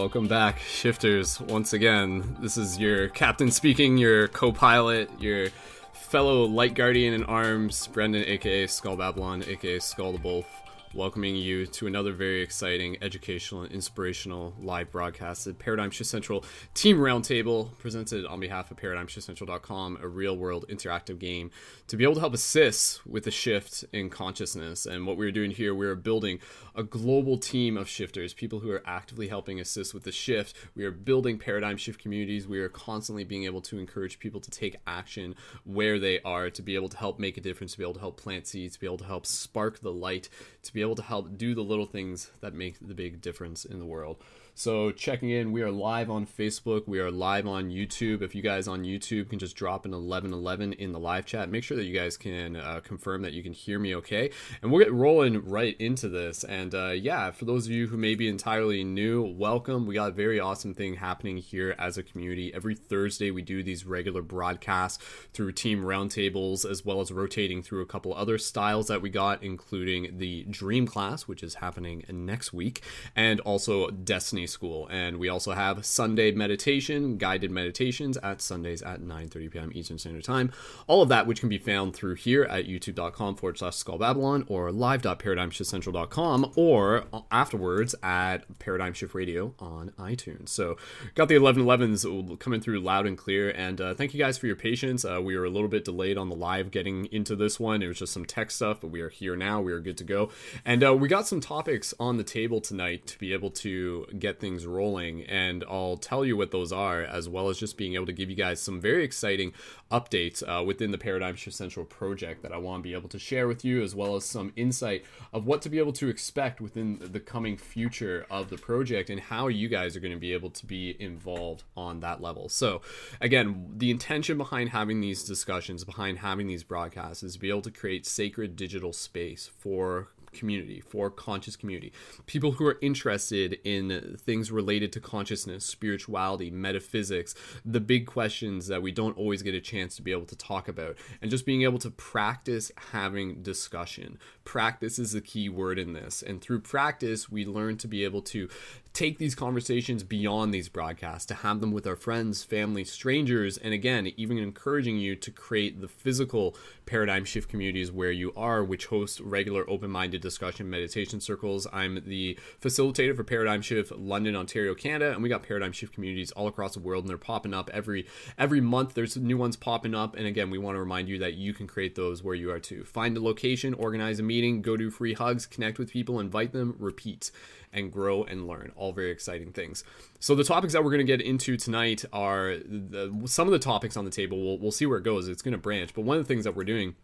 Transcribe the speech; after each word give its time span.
Welcome 0.00 0.28
back, 0.28 0.60
shifters. 0.60 1.38
Once 1.42 1.74
again, 1.74 2.38
this 2.40 2.56
is 2.56 2.78
your 2.78 3.10
captain 3.10 3.50
speaking, 3.50 3.98
your 3.98 4.28
co-pilot, 4.28 5.10
your 5.20 5.48
fellow 5.92 6.46
light 6.46 6.72
guardian 6.72 7.12
in 7.12 7.22
arms, 7.24 7.86
Brendon, 7.88 8.24
aka 8.26 8.66
Skull 8.66 8.96
Babylon, 8.96 9.44
aka 9.46 9.78
Skull 9.78 10.12
the 10.12 10.18
Wolf, 10.22 10.46
welcoming 10.94 11.36
you 11.36 11.66
to 11.66 11.86
another 11.86 12.14
very 12.14 12.40
exciting, 12.40 12.96
educational, 13.02 13.62
and 13.62 13.72
inspirational 13.72 14.54
live 14.58 14.90
broadcast 14.90 15.46
at 15.46 15.58
Paradigm 15.58 15.90
Shift 15.90 16.08
Central 16.08 16.46
Team 16.72 16.96
Roundtable, 16.96 17.76
presented 17.78 18.24
on 18.24 18.40
behalf 18.40 18.70
of 18.70 18.78
ParadigmShiftCentral.com, 18.78 19.98
a 20.00 20.08
real-world 20.08 20.64
interactive 20.70 21.18
game 21.18 21.50
to 21.88 21.98
be 21.98 22.04
able 22.04 22.14
to 22.14 22.20
help 22.20 22.32
assist 22.32 23.06
with 23.06 23.24
the 23.24 23.30
shift 23.30 23.84
in 23.92 24.08
consciousness. 24.08 24.86
And 24.86 25.06
what 25.06 25.18
we're 25.18 25.30
doing 25.30 25.50
here, 25.50 25.74
we're 25.74 25.94
building 25.94 26.40
a 26.80 26.82
global 26.82 27.36
team 27.36 27.76
of 27.76 27.86
shifters, 27.86 28.32
people 28.32 28.60
who 28.60 28.70
are 28.70 28.82
actively 28.86 29.28
helping 29.28 29.60
assist 29.60 29.92
with 29.92 30.02
the 30.04 30.10
shift. 30.10 30.56
We 30.74 30.86
are 30.86 30.90
building 30.90 31.38
paradigm 31.38 31.76
shift 31.76 32.00
communities. 32.00 32.48
We 32.48 32.58
are 32.60 32.70
constantly 32.70 33.22
being 33.22 33.44
able 33.44 33.60
to 33.62 33.78
encourage 33.78 34.18
people 34.18 34.40
to 34.40 34.50
take 34.50 34.76
action 34.86 35.34
where 35.64 35.98
they 35.98 36.20
are, 36.20 36.48
to 36.48 36.62
be 36.62 36.76
able 36.76 36.88
to 36.88 36.96
help 36.96 37.18
make 37.18 37.36
a 37.36 37.42
difference, 37.42 37.72
to 37.72 37.78
be 37.78 37.84
able 37.84 37.94
to 37.94 38.00
help 38.00 38.16
plant 38.16 38.46
seeds, 38.46 38.74
to 38.74 38.80
be 38.80 38.86
able 38.86 38.96
to 38.96 39.04
help 39.04 39.26
spark 39.26 39.80
the 39.80 39.92
light, 39.92 40.30
to 40.62 40.72
be 40.72 40.80
able 40.80 40.94
to 40.94 41.02
help 41.02 41.36
do 41.36 41.54
the 41.54 41.62
little 41.62 41.84
things 41.84 42.30
that 42.40 42.54
make 42.54 42.76
the 42.80 42.94
big 42.94 43.20
difference 43.20 43.66
in 43.66 43.78
the 43.78 43.84
world. 43.84 44.16
So, 44.54 44.90
checking 44.90 45.30
in, 45.30 45.52
we 45.52 45.62
are 45.62 45.70
live 45.70 46.10
on 46.10 46.26
Facebook. 46.26 46.86
We 46.86 46.98
are 46.98 47.10
live 47.10 47.46
on 47.46 47.70
YouTube. 47.70 48.20
If 48.20 48.34
you 48.34 48.42
guys 48.42 48.68
on 48.68 48.82
YouTube 48.82 49.30
can 49.30 49.38
just 49.38 49.56
drop 49.56 49.86
an 49.86 49.92
1111 49.92 50.74
in 50.74 50.92
the 50.92 50.98
live 50.98 51.24
chat, 51.24 51.48
make 51.48 51.64
sure 51.64 51.76
that 51.76 51.84
you 51.84 51.94
guys 51.96 52.16
can 52.18 52.56
uh, 52.56 52.80
confirm 52.84 53.22
that 53.22 53.32
you 53.32 53.42
can 53.42 53.52
hear 53.52 53.78
me 53.78 53.94
okay. 53.96 54.30
And 54.60 54.70
we'll 54.70 54.84
get 54.84 54.92
rolling 54.92 55.48
right 55.48 55.76
into 55.78 56.08
this. 56.08 56.44
And 56.44 56.74
uh, 56.74 56.90
yeah, 56.90 57.30
for 57.30 57.46
those 57.46 57.66
of 57.66 57.72
you 57.72 57.86
who 57.86 57.96
may 57.96 58.14
be 58.14 58.28
entirely 58.28 58.84
new, 58.84 59.22
welcome. 59.22 59.86
We 59.86 59.94
got 59.94 60.10
a 60.10 60.12
very 60.12 60.40
awesome 60.40 60.74
thing 60.74 60.94
happening 60.94 61.38
here 61.38 61.74
as 61.78 61.96
a 61.96 62.02
community. 62.02 62.52
Every 62.52 62.74
Thursday, 62.74 63.30
we 63.30 63.42
do 63.42 63.62
these 63.62 63.86
regular 63.86 64.20
broadcasts 64.20 65.02
through 65.32 65.52
team 65.52 65.82
roundtables, 65.82 66.68
as 66.68 66.84
well 66.84 67.00
as 67.00 67.10
rotating 67.10 67.62
through 67.62 67.80
a 67.80 67.86
couple 67.86 68.12
other 68.12 68.36
styles 68.36 68.88
that 68.88 69.00
we 69.00 69.08
got, 69.08 69.42
including 69.42 70.18
the 70.18 70.44
Dream 70.50 70.86
class, 70.86 71.22
which 71.22 71.42
is 71.42 71.54
happening 71.54 72.04
next 72.10 72.52
week, 72.52 72.82
and 73.16 73.40
also 73.40 73.88
Destiny 73.90 74.39
School. 74.46 74.88
And 74.88 75.18
we 75.18 75.28
also 75.28 75.52
have 75.52 75.84
Sunday 75.84 76.32
meditation, 76.32 77.16
guided 77.18 77.50
meditations 77.50 78.16
at 78.18 78.40
Sundays 78.40 78.82
at 78.82 79.00
9:30 79.00 79.50
p.m. 79.50 79.70
Eastern 79.74 79.98
Standard 79.98 80.24
Time. 80.24 80.52
All 80.86 81.02
of 81.02 81.08
that, 81.08 81.26
which 81.26 81.40
can 81.40 81.48
be 81.48 81.58
found 81.58 81.94
through 81.94 82.14
here 82.14 82.44
at 82.44 82.66
youtube.com 82.66 83.36
forward 83.36 83.58
slash 83.58 83.76
skull 83.76 84.00
or 84.48 84.72
live.paradigmshiftcentral.com 84.72 86.52
or 86.56 87.04
afterwards 87.30 87.94
at 88.02 88.58
Paradigm 88.58 88.92
Shift 88.92 89.14
Radio 89.14 89.54
on 89.58 89.90
iTunes. 89.98 90.48
So 90.48 90.76
got 91.14 91.28
the 91.28 91.34
1111s 91.34 92.38
coming 92.40 92.60
through 92.60 92.80
loud 92.80 93.06
and 93.06 93.16
clear. 93.16 93.50
And 93.50 93.80
uh, 93.80 93.94
thank 93.94 94.14
you 94.14 94.18
guys 94.18 94.38
for 94.38 94.46
your 94.46 94.56
patience. 94.56 95.04
Uh, 95.04 95.20
we 95.22 95.36
were 95.36 95.44
a 95.44 95.50
little 95.50 95.68
bit 95.68 95.84
delayed 95.84 96.16
on 96.16 96.28
the 96.28 96.36
live 96.36 96.70
getting 96.70 97.06
into 97.06 97.36
this 97.36 97.60
one. 97.60 97.82
It 97.82 97.88
was 97.88 97.98
just 97.98 98.12
some 98.12 98.24
tech 98.24 98.50
stuff, 98.50 98.80
but 98.80 98.88
we 98.90 99.00
are 99.00 99.08
here 99.08 99.36
now. 99.36 99.60
We 99.60 99.72
are 99.72 99.80
good 99.80 99.98
to 99.98 100.04
go. 100.04 100.30
And 100.64 100.84
uh, 100.84 100.94
we 100.94 101.08
got 101.08 101.26
some 101.26 101.40
topics 101.40 101.92
on 102.00 102.16
the 102.16 102.24
table 102.24 102.60
tonight 102.60 103.06
to 103.08 103.18
be 103.18 103.32
able 103.32 103.50
to 103.50 104.06
get 104.18 104.29
things 104.38 104.66
rolling. 104.66 105.24
And 105.24 105.64
I'll 105.68 105.96
tell 105.96 106.24
you 106.24 106.36
what 106.36 106.50
those 106.50 106.72
are, 106.72 107.02
as 107.02 107.28
well 107.28 107.48
as 107.48 107.58
just 107.58 107.76
being 107.76 107.94
able 107.94 108.06
to 108.06 108.12
give 108.12 108.30
you 108.30 108.36
guys 108.36 108.60
some 108.60 108.80
very 108.80 109.02
exciting 109.02 109.52
updates 109.90 110.42
uh, 110.46 110.62
within 110.62 110.90
the 110.90 110.98
Paradigm 110.98 111.34
Shift 111.34 111.56
Central 111.56 111.84
project 111.86 112.42
that 112.42 112.52
I 112.52 112.58
want 112.58 112.82
to 112.82 112.88
be 112.88 112.94
able 112.94 113.08
to 113.08 113.18
share 113.18 113.48
with 113.48 113.64
you, 113.64 113.82
as 113.82 113.94
well 113.94 114.14
as 114.14 114.24
some 114.24 114.52
insight 114.56 115.04
of 115.32 115.46
what 115.46 115.62
to 115.62 115.68
be 115.68 115.78
able 115.78 115.92
to 115.94 116.08
expect 116.08 116.60
within 116.60 116.98
the 117.00 117.20
coming 117.20 117.56
future 117.56 118.26
of 118.30 118.50
the 118.50 118.58
project 118.58 119.10
and 119.10 119.20
how 119.20 119.48
you 119.48 119.68
guys 119.68 119.96
are 119.96 120.00
going 120.00 120.14
to 120.14 120.20
be 120.20 120.32
able 120.32 120.50
to 120.50 120.66
be 120.66 120.96
involved 121.00 121.64
on 121.76 122.00
that 122.00 122.20
level. 122.20 122.48
So, 122.48 122.82
again, 123.20 123.72
the 123.76 123.90
intention 123.90 124.38
behind 124.38 124.70
having 124.70 125.00
these 125.00 125.24
discussions, 125.24 125.84
behind 125.84 126.18
having 126.18 126.46
these 126.46 126.62
broadcasts, 126.62 127.22
is 127.22 127.34
to 127.34 127.38
be 127.38 127.48
able 127.48 127.62
to 127.62 127.70
create 127.70 128.06
sacred 128.06 128.56
digital 128.56 128.92
space 128.92 129.50
for 129.58 130.08
community, 130.32 130.80
for 130.80 131.10
conscious 131.10 131.56
community. 131.56 131.92
People 132.26 132.52
who 132.52 132.66
are 132.66 132.78
interested 132.80 133.58
in 133.64 134.16
things 134.20 134.50
related 134.50 134.92
to 134.92 135.00
consciousness, 135.00 135.66
spirituality, 135.66 136.50
metaphysics, 136.50 137.34
the 137.64 137.80
big 137.80 138.06
questions 138.06 138.66
that 138.68 138.82
we 138.82 138.92
don't 138.92 139.16
always 139.16 139.42
get 139.42 139.54
a 139.54 139.60
chance 139.60 139.96
to 139.96 140.02
be 140.02 140.12
able 140.12 140.26
to 140.26 140.36
talk 140.36 140.68
about, 140.68 140.96
and 141.20 141.30
just 141.30 141.46
being 141.46 141.62
able 141.62 141.78
to 141.78 141.90
practice 141.90 142.70
having 142.92 143.42
discussion. 143.42 144.18
Practice 144.44 144.98
is 144.98 145.12
the 145.12 145.20
key 145.20 145.48
word 145.48 145.78
in 145.78 145.92
this. 145.92 146.22
And 146.22 146.40
through 146.40 146.60
practice, 146.60 147.30
we 147.30 147.44
learn 147.44 147.76
to 147.78 147.88
be 147.88 148.04
able 148.04 148.22
to 148.22 148.48
take 148.92 149.18
these 149.18 149.34
conversations 149.34 150.02
beyond 150.02 150.52
these 150.52 150.68
broadcasts, 150.68 151.26
to 151.26 151.34
have 151.34 151.60
them 151.60 151.72
with 151.72 151.86
our 151.86 151.96
friends, 151.96 152.42
family, 152.42 152.84
strangers, 152.84 153.56
and 153.56 153.72
again, 153.72 154.12
even 154.16 154.36
encouraging 154.36 154.98
you 154.98 155.14
to 155.16 155.30
create 155.30 155.80
the 155.80 155.88
physical 155.88 156.56
paradigm 156.86 157.24
shift 157.24 157.48
communities 157.48 157.92
where 157.92 158.10
you 158.10 158.32
are, 158.36 158.64
which 158.64 158.86
host 158.86 159.20
regular 159.20 159.68
open 159.70 159.90
minded 159.90 160.20
discussion 160.20 160.68
meditation 160.68 161.20
circles. 161.20 161.68
I'm 161.72 162.02
the 162.04 162.36
facilitator 162.60 163.14
for 163.14 163.22
Paradigm 163.22 163.62
Shift 163.62 163.92
London, 163.92 164.34
Ontario, 164.34 164.74
Canada, 164.74 165.12
and 165.12 165.22
we 165.22 165.28
got 165.28 165.44
Paradigm 165.44 165.72
Shift 165.72 165.94
communities 165.94 166.32
all 166.32 166.48
across 166.48 166.74
the 166.74 166.80
world, 166.80 167.04
and 167.04 167.10
they're 167.10 167.16
popping 167.16 167.54
up 167.54 167.70
every 167.72 168.06
every 168.38 168.60
month. 168.60 168.94
There's 168.94 169.16
new 169.16 169.36
ones 169.36 169.56
popping 169.56 169.94
up, 169.94 170.16
and 170.16 170.26
again, 170.26 170.50
we 170.50 170.58
want 170.58 170.74
to 170.74 170.80
remind 170.80 171.08
you 171.08 171.18
that 171.20 171.34
you 171.34 171.54
can 171.54 171.68
create 171.68 171.94
those 171.94 172.24
where 172.24 172.34
you 172.34 172.50
are 172.50 172.60
too. 172.60 172.84
Find 172.84 173.16
a 173.16 173.22
location, 173.22 173.72
organize 173.74 174.18
a 174.18 174.24
meeting, 174.24 174.62
go 174.62 174.76
do 174.76 174.90
free 174.90 175.14
hugs, 175.14 175.46
connect 175.46 175.78
with 175.78 175.92
people, 175.92 176.18
invite 176.18 176.52
them, 176.52 176.74
repeat 176.78 177.30
and 177.72 177.92
grow 177.92 178.24
and 178.24 178.46
learn. 178.46 178.72
All 178.76 178.92
very 178.92 179.10
exciting 179.10 179.52
things. 179.52 179.84
So 180.18 180.34
the 180.34 180.44
topics 180.44 180.72
that 180.72 180.84
we're 180.84 180.90
going 180.90 181.06
to 181.06 181.16
get 181.16 181.20
into 181.20 181.56
tonight 181.56 182.04
are 182.12 182.56
the, 182.56 183.12
some 183.26 183.46
of 183.46 183.52
the 183.52 183.58
topics 183.58 183.96
on 183.96 184.04
the 184.04 184.10
table. 184.10 184.42
We'll, 184.42 184.58
we'll 184.58 184.72
see 184.72 184.86
where 184.86 184.98
it 184.98 185.04
goes. 185.04 185.28
It's 185.28 185.42
going 185.42 185.52
to 185.52 185.58
branch. 185.58 185.94
But 185.94 186.02
one 186.02 186.16
of 186.16 186.24
the 186.26 186.28
things 186.28 186.44
that 186.44 186.56
we're 186.56 186.64
doing 186.64 186.94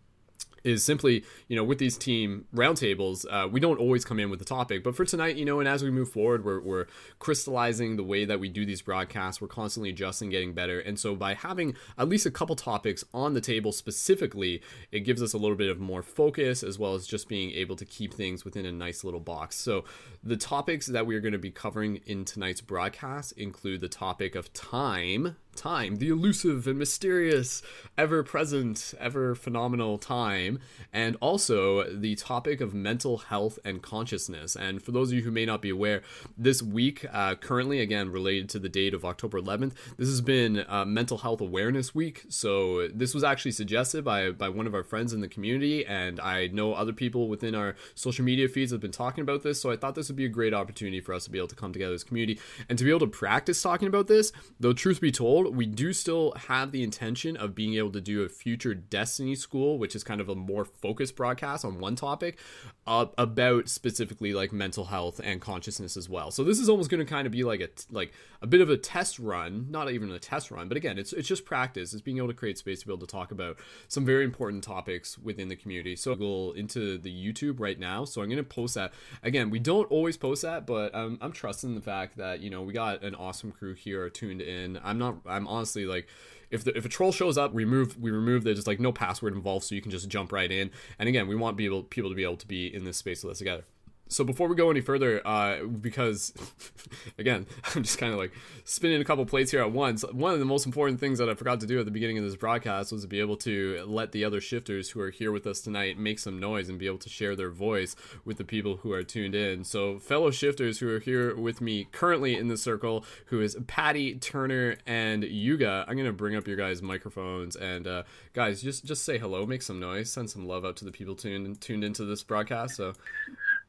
is 0.65 0.85
simply, 0.85 1.25
you 1.49 1.57
know, 1.57 1.65
with 1.65 1.79
these 1.79 1.97
team 1.97 2.47
roundtables, 2.55 3.25
uh, 3.31 3.49
we 3.49 3.61
don't 3.61 3.79
always 3.79 4.05
come 4.05 4.19
in 4.19 4.31
with 4.31 4.39
the 4.39 4.45
topic. 4.45 4.83
But 4.83 4.97
for 4.97 5.05
tonight, 5.05 5.37
you 5.37 5.45
know, 5.45 5.61
and 5.61 5.69
as 5.69 5.83
we 5.83 5.91
move 5.91 6.11
forward, 6.11 6.45
we're, 6.45 6.61
we're 6.61 6.87
crystallizing 7.19 7.97
the 7.97 8.03
way 8.03 8.25
that 8.25 8.41
we 8.41 8.49
do 8.49 8.67
these 8.67 8.83
broadcasts. 8.83 9.41
We're 9.41 9.49
constantly 9.49 9.91
adjusting, 9.91 10.31
getting 10.31 10.55
better. 10.55 10.81
And 10.81 10.99
so 10.99 11.15
by 11.15 11.35
having 11.35 11.77
at 11.99 12.09
least 12.09 12.27
a 12.27 12.31
couple 12.31 12.57
topics 12.57 13.05
on 13.15 13.35
the 13.35 13.41
table 13.41 13.73
specifically, 13.73 14.63
it 14.91 15.01
gives 15.01 15.23
us 15.23 15.33
a 15.33 15.39
little 15.39 15.57
bit 15.57 15.71
of 15.71 15.79
more 15.79 16.03
focus 16.03 16.63
as 16.63 16.79
well 16.79 16.95
as 16.95 17.07
just 17.07 17.29
being 17.29 17.51
able 17.53 17.77
to 17.77 17.85
keep 17.85 18.15
things 18.15 18.45
within 18.45 18.67
a 18.67 18.73
nice 18.73 19.05
little 19.05 19.21
box. 19.21 19.57
So 19.57 19.85
the 20.23 20.37
topics 20.37 20.87
that 20.87 21.07
we 21.07 21.15
are 21.15 21.21
going 21.21 21.33
to 21.33 21.39
be 21.39 21.51
covering 21.51 22.01
in 22.07 22.25
tonight's 22.25 22.61
broadcast 22.61 23.33
include 23.33 23.81
the 23.81 23.89
topic 23.89 24.35
of 24.35 24.53
time 24.53 25.37
time, 25.57 25.97
the 25.97 26.09
elusive 26.09 26.67
and 26.67 26.79
mysterious, 26.79 27.63
ever 27.99 28.23
present, 28.23 28.95
ever 29.01 29.35
phenomenal 29.35 29.99
time, 29.99 30.59
and 30.93 31.17
also 31.21 31.85
the 31.91 32.15
topic 32.15 32.61
of 32.61 32.75
mental 32.75 33.19
health 33.19 33.59
and 33.65 33.83
consciousness. 33.83 34.55
And 34.57 34.83
for 34.83 34.93
those 34.93 35.09
of 35.09 35.15
you 35.19 35.23
who 35.23 35.31
may 35.31 35.47
not 35.47 35.63
be 35.63 35.71
aware, 35.71 36.03
this 36.37 36.63
week, 36.63 37.07
uh, 37.13 37.35
currently, 37.37 37.81
again, 37.81 38.11
related 38.11 38.49
to 38.51 38.59
the 38.59 38.69
date 38.69 38.95
of 38.95 39.05
October 39.05 39.41
11th, 39.41 39.73
this 39.97 40.09
has 40.09 40.21
been 40.21 40.65
uh, 40.69 40.85
Mental 40.85 41.19
Health 41.19 41.41
Awareness 41.41 41.95
Week. 41.95 42.25
So 42.29 42.89
this 42.89 43.15
was 43.15 43.25
actually 43.25 43.53
suggested 43.53 44.05
by, 44.05 44.31
by 44.31 44.49
one 44.49 44.67
of 44.67 44.75
our 44.75 44.85
friends 44.85 45.13
in 45.13 45.21
the 45.21 45.29
community, 45.29 45.85
and 45.87 46.21
I 46.21 46.49
know 46.49 46.75
other 46.75 46.93
people 46.93 47.29
within 47.29 47.55
our 47.55 47.77
social 47.95 48.25
media 48.25 48.49
feeds 48.49 48.73
have 48.73 48.81
been 48.81 48.93
talking 48.93 49.23
about 49.23 49.43
this. 49.43 49.61
So 49.61 49.71
I 49.71 49.77
thought 49.77 49.95
this 49.95 50.09
would 50.09 50.17
be 50.17 50.27
a 50.27 50.31
great 50.31 50.55
opportunity 50.55 51.01
for 51.01 51.15
us 51.15 51.25
to 51.25 51.31
be 51.31 51.39
able 51.39 51.49
to 51.49 51.55
come 51.55 51.73
together 51.73 51.95
as 51.95 52.03
a 52.03 52.07
community 52.07 52.41
and 52.69 52.79
to 52.79 52.85
be 52.85 52.91
able 52.91 53.01
to 53.01 53.07
practice 53.07 53.63
talking 53.63 53.89
about 53.89 54.07
this. 54.07 54.33
Though, 54.61 54.73
truth 54.73 55.01
be 55.01 55.13
told, 55.13 55.46
we 55.53 55.67
do 55.67 55.93
still 55.93 56.33
have 56.33 56.73
the 56.73 56.83
intention 56.83 57.37
of 57.37 57.55
being 57.55 57.75
able 57.75 57.93
to 57.93 58.01
do 58.01 58.23
a 58.23 58.29
future 58.29 58.75
Destiny 58.75 59.35
School, 59.35 59.79
which 59.79 59.95
is 59.95 60.05
kind 60.05 60.21
of 60.21 60.29
a 60.29 60.35
more 60.35 60.65
focused 60.65 61.17
broadcast 61.17 61.65
on 61.65 61.79
one 61.79 61.97
topic 61.97 62.39
uh, 62.87 63.07
about 63.19 63.69
specifically 63.69 64.33
like 64.33 64.53
mental 64.53 64.87
health 64.87 65.21
and 65.23 65.41
consciousness 65.41 65.97
as 65.97 66.09
well. 66.09 66.31
So 66.31 66.45
this 66.45 66.59
is 66.59 66.69
almost 66.69 66.91
going 66.91 67.05
to 67.05 67.11
kind 67.11 67.27
of 67.27 67.33
be 67.33 67.45
like 67.45 67.61
a 67.61 67.69
like 67.91 68.13
a 68.43 68.47
bit 68.47 68.61
of 68.61 68.71
a 68.71 68.77
test 68.77 69.19
run, 69.19 69.67
not 69.71 69.91
even 69.91 70.11
a 70.11 70.19
test 70.19 70.51
run, 70.51 70.69
but 70.69 70.77
again, 70.77 70.99
it's 70.99 71.13
it's 71.13 71.29
just 71.29 71.45
practice. 71.45 71.93
It's 71.93 72.03
being 72.03 72.19
able 72.19 72.29
to 72.29 72.35
create 72.35 72.59
space 72.59 72.81
to 72.81 72.87
be 72.87 72.93
able 72.93 73.07
to 73.07 73.11
talk 73.11 73.33
about 73.33 73.59
some 73.89 74.05
very 74.05 74.25
important 74.25 74.63
topics 74.63 75.19
within 75.19 75.49
the 75.49 75.57
community. 75.57 75.97
So 75.97 76.15
go 76.15 76.53
into 76.53 76.99
the 76.99 77.11
YouTube 77.11 77.61
right 77.61 77.79
now. 77.79 78.05
So 78.05 78.23
I'm 78.23 78.29
going 78.29 78.37
to 78.39 78.45
post 78.45 78.75
that. 78.75 78.93
Again, 79.23 79.51
we 79.51 79.59
don't 79.59 79.91
always 79.91 80.17
post 80.17 80.43
that, 80.43 80.67
but 80.67 80.95
um, 80.95 81.19
I'm 81.21 81.33
trusting 81.33 81.75
the 81.75 81.81
fact 81.81 82.17
that 82.19 82.41
you 82.41 82.51
know 82.51 82.63
we 82.63 82.73
got 82.73 83.03
an 83.03 83.15
awesome 83.15 83.53
crew 83.53 83.75
here 83.75 84.09
tuned 84.11 84.41
in. 84.41 84.79
I'm 84.85 84.99
not. 84.99 85.17
I'm 85.37 85.47
honestly 85.49 85.87
like 85.87 86.07
if 86.51 86.65
the, 86.65 86.77
if 86.77 86.85
a 86.85 86.89
troll 86.89 87.13
shows 87.13 87.37
up, 87.37 87.53
we 87.53 87.65
remove 87.65 87.99
we 87.99 88.11
remove 88.11 88.45
there's 88.45 88.67
like 88.67 88.81
no 88.81 88.93
password 88.93 89.35
involved, 89.35 89.65
so 89.65 89.75
you 89.75 89.83
can 89.83 89.91
just 89.91 90.09
jump 90.09 90.33
right 90.33 90.51
in. 90.51 90.71
And 90.99 91.09
again, 91.09 91.29
we 91.29 91.35
want 91.35 91.57
people 91.57 91.83
people 91.83 92.11
to 92.11 92.17
be 92.17 92.25
able 92.25 92.37
to 92.39 92.47
be 92.47 92.73
in 92.73 92.85
this 92.85 92.97
space 92.97 93.23
with 93.23 93.33
us 93.33 93.39
together 93.39 93.65
so 94.09 94.25
before 94.25 94.49
we 94.49 94.57
go 94.57 94.71
any 94.71 94.81
further 94.81 95.27
uh, 95.27 95.65
because 95.65 96.33
again 97.19 97.47
i'm 97.75 97.83
just 97.83 97.99
kind 97.99 98.13
of 98.13 98.19
like 98.19 98.33
spinning 98.65 99.01
a 99.01 99.05
couple 99.05 99.25
plates 99.27 99.51
here 99.51 99.61
at 99.61 99.73
once 99.73 100.05
one 100.13 100.33
of 100.33 100.39
the 100.39 100.45
most 100.45 100.67
important 100.67 101.01
things 101.01 101.19
that 101.19 101.29
i 101.29 101.35
forgot 101.35 101.61
to 101.61 101.67
do 101.67 101.79
at 101.79 101.85
the 101.85 101.91
beginning 101.91 102.19
of 102.19 102.25
this 102.25 102.37
broadcast 102.37 102.93
was 102.93 103.03
to 103.03 103.09
be 103.09 103.21
able 103.21 103.37
to 103.37 103.85
let 103.87 104.13
the 104.13 104.25
other 104.25 104.41
shifters 104.41 104.91
who 104.91 105.01
are 105.01 105.11
here 105.11 105.33
with 105.33 105.47
us 105.47 105.61
tonight 105.61 105.99
make 105.99 106.19
some 106.19 106.39
noise 106.39 106.69
and 106.69 106.79
be 106.79 106.87
able 106.87 106.99
to 106.99 107.09
share 107.09 107.35
their 107.37 107.51
voice 107.51 107.97
with 108.25 108.37
the 108.37 108.45
people 108.45 108.79
who 108.79 108.93
are 108.93 109.03
tuned 109.03 109.35
in. 109.35 109.65
So 109.65 109.99
fellow 109.99 110.31
shifters 110.31 110.79
who 110.79 110.89
are 110.89 111.01
here 111.01 111.35
with 111.37 111.61
me 111.61 111.89
currently 111.93 112.37
in 112.37 112.49
the 112.49 112.57
circle 112.57 113.05
who 113.27 113.41
is 113.41 113.57
patty 113.67 114.15
turner 114.15 114.77
and 114.87 115.25
yuga 115.25 115.85
i'm 115.89 115.97
to 115.97 116.13
bring 116.13 116.37
up 116.37 116.47
your 116.47 116.57
guys 116.57 116.83
microphones 116.83 117.57
and 117.57 117.87
uh, 117.87 118.03
guys 118.33 118.63
just 118.63 118.85
just 118.85 119.05
say 119.05 119.19
hello 119.19 119.47
make 119.47 119.63
some 119.63 119.81
noise 119.81 120.11
send 120.11 120.29
some 120.29 120.47
love 120.47 120.65
out 120.65 120.77
to 120.77 120.85
the 120.85 120.93
people 120.93 121.15
tuned 121.15 121.61
tuned 121.61 121.85
into 121.85 122.05
this 122.05 122.23
broadcast 122.23 122.77
so 122.77 122.93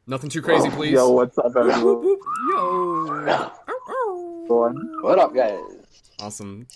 Nothing 0.10 0.30
too 0.30 0.42
crazy, 0.42 0.70
please. 0.70 0.94
Yo, 0.94 1.12
what's 1.12 1.38
up, 1.38 1.54
everyone? 1.58 2.18
Yo. 2.50 3.52
What 5.02 5.20
up, 5.20 5.34
guys? 5.34 5.62
Awesome. 6.20 6.68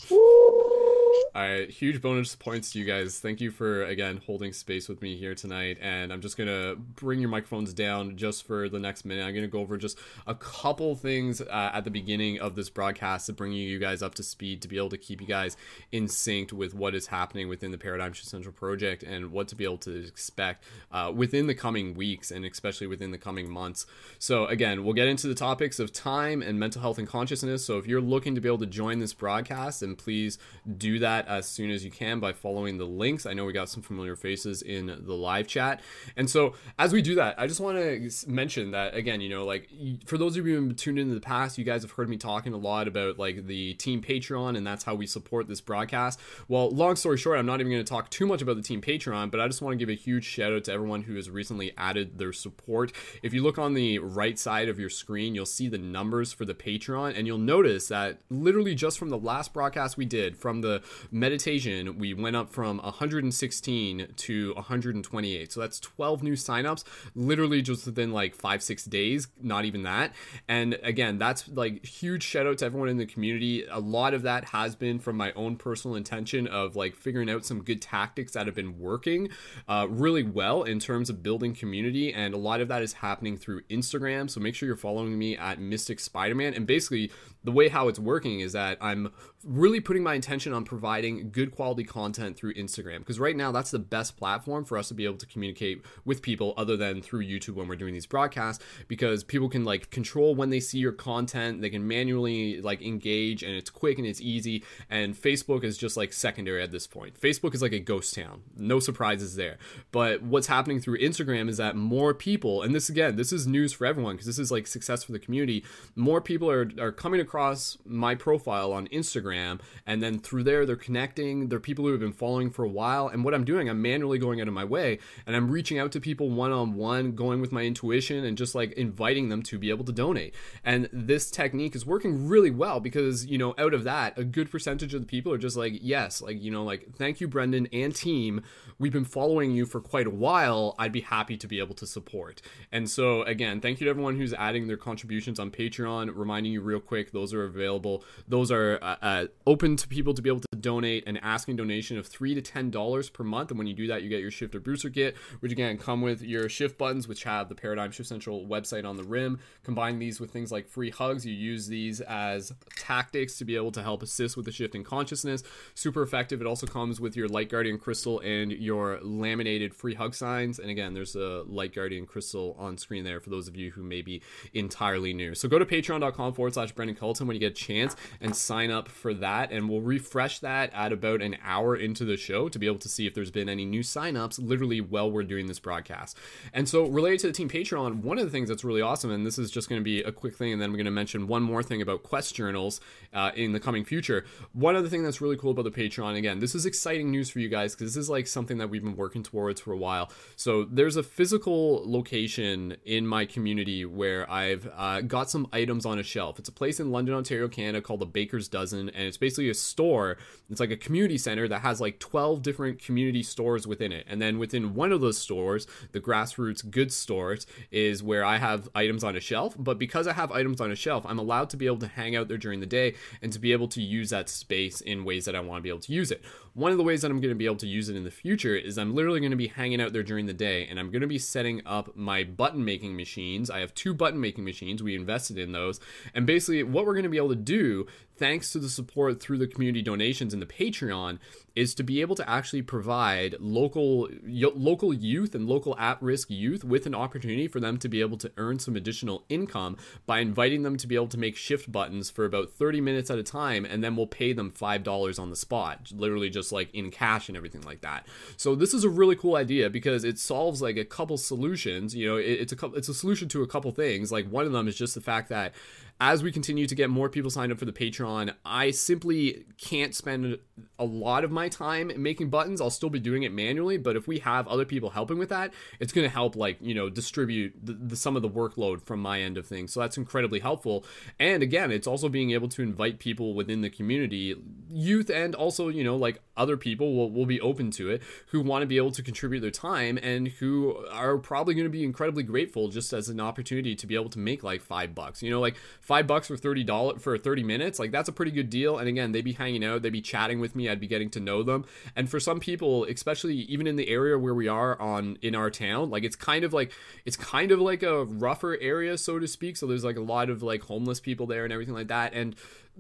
All 1.34 1.42
right, 1.42 1.70
huge 1.70 2.02
bonus 2.02 2.36
points 2.36 2.74
to 2.74 2.80
you 2.80 2.84
guys. 2.84 3.20
Thank 3.20 3.40
you 3.40 3.52
for 3.52 3.86
again 3.86 4.22
holding 4.26 4.52
space 4.52 4.90
with 4.90 5.02
me 5.02 5.16
here 5.16 5.34
tonight. 5.34 5.78
And 5.82 6.12
I'm 6.12 6.20
just 6.20 6.38
gonna 6.38 6.76
bring 6.76 7.22
your 7.22 7.30
microphones 7.30 7.74
down 7.74 8.18
just 8.18 8.46
for 8.46 8.68
the 8.68 8.80
next 8.80 9.06
minute. 9.06 9.26
I'm 9.26 9.34
gonna 9.34 9.48
go 9.48 9.60
over 9.60 9.78
just 9.78 9.98
a 10.28 10.36
couple 10.36 10.94
things 10.96 11.40
uh, 11.40 11.72
at 11.74 11.86
the 11.86 11.90
beginning 11.90 12.40
of 12.42 12.56
this 12.56 12.70
broadcast 12.70 13.28
to 13.28 13.34
bring 13.34 13.54
you 13.54 13.80
guys 13.80 14.02
up 14.02 14.14
to 14.16 14.24
speed 14.24 14.62
to 14.62 14.68
be 14.68 14.76
able 14.76 14.90
to 14.90 14.98
keep 14.98 15.22
you 15.22 15.28
guys 15.28 15.56
in 15.94 16.10
sync 16.10 16.52
with 16.52 16.74
what 16.74 16.94
is 16.94 17.08
happening 17.08 17.48
within 17.48 17.72
the 17.72 17.78
Paradigm 17.78 18.12
Shift 18.12 18.28
Central 18.28 18.54
project 18.54 19.02
and 19.02 19.32
what 19.32 19.48
to 19.48 19.56
be 19.56 19.64
able 19.64 19.78
to 19.80 20.06
expect 20.06 20.66
uh, 20.92 21.14
within 21.16 21.48
the 21.48 21.56
coming 21.56 21.94
weeks 21.94 22.30
and 22.32 22.44
especially 22.44 22.88
within 22.88 23.12
the 23.12 23.18
coming 23.18 23.50
months. 23.50 23.86
So 24.20 24.48
again, 24.48 24.84
we'll 24.84 24.96
get 24.96 25.08
into 25.08 25.28
the 25.28 25.36
topics 25.36 25.80
of 25.80 25.94
time 25.94 26.42
and 26.42 26.60
mental 26.60 26.82
health 26.82 27.00
and 27.02 27.10
consciousness. 27.10 27.66
So 27.66 27.78
if 27.78 27.86
you're 27.86 28.00
looking 28.00 28.36
to 28.36 28.42
be 28.42 28.48
able 28.48 28.60
to 28.60 28.66
join 28.66 29.00
this 29.00 29.14
broadcast, 29.14 29.82
then 29.82 29.96
please 29.96 30.38
do 30.78 31.00
that 31.00 31.28
as 31.28 31.46
soon 31.46 31.70
as 31.70 31.84
you 31.84 31.92
can 31.92 32.22
by 32.22 32.32
following 32.32 32.78
the 32.78 32.86
links. 32.86 33.26
I 33.26 33.34
know 33.34 33.44
we 33.44 33.52
got 33.52 33.68
some 33.68 33.82
familiar 33.82 34.16
faces 34.16 34.62
in 34.62 34.86
the 34.86 35.14
live 35.14 35.48
chat. 35.48 35.82
And 36.16 36.30
so 36.30 36.54
as 36.80 36.94
we 36.94 37.02
do 37.02 37.16
that, 37.16 37.38
I 37.38 37.48
just 37.48 37.60
want 37.60 37.78
to 37.78 38.10
mention 38.28 38.72
that 38.72 38.96
again, 38.96 39.20
you 39.20 39.30
know, 39.30 39.46
like 39.46 39.68
for 40.06 40.18
those 40.18 40.38
of 40.38 40.48
you 40.48 40.56
who 40.56 40.68
have 40.68 40.78
tuned 40.78 41.00
into 41.00 41.14
the 41.14 41.20
past, 41.20 41.58
you 41.58 41.66
guys 41.66 41.82
have 41.82 41.92
heard 41.92 42.08
me 42.08 42.18
talking 42.18 42.54
a 42.54 42.58
lot 42.58 42.88
about 42.88 43.20
like 43.20 43.48
the 43.48 43.74
team 43.74 44.02
Patreon 44.02 44.56
and 44.56 44.66
that's 44.66 44.84
how 44.84 44.96
we 44.96 45.08
support 45.08 45.48
this 45.48 45.60
broadcast. 45.60 46.20
Well, 46.48 46.70
long 46.70 46.96
story 46.96 47.18
short, 47.18 47.40
I'm 47.40 47.46
not 47.46 47.60
even 47.60 47.72
going 47.72 47.84
to 47.84 47.90
talk 47.90 48.10
too 48.10 48.28
much 48.28 48.42
about 48.42 48.56
the 48.56 48.62
team 48.62 48.82
Patreon, 48.82 49.32
but 49.32 49.40
I 49.40 49.48
just 49.48 49.62
want 49.62 49.74
to 49.74 49.78
give 49.78 49.90
a 49.90 49.96
huge 49.96 50.24
shout 50.24 50.54
out 50.54 50.64
to 50.66 50.72
everyone 50.72 51.04
who 51.04 51.16
has 51.16 51.30
recently 51.30 51.74
added 51.78 52.18
their 52.20 52.32
support. 52.32 52.92
If 53.24 53.34
you 53.34 53.42
look 53.42 53.58
on 53.58 53.74
the 53.74 54.00
right 54.00 54.38
side 54.38 54.70
of 54.70 54.80
your 54.80 54.90
screen, 54.90 55.34
you'll 55.34 55.46
see 55.46 55.68
the 55.68 55.78
numbers 55.78 56.32
for 56.34 56.46
the 56.46 56.54
Patreon 56.54 56.91
and 56.92 57.26
you'll 57.26 57.38
notice 57.38 57.88
that 57.88 58.20
literally 58.30 58.76
just 58.76 59.00
from 59.00 59.10
the 59.10 59.18
last 59.18 59.54
broadcast 59.54 59.98
we 59.98 60.06
did 60.06 60.38
from 60.38 60.62
the 60.62 60.82
meditation, 61.12 61.98
we 61.98 62.14
went 62.14 62.36
up 62.36 62.50
from 62.50 62.78
116 62.80 64.08
to 64.16 64.54
128. 64.54 65.52
So 65.52 65.60
that's 65.60 65.80
12 65.80 66.24
new 66.24 66.34
signups, 66.34 66.84
literally 67.16 67.62
just 67.62 67.86
within 67.86 68.12
like 68.12 68.36
five, 68.36 68.62
six 68.62 68.86
days, 68.86 69.28
not 69.42 69.66
even 69.66 69.84
that. 69.84 70.14
And 70.48 70.78
again, 70.84 71.18
that's 71.18 71.48
like 71.48 71.86
huge 71.86 72.24
shout 72.24 72.46
out 72.46 72.58
to 72.60 72.66
everyone 72.66 72.90
in 72.90 72.98
the 72.98 73.06
community. 73.06 73.66
A 73.72 73.80
lot 73.80 74.14
of 74.14 74.24
that 74.24 74.46
has 74.46 74.76
been 74.76 75.00
from 75.00 75.18
my 75.18 75.32
own 75.34 75.56
personal 75.56 75.96
intention 75.96 76.48
of 76.48 76.76
like 76.76 76.96
figuring 76.96 77.30
out 77.30 77.46
some 77.46 77.64
good 77.64 77.82
tactics 77.82 78.34
that 78.34 78.46
have 78.46 78.56
been 78.56 78.80
working 78.80 79.30
uh, 79.68 79.88
really 79.90 80.24
well 80.24 80.64
in 80.64 80.80
terms 80.80 81.10
of 81.10 81.24
building 81.24 81.54
community. 81.54 82.14
And 82.14 82.34
a 82.34 82.38
lot 82.38 82.62
of 82.62 82.68
that 82.68 82.82
is 82.82 82.94
happening 82.94 83.38
through 83.38 83.62
Instagram. 83.64 84.30
So 84.30 84.40
make 84.40 84.56
sure 84.56 84.68
you're 84.68 84.76
following 84.76 85.18
me 85.18 85.38
at 85.38 85.60
Mystic 85.60 86.00
Spider 86.00 86.36
Man. 86.36 86.54
And 86.54 86.68
basically, 86.68 86.81
basically 86.82 87.12
the 87.44 87.52
way 87.52 87.70
how 87.70 87.88
it's 87.88 88.00
working 88.00 88.40
is 88.40 88.54
that 88.54 88.78
I'm 88.82 89.12
really 89.44 89.80
putting 89.80 90.04
my 90.04 90.14
intention 90.14 90.54
on 90.54 90.64
providing 90.64 91.32
good 91.32 91.52
quality 91.52 91.84
content 91.84 92.38
through 92.38 92.54
Instagram 92.54 93.00
because 93.00 93.20
right 93.20 93.36
now 93.36 93.52
that's 93.52 93.72
the 93.72 93.80
best 93.80 94.16
platform 94.18 94.64
for 94.64 94.78
us 94.78 94.90
to 94.90 94.94
be 94.94 95.06
able 95.06 95.18
to 95.18 95.26
communicate 95.26 95.82
with 96.06 96.22
people 96.22 96.54
other 96.58 96.78
than 96.78 97.02
through 97.02 97.26
YouTube 97.26 97.56
when 97.56 97.68
we're 97.68 97.76
doing 97.76 97.94
these 97.94 98.06
broadcasts 98.06 98.64
because 98.88 99.24
people 99.24 99.50
can 99.50 99.64
like 99.64 99.90
control 99.90 100.36
when 100.36 100.52
they 100.52 100.60
see 100.60 100.78
your 100.78 100.92
content, 100.92 101.62
they 101.62 101.70
can 101.70 101.88
manually 101.88 102.62
like 102.62 102.82
engage 102.82 103.42
and 103.42 103.54
it's 103.56 103.70
quick 103.70 103.98
and 103.98 104.06
it's 104.06 104.22
easy 104.22 104.64
and 104.90 105.16
Facebook 105.16 105.64
is 105.64 105.78
just 105.78 105.98
like 105.98 106.14
secondary 106.14 106.62
at 106.62 106.72
this 106.72 106.86
point. 106.86 107.20
Facebook 107.20 107.56
is 107.56 107.62
like 107.62 107.74
a 107.74 107.80
ghost 107.80 108.14
town. 108.14 108.42
No 108.56 108.80
surprises 108.80 109.36
there. 109.36 109.58
But 109.92 110.22
what's 110.22 110.48
happening 110.48 110.80
through 110.80 111.00
Instagram 111.00 111.50
is 111.50 111.58
that 111.58 111.76
more 111.76 112.14
people 112.14 112.62
and 112.62 112.76
this 112.76 112.90
again, 112.90 113.16
this 113.16 113.34
is 113.34 113.48
news 113.48 113.74
for 113.74 113.88
everyone 113.88 114.16
because 114.16 114.28
this 114.28 114.40
is 114.40 114.52
like 114.52 114.68
success 114.68 115.04
for 115.04 115.14
the 115.14 115.20
community. 115.20 115.66
More 115.96 116.22
people 116.22 116.50
are 116.52 116.70
are 116.80 116.92
coming 116.92 117.20
across 117.32 117.78
my 117.86 118.14
profile 118.14 118.74
on 118.74 118.90
Instagram 118.90 119.62
and 119.88 120.04
then 120.04 120.20
through 120.20 120.44
there 120.44 120.66
they're 120.66 120.76
connecting. 120.76 121.48
They're 121.48 121.62
people 121.62 121.86
who 121.86 121.92
have 121.92 122.02
been 122.02 122.12
following 122.12 122.50
for 122.50 122.66
a 122.66 122.70
while. 122.70 123.08
And 123.08 123.24
what 123.24 123.34
I'm 123.34 123.46
doing, 123.46 123.70
I'm 123.70 123.82
manually 123.82 124.20
going 124.20 124.42
out 124.42 124.50
of 124.50 124.54
my 124.54 124.66
way 124.66 125.00
and 125.26 125.34
I'm 125.34 125.50
reaching 125.50 125.80
out 125.80 125.94
to 125.94 126.02
people 126.02 126.30
one 126.30 126.52
on 126.52 126.76
one, 126.76 127.14
going 127.14 127.40
with 127.40 127.54
my 127.54 127.62
intuition 127.62 128.26
and 128.26 128.38
just 128.38 128.54
like 128.54 128.74
inviting 128.74 129.30
them 129.30 129.44
to 129.44 129.58
be 129.58 129.70
able 129.70 129.86
to 129.86 129.94
donate. 129.94 130.36
And 130.66 130.90
this 130.92 131.32
technique 131.32 131.74
is 131.74 131.86
working 131.86 132.28
really 132.28 132.52
well 132.52 132.82
because, 132.82 133.26
you 133.26 133.38
know, 133.38 133.56
out 133.58 133.74
of 133.74 133.86
that, 133.86 134.18
a 134.18 134.26
good 134.26 134.52
percentage 134.52 134.94
of 134.94 135.00
the 135.00 135.08
people 135.08 135.32
are 135.32 135.38
just 135.38 135.56
like, 135.56 135.76
yes, 135.82 136.22
like, 136.22 136.42
you 136.42 136.52
know, 136.52 136.66
like, 136.66 136.98
thank 136.98 137.22
you, 137.22 137.30
Brendon 137.30 137.66
and 137.72 137.96
team. 137.96 138.44
We've 138.78 138.92
been 138.92 139.06
following 139.06 139.52
you 139.52 139.66
for 139.66 139.80
quite 139.80 140.08
a 140.08 140.10
while. 140.10 140.76
I'd 140.78 140.92
be 140.92 141.02
happy 141.02 141.38
to 141.38 141.48
be 141.48 141.60
able 141.60 141.76
to 141.76 141.88
support. 141.88 142.42
And 142.74 142.90
so, 142.90 143.22
again, 143.24 143.62
thank 143.62 143.80
you 143.80 143.86
to 143.86 143.90
everyone 143.90 144.18
who's 144.18 144.34
adding 144.34 144.68
their 144.68 144.76
contributions 144.76 145.40
on 145.40 145.50
Patreon. 145.50 146.12
Reminding 146.14 146.52
you 146.52 146.60
real 146.60 146.82
quick, 146.82 147.14
those 147.14 147.21
are 147.34 147.44
available. 147.44 148.04
Those 148.28 148.52
are 148.52 148.80
uh, 148.82 148.96
uh, 149.02 149.26
open 149.46 149.76
to 149.78 149.88
people 149.88 150.14
to 150.14 150.22
be 150.22 150.30
able 150.30 150.42
to 150.42 150.48
donate 150.60 151.04
and 151.08 151.20
asking 151.24 151.56
donation 151.56 151.98
of 151.98 152.08
three 152.08 152.34
to 152.36 152.42
ten 152.42 152.70
dollars 152.72 153.10
per 153.10 153.24
month. 153.24 153.52
And 153.52 153.58
when 153.58 153.68
you 153.68 153.74
do 153.74 153.88
that, 153.88 154.02
you 154.04 154.10
get 154.10 154.22
your 154.22 154.32
Shifter 154.32 154.60
Booster 154.60 154.90
Kit, 154.90 155.16
which 155.40 155.52
again 155.52 155.78
come 155.78 156.02
with 156.02 156.22
your 156.22 156.50
shift 156.50 156.78
buttons, 156.78 157.08
which 157.08 157.24
have 157.24 157.50
the 157.50 157.56
Paradigm 157.56 157.92
Shift 157.92 158.10
Central 158.10 158.46
website 158.46 158.86
on 158.86 158.98
the 158.98 159.04
rim. 159.04 159.40
Combine 159.64 160.00
these 160.00 160.20
with 160.20 160.32
things 160.32 160.52
like 160.52 160.68
free 160.68 160.90
hugs. 160.90 161.26
You 161.26 161.34
use 161.34 161.68
these 161.68 162.02
as 162.02 162.52
tactics 162.78 163.38
to 163.38 163.46
be 163.46 163.56
able 163.56 163.72
to 163.72 163.84
help 163.84 164.04
assist 164.04 164.36
with 164.38 164.46
the 164.46 164.52
shift 164.52 164.76
in 164.76 164.84
consciousness. 164.84 165.44
Super 165.76 166.02
effective. 166.02 166.42
It 166.42 166.48
also 166.48 166.68
comes 166.68 167.00
with 167.00 167.16
your 167.16 167.28
Light 167.28 167.50
Guardian 167.50 167.78
crystal 167.78 168.20
and 168.20 168.52
your 168.52 169.00
laminated 169.02 169.74
free 169.74 169.96
hug 169.96 170.16
signs. 170.16 170.60
And 170.60 170.70
again, 170.70 170.94
there's 170.94 171.16
a 171.16 171.44
Light 171.48 171.74
Guardian 171.74 172.06
crystal 172.06 172.56
on 172.58 172.78
screen 172.78 173.04
there 173.04 173.20
for 173.20 173.30
those 173.30 173.48
of 173.48 173.56
you 173.56 173.72
who 173.72 173.84
may 173.84 174.02
be 174.02 174.22
entirely 174.54 175.14
new. 175.14 175.36
So 175.36 175.48
go 175.48 175.60
to 175.60 175.66
patreon.com 175.66 176.34
forward 176.34 176.54
slash 176.54 176.72
Brendon 176.72 176.96
When 177.20 177.36
you 177.36 177.40
get 177.40 177.52
a 177.52 177.56
chance 177.56 177.96
and 178.20 178.36
sign 178.36 178.72
up 178.72 178.82
up 178.82 178.90
for 178.90 179.14
that, 179.14 179.52
and 179.52 179.70
we'll 179.70 179.82
refresh 179.82 180.40
that 180.40 180.72
at 180.74 180.92
about 180.92 181.22
an 181.22 181.38
hour 181.44 181.76
into 181.76 182.04
the 182.04 182.18
show 182.18 182.50
to 182.50 182.58
be 182.58 182.66
able 182.66 182.80
to 182.80 182.90
see 182.90 183.06
if 183.06 183.14
there's 183.14 183.30
been 183.30 183.48
any 183.48 183.64
new 183.64 183.82
signups 183.82 184.40
literally 184.42 184.82
while 184.82 185.12
we're 185.12 185.24
doing 185.24 185.46
this 185.46 185.60
broadcast. 185.60 186.18
And 186.52 186.68
so, 186.68 186.88
related 186.88 187.20
to 187.20 187.28
the 187.28 187.34
Team 187.34 187.48
Patreon, 187.48 188.02
one 188.02 188.18
of 188.18 188.26
the 188.26 188.32
things 188.32 188.50
that's 188.50 188.64
really 188.64 188.82
awesome, 188.82 189.12
and 189.12 189.24
this 189.24 189.38
is 189.38 189.52
just 189.52 189.70
going 189.70 189.80
to 189.80 189.84
be 189.84 190.02
a 190.02 190.12
quick 190.12 190.36
thing, 190.36 190.52
and 190.52 190.62
then 190.62 190.70
I'm 190.70 190.76
going 190.76 190.86
to 190.86 190.92
mention 190.92 191.28
one 191.28 191.44
more 191.44 191.62
thing 191.62 191.82
about 191.82 192.02
quest 192.02 192.34
journals 192.34 192.82
uh, 193.14 193.32
in 193.36 193.52
the 193.52 193.60
coming 193.60 193.86
future. 193.86 194.26
One 194.54 194.76
other 194.76 194.90
thing 194.90 195.04
that's 195.04 195.22
really 195.22 195.38
cool 195.38 195.52
about 195.52 195.66
the 195.66 195.72
Patreon, 195.72 196.18
again, 196.18 196.40
this 196.40 196.56
is 196.56 196.66
exciting 196.66 197.12
news 197.12 197.30
for 197.30 197.40
you 197.40 197.50
guys 197.50 197.76
because 197.76 197.94
this 197.94 198.02
is 198.02 198.10
like 198.10 198.26
something 198.26 198.58
that 198.58 198.70
we've 198.70 198.84
been 198.84 198.96
working 198.96 199.22
towards 199.22 199.62
for 199.62 199.74
a 199.74 199.78
while. 199.78 200.12
So, 200.36 200.64
there's 200.64 200.96
a 200.96 201.04
physical 201.04 201.84
location 201.86 202.78
in 202.84 203.06
my 203.06 203.26
community 203.26 203.86
where 203.86 204.30
I've 204.30 204.68
uh, 204.76 205.02
got 205.02 205.30
some 205.30 205.48
items 205.54 205.86
on 205.86 206.00
a 206.00 206.04
shelf. 206.04 206.40
It's 206.40 206.50
a 206.50 206.54
place 206.54 206.80
in 206.80 206.90
London, 206.90 207.01
Ontario, 207.10 207.48
Canada 207.48 207.82
called 207.82 208.00
the 208.00 208.06
Baker's 208.06 208.48
Dozen, 208.48 208.90
and 208.90 209.08
it's 209.08 209.18
basically 209.18 209.50
a 209.50 209.54
store. 209.54 210.18
It's 210.50 210.60
like 210.60 210.72
a 210.72 210.78
community 210.78 211.18
center 211.18 211.48
that 211.48 211.62
has 211.62 211.82
like 211.82 212.00
12 212.00 212.42
different 212.42 212.84
community 212.84 213.24
stores 213.24 213.66
within 213.66 213.92
it. 213.92 214.06
And 214.08 214.22
then 214.22 214.40
within 214.40 214.74
one 214.74 214.92
of 214.92 215.02
those 215.02 215.18
stores, 215.18 215.68
the 215.92 216.00
Grassroots 216.00 216.70
Goods 216.70 216.96
Stores, 216.96 217.48
is 217.72 218.04
where 218.04 218.24
I 218.24 218.38
have 218.38 218.70
items 218.76 219.04
on 219.04 219.16
a 219.16 219.20
shelf. 219.20 219.56
But 219.58 219.80
because 219.80 220.08
I 220.08 220.14
have 220.14 220.32
items 220.32 220.62
on 220.62 220.72
a 220.72 220.76
shelf, 220.76 221.06
I'm 221.08 221.20
allowed 221.20 221.50
to 221.52 221.58
be 221.58 221.66
able 221.66 221.80
to 221.80 221.88
hang 221.88 222.16
out 222.16 222.28
there 222.28 222.38
during 222.38 222.60
the 222.60 222.66
day 222.66 222.96
and 223.22 223.32
to 223.34 223.40
be 223.40 223.52
able 223.52 223.68
to 223.70 223.82
use 223.82 224.10
that 224.10 224.30
space 224.30 224.82
in 224.82 225.06
ways 225.06 225.26
that 225.26 225.36
I 225.36 225.40
want 225.40 225.60
to 225.60 225.64
be 225.64 225.70
able 225.70 225.80
to 225.80 225.94
use 225.94 226.12
it. 226.12 226.24
One 226.54 226.74
of 226.74 226.78
the 226.78 226.84
ways 226.84 227.02
that 227.02 227.12
I'm 227.12 227.22
going 227.22 227.30
to 227.30 227.36
be 227.36 227.46
able 227.46 227.56
to 227.58 227.68
use 227.68 227.88
it 227.88 227.96
in 227.96 228.04
the 228.04 228.12
future 228.12 228.56
is 228.56 228.78
I'm 228.78 228.94
literally 228.94 229.22
going 229.22 229.32
to 229.32 229.38
be 229.38 229.48
hanging 229.48 229.80
out 229.80 229.94
there 229.94 230.04
during 230.04 230.26
the 230.26 230.34
day 230.34 230.68
and 230.68 230.78
I'm 230.78 230.92
going 230.92 231.02
to 231.02 231.08
be 231.08 231.18
setting 231.18 231.62
up 231.66 231.96
my 231.96 232.26
button 232.26 232.66
making 232.66 232.98
machines. 232.98 233.50
I 233.50 233.60
have 233.60 233.74
two 233.74 233.94
button 233.94 234.20
making 234.20 234.44
machines. 234.44 234.84
We 234.84 234.94
invested 234.94 235.38
in 235.38 235.54
those. 235.54 235.80
And 236.14 236.26
basically, 236.26 236.64
what 236.64 236.86
we're 236.86 236.94
going 236.94 237.04
to 237.04 237.10
be 237.10 237.18
able 237.18 237.30
to 237.30 237.36
do, 237.36 237.88
thanks 238.22 238.52
to 238.52 238.60
the 238.60 238.70
support 238.70 239.20
through 239.20 239.40
the 239.40 239.48
community 239.48 239.82
donations 239.82 240.32
and 240.32 240.42
the 240.42 240.46
Patreon, 240.46 241.18
is 241.56 241.76
to 241.76 241.84
be 241.84 242.02
able 242.02 242.16
to 242.16 242.30
actually 242.30 242.62
provide 242.62 243.36
local 243.40 244.08
local 244.24 244.94
youth 244.94 245.36
and 245.36 245.48
local 245.48 245.78
at-risk 245.78 246.30
youth 246.30 246.64
with 246.64 246.86
an 246.86 246.96
opportunity 246.96 247.48
for 247.48 247.60
them 247.60 247.78
to 247.78 247.90
be 247.90 248.00
able 248.00 248.18
to 248.18 248.32
earn 248.38 248.60
some 248.60 248.76
additional 248.76 249.26
income 249.28 249.76
by 250.06 250.20
inviting 250.20 250.64
them 250.64 250.78
to 250.78 250.88
be 250.88 250.96
able 250.96 251.08
to 251.08 251.18
make 251.18 251.36
shift 251.36 251.72
buttons 251.72 252.10
for 252.10 252.24
about 252.26 252.52
30 252.52 252.80
minutes 252.80 253.10
at 253.10 253.18
a 253.18 253.24
time 253.24 253.66
and 253.66 253.84
then 253.84 253.96
we'll 253.96 254.08
pay 254.08 254.34
them 254.34 254.52
$5 254.52 255.20
on 255.20 255.30
the 255.30 255.36
spot 255.36 255.92
literally 255.94 256.30
just 256.30 256.52
like 256.52 256.74
in 256.74 256.92
cash 256.92 257.28
and 257.28 257.36
everything 257.36 257.62
like 257.62 257.82
that. 257.82 258.08
So 258.38 258.56
this 258.56 258.74
is 258.74 258.84
a 258.84 258.90
really 258.90 259.16
cool 259.16 259.36
idea 259.36 259.70
because 259.70 260.04
it 260.04 260.20
solves 260.20 260.62
like 260.62 260.78
a 260.78 260.86
couple 260.86 261.18
solutions 261.18 261.96
you 261.96 262.08
know 262.08 262.18
it, 262.18 262.24
it's 262.24 262.54
a 262.54 262.66
it's 262.74 262.88
a 262.88 262.94
solution 262.94 263.28
to 263.30 263.42
a 263.42 263.48
couple 263.48 263.72
things. 263.72 264.12
Like 264.12 264.30
one 264.30 264.46
of 264.46 264.52
them 264.52 264.68
is 264.68 264.78
just 264.78 264.96
the 264.96 265.02
fact 265.02 265.30
that 265.30 265.54
as 266.02 266.24
we 266.24 266.32
continue 266.32 266.66
to 266.66 266.74
get 266.74 266.90
more 266.90 267.10
people 267.10 267.30
signed 267.30 267.52
up 267.52 267.60
for 267.60 267.66
the 267.66 267.72
Patreon, 267.72 268.34
I 268.44 268.72
simply 268.72 269.46
can't 269.60 269.94
spend 269.94 270.40
a 270.80 270.86
lot 270.86 271.24
of 271.24 271.32
my 271.32 271.50
time 271.50 271.92
making 271.98 272.30
buttons. 272.30 272.62
I'll 272.62 272.70
still 272.70 272.90
be 272.90 273.00
doing 273.00 273.24
it 273.24 273.32
manually, 273.32 273.78
but 273.78 273.96
if 273.96 274.08
we 274.08 274.20
have 274.20 274.48
other 274.48 274.66
people 274.66 274.92
helping 274.92 275.18
with 275.18 275.30
that, 275.30 275.54
it's 275.80 275.94
going 275.94 276.06
to 276.06 276.14
help, 276.14 276.36
like, 276.36 276.58
you 276.62 276.74
know, 276.74 276.90
distribute 276.90 277.54
the, 277.62 277.74
the, 277.74 277.96
some 277.96 278.16
of 278.16 278.22
the 278.22 278.30
workload 278.30 278.82
from 278.82 279.02
my 279.02 279.22
end 279.22 279.38
of 279.38 279.46
things. 279.46 279.74
So 279.74 279.80
that's 279.80 279.98
incredibly 279.98 280.40
helpful. 280.40 280.86
And 281.20 281.44
again, 281.44 281.72
it's 281.72 281.88
also 281.88 282.10
being 282.10 282.32
able 282.32 282.50
to 282.50 282.62
invite 282.62 283.00
people 283.00 283.34
within 283.34 283.62
the 283.62 283.70
community, 283.70 284.36
youth, 284.70 285.10
and 285.10 285.36
also, 285.36 285.70
you 285.70 285.84
know, 285.84 285.96
like 285.96 286.22
other 286.38 286.58
people 286.58 286.96
will, 286.96 287.12
will 287.12 287.26
be 287.26 287.40
open 287.42 287.72
to 287.72 287.90
it 287.90 288.02
who 288.28 288.42
want 288.42 288.64
to 288.64 288.66
be 288.66 288.78
able 288.78 288.92
to 288.92 289.04
contribute 289.04 289.42
their 289.42 289.52
time 289.52 290.00
and 290.02 290.30
who 290.30 290.86
are 290.92 291.18
probably 291.18 291.54
going 291.54 291.66
to 291.66 291.70
be 291.70 291.84
incredibly 291.84 292.24
grateful 292.24 292.70
just 292.70 292.94
as 292.94 293.10
an 293.10 293.20
opportunity 293.20 293.76
to 293.76 293.86
be 293.86 293.96
able 293.96 294.10
to 294.10 294.20
make 294.20 294.44
like 294.44 294.62
five 294.62 294.96
bucks. 294.96 295.22
You 295.22 295.30
know, 295.30 295.40
like 295.40 295.58
five 295.82 296.08
bucks 296.08 296.28
for 296.28 296.38
thirty 296.38 296.64
dollars 296.64 297.02
for 297.02 297.18
thirty 297.18 297.44
minutes, 297.44 297.80
like 297.80 297.92
that's 297.92 298.10
a 298.10 298.12
pretty 298.12 298.32
good 298.32 298.50
deal. 298.50 298.78
And 298.78 298.88
again, 298.88 299.12
they'd 299.12 299.22
be 299.22 299.34
hanging 299.34 299.64
out, 299.64 299.82
they'd 299.82 299.90
be 299.90 300.02
chatting 300.02 300.40
with 300.40 300.51
me, 300.56 300.70
I'd 300.70 300.80
be 300.80 300.88
getting 300.88 301.10
to 301.12 301.20
know 301.20 301.44
them. 301.44 301.66
And 301.96 302.10
for 302.10 302.20
some 302.20 302.40
people, 302.40 302.86
especially 302.86 303.36
even 303.36 303.68
in 303.68 303.76
the 303.76 303.90
area 303.90 304.18
where 304.18 304.34
we 304.34 304.48
are 304.48 304.80
on 304.80 305.18
in 305.22 305.36
our 305.36 305.50
town, 305.50 305.90
like 305.90 306.04
it's 306.04 306.16
kind 306.16 306.44
of 306.44 306.54
like 306.54 306.72
it's 307.06 307.18
kind 307.18 307.52
of 307.52 307.60
like 307.60 307.84
a 307.84 308.06
rougher 308.06 308.58
area, 308.60 308.98
so 308.98 309.20
to 309.20 309.28
speak. 309.28 309.58
So 309.58 309.68
there's 309.68 309.84
like 309.84 309.98
a 309.98 310.02
lot 310.02 310.30
of 310.30 310.44
like 310.44 310.62
homeless 310.62 311.00
people 311.00 311.28
there 311.28 311.44
and 311.44 311.54
everything 311.54 311.76
like 311.76 311.88
that. 311.88 312.14
And 312.14 312.36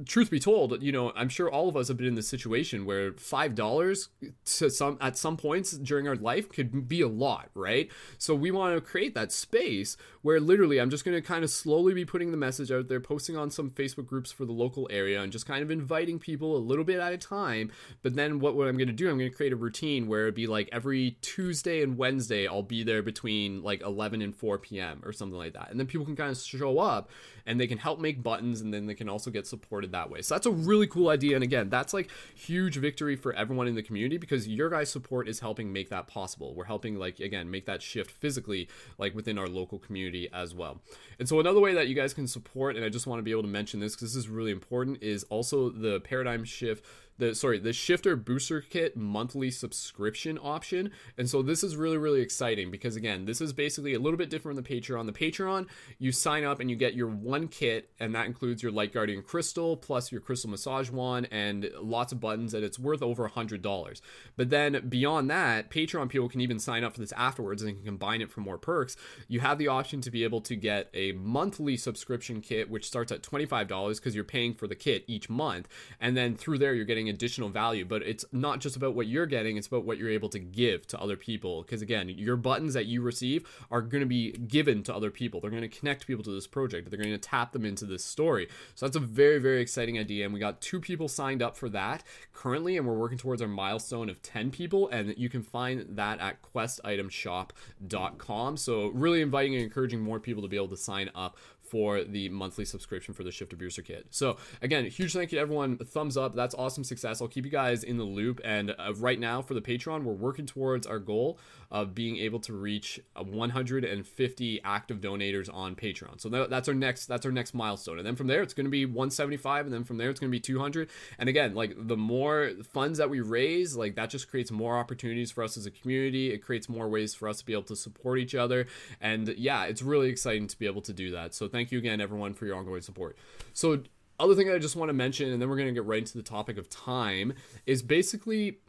truth 0.05 0.31
be 0.31 0.39
told, 0.39 0.81
you 0.81 0.91
know, 0.91 1.12
I'm 1.15 1.29
sure 1.29 1.50
all 1.50 1.67
of 1.69 1.75
us 1.75 1.88
have 1.88 1.98
been 1.98 2.07
in 2.07 2.15
this 2.15 2.27
situation 2.27 2.86
where 2.86 3.13
five 3.13 3.55
dollars 3.55 4.10
to 4.45 4.69
some 4.69 4.98
at 5.01 5.17
some 5.17 5.38
points 5.38 5.71
during 5.71 6.07
our 6.07 6.15
life 6.15 6.50
could 6.50 6.88
be 6.88 7.01
a 7.01 7.07
lot, 7.07 7.50
right? 7.53 7.91
So 8.17 8.33
we 8.33 8.51
want 8.51 8.75
to 8.75 8.81
create 8.81 9.13
that 9.15 9.31
space 9.31 9.98
where 10.21 10.39
literally 10.39 10.79
I'm 10.79 10.89
just 10.89 11.03
going 11.03 11.15
to 11.15 11.21
kind 11.21 11.43
of 11.43 11.50
slowly 11.50 11.93
be 11.93 12.05
putting 12.05 12.31
the 12.31 12.38
message 12.38 12.71
out 12.71 12.88
there, 12.88 13.00
posting 13.00 13.36
on 13.36 13.50
some 13.50 13.71
Facebook 13.71 14.05
groups 14.05 14.31
for 14.31 14.45
the 14.45 14.51
local 14.51 14.88
area, 14.91 15.21
and 15.21 15.31
just 15.31 15.45
kind 15.45 15.63
of 15.63 15.71
inviting 15.71 16.19
people 16.19 16.55
a 16.55 16.60
little 16.60 16.86
bit 16.86 17.00
at 17.00 17.13
a 17.13 17.17
time. 17.17 17.71
But 18.01 18.15
then 18.15 18.39
what, 18.39 18.55
what 18.55 18.67
I'm 18.67 18.77
going 18.77 18.88
to 18.88 18.93
do, 18.93 19.10
I'm 19.10 19.17
going 19.17 19.29
to 19.29 19.36
create 19.36 19.53
a 19.53 19.57
routine 19.57 20.07
where 20.07 20.24
it'd 20.24 20.36
be 20.36 20.48
like 20.48 20.69
every 20.71 21.17
Tuesday 21.21 21.81
and 21.81 21.98
Wednesday, 21.98 22.48
I'll 22.48 22.63
be 22.63 22.83
there 22.83 23.01
between 23.01 23.63
like 23.63 23.81
11 23.81 24.21
and 24.21 24.36
4 24.36 24.60
p.m. 24.60 25.01
or 25.03 25.12
something 25.12 25.38
like 25.38 25.53
that, 25.53 25.69
and 25.71 25.79
then 25.79 25.88
people 25.88 26.05
can 26.05 26.15
kind 26.15 26.31
of 26.31 26.38
show 26.38 26.79
up 26.79 27.10
and 27.45 27.60
they 27.60 27.67
can 27.67 27.77
help 27.77 28.00
make 28.00 28.24
buttons, 28.24 28.62
and 28.62 28.74
then 28.74 28.86
they 28.86 28.93
can 28.93 29.10
also 29.10 29.31
get 29.31 29.48
supported 29.48 29.91
that 29.91 30.10
way. 30.10 30.21
So 30.21 30.36
that's 30.36 30.45
a 30.45 30.51
really 30.51 30.88
cool 30.88 31.10
idea. 31.10 31.36
And 31.36 31.43
again, 31.43 31.69
that's 31.69 31.93
like 31.93 32.10
huge 32.36 32.77
victory 32.77 33.15
for 33.15 33.33
everyone 33.33 33.67
in 33.67 33.75
the 33.75 33.83
community 33.83 34.17
because 34.17 34.48
your 34.48 34.69
guys' 34.69 34.89
support 34.89 35.27
is 35.27 35.39
helping 35.39 35.71
make 35.71 35.89
that 35.89 36.07
possible. 36.07 36.53
We're 36.53 36.65
helping 36.65 36.98
like 36.98 37.19
again 37.19 37.50
make 37.50 37.65
that 37.65 37.81
shift 37.81 38.12
physically 38.12 38.67
like 38.98 39.15
within 39.15 39.38
our 39.38 39.48
local 39.48 39.79
community 39.79 40.29
as 40.33 40.53
well. 40.53 40.81
And 41.19 41.27
so 41.27 41.39
another 41.39 41.60
way 41.60 41.74
that 41.74 41.88
you 41.88 41.95
guys 41.95 42.13
can 42.13 42.27
support, 42.27 42.75
and 42.75 42.86
I 42.86 42.89
just 42.89 43.07
want 43.07 43.19
to 43.19 43.24
be 43.24 43.31
able 43.31 43.43
to 43.43 43.48
mention 43.48 43.79
this 43.79 43.95
because 43.95 44.13
this 44.13 44.24
is 44.24 44.29
really 44.29 44.51
important, 44.51 45.01
is 45.01 45.24
also 45.25 45.69
the 45.69 46.00
paradigm 46.01 46.43
shift 46.43 46.86
the 47.18 47.36
sorry 47.36 47.60
the 47.60 47.74
shifter 47.74 48.15
booster 48.15 48.62
kit 48.62 48.98
monthly 48.98 49.51
subscription 49.51 50.39
option. 50.41 50.91
And 51.18 51.30
so 51.30 51.41
this 51.41 51.63
is 51.63 51.75
really 51.75 51.98
really 51.98 52.22
exciting 52.22 52.72
because 52.72 52.96
again 52.96 53.25
this 53.25 53.41
is 53.41 53.53
basically 53.53 53.94
a 53.94 54.00
little 54.00 54.18
bit 54.18 54.30
different 54.30 54.56
than 54.56 54.63
the 54.63 54.82
patreon. 54.82 55.06
The 55.06 55.12
patreon 55.12 55.68
you 56.00 56.12
sign 56.12 56.44
up 56.44 56.60
and 56.60 56.70
you 56.70 56.75
get 56.75 56.96
your 56.96 57.08
one 57.08 57.48
kit 57.48 57.89
and 58.00 58.15
that 58.15 58.25
includes 58.25 58.63
your 58.63 58.72
light 58.72 58.94
guardian 58.94 59.22
crystal 59.22 59.77
plus 59.77 60.12
your 60.12 60.22
crystal 60.22 60.50
massage 60.50 60.89
wand 60.89 61.27
and 61.32 61.70
lots 61.80 62.12
of 62.12 62.20
buttons 62.20 62.53
and 62.53 62.63
it's 62.63 62.80
worth 62.80 63.03
over 63.03 63.25
a 63.25 63.30
hundred 63.30 63.62
dollars. 63.62 64.01
But 64.36 64.50
then 64.50 64.88
beyond 64.89 65.30
that 65.30 65.70
patreon 65.70 66.10
people 66.10 66.30
can 66.30 66.41
even 66.41 66.60
sign 66.60 66.84
up 66.84 66.94
for 66.94 67.00
this 67.00 67.12
afterwards 67.13 67.62
and 67.62 67.75
can 67.75 67.86
combine 67.86 68.22
it 68.22 68.32
for 68.32 68.41
more 68.41 68.58
perks. 68.58 68.96
You 69.27 69.41
have 69.41 69.58
the 69.58 69.68
option 69.68 70.01
to 70.01 70.12
be 70.12 70.24
able 70.24 70.41
to 70.41 70.56
get 70.56 70.89
a 70.94 71.12
monthly 71.12 71.77
subscription 71.77 72.41
kit 72.41 72.70
which 72.70 72.88
starts 72.88 73.12
at 73.12 73.22
$25 73.22 73.96
because 73.98 74.15
you're 74.15 74.24
paying 74.24 74.53
for 74.53 74.68
the 74.68 74.75
kit 74.75 75.03
each 75.08 75.30
month. 75.30 75.68
And 76.00 76.18
then 76.18 76.36
through 76.36 76.58
there 76.58 76.74
you're 76.74 76.86
getting 76.86 77.00
additional 77.10 77.50
value 77.50 77.86
but 77.86 78.01
it's 78.03 78.25
not 78.31 78.60
just 78.60 78.75
about 78.75 78.96
what 78.96 79.08
you're 79.08 79.25
getting 79.25 79.58
it's 79.58 79.67
about 79.67 79.86
what 79.86 79.98
you're 79.98 80.10
able 80.10 80.29
to 80.29 80.39
give 80.39 80.88
to 80.88 81.00
other 81.00 81.15
people. 81.15 81.62
Because 81.62 81.81
again 81.81 82.10
your 82.10 82.36
buttons 82.36 82.74
that 82.74 82.86
you 82.86 83.01
receive 83.01 83.48
are 83.70 83.81
going 83.81 84.01
to 84.01 84.08
be 84.08 84.31
given 84.31 84.84
to 84.84 84.96
other 84.96 85.12
people. 85.12 85.39
They're 85.39 85.50
going 85.50 85.62
to 85.62 85.67
connect 85.67 86.08
people 86.08 86.24
to 86.24 86.31
this 86.31 86.48
project. 86.48 86.89
They're 86.89 87.00
going 87.00 87.12
to 87.12 87.17
tap 87.17 87.51
them 87.51 87.65
into 87.65 87.86
this 87.86 88.03
story. 88.03 88.48
So 88.75 88.86
that's 88.86 88.96
a 88.96 89.00
very 89.00 89.39
very 89.39 89.62
exciting 89.62 90.00
idea 90.00 90.25
and 90.25 90.34
we 90.34 90.39
got 90.39 90.62
two 90.62 90.79
people 90.79 91.08
signed 91.08 91.41
up 91.41 91.55
for 91.55 91.70
that 91.70 92.03
currently 92.34 92.77
and 92.77 92.88
we're 92.88 92.98
working 92.98 93.17
towards 93.17 93.41
our 93.41 93.48
milestone 93.48 94.10
of 94.10 94.22
10 94.22 94.51
people 94.51 94.89
and 94.89 95.13
you 95.17 95.29
can 95.29 95.43
find 95.43 95.86
that 95.98 96.20
at 96.20 96.41
questitemshop.com 96.41 98.58
so 98.58 98.88
really 98.88 99.22
inviting 99.22 99.55
and 99.55 99.63
encouraging 99.63 100.01
more 100.01 100.20
people 100.20 100.41
to 100.41 100.50
be 100.50 100.55
able 100.55 100.67
to 100.67 100.77
sign 100.77 101.12
up 101.15 101.38
for 101.71 102.03
the 102.03 102.27
monthly 102.27 102.65
subscription 102.65 103.13
for 103.13 103.23
the 103.23 103.31
Shifter 103.31 103.55
Booster 103.55 103.81
Kit. 103.81 104.07
So 104.09 104.35
again, 104.61 104.83
huge 104.87 105.13
thank 105.13 105.31
you 105.31 105.37
to 105.37 105.41
everyone. 105.41 105.77
Thumbs 105.77 106.17
up. 106.17 106.35
That's 106.35 106.53
awesome 106.53 106.83
success. 106.83 107.21
I'll 107.21 107.29
keep 107.29 107.45
you 107.45 107.51
guys 107.51 107.85
in 107.85 107.97
the 107.97 108.03
loop. 108.03 108.41
And 108.43 108.75
uh, 108.77 108.93
right 108.95 109.17
now 109.17 109.41
for 109.41 109.53
the 109.53 109.61
Patreon, 109.61 110.03
we're 110.03 110.11
working 110.11 110.45
towards 110.45 110.85
our 110.85 110.99
goal 110.99 111.39
of 111.71 111.95
being 111.95 112.17
able 112.17 112.41
to 112.41 112.51
reach 112.51 112.99
150 113.15 114.61
active 114.65 114.99
donators 114.99 115.49
on 115.53 115.73
Patreon. 115.73 116.19
So 116.19 116.27
that's 116.27 116.67
our 116.67 116.73
next 116.73 117.05
that's 117.05 117.25
our 117.25 117.31
next 117.31 117.53
milestone. 117.53 117.97
And 117.97 118.05
then 118.05 118.17
from 118.17 118.27
there, 118.27 118.41
it's 118.41 118.53
going 118.53 118.65
to 118.65 118.71
be 118.71 118.85
175, 118.85 119.67
and 119.67 119.73
then 119.73 119.85
from 119.85 119.95
there, 119.95 120.09
it's 120.09 120.19
going 120.19 120.29
to 120.29 120.35
be 120.35 120.41
200. 120.41 120.89
And 121.17 121.29
again, 121.29 121.55
like 121.55 121.73
the 121.77 121.95
more 121.95 122.51
funds 122.73 122.97
that 122.97 123.09
we 123.09 123.21
raise, 123.21 123.77
like 123.77 123.95
that 123.95 124.09
just 124.09 124.29
creates 124.29 124.51
more 124.51 124.77
opportunities 124.77 125.31
for 125.31 125.41
us 125.41 125.55
as 125.55 125.65
a 125.65 125.71
community. 125.71 126.33
It 126.33 126.39
creates 126.39 126.67
more 126.67 126.89
ways 126.89 127.15
for 127.15 127.29
us 127.29 127.39
to 127.39 127.45
be 127.45 127.53
able 127.53 127.63
to 127.63 127.77
support 127.77 128.19
each 128.19 128.35
other. 128.35 128.67
And 128.99 129.29
yeah, 129.37 129.63
it's 129.63 129.81
really 129.81 130.09
exciting 130.09 130.47
to 130.47 130.59
be 130.59 130.65
able 130.65 130.81
to 130.81 130.93
do 130.93 131.11
that. 131.11 131.33
So 131.33 131.47
thank 131.47 131.61
you 131.70 131.77
again, 131.77 132.00
everyone, 132.00 132.34
for 132.34 132.46
your 132.46 132.56
ongoing 132.56 132.82
support. 132.82 133.18
So 133.51 133.84
other 134.18 134.36
thing 134.36 134.50
I 134.50 134.58
just 134.58 134.77
want 134.77 134.88
to 134.88 134.94
mention, 134.94 135.30
and 135.34 135.41
then 135.41 135.50
we're 135.50 135.58
going 135.58 135.68
to 135.68 135.74
get 135.74 135.84
right 135.84 136.00
into 136.00 136.18
the 136.18 136.24
topic 136.24 136.58
of 136.58 136.70
time, 136.70 137.34
is 137.65 137.82
basically 137.82 138.60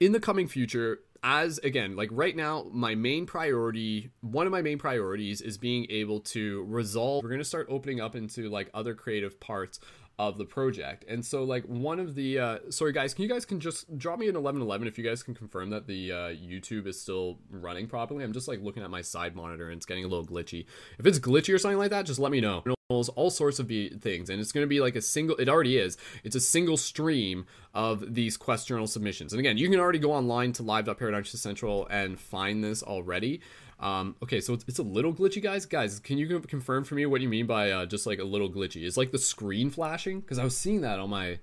in 0.00 0.12
the 0.12 0.20
coming 0.20 0.48
future, 0.48 1.00
as 1.22 1.58
again, 1.58 1.96
like 1.96 2.08
right 2.12 2.36
now, 2.36 2.66
my 2.70 2.94
main 2.94 3.26
priority, 3.26 4.10
one 4.20 4.46
of 4.46 4.52
my 4.52 4.62
main 4.62 4.78
priorities 4.78 5.40
is 5.40 5.58
being 5.58 5.86
able 5.90 6.20
to 6.20 6.64
resolve. 6.68 7.24
We're 7.24 7.30
going 7.30 7.40
to 7.40 7.44
start 7.44 7.66
opening 7.68 8.00
up 8.00 8.14
into 8.14 8.48
like 8.48 8.70
other 8.72 8.94
creative 8.94 9.40
parts 9.40 9.80
of 10.18 10.38
the 10.38 10.44
project. 10.44 11.04
And 11.08 11.24
so 11.24 11.44
like 11.44 11.64
one 11.64 12.00
of 12.00 12.14
the 12.14 12.38
uh 12.38 12.58
sorry 12.70 12.92
guys, 12.92 13.14
can 13.14 13.22
you 13.22 13.28
guys 13.28 13.44
can 13.44 13.60
just 13.60 13.98
drop 13.98 14.18
me 14.18 14.26
an 14.26 14.34
1111 14.34 14.88
if 14.88 14.98
you 14.98 15.04
guys 15.04 15.22
can 15.22 15.34
confirm 15.34 15.70
that 15.70 15.86
the 15.86 16.12
uh 16.12 16.16
YouTube 16.28 16.86
is 16.86 17.00
still 17.00 17.38
running 17.50 17.86
properly. 17.86 18.24
I'm 18.24 18.32
just 18.32 18.48
like 18.48 18.60
looking 18.62 18.82
at 18.82 18.90
my 18.90 19.02
side 19.02 19.36
monitor 19.36 19.68
and 19.68 19.76
it's 19.76 19.86
getting 19.86 20.04
a 20.04 20.08
little 20.08 20.26
glitchy. 20.26 20.66
If 20.98 21.06
it's 21.06 21.18
glitchy 21.18 21.54
or 21.54 21.58
something 21.58 21.78
like 21.78 21.90
that, 21.90 22.06
just 22.06 22.18
let 22.18 22.32
me 22.32 22.40
know. 22.40 22.62
all 22.88 23.30
sorts 23.30 23.58
of 23.58 23.66
be- 23.66 23.88
things 23.88 24.30
and 24.30 24.40
it's 24.40 24.52
going 24.52 24.62
to 24.62 24.68
be 24.68 24.78
like 24.80 24.94
a 24.94 25.02
single 25.02 25.34
it 25.38 25.48
already 25.48 25.76
is 25.76 25.98
it's 26.22 26.36
a 26.36 26.40
single 26.40 26.76
stream 26.76 27.44
of 27.74 28.14
these 28.14 28.36
quest 28.36 28.68
journal 28.68 28.86
submissions 28.86 29.32
and 29.32 29.40
again 29.40 29.58
you 29.58 29.68
can 29.68 29.80
already 29.80 29.98
go 29.98 30.12
online 30.12 30.52
to 30.52 30.62
live.paradigm 30.62 31.24
central 31.24 31.84
and 31.90 32.20
find 32.20 32.62
this 32.62 32.84
already 32.84 33.40
um, 33.78 34.16
okay 34.22 34.40
so 34.40 34.54
it's, 34.54 34.64
it's 34.68 34.78
a 34.78 34.82
little 34.82 35.12
glitchy 35.12 35.42
guys 35.42 35.66
guys 35.66 36.00
can 36.00 36.16
you 36.18 36.40
confirm 36.40 36.84
for 36.84 36.94
me 36.94 37.04
what 37.06 37.20
you 37.20 37.28
mean 37.28 37.46
by 37.46 37.70
uh, 37.70 37.84
just 37.86 38.06
like 38.06 38.18
a 38.18 38.24
little 38.24 38.50
glitchy 38.50 38.84
is 38.84 38.96
like 38.96 39.12
the 39.12 39.18
screen 39.18 39.70
flashing 39.70 40.20
because 40.20 40.38
i 40.38 40.44
was 40.44 40.56
seeing 40.56 40.80
that 40.80 40.98
on 40.98 41.10
my 41.10 41.38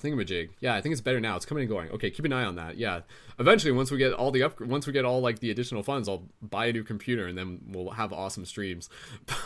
thingamajig. 0.00 0.50
Yeah, 0.60 0.74
I 0.74 0.80
think 0.80 0.92
it's 0.92 1.00
better 1.00 1.20
now. 1.20 1.36
It's 1.36 1.46
coming 1.46 1.62
and 1.62 1.70
going. 1.70 1.90
Okay, 1.90 2.10
keep 2.10 2.24
an 2.24 2.32
eye 2.32 2.44
on 2.44 2.56
that. 2.56 2.76
Yeah, 2.76 3.00
eventually 3.38 3.72
once 3.72 3.90
we 3.90 3.98
get 3.98 4.12
all 4.12 4.30
the 4.30 4.42
up, 4.42 4.60
once 4.60 4.86
we 4.86 4.92
get 4.92 5.04
all 5.04 5.20
like 5.20 5.38
the 5.38 5.50
additional 5.50 5.82
funds, 5.82 6.08
I'll 6.08 6.24
buy 6.40 6.66
a 6.66 6.72
new 6.72 6.84
computer 6.84 7.26
and 7.26 7.36
then 7.36 7.60
we'll 7.68 7.90
have 7.90 8.12
awesome 8.12 8.44
streams. 8.44 8.88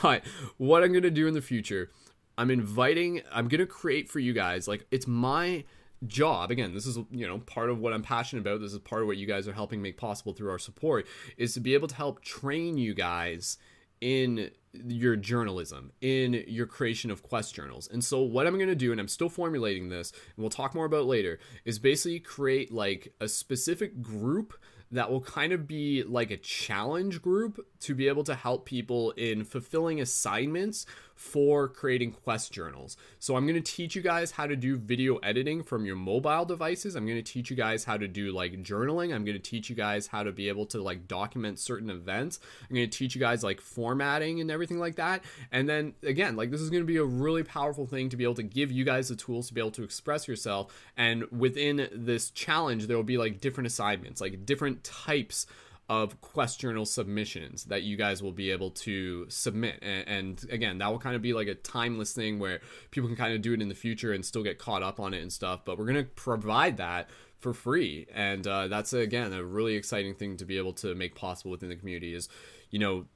But 0.02 0.25
what 0.57 0.83
I'm 0.83 0.93
gonna 0.93 1.11
do 1.11 1.26
in 1.26 1.35
the 1.35 1.43
future, 1.43 1.90
I'm 2.38 2.50
inviting. 2.50 3.23
I'm 3.33 3.49
gonna 3.49 3.66
create 3.66 4.09
for 4.09 4.19
you 4.19 4.33
guys. 4.33 4.69
Like 4.69 4.87
it's 4.90 5.07
my 5.07 5.64
job 6.07 6.50
again 6.50 6.75
this 6.75 6.87
is 6.87 6.99
you 7.11 7.26
know 7.26 7.38
part 7.38 7.71
of 7.71 7.79
what 7.79 7.93
i'm 7.93 8.03
passionate 8.03 8.43
about 8.43 8.61
this 8.61 8.73
is 8.73 8.79
part 8.81 9.00
of 9.00 9.09
what 9.09 9.17
you 9.17 9.26
guys 9.26 9.49
are 9.49 9.53
helping 9.53 9.81
make 9.81 9.97
possible 9.97 10.33
through 10.33 10.50
our 10.50 10.59
support 10.59 11.07
is 11.38 11.55
to 11.55 11.61
be 11.61 11.73
able 11.73 11.88
to 11.88 11.95
help 11.95 12.23
train 12.23 12.76
you 12.76 12.93
guys 12.93 13.57
in 14.00 14.50
your 14.87 15.17
journalism, 15.17 15.93
in 16.00 16.45
your 16.47 16.67
creation 16.67 17.11
of 17.11 17.23
quest 17.23 17.55
journals. 17.55 17.88
And 17.91 18.05
so, 18.05 18.23
what 18.23 18.47
I'm 18.47 18.57
going 18.57 18.69
to 18.69 18.75
do, 18.75 18.93
and 18.93 19.00
I'm 19.00 19.09
still 19.09 19.29
formulating 19.29 19.88
this, 19.88 20.12
and 20.12 20.43
we'll 20.43 20.50
talk 20.50 20.75
more 20.75 20.85
about 20.85 21.07
later, 21.07 21.38
is 21.65 21.79
basically 21.79 22.21
create 22.21 22.73
like 22.73 23.15
a 23.21 23.29
specific 23.29 24.03
group 24.03 24.55
that 24.93 25.11
will 25.11 25.21
kind 25.21 25.53
of 25.53 25.67
be 25.67 26.03
like 26.05 26.31
a 26.31 26.37
challenge 26.37 27.21
group 27.21 27.59
to 27.80 27.95
be 27.95 28.09
able 28.09 28.25
to 28.25 28.35
help 28.35 28.64
people 28.64 29.12
in 29.12 29.45
fulfilling 29.45 30.00
assignments 30.00 30.87
for 31.16 31.66
creating 31.66 32.12
quest 32.12 32.52
journals. 32.52 32.97
So 33.18 33.37
I'm 33.37 33.47
going 33.47 33.61
to 33.61 33.73
teach 33.73 33.97
you 33.97 34.02
guys 34.02 34.33
how 34.33 34.47
to 34.47 34.54
do 34.54 34.76
video 34.76 35.16
editing 35.16 35.62
from 35.62 35.87
your 35.87 35.97
mobile 35.97 36.45
devices. 36.45 36.95
I'm 36.95 37.06
going 37.06 37.16
to 37.16 37.33
teach 37.33 37.49
you 37.49 37.56
guys 37.56 37.85
how 37.85 37.97
to 37.97 38.06
do 38.06 38.33
like 38.33 38.62
journaling. 38.62 39.14
I'm 39.14 39.25
going 39.25 39.37
to 39.37 39.42
teach 39.42 39.71
you 39.71 39.76
guys 39.76 40.06
how 40.06 40.23
to 40.23 40.30
be 40.30 40.49
able 40.49 40.66
to 40.66 40.83
like 40.83 41.09
document 41.09 41.59
certain 41.59 41.88
events. 41.88 42.38
I'm 42.68 42.76
going 42.76 42.88
to 42.88 42.99
teach 42.99 43.14
you 43.14 43.21
guys 43.21 43.42
like 43.42 43.62
formatting 43.62 44.42
and 44.42 44.50
everything 44.50 44.78
like 44.78 44.97
that. 44.97 45.25
And 45.50 45.66
then 45.66 45.95
again, 46.02 46.37
like 46.37 46.50
this 46.50 46.61
is 46.61 46.68
going 46.68 46.83
to 46.83 46.87
be 46.87 46.99
a 46.99 47.04
really 47.04 47.42
powerful 47.42 47.87
thing 47.87 48.11
to 48.11 48.16
be 48.16 48.25
able 48.25 48.35
to 48.35 48.42
give 48.42 48.71
you 48.71 48.85
guys 48.85 49.09
the 49.09 49.16
tools 49.16 49.49
to 49.49 49.54
be 49.54 49.61
able 49.61 49.71
to 49.73 49.85
express 49.85 50.28
yourself. 50.28 50.75
And 50.99 51.25
within 51.30 51.88
this 51.92 52.30
challenge, 52.30 52.88
there 52.88 52.97
will 52.97 53.04
be 53.04 53.16
like 53.16 53.40
different 53.40 53.66
assignments, 53.66 54.21
like 54.21 54.45
different 54.45 54.85
types 54.85 55.47
of 55.88 56.21
quest 56.21 56.61
journal 56.61 56.85
submissions 56.85 57.64
that 57.64 57.83
you 57.83 57.97
guys 57.97 58.23
will 58.23 58.33
be 58.33 58.50
able 58.50 58.71
to 58.71 59.25
submit. 59.28 59.78
And, 59.83 60.09
and, 60.09 60.47
again 60.50 60.78
that 60.78 60.90
will 60.90 60.99
kind 60.99 61.16
of 61.16 61.23
be 61.23 61.33
like 61.33 61.49
a 61.49 61.55
timeless 61.55 62.12
thing 62.12 62.38
where 62.38 62.61
people 62.90 63.09
can 63.09 63.16
kind 63.16 63.35
of 63.35 63.43
do 63.43 63.52
it 63.52 63.62
in 63.62 63.69
the 63.69 63.75
future 63.75 64.12
and 64.12 64.25
still 64.25 64.43
get 64.43 64.59
caught 64.59 64.83
up 64.83 64.99
on 64.99 65.14
it 65.14 65.23
and 65.23 65.33
stuff 65.33 65.61
but 65.64 65.78
we're 65.78 65.87
going 65.87 66.05
to 66.05 66.11
provide 66.11 66.76
that 66.76 67.09
for 67.38 67.52
free. 67.52 68.07
And 68.12 68.47
uh, 68.47 68.69
that's 68.69 68.93
again 68.93 69.33
a 69.33 69.45
really 69.45 69.75
exciting 69.75 70.14
thing 70.14 70.37
to 70.38 70.45
be 70.45 70.59
able 70.59 70.73
to 70.75 70.95
make 70.95 71.14
possible 71.14 71.50
within 71.50 71.69
the 71.69 71.76
community 71.76 72.14
is 72.14 72.28
you 72.71 72.78
know 72.78 73.07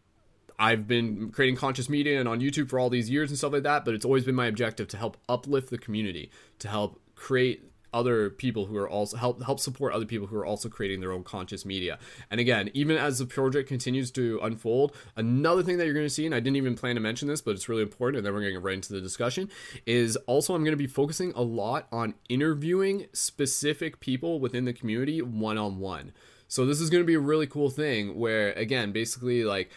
I've 0.59 0.87
been 0.87 1.31
creating 1.31 1.57
conscious 1.57 1.89
media 1.89 2.21
and 2.21 2.29
on 2.29 2.41
YouTube 2.41 2.69
for 2.69 2.79
all 2.79 2.91
these 2.91 3.09
years 3.09 3.31
and 3.31 3.39
stuff 3.39 3.55
like 3.55 3.63
that, 3.63 3.87
but 3.87 3.95
it's 3.95 4.05
always 4.05 4.25
been 4.25 4.35
my 4.35 4.47
objective 4.47 4.89
to 4.89 4.99
help 4.99 5.17
uplift 5.27 5.71
the 5.71 5.79
community, 5.79 6.31
to 6.59 6.69
help 6.69 7.01
create 7.15 7.70
other 7.93 8.31
people 8.31 8.67
who 8.67 8.77
are 8.77 8.89
also 8.89 9.17
help 9.17 9.43
help 9.43 9.61
support 9.61 9.93
other 9.93 10.07
people 10.07 10.27
who 10.27 10.37
are 10.37 10.47
also 10.47 10.69
creating 10.69 11.01
their 11.01 11.13
own 11.13 11.25
conscious 11.25 11.65
media. 11.65 11.99
And 12.31 12.41
again, 12.41 12.71
even 12.75 12.97
as 12.97 13.19
the 13.19 13.27
project 13.27 13.69
continues 13.69 14.11
to 14.13 14.41
unfold, 14.43 14.95
another 15.17 15.63
thing 15.63 15.79
that 15.79 15.85
you're 15.85 15.95
going 15.95 16.07
to 16.07 16.11
see, 16.11 16.27
and 16.27 16.35
I 16.35 16.41
didn't 16.41 16.57
even 16.57 16.75
plan 16.75 16.95
to 16.95 17.01
mention 17.01 17.29
this, 17.29 17.41
but 17.41 17.53
it's 17.53 17.69
really 17.69 17.83
important, 17.83 18.19
and 18.19 18.27
then 18.27 18.33
we're 18.33 18.41
going 18.41 18.55
to 18.55 18.61
get 18.61 18.65
right 18.65 18.75
into 18.75 18.93
the 18.93 19.01
discussion, 19.01 19.49
is 19.87 20.17
also 20.27 20.55
I'm 20.55 20.63
going 20.63 20.73
to 20.73 20.77
be 20.77 20.87
focusing 20.87 21.33
a 21.35 21.43
lot 21.43 21.87
on 21.93 22.15
interviewing 22.29 23.07
specific 23.13 24.01
people 24.01 24.41
within 24.41 24.65
the 24.65 24.73
community 24.73 25.23
one 25.23 25.59
on 25.59 25.79
one. 25.79 26.13
So 26.49 26.67
this 26.67 26.81
is 26.81 26.91
going 26.91 27.03
to 27.03 27.07
be 27.07 27.15
a 27.15 27.21
really 27.21 27.47
cool 27.47 27.71
thing 27.71 28.19
where 28.19 28.53
again, 28.55 28.91
basically 28.91 29.45
like 29.45 29.71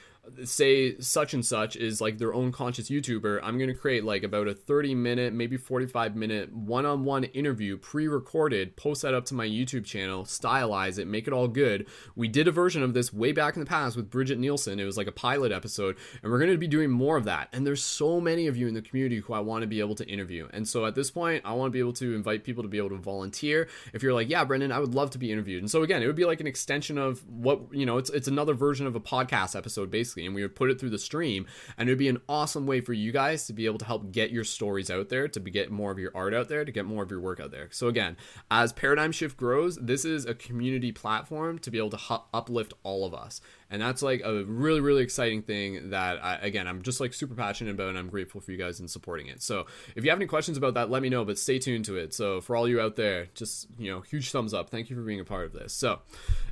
say 0.46 0.98
such 1.00 1.34
and 1.34 1.46
such 1.46 1.75
is 1.75 2.00
like 2.00 2.18
their 2.18 2.34
own 2.34 2.51
conscious 2.51 2.89
YouTuber, 2.89 3.39
I'm 3.44 3.58
going 3.58 3.70
to 3.70 3.75
create 3.75 4.03
like 4.03 4.24
about 4.24 4.48
a 4.48 4.53
30 4.53 4.96
minute, 4.96 5.34
maybe 5.34 5.58
45 5.58 6.15
minute 6.15 6.53
one 6.53 6.86
on 6.86 7.03
one 7.03 7.25
interview 7.25 7.77
pre 7.77 8.08
recorded, 8.08 8.77
post 8.77 9.01
that 9.01 9.13
up 9.13 9.25
to 9.25 9.34
my 9.34 9.48
YouTube 9.48 9.86
channel, 9.86 10.24
stylize 10.24 10.98
it, 10.98 11.08
make 11.08 11.27
it 11.27 11.34
all 11.34 11.48
good. 11.48 11.88
We 12.15 12.27
did 12.27 12.48
a 12.48 12.51
version 12.51 12.84
of 12.84 12.94
this 12.94 13.13
way 13.13 13.32
back 13.32 13.56
in 13.56 13.60
the 13.60 13.65
past 13.65 13.96
with 13.98 14.10
Bridget 14.10 14.39
Nielsen. 14.39 14.80
It 14.80 14.86
was 14.86 14.98
like 14.98 15.08
a 15.08 15.12
pilot 15.12 15.51
episode, 15.51 15.98
and 16.22 16.32
we're 16.32 16.39
going 16.39 16.51
to 16.51 16.58
be 16.58 16.68
doing 16.68 16.89
more 16.89 17.18
of 17.18 17.25
that. 17.25 17.50
And 17.51 17.68
there's 17.68 17.84
so 17.84 18.22
many 18.22 18.48
of 18.48 18.56
you 18.56 18.68
in 18.68 18.74
the 18.74 18.82
community 18.82 19.18
who 19.18 19.34
I 19.34 19.39
want 19.39 19.63
to 19.63 19.68
be 19.68 19.82
able 19.82 19.96
to 19.96 20.08
interview. 20.08 20.48
And 20.53 20.68
so 20.68 20.86
at 20.86 20.96
this 20.96 21.12
point, 21.12 21.44
I 21.46 21.53
want 21.53 21.70
to 21.70 21.74
be 21.74 21.80
able 21.80 21.94
to 21.94 22.15
invite 22.15 22.44
people 22.44 22.63
to 22.63 22.70
be 22.70 22.77
able 22.77 22.89
to 22.89 22.98
volunteer. 22.98 23.68
If 23.94 24.01
you're 24.01 24.13
like, 24.13 24.30
yeah, 24.30 24.46
Brendon, 24.46 24.72
I 24.72 24.80
would 24.80 24.96
love 24.96 25.12
to 25.12 25.18
be 25.18 25.32
interviewed. 25.32 25.62
And 25.62 25.70
so 25.70 25.84
again, 25.84 26.01
it 26.01 26.08
would 26.08 26.15
be 26.15 26.25
like 26.25 26.39
an 26.39 26.48
extension 26.48 26.98
of 26.98 27.27
what, 27.27 27.62
you 27.72 27.86
know, 27.86 27.98
it's, 27.98 28.10
it's 28.10 28.27
another 28.27 28.53
version 28.53 28.88
of 28.88 28.96
a 28.96 29.00
podcast 29.00 29.56
episode 29.56 29.92
basically 29.92 30.12
basically, 30.13 30.25
and 30.25 30.36
we 30.36 30.41
would 30.41 30.55
put 30.55 30.70
it 30.70 30.79
through 30.79 30.89
the 30.89 30.98
stream, 30.98 31.46
and 31.77 31.89
it 31.89 31.91
would 31.91 32.00
be 32.00 32.10
an 32.10 32.22
awesome 32.29 32.65
way 32.65 32.82
for 32.82 32.93
you 32.93 33.12
guys 33.12 33.48
to 33.48 33.53
be 33.53 33.65
able 33.65 33.79
to 33.79 33.86
help 33.86 34.12
get 34.12 34.32
your 34.32 34.43
stories 34.43 34.89
out 34.89 35.10
there, 35.10 35.27
to 35.27 35.39
get 35.39 35.72
more 35.72 35.91
of 35.91 36.00
your 36.00 36.12
art 36.15 36.34
out 36.34 36.50
there, 36.50 36.65
to 36.65 36.72
get 36.72 36.86
more 36.86 37.03
of 37.03 37.12
your 37.12 37.20
work 37.20 37.39
out 37.39 37.51
there. 37.51 37.67
So 37.72 37.88
again, 37.88 38.17
as 38.51 38.74
Paradigm 38.74 39.12
Shift 39.12 39.38
grows, 39.38 39.78
this 39.78 40.06
is 40.06 40.26
a 40.26 40.34
community 40.34 40.91
platform 40.91 41.60
to 41.60 41.71
be 41.71 41.78
able 41.78 41.91
to 41.91 41.97
hu- 41.97 42.23
uplift 42.34 42.73
all 42.84 43.06
of 43.06 43.13
us, 43.13 43.41
and 43.69 43.82
that's 43.82 44.02
like 44.02 44.21
a 44.23 44.43
really 44.45 44.82
really 44.82 45.04
exciting 45.04 45.41
thing 45.41 45.89
that 45.89 46.23
I, 46.23 46.36
again 46.36 46.67
I'm 46.67 46.82
just 46.82 46.99
like 46.99 47.13
super 47.13 47.36
passionate 47.36 47.71
about, 47.71 47.89
and 47.89 47.97
I'm 47.97 48.10
grateful 48.10 48.41
for 48.41 48.52
you 48.52 48.58
guys 48.58 48.80
in 48.80 48.88
supporting 48.88 49.28
it. 49.28 49.41
So 49.41 49.65
if 49.95 50.04
you 50.04 50.10
have 50.10 50.19
any 50.19 50.28
questions 50.28 50.58
about 50.58 50.76
that, 50.76 50.89
let 50.89 51.02
me 51.02 51.10
know. 51.10 51.26
But 51.26 51.39
stay 51.39 51.60
tuned 51.60 51.86
to 51.86 51.95
it. 51.97 52.13
So 52.13 52.41
for 52.41 52.56
all 52.56 52.67
you 52.67 52.80
out 52.80 52.95
there, 52.95 53.28
just 53.34 53.67
you 53.78 53.91
know, 53.91 54.02
huge 54.02 54.32
thumbs 54.32 54.54
up. 54.54 54.69
Thank 54.69 54.89
you 54.89 54.95
for 54.95 55.02
being 55.02 55.19
a 55.19 55.26
part 55.26 55.45
of 55.45 55.54
this. 55.54 55.73
So 55.73 55.99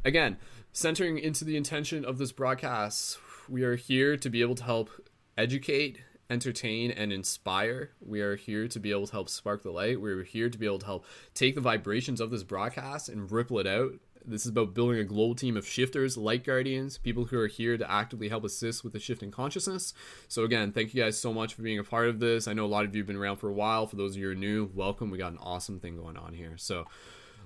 again 0.03 0.37
centering 0.73 1.17
into 1.17 1.43
the 1.43 1.57
intention 1.57 2.05
of 2.05 2.17
this 2.17 2.31
broadcast, 2.31 3.17
we 3.51 3.63
are 3.63 3.75
here 3.75 4.15
to 4.15 4.29
be 4.29 4.41
able 4.41 4.55
to 4.55 4.63
help 4.63 4.89
educate, 5.37 5.99
entertain, 6.29 6.89
and 6.89 7.11
inspire. 7.11 7.91
We 7.99 8.21
are 8.21 8.37
here 8.37 8.67
to 8.69 8.79
be 8.79 8.91
able 8.91 9.07
to 9.07 9.11
help 9.11 9.27
spark 9.27 9.61
the 9.61 9.71
light. 9.71 9.99
We're 9.99 10.23
here 10.23 10.49
to 10.49 10.57
be 10.57 10.65
able 10.65 10.79
to 10.79 10.85
help 10.85 11.05
take 11.33 11.55
the 11.55 11.61
vibrations 11.61 12.21
of 12.21 12.31
this 12.31 12.43
broadcast 12.43 13.09
and 13.09 13.29
ripple 13.29 13.59
it 13.59 13.67
out. 13.67 13.91
This 14.23 14.43
is 14.43 14.51
about 14.51 14.73
building 14.73 14.99
a 14.99 15.03
global 15.03 15.35
team 15.35 15.57
of 15.57 15.67
shifters, 15.67 16.15
light 16.15 16.45
guardians, 16.45 16.97
people 16.97 17.25
who 17.25 17.39
are 17.39 17.47
here 17.47 17.75
to 17.75 17.91
actively 17.91 18.29
help 18.29 18.45
assist 18.45 18.83
with 18.83 18.93
the 18.93 18.99
shift 18.99 19.23
in 19.23 19.31
consciousness. 19.31 19.93
So, 20.27 20.43
again, 20.43 20.71
thank 20.71 20.93
you 20.93 21.03
guys 21.03 21.19
so 21.19 21.33
much 21.33 21.55
for 21.55 21.63
being 21.63 21.79
a 21.79 21.83
part 21.83 22.07
of 22.07 22.19
this. 22.19 22.47
I 22.47 22.53
know 22.53 22.65
a 22.65 22.67
lot 22.67 22.85
of 22.85 22.95
you 22.95 23.01
have 23.01 23.07
been 23.07 23.17
around 23.17 23.37
for 23.37 23.49
a 23.49 23.53
while. 23.53 23.87
For 23.87 23.95
those 23.95 24.11
of 24.11 24.17
you 24.17 24.27
who 24.27 24.31
are 24.31 24.35
new, 24.35 24.69
welcome. 24.75 25.09
We 25.09 25.17
got 25.17 25.31
an 25.31 25.39
awesome 25.41 25.79
thing 25.79 25.97
going 25.97 26.17
on 26.17 26.33
here. 26.33 26.53
So, 26.57 26.85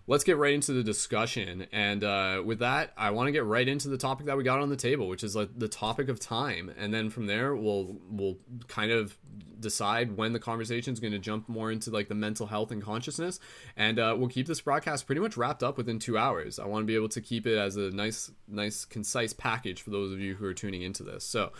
let's 0.08 0.24
get 0.24 0.38
right 0.38 0.54
into 0.54 0.74
the 0.74 0.84
discussion. 0.84 1.66
And 1.72 2.04
uh, 2.04 2.44
with 2.46 2.60
that, 2.60 2.92
I 2.98 3.12
want 3.12 3.28
to 3.28 3.32
get 3.32 3.44
right 3.44 3.68
into 3.68 3.88
the 3.88 3.98
topic 3.98 4.28
that 4.28 4.38
we 4.38 4.44
got 4.44 4.60
on 4.60 4.70
the 4.70 4.76
table, 4.76 5.08
which 5.08 5.24
is 5.24 5.36
like 5.36 5.50
the 5.58 5.68
topic 5.68 6.10
of 6.10 6.20
time. 6.20 6.72
And 6.78 6.94
then 6.94 7.10
from 7.10 7.26
there, 7.26 7.56
we'll 7.56 7.98
we'll 8.10 8.38
kind 8.68 8.92
of 8.92 9.18
decide 9.60 10.16
when 10.16 10.34
the 10.34 10.40
conversation 10.40 10.94
is 10.94 11.00
going 11.00 11.14
to 11.14 11.20
jump 11.20 11.50
more 11.50 11.72
into 11.72 11.90
like 11.90 12.08
the 12.08 12.16
mental 12.16 12.46
health 12.46 12.72
and 12.72 12.84
consciousness. 12.84 13.40
And 13.76 13.98
uh, 13.98 14.16
we'll 14.18 14.30
keep 14.30 14.48
this 14.48 14.62
broadcast 14.62 15.08
pretty 15.08 15.22
much 15.22 15.38
wrapped 15.38 15.64
up 15.64 15.78
within 15.78 15.98
two 15.98 16.18
hours. 16.18 16.60
I 16.60 16.66
want 16.66 16.84
to 16.84 16.88
be 16.88 16.96
able 16.96 17.10
to 17.10 17.22
keep 17.22 17.48
it 17.48 17.58
as 17.58 17.76
a 17.76 17.90
nice, 17.92 18.32
nice, 18.48 18.86
concise 18.86 19.34
package 19.34 19.82
for 19.82 19.90
those 19.90 20.12
of 20.12 20.20
you 20.20 20.36
who 20.36 20.46
are 20.46 20.54
tuning 20.54 20.82
into 20.82 21.04
this. 21.04 21.24
So. 21.24 21.52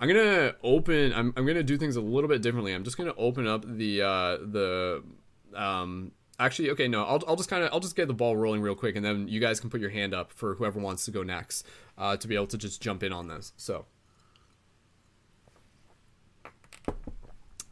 I'm 0.00 0.08
gonna 0.08 0.56
open. 0.64 1.12
I'm, 1.12 1.32
I'm 1.36 1.46
gonna 1.46 1.62
do 1.62 1.78
things 1.78 1.94
a 1.94 2.00
little 2.00 2.28
bit 2.28 2.42
differently. 2.42 2.74
I'm 2.74 2.82
just 2.82 2.96
gonna 2.96 3.14
open 3.16 3.46
up 3.46 3.64
the 3.64 4.02
uh, 4.02 4.36
the 4.38 5.04
um, 5.54 6.10
Actually, 6.38 6.70
okay, 6.70 6.88
no, 6.88 7.04
I'll, 7.04 7.22
I'll 7.28 7.36
just 7.36 7.48
kind 7.48 7.62
of 7.62 7.72
I'll 7.72 7.80
just 7.80 7.94
get 7.94 8.08
the 8.08 8.14
ball 8.14 8.36
rolling 8.36 8.60
real 8.60 8.74
quick, 8.74 8.96
and 8.96 9.04
then 9.04 9.28
you 9.28 9.40
guys 9.40 9.60
can 9.60 9.70
put 9.70 9.80
your 9.80 9.90
hand 9.90 10.12
up 10.12 10.32
for 10.32 10.54
whoever 10.54 10.80
wants 10.80 11.04
to 11.04 11.10
go 11.10 11.22
next 11.22 11.66
uh, 11.96 12.16
to 12.16 12.26
be 12.26 12.34
able 12.34 12.48
to 12.48 12.58
just 12.58 12.82
jump 12.82 13.02
in 13.02 13.12
on 13.12 13.28
this. 13.28 13.52
So. 13.56 13.86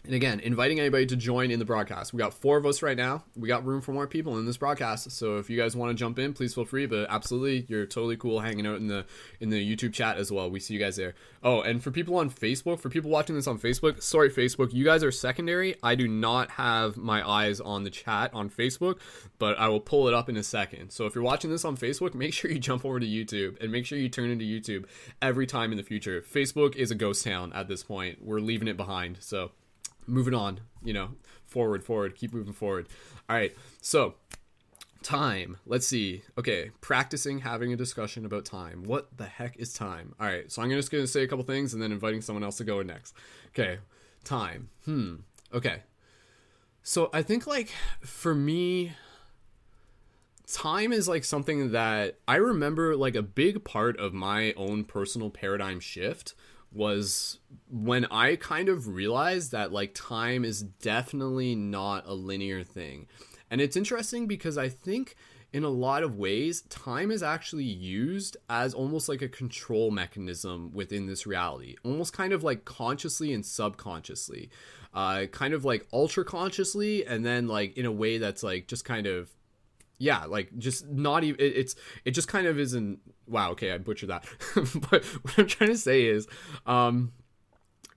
And 0.04 0.14
again, 0.14 0.40
inviting 0.40 0.80
anybody 0.80 1.06
to 1.06 1.14
join 1.14 1.52
in 1.52 1.60
the 1.60 1.64
broadcast. 1.64 2.12
We 2.12 2.18
got 2.18 2.34
four 2.34 2.56
of 2.56 2.66
us 2.66 2.82
right 2.82 2.96
now. 2.96 3.22
We 3.36 3.46
got 3.46 3.64
room 3.64 3.80
for 3.80 3.92
more 3.92 4.08
people 4.08 4.36
in 4.36 4.46
this 4.46 4.56
broadcast. 4.56 5.12
So 5.12 5.36
if 5.36 5.48
you 5.48 5.56
guys 5.56 5.76
want 5.76 5.90
to 5.90 5.94
jump 5.94 6.18
in, 6.18 6.32
please 6.32 6.54
feel 6.54 6.64
free. 6.64 6.86
But 6.86 7.06
absolutely, 7.08 7.66
you're 7.68 7.86
totally 7.86 8.16
cool 8.16 8.40
hanging 8.40 8.66
out 8.66 8.78
in 8.78 8.88
the 8.88 9.06
in 9.38 9.50
the 9.50 9.76
YouTube 9.76 9.92
chat 9.92 10.16
as 10.16 10.32
well. 10.32 10.50
We 10.50 10.58
see 10.58 10.74
you 10.74 10.80
guys 10.80 10.96
there. 10.96 11.14
Oh, 11.44 11.60
and 11.60 11.80
for 11.80 11.92
people 11.92 12.16
on 12.16 12.30
Facebook, 12.30 12.80
for 12.80 12.88
people 12.88 13.10
watching 13.10 13.36
this 13.36 13.46
on 13.46 13.60
Facebook, 13.60 14.02
sorry 14.02 14.28
Facebook, 14.28 14.72
you 14.72 14.84
guys 14.84 15.04
are 15.04 15.12
secondary. 15.12 15.76
I 15.84 15.94
do 15.94 16.08
not 16.08 16.50
have 16.52 16.96
my 16.96 17.28
eyes 17.28 17.60
on 17.60 17.84
the 17.84 17.90
chat 17.90 18.34
on 18.34 18.50
Facebook, 18.50 18.98
but 19.38 19.56
I 19.56 19.68
will 19.68 19.80
pull 19.80 20.08
it 20.08 20.14
up 20.14 20.28
in 20.28 20.36
a 20.36 20.42
second. 20.42 20.90
So 20.90 21.06
if 21.06 21.14
you're 21.14 21.22
watching 21.22 21.50
this 21.50 21.64
on 21.64 21.76
Facebook, 21.76 22.14
make 22.14 22.34
sure 22.34 22.50
you 22.50 22.58
jump 22.58 22.84
over 22.84 22.98
to 22.98 23.06
YouTube 23.06 23.62
and 23.62 23.70
make 23.70 23.86
sure 23.86 23.98
you 23.98 24.08
turn 24.08 24.30
into 24.30 24.44
YouTube 24.44 24.86
every 25.20 25.46
time 25.46 25.70
in 25.70 25.76
the 25.76 25.84
future. 25.84 26.22
Facebook 26.22 26.74
is 26.74 26.90
a 26.90 26.96
ghost 26.96 27.24
town 27.24 27.52
at 27.52 27.68
this 27.68 27.84
point. 27.84 28.18
We're 28.20 28.40
leaving 28.40 28.66
it 28.66 28.76
behind. 28.76 29.18
So 29.20 29.52
moving 30.06 30.34
on, 30.34 30.60
you 30.84 30.92
know, 30.92 31.10
forward, 31.46 31.84
forward, 31.84 32.16
keep 32.16 32.32
moving 32.32 32.52
forward. 32.52 32.88
All 33.28 33.36
right, 33.36 33.56
so 33.80 34.14
time. 35.02 35.56
Let's 35.66 35.86
see. 35.86 36.22
Okay, 36.38 36.70
practicing 36.80 37.40
having 37.40 37.72
a 37.72 37.76
discussion 37.76 38.24
about 38.24 38.44
time. 38.44 38.84
What 38.84 39.16
the 39.16 39.26
heck 39.26 39.56
is 39.58 39.72
time? 39.72 40.14
All 40.20 40.26
right, 40.26 40.50
so 40.50 40.62
I'm 40.62 40.70
just 40.70 40.90
going 40.90 41.02
to 41.02 41.08
say 41.08 41.22
a 41.22 41.28
couple 41.28 41.44
things 41.44 41.74
and 41.74 41.82
then 41.82 41.92
inviting 41.92 42.20
someone 42.20 42.44
else 42.44 42.56
to 42.58 42.64
go 42.64 42.82
next. 42.82 43.14
Okay, 43.48 43.78
Time. 44.24 44.68
Hmm. 44.84 45.16
Okay. 45.52 45.82
So 46.82 47.10
I 47.12 47.22
think 47.22 47.46
like 47.46 47.70
for 48.00 48.34
me 48.34 48.92
time 50.46 50.92
is 50.92 51.08
like 51.08 51.24
something 51.24 51.72
that 51.72 52.18
I 52.28 52.36
remember 52.36 52.94
like 52.96 53.14
a 53.14 53.22
big 53.22 53.64
part 53.64 53.98
of 53.98 54.12
my 54.12 54.52
own 54.56 54.84
personal 54.84 55.30
paradigm 55.30 55.80
shift 55.80 56.34
was 56.74 57.38
when 57.70 58.06
I 58.06 58.36
kind 58.36 58.68
of 58.68 58.88
realized 58.88 59.52
that 59.52 59.72
like 59.72 59.92
time 59.94 60.44
is 60.44 60.62
definitely 60.62 61.54
not 61.54 62.06
a 62.06 62.14
linear 62.14 62.64
thing. 62.64 63.06
And 63.50 63.60
it's 63.60 63.76
interesting 63.76 64.26
because 64.26 64.56
I 64.56 64.68
think 64.68 65.14
in 65.52 65.64
a 65.64 65.68
lot 65.68 66.02
of 66.02 66.16
ways, 66.16 66.62
time 66.62 67.10
is 67.10 67.22
actually 67.22 67.64
used 67.64 68.38
as 68.48 68.72
almost 68.72 69.08
like 69.08 69.20
a 69.20 69.28
control 69.28 69.90
mechanism 69.90 70.70
within 70.72 71.06
this 71.06 71.26
reality, 71.26 71.76
almost 71.84 72.14
kind 72.14 72.32
of 72.32 72.42
like 72.42 72.64
consciously 72.64 73.34
and 73.34 73.44
subconsciously, 73.44 74.48
uh, 74.94 75.26
kind 75.30 75.52
of 75.52 75.64
like 75.64 75.86
ultra 75.92 76.24
consciously, 76.24 77.04
and 77.04 77.24
then 77.24 77.48
like 77.48 77.76
in 77.76 77.84
a 77.84 77.92
way 77.92 78.16
that's 78.16 78.42
like 78.42 78.66
just 78.66 78.86
kind 78.86 79.06
of 79.06 79.30
yeah 80.02 80.24
like 80.24 80.50
just 80.58 80.88
not 80.88 81.22
even 81.22 81.40
it, 81.40 81.56
it's 81.56 81.76
it 82.04 82.10
just 82.10 82.26
kind 82.26 82.48
of 82.48 82.58
isn't 82.58 82.98
wow 83.28 83.52
okay 83.52 83.70
i 83.72 83.78
butchered 83.78 84.10
that. 84.10 84.24
But 84.90 85.04
what 85.04 85.38
i'm 85.38 85.46
trying 85.46 85.70
to 85.70 85.78
say 85.78 86.06
is 86.06 86.26
um 86.66 87.12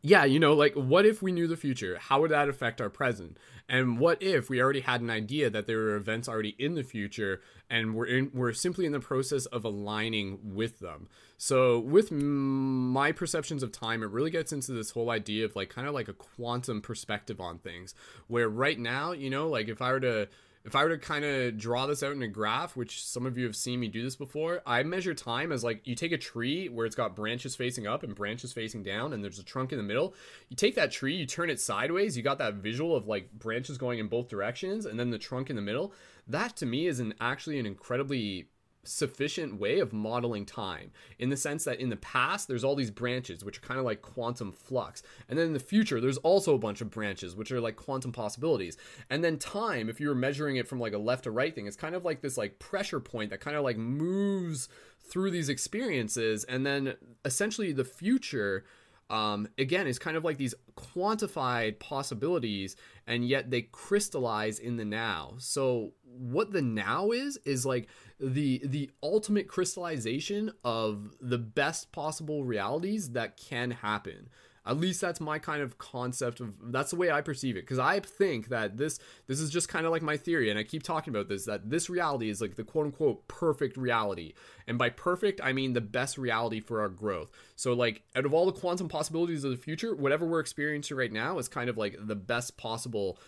yeah 0.03 0.23
you 0.23 0.39
know 0.39 0.53
like 0.53 0.73
what 0.75 1.05
if 1.07 1.23
we 1.23 1.31
knew 1.31 1.47
the 1.47 1.57
future? 1.57 1.97
How 1.99 2.21
would 2.21 2.31
that 2.31 2.47
affect 2.47 2.79
our 2.79 2.89
present? 2.89 3.37
And 3.67 3.97
what 3.97 4.21
if 4.21 4.47
we 4.47 4.61
already 4.61 4.81
had 4.81 5.01
an 5.01 5.09
idea 5.09 5.49
that 5.49 5.65
there 5.65 5.77
were 5.77 5.95
events 5.95 6.29
already 6.29 6.55
in 6.59 6.75
the 6.75 6.83
future 6.83 7.41
and 7.71 7.95
we're 7.95 8.05
in 8.05 8.29
we're 8.31 8.53
simply 8.53 8.85
in 8.85 8.91
the 8.91 8.99
process 8.99 9.47
of 9.47 9.65
aligning 9.65 10.37
with 10.43 10.79
them? 10.79 11.09
So 11.39 11.79
with 11.79 12.11
my 12.11 13.11
perceptions 13.13 13.63
of 13.63 13.71
time 13.71 14.03
it 14.03 14.11
really 14.11 14.29
gets 14.29 14.53
into 14.53 14.73
this 14.73 14.91
whole 14.91 15.09
idea 15.09 15.43
of 15.45 15.55
like 15.55 15.69
kind 15.69 15.87
of 15.87 15.95
like 15.95 16.07
a 16.07 16.13
quantum 16.13 16.81
perspective 16.81 17.41
on 17.41 17.57
things 17.57 17.95
where 18.27 18.47
right 18.47 18.77
now 18.77 19.11
you 19.11 19.31
know 19.31 19.47
like 19.47 19.67
if 19.67 19.81
i 19.81 19.91
were 19.91 19.99
to 19.99 20.27
if 20.65 20.75
I 20.75 20.83
were 20.83 20.89
to 20.89 20.97
kind 20.97 21.23
of 21.23 21.57
draw 21.59 21.85
this 21.85 22.01
out 22.01 22.13
in 22.13 22.23
a 22.23 22.27
graph, 22.27 22.75
which 22.75 23.05
some 23.05 23.27
of 23.27 23.37
you 23.37 23.45
have 23.45 23.55
seen 23.55 23.79
me 23.79 23.87
do 23.87 24.01
this 24.01 24.15
before, 24.15 24.63
I 24.65 24.81
measure 24.81 25.13
time 25.13 25.51
as 25.51 25.63
like 25.63 25.85
you 25.85 25.93
take 25.93 26.11
a 26.11 26.17
tree 26.17 26.69
where 26.69 26.87
it's 26.87 26.95
got 26.95 27.15
branches 27.15 27.55
facing 27.55 27.85
up 27.85 28.01
and 28.01 28.15
branches 28.15 28.51
facing 28.51 28.81
down, 28.81 29.13
and 29.13 29.23
there's 29.23 29.37
a 29.37 29.43
trunk 29.43 29.71
in 29.71 29.77
the 29.77 29.83
middle. 29.83 30.15
You 30.49 30.55
take 30.55 30.73
that 30.75 30.91
tree, 30.91 31.15
you 31.15 31.27
turn 31.27 31.51
it 31.51 31.61
sideways, 31.61 32.17
you 32.17 32.23
got 32.23 32.39
that 32.39 32.55
visual 32.55 32.95
of 32.95 33.07
like 33.07 33.31
branches 33.31 33.77
going 33.77 33.99
in 33.99 34.07
both 34.07 34.27
directions, 34.27 34.87
and 34.87 34.99
then 34.99 35.11
the 35.11 35.19
trunk 35.19 35.51
in 35.51 35.55
the 35.55 35.61
middle. 35.61 35.93
That 36.27 36.55
to 36.57 36.65
me 36.65 36.87
is 36.87 36.99
an 36.99 37.13
actually 37.21 37.59
an 37.59 37.67
incredibly 37.67 38.47
sufficient 38.87 39.59
way 39.59 39.79
of 39.79 39.93
modeling 39.93 40.45
time 40.45 40.91
in 41.19 41.29
the 41.29 41.37
sense 41.37 41.63
that 41.63 41.79
in 41.79 41.89
the 41.89 41.95
past 41.97 42.47
there's 42.47 42.63
all 42.63 42.75
these 42.75 42.91
branches 42.91 43.43
which 43.43 43.57
are 43.57 43.61
kind 43.61 43.79
of 43.79 43.85
like 43.85 44.01
quantum 44.01 44.51
flux. 44.51 45.03
And 45.29 45.37
then 45.37 45.47
in 45.47 45.53
the 45.53 45.59
future 45.59 45.99
there's 45.99 46.17
also 46.17 46.55
a 46.55 46.59
bunch 46.59 46.81
of 46.81 46.89
branches 46.89 47.35
which 47.35 47.51
are 47.51 47.61
like 47.61 47.75
quantum 47.75 48.11
possibilities. 48.11 48.77
And 49.09 49.23
then 49.23 49.37
time 49.37 49.89
if 49.89 49.99
you 49.99 50.07
were 50.07 50.15
measuring 50.15 50.57
it 50.57 50.67
from 50.67 50.79
like 50.79 50.93
a 50.93 50.97
left 50.97 51.23
to 51.25 51.31
right 51.31 51.53
thing 51.53 51.67
it's 51.67 51.75
kind 51.75 51.95
of 51.95 52.05
like 52.05 52.21
this 52.21 52.37
like 52.37 52.59
pressure 52.59 52.99
point 52.99 53.29
that 53.29 53.41
kind 53.41 53.57
of 53.57 53.63
like 53.63 53.77
moves 53.77 54.69
through 54.99 55.31
these 55.31 55.49
experiences. 55.49 56.43
And 56.45 56.65
then 56.65 56.95
essentially 57.23 57.71
the 57.71 57.85
future 57.85 58.65
um, 59.09 59.47
again 59.57 59.87
is 59.87 59.99
kind 59.99 60.17
of 60.17 60.23
like 60.23 60.37
these 60.37 60.55
quantified 60.75 61.79
possibilities 61.79 62.75
and 63.05 63.27
yet 63.27 63.51
they 63.51 63.63
crystallize 63.63 64.59
in 64.59 64.77
the 64.77 64.85
now. 64.85 65.35
So 65.37 65.93
what 66.03 66.51
the 66.51 66.61
now 66.61 67.11
is 67.11 67.37
is 67.45 67.65
like 67.65 67.87
the 68.19 68.61
the 68.63 68.89
ultimate 69.03 69.47
crystallization 69.47 70.51
of 70.63 71.15
the 71.19 71.37
best 71.37 71.91
possible 71.91 72.43
realities 72.43 73.11
that 73.11 73.37
can 73.37 73.71
happen. 73.71 74.29
At 74.67 74.77
least 74.77 74.99
that's 74.99 75.21
my 75.21 75.37
kind 75.37 75.61
of 75.61 75.77
concept 75.77 76.39
of 76.39 76.53
that's 76.71 76.89
the 76.89 76.95
way 76.95 77.11
i 77.11 77.21
perceive 77.21 77.55
it. 77.57 77.61
Because 77.61 77.77
i 77.77 77.99
think 77.99 78.47
that 78.49 78.77
this 78.77 78.99
this 79.27 79.39
is 79.39 79.49
just 79.51 79.69
kind 79.69 79.85
of 79.85 79.91
like 79.91 80.01
my 80.01 80.17
theory 80.17 80.49
and 80.49 80.57
i 80.57 80.63
keep 80.63 80.81
talking 80.81 81.13
about 81.13 81.27
this 81.27 81.45
that 81.45 81.69
this 81.69 81.89
reality 81.89 82.29
is 82.29 82.41
like 82.41 82.55
the 82.55 82.63
quote 82.63 82.85
unquote 82.85 83.27
perfect 83.27 83.77
reality. 83.77 84.33
And 84.65 84.77
by 84.77 84.89
perfect 84.89 85.41
i 85.43 85.51
mean 85.51 85.73
the 85.73 85.81
best 85.81 86.17
reality 86.17 86.61
for 86.61 86.81
our 86.81 86.89
growth. 86.89 87.29
So 87.55 87.73
like 87.73 88.03
out 88.15 88.25
of 88.25 88.33
all 88.33 88.45
the 88.45 88.59
quantum 88.59 88.87
possibilities 88.87 89.43
of 89.43 89.51
the 89.51 89.57
future 89.57 89.93
whatever 89.93 90.25
we're 90.25 90.39
experiencing 90.39 90.97
right 90.97 91.11
now 91.11 91.37
is 91.37 91.47
kind 91.47 91.69
of 91.69 91.77
like 91.77 91.97
the 91.99 92.15
best 92.15 92.57
possible 92.57 93.19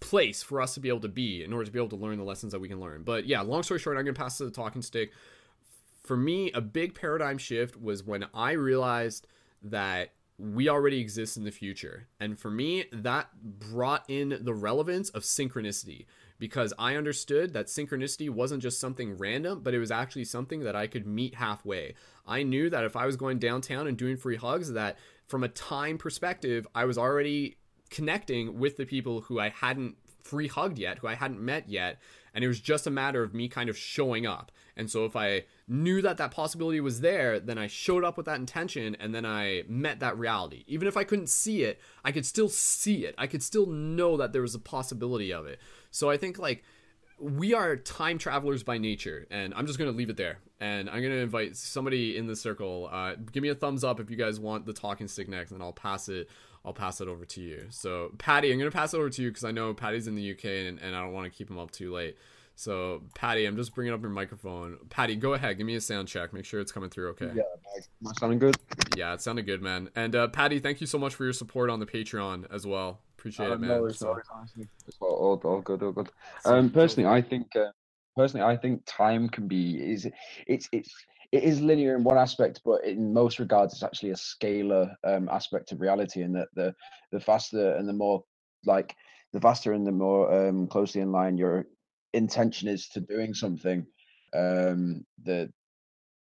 place 0.00 0.42
for 0.42 0.60
us 0.60 0.74
to 0.74 0.80
be 0.80 0.88
able 0.88 1.00
to 1.00 1.08
be 1.08 1.44
in 1.44 1.52
order 1.52 1.64
to 1.64 1.70
be 1.70 1.78
able 1.78 1.88
to 1.88 1.96
learn 1.96 2.18
the 2.18 2.24
lessons 2.24 2.52
that 2.52 2.60
we 2.60 2.68
can 2.68 2.80
learn. 2.80 3.02
But 3.02 3.26
yeah, 3.26 3.40
long 3.40 3.62
story 3.62 3.80
short, 3.80 3.96
I'm 3.96 4.04
going 4.04 4.14
to 4.14 4.20
pass 4.20 4.38
to 4.38 4.44
the 4.44 4.50
talking 4.50 4.82
stick. 4.82 5.12
For 6.04 6.16
me, 6.16 6.50
a 6.52 6.60
big 6.60 6.94
paradigm 6.94 7.38
shift 7.38 7.80
was 7.80 8.02
when 8.02 8.26
I 8.34 8.52
realized 8.52 9.26
that 9.62 10.12
we 10.38 10.68
already 10.68 11.00
exist 11.00 11.36
in 11.36 11.44
the 11.44 11.50
future. 11.50 12.06
And 12.20 12.38
for 12.38 12.50
me, 12.50 12.84
that 12.92 13.28
brought 13.42 14.04
in 14.08 14.38
the 14.40 14.54
relevance 14.54 15.10
of 15.10 15.24
synchronicity 15.24 16.06
because 16.38 16.72
I 16.78 16.94
understood 16.94 17.52
that 17.54 17.66
synchronicity 17.66 18.30
wasn't 18.30 18.62
just 18.62 18.80
something 18.80 19.16
random, 19.18 19.60
but 19.62 19.74
it 19.74 19.80
was 19.80 19.90
actually 19.90 20.24
something 20.24 20.60
that 20.60 20.76
I 20.76 20.86
could 20.86 21.06
meet 21.06 21.34
halfway. 21.34 21.94
I 22.26 22.44
knew 22.44 22.70
that 22.70 22.84
if 22.84 22.94
I 22.94 23.06
was 23.06 23.16
going 23.16 23.38
downtown 23.40 23.88
and 23.88 23.96
doing 23.96 24.16
free 24.16 24.36
hugs, 24.36 24.72
that 24.72 24.96
from 25.26 25.42
a 25.42 25.48
time 25.48 25.98
perspective, 25.98 26.66
I 26.74 26.84
was 26.84 26.96
already 26.96 27.56
connecting 27.90 28.58
with 28.58 28.76
the 28.76 28.86
people 28.86 29.22
who 29.22 29.40
I 29.40 29.48
hadn't 29.48 29.96
free 30.22 30.48
hugged 30.48 30.78
yet, 30.78 30.98
who 30.98 31.08
I 31.08 31.14
hadn't 31.14 31.40
met 31.40 31.68
yet, 31.68 31.98
and 32.34 32.44
it 32.44 32.48
was 32.48 32.60
just 32.60 32.86
a 32.86 32.90
matter 32.90 33.22
of 33.22 33.34
me 33.34 33.48
kind 33.48 33.68
of 33.68 33.76
showing 33.76 34.26
up. 34.26 34.52
And 34.76 34.90
so 34.90 35.04
if 35.04 35.16
I 35.16 35.44
knew 35.66 36.00
that 36.02 36.18
that 36.18 36.30
possibility 36.30 36.80
was 36.80 37.00
there, 37.00 37.40
then 37.40 37.58
I 37.58 37.66
showed 37.66 38.04
up 38.04 38.16
with 38.16 38.26
that 38.26 38.38
intention 38.38 38.96
and 39.00 39.12
then 39.12 39.26
I 39.26 39.64
met 39.66 39.98
that 40.00 40.16
reality. 40.16 40.62
Even 40.68 40.86
if 40.86 40.96
I 40.96 41.02
couldn't 41.02 41.28
see 41.28 41.64
it, 41.64 41.80
I 42.04 42.12
could 42.12 42.24
still 42.24 42.48
see 42.48 43.04
it. 43.04 43.14
I 43.18 43.26
could 43.26 43.42
still 43.42 43.66
know 43.66 44.16
that 44.18 44.32
there 44.32 44.42
was 44.42 44.54
a 44.54 44.60
possibility 44.60 45.32
of 45.32 45.46
it. 45.46 45.58
So 45.90 46.10
I 46.10 46.16
think 46.16 46.38
like 46.38 46.62
we 47.18 47.54
are 47.54 47.76
time 47.76 48.18
travelers 48.18 48.62
by 48.62 48.78
nature, 48.78 49.26
and 49.30 49.52
I'm 49.54 49.66
just 49.66 49.78
going 49.78 49.90
to 49.90 49.96
leave 49.96 50.10
it 50.10 50.16
there. 50.16 50.38
And 50.60 50.88
I'm 50.88 51.00
going 51.00 51.12
to 51.12 51.18
invite 51.18 51.56
somebody 51.56 52.16
in 52.16 52.26
the 52.26 52.36
circle. 52.36 52.88
Uh, 52.92 53.14
give 53.32 53.42
me 53.42 53.48
a 53.48 53.54
thumbs 53.54 53.82
up 53.82 53.98
if 53.98 54.10
you 54.10 54.16
guys 54.16 54.38
want 54.38 54.66
the 54.66 54.72
talking 54.72 55.08
stick 55.08 55.28
next, 55.28 55.50
and 55.50 55.62
I'll 55.62 55.72
pass 55.72 56.08
it 56.08 56.28
I'll 56.68 56.74
pass 56.74 57.00
it 57.00 57.08
over 57.08 57.24
to 57.24 57.40
you. 57.40 57.64
So, 57.70 58.12
Patty, 58.18 58.52
I'm 58.52 58.58
going 58.58 58.70
to 58.70 58.76
pass 58.76 58.92
it 58.92 58.98
over 58.98 59.08
to 59.08 59.22
you 59.22 59.30
because 59.30 59.42
I 59.42 59.52
know 59.52 59.72
Patty's 59.72 60.06
in 60.06 60.16
the 60.16 60.32
UK 60.32 60.44
and, 60.44 60.78
and 60.78 60.94
I 60.94 61.00
don't 61.00 61.14
want 61.14 61.24
to 61.24 61.36
keep 61.36 61.48
him 61.48 61.58
up 61.58 61.70
too 61.70 61.94
late. 61.94 62.18
So, 62.56 63.04
Patty, 63.14 63.46
I'm 63.46 63.56
just 63.56 63.74
bringing 63.74 63.94
up 63.94 64.02
your 64.02 64.10
microphone. 64.10 64.76
Patty, 64.90 65.16
go 65.16 65.32
ahead. 65.32 65.56
Give 65.56 65.66
me 65.66 65.76
a 65.76 65.80
sound 65.80 66.08
check. 66.08 66.34
Make 66.34 66.44
sure 66.44 66.60
it's 66.60 66.70
coming 66.70 66.90
through 66.90 67.08
okay. 67.10 67.30
Yeah, 67.34 67.42
am 67.42 68.08
I 68.08 68.12
sounding 68.20 68.38
good? 68.38 68.56
Yeah, 68.98 69.14
it 69.14 69.22
sounded 69.22 69.46
good, 69.46 69.62
man. 69.62 69.88
And 69.96 70.14
uh, 70.14 70.28
Patty, 70.28 70.58
thank 70.58 70.82
you 70.82 70.86
so 70.86 70.98
much 70.98 71.14
for 71.14 71.24
your 71.24 71.32
support 71.32 71.70
on 71.70 71.80
the 71.80 71.86
Patreon 71.86 72.52
as 72.52 72.66
well. 72.66 73.00
Appreciate 73.18 73.48
uh, 73.48 73.54
it, 73.54 73.60
man. 73.60 73.70
No, 73.70 73.86
it's, 73.86 74.00
so. 74.00 74.20
all, 75.00 75.08
all, 75.08 75.40
all, 75.42 75.60
good, 75.62 75.82
all 75.82 75.92
good. 75.92 76.10
Um, 76.44 76.68
personally, 76.68 77.08
I 77.08 77.22
think 77.22 77.56
uh, 77.56 77.70
personally, 78.14 78.44
I 78.44 78.58
think 78.58 78.82
time 78.84 79.30
can 79.30 79.48
be 79.48 79.76
is 79.76 80.06
it's 80.46 80.68
it's 80.70 80.92
it 81.32 81.44
is 81.44 81.60
linear 81.60 81.96
in 81.96 82.04
one 82.04 82.18
aspect, 82.18 82.60
but 82.64 82.84
in 82.84 83.12
most 83.12 83.38
regards, 83.38 83.74
it's 83.74 83.82
actually 83.82 84.10
a 84.10 84.14
scalar 84.14 84.94
um, 85.04 85.28
aspect 85.28 85.72
of 85.72 85.80
reality, 85.80 86.22
and 86.22 86.34
that 86.36 86.48
the 86.54 86.74
the 87.12 87.20
faster 87.20 87.72
and 87.74 87.88
the 87.88 87.92
more 87.92 88.24
like 88.64 88.94
the 89.32 89.40
faster 89.40 89.72
and 89.72 89.86
the 89.86 89.92
more 89.92 90.48
um, 90.48 90.66
closely 90.66 91.00
in 91.00 91.12
line 91.12 91.36
your 91.36 91.66
intention 92.14 92.68
is 92.68 92.88
to 92.88 93.00
doing 93.00 93.34
something, 93.34 93.86
um, 94.34 95.04
the 95.24 95.50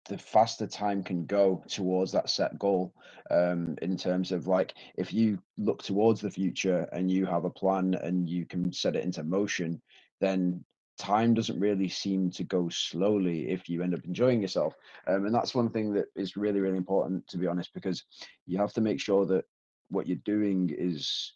the 0.08 0.18
faster 0.18 0.66
time 0.66 1.02
can 1.02 1.26
go 1.26 1.62
towards 1.68 2.12
that 2.12 2.30
set 2.30 2.58
goal 2.58 2.94
um, 3.30 3.76
in 3.82 3.96
terms 3.96 4.32
of 4.32 4.46
like 4.46 4.72
if 4.96 5.12
you 5.12 5.38
look 5.58 5.82
towards 5.82 6.20
the 6.20 6.30
future 6.30 6.88
and 6.92 7.10
you 7.10 7.26
have 7.26 7.44
a 7.44 7.50
plan 7.50 7.94
and 7.94 8.28
you 8.28 8.46
can 8.46 8.72
set 8.72 8.96
it 8.96 9.04
into 9.04 9.22
motion 9.22 9.80
then 10.20 10.64
time 10.98 11.34
doesn't 11.34 11.60
really 11.60 11.88
seem 11.88 12.30
to 12.32 12.44
go 12.44 12.68
slowly 12.68 13.50
if 13.50 13.68
you 13.68 13.82
end 13.82 13.94
up 13.94 14.04
enjoying 14.04 14.42
yourself. 14.42 14.74
Um, 15.06 15.26
and 15.26 15.34
that's 15.34 15.54
one 15.54 15.70
thing 15.70 15.92
that 15.94 16.06
is 16.16 16.36
really, 16.36 16.60
really 16.60 16.76
important, 16.76 17.26
to 17.28 17.38
be 17.38 17.46
honest, 17.46 17.72
because 17.74 18.04
you 18.46 18.58
have 18.58 18.72
to 18.74 18.80
make 18.80 19.00
sure 19.00 19.24
that 19.26 19.44
what 19.90 20.06
you're 20.06 20.18
doing 20.24 20.74
is 20.76 21.32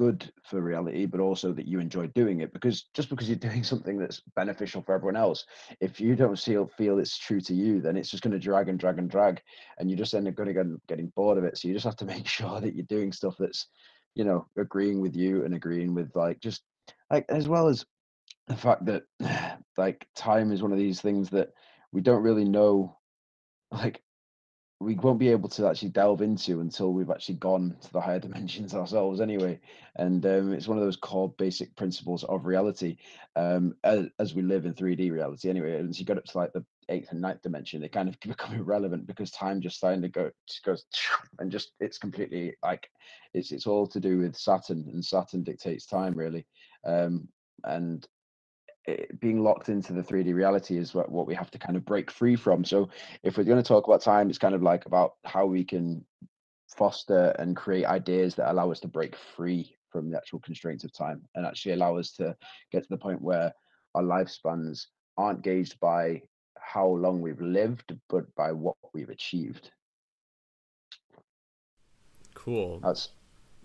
good 0.00 0.32
for 0.44 0.62
reality, 0.62 1.04
but 1.04 1.20
also 1.20 1.52
that 1.52 1.66
you 1.66 1.78
enjoy 1.78 2.06
doing 2.08 2.40
it. 2.40 2.54
Because 2.54 2.86
just 2.94 3.10
because 3.10 3.28
you're 3.28 3.36
doing 3.50 3.62
something 3.62 3.98
that's 3.98 4.22
beneficial 4.34 4.80
for 4.80 4.94
everyone 4.94 5.16
else, 5.16 5.44
if 5.80 6.00
you 6.00 6.16
don't 6.16 6.38
feel 6.38 6.70
feel 6.78 6.98
it's 6.98 7.18
true 7.18 7.40
to 7.42 7.54
you, 7.54 7.82
then 7.82 7.98
it's 7.98 8.10
just 8.10 8.22
going 8.22 8.32
to 8.32 8.38
drag 8.38 8.70
and 8.70 8.78
drag 8.78 8.98
and 8.98 9.10
drag, 9.10 9.42
and 9.78 9.90
you 9.90 9.96
just 9.96 10.14
end 10.14 10.26
up 10.26 10.34
going 10.34 10.46
to 10.46 10.54
get 10.54 10.86
getting 10.86 11.12
bored 11.16 11.36
of 11.36 11.44
it. 11.44 11.58
So 11.58 11.68
you 11.68 11.74
just 11.74 11.84
have 11.84 11.96
to 11.96 12.04
make 12.14 12.26
sure 12.26 12.60
that 12.60 12.74
you're 12.74 12.86
doing 12.86 13.12
stuff 13.12 13.34
that's, 13.38 13.66
you 14.14 14.24
know, 14.24 14.46
agreeing 14.56 15.00
with 15.02 15.14
you 15.14 15.44
and 15.44 15.54
agreeing 15.54 15.94
with 15.94 16.10
like 16.14 16.40
just 16.40 16.62
like 17.10 17.26
as 17.28 17.46
well 17.46 17.68
as 17.68 17.84
the 18.50 18.56
fact 18.56 18.84
that 18.84 19.04
like 19.78 20.06
time 20.14 20.52
is 20.52 20.62
one 20.62 20.72
of 20.72 20.78
these 20.78 21.00
things 21.00 21.30
that 21.30 21.52
we 21.92 22.00
don't 22.00 22.22
really 22.22 22.44
know 22.44 22.96
like 23.72 24.02
we 24.82 24.94
won't 24.94 25.18
be 25.18 25.28
able 25.28 25.48
to 25.50 25.68
actually 25.68 25.90
delve 25.90 26.22
into 26.22 26.60
until 26.60 26.94
we've 26.94 27.10
actually 27.10 27.34
gone 27.34 27.76
to 27.82 27.92
the 27.92 28.00
higher 28.00 28.18
dimensions 28.18 28.74
ourselves 28.74 29.20
anyway. 29.20 29.60
And 29.96 30.24
um, 30.24 30.54
it's 30.54 30.68
one 30.68 30.78
of 30.78 30.84
those 30.84 30.96
core 30.96 31.34
basic 31.36 31.76
principles 31.76 32.24
of 32.24 32.46
reality 32.46 32.96
um, 33.36 33.74
as, 33.84 34.06
as, 34.18 34.34
we 34.34 34.40
live 34.40 34.64
in 34.64 34.72
3d 34.72 35.12
reality 35.12 35.50
anyway. 35.50 35.78
And 35.78 35.90
as 35.90 36.00
you 36.00 36.06
get 36.06 36.16
up 36.16 36.24
to 36.24 36.38
like 36.38 36.54
the 36.54 36.64
eighth 36.88 37.12
and 37.12 37.20
ninth 37.20 37.42
dimension 37.42 37.82
they 37.82 37.88
kind 37.88 38.08
of 38.08 38.18
become 38.26 38.54
irrelevant 38.54 39.06
because 39.06 39.30
time 39.30 39.60
just 39.60 39.76
starting 39.76 40.00
to 40.00 40.08
go 40.08 40.30
just 40.48 40.64
goes 40.64 40.84
and 41.38 41.52
just 41.52 41.72
it's 41.78 41.98
completely 41.98 42.56
like 42.62 42.88
it's 43.34 43.52
it's 43.52 43.66
all 43.66 43.86
to 43.86 44.00
do 44.00 44.18
with 44.18 44.34
saturn 44.34 44.88
and 44.92 45.04
saturn 45.04 45.42
dictates 45.42 45.84
time 45.84 46.14
really. 46.14 46.46
Um, 46.86 47.28
and 47.64 48.08
it, 48.86 49.20
being 49.20 49.42
locked 49.42 49.68
into 49.68 49.92
the 49.92 50.02
3D 50.02 50.34
reality 50.34 50.78
is 50.78 50.94
what, 50.94 51.10
what 51.10 51.26
we 51.26 51.34
have 51.34 51.50
to 51.50 51.58
kind 51.58 51.76
of 51.76 51.84
break 51.84 52.10
free 52.10 52.36
from. 52.36 52.64
So 52.64 52.88
if 53.22 53.36
we're 53.36 53.44
going 53.44 53.62
to 53.62 53.66
talk 53.66 53.86
about 53.86 54.00
time, 54.02 54.28
it's 54.28 54.38
kind 54.38 54.54
of 54.54 54.62
like 54.62 54.86
about 54.86 55.14
how 55.24 55.46
we 55.46 55.64
can 55.64 56.04
foster 56.76 57.34
and 57.38 57.56
create 57.56 57.84
ideas 57.86 58.34
that 58.36 58.50
allow 58.50 58.70
us 58.70 58.80
to 58.80 58.88
break 58.88 59.16
free 59.36 59.76
from 59.90 60.10
the 60.10 60.16
actual 60.16 60.38
constraints 60.40 60.84
of 60.84 60.92
time 60.92 61.22
and 61.34 61.44
actually 61.44 61.72
allow 61.72 61.96
us 61.96 62.12
to 62.12 62.36
get 62.70 62.82
to 62.82 62.88
the 62.88 62.96
point 62.96 63.20
where 63.20 63.52
our 63.94 64.02
lifespans 64.02 64.86
aren't 65.18 65.42
gauged 65.42 65.78
by 65.80 66.22
how 66.58 66.86
long 66.86 67.20
we've 67.20 67.40
lived, 67.40 67.96
but 68.08 68.32
by 68.36 68.52
what 68.52 68.76
we've 68.94 69.10
achieved. 69.10 69.70
Cool. 72.34 72.78
That's 72.80 73.10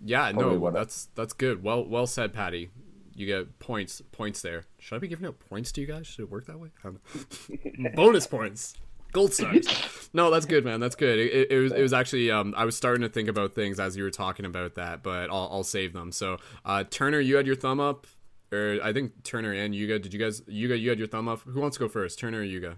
yeah, 0.04 0.32
no, 0.32 0.72
that's 0.72 1.08
that's 1.16 1.34
good. 1.34 1.64
Well, 1.64 1.86
well 1.86 2.08
said, 2.08 2.34
Patty 2.34 2.72
you 3.16 3.26
get 3.26 3.60
points 3.60 4.02
points 4.12 4.42
there. 4.42 4.66
Should 4.78 4.96
I 4.96 5.00
be 5.00 5.08
giving 5.08 5.26
out 5.26 5.40
points 5.40 5.72
to 5.74 5.82
you 5.82 5.88
guys? 5.88 6.06
Should 6.06 6.24
it 6.24 6.32
work 6.32 6.46
that 6.48 6.60
way? 6.60 6.70
Bonus 7.96 8.28
points, 8.28 8.76
gold 9.14 9.34
stars. 9.34 9.68
No, 10.14 10.30
that's 10.30 10.46
good, 10.46 10.66
man. 10.66 10.80
That's 10.80 10.96
good. 10.96 11.18
It, 11.18 11.52
it, 11.52 11.58
was 11.58 11.72
it 11.72 11.82
was 11.82 11.94
actually 11.94 12.30
um, 12.30 12.54
I 12.58 12.66
was 12.66 12.76
starting 12.76 13.02
to 13.02 13.10
think 13.10 13.30
about 13.30 13.54
things 13.54 13.80
as 13.80 13.96
you 13.96 14.04
were 14.04 14.12
talking 14.12 14.46
about 14.46 14.76
that, 14.76 15.02
but 15.02 15.30
I'll, 15.30 15.50
I'll 15.52 15.64
save 15.64 15.94
them. 15.94 16.12
So 16.12 16.38
uh, 16.66 16.84
Turner, 16.90 17.22
you 17.22 17.38
had 17.38 17.48
your 17.48 17.56
thumb 17.56 17.80
up, 17.80 18.06
or 18.52 18.80
I 18.84 18.92
think 18.94 19.24
Turner 19.24 19.54
and 19.54 19.74
Yuga. 19.74 20.00
Did 20.00 20.14
you 20.14 20.20
guys 20.20 20.42
Yuga? 20.48 20.78
You 20.78 20.90
had 20.90 21.00
your 21.00 21.08
thumb 21.08 21.28
up. 21.28 21.42
Who 21.42 21.62
wants 21.62 21.78
to 21.78 21.84
go 21.84 21.90
first? 21.90 22.20
Turner 22.20 22.40
or 22.40 22.44
Yuga? 22.44 22.78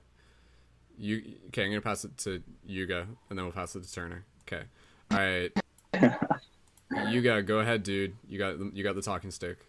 You 0.97 1.21
okay? 1.47 1.65
I'm 1.65 1.71
gonna 1.71 1.81
pass 1.81 2.05
it 2.05 2.15
to 2.19 2.43
Yuga, 2.65 3.07
and 3.29 3.37
then 3.37 3.45
we'll 3.45 3.53
pass 3.53 3.75
it 3.75 3.83
to 3.83 3.91
Turner. 3.91 4.25
Okay. 4.43 4.63
All 5.11 5.17
right. 5.17 5.51
Yuga, 7.09 7.41
go 7.43 7.59
ahead, 7.59 7.83
dude. 7.83 8.15
You 8.27 8.37
got 8.37 8.75
you 8.75 8.83
got 8.83 8.95
the 8.95 9.01
talking 9.01 9.31
stick. 9.31 9.66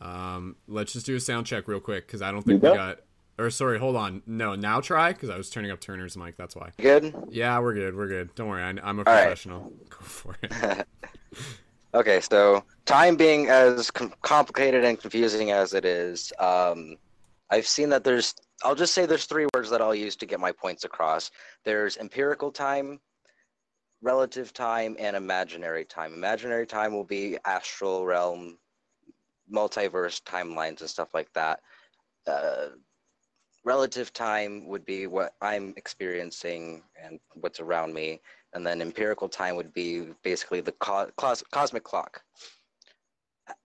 Um, 0.00 0.56
let's 0.66 0.92
just 0.92 1.06
do 1.06 1.16
a 1.16 1.20
sound 1.20 1.46
check 1.46 1.68
real 1.68 1.80
quick 1.80 2.06
because 2.06 2.22
I 2.22 2.32
don't 2.32 2.42
think 2.42 2.62
we 2.62 2.70
got. 2.70 3.00
Or 3.38 3.50
sorry, 3.50 3.78
hold 3.78 3.96
on. 3.96 4.22
No, 4.26 4.54
now 4.54 4.80
try 4.80 5.12
because 5.12 5.30
I 5.30 5.36
was 5.36 5.48
turning 5.48 5.70
up 5.70 5.80
Turner's 5.80 6.16
mic. 6.16 6.36
That's 6.36 6.54
why. 6.54 6.72
Good. 6.76 7.14
Yeah, 7.30 7.58
we're 7.60 7.74
good. 7.74 7.96
We're 7.96 8.08
good. 8.08 8.34
Don't 8.34 8.48
worry. 8.48 8.62
I, 8.62 8.68
am 8.68 8.98
a 8.98 9.04
professional. 9.04 9.62
Right. 9.62 9.90
Go 9.90 9.98
for 10.00 10.36
it. 10.42 10.86
okay, 11.94 12.20
so 12.20 12.64
time 12.84 13.16
being 13.16 13.48
as 13.48 13.90
com- 13.90 14.12
complicated 14.20 14.84
and 14.84 15.00
confusing 15.00 15.52
as 15.52 15.72
it 15.72 15.86
is, 15.86 16.32
um, 16.38 16.96
I've 17.50 17.66
seen 17.66 17.88
that 17.90 18.04
there's. 18.04 18.34
I'll 18.62 18.74
just 18.74 18.92
say 18.92 19.06
there's 19.06 19.24
three 19.24 19.46
words 19.54 19.70
that 19.70 19.80
I'll 19.80 19.94
use 19.94 20.16
to 20.16 20.26
get 20.26 20.38
my 20.38 20.52
points 20.52 20.84
across. 20.84 21.30
There's 21.64 21.96
empirical 21.96 22.52
time, 22.52 23.00
relative 24.02 24.52
time, 24.52 24.96
and 24.98 25.16
imaginary 25.16 25.86
time. 25.86 26.12
Imaginary 26.12 26.66
time 26.66 26.92
will 26.92 27.04
be 27.04 27.38
astral 27.46 28.04
realm, 28.04 28.58
multiverse 29.52 30.22
timelines 30.22 30.80
and 30.80 30.90
stuff 30.90 31.14
like 31.14 31.32
that. 31.34 31.60
Uh, 32.26 32.68
relative 33.64 34.12
time 34.12 34.66
would 34.66 34.84
be 34.84 35.06
what 35.06 35.34
I'm 35.40 35.74
experiencing 35.76 36.82
and 37.02 37.20
what's 37.34 37.60
around 37.60 37.92
me, 37.92 38.20
and 38.54 38.66
then 38.66 38.80
empirical 38.80 39.28
time 39.28 39.56
would 39.56 39.72
be 39.72 40.08
basically 40.22 40.60
the 40.60 40.72
co- 40.72 41.10
cos- 41.16 41.44
cosmic 41.50 41.84
clock. 41.84 42.22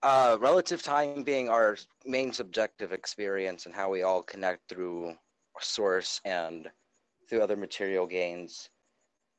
Uh, 0.02 0.36
relative 0.40 0.82
time 0.82 1.22
being 1.22 1.48
our 1.48 1.76
main 2.04 2.32
subjective 2.32 2.92
experience 2.92 3.66
and 3.66 3.74
how 3.74 3.88
we 3.88 4.02
all 4.02 4.22
connect 4.22 4.68
through 4.68 5.14
source 5.60 6.20
and 6.24 6.68
through 7.28 7.42
other 7.42 7.56
material 7.56 8.06
gains. 8.06 8.68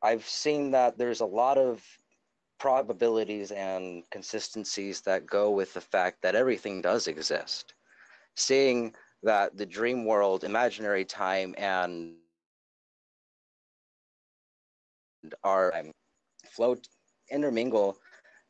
I've 0.01 0.25
seen 0.27 0.71
that 0.71 0.97
there's 0.97 1.21
a 1.21 1.25
lot 1.25 1.57
of 1.57 1.83
probabilities 2.59 3.51
and 3.51 4.03
consistencies 4.09 5.01
that 5.01 5.25
go 5.25 5.51
with 5.51 5.73
the 5.73 5.81
fact 5.81 6.21
that 6.21 6.35
everything 6.35 6.81
does 6.81 7.07
exist. 7.07 7.73
Seeing 8.35 8.93
that 9.23 9.57
the 9.57 9.65
dream 9.65 10.05
world, 10.05 10.43
imaginary 10.43 11.05
time, 11.05 11.55
and 11.57 12.13
our 15.43 15.75
um, 15.75 15.91
float 16.49 16.87
intermingle 17.31 17.97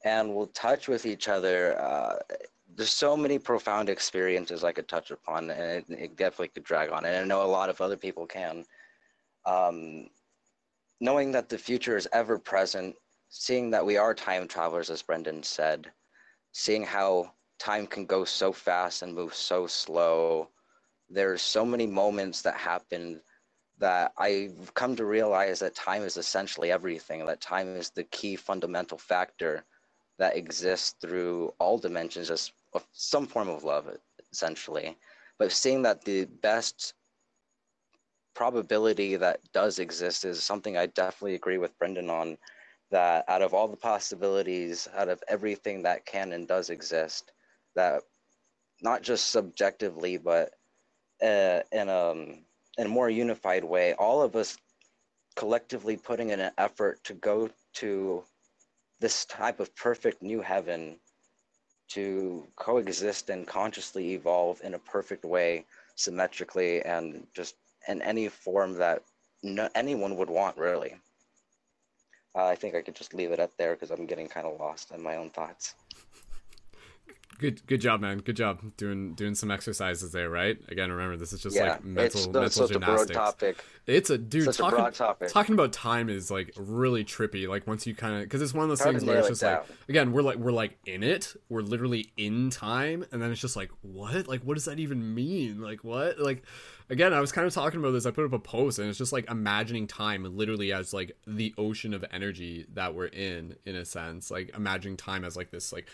and 0.03 0.33
will 0.33 0.47
touch 0.47 0.87
with 0.87 1.05
each 1.05 1.27
other. 1.27 1.79
Uh, 1.79 2.17
there's 2.75 2.91
so 2.91 3.17
many 3.17 3.39
profound 3.39 3.89
experiences 3.89 4.63
I 4.63 4.71
could 4.71 4.87
touch 4.87 5.11
upon, 5.11 5.49
and 5.49 5.61
it, 5.61 5.85
it, 5.89 6.15
definitely 6.15 6.49
could 6.49 6.63
drag 6.63 6.91
on. 6.91 7.05
And 7.05 7.15
I 7.15 7.23
know 7.23 7.43
a 7.43 7.47
lot 7.47 7.69
of 7.69 7.81
other 7.81 7.97
people 7.97 8.25
can. 8.25 8.65
Um, 9.45 10.09
knowing 10.99 11.31
that 11.31 11.49
the 11.49 11.57
future 11.57 11.97
is 11.97 12.07
ever 12.11 12.37
present 12.37 12.95
seeing 13.29 13.69
that 13.71 13.85
we 13.85 13.97
are 13.97 14.13
time 14.13 14.47
travelers, 14.47 14.89
as 14.89 15.01
Brendon 15.01 15.43
said, 15.43 15.91
seeing 16.51 16.83
how 16.83 17.31
time 17.59 17.87
can 17.87 18.05
go 18.05 18.23
so 18.23 18.51
fast 18.51 19.01
and 19.01 19.13
move 19.13 19.33
so 19.33 19.67
slow. 19.67 20.49
There's 21.09 21.41
so 21.41 21.65
many 21.65 21.85
moments 21.85 22.41
that 22.41 22.55
happen 22.55 23.21
that 23.79 24.11
I've 24.17 24.73
come 24.73 24.95
to 24.95 25.05
realize 25.05 25.59
that 25.59 25.75
time 25.75 26.03
is 26.03 26.17
essentially 26.17 26.71
everything, 26.71 27.23
that 27.25 27.41
time 27.41 27.75
is 27.75 27.89
the 27.89 28.03
key 28.05 28.35
fundamental 28.35 28.97
factor 28.97 29.63
that 30.17 30.35
exists 30.35 30.95
through 30.99 31.53
all 31.59 31.77
dimensions 31.77 32.31
as 32.31 32.51
some 32.91 33.27
form 33.27 33.49
of 33.49 33.63
love, 33.63 33.87
essentially. 34.31 34.97
But 35.37 35.51
seeing 35.51 35.83
that 35.83 36.03
the 36.03 36.25
best 36.25 36.95
probability 38.33 39.15
that 39.15 39.39
does 39.53 39.79
exist 39.79 40.25
is 40.25 40.43
something 40.43 40.75
I 40.77 40.87
definitely 40.87 41.35
agree 41.35 41.57
with 41.57 41.77
Brendon 41.77 42.09
on 42.09 42.37
that 42.91 43.26
out 43.28 43.41
of 43.41 43.54
all 43.54 43.67
the 43.67 43.78
possibilities, 43.78 44.88
out 44.95 45.10
of 45.10 45.23
everything 45.28 45.84
that 45.84 46.06
can 46.06 46.32
and 46.32 46.47
does 46.47 46.69
exist, 46.69 47.32
that 47.76 48.02
not 48.82 49.02
just 49.02 49.30
subjectively, 49.30 50.17
but 50.17 50.54
uh, 51.21 51.62
in 51.71 51.89
a 51.89 52.12
in 52.78 52.86
a 52.86 52.89
more 52.89 53.10
unified 53.10 53.63
way, 53.63 53.93
all 53.93 54.21
of 54.21 54.36
us 54.36 54.58
collectively 55.36 55.97
putting 55.97 56.30
in 56.30 56.39
an 56.39 56.52
effort 56.58 57.04
to 57.04 57.13
go 57.13 57.50
to 57.73 58.23
this 59.00 59.26
type 59.26 59.60
of 59.60 59.76
perfect 59.76 60.21
new 60.21 60.41
heaven 60.41 60.97
to 61.88 62.45
coexist 62.56 63.30
and 63.30 63.47
consciously 63.47 64.13
evolve 64.13 64.60
in 64.63 64.73
a 64.73 64.80
perfect 64.80 65.23
way, 65.23 65.65
symmetrically, 65.95 66.82
and 66.84 67.26
just 67.34 67.56
in 67.88 68.02
any 68.02 68.28
form 68.28 68.73
that 68.73 69.04
no, 69.43 69.69
anyone 69.76 70.17
would 70.17 70.30
want, 70.30 70.58
really. 70.58 70.95
Uh, 72.38 72.45
I 72.45 72.56
think 72.56 72.76
I 72.76 72.84
could 72.84 72.95
just 72.95 73.15
leave 73.15 73.32
it 73.32 73.39
up 73.39 73.52
there 73.58 73.73
because 73.73 73.89
I'm 73.89 74.06
getting 74.06 74.28
kind 74.28 74.45
of 74.45 74.60
lost 74.60 74.91
in 74.91 75.02
my 75.02 75.15
own 75.15 75.32
thoughts. 75.32 75.73
Good, 77.39 77.65
good 77.67 77.82
job, 77.82 78.02
man. 78.02 78.19
Good 78.19 78.36
job 78.36 78.62
doing 78.78 79.13
doing 79.13 79.36
some 79.36 79.52
exercises 79.52 80.12
there. 80.12 80.30
Right. 80.30 80.58
Again, 80.69 80.91
remember 80.91 81.17
this 81.17 81.34
is 81.34 81.41
just 81.41 81.56
yeah, 81.56 81.71
like 81.71 81.84
mental 81.84 82.21
it's, 82.21 82.28
mental 82.28 82.50
such 82.50 82.71
gymnastics. 82.71 83.12
A 83.12 83.13
broad 83.13 83.26
topic. 83.26 83.65
It's 83.86 84.10
a 84.10 84.17
dude 84.17 84.45
such 84.45 84.58
talking 84.58 84.80
a 84.80 84.82
broad 84.82 84.95
topic. 84.95 85.30
talking 85.30 85.54
about 85.54 85.71
time 85.71 86.10
is 86.10 86.32
like 86.32 86.52
really 86.58 87.06
trippy. 87.06 87.47
Like 87.47 87.67
once 87.67 87.86
you 87.86 87.93
kind 87.93 88.15
of 88.15 88.21
because 88.23 88.41
it's 88.41 88.56
one 88.56 88.63
of 88.63 88.69
those 88.69 88.82
Hard 88.82 88.95
things 88.95 89.06
where 89.06 89.17
it's 89.17 89.41
nail 89.41 89.52
it 89.54 89.60
just 89.60 89.69
like 89.69 89.78
again 89.88 90.13
we're 90.13 90.23
like 90.23 90.38
we're 90.38 90.52
like 90.52 90.80
in 90.88 91.04
it. 91.04 91.36
We're 91.47 91.62
literally 91.62 92.12
in 92.17 92.50
time, 92.50 93.06
and 93.12 93.21
then 93.21 93.32
it's 93.32 93.41
just 93.41 93.56
like 93.56 93.69
what? 93.82 94.28
Like 94.28 94.41
what 94.41 94.56
does 94.56 94.65
that 94.65 94.80
even 94.80 95.13
mean? 95.13 95.62
Like 95.62 95.84
what? 95.84 96.19
Like 96.19 96.43
again, 96.89 97.13
I 97.13 97.19
was 97.19 97.32
kind 97.32 97.45
of 97.45 97.54
talking 97.54 97.80
about 97.80 97.91
this. 97.91 98.08
I 98.08 98.12
put 98.12 98.26
up 98.26 98.34
a 98.34 98.39
post, 98.39 98.80
and 98.80 98.89
it's 98.89 98.97
just 98.97 99.13
like 99.13 99.30
imagining 99.30 99.86
time 99.86 100.23
literally 100.36 100.73
as 100.73 100.91
like 100.91 101.15
the 101.28 101.54
ocean 101.58 101.93
of 101.93 102.04
energy 102.12 102.65
that 102.73 102.95
we're 102.95 103.08
in, 103.08 103.56
in 103.65 103.76
a 103.76 103.86
sense. 103.86 104.32
Like 104.32 104.56
imagining 104.56 104.97
time 104.97 105.23
as 105.23 105.36
like 105.36 105.52
this 105.52 105.71
like 105.71 105.88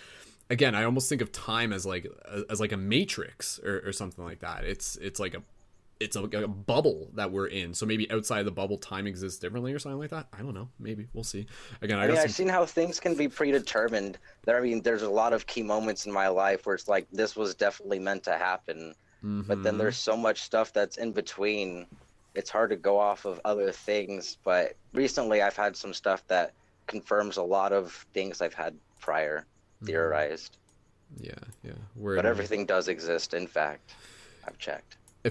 again 0.49 0.75
i 0.75 0.83
almost 0.83 1.09
think 1.09 1.21
of 1.21 1.31
time 1.31 1.73
as 1.73 1.85
like 1.85 2.07
as 2.49 2.59
like 2.59 2.71
a 2.71 2.77
matrix 2.77 3.59
or, 3.59 3.81
or 3.85 3.91
something 3.91 4.23
like 4.23 4.39
that 4.39 4.63
it's 4.63 4.95
it's 4.97 5.19
like 5.19 5.33
a 5.33 5.41
it's 5.99 6.15
a, 6.17 6.23
a, 6.23 6.47
bubble 6.47 7.09
that 7.13 7.31
we're 7.31 7.47
in 7.47 7.73
so 7.73 7.85
maybe 7.85 8.09
outside 8.11 8.43
the 8.43 8.51
bubble 8.51 8.77
time 8.77 9.07
exists 9.07 9.39
differently 9.39 9.71
or 9.71 9.79
something 9.79 9.99
like 9.99 10.09
that 10.09 10.27
i 10.33 10.41
don't 10.41 10.53
know 10.53 10.67
maybe 10.79 11.07
we'll 11.13 11.23
see 11.23 11.45
again 11.81 11.97
i, 11.97 12.03
I 12.03 12.07
mean, 12.07 12.15
got 12.15 12.23
I've 12.25 12.31
seen 12.31 12.49
how 12.49 12.65
things 12.65 12.99
can 12.99 13.15
be 13.15 13.27
predetermined. 13.27 14.17
There, 14.45 14.57
I 14.57 14.61
mean, 14.61 14.81
there's 14.81 15.03
a 15.03 15.09
lot 15.09 15.33
of 15.33 15.47
key 15.47 15.63
moments 15.63 16.05
in 16.05 16.11
my 16.11 16.27
life 16.27 16.65
where 16.65 16.75
it's 16.75 16.87
like 16.87 17.07
this 17.11 17.35
was 17.35 17.55
definitely 17.55 17.99
meant 17.99 18.23
to 18.23 18.37
happen, 18.37 18.93
but 19.21 19.63
then 19.63 19.75
Mhm. 19.75 19.77
there's 19.77 19.97
so 19.97 20.17
much 20.17 20.41
stuff 20.41 20.73
that's 20.73 20.97
in 20.97 21.13
between. 21.13 21.87
It's 22.35 22.49
hard 22.49 22.71
to 22.71 22.75
go 22.75 22.99
off 22.99 23.25
of 23.25 23.39
other 23.45 23.71
things. 23.71 24.37
But 24.43 24.75
recently, 24.93 25.41
I've 25.41 25.55
had 25.55 25.77
some 25.77 25.93
stuff 25.93 26.27
that 26.27 26.51
confirms 26.87 27.37
a 27.37 27.43
lot 27.43 27.71
of 27.71 28.05
things 28.13 28.41
I've 28.41 28.53
had 28.53 28.75
prior 28.99 29.45
theorized. 29.85 30.57
yeah 31.19 31.31
yeah 31.63 31.73
we're 31.95 32.15
But 32.15 32.25
everything 32.25 32.65
does 32.65 32.87
exist. 32.87 33.33
In 33.33 33.47
fact, 33.47 33.93
I've 34.47 34.57
checked. 34.57 34.97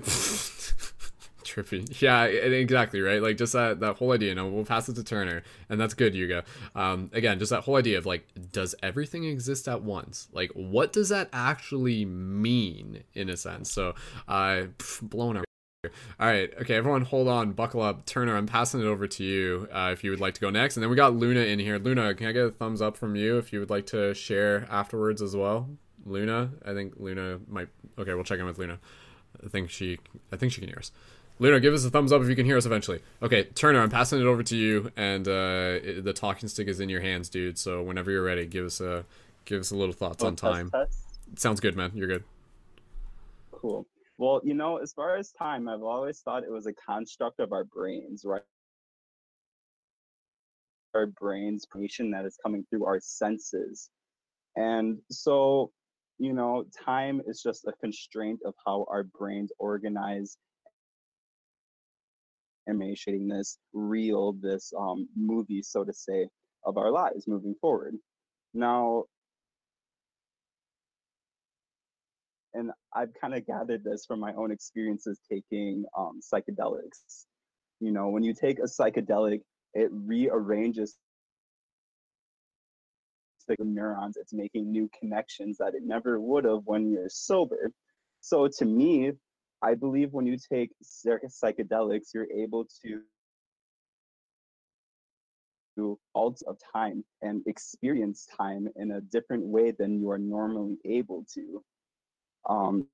trippy. 1.52 2.00
Yeah, 2.00 2.24
exactly 2.24 3.00
right. 3.00 3.22
Like 3.22 3.36
just 3.36 3.52
that 3.52 3.80
that 3.80 3.96
whole 3.96 4.12
idea. 4.12 4.30
You 4.30 4.34
know, 4.34 4.48
we'll 4.48 4.64
pass 4.64 4.88
it 4.88 4.94
to 4.96 5.04
Turner, 5.04 5.42
and 5.68 5.80
that's 5.80 5.94
good, 5.94 6.14
Yuga. 6.14 6.44
Um, 6.74 7.10
again, 7.12 7.38
just 7.38 7.50
that 7.50 7.62
whole 7.62 7.76
idea 7.76 7.98
of 7.98 8.06
like, 8.06 8.26
does 8.52 8.74
everything 8.82 9.24
exist 9.24 9.68
at 9.68 9.82
once? 9.82 10.28
Like, 10.32 10.50
what 10.52 10.92
does 10.92 11.10
that 11.10 11.28
actually 11.32 12.04
mean 12.04 13.02
in 13.14 13.28
a 13.28 13.36
sense? 13.36 13.72
So, 13.72 13.94
uh, 14.28 14.64
blown 15.02 15.36
our. 15.36 15.44
All 16.20 16.28
right, 16.28 16.48
okay, 16.60 16.76
everyone, 16.76 17.02
hold 17.02 17.26
on, 17.26 17.50
buckle 17.54 17.82
up. 17.82 18.06
Turner, 18.06 18.36
I'm 18.36 18.46
passing 18.46 18.80
it 18.80 18.84
over 18.84 19.08
to 19.08 19.24
you 19.24 19.66
uh, 19.72 19.90
if 19.92 20.04
you 20.04 20.10
would 20.10 20.20
like 20.20 20.34
to 20.34 20.40
go 20.40 20.48
next, 20.48 20.76
and 20.76 20.82
then 20.82 20.90
we 20.90 20.94
got 20.94 21.16
Luna 21.16 21.40
in 21.40 21.58
here. 21.58 21.76
Luna, 21.80 22.14
can 22.14 22.28
I 22.28 22.32
get 22.32 22.44
a 22.44 22.50
thumbs 22.52 22.80
up 22.80 22.96
from 22.96 23.16
you 23.16 23.36
if 23.38 23.52
you 23.52 23.58
would 23.58 23.68
like 23.70 23.86
to 23.86 24.14
share 24.14 24.64
afterwards 24.70 25.20
as 25.20 25.34
well? 25.34 25.68
Luna, 26.06 26.52
I 26.64 26.72
think 26.72 26.94
Luna 26.98 27.40
might. 27.48 27.66
Okay, 27.98 28.14
we'll 28.14 28.22
check 28.22 28.38
in 28.38 28.46
with 28.46 28.58
Luna. 28.58 28.78
I 29.44 29.48
think 29.48 29.70
she. 29.70 29.98
I 30.30 30.36
think 30.36 30.52
she 30.52 30.60
can 30.60 30.68
hear 30.68 30.78
us. 30.78 30.92
Luna, 31.40 31.58
give 31.58 31.74
us 31.74 31.84
a 31.84 31.90
thumbs 31.90 32.12
up 32.12 32.22
if 32.22 32.28
you 32.28 32.36
can 32.36 32.46
hear 32.46 32.56
us 32.58 32.64
eventually. 32.66 33.00
Okay, 33.20 33.42
Turner, 33.42 33.80
I'm 33.80 33.90
passing 33.90 34.20
it 34.20 34.26
over 34.26 34.44
to 34.44 34.56
you, 34.56 34.92
and 34.96 35.26
uh, 35.26 35.80
it- 35.82 36.04
the 36.04 36.12
talking 36.12 36.48
stick 36.48 36.68
is 36.68 36.78
in 36.78 36.90
your 36.90 37.00
hands, 37.00 37.28
dude. 37.28 37.58
So 37.58 37.82
whenever 37.82 38.12
you're 38.12 38.22
ready, 38.22 38.46
give 38.46 38.66
us 38.66 38.80
a 38.80 39.04
give 39.46 39.58
us 39.58 39.72
a 39.72 39.76
little 39.76 39.94
thoughts 39.94 40.22
on 40.22 40.34
Oh, 40.34 40.36
test, 40.36 40.40
time. 40.42 40.70
test. 40.70 40.98
Sounds 41.40 41.58
good, 41.58 41.76
man. 41.76 41.90
You're 41.92 42.06
good. 42.06 42.22
Cool. 43.50 43.84
Well, 44.18 44.40
you 44.44 44.55
know, 44.55 44.77
as 44.77 44.92
far 44.92 45.16
as 45.16 45.33
time, 45.33 45.68
I've 45.68 45.83
always 45.83 46.20
thought 46.20 46.44
it 46.44 46.51
was 46.51 46.66
a 46.66 46.72
construct 46.75 47.40
of 47.40 47.53
our 47.53 47.64
brains, 47.64 48.25
right? 48.25 48.42
Our 50.94 51.07
brains, 51.07 51.64
information 51.64 52.11
that 52.11 52.25
is 52.27 52.37
coming 52.42 52.64
through 52.70 52.85
our 52.85 53.01
senses. 53.01 53.90
And 54.57 54.98
so, 55.11 55.72
you 56.18 56.35
know, 56.35 56.64
time 56.85 57.22
is 57.27 57.42
just 57.42 57.66
a 57.66 57.72
constraint 57.81 58.40
of 58.44 58.55
how 58.64 58.87
our 58.90 59.05
brains 59.05 59.51
organize 59.59 60.37
animating 62.68 63.29
this 63.29 63.59
real, 63.72 64.35
this 64.35 64.72
um, 64.79 65.09
movie, 65.16 65.62
so 65.62 65.85
to 65.85 65.92
say, 65.92 66.29
of 66.64 66.77
our 66.77 66.90
lives 66.90 67.27
moving 67.27 67.55
forward. 67.61 67.96
Now, 68.55 69.05
and 72.54 72.70
I've 72.94 73.12
kind 73.20 73.34
of 73.34 73.46
gathered 73.46 73.84
this 73.84 74.04
from 74.06 74.20
my 74.20 74.32
own 74.34 74.50
experiences 74.50 75.18
taking 75.30 75.84
um, 75.96 76.20
psychedelics. 76.22 77.24
You 77.80 77.92
know, 77.92 78.08
when 78.08 78.22
you 78.22 78.34
take 78.34 78.58
a 78.58 78.62
psychedelic, 78.62 79.40
it 79.74 79.90
rearranges 79.92 80.96
the 83.48 83.56
neurons. 83.58 84.16
It's 84.16 84.32
making 84.32 84.70
new 84.70 84.88
connections 84.98 85.58
that 85.58 85.74
it 85.74 85.82
never 85.84 86.20
would 86.20 86.44
have 86.44 86.62
when 86.64 86.90
you're 86.90 87.08
sober. 87.08 87.72
So 88.20 88.48
to 88.58 88.64
me, 88.64 89.12
I 89.62 89.74
believe 89.74 90.12
when 90.12 90.26
you 90.26 90.36
take 90.36 90.70
psychedelics, 90.82 92.14
you're 92.14 92.30
able 92.30 92.66
to 92.84 93.00
to 95.76 95.98
alt 96.14 96.42
of 96.46 96.58
time 96.72 97.02
and 97.22 97.42
experience 97.46 98.28
time 98.36 98.68
in 98.76 98.92
a 98.92 99.00
different 99.00 99.42
way 99.42 99.70
than 99.70 99.98
you 99.98 100.10
are 100.10 100.18
normally 100.18 100.76
able 100.84 101.24
to 101.34 101.64
um, 102.48 102.87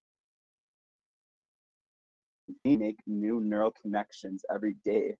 we 2.64 2.76
make 2.76 2.98
new 3.06 3.40
neural 3.40 3.72
connections 3.82 4.42
every 4.52 4.74
day 4.84 5.14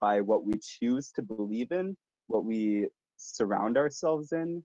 by 0.00 0.20
what 0.20 0.44
we 0.44 0.54
choose 0.62 1.10
to 1.12 1.22
believe 1.22 1.72
in, 1.72 1.96
what 2.26 2.44
we 2.44 2.88
surround 3.16 3.76
ourselves 3.76 4.32
in, 4.32 4.62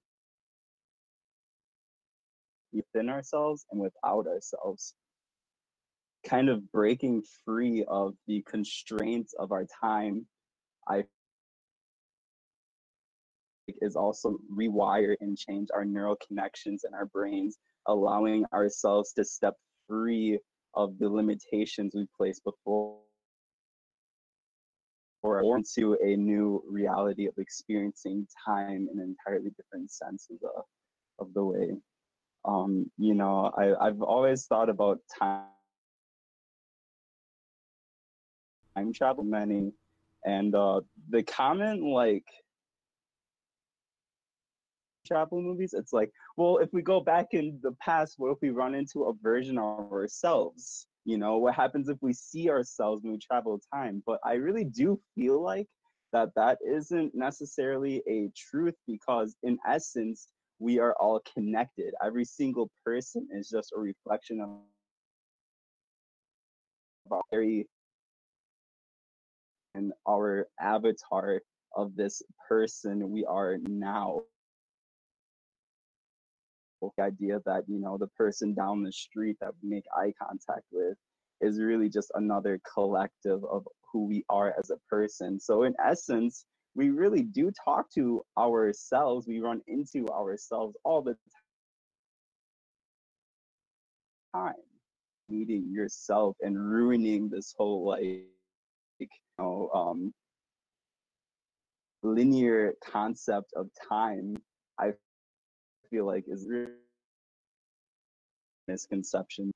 within 2.73 3.09
ourselves 3.09 3.65
and 3.71 3.79
without 3.79 4.27
ourselves. 4.27 4.93
Kind 6.25 6.49
of 6.49 6.69
breaking 6.71 7.23
free 7.45 7.83
of 7.87 8.13
the 8.27 8.43
constraints 8.47 9.33
of 9.39 9.51
our 9.51 9.65
time, 9.81 10.25
I 10.87 11.05
is 13.81 13.95
also 13.95 14.37
rewire 14.51 15.15
and 15.21 15.37
change 15.37 15.69
our 15.73 15.85
neural 15.85 16.17
connections 16.27 16.83
in 16.87 16.93
our 16.95 17.05
brains 17.05 17.59
allowing 17.89 18.45
ourselves 18.53 19.11
to 19.13 19.25
step 19.25 19.55
free 19.87 20.39
of 20.75 20.97
the 20.99 21.09
limitations 21.09 21.93
we 21.95 22.05
placed 22.15 22.43
before 22.43 22.99
or 25.21 25.41
into 25.41 25.97
a 26.01 26.15
new 26.15 26.63
reality 26.69 27.27
of 27.27 27.33
experiencing 27.37 28.25
time 28.45 28.87
in 28.91 28.99
an 28.99 29.15
entirely 29.27 29.49
different 29.57 29.91
senses 29.91 30.39
of, 30.55 30.63
of 31.19 31.33
the 31.33 31.43
way. 31.43 31.71
Um, 32.45 32.89
you 32.97 33.15
know, 33.15 33.51
I, 33.57 33.87
I've 33.87 34.01
always 34.01 34.45
thought 34.45 34.69
about 34.69 34.99
time 35.19 35.45
time 38.75 38.93
travel 38.93 39.23
many 39.23 39.71
and 40.25 40.53
uh 40.53 40.79
the 41.09 41.23
common 41.23 41.81
like 41.83 42.25
travel 45.09 45.41
movies, 45.41 45.73
it's 45.73 45.93
like, 45.93 46.11
well, 46.37 46.57
if 46.57 46.69
we 46.71 46.81
go 46.81 46.99
back 47.01 47.27
in 47.31 47.59
the 47.61 47.73
past, 47.81 48.15
what 48.17 48.31
if 48.31 48.37
we 48.41 48.49
run 48.49 48.75
into 48.75 49.05
a 49.05 49.13
version 49.21 49.57
of 49.57 49.91
ourselves? 49.91 50.87
You 51.05 51.17
know, 51.17 51.37
what 51.37 51.55
happens 51.55 51.89
if 51.89 51.97
we 52.01 52.13
see 52.13 52.49
ourselves 52.49 53.03
when 53.03 53.13
we 53.13 53.19
travel 53.19 53.59
time? 53.73 54.03
But 54.05 54.19
I 54.23 54.33
really 54.33 54.65
do 54.65 54.99
feel 55.15 55.41
like 55.41 55.67
that 56.13 56.29
that 56.35 56.59
isn't 56.67 57.13
necessarily 57.15 58.03
a 58.07 58.29
truth 58.35 58.75
because, 58.87 59.35
in 59.43 59.57
essence, 59.67 60.27
we 60.59 60.79
are 60.79 60.95
all 60.99 61.21
connected. 61.33 61.93
Every 62.05 62.25
single 62.25 62.69
person 62.85 63.27
is 63.31 63.49
just 63.49 63.73
a 63.75 63.79
reflection 63.79 64.41
of 64.41 64.49
our 67.11 67.21
very 67.31 67.67
and 69.75 69.93
our 70.07 70.47
avatar 70.59 71.41
of 71.75 71.95
this 71.95 72.21
person 72.47 73.09
we 73.09 73.23
are 73.25 73.57
now 73.67 74.21
the 76.81 76.91
idea 76.99 77.39
that 77.45 77.63
you 77.67 77.79
know 77.79 77.97
the 77.97 78.07
person 78.07 78.53
down 78.53 78.83
the 78.83 78.91
street 78.91 79.37
that 79.41 79.51
we 79.61 79.69
make 79.69 79.83
eye 79.95 80.13
contact 80.21 80.65
with 80.71 80.97
is 81.41 81.59
really 81.61 81.89
just 81.89 82.11
another 82.15 82.59
collective 82.73 83.43
of 83.45 83.65
who 83.91 84.05
we 84.05 84.23
are 84.29 84.53
as 84.59 84.69
a 84.71 84.77
person. 84.89 85.39
So 85.39 85.63
in 85.63 85.75
essence 85.83 86.45
we 86.75 86.89
really 86.89 87.23
do 87.23 87.51
talk 87.65 87.89
to 87.95 88.23
ourselves. 88.37 89.27
We 89.27 89.39
run 89.39 89.61
into 89.67 90.07
ourselves 90.09 90.77
all 90.83 91.01
the 91.01 91.15
time 94.33 94.53
meeting 95.29 95.69
yourself 95.71 96.35
and 96.41 96.57
ruining 96.59 97.29
this 97.29 97.53
whole 97.57 97.85
like 97.85 98.03
you 98.03 98.27
know 99.37 99.69
um 99.73 100.13
linear 102.03 102.73
concept 102.83 103.53
of 103.55 103.69
time. 103.87 104.35
I 104.79 104.93
feel 105.89 106.05
like 106.05 106.25
is 106.27 106.45
really 106.47 106.71
misconception. 108.67 109.51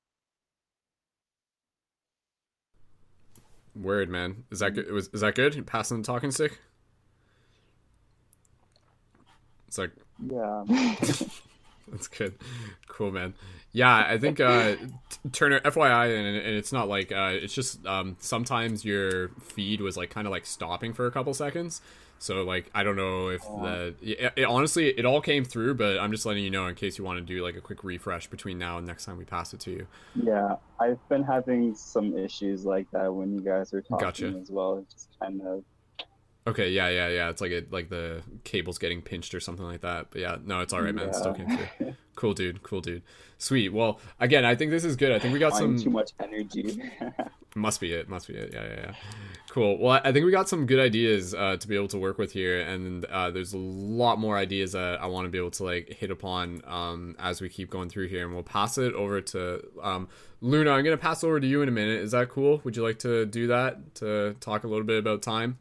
Word, 3.74 4.08
man. 4.08 4.44
Is 4.50 4.60
that 4.60 4.74
good? 4.74 4.90
Was 4.92 5.08
is 5.08 5.20
that 5.22 5.34
good? 5.34 5.66
Passing 5.66 5.98
the 5.98 6.04
talking 6.04 6.30
stick. 6.30 6.58
It's 9.66 9.78
like 9.78 9.90
Yeah. 10.30 10.64
That's 11.88 12.08
good. 12.08 12.34
Cool, 12.88 13.10
man. 13.10 13.34
Yeah, 13.72 14.06
I 14.08 14.16
think 14.18 14.40
uh, 14.40 14.76
Turner, 15.32 15.60
FYI, 15.60 16.16
and, 16.16 16.26
and 16.26 16.56
it's 16.56 16.72
not 16.72 16.88
like 16.88 17.12
uh, 17.12 17.32
it's 17.32 17.52
just 17.52 17.84
um, 17.84 18.16
sometimes 18.20 18.84
your 18.84 19.28
feed 19.40 19.80
was 19.80 19.96
like 19.96 20.10
kind 20.10 20.26
of 20.26 20.30
like 20.30 20.46
stopping 20.46 20.92
for 20.92 21.06
a 21.06 21.10
couple 21.10 21.34
seconds. 21.34 21.82
So 22.18 22.42
like 22.42 22.70
I 22.74 22.82
don't 22.82 22.96
know 22.96 23.28
if 23.28 23.42
the 23.42 23.94
it, 24.02 24.32
it, 24.36 24.44
honestly 24.44 24.88
it 24.88 25.04
all 25.04 25.20
came 25.20 25.44
through, 25.44 25.74
but 25.74 25.98
I'm 25.98 26.10
just 26.10 26.24
letting 26.24 26.42
you 26.42 26.50
know 26.50 26.66
in 26.66 26.74
case 26.74 26.96
you 26.98 27.04
want 27.04 27.18
to 27.18 27.24
do 27.24 27.42
like 27.42 27.56
a 27.56 27.60
quick 27.60 27.84
refresh 27.84 28.28
between 28.28 28.58
now 28.58 28.78
and 28.78 28.86
next 28.86 29.04
time 29.04 29.18
we 29.18 29.24
pass 29.24 29.52
it 29.52 29.60
to 29.60 29.70
you. 29.70 29.86
yeah. 30.14 30.56
I've 30.80 31.08
been 31.08 31.22
having 31.22 31.74
some 31.74 32.18
issues 32.18 32.64
like 32.64 32.90
that 32.90 33.14
when 33.14 33.32
you 33.32 33.40
guys 33.40 33.72
are 33.72 33.80
talking 33.80 34.06
Gotcha. 34.06 34.38
as 34.40 34.50
well. 34.50 34.78
It 34.78 34.86
just 34.90 35.08
kind 35.20 35.40
of 35.42 35.62
Okay, 36.46 36.70
yeah, 36.70 36.88
yeah, 36.88 37.08
yeah. 37.08 37.30
It's 37.30 37.40
like 37.40 37.52
it 37.52 37.72
like 37.72 37.88
the 37.88 38.22
cable's 38.44 38.76
getting 38.76 39.00
pinched 39.00 39.34
or 39.34 39.40
something 39.40 39.64
like 39.64 39.80
that. 39.80 40.08
But 40.10 40.20
yeah, 40.20 40.36
no, 40.44 40.60
it's 40.60 40.74
all 40.74 40.82
right, 40.82 40.94
man. 40.94 41.08
It 41.08 41.14
still 41.14 41.32
came 41.32 41.48
through. 41.48 41.94
Cool, 42.16 42.34
dude. 42.34 42.62
Cool, 42.62 42.82
dude. 42.82 43.02
Sweet. 43.38 43.70
Well, 43.70 43.98
again, 44.20 44.44
I 44.44 44.54
think 44.54 44.70
this 44.70 44.84
is 44.84 44.94
good. 44.94 45.10
I 45.10 45.18
think 45.18 45.32
we 45.32 45.40
got 45.40 45.56
some 45.56 45.78
too 45.78 45.90
much 45.90 46.12
energy. 46.20 46.82
Must 47.56 47.80
be 47.80 47.92
it. 47.92 48.08
Must 48.08 48.28
be 48.28 48.34
it. 48.34 48.52
Yeah, 48.52 48.64
yeah, 48.64 48.76
yeah. 48.76 48.94
Cool. 49.48 49.78
Well, 49.78 50.00
I 50.04 50.12
think 50.12 50.26
we 50.26 50.32
got 50.32 50.48
some 50.48 50.66
good 50.66 50.80
ideas 50.80 51.32
uh, 51.32 51.56
to 51.56 51.68
be 51.68 51.76
able 51.76 51.88
to 51.88 51.98
work 51.98 52.18
with 52.18 52.32
here, 52.32 52.60
and 52.60 53.04
uh, 53.06 53.30
there's 53.30 53.54
a 53.54 53.58
lot 53.58 54.18
more 54.18 54.36
ideas 54.36 54.72
that 54.72 55.00
I 55.00 55.06
want 55.06 55.26
to 55.26 55.30
be 55.30 55.38
able 55.38 55.52
to 55.52 55.64
like 55.64 55.88
hit 55.92 56.10
upon 56.10 56.60
um, 56.66 57.16
as 57.18 57.40
we 57.40 57.48
keep 57.48 57.70
going 57.70 57.88
through 57.88 58.08
here. 58.08 58.24
And 58.24 58.34
we'll 58.34 58.42
pass 58.42 58.76
it 58.76 58.92
over 58.94 59.20
to 59.20 59.66
um, 59.82 60.08
Luna. 60.40 60.72
I'm 60.72 60.84
gonna 60.84 60.96
pass 60.96 61.24
over 61.24 61.40
to 61.40 61.46
you 61.46 61.62
in 61.62 61.68
a 61.68 61.72
minute. 61.72 62.02
Is 62.02 62.10
that 62.10 62.28
cool? 62.28 62.60
Would 62.64 62.76
you 62.76 62.82
like 62.82 62.98
to 63.00 63.24
do 63.24 63.46
that 63.46 63.94
to 63.96 64.36
talk 64.40 64.64
a 64.64 64.68
little 64.68 64.84
bit 64.84 64.98
about 64.98 65.22
time? 65.22 65.58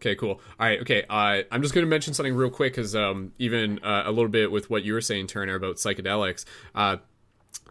Okay, 0.00 0.14
cool. 0.14 0.40
All 0.60 0.66
right, 0.66 0.80
okay. 0.80 1.04
Uh, 1.08 1.42
I'm 1.50 1.62
just 1.62 1.74
going 1.74 1.84
to 1.84 1.90
mention 1.90 2.12
something 2.12 2.34
real 2.34 2.50
quick 2.50 2.74
because 2.74 2.94
um, 2.94 3.32
even 3.38 3.78
uh, 3.82 4.02
a 4.04 4.10
little 4.10 4.28
bit 4.30 4.50
with 4.50 4.68
what 4.68 4.84
you 4.84 4.92
were 4.92 5.00
saying, 5.00 5.28
Turner, 5.28 5.54
about 5.54 5.76
psychedelics. 5.76 6.44
Uh, 6.74 6.98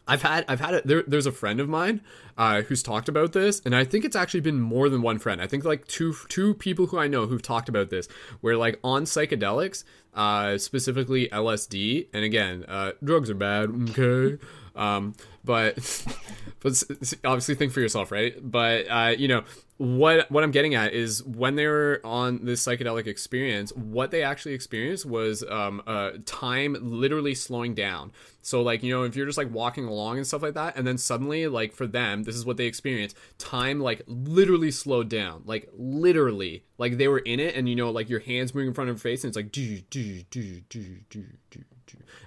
I've 0.08 0.22
had 0.22 0.46
I've 0.48 0.60
had 0.60 0.74
a, 0.76 0.82
there, 0.86 1.04
there's 1.08 1.26
a 1.26 1.32
friend 1.32 1.60
of 1.60 1.68
mine 1.68 2.02
uh, 2.38 2.62
who's 2.62 2.84
talked 2.84 3.10
about 3.10 3.34
this, 3.34 3.62
and 3.66 3.76
I 3.76 3.84
think 3.84 4.06
it's 4.06 4.16
actually 4.16 4.42
been 4.42 4.60
more 4.60 4.88
than 4.90 5.02
one 5.02 5.20
friend. 5.20 5.42
I 5.42 5.48
think 5.48 5.66
like 5.66 5.88
two 5.88 6.16
two 6.28 6.54
people 6.56 6.88
who 6.88 7.00
I 7.00 7.08
know 7.08 7.26
who've 7.26 7.42
talked 7.42 7.70
about 7.70 7.90
this, 7.90 8.08
where 8.42 8.56
like 8.56 8.80
on 8.84 9.06
psychedelics, 9.06 9.84
uh, 10.14 10.58
specifically 10.58 11.28
LSD, 11.30 12.08
and 12.14 12.24
again, 12.24 12.66
uh, 12.68 12.92
drugs 13.04 13.30
are 13.30 13.36
bad, 13.36 13.70
okay, 13.90 14.38
um, 14.76 15.14
but 15.44 15.76
but 16.60 16.84
obviously 17.24 17.56
think 17.56 17.72
for 17.72 17.80
yourself, 17.80 18.12
right? 18.12 18.36
But 18.42 18.86
uh, 18.90 19.16
you 19.18 19.28
know 19.28 19.44
what 19.78 20.32
what 20.32 20.44
I'm 20.44 20.52
getting 20.52 20.74
at 20.74 20.94
is 20.94 21.22
when 21.24 21.56
they 21.56 21.68
were 21.68 22.00
on 22.04 22.46
this 22.46 22.66
psychedelic 22.66 23.08
experience, 23.08 23.74
what 23.74 24.10
they 24.10 24.24
actually 24.24 24.54
experienced 24.54 25.06
was 25.06 25.44
um, 25.44 25.82
uh, 25.86 26.12
time 26.26 26.78
literally 26.80 27.36
slowing 27.36 27.76
down. 27.76 28.12
So 28.42 28.62
like 28.62 28.84
you 28.84 28.94
know 28.94 29.04
if 29.04 29.16
you're 29.16 29.26
just 29.26 29.38
like 29.38 29.52
walking 29.52 29.86
along 29.86 30.18
and 30.18 30.26
stuff 30.26 30.42
like 30.42 30.54
that, 30.54 30.78
and 30.78 30.88
then 30.88 30.98
suddenly 30.98 31.48
like 31.48 31.74
for 31.74 31.88
them 31.88 32.24
this 32.24 32.36
is 32.36 32.46
what 32.46 32.58
they 32.58 32.66
experienced, 32.66 33.18
time 33.38 33.82
like 33.82 34.02
literally 34.08 34.72
slowed 34.72 35.10
down, 35.10 35.44
like 35.46 35.70
literally 35.74 36.64
like 36.78 36.98
they 36.98 37.08
were 37.08 37.20
in 37.20 37.40
it, 37.40 37.56
and 37.56 37.68
you 37.68 37.76
know 37.76 37.92
like 37.92 38.10
your 38.10 38.22
hands 38.22 38.56
moving 38.56 38.70
in 38.70 38.74
front 38.74 38.90
of 38.90 38.96
your 38.96 39.02
face, 39.02 39.24
and 39.24 39.30
it's 39.30 39.38
like 39.38 39.52
do 39.52 39.82
do 39.90 40.24
do 40.30 40.62
do 40.70 41.02
do 41.10 41.24
do 41.50 41.64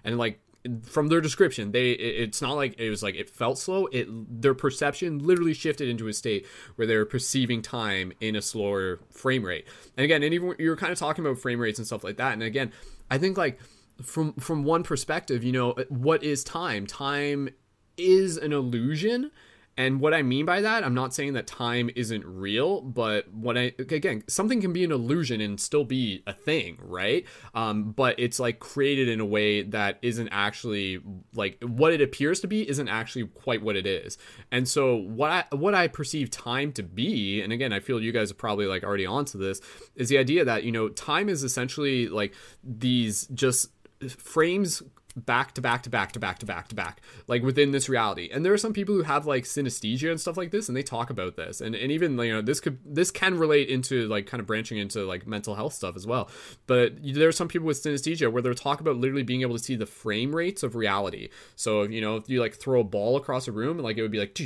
and 0.05 0.19
like 0.19 0.41
from 0.83 1.09
their 1.09 1.21
description 1.21 1.73
they 1.73 1.93
it's 1.93 2.41
not 2.43 2.53
like 2.53 2.79
it 2.79 2.91
was 2.91 3.03
like 3.03 3.15
it 3.15 3.31
felt 3.31 3.59
slow. 3.59 3.87
It 3.87 4.09
their 4.43 4.55
perception 4.55 5.19
literally 5.19 5.55
shifted 5.55 5.89
into 5.89 6.09
a 6.09 6.13
state 6.13 6.47
where 6.77 6.87
they 6.87 6.97
were 6.97 7.05
perceiving 7.05 7.63
time 7.63 8.13
in 8.21 8.37
a 8.37 8.43
slower 8.43 9.01
frame 9.11 9.45
rate. 9.45 9.67
And 9.97 10.05
again 10.05 10.23
and 10.23 10.35
even 10.35 10.55
you 10.59 10.71
were 10.71 10.77
kind 10.77 10.93
of 10.93 10.99
talking 10.99 11.25
about 11.25 11.39
frame 11.39 11.61
rates 11.61 11.79
and 11.79 11.87
stuff 11.87 12.05
like 12.05 12.17
that 12.17 12.33
and 12.33 12.43
again 12.43 12.73
i 13.11 13.19
think 13.19 13.37
like 13.37 13.59
from 14.03 14.33
from 14.35 14.65
one 14.65 14.83
perspective 14.83 15.43
you 15.43 15.53
know 15.53 15.75
what 15.89 16.23
is 16.23 16.45
time? 16.45 16.87
Time 16.87 17.49
is 17.97 18.37
an 18.37 18.53
illusion 18.53 19.31
and 19.79 20.01
what 20.01 20.13
I 20.13 20.23
mean 20.23 20.45
by 20.45 20.61
that, 20.63 20.83
I'm 20.83 20.93
not 20.93 21.15
saying 21.15 21.35
that 21.35 21.47
time 21.47 21.89
isn't 21.95 22.25
real, 22.27 22.81
but 22.81 23.33
what 23.33 23.57
I 23.57 23.73
again, 23.79 24.25
something 24.27 24.61
can 24.61 24.73
be 24.73 24.83
an 24.83 24.91
illusion 24.91 25.41
and 25.41 25.59
still 25.61 25.85
be 25.85 26.25
a 26.27 26.33
thing, 26.33 26.79
right? 26.83 27.25
Um, 27.55 27.93
but 27.93 28.19
it's 28.19 28.41
like 28.41 28.59
created 28.59 29.09
in 29.09 29.21
a 29.21 29.25
way 29.25 29.63
that 29.63 30.01
isn't 30.03 30.31
actually 30.31 30.99
like 31.33 31.63
what 31.63 31.93
it 31.93 32.01
appears 32.01 32.41
to 32.41 32.49
be 32.49 32.69
isn't 32.69 32.89
actually 32.89 33.29
quite 33.29 33.63
what 33.63 33.77
it 33.77 33.87
is. 33.87 34.19
And 34.51 34.67
so 34.69 34.97
what 34.97 35.31
I 35.31 35.45
what 35.55 35.77
I 35.77 35.87
perceive 35.87 36.29
time 36.29 36.73
to 36.73 36.83
be, 36.83 37.41
and 37.41 37.53
again, 37.53 37.73
I 37.73 37.79
feel 37.79 38.01
you 38.01 38.11
guys 38.11 38.33
are 38.33 38.35
probably 38.35 38.67
like 38.67 38.83
already 38.83 39.07
onto 39.07 39.39
this, 39.39 39.61
is 39.95 40.09
the 40.09 40.19
idea 40.19 40.45
that 40.45 40.65
you 40.65 40.73
know 40.73 40.89
time 40.89 41.29
is 41.29 41.45
essentially 41.45 42.09
like 42.09 42.35
these 42.65 43.29
just 43.29 43.71
frames 44.09 44.83
back 45.27 45.55
to 45.55 45.61
back 45.61 45.83
to 45.83 45.91
back 45.91 46.13
to 46.13 46.19
back 46.19 46.39
to 46.39 46.47
back 46.47 46.69
to 46.69 46.75
back 46.75 47.01
like 47.27 47.43
within 47.43 47.73
this 47.73 47.89
reality. 47.89 48.29
And 48.33 48.45
there 48.45 48.53
are 48.53 48.59
some 48.59 48.73
people 48.73 48.95
who 48.95 49.03
have 49.03 49.27
like 49.27 49.45
synesthesia 49.45 50.11
and 50.11 50.21
stuff 50.21 50.37
like 50.37 50.51
this 50.51 50.69
and 50.69 50.77
they 50.77 50.83
talk 50.83 51.11
about 51.11 51.37
this. 51.37 51.61
And, 51.61 51.75
and 51.75 51.93
even 51.93 52.19
you 52.19 52.33
know 52.33 52.43
this 52.43 52.61
could 52.61 52.79
this 52.85 53.11
can 53.11 53.39
relate 53.39 53.69
into 53.69 54.07
like 54.09 54.27
kind 54.27 54.41
of 54.41 54.47
branching 54.47 54.79
into 54.79 55.05
like 55.05 55.27
mental 55.27 55.55
health 55.55 55.75
stuff 55.75 55.97
as 55.97 56.07
well. 56.07 56.29
But 56.67 56.95
there 57.03 57.29
are 57.29 57.33
some 57.33 57.49
people 57.49 57.67
with 57.67 57.83
synesthesia 57.83 58.31
where 58.31 58.43
talk 58.55 58.81
about 58.81 58.97
literally 58.97 59.23
being 59.23 59.43
able 59.43 59.57
to 59.57 59.63
see 59.63 59.77
the 59.77 59.87
frame 59.87 60.35
rates 60.35 60.63
of 60.63 60.75
reality. 60.75 61.29
So 61.57 61.83
if 61.83 61.91
you 61.91 62.01
know 62.01 62.17
if 62.17 62.29
you 62.29 62.41
like 62.41 62.55
throw 62.55 62.81
a 62.81 62.85
ball 62.85 63.17
across 63.17 63.49
a 63.49 63.53
room 63.53 63.79
like 63.79 63.97
it 63.97 64.03
would 64.03 64.11
be 64.11 64.19
like 64.19 64.39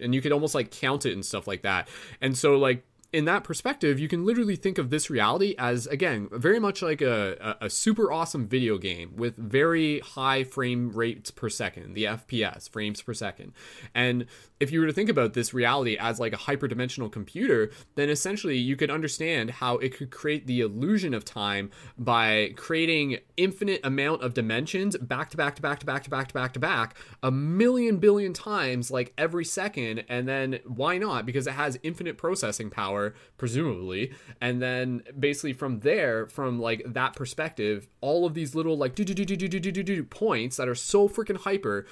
and 0.00 0.14
you 0.14 0.22
could 0.22 0.32
almost 0.32 0.54
like 0.54 0.70
count 0.70 1.06
it 1.06 1.12
and 1.12 1.24
stuff 1.24 1.46
like 1.46 1.62
that. 1.62 1.88
And 2.20 2.36
so 2.36 2.56
like 2.56 2.84
in 3.12 3.24
that 3.24 3.42
perspective, 3.42 3.98
you 3.98 4.06
can 4.06 4.24
literally 4.24 4.54
think 4.54 4.78
of 4.78 4.90
this 4.90 5.10
reality 5.10 5.54
as, 5.58 5.86
again, 5.88 6.28
very 6.30 6.60
much 6.60 6.80
like 6.80 7.02
a, 7.02 7.56
a, 7.60 7.68
super 7.68 8.12
awesome 8.12 8.46
video 8.46 8.78
game 8.78 9.12
with 9.16 9.36
very 9.36 9.98
high 10.00 10.44
frame 10.44 10.92
rates 10.92 11.30
per 11.30 11.48
second, 11.48 11.94
the 11.94 12.04
FPS, 12.04 12.70
frames 12.70 13.02
per 13.02 13.12
second. 13.12 13.52
And 13.94 14.26
if 14.60 14.70
you 14.70 14.80
were 14.80 14.86
to 14.86 14.92
think 14.92 15.08
about 15.08 15.32
this 15.32 15.52
reality 15.52 15.96
as 15.98 16.20
like 16.20 16.34
a 16.34 16.36
hyperdimensional 16.36 17.10
computer, 17.10 17.70
then 17.96 18.10
essentially 18.10 18.58
you 18.58 18.76
could 18.76 18.90
understand 18.90 19.50
how 19.50 19.78
it 19.78 19.96
could 19.96 20.10
create 20.10 20.46
the 20.46 20.60
illusion 20.60 21.14
of 21.14 21.24
time 21.24 21.70
by 21.98 22.52
creating 22.56 23.18
infinite 23.36 23.80
amount 23.82 24.22
of 24.22 24.34
dimensions 24.34 24.96
back 24.98 25.30
to 25.30 25.36
back 25.36 25.56
to 25.56 25.62
back 25.62 25.80
to 25.80 25.86
back 25.86 26.04
to 26.04 26.10
back 26.10 26.28
to 26.28 26.34
back 26.34 26.52
to 26.52 26.60
back 26.60 26.96
a 27.22 27.30
million 27.30 27.96
billion 27.96 28.34
times 28.34 28.90
like 28.90 29.14
every 29.16 29.44
second 29.44 30.04
and 30.10 30.28
then 30.28 30.60
why 30.66 30.98
not 30.98 31.24
because 31.24 31.46
it 31.46 31.54
has 31.54 31.78
infinite 31.82 32.18
processing 32.18 32.68
power 32.68 32.99
presumably 33.38 34.12
and 34.40 34.60
then 34.60 35.02
basically 35.18 35.52
from 35.52 35.80
there 35.80 36.26
from 36.26 36.58
like 36.60 36.82
that 36.86 37.14
perspective 37.14 37.86
all 38.00 38.26
of 38.26 38.34
these 38.34 38.54
little 38.54 38.76
like 38.76 38.94
do 38.94 39.04
do 39.04 39.14
do 39.14 39.24
do 39.24 39.36
do 39.36 39.48
do 39.48 39.72
do 39.72 39.82
do 39.82 40.04
points 40.04 40.56
that 40.56 40.68
are 40.68 40.74
so 40.74 41.08
freaking 41.08 41.36
hyper 41.36 41.86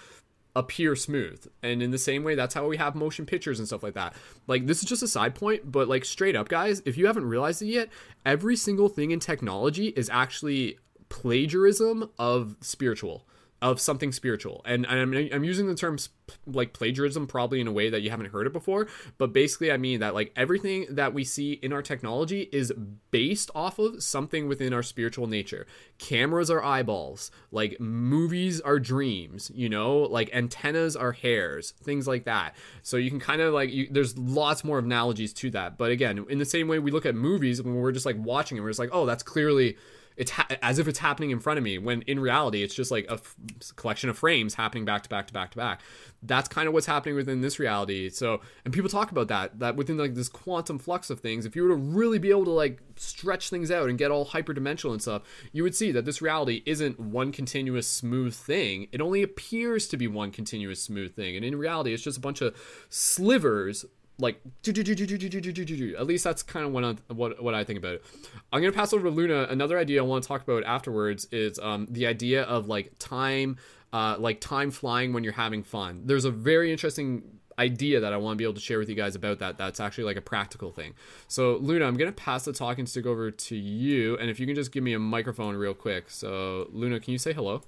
appear 0.57 0.97
smooth. 0.97 1.47
And 1.63 1.83
in 1.83 1.93
the 1.93 1.99
same 1.99 2.25
way, 2.25 2.35
that's 2.35 2.55
how 2.55 2.67
we 2.67 2.77
have 2.79 2.95
motion 2.95 3.25
pictures 3.25 3.61
and 3.61 3.69
stuff 3.69 3.83
like 3.83 3.95
that. 3.95 4.15
Like, 4.49 4.67
this 4.67 4.83
is 4.83 4.89
just 4.89 5.03
a 5.03 5.09
side 5.09 5.35
point, 5.35 5.71
but 5.71 5.89
like, 5.89 6.05
straight 6.05 6.35
up, 6.35 6.49
guys, 6.49 6.83
if 6.85 6.99
you 6.99 7.07
haven't 7.07 7.27
realized 7.27 7.63
it 7.63 7.67
yet, 7.67 7.89
every 8.27 8.57
single 8.57 8.89
thing 8.89 9.13
in 9.13 9.21
technology 9.21 9.89
is 9.89 10.11
actually 10.11 10.79
plagiarism 11.09 12.11
of 12.19 12.57
spiritual 12.61 13.27
of 13.61 13.81
something 13.81 14.13
spiritual. 14.13 14.63
And, 14.65 14.87
I'm, 14.87 15.13
I'm 15.15 15.45
using 15.45 15.67
the 15.67 15.75
term 15.75 15.99
like 16.47 16.73
plagiarism 16.73 17.27
probably 17.27 17.61
in 17.61 17.67
a 17.67 17.73
way 17.73 17.91
that 17.91 18.03
you 18.03 18.11
haven't 18.11 18.27
heard 18.27 18.47
it 18.47 18.53
before. 18.53 18.87
But 19.17 19.33
basically, 19.33 19.73
I 19.73 19.77
mean 19.77 20.01
that 20.01 20.15
like 20.15 20.33
everything 20.37 20.87
that 20.91 21.15
we 21.15 21.25
see 21.25 21.55
in 21.55 21.73
our 21.73 21.83
technology 21.83 22.49
is 22.53 22.73
based 23.11 23.51
off 23.55 23.79
of 23.79 24.03
something 24.03 24.47
within 24.47 24.73
our 24.73 24.83
spiritual 24.83 25.27
nature. 25.27 25.67
Cameras 25.99 26.51
are 26.51 26.63
eyeballs, 26.63 27.31
like 27.51 27.81
movies 27.81 28.61
are 28.61 28.79
dreams, 28.79 29.51
you 29.55 29.69
know, 29.69 29.99
like 29.99 30.31
antennas 30.33 30.95
are 30.95 31.13
hairs, 31.13 31.73
things 31.83 32.07
like 32.07 32.25
that. 32.25 32.55
So 32.83 32.97
you 32.97 33.11
can 33.11 33.21
kind 33.21 33.41
of 33.41 33.53
like, 33.53 33.73
you, 33.73 33.89
there's 33.91 34.17
lots 34.17 34.63
more 34.63 34.79
analogies 34.79 35.33
to 35.35 35.51
that. 35.51 35.79
But 35.79 35.91
again, 35.91 36.25
in 36.29 36.39
the 36.39 36.45
same 36.45 36.69
way 36.69 36.79
we 36.79 36.91
look 36.91 37.07
at 37.07 37.15
movies 37.15 37.63
when 37.63 37.75
we're 37.75 37.93
just 37.93 38.07
like 38.07 38.17
watching 38.19 38.59
it, 38.59 38.61
we're 38.61 38.71
just 38.71 38.79
like, 38.79 38.91
oh, 38.93 39.07
that's 39.07 39.23
clearly 39.23 39.77
it's 40.19 40.33
ha- 40.33 40.49
as 40.61 40.79
if 40.79 40.89
it's 40.89 40.99
happening 40.99 41.31
in 41.31 41.39
front 41.39 41.59
of 41.59 41.65
me 41.65 41.79
when 41.79 42.03
in 42.03 42.19
reality 42.19 42.63
it's 42.63 42.75
just 42.75 42.91
like 42.91 43.07
a 43.09 43.15
f- 43.15 43.37
collection 43.77 44.11
of 44.11 44.19
frames 44.19 44.55
happening 44.55 44.85
back 44.85 45.05
to 45.05 45.09
back 45.09 45.29
to 45.29 45.33
back 45.33 45.53
to 45.53 45.57
back. 45.57 45.81
That's 46.23 46.49
kind 46.49 46.67
of 46.67 46.75
what's 46.75 46.87
happening 46.87 47.15
within 47.15 47.41
this 47.41 47.61
reality. 47.61 48.11
So 48.11 48.41
and 48.65 48.75
people 48.75 48.91
talk 48.91 49.13
about 49.13 49.29
that 49.29 49.61
that 49.61 49.77
within 49.77 49.97
like 49.97 50.15
this 50.15 50.29
quantum 50.29 50.79
flux 50.79 51.09
of 51.09 51.21
things 51.21 51.47
if 51.47 51.55
you 51.55 51.63
were 51.63 51.71
to 51.71 51.77
really 51.77 52.19
be 52.19 52.31
able 52.31 52.45
to 52.47 52.51
like 52.51 52.81
stretch 52.97 53.49
things 53.49 53.71
out 53.71 53.89
and 53.89 53.97
get 53.97 54.11
all 54.11 54.27
hyperdimensional 54.27 54.91
and 54.91 55.01
stuff 55.01 55.23
you 55.53 55.63
would 55.63 55.75
see 55.75 55.93
that 55.93 56.05
this 56.05 56.21
reality 56.21 56.63
isn't 56.67 56.99
one 56.99 57.31
continuous 57.31 57.87
smooth 57.87 58.35
thing. 58.35 58.89
It 58.91 59.01
only 59.01 59.23
appears 59.23 59.87
to 59.89 59.97
be 59.97 60.09
one 60.09 60.33
continuous 60.33 60.83
smooth 60.83 61.15
thing. 61.15 61.37
And 61.37 61.45
in 61.45 61.57
reality 61.57 61.95
it's 61.95 62.03
just 62.03 62.19
a 62.19 62.21
bunch 62.21 62.41
of 62.41 62.57
slivers 62.89 63.87
like 64.19 64.41
at 64.63 66.07
least 66.07 66.25
that's 66.25 66.43
kind 66.43 66.67
of 66.67 66.73
what 66.73 66.85
I, 66.85 66.95
what 67.13 67.43
what 67.43 67.55
I 67.55 67.65
think 67.65 67.79
about 67.79 67.95
it. 67.95 68.05
I'm 68.53 68.61
gonna 68.61 68.73
pass 68.73 68.93
over 68.93 69.05
to 69.05 69.11
Luna. 69.11 69.47
Another 69.49 69.79
idea 69.79 70.03
I 70.03 70.05
want 70.05 70.25
to 70.25 70.29
talk 70.29 70.43
about 70.43 70.65
afterwards 70.65 71.29
is 71.31 71.59
um, 71.61 71.87
the 71.91 72.07
idea 72.07 72.43
of 72.43 72.67
like 72.67 72.93
time, 72.99 73.59
uh, 73.93 74.17
like 74.19 74.41
time 74.41 74.71
flying 74.71 75.13
when 75.13 75.23
you're 75.23 75.33
having 75.33 75.63
fun. 75.63 76.03
There's 76.05 76.25
a 76.25 76.31
very 76.31 76.73
interesting 76.73 77.23
idea 77.59 78.01
that 78.01 78.13
I 78.13 78.17
want 78.17 78.35
to 78.35 78.39
be 78.39 78.45
able 78.45 78.55
to 78.55 78.61
share 78.61 78.79
with 78.79 78.89
you 78.89 78.95
guys 78.95 79.15
about 79.15 79.39
that. 79.41 79.57
That's 79.57 79.81
actually 79.81 80.05
like 80.05 80.17
a 80.17 80.21
practical 80.21 80.73
thing. 80.73 80.95
So 81.29 81.57
Luna, 81.57 81.87
I'm 81.87 81.97
gonna 81.97 82.11
pass 82.11 82.45
the 82.45 82.53
talking 82.53 82.87
stick 82.87 83.07
over 83.07 83.31
to 83.31 83.57
you, 83.57 84.17
and 84.19 84.31
if 84.31 84.41
you 84.41 84.47
can 84.47 84.57
just 84.57 84.73
give 84.73 84.83
me 84.83 84.95
a 84.95 84.99
microphone 84.99 85.55
real 85.55 85.75
quick. 85.75 86.11
So 86.11 86.69
Luna, 86.73 86.99
can 86.99 87.13
you 87.13 87.19
say 87.19 87.33
hello? 87.33 87.63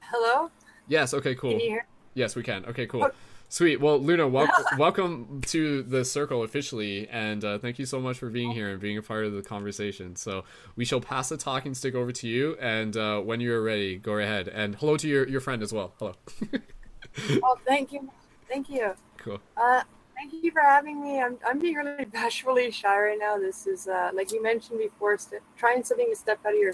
Hello. 0.00 0.50
Yes. 0.86 1.14
Okay. 1.14 1.34
Cool. 1.34 1.52
Can 1.52 1.60
you 1.60 1.70
hear? 1.70 1.86
Yes, 2.14 2.36
we 2.36 2.42
can. 2.42 2.64
Okay. 2.66 2.86
Cool. 2.86 3.10
Sweet. 3.52 3.82
Well, 3.82 3.98
Luna, 3.98 4.26
welcome, 4.26 4.64
welcome 4.78 5.42
to 5.48 5.82
the 5.82 6.06
circle 6.06 6.42
officially, 6.42 7.06
and 7.08 7.44
uh, 7.44 7.58
thank 7.58 7.78
you 7.78 7.84
so 7.84 8.00
much 8.00 8.16
for 8.16 8.30
being 8.30 8.52
here 8.52 8.70
and 8.70 8.80
being 8.80 8.96
a 8.96 9.02
part 9.02 9.26
of 9.26 9.34
the 9.34 9.42
conversation. 9.42 10.16
So 10.16 10.44
we 10.74 10.86
shall 10.86 11.02
pass 11.02 11.28
the 11.28 11.36
talking 11.36 11.74
stick 11.74 11.94
over 11.94 12.12
to 12.12 12.26
you, 12.26 12.56
and 12.58 12.96
uh, 12.96 13.20
when 13.20 13.40
you're 13.40 13.62
ready, 13.62 13.98
go 13.98 14.16
ahead. 14.16 14.48
And 14.48 14.76
hello 14.76 14.96
to 14.96 15.06
your, 15.06 15.28
your 15.28 15.42
friend 15.42 15.62
as 15.62 15.70
well. 15.70 15.92
Hello. 15.98 16.14
oh, 17.44 17.58
thank 17.66 17.92
you, 17.92 18.10
thank 18.48 18.70
you. 18.70 18.94
Cool. 19.18 19.38
Uh, 19.54 19.82
thank 20.16 20.32
you 20.32 20.50
for 20.50 20.62
having 20.62 21.02
me. 21.02 21.20
I'm 21.20 21.36
I'm 21.46 21.58
being 21.58 21.74
really 21.74 22.04
bashfully 22.10 22.70
shy 22.70 22.98
right 22.98 23.18
now. 23.20 23.36
This 23.36 23.66
is 23.66 23.86
uh, 23.86 24.12
like 24.14 24.32
you 24.32 24.42
mentioned 24.42 24.78
before, 24.78 25.18
st- 25.18 25.42
trying 25.58 25.84
something 25.84 26.08
to 26.08 26.16
step 26.16 26.38
out 26.46 26.54
of 26.54 26.58
your 26.58 26.72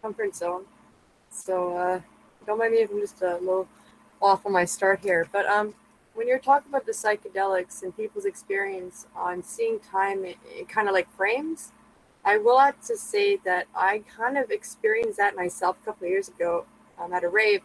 comfort 0.00 0.36
zone. 0.36 0.62
So 1.28 1.76
uh, 1.76 2.00
don't 2.46 2.58
mind 2.58 2.74
me 2.74 2.82
if 2.82 2.90
I'm 2.92 3.00
just 3.00 3.20
a 3.20 3.34
little 3.38 3.66
off 4.22 4.46
on 4.46 4.52
my 4.52 4.64
start 4.64 5.00
here, 5.02 5.26
but 5.32 5.44
um 5.46 5.74
when 6.20 6.28
you're 6.28 6.38
talking 6.38 6.68
about 6.68 6.84
the 6.84 6.92
psychedelics 6.92 7.82
and 7.82 7.96
people's 7.96 8.26
experience 8.26 9.06
on 9.16 9.42
seeing 9.42 9.80
time 9.80 10.22
in 10.26 10.66
kind 10.66 10.86
of 10.86 10.92
like 10.92 11.10
frames, 11.16 11.72
I 12.26 12.36
will 12.36 12.58
have 12.58 12.78
to 12.88 12.96
say 12.98 13.38
that 13.46 13.68
I 13.74 14.04
kind 14.18 14.36
of 14.36 14.50
experienced 14.50 15.16
that 15.16 15.34
myself 15.34 15.78
a 15.82 15.86
couple 15.86 16.04
of 16.04 16.10
years 16.10 16.28
ago 16.28 16.66
um, 16.98 17.14
at 17.14 17.24
a 17.24 17.28
rave, 17.30 17.62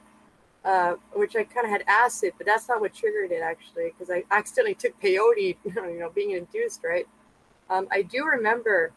uh, 0.63 0.93
which 1.11 1.35
I 1.35 1.43
kind 1.43 1.65
of 1.65 1.71
had 1.71 1.83
acid, 1.85 2.31
but 2.37 2.47
that's 2.47 2.69
not 2.69 2.79
what 2.79 2.93
triggered 2.93 3.33
it 3.33 3.41
actually, 3.41 3.87
because 3.91 4.09
I 4.09 4.23
accidentally 4.31 4.75
took 4.75 4.97
peyote, 5.01 5.57
you 5.65 5.99
know, 5.99 6.09
being 6.15 6.31
induced, 6.31 6.79
right? 6.85 7.09
Um, 7.69 7.89
I 7.91 8.03
do 8.03 8.23
remember 8.25 8.93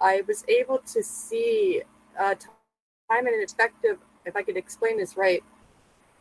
I 0.00 0.24
was 0.26 0.44
able 0.48 0.78
to 0.78 1.00
see 1.04 1.82
uh, 2.18 2.34
time 2.34 3.28
in 3.28 3.34
an 3.34 3.40
effective, 3.40 3.98
if 4.24 4.34
I 4.34 4.42
could 4.42 4.56
explain 4.56 4.98
this 4.98 5.16
right, 5.16 5.44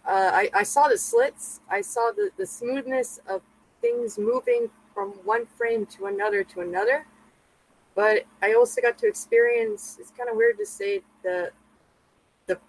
uh, 0.08 0.32
I, 0.34 0.50
I 0.54 0.64
saw 0.64 0.88
the 0.88 0.98
slits. 0.98 1.62
I 1.70 1.82
saw 1.82 2.12
the, 2.16 2.30
the 2.38 2.46
smoothness 2.46 3.20
of 3.28 3.42
things 3.82 4.18
moving 4.18 4.70
from 4.94 5.10
one 5.24 5.46
frame 5.46 5.86
to 5.88 6.06
another 6.06 6.44
to 6.44 6.62
another. 6.62 7.06
But 7.96 8.26
I 8.42 8.54
also 8.54 8.82
got 8.82 8.98
to 9.00 9.08
experience. 9.08 9.98
It's 10.00 10.12
kind 10.12 10.30
of 10.30 10.36
weird 10.36 10.58
to 10.60 10.66
say 10.66 11.02
the 11.24 11.52
the 12.46 12.60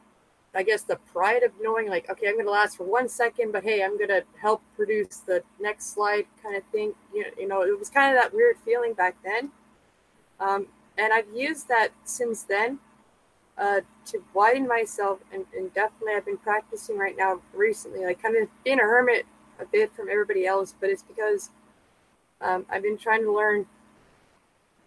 I 0.54 0.62
guess 0.62 0.82
the 0.82 0.96
pride 0.96 1.42
of 1.42 1.52
knowing 1.60 1.88
like 1.88 2.08
okay 2.10 2.28
I'm 2.28 2.34
going 2.34 2.46
to 2.46 2.52
last 2.52 2.76
for 2.76 2.84
one 2.84 3.08
second, 3.08 3.52
but 3.52 3.64
hey 3.64 3.82
I'm 3.82 3.98
going 3.98 4.08
to 4.08 4.24
help 4.40 4.62
produce 4.74 5.18
the 5.18 5.42
next 5.60 5.92
slide 5.92 6.26
kind 6.42 6.56
of 6.56 6.62
thing. 6.72 6.94
You 7.12 7.22
know, 7.22 7.28
you 7.38 7.48
know 7.48 7.62
it 7.62 7.78
was 7.78 7.90
kind 7.90 8.16
of 8.16 8.22
that 8.22 8.32
weird 8.32 8.56
feeling 8.64 8.94
back 8.94 9.16
then. 9.24 9.50
Um, 10.40 10.68
and 10.96 11.12
I've 11.12 11.28
used 11.34 11.68
that 11.68 11.90
since 12.04 12.42
then 12.42 12.78
uh, 13.58 13.80
to 14.06 14.22
widen 14.34 14.66
myself, 14.66 15.18
and, 15.32 15.46
and 15.56 15.72
definitely 15.72 16.14
I've 16.14 16.26
been 16.26 16.36
practicing 16.36 16.98
right 16.98 17.16
now 17.16 17.40
recently, 17.54 18.04
like 18.04 18.22
kind 18.22 18.36
of 18.36 18.48
being 18.64 18.80
a 18.80 18.82
hermit 18.82 19.26
a 19.58 19.64
bit 19.64 19.94
from 19.94 20.08
everybody 20.10 20.46
else, 20.46 20.74
but 20.78 20.90
it's 20.90 21.02
because 21.02 21.50
um, 22.40 22.66
I've 22.70 22.82
been 22.82 22.98
trying 22.98 23.22
to 23.22 23.32
learn 23.32 23.66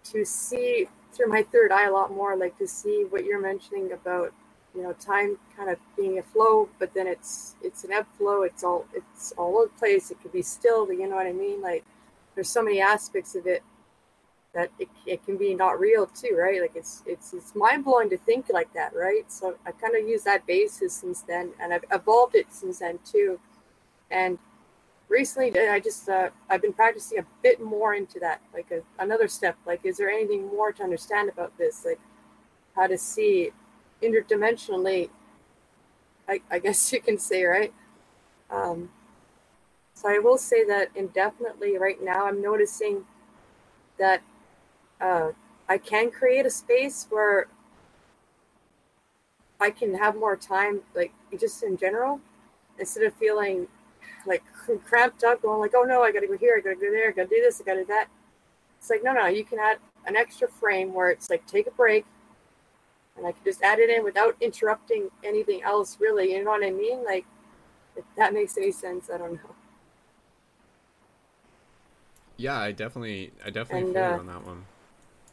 to 0.05 0.24
see 0.24 0.88
through 1.13 1.28
my 1.28 1.43
third 1.43 1.72
eye 1.72 1.88
a 1.88 1.91
lot 1.91 2.11
more, 2.11 2.38
like 2.38 2.57
to 2.59 2.67
see 2.67 3.05
what 3.09 3.26
you're 3.26 3.41
mentioning 3.41 3.91
about, 3.91 4.34
you 4.76 4.84
know, 4.84 4.93
time 4.93 5.38
kind 5.57 5.70
of 5.70 5.78
being 5.97 6.20
a 6.20 6.24
flow, 6.24 6.70
but 6.78 6.93
then 6.93 7.07
it's 7.07 7.55
it's 7.63 7.84
an 7.84 7.91
ebb 7.91 8.05
flow. 8.17 8.43
It's 8.43 8.63
all 8.63 8.86
it's 8.93 9.32
all 9.34 9.57
over 9.57 9.65
the 9.65 9.80
place. 9.80 10.11
It 10.11 10.22
could 10.22 10.32
be 10.32 10.43
still, 10.43 10.91
you 10.91 11.09
know 11.09 11.15
what 11.15 11.26
I 11.26 11.34
mean? 11.34 11.61
Like 11.61 11.84
there's 12.36 12.49
so 12.49 12.61
many 12.61 12.80
aspects 12.80 13.36
of 13.36 13.47
it 13.47 13.63
that 14.54 14.72
it, 14.80 14.88
it 15.06 15.24
can 15.26 15.38
be 15.38 15.54
not 15.54 15.80
real 15.80 16.08
too, 16.08 16.36
right? 16.38 16.62
Like 16.62 16.76
it's 16.76 17.04
it's 17.06 17.34
it's 17.34 17.56
mind 17.56 17.86
blowing 17.86 18.10
to 18.10 18.18
think 18.18 18.47
like 18.52 18.74
that, 18.74 18.95
right? 18.95 19.32
So 19.32 19.56
I 19.66 19.72
kind 19.72 19.95
of 19.95 20.08
use 20.08 20.24
that 20.24 20.45
basis 20.47 20.93
since 20.93 21.22
then, 21.22 21.52
and 21.60 21.74
I've 21.74 21.86
evolved 21.91 22.36
it 22.36 22.47
since 22.52 22.80
then 22.80 23.00
too. 23.06 23.39
And 24.10 24.39
recently, 25.08 25.58
I 25.60 25.80
just 25.80 26.10
uh, 26.10 26.30
I've 26.50 26.62
been 26.62 26.74
practicing 26.74 27.20
a 27.20 27.26
bit 27.43 27.62
more 27.62 27.93
into 27.93 28.20
that, 28.20 28.41
like 28.54 28.72
a, 28.72 28.82
another 29.02 29.28
step. 29.28 29.56
Like, 29.66 29.82
is 29.84 29.97
there 29.97 30.10
anything 30.10 30.47
more 30.47 30.72
to 30.72 30.84
understand 30.84 31.30
about 31.30 31.56
this? 31.58 31.86
Like, 31.86 32.00
how 32.76 32.88
to 32.88 32.97
see 32.97 33.52
interdimensionally? 34.02 35.10
I, 36.28 36.41
I 36.50 36.60
guess 36.60 36.91
you 36.93 37.02
can 37.02 37.20
say, 37.20 37.43
right? 37.43 37.74
Um, 38.50 38.89
so 39.93 40.10
I 40.10 40.18
will 40.18 40.38
say 40.38 40.64
that 40.66 40.89
indefinitely 40.95 41.78
right 41.78 42.02
now, 42.02 42.26
I'm 42.26 42.41
noticing 42.41 43.06
that 44.00 44.22
uh, 45.02 45.32
I 45.68 45.78
can 45.78 46.12
create 46.12 46.45
a 46.45 46.50
space 46.50 47.08
where 47.10 47.47
I 49.60 49.70
can 49.70 49.93
have 49.95 50.16
more 50.16 50.36
time, 50.36 50.82
like 50.95 51.14
just 51.39 51.64
in 51.64 51.78
general, 51.78 52.22
instead 52.78 53.04
of 53.04 53.14
feeling 53.16 53.68
like 54.26 54.43
cramped 54.86 55.24
up, 55.24 55.41
going 55.41 55.60
like, 55.60 55.74
oh 55.76 55.84
no, 55.84 56.02
I 56.02 56.12
gotta 56.12 56.28
go 56.28 56.38
here, 56.38 56.56
I 56.58 56.62
gotta 56.62 56.76
go 56.76 56.91
there, 56.91 57.10
I 57.10 57.12
gotta 57.12 57.30
do 57.30 57.41
this, 57.41 57.62
I 57.62 57.64
gotta 57.64 57.82
do 57.82 57.88
that. 57.88 58.08
It's 58.80 58.89
like, 58.89 59.04
no, 59.04 59.14
no, 59.14 59.28
you 59.28 59.43
can 59.43 59.60
add 59.60 59.78
an 60.06 60.16
extra 60.16 60.47
frame 60.47 60.93
where 60.93 61.10
it's 61.10 61.30
like, 61.30 61.45
take 61.45 61.68
a 61.68 61.72
break, 61.72 62.06
and 63.18 63.28
I 63.28 63.34
can 63.34 63.43
just 63.43 63.62
add 63.62 63.80
it 63.80 63.89
in 63.89 64.04
without 64.04 64.36
interrupting 64.39 65.10
anything 65.24 65.62
else, 65.64 65.97
really. 66.00 66.34
You 66.34 66.43
know 66.43 66.52
what 66.52 66.66
I 66.66 66.72
mean? 66.72 67.04
Like, 67.04 67.26
if 67.95 68.06
that 68.16 68.34
makes 68.34 68.58
any 68.58 68.72
sense, 68.72 69.10
I 69.14 69.18
don't 69.18 69.34
know. 69.34 69.56
Yeah, 72.38 72.58
I 72.58 72.72
definitely, 72.72 73.34
I 73.45 73.50
definitely 73.50 73.88
And, 73.88 73.93
feel 73.93 74.04
uh, 74.04 74.18
on 74.20 74.28
that 74.28 74.45
one. 74.45 74.66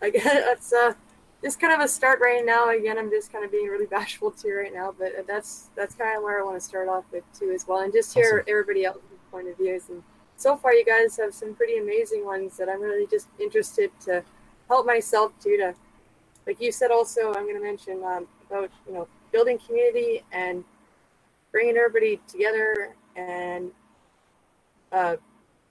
I 0.03 0.11
guess 0.11 0.25
that's 0.25 0.73
uh 0.73 0.95
just 1.43 1.61
kind 1.61 1.73
of 1.73 1.81
a 1.81 1.89
start 1.89 2.21
right 2.21 2.45
now. 2.45 2.71
Again, 2.71 2.99
I'm 2.99 3.11
just 3.11 3.33
kind 3.33 3.45
of 3.45 3.51
being 3.53 3.67
really 3.67 3.87
bashful 3.99 4.31
too 4.31 4.55
right 4.55 4.73
now, 4.73 4.95
but 4.99 5.27
that's 5.27 5.71
that's 5.77 5.95
kind 5.95 6.17
of 6.17 6.23
where 6.23 6.41
I 6.41 6.45
want 6.45 6.57
to 6.57 6.67
start 6.67 6.89
off 6.89 7.05
with 7.13 7.25
too 7.39 7.51
as 7.55 7.67
well, 7.67 7.81
and 7.81 7.93
just 7.93 8.15
hear 8.15 8.41
Awesome. 8.41 8.45
everybody 8.49 8.85
else's 8.85 9.03
point 9.31 9.49
of 9.49 9.57
views. 9.57 9.89
And 9.89 10.03
so 10.37 10.57
far, 10.57 10.73
you 10.75 10.85
guys 10.85 11.17
have 11.17 11.35
some 11.35 11.55
pretty 11.55 11.79
amazing 11.79 12.25
ones 12.25 12.57
that 12.57 12.69
I'm 12.69 12.81
really 12.81 13.07
just 13.07 13.29
interested 13.41 13.91
to 14.05 14.23
help 14.69 14.87
myself 14.87 15.33
too. 15.43 15.57
To 15.59 15.75
like 16.47 16.61
you 16.61 16.73
said, 16.73 16.91
also 16.91 17.29
I'm 17.35 17.45
going 17.45 17.57
to 17.57 17.63
mention 17.63 18.03
um, 18.05 18.27
about 18.49 18.71
you 18.87 18.95
know 18.95 19.09
building 19.33 19.59
community 19.59 20.25
and 20.33 20.65
bringing 21.53 21.77
everybody 21.77 22.21
together 22.29 22.95
and 23.17 23.71
uh, 24.93 25.17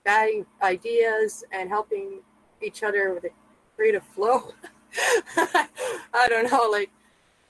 batting 0.03 0.45
ideas 0.61 1.43
and 1.51 1.69
helping 1.69 2.19
each 2.61 2.83
other 2.83 3.13
with 3.13 3.25
a 3.25 3.29
creative 3.75 4.03
flow. 4.03 4.53
I 5.37 6.27
don't 6.29 6.51
know, 6.51 6.69
like 6.71 6.89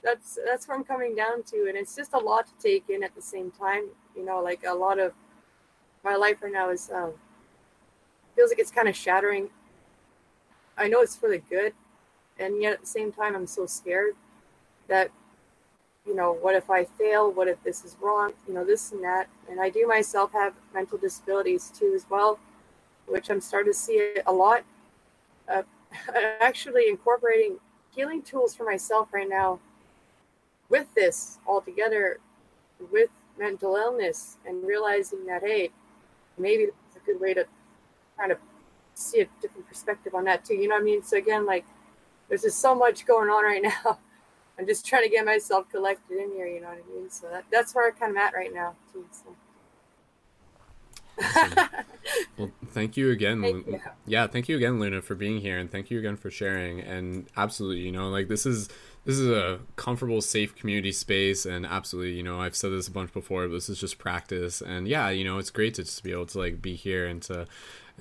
that's 0.03 0.37
that's 0.45 0.67
where 0.67 0.77
I'm 0.77 0.83
coming 0.83 1.15
down 1.15 1.43
to, 1.43 1.65
and 1.67 1.77
it's 1.77 1.95
just 1.95 2.13
a 2.13 2.19
lot 2.19 2.47
to 2.47 2.53
take 2.61 2.89
in 2.89 3.03
at 3.03 3.15
the 3.15 3.21
same 3.21 3.51
time. 3.51 3.85
You 4.15 4.25
know, 4.25 4.41
like 4.41 4.63
a 4.65 4.73
lot 4.73 4.99
of 4.99 5.13
my 6.03 6.15
life 6.15 6.37
right 6.41 6.53
now 6.53 6.69
is 6.69 6.89
um, 6.93 7.13
feels 8.35 8.49
like 8.51 8.59
it's 8.59 8.71
kind 8.71 8.87
of 8.87 8.95
shattering. 8.95 9.49
I 10.77 10.87
know 10.87 11.01
it's 11.01 11.15
for 11.15 11.29
the 11.29 11.37
good, 11.37 11.73
and 12.37 12.61
yet 12.61 12.73
at 12.73 12.81
the 12.81 12.87
same 12.87 13.11
time, 13.11 13.35
I'm 13.35 13.47
so 13.47 13.65
scared 13.65 14.15
that 14.87 15.11
you 16.05 16.15
know, 16.15 16.33
what 16.33 16.55
if 16.55 16.69
I 16.69 16.85
fail? 16.85 17.31
What 17.31 17.47
if 17.47 17.61
this 17.63 17.83
is 17.83 17.97
wrong? 17.99 18.33
You 18.47 18.53
know, 18.53 18.63
this 18.63 18.91
and 18.91 19.03
that. 19.03 19.27
And 19.49 19.59
I 19.59 19.69
do 19.69 19.87
myself 19.87 20.31
have 20.33 20.53
mental 20.73 20.97
disabilities 20.97 21.71
too, 21.77 21.93
as 21.95 22.05
well, 22.09 22.39
which 23.07 23.29
I'm 23.29 23.41
starting 23.41 23.73
to 23.73 23.77
see 23.77 24.15
a 24.25 24.31
lot. 24.31 24.63
Uh, 25.49 25.63
actually, 26.41 26.89
incorporating 26.89 27.57
healing 27.91 28.21
tools 28.21 28.55
for 28.55 28.65
myself 28.65 29.13
right 29.13 29.29
now 29.29 29.59
with 30.69 30.93
this 30.95 31.39
all 31.45 31.61
together, 31.61 32.19
with 32.91 33.09
mental 33.37 33.75
illness, 33.75 34.37
and 34.45 34.65
realizing 34.65 35.25
that, 35.25 35.41
hey, 35.41 35.69
maybe 36.37 36.63
is 36.63 36.73
a 36.95 36.99
good 37.05 37.19
way 37.19 37.33
to 37.33 37.45
kind 38.17 38.31
of 38.31 38.37
see 38.93 39.21
a 39.21 39.27
different 39.41 39.67
perspective 39.67 40.15
on 40.15 40.23
that 40.25 40.45
too. 40.45 40.55
You 40.55 40.67
know 40.67 40.75
what 40.75 40.81
I 40.81 40.85
mean? 40.85 41.03
So, 41.03 41.17
again, 41.17 41.45
like, 41.45 41.65
there's 42.27 42.41
just 42.41 42.59
so 42.59 42.75
much 42.75 43.05
going 43.05 43.29
on 43.29 43.43
right 43.43 43.61
now. 43.85 43.99
I'm 44.57 44.65
just 44.65 44.85
trying 44.85 45.03
to 45.03 45.09
get 45.09 45.25
myself 45.25 45.69
collected 45.69 46.17
in 46.17 46.31
here, 46.31 46.47
you 46.47 46.61
know 46.61 46.69
what 46.69 46.77
I 46.77 46.95
mean? 46.95 47.09
So 47.09 47.27
that, 47.29 47.43
that's 47.51 47.75
where 47.75 47.89
I'm 47.89 47.95
kind 47.95 48.11
of 48.11 48.17
at 48.17 48.33
right 48.33 48.53
now, 48.53 48.75
too. 48.91 49.05
So. 49.11 49.35
Well, 52.37 52.51
thank 52.75 52.97
you 52.97 53.09
again. 53.09 53.41
Thank 53.41 53.65
you. 53.65 53.81
Yeah, 54.05 54.27
thank 54.27 54.47
you 54.49 54.57
again, 54.57 54.79
Luna, 54.79 55.01
for 55.01 55.15
being 55.15 55.39
here, 55.39 55.57
and 55.57 55.71
thank 55.71 55.89
you 55.89 55.97
again 55.97 56.17
for 56.17 56.29
sharing. 56.29 56.81
And 56.81 57.25
absolutely, 57.35 57.79
you 57.79 57.91
know, 57.91 58.09
like 58.09 58.27
this 58.27 58.45
is 58.45 58.67
this 59.05 59.17
is 59.17 59.29
a 59.29 59.59
comfortable, 59.77 60.21
safe 60.21 60.55
community 60.55 60.91
space, 60.91 61.45
and 61.45 61.65
absolutely, 61.65 62.13
you 62.13 62.23
know, 62.23 62.39
I've 62.39 62.55
said 62.55 62.71
this 62.71 62.87
a 62.87 62.91
bunch 62.91 63.13
before, 63.13 63.47
but 63.47 63.53
this 63.53 63.69
is 63.69 63.79
just 63.79 63.97
practice. 63.97 64.61
And 64.61 64.87
yeah, 64.87 65.09
you 65.09 65.23
know, 65.23 65.39
it's 65.39 65.49
great 65.49 65.73
to 65.75 65.83
just 65.83 66.03
be 66.03 66.11
able 66.11 66.25
to 66.27 66.37
like 66.37 66.61
be 66.61 66.75
here 66.75 67.07
and 67.07 67.21
to 67.23 67.47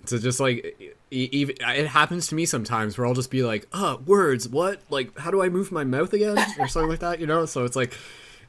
to 0.07 0.19
just 0.19 0.41
like 0.41 0.99
even 1.11 1.55
it 1.61 1.87
happens 1.87 2.27
to 2.27 2.35
me 2.35 2.45
sometimes 2.45 2.99
where 2.99 3.07
I'll 3.07 3.15
just 3.15 3.31
be 3.31 3.45
like, 3.45 3.69
"Uh, 3.73 3.97
words, 4.05 4.49
what? 4.49 4.83
Like, 4.91 5.17
how 5.19 5.31
do 5.31 5.43
I 5.43 5.49
move 5.49 5.71
my 5.71 5.85
mouth 5.85 6.13
again?" 6.13 6.37
or 6.59 6.67
something 6.69 6.91
like 6.91 7.01
that, 7.01 7.21
you 7.21 7.27
know. 7.27 7.47
So 7.47 7.65
it's 7.65 7.77
like 7.77 7.97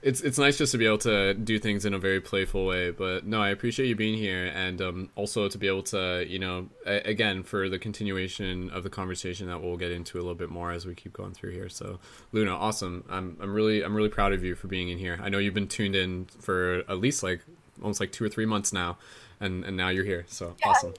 it's 0.06 0.22
it's 0.22 0.38
nice 0.38 0.56
just 0.56 0.72
to 0.72 0.78
be 0.78 0.86
able 0.86 1.00
to 1.00 1.34
do 1.34 1.58
things 1.58 1.84
in 1.84 1.96
a 1.96 1.98
very 1.98 2.22
playful 2.22 2.68
way. 2.68 2.92
But 2.92 3.26
no, 3.26 3.42
I 3.42 3.50
appreciate 3.50 3.88
you 3.88 3.96
being 3.96 4.16
here, 4.16 4.46
and 4.54 4.80
um, 4.80 5.10
also 5.16 5.50
to 5.50 5.58
be 5.58 5.68
able 5.68 5.82
to, 5.84 6.24
you 6.28 6.38
know, 6.38 6.70
a- 6.86 7.10
again 7.10 7.42
for 7.42 7.70
the 7.70 7.80
continuation 7.80 8.70
of 8.70 8.84
the 8.84 8.90
conversation 8.92 9.48
that 9.48 9.64
we'll 9.64 9.78
get 9.78 9.92
into 9.92 10.20
a 10.20 10.22
little 10.22 10.36
bit 10.36 10.52
more 10.52 10.72
as 10.72 10.86
we 10.86 10.94
keep 10.94 11.12
going 11.12 11.34
through 11.34 11.54
here. 11.54 11.70
So, 11.70 11.98
Luna, 12.32 12.56
awesome. 12.56 13.04
I'm 13.10 13.36
I'm 13.42 13.52
really 13.52 13.84
I'm 13.84 13.96
really 13.96 14.10
proud 14.10 14.32
of 14.32 14.44
you 14.44 14.54
for 14.54 14.68
being 14.68 14.90
in 14.90 15.00
here. 15.00 15.20
I 15.24 15.30
know 15.30 15.40
you've 15.40 15.56
been 15.56 15.68
tuned 15.68 15.96
in 15.96 16.26
for 16.40 16.84
at 16.88 17.00
least 17.00 17.24
like 17.24 17.42
almost 17.82 18.00
like 18.00 18.12
two 18.12 18.24
or 18.24 18.30
three 18.30 18.46
months 18.46 18.72
now, 18.72 19.00
and 19.40 19.66
and 19.66 19.76
now 19.76 19.90
you're 19.90 20.06
here. 20.06 20.26
So 20.28 20.56
awesome. 20.64 20.94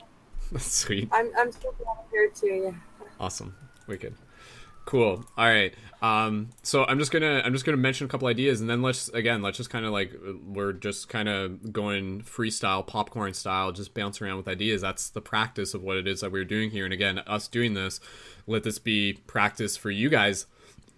That's 0.51 0.67
sweet. 0.85 1.09
I'm, 1.13 1.31
I'm 1.39 1.53
still 1.53 1.75
here, 2.11 2.29
too, 2.35 2.47
yeah. 2.47 3.07
Awesome. 3.21 3.55
Wicked. 3.87 4.15
Cool. 4.87 5.25
All 5.37 5.45
right. 5.45 5.75
Um, 6.01 6.51
so 6.63 6.85
I'm 6.85 7.01
just 7.01 7.11
gonna 7.11 7.43
I'm 7.45 7.53
just 7.53 7.65
gonna 7.65 7.77
mention 7.77 8.05
a 8.05 8.09
couple 8.09 8.29
ideas, 8.29 8.61
and 8.61 8.71
then 8.71 8.83
let's 8.83 9.09
again 9.09 9.43
let's 9.43 9.57
just 9.57 9.69
kind 9.69 9.85
of 9.85 9.91
like 9.91 10.15
we're 10.47 10.73
just 10.73 11.09
kind 11.09 11.29
of 11.29 11.73
going 11.73 12.23
freestyle, 12.23 12.87
popcorn 12.87 13.35
style, 13.35 13.73
just 13.73 13.95
bounce 13.95 14.23
around 14.23 14.37
with 14.37 14.47
ideas. 14.47 14.83
That's 14.83 15.11
the 15.11 15.21
practice 15.21 15.75
of 15.75 15.83
what 15.83 15.97
it 15.97 16.07
is 16.07 16.21
that 16.21 16.31
we're 16.31 16.45
doing 16.45 16.71
here. 16.71 16.85
And 16.85 16.95
again, 16.95 17.19
us 17.19 17.49
doing 17.49 17.75
this, 17.75 17.99
let 18.47 18.63
this 18.63 18.79
be 18.79 19.15
practice 19.27 19.77
for 19.77 19.91
you 19.91 20.09
guys 20.09 20.47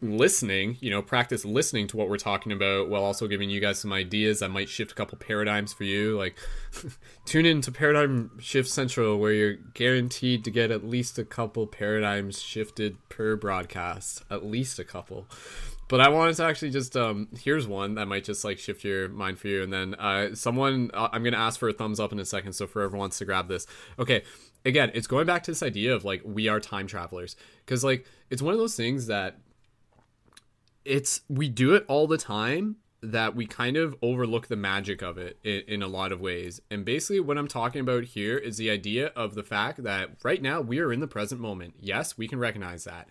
listening. 0.00 0.76
You 0.80 0.90
know, 0.90 1.02
practice 1.02 1.44
listening 1.44 1.86
to 1.88 1.96
what 1.96 2.08
we're 2.08 2.16
talking 2.16 2.52
about, 2.52 2.88
while 2.88 3.04
also 3.04 3.26
giving 3.26 3.50
you 3.50 3.60
guys 3.60 3.78
some 3.78 3.92
ideas 3.92 4.40
that 4.40 4.50
might 4.50 4.68
shift 4.68 4.92
a 4.92 4.94
couple 4.94 5.18
paradigms 5.18 5.72
for 5.72 5.84
you. 5.84 6.16
Like, 6.16 6.36
tune 7.24 7.46
in 7.46 7.60
to 7.62 7.72
Paradigm 7.72 8.38
Shift 8.38 8.68
Central, 8.68 9.18
where 9.18 9.32
you're 9.32 9.54
guaranteed 9.74 10.44
to 10.44 10.50
get 10.50 10.70
at 10.70 10.84
least 10.84 11.18
a 11.18 11.24
couple 11.24 11.66
paradigms 11.66 12.40
shifted 12.40 12.96
per 13.08 13.36
broadcast, 13.36 14.22
at 14.30 14.44
least 14.44 14.78
a 14.78 14.84
couple. 14.84 15.26
But 15.88 16.02
I 16.02 16.10
wanted 16.10 16.36
to 16.36 16.44
actually 16.44 16.70
just 16.70 16.96
um 16.96 17.28
here's 17.40 17.66
one 17.66 17.94
that 17.94 18.06
might 18.06 18.24
just 18.24 18.44
like 18.44 18.58
shift 18.58 18.84
your 18.84 19.08
mind 19.08 19.38
for 19.38 19.48
you, 19.48 19.62
and 19.62 19.72
then 19.72 19.94
uh 19.94 20.34
someone 20.34 20.90
uh, 20.92 21.08
I'm 21.12 21.24
gonna 21.24 21.38
ask 21.38 21.58
for 21.58 21.68
a 21.70 21.72
thumbs 21.72 21.98
up 21.98 22.12
in 22.12 22.18
a 22.18 22.26
second, 22.26 22.52
so 22.52 22.66
for 22.66 22.82
everyone 22.82 23.00
wants 23.00 23.18
to 23.18 23.24
grab 23.24 23.48
this. 23.48 23.66
Okay, 23.98 24.22
again, 24.66 24.90
it's 24.92 25.06
going 25.06 25.26
back 25.26 25.42
to 25.44 25.50
this 25.50 25.62
idea 25.62 25.94
of 25.94 26.04
like 26.04 26.20
we 26.24 26.46
are 26.48 26.60
time 26.60 26.86
travelers, 26.86 27.36
because 27.64 27.82
like 27.82 28.06
it's 28.28 28.42
one 28.42 28.52
of 28.52 28.60
those 28.60 28.76
things 28.76 29.06
that 29.06 29.38
it's 30.88 31.20
we 31.28 31.48
do 31.48 31.74
it 31.74 31.84
all 31.86 32.06
the 32.06 32.18
time 32.18 32.76
that 33.00 33.36
we 33.36 33.46
kind 33.46 33.76
of 33.76 33.94
overlook 34.02 34.48
the 34.48 34.56
magic 34.56 35.02
of 35.02 35.18
it 35.18 35.38
in, 35.44 35.62
in, 35.68 35.82
a 35.82 35.86
lot 35.86 36.10
of 36.10 36.20
ways. 36.20 36.60
And 36.68 36.84
basically, 36.84 37.20
what 37.20 37.38
I'm 37.38 37.46
talking 37.46 37.80
about 37.80 38.04
here 38.04 38.36
is 38.36 38.56
the 38.56 38.70
idea 38.70 39.08
of 39.14 39.34
the 39.34 39.44
fact 39.44 39.84
that 39.84 40.10
right 40.24 40.42
now 40.42 40.60
we 40.60 40.80
are 40.80 40.92
in 40.92 40.98
the 40.98 41.06
present 41.06 41.40
moment. 41.40 41.74
Yes, 41.78 42.18
we 42.18 42.26
can 42.26 42.40
recognize 42.40 42.84
that. 42.84 43.08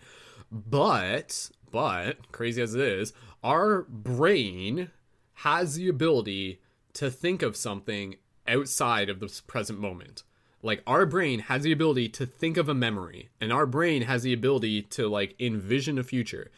But, 0.52 1.50
but, 1.70 2.30
crazy 2.32 2.60
as 2.60 2.74
it 2.74 2.82
is, 2.82 3.14
our 3.42 3.82
brain 3.82 4.90
has 5.34 5.76
the 5.76 5.88
ability 5.88 6.60
to 6.94 7.10
think 7.10 7.42
of 7.42 7.56
something 7.56 8.16
outside 8.46 9.08
of 9.08 9.20
the 9.20 9.40
present 9.46 9.78
moment. 9.78 10.22
Like 10.62 10.82
our 10.86 11.06
brain 11.06 11.40
has 11.40 11.62
the 11.62 11.72
ability 11.72 12.08
to 12.10 12.26
think 12.26 12.56
of 12.56 12.68
a 12.68 12.74
memory, 12.74 13.28
and 13.40 13.52
our 13.52 13.66
brain 13.66 14.02
has 14.02 14.22
the 14.22 14.32
ability 14.32 14.82
to 14.82 15.08
like 15.08 15.34
envision 15.38 15.98
a 15.98 16.02
future. 16.02 16.50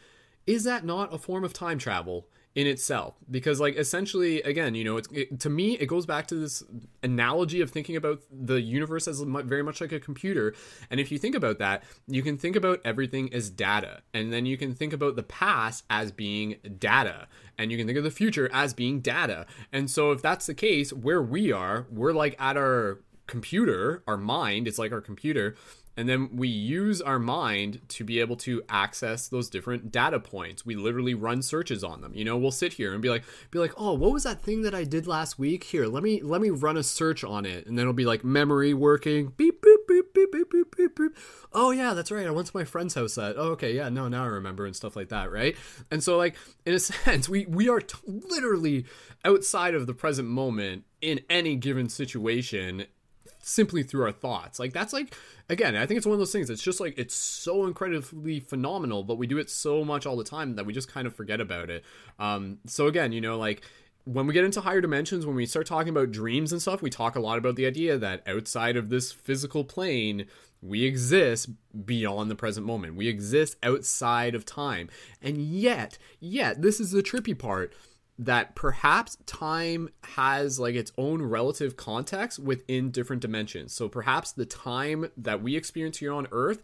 Is 0.51 0.65
that 0.65 0.83
not 0.83 1.13
a 1.13 1.17
form 1.17 1.45
of 1.45 1.53
time 1.53 1.77
travel 1.77 2.27
in 2.55 2.67
itself? 2.67 3.15
Because 3.29 3.61
like 3.61 3.77
essentially 3.77 4.41
again 4.41 4.75
you 4.75 4.83
know 4.83 4.97
it's 4.97 5.07
it, 5.13 5.39
to 5.39 5.49
me 5.49 5.75
it 5.77 5.85
goes 5.85 6.05
back 6.05 6.27
to 6.27 6.35
this 6.35 6.61
analogy 7.03 7.61
of 7.61 7.71
thinking 7.71 7.95
about 7.95 8.19
the 8.29 8.59
universe 8.59 9.07
as 9.07 9.21
very 9.21 9.63
much 9.63 9.79
like 9.79 9.93
a 9.93 9.99
computer. 9.99 10.53
And 10.89 10.99
if 10.99 11.09
you 11.09 11.17
think 11.17 11.35
about 11.35 11.59
that 11.59 11.85
you 12.05 12.21
can 12.21 12.37
think 12.37 12.57
about 12.57 12.81
everything 12.83 13.33
as 13.33 13.49
data. 13.49 14.01
And 14.13 14.33
then 14.33 14.45
you 14.45 14.57
can 14.57 14.75
think 14.75 14.91
about 14.91 15.15
the 15.15 15.23
past 15.23 15.85
as 15.89 16.11
being 16.11 16.57
data. 16.77 17.29
And 17.57 17.71
you 17.71 17.77
can 17.77 17.87
think 17.87 17.97
of 17.97 18.03
the 18.03 18.11
future 18.11 18.49
as 18.51 18.73
being 18.73 18.99
data. 18.99 19.45
And 19.71 19.89
so 19.89 20.11
if 20.11 20.21
that's 20.21 20.47
the 20.47 20.53
case 20.53 20.91
where 20.91 21.21
we 21.21 21.53
are 21.53 21.87
we're 21.89 22.11
like 22.11 22.35
at 22.41 22.57
our 22.57 22.99
computer 23.25 24.03
our 24.05 24.17
mind 24.17 24.67
it's 24.67 24.77
like 24.77 24.91
our 24.91 24.99
computer 24.99 25.55
and 25.97 26.07
then 26.07 26.29
we 26.35 26.47
use 26.47 27.01
our 27.01 27.19
mind 27.19 27.81
to 27.89 28.03
be 28.03 28.19
able 28.19 28.35
to 28.37 28.63
access 28.69 29.27
those 29.27 29.49
different 29.49 29.91
data 29.91 30.19
points. 30.19 30.65
We 30.65 30.75
literally 30.75 31.13
run 31.13 31.41
searches 31.41 31.83
on 31.83 32.01
them. 32.01 32.13
You 32.15 32.23
know 32.23 32.37
we'll 32.37 32.51
sit 32.51 32.73
here 32.73 32.93
and 32.93 33.01
be 33.01 33.09
like 33.09 33.23
be 33.51 33.59
like 33.59 33.73
oh 33.77 33.93
what 33.93 34.11
was 34.11 34.23
that 34.23 34.41
thing 34.41 34.61
that 34.61 34.73
i 34.73 34.83
did 34.83 35.07
last 35.07 35.37
week? 35.37 35.65
Here 35.65 35.87
let 35.87 36.03
me 36.03 36.21
let 36.21 36.41
me 36.41 36.49
run 36.49 36.77
a 36.77 36.83
search 36.83 37.23
on 37.23 37.45
it. 37.45 37.65
And 37.65 37.77
then 37.77 37.83
it'll 37.83 37.93
be 37.93 38.05
like 38.05 38.23
memory 38.23 38.73
working. 38.73 39.33
Beep 39.37 39.61
beep 39.61 39.87
beep 39.87 40.13
beep 40.13 40.31
beep 40.31 40.51
beep 40.51 40.75
beep, 40.75 40.95
beep. 40.95 41.17
oh 41.53 41.71
yeah 41.71 41.93
that's 41.93 42.11
right. 42.11 42.27
I 42.27 42.31
went 42.31 42.47
to 42.47 42.57
my 42.57 42.63
friend's 42.63 42.95
house 42.95 43.15
that 43.15 43.35
oh, 43.37 43.51
okay 43.51 43.75
yeah 43.75 43.89
no 43.89 44.07
now 44.07 44.23
i 44.23 44.27
remember 44.27 44.65
and 44.65 44.75
stuff 44.75 44.95
like 44.95 45.09
that 45.09 45.31
right? 45.31 45.55
And 45.89 46.03
so 46.03 46.17
like 46.17 46.35
in 46.65 46.73
a 46.73 46.79
sense 46.79 47.27
we 47.27 47.45
we 47.45 47.69
are 47.69 47.81
t- 47.81 47.97
literally 48.07 48.85
outside 49.25 49.75
of 49.75 49.87
the 49.87 49.93
present 49.93 50.27
moment 50.27 50.85
in 51.01 51.19
any 51.29 51.55
given 51.55 51.89
situation 51.89 52.85
simply 53.41 53.83
through 53.83 54.05
our 54.05 54.11
thoughts. 54.11 54.59
Like 54.59 54.73
that's 54.73 54.93
like 54.93 55.15
again, 55.49 55.75
I 55.75 55.85
think 55.85 55.97
it's 55.97 56.05
one 56.05 56.13
of 56.13 56.19
those 56.19 56.31
things. 56.31 56.49
It's 56.49 56.63
just 56.63 56.79
like 56.79 56.97
it's 56.97 57.15
so 57.15 57.65
incredibly 57.65 58.39
phenomenal, 58.39 59.03
but 59.03 59.17
we 59.17 59.27
do 59.27 59.37
it 59.37 59.49
so 59.49 59.83
much 59.83 60.05
all 60.05 60.17
the 60.17 60.23
time 60.23 60.55
that 60.55 60.65
we 60.65 60.73
just 60.73 60.91
kind 60.91 61.07
of 61.07 61.15
forget 61.15 61.41
about 61.41 61.69
it. 61.69 61.83
Um, 62.19 62.59
so 62.67 62.87
again, 62.87 63.11
you 63.11 63.21
know, 63.21 63.37
like 63.37 63.63
when 64.05 64.27
we 64.27 64.33
get 64.33 64.45
into 64.45 64.61
higher 64.61 64.81
dimensions, 64.81 65.25
when 65.25 65.35
we 65.35 65.45
start 65.45 65.67
talking 65.67 65.89
about 65.89 66.11
dreams 66.11 66.51
and 66.51 66.61
stuff, 66.61 66.81
we 66.81 66.89
talk 66.89 67.15
a 67.15 67.19
lot 67.19 67.37
about 67.37 67.55
the 67.55 67.65
idea 67.65 67.97
that 67.97 68.27
outside 68.27 68.75
of 68.75 68.89
this 68.89 69.11
physical 69.11 69.63
plane, 69.63 70.25
we 70.61 70.83
exist 70.83 71.49
beyond 71.85 72.29
the 72.29 72.35
present 72.35 72.65
moment. 72.65 72.95
We 72.95 73.07
exist 73.07 73.57
outside 73.63 74.35
of 74.35 74.45
time. 74.45 74.89
And 75.21 75.37
yet, 75.37 75.97
yet, 76.19 76.61
this 76.61 76.79
is 76.79 76.91
the 76.91 77.03
trippy 77.03 77.37
part 77.37 77.73
that 78.19 78.55
perhaps 78.55 79.17
time 79.25 79.89
has 80.03 80.59
like 80.59 80.75
its 80.75 80.91
own 80.97 81.21
relative 81.21 81.75
context 81.75 82.39
within 82.39 82.91
different 82.91 83.21
dimensions. 83.21 83.73
So 83.73 83.89
perhaps 83.89 84.31
the 84.31 84.45
time 84.45 85.09
that 85.17 85.41
we 85.41 85.55
experience 85.55 85.97
here 85.97 86.13
on 86.13 86.27
Earth 86.31 86.61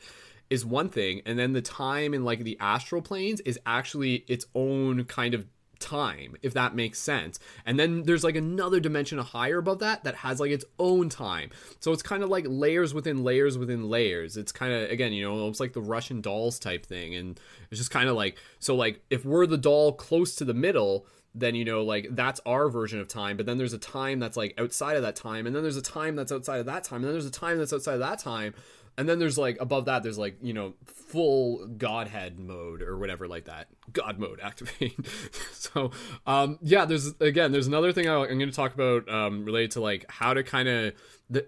is 0.49 0.65
one 0.65 0.89
thing, 0.89 1.21
and 1.25 1.37
then 1.37 1.53
the 1.53 1.61
time 1.61 2.13
in 2.13 2.23
like 2.23 2.43
the 2.43 2.57
astral 2.59 3.01
planes 3.01 3.41
is 3.41 3.59
actually 3.65 4.23
its 4.27 4.45
own 4.55 5.03
kind 5.05 5.33
of 5.33 5.45
time, 5.79 6.35
if 6.41 6.53
that 6.53 6.75
makes 6.75 6.99
sense. 6.99 7.39
And 7.65 7.79
then 7.79 8.03
there's 8.03 8.23
like 8.23 8.35
another 8.35 8.79
dimension 8.79 9.17
higher 9.17 9.57
above 9.57 9.79
that 9.79 10.03
that 10.03 10.15
has 10.15 10.39
like 10.39 10.51
its 10.51 10.65
own 10.79 11.09
time. 11.09 11.51
So 11.79 11.91
it's 11.91 12.01
kind 12.01 12.23
of 12.23 12.29
like 12.29 12.45
layers 12.47 12.93
within 12.93 13.23
layers 13.23 13.57
within 13.57 13.89
layers. 13.89 14.37
It's 14.37 14.51
kind 14.51 14.73
of 14.73 14.89
again, 14.89 15.13
you 15.13 15.27
know, 15.27 15.47
it's 15.47 15.59
like 15.59 15.73
the 15.73 15.81
Russian 15.81 16.21
dolls 16.21 16.59
type 16.59 16.85
thing, 16.85 17.15
and 17.15 17.39
it's 17.71 17.79
just 17.79 17.91
kind 17.91 18.09
of 18.09 18.15
like 18.15 18.37
so 18.59 18.75
like 18.75 19.01
if 19.09 19.25
we're 19.25 19.47
the 19.47 19.57
doll 19.57 19.93
close 19.93 20.35
to 20.35 20.45
the 20.45 20.53
middle 20.53 21.07
then 21.39 21.55
you 21.55 21.63
know 21.63 21.83
like 21.83 22.07
that's 22.11 22.41
our 22.45 22.69
version 22.69 22.99
of 22.99 23.07
time 23.07 23.37
but 23.37 23.45
then 23.45 23.57
there's 23.57 23.73
a 23.73 23.77
time 23.77 24.19
that's 24.19 24.35
like 24.35 24.53
outside 24.57 24.95
of 24.95 25.03
that 25.03 25.15
time 25.15 25.45
and 25.45 25.55
then 25.55 25.63
there's 25.63 25.77
a 25.77 25.81
time 25.81 26.15
that's 26.15 26.31
outside 26.31 26.59
of 26.59 26.65
that 26.65 26.83
time 26.83 26.97
and 26.97 27.05
then 27.05 27.13
there's 27.13 27.25
a 27.25 27.31
time 27.31 27.57
that's 27.57 27.71
outside 27.71 27.93
of 27.93 27.99
that 27.99 28.19
time 28.19 28.53
and 28.97 29.07
then 29.07 29.19
there's 29.19 29.37
like 29.37 29.57
above 29.59 29.85
that 29.85 30.03
there's 30.03 30.17
like 30.17 30.37
you 30.41 30.53
know 30.53 30.73
full 30.85 31.65
godhead 31.67 32.39
mode 32.39 32.81
or 32.81 32.97
whatever 32.97 33.27
like 33.27 33.45
that. 33.45 33.67
God 33.93 34.19
mode 34.19 34.39
activate. 34.43 34.95
So 35.53 35.91
um 36.25 36.57
yeah 36.61 36.85
there's 36.85 37.13
again 37.19 37.51
there's 37.51 37.67
another 37.67 37.91
thing 37.91 38.09
i'm 38.09 38.25
going 38.25 38.39
to 38.39 38.51
talk 38.51 38.73
about 38.73 39.07
um 39.09 39.45
related 39.45 39.71
to 39.71 39.81
like 39.81 40.05
how 40.09 40.33
to 40.33 40.43
kind 40.43 40.67
of 40.67 40.93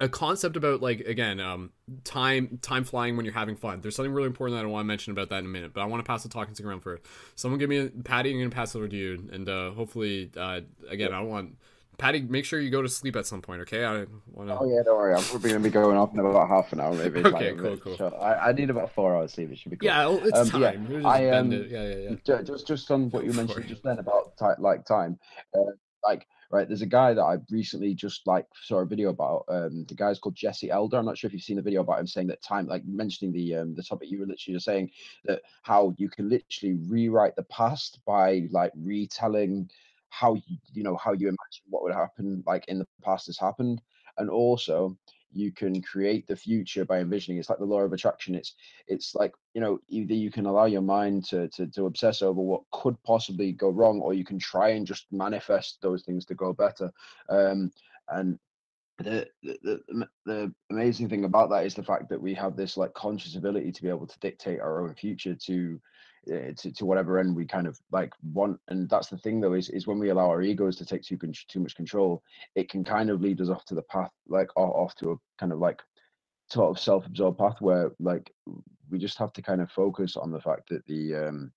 a 0.01 0.09
concept 0.09 0.57
about 0.57 0.81
like 0.81 0.99
again 1.01 1.39
um 1.39 1.71
time 2.03 2.59
time 2.61 2.83
flying 2.83 3.15
when 3.15 3.25
you're 3.25 3.33
having 3.33 3.55
fun. 3.55 3.81
There's 3.81 3.95
something 3.95 4.13
really 4.13 4.27
important 4.27 4.57
that 4.59 4.65
i 4.65 4.67
want 4.67 4.83
to 4.83 4.87
mention 4.87 5.11
about 5.11 5.29
that 5.29 5.39
in 5.39 5.45
a 5.45 5.49
minute 5.49 5.73
but 5.73 5.81
i 5.81 5.85
want 5.85 6.03
to 6.03 6.07
pass 6.07 6.23
the 6.23 6.29
talking 6.29 6.53
stick 6.53 6.65
around 6.65 6.81
first 6.81 7.03
someone 7.35 7.59
give 7.59 7.69
me 7.69 7.77
a 7.77 7.89
patty 8.03 8.31
i'm 8.31 8.37
going 8.37 8.49
to 8.49 8.55
pass 8.55 8.75
it 8.75 8.77
over 8.77 8.87
to 8.87 8.95
you 8.95 9.29
and 9.31 9.47
uh 9.49 9.71
hopefully 9.71 10.29
uh 10.37 10.59
again 10.89 11.13
i 11.13 11.19
don't 11.19 11.29
want 11.29 11.55
Patty, 11.99 12.21
make 12.21 12.45
sure 12.45 12.61
you 12.61 12.69
go 12.69 12.81
to 12.81 12.87
sleep 12.87 13.17
at 13.17 13.25
some 13.25 13.41
point, 13.41 13.61
okay? 13.61 13.83
I 13.83 14.05
want 14.31 14.49
to. 14.49 14.57
Oh 14.57 14.65
yeah, 14.65 14.81
don't 14.83 14.97
worry. 14.97 15.13
I'm 15.13 15.21
probably 15.23 15.49
gonna 15.51 15.63
be 15.63 15.69
going 15.69 15.97
off 15.97 16.13
in 16.13 16.19
about 16.19 16.47
half 16.47 16.71
an 16.71 16.79
hour, 16.79 16.93
maybe. 16.93 17.19
okay, 17.25 17.53
cool, 17.53 17.77
cool. 17.77 17.97
So 17.97 18.07
I, 18.15 18.49
I 18.49 18.51
need 18.53 18.69
about 18.69 18.93
four 18.93 19.15
hours 19.15 19.33
sleep. 19.33 19.51
It 19.51 19.57
should 19.57 19.71
be 19.71 19.77
cool. 19.77 19.87
Yeah, 19.87 20.17
it's 20.23 20.37
um, 20.37 20.61
time. 20.61 20.87
Yeah, 20.89 21.07
I 21.07 21.29
um, 21.31 21.51
yeah, 21.51 21.59
yeah, 21.69 22.15
yeah. 22.25 22.41
Just, 22.41 22.65
just 22.65 22.89
on 22.89 23.09
what 23.09 23.25
you 23.25 23.33
mentioned 23.33 23.67
just 23.67 23.83
then 23.83 23.99
about 23.99 24.33
like 24.59 24.85
time, 24.85 25.19
uh, 25.53 25.71
like 26.03 26.25
right. 26.51 26.69
There's 26.69 26.81
a 26.81 26.87
guy 26.87 27.13
that 27.13 27.21
I 27.21 27.35
recently 27.51 27.93
just 27.93 28.25
like 28.25 28.45
saw 28.63 28.77
a 28.77 28.85
video 28.85 29.09
about. 29.09 29.43
Um, 29.49 29.85
the 29.89 29.95
guy's 29.95 30.19
called 30.19 30.35
Jesse 30.35 30.71
Elder. 30.71 30.97
I'm 30.97 31.05
not 31.05 31.17
sure 31.17 31.27
if 31.27 31.33
you've 31.33 31.43
seen 31.43 31.57
the 31.57 31.61
video 31.61 31.81
about 31.81 31.99
him 31.99 32.07
saying 32.07 32.27
that 32.27 32.41
time, 32.41 32.65
like 32.65 32.85
mentioning 32.85 33.33
the 33.33 33.55
um 33.55 33.75
the 33.75 33.83
topic 33.83 34.09
you 34.09 34.19
were 34.19 34.25
literally 34.25 34.55
just 34.55 34.65
saying 34.65 34.89
that 35.25 35.41
how 35.63 35.93
you 35.97 36.09
can 36.09 36.29
literally 36.29 36.77
rewrite 36.87 37.35
the 37.35 37.43
past 37.43 37.99
by 38.05 38.47
like 38.51 38.71
retelling 38.77 39.69
how 40.10 40.34
you 40.34 40.57
you 40.74 40.84
know 40.84 40.97
how 40.97 41.14
you 41.14 41.28
imagine 41.28 41.64
what 41.70 41.84
would 41.84 41.93
happen 41.93 42.43
like 42.45 42.66
in 42.68 42.80
the 42.80 42.88
past 43.03 43.28
has 43.28 43.38
happened 43.38 43.82
and 44.18 44.30
also 44.30 44.97
you 45.32 45.51
can 45.51 45.82
create 45.82 46.26
the 46.28 46.36
future 46.36 46.84
by 46.86 46.99
envisioning 46.99 47.38
it's 47.38 47.49
like 47.49 47.60
the 47.60 47.66
law 47.66 47.82
of 47.82 47.93
attraction 47.93 48.34
it's 48.34 48.55
it's 48.88 49.14
like 49.14 49.34
you 49.53 49.62
know 49.62 49.80
either 49.88 50.14
you 50.14 50.32
can 50.32 50.45
allow 50.45 50.66
your 50.66 50.82
mind 50.82 51.24
to 51.24 51.47
to, 51.49 51.68
to 51.68 51.86
obsess 51.86 52.22
over 52.22 52.41
what 52.41 52.64
could 52.72 53.01
possibly 53.03 53.51
go 53.51 53.70
wrong 53.70 54.01
or 54.01 54.14
you 54.14 54.26
can 54.26 54.39
try 54.39 54.70
and 54.70 54.88
just 54.88 55.05
manifest 55.12 55.78
those 55.82 56.03
things 56.03 56.26
to 56.26 56.36
go 56.36 56.51
better 56.53 56.91
um 57.30 57.72
and 58.10 58.39
the, 58.97 59.28
the 59.43 60.07
the 60.26 60.53
amazing 60.72 61.07
thing 61.07 61.24
about 61.24 61.49
that 61.49 61.66
is 61.66 61.74
the 61.74 61.84
fact 61.84 62.10
that 62.10 62.22
we 62.22 62.34
have 62.34 62.55
this 62.55 62.76
like 62.76 62.93
conscious 62.93 63.36
ability 63.36 63.72
to 63.72 63.82
be 63.82 63.88
able 63.88 64.07
to 64.07 64.20
dictate 64.20 64.60
our 64.60 64.82
own 64.82 64.93
future 64.93 65.36
to 65.36 65.80
to, 66.28 66.72
to 66.72 66.86
whatever 66.86 67.20
end 67.20 67.36
we 67.36 67.45
kind 67.45 67.67
of 67.67 67.80
like 67.91 68.13
want. 68.34 68.59
And 68.67 68.89
that's 68.89 69.07
the 69.07 69.17
thing 69.17 69.39
though 69.39 69.53
is, 69.53 69.70
is 69.70 69.88
when 69.88 69.99
we 69.99 70.09
allow 70.09 70.30
our 70.30 70.41
egos 70.41 70.76
to 70.78 70.86
take 70.86 71.03
too 71.03 71.17
too 71.47 71.59
much 71.59 71.76
control 71.76 72.24
it 72.55 72.70
can 72.70 72.84
kind 72.84 73.09
of 73.09 73.22
lead 73.22 73.41
us 73.41 73.49
off 73.49 73.65
to 73.65 73.76
the 73.76 73.82
path 73.84 74.11
like 74.28 74.49
off, 74.55 74.74
off 74.76 74.95
to 74.95 75.11
a 75.11 75.15
kind 75.39 75.51
of 75.51 75.59
like 75.59 75.82
sort 76.49 76.70
of 76.70 76.82
self-absorbed 76.82 77.38
path 77.38 77.55
where 77.59 77.91
like 77.99 78.32
we 78.89 78.97
just 78.97 79.17
have 79.17 79.34
to 79.34 79.41
kind 79.41 79.61
of 79.61 79.72
focus 79.72 80.17
on 80.17 80.32
the 80.32 80.41
fact 80.41 80.70
that 80.70 80.86
the 80.86 81.15
um 81.15 81.51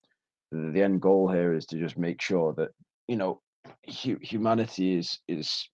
the, 0.51 0.71
the 0.71 0.81
end 0.81 1.01
goal 1.01 1.29
here 1.29 1.53
is 1.53 1.65
to 1.65 1.77
just 1.77 1.97
make 1.97 2.21
sure 2.21 2.53
that 2.53 2.69
you 3.07 3.15
know 3.15 3.41
hu- 4.03 4.19
humanity 4.21 4.97
is 4.97 5.19
is 5.27 5.67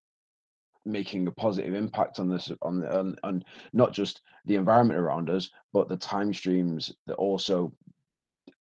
making 0.85 1.27
a 1.27 1.31
positive 1.31 1.73
impact 1.73 2.19
on 2.19 2.29
this 2.29 2.51
on, 2.61 2.85
on 2.87 3.15
on 3.23 3.43
not 3.73 3.93
just 3.93 4.21
the 4.45 4.55
environment 4.55 4.99
around 4.99 5.29
us 5.29 5.49
but 5.73 5.89
the 5.89 5.97
time 5.97 6.33
streams 6.33 6.93
that 7.05 7.15
also 7.15 7.71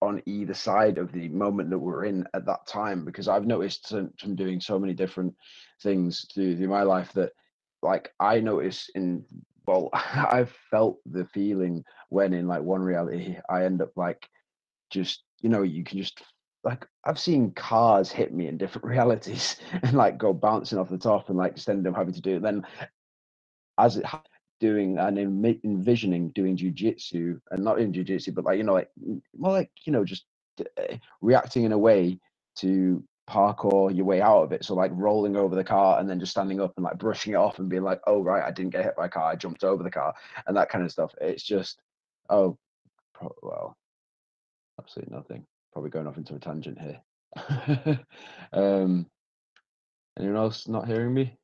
on 0.01 0.22
either 0.26 0.55
side 0.55 0.99
of 0.99 1.12
the 1.12 1.28
moment 1.28 1.70
that 1.70 1.78
we're 1.78 2.05
in 2.05 2.26
at 2.34 2.46
that 2.46 2.66
time 2.66 3.05
because 3.05 3.28
I've 3.28 3.46
noticed 3.46 3.88
from 3.88 4.34
doing 4.36 4.61
so 4.61 4.78
many 4.78 4.94
different 4.94 5.34
things 5.82 6.26
through, 6.32 6.57
through 6.57 6.68
my 6.68 6.82
life 6.82 7.12
that 7.14 7.32
like 7.82 8.12
I 8.20 8.40
notice 8.40 8.90
in 8.94 9.24
well 9.66 9.90
I've 9.92 10.55
felt 10.70 10.99
the 11.07 11.24
feeling 11.26 11.84
when 12.11 12.32
in 12.32 12.46
like 12.46 12.62
one 12.62 12.82
reality 12.82 13.36
I 13.51 13.64
end 13.64 13.82
up 13.82 13.90
like 13.96 14.28
just 14.90 15.22
you 15.40 15.49
know 15.49 15.62
you 15.62 15.84
can 15.84 15.99
just 15.99 16.22
like 16.64 16.86
I've 17.05 17.18
seen 17.18 17.53
cars 17.53 18.11
hit 18.11 18.32
me 18.32 18.46
in 18.46 18.59
different 18.59 18.86
realities 18.88 19.57
and 19.82 19.94
like 19.94 20.18
go 20.18 20.32
bouncing 20.32 20.78
off 20.78 20.90
the 20.90 20.99
top 20.99 21.28
and 21.28 21.38
like 21.38 21.57
just 21.57 21.68
end 21.68 21.86
up 21.86 21.96
having 21.96 22.14
to 22.14 22.20
do 22.20 22.36
it. 22.36 22.42
Then 22.42 22.64
as 23.78 23.96
it 23.96 24.05
doing 24.61 24.98
and 24.98 25.18
envisioning 25.64 26.30
doing 26.30 26.56
jujitsu 26.56 27.40
and 27.52 27.64
not 27.64 27.80
in 27.80 27.92
jujitsu, 27.92 28.34
but 28.34 28.44
like 28.44 28.59
you 28.59 28.64
know, 28.64 28.74
like 28.74 28.90
more 29.36 29.52
like 29.52 29.70
you 29.84 29.92
know, 29.92 30.04
just 30.04 30.24
uh, 30.61 30.96
reacting 31.22 31.64
in 31.64 31.72
a 31.72 31.78
way 31.78 32.18
to 32.56 33.02
parkour 33.30 33.94
your 33.94 34.06
way 34.06 34.20
out 34.22 34.42
of 34.44 34.52
it. 34.52 34.64
So 34.64 34.74
like 34.74 34.92
rolling 34.94 35.36
over 35.36 35.54
the 35.56 35.64
car 35.64 36.00
and 36.00 36.09
then 36.11 36.20
just 36.20 36.32
standing 36.32 36.61
up 36.61 36.74
and 36.76 36.84
like 36.84 36.98
brushing 36.98 37.34
it 37.34 37.36
off 37.36 37.59
and 37.61 37.68
being 37.70 37.84
like, 37.84 38.00
oh 38.06 38.22
right, 38.22 38.44
I 38.44 38.52
didn't 38.52 38.72
get 38.72 38.84
hit 38.84 38.96
by 38.96 39.06
a 39.06 39.11
car, 39.11 39.24
I 39.32 39.36
jumped 39.36 39.64
over 39.64 39.82
the 39.82 39.90
car 39.90 40.14
and 40.46 40.56
that 40.56 40.70
kind 40.70 40.84
of 40.84 40.92
stuff. 40.92 41.14
It's 41.20 41.42
just 41.44 41.80
oh, 42.30 42.59
well, 43.42 43.76
absolutely 44.80 45.16
nothing. 45.16 45.46
Probably 45.72 45.90
going 45.90 46.06
off 46.09 46.18
into 46.18 46.34
a 46.36 46.38
tangent 46.40 46.78
here. 46.80 48.00
um, 48.54 49.06
Anyone 50.18 50.36
else 50.38 50.68
not 50.68 50.88
hearing 50.88 51.14
me? 51.14 51.36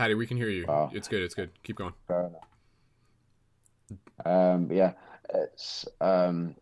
Patty, 0.00 0.14
we 0.14 0.26
can 0.26 0.38
hear 0.38 0.48
you. 0.48 0.64
Wow. 0.66 0.90
It's 0.94 1.08
good. 1.08 1.20
It's 1.20 1.34
good. 1.34 1.50
Keep 1.62 1.76
going. 1.76 1.92
Fair 2.08 2.30
enough. 2.30 2.46
Um, 4.24 4.72
yeah, 4.72 4.92
it's 5.34 5.86
um, 6.00 6.54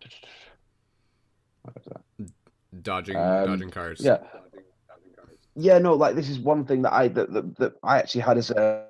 what 1.62 1.76
is 1.76 1.84
that? 1.84 2.82
Dodging, 2.82 3.14
Um, 3.16 3.46
dodging 3.46 3.70
cars. 3.70 4.00
Yeah. 4.02 4.18
Yeah, 5.54 5.78
no, 5.78 5.94
like 5.94 6.16
this 6.16 6.28
is 6.28 6.40
one 6.40 6.64
thing 6.64 6.82
that 6.82 6.92
I 6.92 7.06
that 7.06 7.32
that, 7.32 7.56
that 7.58 7.72
I 7.84 8.00
actually 8.00 8.22
had 8.22 8.38
as 8.38 8.50
a 8.50 8.86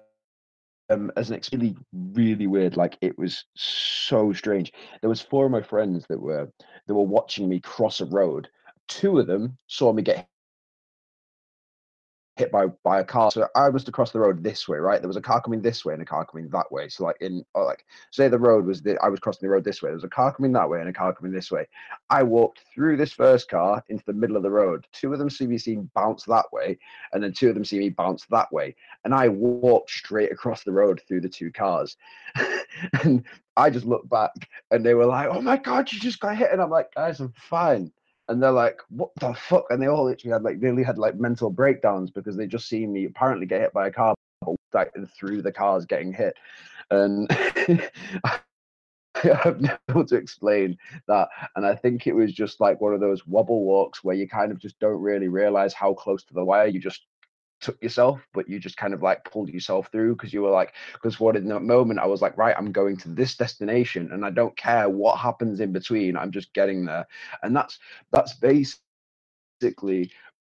um 0.88 1.12
as 1.18 1.28
an 1.28 1.36
ex- 1.36 1.53
really 1.53 1.76
really 1.92 2.46
weird. 2.46 2.74
Like 2.74 2.96
it 3.03 3.18
was 3.18 3.44
so 3.55 4.32
strange. 4.32 4.72
There 5.03 5.11
was 5.11 5.20
four 5.20 5.44
of 5.44 5.53
my 5.53 5.61
friends 5.61 6.07
that 6.09 6.22
were 6.22 6.51
that 6.86 6.94
were 6.94 7.03
watching 7.03 7.51
me 7.51 7.61
cross 7.61 8.01
a 8.01 8.07
road. 8.07 8.49
Two 8.86 9.18
of 9.18 9.26
them 9.26 9.59
saw 9.66 9.92
me 9.92 10.01
get 10.01 10.26
hit 12.39 12.53
by 12.53 12.66
by 12.84 13.01
a 13.01 13.05
car. 13.05 13.30
So 13.30 13.49
I 13.57 13.68
was 13.68 13.84
to 13.84 13.93
cross 13.93 14.12
the 14.12 14.20
road 14.20 14.43
this 14.43 14.68
way, 14.68 14.78
right? 14.78 15.01
There 15.01 15.09
was 15.09 15.16
a 15.16 15.20
car 15.20 15.43
coming 15.43 15.61
this 15.61 15.84
way 15.84 15.93
and 15.93 16.03
a 16.03 16.07
car 16.07 16.24
coming 16.24 16.49
that 16.51 16.70
way. 16.70 16.89
So 16.89 17.05
like 17.05 17.16
in 17.20 17.45
like 17.55 17.84
say 18.12 18.28
the 18.28 18.39
road 18.39 18.64
was 18.64 18.80
the 18.80 18.97
I 19.03 19.09
was 19.09 19.20
crossing 19.20 19.47
the 19.47 19.53
road 19.53 19.64
this 19.64 19.82
way. 19.82 19.89
There 19.89 19.97
was 19.97 20.05
a 20.05 20.09
car 20.09 20.32
coming 20.32 20.53
that 20.53 20.68
way 20.68 20.80
and 20.80 20.89
a 20.89 20.93
car 20.93 21.12
coming 21.12 21.32
this 21.32 21.51
way. 21.51 21.66
I 22.11 22.22
walked 22.22 22.62
through 22.72 22.97
this 22.97 23.12
first 23.12 23.51
car 23.51 23.82
into 23.89 24.05
the 24.07 24.12
middle 24.12 24.36
of 24.36 24.45
the 24.45 24.51
road. 24.51 24.86
Two 24.93 25.12
of 25.12 25.18
them 25.18 25.28
see 25.28 25.47
me 25.47 25.59
see 25.59 25.76
bounce 25.95 26.24
that 26.24 26.47
way, 26.53 26.78
and 27.12 27.22
then 27.22 27.32
two 27.32 27.49
of 27.49 27.55
them 27.55 27.64
see 27.64 27.78
me 27.78 27.89
bounce 27.91 28.24
that 28.26 28.51
way. 28.53 28.76
And 29.05 29.12
I 29.12 29.28
walked 29.28 29.91
straight 29.91 30.30
across 30.30 30.62
the 30.62 30.72
road 30.72 31.03
through 31.09 31.22
the 31.22 31.28
two 31.28 31.51
cars. 31.51 31.97
and 33.03 33.24
I 33.57 33.70
just 33.70 33.86
looked 33.86 34.09
back 34.09 34.30
and 34.70 34.86
they 34.86 34.95
were 34.95 35.07
like, 35.07 35.28
Oh 35.28 35.41
my 35.41 35.57
god, 35.57 35.93
you 35.93 35.99
just 35.99 36.20
got 36.20 36.36
hit. 36.36 36.53
And 36.53 36.62
I'm 36.62 36.70
like, 36.70 36.95
guys, 36.95 37.18
I'm 37.18 37.32
fine. 37.36 37.91
And 38.29 38.43
they're 38.43 38.53
like, 38.53 38.81
what 38.91 39.11
the 39.20 39.33
fuck? 39.35 39.64
And 39.70 39.81
they 39.81 39.87
all 39.87 40.05
literally 40.05 40.33
had 40.33 40.43
like 40.43 40.59
nearly 40.59 40.83
had 40.83 40.99
like 40.99 41.16
mental 41.16 41.51
breakdowns 41.51 42.11
because 42.11 42.37
they 42.37 42.47
just 42.47 42.68
seen 42.68 42.93
me 42.93 43.07
apparently 43.07 43.47
get 43.47 43.61
hit 43.61 43.72
by 43.72 43.89
a 43.89 43.91
car 43.91 44.14
but, 44.43 44.57
like 44.72 44.93
through 45.18 45.43
the 45.43 45.53
cars 45.53 45.87
getting 45.87 46.12
hit. 46.12 46.35
And 46.91 47.26
I 48.24 48.41
have 49.24 49.61
no 49.61 49.76
able 49.91 50.05
to 50.07 50.16
explain 50.16 50.76
that. 51.07 51.29
And 51.57 51.66
I 51.66 51.74
think 51.74 52.07
it 52.07 52.14
was 52.14 52.33
just 52.33 52.61
like 52.61 52.81
one 52.81 52.95
of 52.95 53.01
those 53.01 53.26
wobble 53.26 53.64
walks 53.64 54.05
where 54.05 54.14
you 54.14 54.29
kind 54.29 54.53
of 54.53 54.59
just 54.59 54.79
don't 54.79 55.01
really 55.01 55.29
realize 55.29 55.74
how 55.74 55.95
close 55.95 56.22
to 56.24 56.35
the 56.35 56.45
wire 56.45 56.66
you 56.66 56.81
just 56.81 57.07
took 57.61 57.82
yourself, 57.82 58.20
but 58.34 58.48
you 58.48 58.59
just 58.59 58.76
kind 58.76 58.94
of 58.94 59.02
like 59.02 59.24
pulled 59.24 59.48
yourself 59.50 59.88
through 59.92 60.14
because 60.14 60.32
you 60.32 60.42
were 60.42 60.50
like, 60.50 60.74
because 60.94 61.20
what 61.20 61.36
in 61.36 61.48
that 61.48 61.62
moment 61.62 62.00
I 62.00 62.06
was 62.06 62.22
like, 62.22 62.36
right, 62.36 62.54
I'm 62.56 62.72
going 62.72 62.96
to 62.98 63.09
this 63.09 63.36
destination 63.36 64.11
and 64.12 64.24
I 64.24 64.30
don't 64.30 64.56
care 64.56 64.88
what 64.88 65.18
happens 65.18 65.61
in 65.61 65.72
between. 65.72 66.16
I'm 66.16 66.30
just 66.32 66.52
getting 66.54 66.84
there. 66.84 67.06
And 67.42 67.54
that's 67.56 67.78
that's 68.12 68.34
basically 68.34 68.80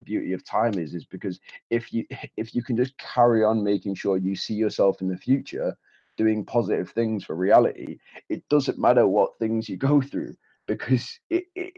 beauty 0.05 0.33
of 0.35 0.45
time 0.45 0.75
is 0.79 0.95
is 0.95 1.05
because 1.07 1.41
if 1.71 1.93
you 1.93 2.07
if 2.37 2.55
you 2.55 2.63
can 2.63 2.77
just 2.77 2.97
carry 2.99 3.45
on 3.45 3.63
making 3.65 3.95
sure 3.95 4.17
you 4.17 4.37
see 4.37 4.55
yourself 4.55 5.01
in 5.03 5.09
the 5.09 5.17
future 5.17 5.77
doing 6.17 6.45
positive 6.45 6.91
things 6.91 7.25
for 7.25 7.37
reality, 7.37 7.99
it 8.31 8.43
doesn't 8.49 8.79
matter 8.79 9.07
what 9.07 9.39
things 9.39 9.69
you 9.69 9.77
go 9.77 10.01
through 10.01 10.35
because 10.67 11.19
it, 11.31 11.45
it, 11.55 11.73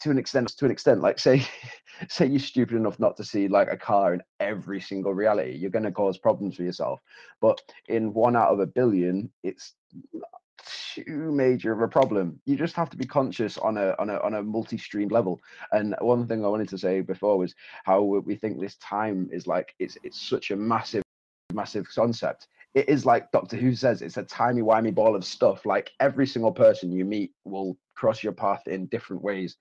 to 0.00 0.10
an 0.10 0.18
extent 0.18 0.48
to 0.56 0.64
an 0.64 0.70
extent 0.70 1.00
like 1.00 1.18
say 1.18 1.46
say 2.08 2.26
you're 2.26 2.38
stupid 2.38 2.76
enough 2.76 2.98
not 3.00 3.16
to 3.16 3.24
see 3.24 3.48
like 3.48 3.70
a 3.70 3.76
car 3.76 4.14
in 4.14 4.22
every 4.40 4.80
single 4.80 5.14
reality 5.14 5.56
you're 5.56 5.70
going 5.70 5.84
to 5.84 5.92
cause 5.92 6.18
problems 6.18 6.56
for 6.56 6.62
yourself. 6.62 7.00
But 7.40 7.60
in 7.88 8.12
one 8.12 8.36
out 8.36 8.52
of 8.52 8.60
a 8.60 8.66
billion 8.66 9.30
it's 9.42 9.74
too 10.94 11.30
major 11.32 11.72
of 11.72 11.80
a 11.80 11.88
problem. 11.88 12.40
You 12.44 12.56
just 12.56 12.74
have 12.74 12.90
to 12.90 12.96
be 12.96 13.06
conscious 13.06 13.58
on 13.58 13.76
a 13.76 13.94
on 13.98 14.10
a 14.10 14.18
on 14.18 14.34
a 14.34 14.42
multi-stream 14.42 15.08
level. 15.08 15.40
And 15.72 15.94
one 16.00 16.26
thing 16.26 16.44
i 16.44 16.48
wanted 16.48 16.68
to 16.70 16.78
say 16.78 17.00
before 17.00 17.38
was 17.38 17.54
how 17.84 18.02
we 18.02 18.34
think 18.34 18.60
this 18.60 18.76
time 18.76 19.28
is 19.32 19.46
like 19.46 19.74
it's 19.78 19.96
it's 20.02 20.20
such 20.20 20.50
a 20.50 20.56
massive 20.56 21.02
massive 21.52 21.86
concept 21.94 22.48
it 22.76 22.88
is 22.90 23.06
like 23.06 23.32
Doctor 23.32 23.56
Who 23.56 23.74
says, 23.74 24.02
it's 24.02 24.18
a 24.18 24.24
timey 24.24 24.62
wimey 24.62 24.94
ball 24.94 25.16
of 25.16 25.24
stuff. 25.24 25.66
Like 25.66 25.92
every 26.00 26.26
single 26.26 26.52
person 26.52 26.92
you 26.92 27.06
meet 27.06 27.32
will 27.44 27.76
cross 27.96 28.22
your 28.22 28.34
path 28.34 28.68
in 28.68 28.86
different 28.86 29.22
ways. 29.22 29.56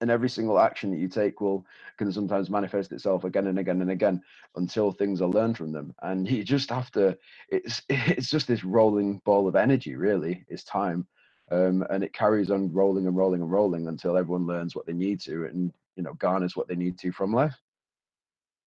And 0.00 0.10
every 0.10 0.28
single 0.30 0.58
action 0.60 0.90
that 0.92 0.98
you 0.98 1.08
take 1.08 1.40
will 1.40 1.66
can 1.98 2.12
sometimes 2.12 2.50
manifest 2.50 2.92
itself 2.92 3.24
again 3.24 3.48
and 3.48 3.58
again 3.58 3.82
and 3.82 3.90
again 3.90 4.22
until 4.56 4.92
things 4.92 5.20
are 5.20 5.28
learned 5.28 5.56
from 5.58 5.72
them. 5.72 5.94
And 6.02 6.28
you 6.30 6.44
just 6.44 6.70
have 6.70 6.90
to 6.92 7.18
it's 7.50 7.82
it's 7.88 8.30
just 8.30 8.46
this 8.48 8.64
rolling 8.64 9.20
ball 9.24 9.48
of 9.48 9.56
energy, 9.56 9.96
really, 9.96 10.44
is 10.48 10.64
time. 10.64 11.06
Um, 11.50 11.84
and 11.90 12.04
it 12.04 12.12
carries 12.14 12.50
on 12.50 12.72
rolling 12.72 13.06
and 13.06 13.16
rolling 13.16 13.42
and 13.42 13.50
rolling 13.50 13.88
until 13.88 14.16
everyone 14.16 14.46
learns 14.46 14.74
what 14.76 14.86
they 14.86 14.92
need 14.94 15.20
to 15.22 15.46
and 15.46 15.72
you 15.96 16.02
know 16.04 16.14
garners 16.14 16.56
what 16.56 16.68
they 16.68 16.76
need 16.76 16.98
to 17.00 17.12
from 17.12 17.32
life. 17.32 17.60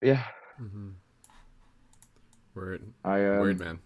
Yeah, 0.01 0.24
hmm 0.57 1.01
Word, 2.56 2.93
I 3.04 3.26
um, 3.26 3.39
word, 3.39 3.60
man. 3.60 3.80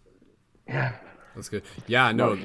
yeah. 0.68 0.93
That's 1.36 1.49
good. 1.49 1.63
Yeah, 1.88 2.11
no, 2.11 2.38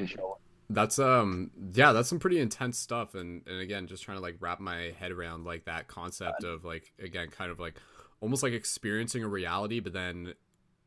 that's 0.69 0.99
um, 0.99 1.51
yeah, 1.73 1.93
that's 1.93 2.09
some 2.09 2.19
pretty 2.19 2.41
intense 2.41 2.79
stuff. 2.79 3.15
And 3.15 3.43
and 3.47 3.61
again, 3.61 3.87
just 3.87 4.03
trying 4.03 4.19
to 4.19 4.23
like 4.23 4.37
wrap 4.41 4.61
my 4.61 4.93
head 4.99 5.13
around 5.13 5.45
like 5.45 5.65
that 5.65 5.89
concept 5.89 6.45
of 6.45 6.65
like 6.65 6.93
again, 7.03 7.29
kind 7.29 7.51
of 7.51 7.59
like 7.61 7.75
almost 8.21 8.43
like 8.43 8.53
experiencing 8.53 9.23
a 9.25 9.29
reality, 9.29 9.81
but 9.81 9.93
then 9.93 10.35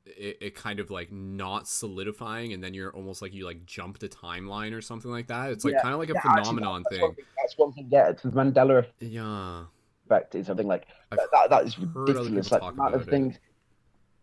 it, 0.06 0.38
it 0.42 0.56
kind 0.56 0.80
of 0.80 0.92
like 0.92 1.12
not 1.12 1.68
solidifying, 1.68 2.54
and 2.54 2.64
then 2.64 2.74
you're 2.74 2.94
almost 2.94 3.22
like 3.22 3.34
you 3.34 3.46
like 3.46 3.66
jumped 3.66 4.04
a 4.04 4.08
timeline 4.08 4.74
or 4.74 4.82
something 4.82 5.12
like 5.12 5.28
that. 5.28 5.52
It's 5.52 5.66
like 5.66 5.74
Yeah, 5.74 5.82
kind 5.82 5.94
of 5.94 6.00
like 6.00 6.10
a 6.10 6.14
Yeah, 6.16 6.22
actually, 6.26 6.58
phenomenon 6.58 6.84
that's 6.84 7.00
One 7.02 7.10
thing. 7.10 7.16
thing. 7.16 7.26
That's 7.38 7.58
one 7.58 7.74
thing. 7.74 7.88
Yeah, 7.90 8.10
it's 8.10 8.24
the 8.24 8.30
Mandela 8.30 8.86
Yeah, 9.00 9.64
effect 10.06 10.36
is 10.36 10.48
something 10.48 10.68
like 10.68 10.88
I've 11.12 11.20
that, 11.32 11.50
that, 11.50 11.64
is 11.66 11.78
ridiculous. 11.80 12.52
Like 12.52 12.62
the 12.62 12.68
amount 12.68 12.96
of 12.96 13.08
it. 13.08 13.40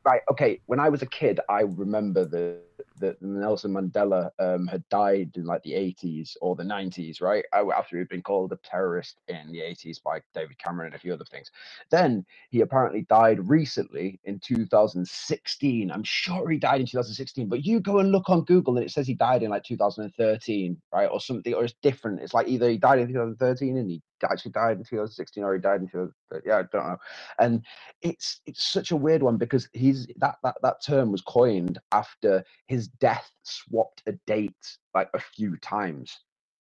Right. 0.05 0.23
Okay. 0.31 0.61
When 0.67 0.81
I 0.81 0.89
was 0.89 1.03
a 1.03 1.07
kid, 1.07 1.41
I 1.49 1.61
remember 1.61 2.25
the 2.25 2.59
that 2.99 3.21
Nelson 3.23 3.73
Mandela 3.73 4.31
um, 4.39 4.67
had 4.67 4.89
died 4.89 5.31
in 5.37 5.45
like 5.45 5.63
the 5.63 5.73
80s 5.73 6.37
or 6.41 6.57
the 6.57 6.63
90s, 6.63 7.21
right? 7.21 7.45
After 7.53 7.99
he'd 7.99 8.09
been 8.09 8.23
called 8.23 8.53
a 8.53 8.57
terrorist 8.57 9.21
in 9.29 9.53
the 9.53 9.61
80s 9.61 10.03
by 10.03 10.21
David 10.35 10.59
Cameron 10.59 10.87
and 10.87 10.95
a 10.95 10.99
few 10.99 11.13
other 11.13 11.25
things. 11.25 11.51
Then 11.91 12.25
he 12.51 12.61
apparently 12.61 13.03
died 13.03 13.49
recently 13.49 14.21
in 14.25 14.39
2016. 14.41 15.91
I'm 15.91 16.05
sure 16.05 16.49
he 16.49 16.59
died 16.59 16.81
in 16.81 16.87
2016, 16.87 17.49
but 17.49 17.65
you 17.65 17.81
go 17.81 17.99
and 17.99 18.13
look 18.13 18.29
on 18.31 18.45
Google 18.45 18.77
and 18.77 18.87
it 18.87 18.91
says 18.91 19.07
he 19.07 19.15
died 19.15 19.43
in 19.43 19.51
like 19.51 19.65
2013, 19.65 20.81
right? 20.93 21.07
Or 21.07 21.21
something, 21.21 21.55
or 21.55 21.65
it's 21.65 21.75
different. 21.83 22.21
It's 22.21 22.35
like 22.35 22.49
either 22.49 22.69
he 22.71 22.79
died 22.79 23.01
in 23.01 23.09
2013 23.09 23.77
and 23.77 23.91
he 23.91 24.03
actually 24.25 24.53
died 24.53 24.79
in 24.79 24.85
2016 24.85 25.43
or 25.43 25.55
he 25.55 25.61
died 25.61 25.81
in 25.81 25.89
2013. 25.89 26.43
Yeah, 26.47 26.59
I 26.59 26.63
don't 26.63 26.87
know. 26.87 26.97
And 27.39 27.65
it's 28.03 28.41
it's 28.47 28.65
such 28.65 28.91
a 28.91 28.97
weird 28.97 29.23
one 29.23 29.37
because 29.37 29.69
he's 29.73 30.07
that 30.17 30.37
that 30.43 30.57
that 30.63 30.83
term 30.85 31.13
was 31.13 31.23
coined 31.23 31.79
after 31.93 32.45
his 32.71 32.87
death 32.87 33.29
swapped 33.43 34.01
a 34.07 34.13
date 34.29 34.79
like 34.95 35.11
a 35.13 35.19
few 35.19 35.57
times. 35.57 36.17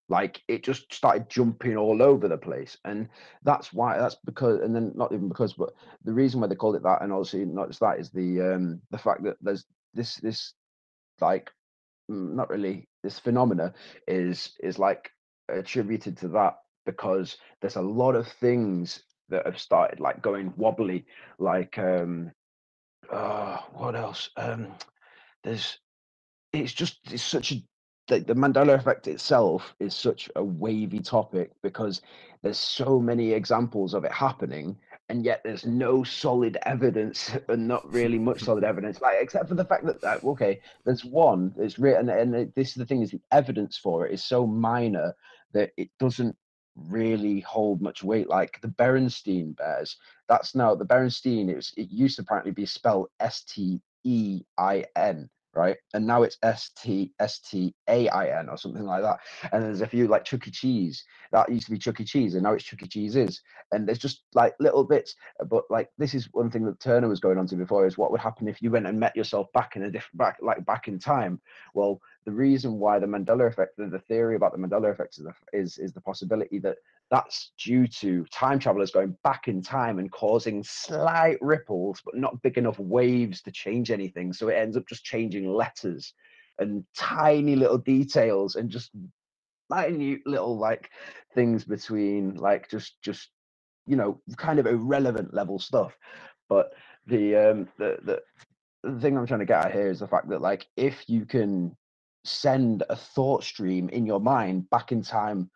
Like 0.10 0.42
it 0.48 0.64
just 0.64 0.92
started 0.92 1.30
jumping 1.30 1.78
all 1.78 2.02
over 2.02 2.28
the 2.28 2.36
place 2.36 2.76
and 2.84 3.08
that's 3.44 3.72
why 3.72 4.00
that's 4.00 4.18
because 4.26 4.60
and 4.62 4.76
then 4.76 4.92
not 4.96 5.14
even 5.14 5.30
because 5.30 5.54
but 5.54 5.70
the 6.04 6.12
reason 6.12 6.42
why 6.42 6.48
they 6.48 6.56
called 6.56 6.76
it 6.76 6.82
that 6.82 7.04
and 7.04 7.14
obviously 7.14 7.46
not 7.46 7.68
just 7.68 7.80
that 7.82 8.00
is 8.00 8.10
the 8.10 8.42
um 8.42 8.82
the 8.90 8.98
fact 8.98 9.22
that 9.24 9.38
there's 9.40 9.66
this 9.94 10.16
this 10.16 10.56
like 11.22 11.52
mm, 12.10 12.34
not 12.34 12.50
really 12.50 12.90
this 13.04 13.20
phenomena 13.20 13.72
is 14.08 14.58
is 14.64 14.80
like 14.80 15.12
attributed 15.48 16.18
to 16.18 16.28
that 16.30 16.56
because 16.88 17.38
there's 17.62 17.76
a 17.76 17.82
lot 17.82 18.16
of 18.16 18.28
things 18.28 19.04
that 19.30 19.46
have 19.46 19.60
started 19.60 20.00
like 20.00 20.24
going 20.24 20.52
wobbly 20.58 21.06
like 21.38 21.78
um 21.78 22.32
uh 23.12 23.58
what 23.74 23.96
else? 23.96 24.32
Um 24.38 24.74
there's 25.44 25.78
it's 26.54 26.74
just 26.74 27.00
it's 27.12 27.24
such 27.24 27.52
a 27.52 27.64
the, 28.08 28.20
the 28.20 28.34
mandela 28.34 28.74
effect 28.74 29.08
itself 29.08 29.76
is 29.80 29.94
such 29.94 30.30
a 30.36 30.44
wavy 30.44 31.00
topic 31.00 31.52
because 31.62 32.02
there's 32.42 32.58
so 32.58 33.00
many 33.00 33.32
examples 33.34 33.94
of 33.94 34.04
it 34.04 34.12
happening 34.12 34.76
and 35.10 35.24
yet 35.24 35.42
there's 35.44 35.66
no 35.66 36.04
solid 36.04 36.58
evidence 36.66 37.32
and 37.50 37.68
not 37.68 37.92
really 37.92 38.18
much 38.18 38.42
solid 38.42 38.64
evidence 38.64 39.00
like 39.00 39.18
except 39.20 39.48
for 39.48 39.56
the 39.56 39.66
fact 39.66 39.86
that, 39.86 40.02
that 40.02 40.24
okay 40.24 40.60
there's 40.86 41.06
one 41.06 41.54
it's 41.58 41.78
written 41.78 42.10
and 42.10 42.52
this 42.56 42.70
is 42.70 42.76
the 42.76 42.86
thing 42.86 43.02
is 43.02 43.12
the 43.12 43.22
evidence 43.32 43.78
for 43.78 44.08
it 44.08 44.14
is 44.14 44.24
so 44.24 44.48
minor 44.48 45.14
that 45.54 45.72
it 45.78 45.90
doesn't 46.00 46.36
really 46.88 47.42
hold 47.42 47.82
much 47.82 48.04
weight 48.04 48.30
like 48.30 48.60
the 48.62 48.68
Berenstein 48.68 49.56
bears. 49.56 49.98
That's 50.28 50.56
now 50.56 50.76
the 50.76 50.86
Berenstain 50.86 51.50
it, 51.50 51.56
was, 51.56 51.74
it 51.76 51.90
used 51.90 52.16
to 52.18 52.22
apparently 52.22 52.52
be 52.52 52.66
spelled 52.66 53.10
S-T-E-I-N 53.20 53.80
right 55.54 55.78
and 55.94 56.06
now 56.06 56.22
it's 56.24 56.38
S-T-S-T-A-I-N 56.44 57.10
or 58.50 58.58
something 58.58 58.86
like 58.86 59.02
that 59.02 59.18
and 59.52 59.64
there's 59.64 59.82
a 59.82 59.88
few 59.88 60.08
like 60.08 60.24
Chuck 60.24 60.48
E. 60.48 60.52
Cheese 60.52 61.04
that 61.32 61.52
used 61.52 61.66
to 61.66 61.72
be 61.72 61.78
Chuck 61.78 62.00
E. 62.00 62.06
Cheese 62.06 62.36
and 62.36 62.44
now 62.44 62.54
it's 62.54 62.64
Chuck 62.64 62.84
E. 62.84 62.88
Cheese's 62.88 63.42
and 63.72 63.88
there's 63.88 63.98
just 63.98 64.24
like 64.36 64.54
little 64.60 64.84
bits 64.84 65.16
but 65.50 65.64
like 65.70 65.90
this 65.98 66.14
is 66.14 66.30
one 66.34 66.52
thing 66.52 66.66
that 66.66 66.80
Turner 66.80 67.08
was 67.08 67.20
going 67.20 67.38
on 67.38 67.48
to 67.48 67.56
before 67.56 67.88
is 67.88 67.98
what 67.98 68.12
would 68.12 68.22
happen 68.22 68.48
if 68.48 68.62
you 68.62 68.70
went 68.70 68.86
and 68.88 69.00
met 69.00 69.16
yourself 69.16 69.48
back 69.54 69.76
in 69.76 69.84
a 69.84 69.92
different 69.92 70.18
back 70.18 70.38
like 70.42 70.64
back 70.66 70.88
in 70.88 71.00
time 71.00 71.42
well 71.74 72.00
the 72.26 72.32
reason 72.32 72.80
why 72.80 73.00
the 73.00 73.08
Mandela 73.08 73.48
effect, 73.48 73.78
the, 73.78 73.88
the 73.88 74.00
theory 74.00 74.36
about 74.36 74.54
the 74.54 74.60
Mandela 74.60 74.92
effect 74.92 75.18
is, 75.18 75.26
the- 75.26 75.58
is 75.60 75.78
is 75.80 75.94
the 75.94 76.02
possibility 76.02 76.60
that 76.60 76.78
that's 77.12 77.52
due 77.64 77.88
to 77.88 78.26
time 78.32 78.60
travelers 78.60 78.92
going 78.92 79.18
back 79.24 79.48
in 79.48 79.62
time 79.62 80.00
and 80.00 80.12
causing 80.12 80.64
slight 80.64 81.38
ripples, 81.42 82.02
but 82.06 82.16
not 82.18 82.42
big 82.44 82.58
enough 82.58 82.80
waves 82.80 83.42
to 83.44 83.52
change 83.52 83.92
anything. 83.92 84.34
So 84.34 84.50
it 84.50 84.56
ends 84.56 84.78
up 84.78 84.88
just 84.88 85.06
changing 85.06 85.48
letters 85.52 86.14
and 86.60 86.84
tiny 86.98 87.56
little 87.56 87.80
details 87.80 88.56
and 88.56 88.70
just 88.70 88.92
minute 89.70 90.22
little 90.26 90.58
like 90.58 90.92
things 91.36 91.66
between 91.66 92.36
like 92.36 92.70
just 92.70 93.02
just 93.04 93.30
you 93.88 93.96
know 93.98 94.22
kind 94.38 94.60
of 94.60 94.68
irrelevant 94.68 95.34
level 95.34 95.60
stuff. 95.60 95.98
But 96.50 96.74
the 97.08 97.36
um 97.38 97.70
the 97.80 98.00
the 98.04 98.22
the 98.84 99.00
thing 99.02 99.18
I'm 99.18 99.28
trying 99.28 99.42
to 99.42 99.48
get 99.48 99.66
at 99.68 99.74
here 99.74 99.90
is 99.90 100.00
the 100.00 100.08
fact 100.08 100.30
that 100.30 100.42
like 100.42 100.68
if 100.78 101.06
you 101.10 101.26
can 101.26 101.76
send 102.30 102.84
a 102.90 102.96
thought 102.96 103.44
stream 103.44 103.90
in 103.90 104.06
your 104.06 104.20
mind 104.20 104.70
back 104.70 104.92
in 104.92 105.02
time 105.02 105.50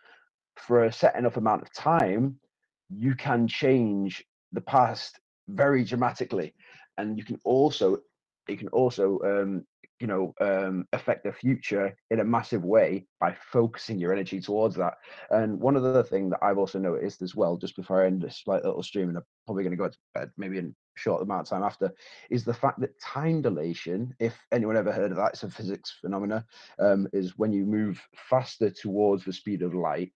for 0.55 0.85
a 0.85 0.91
set 0.91 1.15
enough 1.15 1.37
amount 1.37 1.61
of 1.61 1.73
time, 1.73 2.39
you 2.89 3.15
can 3.15 3.47
change 3.47 4.23
the 4.51 4.61
past 4.61 5.19
very 5.47 5.83
dramatically, 5.83 6.53
and 6.97 7.17
you 7.17 7.23
can 7.23 7.39
also 7.43 7.97
it 8.47 8.59
can 8.59 8.67
also 8.69 9.19
um, 9.23 9.65
you 10.03 10.07
know 10.07 10.33
um, 10.41 10.85
affect 10.91 11.23
the 11.23 11.31
future 11.31 11.95
in 12.11 12.19
a 12.19 12.25
massive 12.25 12.65
way 12.65 13.07
by 13.21 13.33
focusing 13.53 13.97
your 13.97 14.11
energy 14.11 14.41
towards 14.41 14.75
that. 14.75 14.95
And 15.29 15.57
one 15.57 15.77
other 15.77 16.03
thing 16.03 16.29
that 16.31 16.39
I've 16.41 16.57
also 16.57 16.77
noticed 16.77 17.21
as 17.21 17.37
well, 17.37 17.55
just 17.55 17.77
before 17.77 18.03
I 18.03 18.07
end 18.07 18.21
this 18.21 18.43
like 18.45 18.65
little 18.65 18.83
stream, 18.83 19.07
and 19.07 19.17
I'm 19.17 19.23
probably 19.45 19.63
going 19.63 19.71
to 19.71 19.77
go 19.77 19.87
to 19.87 19.97
bed 20.13 20.29
maybe 20.35 20.57
in 20.57 20.65
a 20.65 20.99
short 20.99 21.21
amount 21.21 21.43
of 21.43 21.49
time 21.49 21.63
after, 21.63 21.89
is 22.29 22.43
the 22.43 22.53
fact 22.53 22.81
that 22.81 22.99
time 22.99 23.41
dilation, 23.41 24.13
if 24.19 24.37
anyone 24.51 24.75
ever 24.75 24.91
heard 24.91 25.11
of 25.11 25.15
that, 25.15 25.31
it's 25.35 25.43
a 25.43 25.49
physics 25.49 25.95
phenomena, 26.01 26.45
um, 26.79 27.07
is 27.13 27.37
when 27.37 27.53
you 27.53 27.65
move 27.65 28.05
faster 28.29 28.69
towards 28.69 29.23
the 29.23 29.31
speed 29.31 29.61
of 29.61 29.73
light, 29.73 30.11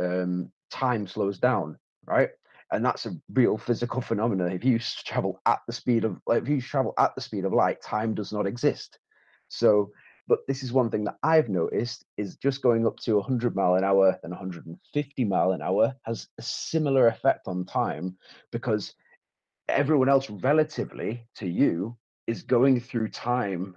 um, 0.00 0.52
time 0.70 1.04
slows 1.08 1.40
down, 1.40 1.76
right? 2.06 2.28
And 2.70 2.84
that's 2.84 3.06
a 3.06 3.16
real 3.32 3.58
physical 3.58 4.00
phenomenon. 4.02 4.52
If 4.52 4.64
you 4.64 4.78
travel 4.78 5.40
at 5.46 5.62
the 5.66 5.72
speed 5.72 6.04
of, 6.04 6.20
like, 6.28 6.44
if 6.44 6.48
you 6.48 6.60
travel 6.60 6.94
at 6.96 7.12
the 7.16 7.20
speed 7.20 7.44
of 7.44 7.52
light, 7.52 7.82
time 7.82 8.14
does 8.14 8.32
not 8.32 8.46
exist. 8.46 9.00
So, 9.48 9.90
but 10.28 10.40
this 10.48 10.62
is 10.62 10.72
one 10.72 10.90
thing 10.90 11.04
that 11.04 11.18
I've 11.22 11.48
noticed 11.48 12.04
is 12.16 12.36
just 12.36 12.62
going 12.62 12.86
up 12.86 12.98
to 13.00 13.16
100 13.16 13.54
mile 13.54 13.76
an 13.76 13.84
hour 13.84 14.18
and 14.22 14.32
150 14.32 15.24
mile 15.24 15.52
an 15.52 15.62
hour 15.62 15.94
has 16.02 16.28
a 16.38 16.42
similar 16.42 17.08
effect 17.08 17.46
on 17.46 17.64
time 17.64 18.16
because 18.50 18.94
everyone 19.68 20.08
else 20.08 20.28
relatively 20.30 21.26
to 21.36 21.46
you 21.46 21.96
is 22.26 22.42
going 22.42 22.80
through 22.80 23.08
time 23.08 23.76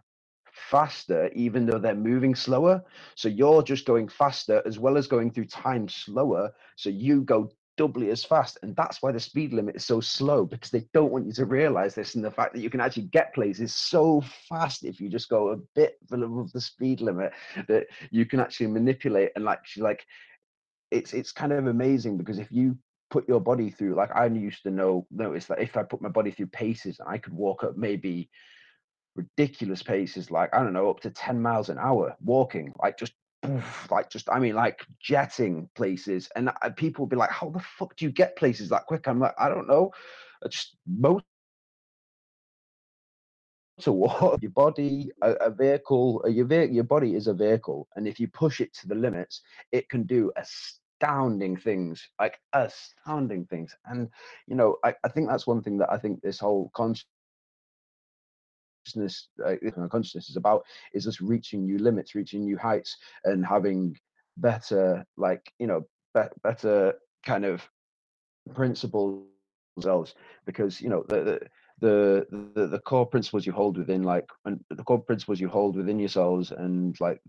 faster 0.52 1.30
even 1.34 1.66
though 1.66 1.80
they're 1.80 1.96
moving 1.96 2.36
slower. 2.36 2.84
So 3.16 3.30
you're 3.30 3.64
just 3.64 3.86
going 3.86 4.08
faster 4.08 4.62
as 4.66 4.80
well 4.80 4.98
as 4.98 5.08
going 5.08 5.32
through 5.32 5.46
time 5.46 5.88
slower. 5.88 6.52
So 6.76 6.90
you 6.90 7.22
go 7.22 7.52
doubly 7.80 8.10
as 8.10 8.26
fast 8.26 8.58
and 8.62 8.76
that's 8.76 9.02
why 9.02 9.10
the 9.10 9.20
speed 9.22 9.54
limit 9.54 9.74
is 9.74 9.86
so 9.86 10.02
slow 10.02 10.44
because 10.44 10.70
they 10.70 10.86
don't 10.94 11.14
want 11.14 11.26
you 11.26 11.32
to 11.32 11.46
realize 11.46 11.96
this 11.96 12.16
and 12.16 12.26
the 12.26 12.30
fact 12.30 12.54
that 12.54 12.60
you 12.60 12.70
can 12.70 12.82
actually 12.82 13.04
get 13.04 13.34
places 13.34 13.74
so 13.74 14.22
fast 14.50 14.84
if 14.84 15.00
you 15.00 15.08
just 15.08 15.30
go 15.30 15.52
a 15.52 15.56
bit 15.76 15.96
below 16.10 16.46
the 16.54 16.60
speed 16.60 17.00
limit 17.00 17.32
that 17.70 17.88
you 18.12 18.26
can 18.26 18.42
actually 18.42 18.68
manipulate 18.68 19.32
and 19.38 19.46
like 19.46 19.62
like 19.78 20.06
it's 20.92 21.14
it's 21.14 21.32
kind 21.32 21.54
of 21.54 21.68
amazing 21.68 22.18
because 22.18 22.38
if 22.38 22.52
you 22.52 22.78
put 23.10 23.26
your 23.30 23.40
body 23.40 23.70
through 23.70 23.96
like 23.96 24.14
I 24.14 24.26
used 24.26 24.64
to 24.64 24.72
know 24.72 25.08
notice 25.10 25.46
that 25.46 25.62
if 25.62 25.78
I 25.78 25.84
put 25.84 26.02
my 26.02 26.10
body 26.10 26.32
through 26.32 26.48
paces 26.48 27.00
I 27.08 27.18
could 27.18 27.34
walk 27.34 27.64
up 27.64 27.78
maybe 27.78 28.30
ridiculous 29.16 29.82
paces 29.82 30.30
like 30.30 30.54
I 30.54 30.62
don't 30.64 30.74
know 30.74 30.90
up 30.90 31.00
to 31.00 31.12
10 31.12 31.42
miles 31.42 31.70
an 31.70 31.78
hour 31.78 32.14
walking 32.20 32.74
like 32.84 32.98
just 32.98 33.14
like 33.90 34.10
just 34.10 34.30
I 34.30 34.40
mean 34.40 34.56
like 34.56 34.86
jetting 35.00 35.70
places 35.76 36.30
and 36.36 36.52
people 36.76 37.04
will 37.04 37.10
be 37.10 37.16
like 37.16 37.32
how 37.32 37.50
the 37.50 37.60
fuck 37.60 37.96
do 37.96 38.06
you 38.06 38.12
get 38.12 38.36
places 38.36 38.70
that 38.70 38.86
quick? 38.86 39.08
I'm 39.08 39.20
like 39.20 39.36
I 39.40 39.50
don't 39.50 39.68
know. 39.68 39.92
I 40.44 40.50
just 40.50 40.76
motor 40.88 41.24
what? 43.86 44.42
Your 44.42 44.52
body 44.52 45.10
a, 45.22 45.32
a 45.34 45.50
vehicle 45.52 46.22
uh, 46.26 46.30
your 46.30 46.64
your 46.66 46.84
body 46.84 47.16
is 47.16 47.28
a 47.28 47.34
vehicle 47.34 47.88
and 47.96 48.08
if 48.08 48.20
you 48.20 48.28
push 48.28 48.60
it 48.60 48.74
to 48.76 48.88
the 48.88 48.96
limits 48.96 49.42
it 49.72 49.88
can 49.90 50.04
do 50.04 50.32
astounding 50.36 51.56
things 51.56 52.10
like 52.20 52.38
astounding 52.54 53.46
things. 53.46 53.74
And 53.86 54.10
you 54.48 54.56
know 54.56 54.78
I, 54.84 54.94
I 55.06 55.10
think 55.10 55.30
that's 55.30 55.48
one 55.48 55.62
thing 55.62 55.78
that 55.78 55.92
I 55.92 55.98
think 55.98 56.22
this 56.22 56.40
whole 56.40 56.72
consciousness 58.90 59.30
uh, 59.46 59.88
consciousness 59.90 60.30
is 60.30 60.36
about 60.36 60.64
is 60.94 61.04
just 61.04 61.22
reaching 61.22 61.66
new 61.66 61.78
limits 61.78 62.16
reaching 62.16 62.44
new 62.44 62.58
heights 62.58 62.98
and 63.26 63.46
having 63.46 63.96
better 64.38 65.06
like 65.18 65.52
you 65.60 65.68
know 65.68 65.82
be- 66.14 66.36
better 66.44 66.94
kind 67.26 67.46
of 67.46 67.68
principles 68.54 69.26
because 70.46 70.82
you 70.82 70.90
know 70.90 71.04
the, 71.08 71.24
the 71.24 71.40
the 71.80 72.50
the 72.56 72.68
the 72.68 72.80
core 72.80 73.06
principles 73.06 73.46
you 73.46 73.52
hold 73.52 73.78
within 73.78 74.04
like 74.04 74.28
and 74.46 74.64
the 74.70 74.84
core 74.84 75.02
principles 75.02 75.40
you 75.40 75.48
hold 75.48 75.76
within 75.76 76.00
yourselves 76.00 76.52
and 76.52 77.00
like 77.00 77.22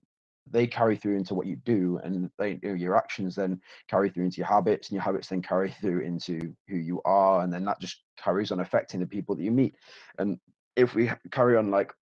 they 0.50 0.66
carry 0.66 0.96
through 0.96 1.16
into 1.16 1.34
what 1.34 1.46
you 1.46 1.56
do 1.56 2.00
and 2.02 2.28
they 2.38 2.58
you 2.62 2.70
know, 2.70 2.74
your 2.74 2.96
actions 2.96 3.36
then 3.36 3.60
carry 3.88 4.10
through 4.10 4.24
into 4.24 4.38
your 4.38 4.46
habits 4.46 4.88
and 4.88 4.96
your 4.96 5.02
habits 5.02 5.28
then 5.28 5.42
carry 5.42 5.70
through 5.70 6.00
into 6.00 6.54
who 6.68 6.76
you 6.76 7.00
are 7.04 7.42
and 7.42 7.52
then 7.52 7.64
that 7.64 7.80
just 7.80 8.02
carries 8.16 8.50
on 8.50 8.60
affecting 8.60 9.00
the 9.00 9.06
people 9.06 9.34
that 9.34 9.42
you 9.42 9.50
meet. 9.50 9.74
And 10.18 10.38
if 10.76 10.94
we 10.94 11.10
carry 11.30 11.56
on 11.56 11.70
like 11.70 11.92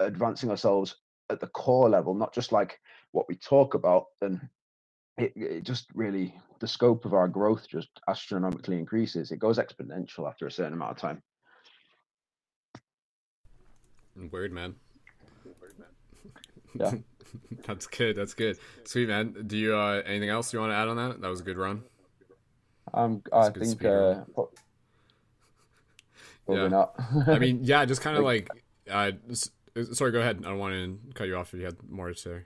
advancing 0.00 0.50
ourselves 0.50 0.96
at 1.30 1.40
the 1.40 1.46
core 1.48 1.88
level 1.88 2.14
not 2.14 2.34
just 2.34 2.52
like 2.52 2.78
what 3.12 3.26
we 3.28 3.34
talk 3.36 3.74
about 3.74 4.06
then 4.20 4.48
it, 5.18 5.32
it 5.36 5.64
just 5.64 5.86
really 5.94 6.34
the 6.60 6.66
scope 6.66 7.04
of 7.04 7.14
our 7.14 7.28
growth 7.28 7.66
just 7.68 7.88
astronomically 8.08 8.78
increases 8.78 9.30
it 9.30 9.38
goes 9.38 9.58
exponential 9.58 10.28
after 10.28 10.46
a 10.46 10.50
certain 10.50 10.72
amount 10.72 10.92
of 10.92 10.96
time 10.98 11.22
Word, 14.30 14.52
man. 14.52 14.74
Yeah. 16.78 16.92
that's 17.66 17.86
good. 17.86 18.16
That's 18.16 18.34
good. 18.34 18.58
Sweet, 18.84 19.08
man. 19.08 19.44
Do 19.46 19.56
you 19.56 19.74
uh 19.74 20.02
anything 20.04 20.28
else 20.28 20.52
you 20.52 20.60
want 20.60 20.72
to 20.72 20.76
add 20.76 20.88
on 20.88 20.96
that? 20.96 21.20
That 21.20 21.28
was 21.28 21.40
a 21.40 21.44
good 21.44 21.56
run. 21.56 21.82
um 22.92 23.22
i 23.32 23.50
think 23.50 23.84
uh 23.84 24.22
probably 26.56 26.62
Yeah. 26.62 26.68
not 26.68 27.28
I 27.28 27.38
mean, 27.38 27.60
yeah, 27.64 27.84
just 27.84 28.00
kind 28.02 28.16
of 28.16 28.24
Like- 28.24 28.48
like. 28.52 28.64
Uh, 28.90 29.12
uh, 29.76 29.84
sorry, 29.92 30.10
go 30.10 30.18
ahead. 30.20 30.38
I 30.44 30.48
don't 30.48 30.58
want 30.58 30.74
to 30.74 30.98
cut 31.14 31.28
you 31.28 31.36
off 31.36 31.54
if 31.54 31.60
you 31.60 31.66
had 31.66 31.76
more 31.88 32.08
to 32.08 32.14
say. 32.16 32.40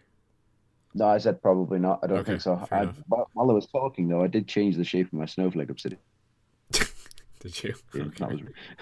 no 0.94 1.06
i 1.08 1.18
said 1.18 1.40
probably 1.42 1.78
not 1.78 1.98
i 2.02 2.06
don't 2.06 2.18
Okay, 2.18 2.32
think 2.32 2.42
so 2.42 2.52
I, 2.70 2.84
while 3.08 3.50
i 3.50 3.52
was 3.52 3.66
talking 3.66 4.08
though 4.08 4.22
i 4.22 4.26
did 4.28 4.46
change 4.46 4.76
the 4.76 4.84
shape 4.84 5.06
of 5.08 5.12
my 5.14 5.26
snowflake 5.26 5.70
obsidian 5.70 6.00
Did 7.40 7.62
you? 7.62 7.74
that 7.92 8.22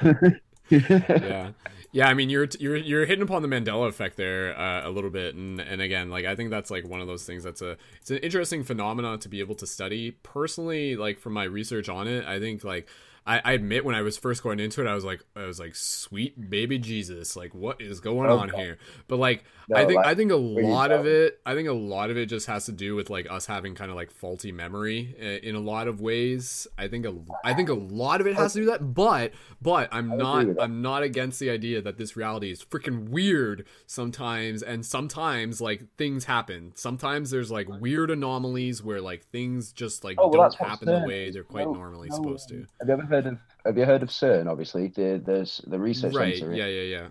Okay. 0.00 0.40
yeah 0.70 1.50
yeah 1.92 2.08
i 2.08 2.14
mean 2.14 2.30
you're 2.30 2.48
you're 2.58 2.76
you're 2.76 3.04
hitting 3.06 3.22
upon 3.22 3.42
the 3.42 3.48
mandela 3.48 3.88
effect 3.88 4.16
there 4.16 4.56
uh, 4.58 4.88
a 4.88 4.90
little 4.90 5.10
bit 5.10 5.34
and 5.34 5.60
and 5.60 5.82
again 5.82 6.08
like 6.10 6.24
i 6.24 6.34
think 6.36 6.50
that's 6.50 6.70
like 6.70 6.86
one 6.86 7.00
of 7.00 7.06
those 7.06 7.24
things 7.24 7.42
that's 7.44 7.60
a 7.62 7.76
it's 8.00 8.10
an 8.10 8.18
interesting 8.18 8.62
phenomenon 8.62 9.18
to 9.18 9.28
be 9.28 9.40
able 9.40 9.54
to 9.54 9.66
study 9.66 10.12
personally 10.22 10.96
like 10.96 11.18
from 11.18 11.32
my 11.32 11.44
research 11.44 11.88
on 11.88 12.06
it 12.08 12.24
i 12.26 12.38
think 12.38 12.64
like 12.64 12.88
I, 13.26 13.40
I 13.44 13.52
admit 13.52 13.84
when 13.84 13.94
I 13.94 14.02
was 14.02 14.16
first 14.16 14.42
going 14.42 14.58
into 14.58 14.80
it, 14.80 14.86
I 14.88 14.94
was 14.94 15.04
like, 15.04 15.22
I 15.36 15.46
was 15.46 15.60
like, 15.60 15.74
sweet 15.76 16.50
baby 16.50 16.78
Jesus, 16.78 17.36
like 17.36 17.54
what 17.54 17.80
is 17.80 18.00
going 18.00 18.28
Oh, 18.30 18.38
on 18.38 18.48
God. 18.48 18.58
here? 18.60 18.78
But 19.08 19.18
like, 19.18 19.44
I 19.72 19.84
think 19.84 19.98
like, 19.98 20.06
I 20.06 20.14
think 20.14 20.32
a 20.32 20.36
lot 20.36 20.90
of 20.90 21.06
it, 21.06 21.40
I 21.46 21.54
think 21.54 21.68
a 21.68 21.72
lot 21.72 22.10
of 22.10 22.16
it 22.16 22.26
just 22.26 22.46
has 22.48 22.66
to 22.66 22.72
do 22.72 22.94
with 22.96 23.10
like 23.10 23.30
us 23.30 23.46
having 23.46 23.74
kind 23.74 23.90
of 23.90 23.96
like 23.96 24.10
faulty 24.10 24.50
memory 24.52 25.14
in 25.42 25.54
a 25.54 25.60
lot 25.60 25.86
of 25.88 26.00
ways. 26.00 26.66
I 26.76 26.88
think 26.88 27.06
a, 27.06 27.14
I 27.44 27.54
think 27.54 27.68
a 27.68 27.74
lot 27.74 28.20
of 28.20 28.26
it 28.26 28.34
has 28.36 28.54
to 28.54 28.60
do 28.60 28.66
that, 28.66 28.92
but 28.94 29.32
but 29.62 29.88
I'm 29.92 30.16
not. 30.16 30.46
I'm 30.60 30.82
not 30.82 31.02
against 31.04 31.38
the 31.38 31.50
idea 31.50 31.80
that 31.80 31.96
this 31.98 32.16
reality 32.16 32.50
is 32.50 32.64
freaking 32.64 33.08
weird 33.10 33.66
sometimes 33.86 34.62
and 34.62 34.84
sometimes 34.84 35.60
like 35.60 35.84
things 35.96 36.24
happen. 36.24 36.72
Sometimes 36.74 37.30
there's 37.30 37.50
like 37.50 37.68
weird 37.68 38.10
anomalies 38.10 38.82
where 38.82 39.00
like 39.00 39.24
things 39.30 39.72
just 39.72 40.02
like 40.02 40.16
Oh, 40.18 40.28
well, 40.28 40.50
don't 40.50 40.54
happen 40.56 40.88
the 40.88 41.06
way 41.06 41.30
they're 41.30 41.44
quite 41.44 41.66
No- 41.66 41.74
normally 41.74 42.08
no, 42.08 42.16
supposed 42.16 42.48
to. 42.48 42.66
Have 43.12 43.24
you 43.24 43.30
heard 43.30 43.32
of 43.32 43.38
have 43.64 43.78
you 43.78 43.84
heard 43.84 44.02
of 44.02 44.08
CERN 44.08 44.50
obviously 44.50 44.88
the, 44.88 45.22
there's 45.24 45.60
the 45.66 45.78
research 45.78 46.14
Right. 46.14 46.36
center 46.36 46.54
Yeah, 46.54 46.66
yeah, 46.66 46.82
yeah. 46.82 47.08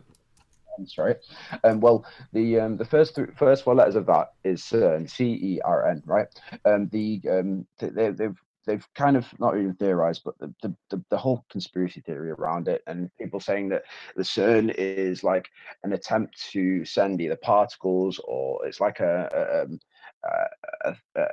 That's 0.77 0.97
right. 0.97 1.17
Um, 1.63 1.79
well, 1.79 2.05
the 2.33 2.59
um, 2.59 2.77
the 2.77 2.85
first 2.85 3.15
th- 3.15 3.29
first 3.35 3.63
four 3.63 3.75
letters 3.75 3.95
of 3.95 4.05
that 4.07 4.33
is 4.43 4.61
CERN, 4.61 5.09
C 5.09 5.33
E 5.33 5.61
R 5.63 5.87
N, 5.87 6.01
right? 6.05 6.27
Um, 6.65 6.87
the 6.91 7.21
um, 7.29 7.67
th- 7.77 7.93
they, 7.93 8.09
they've 8.09 8.37
they've 8.65 8.87
kind 8.95 9.17
of 9.17 9.27
not 9.39 9.57
even 9.57 9.73
theorized, 9.75 10.23
but 10.23 10.37
the, 10.39 10.53
the, 10.89 11.03
the, 11.09 11.17
whole 11.17 11.45
conspiracy 11.49 12.01
theory 12.01 12.31
around 12.31 12.67
it, 12.67 12.83
and 12.87 13.09
people 13.19 13.39
saying 13.39 13.69
that 13.69 13.83
the 14.15 14.23
CERN 14.23 14.73
is 14.77 15.23
like 15.23 15.49
an 15.83 15.93
attempt 15.93 16.49
to 16.51 16.85
send 16.85 17.21
either 17.21 17.37
particles 17.37 18.19
or 18.25 18.65
it's 18.65 18.79
like 18.79 18.99
a, 18.99 19.29
a, 19.33 19.63
um, 19.63 19.79
a, 20.23 20.89
a, 20.89 21.21
a 21.21 21.27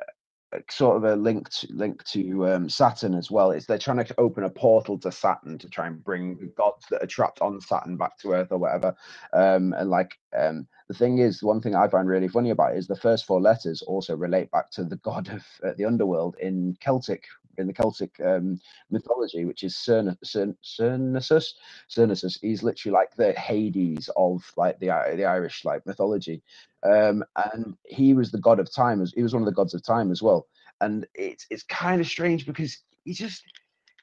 sort 0.70 0.96
of 0.96 1.04
a 1.04 1.16
link 1.16 1.48
to, 1.50 1.66
link 1.70 2.04
to 2.04 2.48
um, 2.48 2.68
Saturn 2.68 3.14
as 3.14 3.30
well. 3.30 3.50
It's 3.50 3.66
they're 3.66 3.78
trying 3.78 4.04
to 4.04 4.14
open 4.18 4.44
a 4.44 4.50
portal 4.50 4.98
to 5.00 5.12
Saturn 5.12 5.58
to 5.58 5.68
try 5.68 5.86
and 5.86 6.02
bring 6.02 6.36
the 6.36 6.46
gods 6.46 6.86
that 6.90 7.02
are 7.02 7.06
trapped 7.06 7.40
on 7.40 7.60
Saturn 7.60 7.96
back 7.96 8.18
to 8.18 8.32
Earth 8.32 8.48
or 8.50 8.58
whatever. 8.58 8.94
Um, 9.32 9.74
and 9.74 9.90
like 9.90 10.18
um, 10.36 10.66
the 10.88 10.94
thing 10.94 11.18
is, 11.18 11.42
one 11.42 11.60
thing 11.60 11.74
I 11.74 11.88
find 11.88 12.08
really 12.08 12.28
funny 12.28 12.50
about 12.50 12.76
is 12.76 12.86
the 12.86 12.96
first 12.96 13.26
four 13.26 13.40
letters 13.40 13.82
also 13.82 14.16
relate 14.16 14.50
back 14.50 14.70
to 14.72 14.84
the 14.84 14.96
god 14.96 15.28
of 15.28 15.44
uh, 15.64 15.72
the 15.76 15.84
underworld 15.84 16.36
in 16.40 16.76
Celtic 16.80 17.24
in 17.58 17.66
the 17.66 17.72
Celtic 17.72 18.12
um, 18.24 18.60
mythology, 18.90 19.44
which 19.44 19.62
is 19.62 19.74
Cern- 19.74 20.16
Cern- 20.24 20.56
Cernunnos. 20.62 21.54
Cernunnos. 21.88 22.38
He's 22.40 22.62
literally 22.62 22.94
like 22.94 23.14
the 23.16 23.32
Hades 23.32 24.08
of 24.16 24.50
like 24.56 24.78
the 24.80 24.86
the 25.16 25.24
Irish 25.24 25.64
like 25.64 25.86
mythology, 25.86 26.42
um, 26.82 27.24
and 27.52 27.76
he 27.84 28.14
was 28.14 28.30
the 28.30 28.40
god 28.40 28.60
of 28.60 28.72
time. 28.72 29.04
He 29.14 29.22
was 29.22 29.34
one 29.34 29.42
of 29.42 29.46
the 29.46 29.52
gods 29.52 29.74
of 29.74 29.82
time 29.82 30.10
as 30.10 30.22
well. 30.22 30.46
And 30.80 31.06
it's 31.14 31.46
it's 31.50 31.64
kind 31.64 32.00
of 32.00 32.06
strange 32.06 32.46
because 32.46 32.78
he 33.04 33.12
just 33.12 33.42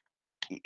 it, 0.50 0.62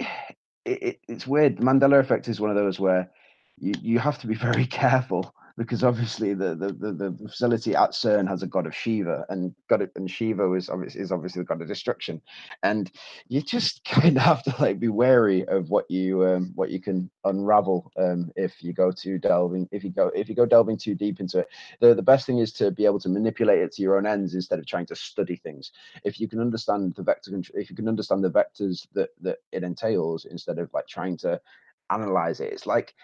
it, 0.64 1.00
it's 1.08 1.26
weird. 1.26 1.58
The 1.58 1.62
Mandela 1.62 2.00
effect 2.00 2.28
is 2.28 2.40
one 2.40 2.50
of 2.50 2.56
those 2.56 2.80
where 2.80 3.10
you, 3.58 3.74
you 3.80 3.98
have 3.98 4.18
to 4.20 4.26
be 4.26 4.34
very 4.48 4.66
careful 4.66 5.34
because 5.60 5.84
obviously 5.84 6.32
the, 6.32 6.54
the, 6.54 6.72
the, 6.72 6.92
the, 6.92 7.28
facility 7.28 7.76
at 7.76 7.90
CERN 7.90 8.26
has 8.26 8.42
a 8.42 8.46
god 8.46 8.66
of 8.66 8.74
Shiva, 8.74 9.26
and 9.28 9.54
god 9.68 9.82
of, 9.82 9.90
and 9.94 10.10
Shiva 10.10 10.50
is 10.54 10.70
obviously 10.70 11.02
is 11.02 11.12
obviously 11.12 11.42
the 11.42 11.46
god 11.46 11.60
of 11.60 11.68
destruction, 11.68 12.22
and 12.62 12.90
you 13.28 13.42
just 13.42 13.84
kind 13.84 14.16
of 14.16 14.22
have 14.22 14.42
to 14.44 14.54
like 14.58 14.80
be 14.80 14.88
wary 14.88 15.46
of 15.48 15.68
what 15.68 15.84
you 15.90 16.24
um, 16.24 16.52
what 16.54 16.70
you 16.70 16.80
can 16.80 17.10
unravel 17.26 17.92
um, 17.98 18.32
if 18.36 18.62
you 18.62 18.72
go 18.72 18.90
too 18.90 19.18
delving 19.18 19.68
if 19.70 19.84
you 19.84 19.90
go 19.90 20.10
if 20.14 20.30
you 20.30 20.34
go 20.34 20.46
delving 20.46 20.78
too 20.78 20.94
deep 20.94 21.20
into 21.20 21.40
it. 21.40 21.48
The 21.80 21.94
the 21.94 22.02
best 22.02 22.24
thing 22.24 22.38
is 22.38 22.54
to 22.54 22.70
be 22.70 22.86
able 22.86 23.00
to 23.00 23.10
manipulate 23.10 23.58
it 23.58 23.72
to 23.72 23.82
your 23.82 23.98
own 23.98 24.06
ends 24.06 24.34
instead 24.34 24.58
of 24.58 24.66
trying 24.66 24.86
to 24.86 24.96
study 24.96 25.36
things. 25.36 25.72
If 26.04 26.18
you 26.18 26.26
can 26.26 26.40
understand 26.40 26.94
the 26.94 27.02
vector, 27.02 27.38
if 27.52 27.68
you 27.68 27.76
can 27.76 27.86
understand 27.86 28.24
the 28.24 28.30
vectors 28.30 28.86
that 28.94 29.10
that 29.20 29.40
it 29.52 29.62
entails 29.62 30.24
instead 30.24 30.58
of 30.58 30.72
like 30.72 30.86
trying 30.86 31.18
to 31.18 31.38
analyze 31.90 32.40
it, 32.40 32.50
it's 32.50 32.66
like 32.66 32.94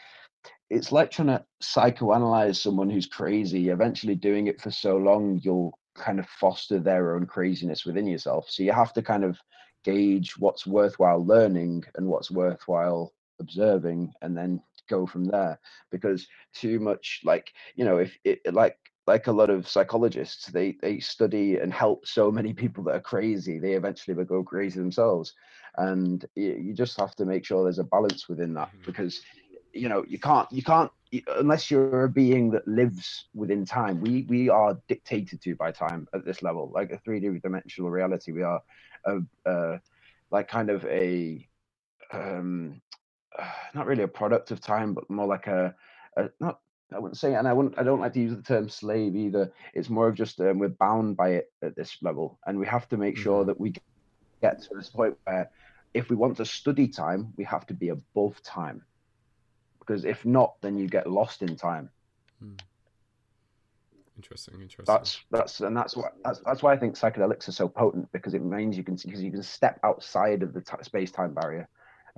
it's 0.70 0.92
like 0.92 1.10
trying 1.10 1.28
to 1.28 1.44
psychoanalyze 1.62 2.56
someone 2.56 2.90
who's 2.90 3.06
crazy. 3.06 3.68
Eventually, 3.68 4.14
doing 4.14 4.46
it 4.46 4.60
for 4.60 4.70
so 4.70 4.96
long, 4.96 5.40
you'll 5.42 5.78
kind 5.94 6.18
of 6.18 6.26
foster 6.28 6.78
their 6.78 7.14
own 7.14 7.26
craziness 7.26 7.84
within 7.84 8.06
yourself. 8.06 8.46
So 8.48 8.62
you 8.62 8.72
have 8.72 8.92
to 8.94 9.02
kind 9.02 9.24
of 9.24 9.38
gauge 9.84 10.34
what's 10.38 10.66
worthwhile 10.66 11.24
learning 11.24 11.84
and 11.96 12.06
what's 12.08 12.30
worthwhile 12.30 13.12
observing, 13.40 14.12
and 14.22 14.36
then 14.36 14.60
go 14.88 15.06
from 15.06 15.24
there. 15.24 15.58
Because 15.90 16.26
too 16.54 16.78
much, 16.80 17.20
like 17.24 17.52
you 17.74 17.84
know, 17.84 17.98
if 17.98 18.16
it 18.24 18.40
like 18.52 18.76
like 19.06 19.26
a 19.28 19.32
lot 19.32 19.50
of 19.50 19.68
psychologists, 19.68 20.46
they 20.48 20.76
they 20.82 20.98
study 20.98 21.56
and 21.58 21.72
help 21.72 22.06
so 22.06 22.30
many 22.30 22.52
people 22.52 22.84
that 22.84 22.96
are 22.96 23.00
crazy. 23.00 23.58
They 23.58 23.72
eventually 23.72 24.16
will 24.16 24.24
go 24.24 24.42
crazy 24.42 24.78
themselves, 24.78 25.34
and 25.76 26.24
you, 26.34 26.52
you 26.54 26.74
just 26.74 26.98
have 26.98 27.14
to 27.16 27.24
make 27.26 27.44
sure 27.44 27.62
there's 27.64 27.78
a 27.78 27.84
balance 27.84 28.28
within 28.28 28.54
that 28.54 28.70
Mhm. 28.74 28.84
because 28.84 29.20
you 29.76 29.88
know 29.88 30.04
you 30.08 30.18
can't 30.20 30.50
you 30.52 30.62
can't 30.62 30.92
unless 31.38 31.70
you're 31.70 32.04
a 32.04 32.08
being 32.08 32.34
that 32.50 32.52
lives 32.52 33.10
within 33.20 33.50
time 33.50 33.88
we 33.90 34.14
we 34.28 34.48
are 34.48 34.70
dictated 34.88 35.40
to 35.40 35.54
by 35.56 35.70
time 35.70 36.06
at 36.14 36.24
this 36.24 36.42
level 36.42 36.70
like 36.74 36.90
a 36.90 36.98
3d 36.98 37.40
dimensional 37.42 37.90
reality 37.90 38.32
we 38.32 38.42
are 38.42 38.60
a, 39.06 39.18
uh, 39.48 39.78
like 40.30 40.48
kind 40.48 40.70
of 40.70 40.84
a 40.86 41.46
um 42.12 42.80
uh, 43.38 43.50
not 43.74 43.86
really 43.86 44.02
a 44.04 44.08
product 44.08 44.50
of 44.50 44.60
time 44.60 44.94
but 44.94 45.08
more 45.10 45.26
like 45.26 45.46
a, 45.46 45.74
a 46.16 46.28
not 46.40 46.60
I 46.92 46.98
wouldn't 46.98 47.18
say, 47.18 47.34
and 47.34 47.48
I 47.48 47.52
wouldn't. 47.52 47.78
I 47.78 47.82
don't 47.82 48.00
like 48.00 48.12
to 48.14 48.20
use 48.20 48.36
the 48.36 48.42
term 48.42 48.68
slave 48.68 49.16
either. 49.16 49.52
It's 49.74 49.90
more 49.90 50.08
of 50.08 50.14
just 50.14 50.40
um, 50.40 50.58
we're 50.58 50.68
bound 50.68 51.16
by 51.16 51.30
it 51.30 51.46
at 51.62 51.74
this 51.76 51.96
level, 52.02 52.38
and 52.46 52.58
we 52.58 52.66
have 52.66 52.88
to 52.88 52.96
make 52.98 53.16
sure 53.16 53.44
Mhm. 53.44 53.46
that 53.46 53.60
we 53.60 53.72
get 53.72 53.94
to 53.98 54.04
this 54.04 54.20
point 54.20 55.10
where, 55.10 55.48
if 55.94 56.08
we 56.10 56.16
want 56.16 56.36
to 56.38 56.44
study 56.44 56.88
time, 56.88 57.32
we 57.36 57.44
have 57.44 57.66
to 57.66 57.74
be 57.74 57.88
above 57.88 58.40
time 58.42 58.82
because 59.86 60.04
if 60.04 60.24
not, 60.24 60.54
then 60.62 60.76
you 60.76 60.88
get 60.88 61.10
lost 61.10 61.42
in 61.42 61.56
time. 61.56 61.90
Interesting, 64.16 64.54
interesting. 64.62 64.84
That's 64.86 65.20
that's 65.30 65.60
and 65.60 65.76
that's 65.76 65.94
why 65.94 66.08
that's, 66.24 66.40
that's 66.40 66.62
why 66.62 66.72
I 66.72 66.78
think 66.78 66.96
psychedelics 66.96 67.48
are 67.48 67.52
so 67.52 67.68
potent 67.68 68.10
because 68.12 68.32
it 68.32 68.42
means 68.42 68.76
you 68.76 68.82
can 68.82 68.96
because 68.96 69.22
you 69.22 69.30
can 69.30 69.42
step 69.42 69.78
outside 69.84 70.42
of 70.42 70.54
the 70.54 70.62
t- 70.62 70.82
space 70.82 71.10
time 71.10 71.34
barrier 71.34 71.68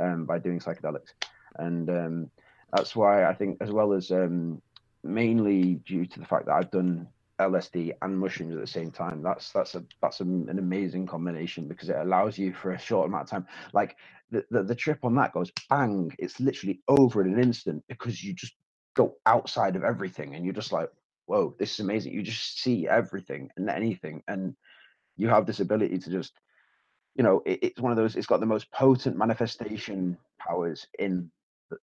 um, 0.00 0.24
by 0.24 0.38
doing 0.38 0.60
psychedelics, 0.60 1.12
and 1.56 1.90
um, 1.90 2.30
that's 2.72 2.94
why 2.94 3.24
I 3.24 3.34
think 3.34 3.58
as 3.60 3.72
well 3.72 3.92
as 3.92 4.12
um, 4.12 4.62
mainly 5.02 5.74
due 5.86 6.06
to 6.06 6.20
the 6.20 6.26
fact 6.26 6.46
that 6.46 6.54
I've 6.54 6.70
done 6.70 7.08
LSD 7.40 7.92
and 8.02 8.18
mushrooms 8.18 8.54
at 8.56 8.60
the 8.60 8.66
same 8.68 8.90
time. 8.92 9.22
That's 9.22 9.52
that's 9.52 9.74
a 9.76 9.84
that's 10.02 10.20
a, 10.20 10.24
an 10.24 10.58
amazing 10.58 11.06
combination 11.06 11.68
because 11.68 11.90
it 11.90 11.96
allows 11.96 12.38
you 12.38 12.54
for 12.54 12.72
a 12.72 12.78
short 12.80 13.08
amount 13.08 13.24
of 13.24 13.30
time. 13.30 13.46
Like 13.74 13.96
the, 14.30 14.44
the 14.50 14.64
the 14.64 14.74
trip 14.76 15.00
on 15.04 15.14
that 15.16 15.32
goes 15.32 15.52
bang. 15.70 16.12
It's 16.18 16.40
literally 16.40 16.80
over 16.88 17.22
in 17.22 17.34
an 17.34 17.40
instant 17.42 17.84
because 17.88 18.24
you 18.24 18.34
just 18.34 18.54
go 18.96 19.16
outside 19.26 19.76
of 19.76 19.84
everything 19.84 20.34
and 20.36 20.44
you're 20.44 20.54
just 20.54 20.72
like, 20.72 20.90
whoa, 21.26 21.54
this 21.58 21.74
is 21.74 21.80
amazing. 21.80 22.14
You 22.14 22.22
just 22.22 22.60
see 22.62 22.88
everything 22.88 23.50
and 23.56 23.70
anything, 23.70 24.22
and 24.28 24.56
you 25.16 25.28
have 25.28 25.46
this 25.46 25.60
ability 25.60 25.98
to 25.98 26.10
just, 26.10 26.34
you 27.16 27.24
know, 27.24 27.42
it, 27.46 27.60
it's 27.62 27.80
one 27.80 27.92
of 27.92 27.98
those. 27.98 28.16
It's 28.16 28.26
got 28.28 28.40
the 28.40 28.46
most 28.46 28.70
potent 28.72 29.16
manifestation 29.18 30.18
powers 30.40 30.86
in 30.98 31.30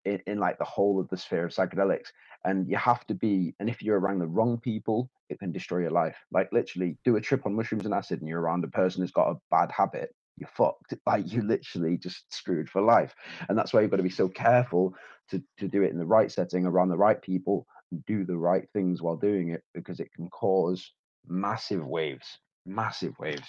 in, 0.04 0.20
in 0.26 0.38
like 0.38 0.58
the 0.58 0.64
whole 0.64 1.00
of 1.00 1.08
the 1.08 1.16
sphere 1.16 1.46
of 1.46 1.52
psychedelics 1.52 2.08
and 2.44 2.68
you 2.68 2.76
have 2.76 3.06
to 3.06 3.14
be 3.14 3.54
and 3.60 3.68
if 3.68 3.82
you're 3.82 3.98
around 3.98 4.18
the 4.18 4.26
wrong 4.26 4.58
people 4.58 5.10
it 5.28 5.38
can 5.38 5.52
destroy 5.52 5.80
your 5.80 5.90
life. 5.90 6.16
Like 6.30 6.52
literally 6.52 6.96
do 7.04 7.16
a 7.16 7.20
trip 7.20 7.46
on 7.46 7.54
mushrooms 7.54 7.84
and 7.84 7.94
acid 7.94 8.20
and 8.20 8.28
you're 8.28 8.40
around 8.40 8.64
a 8.64 8.68
person 8.68 9.02
who's 9.02 9.10
got 9.10 9.30
a 9.30 9.40
bad 9.50 9.70
habit 9.72 10.14
you're 10.36 10.50
fucked. 10.54 10.94
Like 11.06 11.32
you 11.32 11.42
literally 11.42 11.96
just 11.96 12.32
screwed 12.32 12.68
for 12.68 12.82
life. 12.82 13.14
And 13.48 13.56
that's 13.56 13.72
why 13.72 13.80
you've 13.80 13.90
got 13.90 13.96
to 13.98 14.02
be 14.02 14.10
so 14.10 14.28
careful 14.28 14.94
to 15.30 15.42
to 15.58 15.68
do 15.68 15.82
it 15.82 15.90
in 15.90 15.98
the 15.98 16.06
right 16.06 16.30
setting 16.30 16.66
around 16.66 16.88
the 16.88 16.96
right 16.96 17.20
people 17.20 17.66
and 17.90 18.04
do 18.06 18.24
the 18.24 18.36
right 18.36 18.68
things 18.72 19.02
while 19.02 19.16
doing 19.16 19.50
it 19.50 19.62
because 19.74 20.00
it 20.00 20.12
can 20.14 20.28
cause 20.28 20.92
massive 21.26 21.86
waves 21.86 22.38
massive 22.64 23.18
waves. 23.18 23.48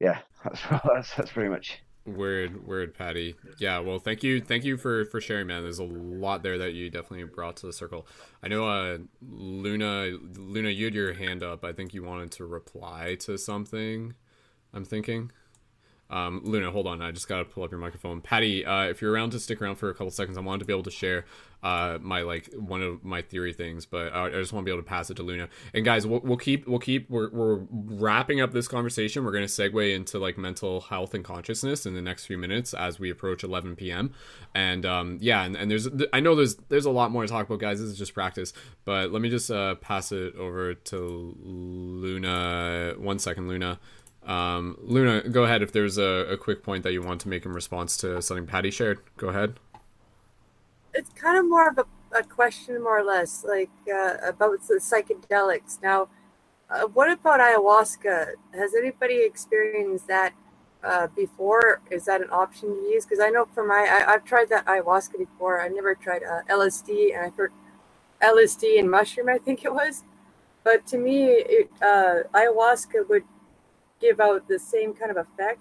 Yeah 0.00 0.18
that's 0.44 0.62
that's, 0.84 1.14
that's 1.16 1.32
pretty 1.32 1.50
much 1.50 1.82
Word, 2.04 2.66
word, 2.66 2.94
Patty. 2.94 3.36
Yeah, 3.58 3.78
well, 3.78 4.00
thank 4.00 4.24
you, 4.24 4.40
thank 4.40 4.64
you 4.64 4.76
for 4.76 5.04
for 5.04 5.20
sharing, 5.20 5.46
man. 5.46 5.62
There's 5.62 5.78
a 5.78 5.84
lot 5.84 6.42
there 6.42 6.58
that 6.58 6.72
you 6.72 6.90
definitely 6.90 7.24
brought 7.24 7.56
to 7.58 7.66
the 7.66 7.72
circle. 7.72 8.06
I 8.42 8.48
know, 8.48 8.66
uh, 8.66 8.98
Luna, 9.20 10.18
Luna, 10.36 10.70
you 10.70 10.86
had 10.86 10.94
your 10.94 11.12
hand 11.12 11.44
up. 11.44 11.64
I 11.64 11.72
think 11.72 11.94
you 11.94 12.02
wanted 12.02 12.32
to 12.32 12.44
reply 12.44 13.16
to 13.20 13.38
something. 13.38 14.14
I'm 14.74 14.84
thinking. 14.84 15.30
Um, 16.12 16.42
Luna, 16.44 16.70
hold 16.70 16.86
on. 16.86 17.00
I 17.00 17.10
just 17.10 17.26
gotta 17.26 17.44
pull 17.44 17.64
up 17.64 17.70
your 17.70 17.80
microphone. 17.80 18.20
Patty, 18.20 18.64
uh, 18.66 18.84
if 18.84 19.00
you're 19.00 19.10
around 19.10 19.30
to 19.30 19.40
stick 19.40 19.62
around 19.62 19.76
for 19.76 19.88
a 19.88 19.94
couple 19.94 20.10
seconds, 20.10 20.36
I 20.36 20.42
wanted 20.42 20.60
to 20.60 20.64
be 20.66 20.72
able 20.72 20.82
to 20.82 20.90
share 20.90 21.24
uh, 21.62 21.98
my 22.02 22.22
like 22.22 22.52
one 22.54 22.82
of 22.82 23.04
my 23.04 23.22
theory 23.22 23.52
things, 23.52 23.86
but 23.86 24.12
I, 24.12 24.26
I 24.26 24.30
just 24.30 24.52
want 24.52 24.64
to 24.64 24.68
be 24.68 24.72
able 24.72 24.82
to 24.82 24.88
pass 24.88 25.10
it 25.10 25.14
to 25.14 25.22
Luna. 25.22 25.48
And 25.72 25.84
guys, 25.84 26.06
we'll, 26.06 26.20
we'll 26.20 26.36
keep 26.36 26.66
we'll 26.68 26.80
keep 26.80 27.08
we're, 27.08 27.30
we're 27.30 27.60
wrapping 27.70 28.40
up 28.40 28.52
this 28.52 28.68
conversation. 28.68 29.24
We're 29.24 29.32
gonna 29.32 29.46
segue 29.46 29.94
into 29.94 30.18
like 30.18 30.36
mental 30.36 30.82
health 30.82 31.14
and 31.14 31.24
consciousness 31.24 31.86
in 31.86 31.94
the 31.94 32.02
next 32.02 32.26
few 32.26 32.36
minutes 32.36 32.74
as 32.74 32.98
we 32.98 33.10
approach 33.10 33.42
11 33.42 33.76
p.m. 33.76 34.12
And 34.54 34.84
um, 34.84 35.18
yeah, 35.20 35.44
and, 35.44 35.56
and 35.56 35.70
there's 35.70 35.88
I 36.12 36.20
know 36.20 36.34
there's 36.34 36.56
there's 36.68 36.84
a 36.84 36.90
lot 36.90 37.10
more 37.10 37.22
to 37.22 37.28
talk 37.28 37.46
about, 37.46 37.60
guys. 37.60 37.80
This 37.80 37.88
is 37.88 37.98
just 37.98 38.12
practice, 38.12 38.52
but 38.84 39.12
let 39.12 39.22
me 39.22 39.30
just 39.30 39.50
uh, 39.50 39.76
pass 39.76 40.12
it 40.12 40.34
over 40.36 40.74
to 40.74 41.36
Luna. 41.42 42.94
One 42.98 43.18
second, 43.18 43.48
Luna. 43.48 43.78
Um, 44.26 44.78
Luna, 44.80 45.28
go 45.28 45.44
ahead 45.44 45.62
if 45.62 45.72
there's 45.72 45.98
a, 45.98 46.26
a 46.30 46.36
quick 46.36 46.62
point 46.62 46.84
that 46.84 46.92
you 46.92 47.02
want 47.02 47.20
to 47.22 47.28
make 47.28 47.44
in 47.44 47.52
response 47.52 47.96
to 47.98 48.22
something 48.22 48.46
Patty 48.46 48.70
shared. 48.70 49.00
Go 49.16 49.28
ahead. 49.28 49.54
It's 50.94 51.10
kind 51.10 51.38
of 51.38 51.48
more 51.48 51.68
of 51.68 51.78
a, 51.78 51.86
a 52.16 52.22
question, 52.22 52.82
more 52.82 52.98
or 52.98 53.04
less, 53.04 53.44
like 53.44 53.70
uh, 53.92 54.16
about 54.22 54.60
the 54.68 54.74
psychedelics. 54.74 55.82
Now, 55.82 56.08
uh, 56.70 56.86
what 56.86 57.10
about 57.10 57.40
ayahuasca? 57.40 58.34
Has 58.54 58.74
anybody 58.74 59.22
experienced 59.24 60.06
that 60.06 60.34
uh, 60.84 61.08
before? 61.08 61.80
Is 61.90 62.04
that 62.04 62.20
an 62.20 62.30
option 62.30 62.68
to 62.68 62.82
use? 62.88 63.04
Because 63.04 63.20
I 63.20 63.30
know 63.30 63.46
for 63.54 63.66
my, 63.66 63.86
I, 63.90 64.12
I've 64.12 64.24
tried 64.24 64.48
that 64.50 64.66
ayahuasca 64.66 65.18
before. 65.18 65.60
I 65.60 65.68
never 65.68 65.94
tried 65.94 66.22
uh, 66.22 66.42
LSD, 66.48 67.14
and 67.14 67.26
I've 67.26 67.34
heard 67.34 67.52
LSD 68.22 68.78
and 68.78 68.90
mushroom, 68.90 69.28
I 69.28 69.38
think 69.38 69.64
it 69.64 69.74
was. 69.74 70.04
But 70.64 70.86
to 70.88 70.98
me, 70.98 71.24
it, 71.24 71.70
uh, 71.82 72.22
ayahuasca 72.32 73.08
would 73.08 73.24
give 74.02 74.20
out 74.20 74.48
the 74.48 74.58
same 74.58 74.92
kind 74.92 75.10
of 75.10 75.16
effect. 75.16 75.60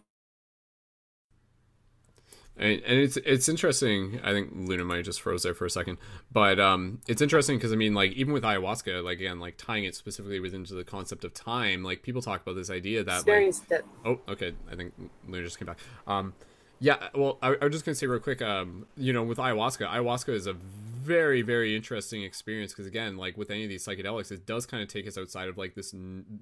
And, 2.57 2.81
and 2.83 2.99
it's 2.99 3.17
it's 3.17 3.47
interesting. 3.47 4.19
I 4.23 4.33
think 4.33 4.51
Luna 4.53 4.83
might 4.83 5.05
just 5.05 5.21
froze 5.21 5.43
there 5.43 5.53
for 5.53 5.65
a 5.65 5.69
second, 5.69 5.97
but 6.31 6.59
um, 6.59 6.99
it's 7.07 7.21
interesting 7.21 7.57
because 7.57 7.71
I 7.71 7.75
mean, 7.75 7.93
like 7.93 8.11
even 8.11 8.33
with 8.33 8.43
ayahuasca, 8.43 9.03
like 9.03 9.19
again, 9.19 9.39
like 9.39 9.55
tying 9.57 9.85
it 9.85 9.95
specifically 9.95 10.39
within 10.39 10.65
to 10.65 10.73
the 10.73 10.83
concept 10.83 11.23
of 11.23 11.33
time, 11.33 11.81
like 11.81 12.03
people 12.03 12.21
talk 12.21 12.41
about 12.41 12.55
this 12.55 12.69
idea 12.69 13.03
that 13.05 13.25
like, 13.25 13.55
it. 13.71 13.85
Oh, 14.05 14.19
okay. 14.27 14.53
I 14.69 14.75
think 14.75 14.93
Luna 15.27 15.45
just 15.45 15.59
came 15.59 15.67
back. 15.67 15.79
Um, 16.05 16.33
Yeah, 16.81 17.09
well, 17.13 17.37
I, 17.43 17.49
I 17.61 17.65
was 17.65 17.73
just 17.73 17.85
gonna 17.85 17.93
say 17.95 18.07
real 18.07 18.19
quick. 18.19 18.41
Um, 18.41 18.87
you 18.97 19.13
know, 19.13 19.21
with 19.21 19.37
ayahuasca, 19.37 19.87
ayahuasca 19.87 20.29
is 20.29 20.47
a 20.47 20.53
very, 20.53 21.43
very 21.43 21.75
interesting 21.75 22.23
experience 22.23 22.71
because 22.73 22.87
again, 22.87 23.17
like 23.17 23.37
with 23.37 23.51
any 23.51 23.63
of 23.63 23.69
these 23.69 23.85
psychedelics, 23.85 24.31
it 24.31 24.47
does 24.47 24.65
kind 24.65 24.81
of 24.81 24.89
take 24.89 25.07
us 25.07 25.15
outside 25.15 25.47
of 25.47 25.59
like 25.59 25.75
this 25.75 25.93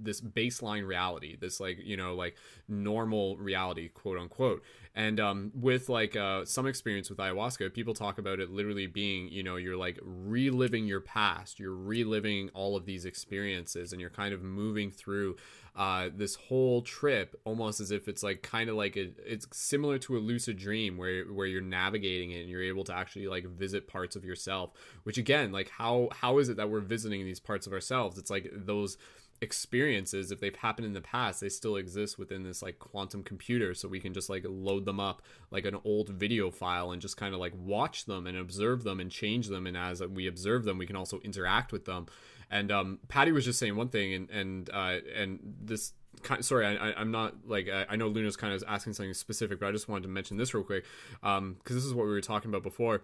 this 0.02 0.22
baseline 0.22 0.88
reality, 0.88 1.36
this 1.36 1.60
like 1.60 1.78
you 1.84 1.98
know 1.98 2.16
like 2.16 2.38
normal 2.70 3.36
reality, 3.36 3.90
quote 3.90 4.18
unquote. 4.18 4.64
And 4.96 5.20
um, 5.20 5.52
with 5.54 5.90
like 5.90 6.16
uh, 6.16 6.46
some 6.46 6.68
experience 6.68 7.10
with 7.10 7.20
ayahuasca, 7.20 7.74
people 7.74 7.94
talk 7.94 8.18
about 8.18 8.40
it 8.40 8.50
literally 8.50 8.88
being, 8.88 9.28
you 9.30 9.44
know, 9.44 9.58
you're 9.58 9.78
like 9.78 10.00
reliving 10.02 10.88
your 10.88 11.02
past, 11.02 11.60
you're 11.60 11.76
reliving 11.76 12.50
all 12.54 12.78
of 12.78 12.86
these 12.86 13.04
experiences, 13.04 13.92
and 13.92 14.00
you're 14.00 14.10
kind 14.10 14.34
of 14.34 14.42
moving 14.42 14.90
through 14.90 15.36
uh, 15.80 16.10
this 16.14 16.36
whole 16.36 16.82
trip 16.82 17.40
almost 17.46 17.80
as 17.80 17.90
if 17.90 18.10
it's 18.10 18.22
like 18.22 18.42
kind 18.42 18.70
of 18.70 18.76
like 18.76 18.98
a, 18.98 19.12
it's 19.26 19.48
similar 19.54 19.98
to 19.98 20.18
a 20.18 20.20
lucid 20.20 20.58
dream 20.58 20.98
where 20.98 21.24
where 21.24 21.48
you're 21.48 21.62
navigating 21.62 22.32
it 22.32 22.42
and 22.42 22.50
you're 22.50 22.62
able 22.62 22.84
to 22.84 22.94
actually 22.94 23.28
like 23.28 23.46
visit 23.46 23.88
parts 23.88 24.18
of 24.18 24.26
yourself. 24.26 24.72
Which 25.04 25.18
again, 25.18 25.54
like 25.54 25.70
how 25.70 26.10
how 26.12 26.38
is 26.40 26.50
it 26.50 26.58
that 26.58 26.70
we're 26.70 26.82
visiting 26.82 27.24
these 27.24 27.40
parts 27.40 27.66
of 27.66 27.72
ourselves? 27.72 28.18
It's 28.18 28.30
like 28.30 28.52
those 28.54 28.98
experiences 29.42 30.32
if 30.32 30.42
they've 30.42 30.58
happened 30.58 30.86
in 30.86 30.92
the 30.92 31.00
past 31.00 31.40
they 31.40 31.48
still 31.48 31.78
exist 31.78 32.20
within 32.20 32.44
this 32.44 32.62
like 32.62 32.78
quantum 32.78 33.24
computer 33.24 33.74
so 33.74 33.88
we 33.88 34.02
can 34.02 34.14
just 34.14 34.30
like 34.30 34.44
load 34.46 34.84
them 34.84 35.00
up 35.00 35.22
like 35.50 35.64
an 35.64 35.78
old 35.86 36.10
video 36.10 36.52
file 36.52 36.92
and 36.92 37.02
just 37.02 37.16
kind 37.16 37.34
of 37.34 37.40
like 37.40 37.54
watch 37.58 38.04
them 38.04 38.28
and 38.28 38.38
observe 38.38 38.84
them 38.84 39.00
and 39.00 39.10
change 39.10 39.48
them 39.48 39.66
and 39.66 39.78
as 39.78 40.02
we 40.02 40.28
observe 40.28 40.66
them 40.66 40.78
we 40.78 40.86
can 40.86 40.98
also 40.98 41.20
interact 41.20 41.72
with 41.72 41.86
them 41.86 42.06
and 42.50 42.72
um 42.72 43.00
patty 43.08 43.32
was 43.32 43.45
just 43.45 43.60
saying 43.60 43.76
one 43.76 43.89
thing 43.89 44.14
and 44.14 44.30
and 44.30 44.70
uh 44.72 44.97
and 45.16 45.39
this 45.62 45.93
kind 46.24 46.39
of, 46.39 46.45
sorry 46.45 46.66
I, 46.66 47.02
am 47.02 47.12
not 47.12 47.36
like 47.45 47.70
I, 47.70 47.86
I 47.89 47.95
know 47.95 48.08
luna's 48.08 48.36
kind 48.36 48.54
of 48.54 48.64
asking 48.68 48.93
something 48.93 49.14
specific 49.14 49.60
but 49.60 49.68
i 49.68 49.72
just 49.72 49.88
wanted 49.88 50.04
to 50.04 50.10
mention 50.10 50.38
this 50.38 50.54
real 50.54 50.64
quick 50.64 50.86
um 51.24 51.56
because 51.60 51.76
this 51.76 51.86
is 51.86 51.93
what 51.93 52.06
we 52.06 52.12
were 52.12 52.22
talking 52.22 52.50
about 52.50 52.64
before. 52.64 53.04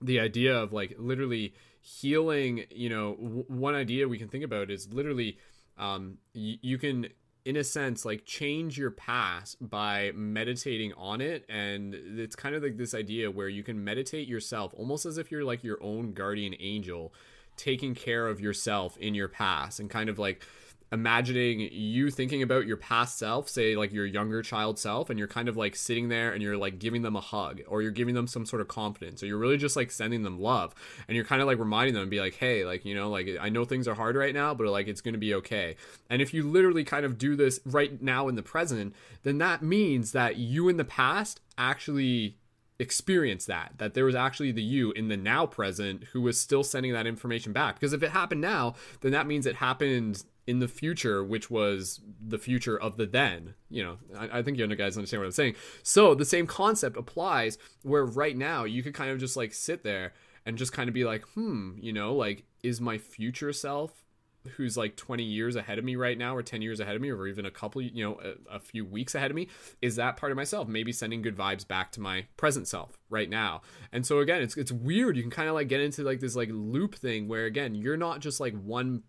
The 0.00 0.20
idea 0.20 0.56
of 0.56 0.72
like 0.72 0.94
literally 0.98 1.54
healing 1.80 2.64
you 2.70 2.88
know 2.88 3.14
w- 3.16 3.44
one 3.48 3.74
idea 3.74 4.06
we 4.06 4.18
can 4.18 4.28
think 4.28 4.44
about 4.44 4.70
is 4.70 4.92
literally 4.92 5.38
um, 5.76 6.18
y- 6.34 6.58
you 6.60 6.78
can 6.78 7.08
in 7.44 7.56
a 7.56 7.64
sense 7.64 8.04
like 8.04 8.26
change 8.26 8.76
your 8.76 8.90
past 8.90 9.56
by 9.70 10.12
meditating 10.14 10.92
on 10.94 11.20
it. 11.22 11.46
And 11.48 11.94
it's 11.94 12.36
kind 12.36 12.54
of 12.54 12.62
like 12.62 12.76
this 12.76 12.94
idea 12.94 13.30
where 13.30 13.48
you 13.48 13.62
can 13.62 13.82
meditate 13.82 14.28
yourself 14.28 14.74
almost 14.76 15.06
as 15.06 15.16
if 15.16 15.30
you're 15.30 15.44
like 15.44 15.64
your 15.64 15.82
own 15.82 16.12
guardian 16.12 16.54
angel 16.60 17.14
taking 17.58 17.94
care 17.94 18.26
of 18.26 18.40
yourself 18.40 18.96
in 18.98 19.14
your 19.14 19.28
past 19.28 19.80
and 19.80 19.90
kind 19.90 20.08
of 20.08 20.18
like 20.18 20.42
imagining 20.90 21.60
you 21.60 22.10
thinking 22.10 22.42
about 22.42 22.66
your 22.66 22.76
past 22.76 23.18
self, 23.18 23.48
say 23.48 23.76
like 23.76 23.92
your 23.92 24.06
younger 24.06 24.42
child 24.42 24.78
self, 24.78 25.10
and 25.10 25.18
you're 25.18 25.28
kind 25.28 25.48
of 25.48 25.56
like 25.56 25.76
sitting 25.76 26.08
there 26.08 26.32
and 26.32 26.42
you're 26.42 26.56
like 26.56 26.78
giving 26.78 27.02
them 27.02 27.14
a 27.14 27.20
hug 27.20 27.60
or 27.68 27.82
you're 27.82 27.90
giving 27.90 28.14
them 28.14 28.26
some 28.26 28.46
sort 28.46 28.62
of 28.62 28.68
confidence 28.68 29.22
or 29.22 29.26
you're 29.26 29.38
really 29.38 29.58
just 29.58 29.76
like 29.76 29.90
sending 29.90 30.22
them 30.22 30.40
love 30.40 30.74
and 31.06 31.14
you're 31.14 31.24
kind 31.24 31.42
of 31.42 31.46
like 31.46 31.58
reminding 31.58 31.94
them 31.94 32.02
and 32.02 32.10
be 32.10 32.20
like, 32.20 32.34
hey, 32.34 32.64
like, 32.64 32.84
you 32.84 32.94
know, 32.94 33.10
like 33.10 33.28
I 33.40 33.48
know 33.48 33.64
things 33.64 33.86
are 33.86 33.94
hard 33.94 34.16
right 34.16 34.34
now, 34.34 34.54
but 34.54 34.66
like 34.68 34.88
it's 34.88 35.02
going 35.02 35.14
to 35.14 35.18
be 35.18 35.34
okay. 35.34 35.76
And 36.08 36.22
if 36.22 36.32
you 36.32 36.48
literally 36.48 36.84
kind 36.84 37.04
of 37.04 37.18
do 37.18 37.36
this 37.36 37.60
right 37.66 38.00
now 38.00 38.28
in 38.28 38.34
the 38.34 38.42
present, 38.42 38.94
then 39.24 39.38
that 39.38 39.62
means 39.62 40.12
that 40.12 40.36
you 40.36 40.68
in 40.68 40.78
the 40.78 40.84
past 40.84 41.40
actually 41.58 42.36
experience 42.78 43.46
that 43.46 43.72
that 43.78 43.94
there 43.94 44.04
was 44.04 44.14
actually 44.14 44.52
the 44.52 44.62
you 44.62 44.92
in 44.92 45.08
the 45.08 45.16
now 45.16 45.44
present 45.44 46.04
who 46.12 46.20
was 46.20 46.40
still 46.40 46.62
sending 46.62 46.92
that 46.92 47.06
information 47.06 47.52
back. 47.52 47.74
Because 47.74 47.92
if 47.92 48.02
it 48.02 48.10
happened 48.10 48.40
now 48.40 48.74
then 49.00 49.12
that 49.12 49.26
means 49.26 49.46
it 49.46 49.56
happened 49.56 50.24
in 50.46 50.60
the 50.60 50.68
future 50.68 51.22
which 51.22 51.50
was 51.50 52.00
the 52.24 52.38
future 52.38 52.80
of 52.80 52.96
the 52.96 53.06
then 53.06 53.54
you 53.68 53.82
know? 53.82 53.98
I, 54.16 54.38
I, 54.38 54.42
think 54.42 54.58
you 54.58 54.66
guys 54.76 54.96
understand 54.96 55.20
what 55.20 55.26
i'm 55.26 55.32
saying. 55.32 55.56
So 55.82 56.14
the 56.14 56.24
same 56.24 56.46
concept 56.46 56.96
applies 56.96 57.58
where 57.82 58.04
right 58.04 58.36
now 58.36 58.64
you 58.64 58.82
could 58.82 58.94
kind 58.94 59.10
of 59.10 59.18
just 59.18 59.36
like 59.36 59.52
sit 59.52 59.82
there 59.82 60.12
and 60.46 60.56
just 60.56 60.72
kind 60.72 60.88
of 60.88 60.94
be 60.94 61.04
like 61.04 61.24
hmm 61.34 61.72
you 61.80 61.92
know 61.92 62.14
like 62.14 62.44
is 62.62 62.80
my 62.80 62.96
future 62.96 63.52
self 63.52 64.04
who's 64.56 64.76
like 64.76 64.96
20 64.96 65.22
years 65.22 65.56
ahead 65.56 65.78
of 65.78 65.84
me 65.84 65.96
right 65.96 66.16
now 66.16 66.34
or 66.34 66.42
10 66.42 66.62
years 66.62 66.80
ahead 66.80 66.96
of 66.96 67.02
me 67.02 67.10
or 67.10 67.26
even 67.26 67.44
a 67.46 67.50
couple 67.50 67.82
you 67.82 68.04
know 68.04 68.20
a, 68.20 68.56
a, 68.56 68.60
few 68.60 68.84
weeks 68.84 69.14
ahead 69.14 69.30
of 69.30 69.34
me 69.34 69.48
is 69.82 69.96
that 69.96 70.16
part 70.16 70.32
of 70.32 70.36
myself 70.36 70.68
maybe 70.68 70.92
sending 70.92 71.22
good 71.22 71.36
vibes 71.36 71.66
back 71.66 71.92
to 71.92 72.00
my 72.00 72.24
present 72.36 72.66
self 72.68 72.98
right 73.10 73.28
now. 73.28 73.62
And 73.92 74.06
so 74.06 74.18
again 74.18 74.42
it's 74.42 74.56
it's 74.56 74.72
weird. 74.72 75.16
You 75.16 75.22
can 75.22 75.30
kind 75.30 75.48
of 75.48 75.54
like 75.54 75.68
get 75.68 75.80
into 75.80 76.02
like 76.02 76.20
this 76.20 76.36
like 76.36 76.50
loop 76.52 76.94
thing 76.94 77.28
where 77.28 77.46
again 77.46 77.74
you're 77.74 77.96
not 77.96 78.20
just 78.20 78.40
like 78.40 78.54
one 78.60 79.02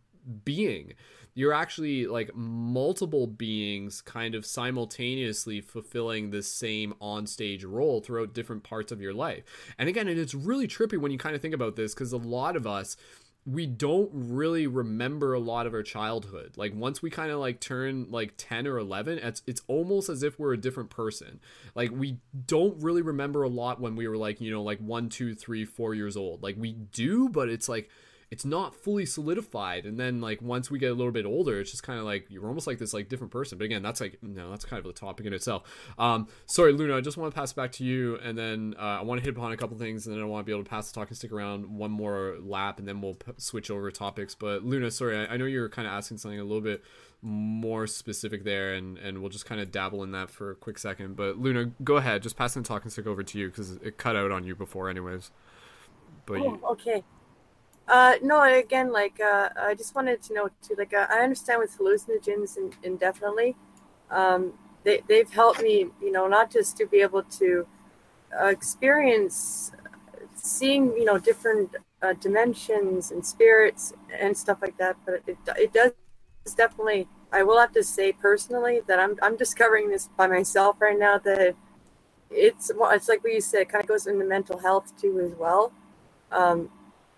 being. 0.44 0.94
You're 1.36 1.54
actually 1.54 2.06
like 2.06 2.36
multiple 2.36 3.28
beings 3.28 4.02
kind 4.02 4.36
of 4.36 4.46
simultaneously 4.46 5.62
fulfilling 5.62 6.32
the 6.32 6.44
same 6.44 6.94
on-stage 7.00 7.64
role 7.64 8.02
throughout 8.02 8.34
different 8.34 8.64
parts 8.64 8.92
of 8.92 9.02
your 9.02 9.14
life. 9.14 9.44
And 9.78 9.88
again 9.88 10.08
it's 10.08 10.34
really 10.34 10.68
trippy 10.68 10.98
when 10.98 11.12
you 11.12 11.18
kind 11.18 11.36
of 11.36 11.42
think 11.42 11.54
about 11.54 11.76
this 11.76 11.94
because 11.94 12.12
a 12.12 12.18
lot 12.18 12.56
of 12.56 12.68
us 12.68 12.98
we 13.46 13.66
don't 13.66 14.10
really 14.14 14.68
remember 14.68 15.34
a 15.34 15.40
lot 15.40 15.66
of 15.66 15.74
our 15.74 15.84
childhood. 15.84 16.54
Like 16.56 16.74
once 16.76 17.02
we 17.02 17.10
kind 17.10 17.32
of 17.32 17.40
like 17.40 17.60
turn 17.60 18.08
like 18.10 18.34
10 18.38 18.68
or 18.68 18.78
11, 18.78 19.20
it's 19.20 19.42
it's 19.48 19.62
almost 19.68 20.10
as 20.10 20.24
if 20.24 20.38
we're 20.38 20.54
a 20.54 20.58
different 20.58 20.90
person. 20.90 21.40
Like 21.74 21.92
we 21.92 22.18
don't 22.46 22.82
really 22.82 23.02
remember 23.02 23.44
a 23.44 23.50
lot 23.50 23.80
when 23.80 23.96
we 23.96 24.08
were 24.08 24.18
like, 24.18 24.42
you 24.42 24.52
know, 24.52 24.62
like 24.62 24.80
one, 24.80 25.10
two, 25.10 25.34
three, 25.34 25.66
four 25.66 25.96
years 25.96 26.16
old. 26.18 26.44
Like 26.44 26.56
we 26.58 26.74
do, 26.74 27.30
but 27.30 27.50
it's 27.50 27.70
like 27.70 27.90
it's 28.32 28.46
not 28.46 28.76
fully 28.76 29.06
solidified 29.06 29.86
and 29.86 30.00
then 30.00 30.22
like 30.22 30.42
once 30.42 30.70
we 30.70 30.78
get 30.78 30.92
a 30.92 30.94
little 30.94 31.12
bit 31.12 31.26
older 31.26 31.60
it's 31.60 31.72
just 31.72 31.82
kind 31.82 31.98
of 31.98 32.06
like 32.06 32.28
you're 32.30 32.48
almost 32.48 32.68
like 32.68 32.78
this 32.78 32.94
like 32.94 33.10
different 33.10 33.32
person. 33.32 33.58
But 33.58 33.66
again 33.66 33.82
that's 33.82 34.00
like 34.00 34.20
no 34.22 34.50
that's 34.52 34.66
kind 34.66 34.84
of 34.84 34.90
a 34.90 34.94
topic 34.94 35.26
in 35.26 35.34
itself. 35.34 35.64
Um 35.98 36.28
sorry 36.46 36.72
luna 36.74 36.98
i 36.98 37.02
just 37.02 37.18
want 37.18 37.34
to 37.34 37.40
pass 37.40 37.52
it 37.52 37.56
back 37.56 37.72
to 37.74 37.84
you 37.84 38.18
and 38.18 38.38
then 38.38 38.76
uh, 38.78 39.00
i 39.00 39.02
want 39.02 39.20
to 39.20 39.26
hit 39.26 39.36
upon 39.36 39.52
a 39.52 39.58
couple 39.58 39.78
things 39.78 40.06
and 40.06 40.16
then 40.16 40.22
i 40.22 40.26
want 40.26 40.46
to 40.46 40.46
be 40.46 40.52
able 40.52 40.64
to 40.64 40.70
pass 40.70 40.92
the 40.92 41.00
talking 41.00 41.16
stick 41.16 41.32
around 41.32 41.66
one 41.66 41.92
more 41.92 42.38
lap 42.42 42.78
and 42.80 42.88
then 42.88 43.02
we'll 43.02 43.16
p- 43.16 43.32
switch 43.38 43.72
over 43.72 43.90
topics. 43.92 44.36
But 44.36 44.64
luna 44.64 44.92
sorry 44.92 45.18
I, 45.18 45.34
I 45.34 45.38
know 45.38 45.46
you're 45.46 45.70
kind 45.70 45.88
of 45.88 45.94
asking 45.94 46.18
something 46.18 46.40
a 46.40 46.44
little 46.44 46.62
bit 46.62 46.84
more 47.22 47.88
specific 47.88 48.44
there 48.44 48.74
and 48.74 48.98
and 49.00 49.20
we'll 49.20 49.30
just 49.30 49.46
kind 49.46 49.60
of 49.60 49.72
dabble 49.72 50.04
in 50.04 50.12
that 50.12 50.30
for 50.30 50.52
a 50.52 50.56
quick 50.56 50.78
second. 50.78 51.16
But 51.16 51.40
luna 51.40 51.72
go 51.84 51.98
ahead 51.98 52.22
just 52.22 52.38
passing 52.38 52.62
the 52.62 52.68
talking 52.68 52.92
stick 52.92 53.08
over 53.08 53.24
to 53.24 53.40
you 53.40 53.48
because 53.48 53.72
it 53.78 53.98
cut 53.98 54.16
out 54.16 54.32
on 54.32 54.44
you 54.44 54.56
before 54.56 54.88
anyways. 54.88 55.32
But 56.28 56.38
oh, 56.40 56.44
you... 56.44 56.60
okay 56.72 57.04
uh, 57.90 58.16
no, 58.22 58.44
again, 58.44 58.92
like 58.92 59.20
uh, 59.20 59.50
I 59.60 59.76
just 59.76 59.96
wanted 59.96 60.22
to 60.24 60.34
know 60.34 60.50
too. 60.62 60.76
Like 60.78 60.94
uh, 60.94 61.08
I 61.10 61.20
understand 61.20 61.60
with 61.60 61.78
hallucinogens 61.78 62.58
indefinitely, 62.84 63.56
um, 64.12 64.54
they 64.84 65.02
they've 65.08 65.32
helped 65.32 65.62
me. 65.62 65.88
You 66.02 66.12
know, 66.12 66.28
not 66.28 66.52
just 66.52 66.78
to 66.78 66.86
be 66.86 67.02
able 67.02 67.24
to 67.24 67.68
uh, 68.40 68.46
experience 68.48 69.72
seeing 70.36 70.88
you 70.94 71.06
know 71.06 71.18
different 71.18 71.76
uh, 72.02 72.14
dimensions 72.14 73.12
and 73.12 73.26
spirits 73.26 73.94
and 74.20 74.38
stuff 74.38 74.60
like 74.62 74.78
that, 74.78 74.98
but 75.06 75.24
it 75.28 75.38
it 75.58 75.74
does 75.74 75.92
definitely. 76.56 77.08
I 77.32 77.44
will 77.44 77.60
have 77.60 77.74
to 77.74 77.84
say 77.84 78.12
personally 78.12 78.82
that 78.88 79.00
I'm 79.00 79.18
I'm 79.22 79.38
discovering 79.38 79.90
this 79.90 80.10
by 80.18 80.28
myself 80.28 80.78
right 80.82 80.98
now. 80.98 81.18
That 81.20 81.56
it's 82.32 82.72
it's 82.72 83.10
like 83.10 83.24
what 83.24 83.34
you 83.34 83.42
said, 83.42 83.62
it 83.62 83.70
kind 83.70 83.84
of 83.84 83.88
goes 83.88 84.08
into 84.08 84.26
mental 84.26 84.60
health 84.60 84.94
too 85.02 85.20
as 85.20 85.38
well. 85.38 85.72
Um, 86.32 86.70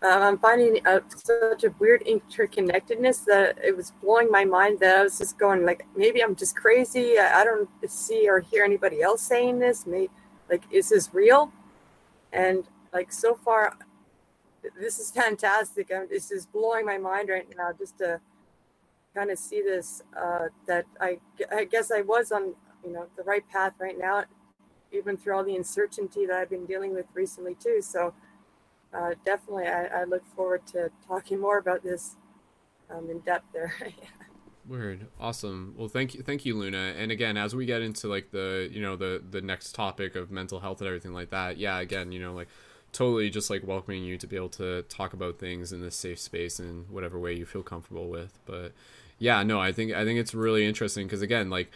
um, 0.03 0.23
I'm 0.23 0.37
finding 0.39 0.85
uh, 0.85 1.01
such 1.15 1.63
a 1.63 1.73
weird 1.77 2.03
interconnectedness 2.05 3.23
that 3.25 3.59
it 3.63 3.77
was 3.77 3.93
blowing 4.01 4.31
my 4.31 4.45
mind 4.45 4.79
that 4.79 4.97
I 4.97 5.03
was 5.03 5.19
just 5.19 5.37
going 5.37 5.63
like 5.63 5.85
maybe 5.95 6.23
I'm 6.23 6.35
just 6.35 6.55
crazy. 6.55 7.19
I, 7.19 7.41
I 7.41 7.43
don't 7.43 7.69
see 7.87 8.27
or 8.27 8.39
hear 8.39 8.63
anybody 8.63 9.01
else 9.03 9.21
saying 9.21 9.59
this. 9.59 9.85
Maybe 9.85 10.09
like 10.49 10.63
is 10.71 10.89
this 10.89 11.13
real? 11.13 11.51
And 12.33 12.63
like 12.91 13.13
so 13.13 13.35
far, 13.35 13.77
this 14.79 14.97
is 14.97 15.11
fantastic. 15.21 15.91
I'm, 15.95 16.07
this 16.09 16.31
is 16.31 16.47
blowing 16.47 16.85
my 16.85 16.97
mind 16.97 17.29
right 17.29 17.47
now 17.55 17.71
just 17.77 17.99
to 17.99 18.21
kind 19.15 19.29
of 19.29 19.37
see 19.37 19.61
this. 19.61 20.01
Uh, 20.17 20.47
that 20.65 20.85
I 20.99 21.19
I 21.51 21.65
guess 21.65 21.91
I 21.91 22.01
was 22.01 22.31
on 22.31 22.55
you 22.83 22.91
know 22.91 23.05
the 23.17 23.23
right 23.23 23.47
path 23.49 23.73
right 23.79 23.99
now, 23.99 24.23
even 24.91 25.15
through 25.15 25.35
all 25.35 25.43
the 25.43 25.55
uncertainty 25.55 26.25
that 26.25 26.35
I've 26.35 26.49
been 26.49 26.65
dealing 26.65 26.95
with 26.95 27.05
recently 27.13 27.55
too. 27.55 27.81
So 27.83 28.15
uh, 28.93 29.11
definitely, 29.25 29.67
I, 29.67 29.85
I, 29.85 30.03
look 30.03 30.25
forward 30.35 30.65
to 30.67 30.91
talking 31.07 31.39
more 31.39 31.57
about 31.57 31.81
this 31.83 32.17
um, 32.89 33.09
in 33.09 33.19
depth 33.19 33.45
there. 33.53 33.73
Word, 34.67 35.07
awesome. 35.19 35.73
Well, 35.77 35.87
thank 35.87 36.13
you, 36.13 36.21
thank 36.21 36.45
you, 36.45 36.57
Luna. 36.57 36.93
And 36.97 37.11
again, 37.11 37.37
as 37.37 37.55
we 37.55 37.65
get 37.65 37.81
into 37.81 38.07
like 38.07 38.31
the 38.31 38.69
you 38.71 38.81
know 38.81 38.95
the 38.95 39.23
the 39.27 39.41
next 39.41 39.73
topic 39.73 40.15
of 40.15 40.29
mental 40.29 40.59
health 40.59 40.81
and 40.81 40.87
everything 40.87 41.13
like 41.13 41.29
that, 41.31 41.57
yeah, 41.57 41.79
again, 41.79 42.11
you 42.11 42.19
know, 42.19 42.33
like 42.33 42.47
totally 42.91 43.29
just 43.29 43.49
like 43.49 43.65
welcoming 43.65 44.03
you 44.03 44.17
to 44.17 44.27
be 44.27 44.35
able 44.35 44.49
to 44.49 44.83
talk 44.83 45.13
about 45.13 45.39
things 45.39 45.71
in 45.71 45.81
this 45.81 45.95
safe 45.95 46.19
space 46.19 46.59
in 46.59 46.85
whatever 46.89 47.17
way 47.17 47.33
you 47.33 47.45
feel 47.45 47.63
comfortable 47.63 48.09
with. 48.09 48.37
But 48.45 48.73
yeah, 49.17 49.43
no, 49.43 49.59
I 49.59 49.71
think 49.71 49.93
I 49.93 50.03
think 50.03 50.19
it's 50.19 50.33
really 50.33 50.65
interesting 50.65 51.07
because 51.07 51.21
again, 51.21 51.49
like 51.49 51.71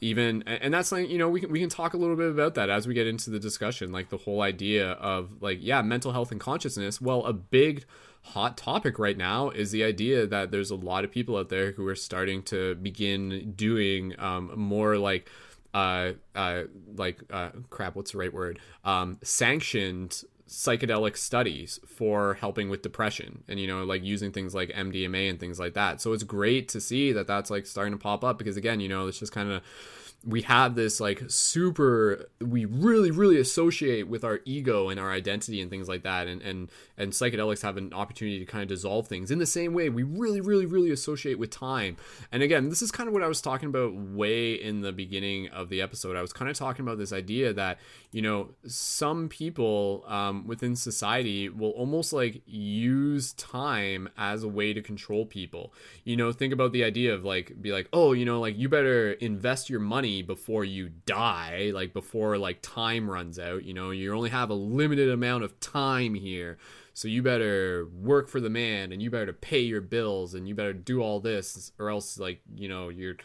even 0.00 0.42
and 0.46 0.72
that's 0.72 0.92
like 0.92 1.08
you 1.08 1.18
know 1.18 1.28
we 1.28 1.40
can 1.40 1.50
we 1.50 1.60
can 1.60 1.68
talk 1.68 1.94
a 1.94 1.96
little 1.96 2.16
bit 2.16 2.30
about 2.30 2.54
that 2.54 2.70
as 2.70 2.86
we 2.86 2.94
get 2.94 3.06
into 3.06 3.30
the 3.30 3.38
discussion 3.38 3.90
like 3.90 4.10
the 4.10 4.16
whole 4.16 4.42
idea 4.42 4.92
of 4.92 5.30
like 5.40 5.58
yeah 5.60 5.82
mental 5.82 6.12
health 6.12 6.30
and 6.30 6.40
consciousness 6.40 7.00
well 7.00 7.24
a 7.26 7.32
big 7.32 7.84
hot 8.22 8.56
topic 8.56 8.98
right 8.98 9.16
now 9.16 9.50
is 9.50 9.70
the 9.70 9.82
idea 9.82 10.26
that 10.26 10.50
there's 10.50 10.70
a 10.70 10.76
lot 10.76 11.04
of 11.04 11.10
people 11.10 11.36
out 11.36 11.48
there 11.48 11.72
who 11.72 11.86
are 11.86 11.94
starting 11.94 12.42
to 12.42 12.74
begin 12.76 13.52
doing 13.56 14.14
um, 14.18 14.52
more 14.54 14.98
like 14.98 15.28
uh, 15.74 16.12
uh, 16.34 16.62
like 16.96 17.20
uh, 17.30 17.50
crap. 17.70 17.94
What's 17.94 18.12
the 18.12 18.18
right 18.18 18.32
word? 18.32 18.58
Um, 18.84 19.18
sanctioned 19.22 20.22
psychedelic 20.48 21.14
studies 21.14 21.78
for 21.86 22.34
helping 22.34 22.70
with 22.70 22.80
depression 22.80 23.44
and 23.48 23.60
you 23.60 23.66
know 23.66 23.84
like 23.84 24.02
using 24.02 24.32
things 24.32 24.54
like 24.54 24.70
MDMA 24.70 25.28
and 25.28 25.38
things 25.38 25.58
like 25.58 25.74
that. 25.74 26.00
So 26.00 26.12
it's 26.12 26.24
great 26.24 26.68
to 26.70 26.80
see 26.80 27.12
that 27.12 27.26
that's 27.26 27.50
like 27.50 27.66
starting 27.66 27.92
to 27.92 27.98
pop 27.98 28.24
up 28.24 28.38
because 28.38 28.56
again, 28.56 28.80
you 28.80 28.88
know, 28.88 29.06
it's 29.06 29.18
just 29.18 29.32
kind 29.32 29.50
of 29.50 29.62
we 30.26 30.42
have 30.42 30.74
this 30.74 30.98
like 31.00 31.22
super 31.28 32.28
we 32.40 32.64
really 32.64 33.12
really 33.12 33.38
associate 33.38 34.08
with 34.08 34.24
our 34.24 34.40
ego 34.44 34.88
and 34.88 34.98
our 34.98 35.12
identity 35.12 35.60
and 35.60 35.70
things 35.70 35.88
like 35.88 36.02
that. 36.02 36.26
And 36.26 36.42
and 36.42 36.70
and 36.96 37.12
psychedelics 37.12 37.62
have 37.62 37.76
an 37.76 37.92
opportunity 37.92 38.40
to 38.40 38.44
kind 38.44 38.62
of 38.62 38.68
dissolve 38.68 39.06
things. 39.06 39.30
In 39.30 39.38
the 39.38 39.46
same 39.46 39.74
way 39.74 39.88
we 39.88 40.02
really 40.02 40.40
really 40.40 40.66
really 40.66 40.90
associate 40.90 41.38
with 41.38 41.50
time. 41.50 41.96
And 42.32 42.42
again 42.42 42.68
this 42.68 42.82
is 42.82 42.90
kind 42.90 43.08
of 43.08 43.12
what 43.12 43.22
i 43.22 43.28
was 43.28 43.40
talking 43.40 43.68
about 43.68 43.94
way 43.94 44.54
in 44.54 44.80
the 44.80 44.92
beginning 44.92 45.48
of 45.50 45.68
the 45.68 45.80
episode. 45.80 46.16
I 46.16 46.22
was 46.22 46.32
kind 46.32 46.50
of 46.50 46.56
talking 46.56 46.84
about 46.84 46.98
this 46.98 47.12
idea 47.12 47.52
that 47.52 47.78
you 48.10 48.22
know 48.22 48.50
some 48.66 49.28
people 49.28 50.04
um, 50.08 50.48
within 50.48 50.74
society 50.74 51.48
will 51.48 51.70
almost 51.70 52.12
like 52.12 52.42
use 52.44 53.34
time 53.34 54.08
as 54.18 54.42
a 54.42 54.48
way 54.48 54.72
to 54.72 54.82
control 54.82 55.26
people. 55.26 55.72
You 56.02 56.16
know 56.16 56.32
think 56.32 56.52
about 56.52 56.72
the 56.72 56.82
idea 56.82 57.14
of 57.14 57.24
like 57.24 57.62
be 57.62 57.70
like 57.70 57.88
oh 57.92 58.14
you 58.14 58.24
know 58.24 58.40
like 58.40 58.58
you 58.58 58.68
better 58.68 59.12
invest 59.12 59.70
your 59.70 59.80
money 59.80 60.07
before 60.22 60.64
you 60.64 60.90
die 61.06 61.70
like 61.74 61.92
before 61.92 62.38
like 62.38 62.58
time 62.62 63.10
runs 63.10 63.38
out 63.38 63.64
you 63.64 63.74
know? 63.74 63.90
You 63.90 64.14
only 64.14 64.30
have 64.30 64.50
a 64.50 64.54
limited 64.54 65.10
amount 65.10 65.44
of 65.44 65.58
time 65.60 66.14
here 66.14 66.58
so 66.94 67.06
you 67.06 67.22
better 67.22 67.86
work 68.00 68.28
for 68.28 68.40
the 68.40 68.50
man 68.50 68.92
and 68.92 69.00
you 69.00 69.10
better 69.10 69.32
pay 69.32 69.60
your 69.60 69.80
bills 69.80 70.34
and 70.34 70.48
you 70.48 70.54
better 70.54 70.72
do 70.72 71.00
all 71.00 71.20
this 71.20 71.72
or 71.78 71.90
else 71.90 72.18
like 72.18 72.40
you 72.54 72.68
know 72.68 72.88
you're 72.88 73.16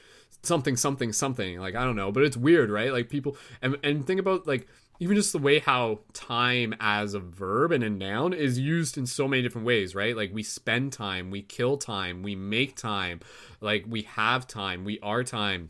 something 0.44 0.76
something 0.76 1.14
something 1.14 1.58
like 1.60 1.74
i 1.74 1.86
don't 1.86 1.96
know 1.96 2.12
but 2.12 2.24
it's 2.24 2.38
weird 2.38 2.70
right? 2.70 2.92
Like 2.92 3.10
people 3.10 3.38
and, 3.62 3.78
and 3.84 4.06
think 4.06 4.20
about 4.20 4.46
like 4.48 4.68
even 5.00 5.16
just 5.16 5.34
the 5.34 5.40
way 5.40 5.60
how 5.60 6.00
time 6.14 6.74
as 6.80 7.14
a 7.14 7.20
verb 7.20 7.72
and 7.72 7.84
a 7.84 7.90
noun 7.90 8.34
is 8.34 8.60
used 8.60 8.98
in 8.98 9.06
so 9.06 9.28
many 9.28 9.42
different 9.42 9.66
ways 9.66 9.96
right? 9.96 10.16
Like 10.16 10.32
we 10.34 10.44
spend 10.44 10.94
time 10.94 11.32
we 11.32 11.42
kill 11.42 11.78
time 11.78 12.24
we 12.24 12.36
make 12.36 12.76
time 12.76 13.20
like 13.62 13.86
we 13.88 14.04
have 14.04 14.48
time 14.48 14.84
we 14.84 15.00
are 15.00 15.24
time 15.24 15.70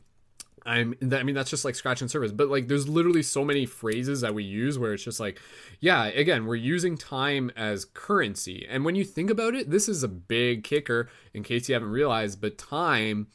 I'm 0.66 0.96
I 1.12 1.24
mean 1.24 1.36
that's 1.36 1.50
just 1.50 1.66
like 1.66 1.76
scratch 1.76 2.02
and 2.02 2.10
surface, 2.10 2.32
but 2.32 2.50
like 2.50 2.68
there's 2.68 2.88
literally 2.88 3.24
so 3.24 3.44
many 3.44 3.66
phrases 3.66 4.22
that 4.22 4.34
we 4.34 4.44
use 4.44 4.80
where 4.80 4.94
it's 4.94 5.04
just 5.04 5.20
like, 5.20 5.40
yeah, 5.80 6.06
again, 6.06 6.46
we're 6.46 6.56
using 6.56 6.98
time 6.98 7.52
as 7.56 7.86
currency. 7.86 8.66
And 8.70 8.86
when 8.86 8.96
you 8.96 9.04
think 9.04 9.30
about 9.30 9.56
it, 9.56 9.70
this 9.70 9.90
is 9.90 10.04
a 10.04 10.08
big 10.08 10.64
kicker 10.64 11.10
in 11.34 11.44
case 11.44 11.68
you 11.68 11.74
haven't 11.74 11.92
realized, 11.92 12.40
but 12.40 12.58
time 12.58 13.28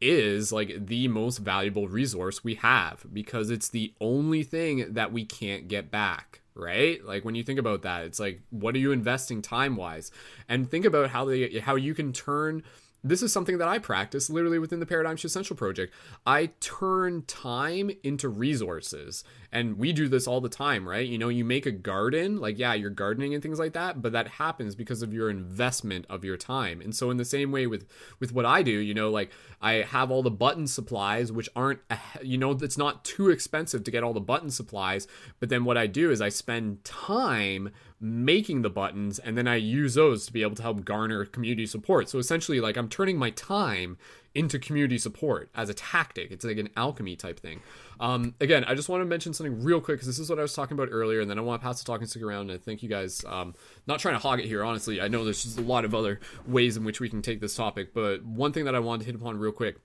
is 0.00 0.52
like 0.52 0.86
the 0.86 1.08
most 1.08 1.38
valuable 1.38 1.88
resource 1.88 2.44
we 2.44 2.56
have 2.56 3.06
because 3.12 3.50
it's 3.50 3.70
the 3.70 3.94
only 4.00 4.42
thing 4.42 4.92
that 4.92 5.12
we 5.12 5.24
can't 5.24 5.68
get 5.68 5.90
back 5.90 6.42
right? 6.58 7.04
Like 7.04 7.22
when 7.22 7.34
you 7.34 7.42
think 7.42 7.58
about 7.58 7.82
that 7.82 8.04
it's 8.04 8.18
like 8.18 8.40
what 8.50 8.74
are 8.74 8.78
you 8.78 8.92
investing 8.92 9.42
time 9.42 9.76
wise 9.76 10.10
and 10.48 10.70
think 10.70 10.84
about 10.84 11.10
how 11.10 11.26
they 11.26 11.58
how 11.58 11.76
you 11.76 11.94
can 11.94 12.12
turn 12.12 12.62
this 13.08 13.22
is 13.22 13.32
something 13.32 13.58
that 13.58 13.68
I 13.68 13.78
practice 13.78 14.30
literally 14.30 14.58
within 14.58 14.80
the 14.80 14.86
Paradigm 14.86 15.16
Shift 15.16 15.32
Central 15.32 15.56
project. 15.56 15.94
I 16.26 16.50
turn 16.60 17.22
time 17.26 17.90
into 18.02 18.28
resources. 18.28 19.24
And 19.52 19.78
we 19.78 19.92
do 19.92 20.06
this 20.06 20.26
all 20.26 20.42
the 20.42 20.50
time, 20.50 20.86
right? 20.86 21.06
You 21.06 21.16
know, 21.16 21.28
you 21.28 21.44
make 21.44 21.64
a 21.64 21.70
garden, 21.70 22.38
like, 22.40 22.58
yeah, 22.58 22.74
you're 22.74 22.90
gardening 22.90 23.32
and 23.32 23.42
things 23.42 23.58
like 23.58 23.72
that, 23.72 24.02
but 24.02 24.12
that 24.12 24.28
happens 24.28 24.74
because 24.74 25.00
of 25.00 25.14
your 25.14 25.30
investment 25.30 26.04
of 26.10 26.24
your 26.24 26.36
time. 26.36 26.82
And 26.82 26.94
so, 26.94 27.10
in 27.10 27.16
the 27.16 27.24
same 27.24 27.52
way 27.52 27.66
with 27.66 27.86
with 28.20 28.32
what 28.32 28.44
I 28.44 28.62
do, 28.62 28.70
you 28.70 28.92
know, 28.92 29.10
like 29.10 29.30
I 29.62 29.74
have 29.74 30.10
all 30.10 30.22
the 30.22 30.30
button 30.30 30.66
supplies, 30.66 31.32
which 31.32 31.48
aren't, 31.56 31.80
you 32.22 32.36
know, 32.36 32.50
it's 32.50 32.76
not 32.76 33.04
too 33.04 33.30
expensive 33.30 33.84
to 33.84 33.90
get 33.90 34.04
all 34.04 34.12
the 34.12 34.20
button 34.20 34.50
supplies. 34.50 35.06
But 35.40 35.48
then 35.48 35.64
what 35.64 35.78
I 35.78 35.86
do 35.86 36.10
is 36.10 36.20
I 36.20 36.28
spend 36.28 36.84
time 36.84 37.70
making 37.98 38.62
the 38.62 38.70
buttons 38.70 39.18
and 39.18 39.38
then 39.38 39.48
I 39.48 39.56
use 39.56 39.94
those 39.94 40.26
to 40.26 40.32
be 40.32 40.42
able 40.42 40.54
to 40.56 40.62
help 40.62 40.84
garner 40.84 41.24
community 41.24 41.66
support. 41.66 42.08
So 42.08 42.18
essentially 42.18 42.60
like 42.60 42.76
I'm 42.76 42.88
turning 42.88 43.16
my 43.16 43.30
time 43.30 43.96
into 44.36 44.58
community 44.58 44.98
support 44.98 45.48
as 45.54 45.70
a 45.70 45.74
tactic. 45.74 46.30
It's 46.30 46.44
like 46.44 46.58
an 46.58 46.68
alchemy 46.76 47.16
type 47.16 47.40
thing. 47.40 47.62
Um, 47.98 48.34
again, 48.38 48.64
I 48.64 48.74
just 48.74 48.90
want 48.90 49.00
to 49.00 49.06
mention 49.06 49.32
something 49.32 49.62
real 49.62 49.80
quick 49.80 49.96
because 49.96 50.06
this 50.06 50.18
is 50.18 50.28
what 50.28 50.38
I 50.38 50.42
was 50.42 50.52
talking 50.52 50.74
about 50.76 50.90
earlier, 50.92 51.20
and 51.20 51.30
then 51.30 51.38
I 51.38 51.40
want 51.40 51.62
to 51.62 51.66
pass 51.66 51.78
the 51.78 51.86
talking 51.86 52.06
stick 52.06 52.22
around. 52.22 52.50
And 52.50 52.62
thank 52.62 52.82
you 52.82 52.88
guys. 52.88 53.24
Um, 53.26 53.54
not 53.86 53.98
trying 53.98 54.14
to 54.14 54.18
hog 54.18 54.38
it 54.38 54.44
here, 54.44 54.62
honestly. 54.62 55.00
I 55.00 55.08
know 55.08 55.24
there's 55.24 55.42
just 55.42 55.58
a 55.58 55.62
lot 55.62 55.86
of 55.86 55.94
other 55.94 56.20
ways 56.46 56.76
in 56.76 56.84
which 56.84 57.00
we 57.00 57.08
can 57.08 57.22
take 57.22 57.40
this 57.40 57.56
topic, 57.56 57.94
but 57.94 58.22
one 58.26 58.52
thing 58.52 58.66
that 58.66 58.74
I 58.74 58.78
wanted 58.78 59.00
to 59.00 59.06
hit 59.06 59.14
upon 59.14 59.38
real 59.38 59.52
quick. 59.52 59.76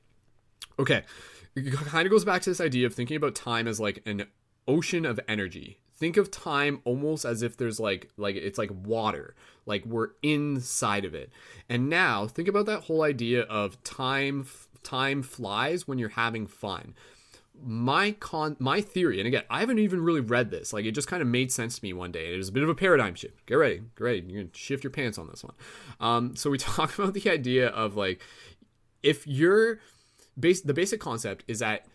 Okay, 0.78 1.04
it 1.56 1.74
kind 1.74 2.06
of 2.06 2.12
goes 2.12 2.26
back 2.26 2.42
to 2.42 2.50
this 2.50 2.60
idea 2.60 2.86
of 2.88 2.94
thinking 2.94 3.16
about 3.16 3.36
time 3.36 3.68
as 3.70 3.80
like 3.80 4.02
an 4.06 4.26
ocean 4.68 5.06
of 5.06 5.18
energy 5.30 5.80
think 6.02 6.18
of 6.18 6.32
time 6.32 6.82
almost 6.84 7.26
as 7.26 7.44
if 7.44 7.56
there's 7.56 7.80
like 7.80 8.10
like 8.18 8.36
it's 8.36 8.58
like 8.58 8.72
water 8.86 9.36
like 9.68 9.86
we're 9.86 10.10
inside 10.24 11.06
of 11.06 11.14
it. 11.14 11.30
And 11.70 11.90
now 11.90 12.26
think 12.26 12.48
about 12.48 12.66
that 12.66 12.86
whole 12.86 13.04
idea 13.04 13.44
of 13.44 13.82
time 13.84 14.48
time 14.82 15.22
flies 15.22 15.88
when 15.88 16.00
you're 16.00 16.10
having 16.10 16.48
fun. 16.48 16.96
My 17.64 18.14
con 18.14 18.58
my 18.58 18.82
theory 18.82 19.20
and 19.20 19.28
again 19.28 19.44
i 19.48 19.60
haven't 19.60 19.78
even 19.78 20.02
really 20.02 20.22
read 20.22 20.50
this 20.50 20.74
like 20.74 20.86
it 20.86 20.94
just 20.94 21.08
kind 21.08 21.22
of 21.22 21.28
made 21.28 21.52
sense 21.52 21.78
to 21.78 21.86
me 21.86 21.94
one 21.94 22.12
day 22.12 22.26
and 22.26 22.34
it 22.34 22.38
was 22.38 22.50
a 22.50 22.52
bit 22.52 22.64
of 22.64 22.70
a 22.70 22.74
paradigm 22.74 23.14
shift. 23.14 23.46
Get 23.46 23.54
ready 23.54 23.84
get 23.96 24.04
ready 24.04 24.24
you're 24.28 24.42
gonna 24.42 24.56
shift 24.56 24.84
your 24.84 24.90
pants 24.90 25.20
on 25.20 25.28
this 25.28 25.44
one. 25.44 25.54
Um, 26.00 26.36
so 26.36 26.50
we 26.50 26.58
talk 26.74 26.98
about 26.98 27.14
the 27.14 27.30
idea 27.30 27.68
of 27.68 27.96
like 27.96 28.22
if 29.04 29.28
you're 29.28 29.80
base 30.40 30.62
the 30.62 30.74
basic 30.74 31.00
concept 31.00 31.44
is 31.48 31.60
that 31.60 31.86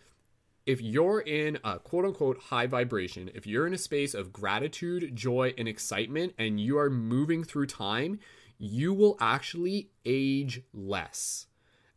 if 0.67 0.81
you're 0.81 1.21
in 1.21 1.57
a 1.63 1.79
quote 1.79 2.05
unquote 2.05 2.37
high 2.37 2.67
vibration, 2.67 3.31
if 3.33 3.47
you're 3.47 3.65
in 3.65 3.73
a 3.73 3.77
space 3.77 4.13
of 4.13 4.33
gratitude, 4.33 5.15
joy, 5.15 5.53
and 5.57 5.67
excitement, 5.67 6.33
and 6.37 6.59
you 6.59 6.77
are 6.77 6.89
moving 6.89 7.43
through 7.43 7.67
time, 7.67 8.19
you 8.59 8.93
will 8.93 9.17
actually 9.21 9.89
age 10.05 10.61
less. 10.73 11.47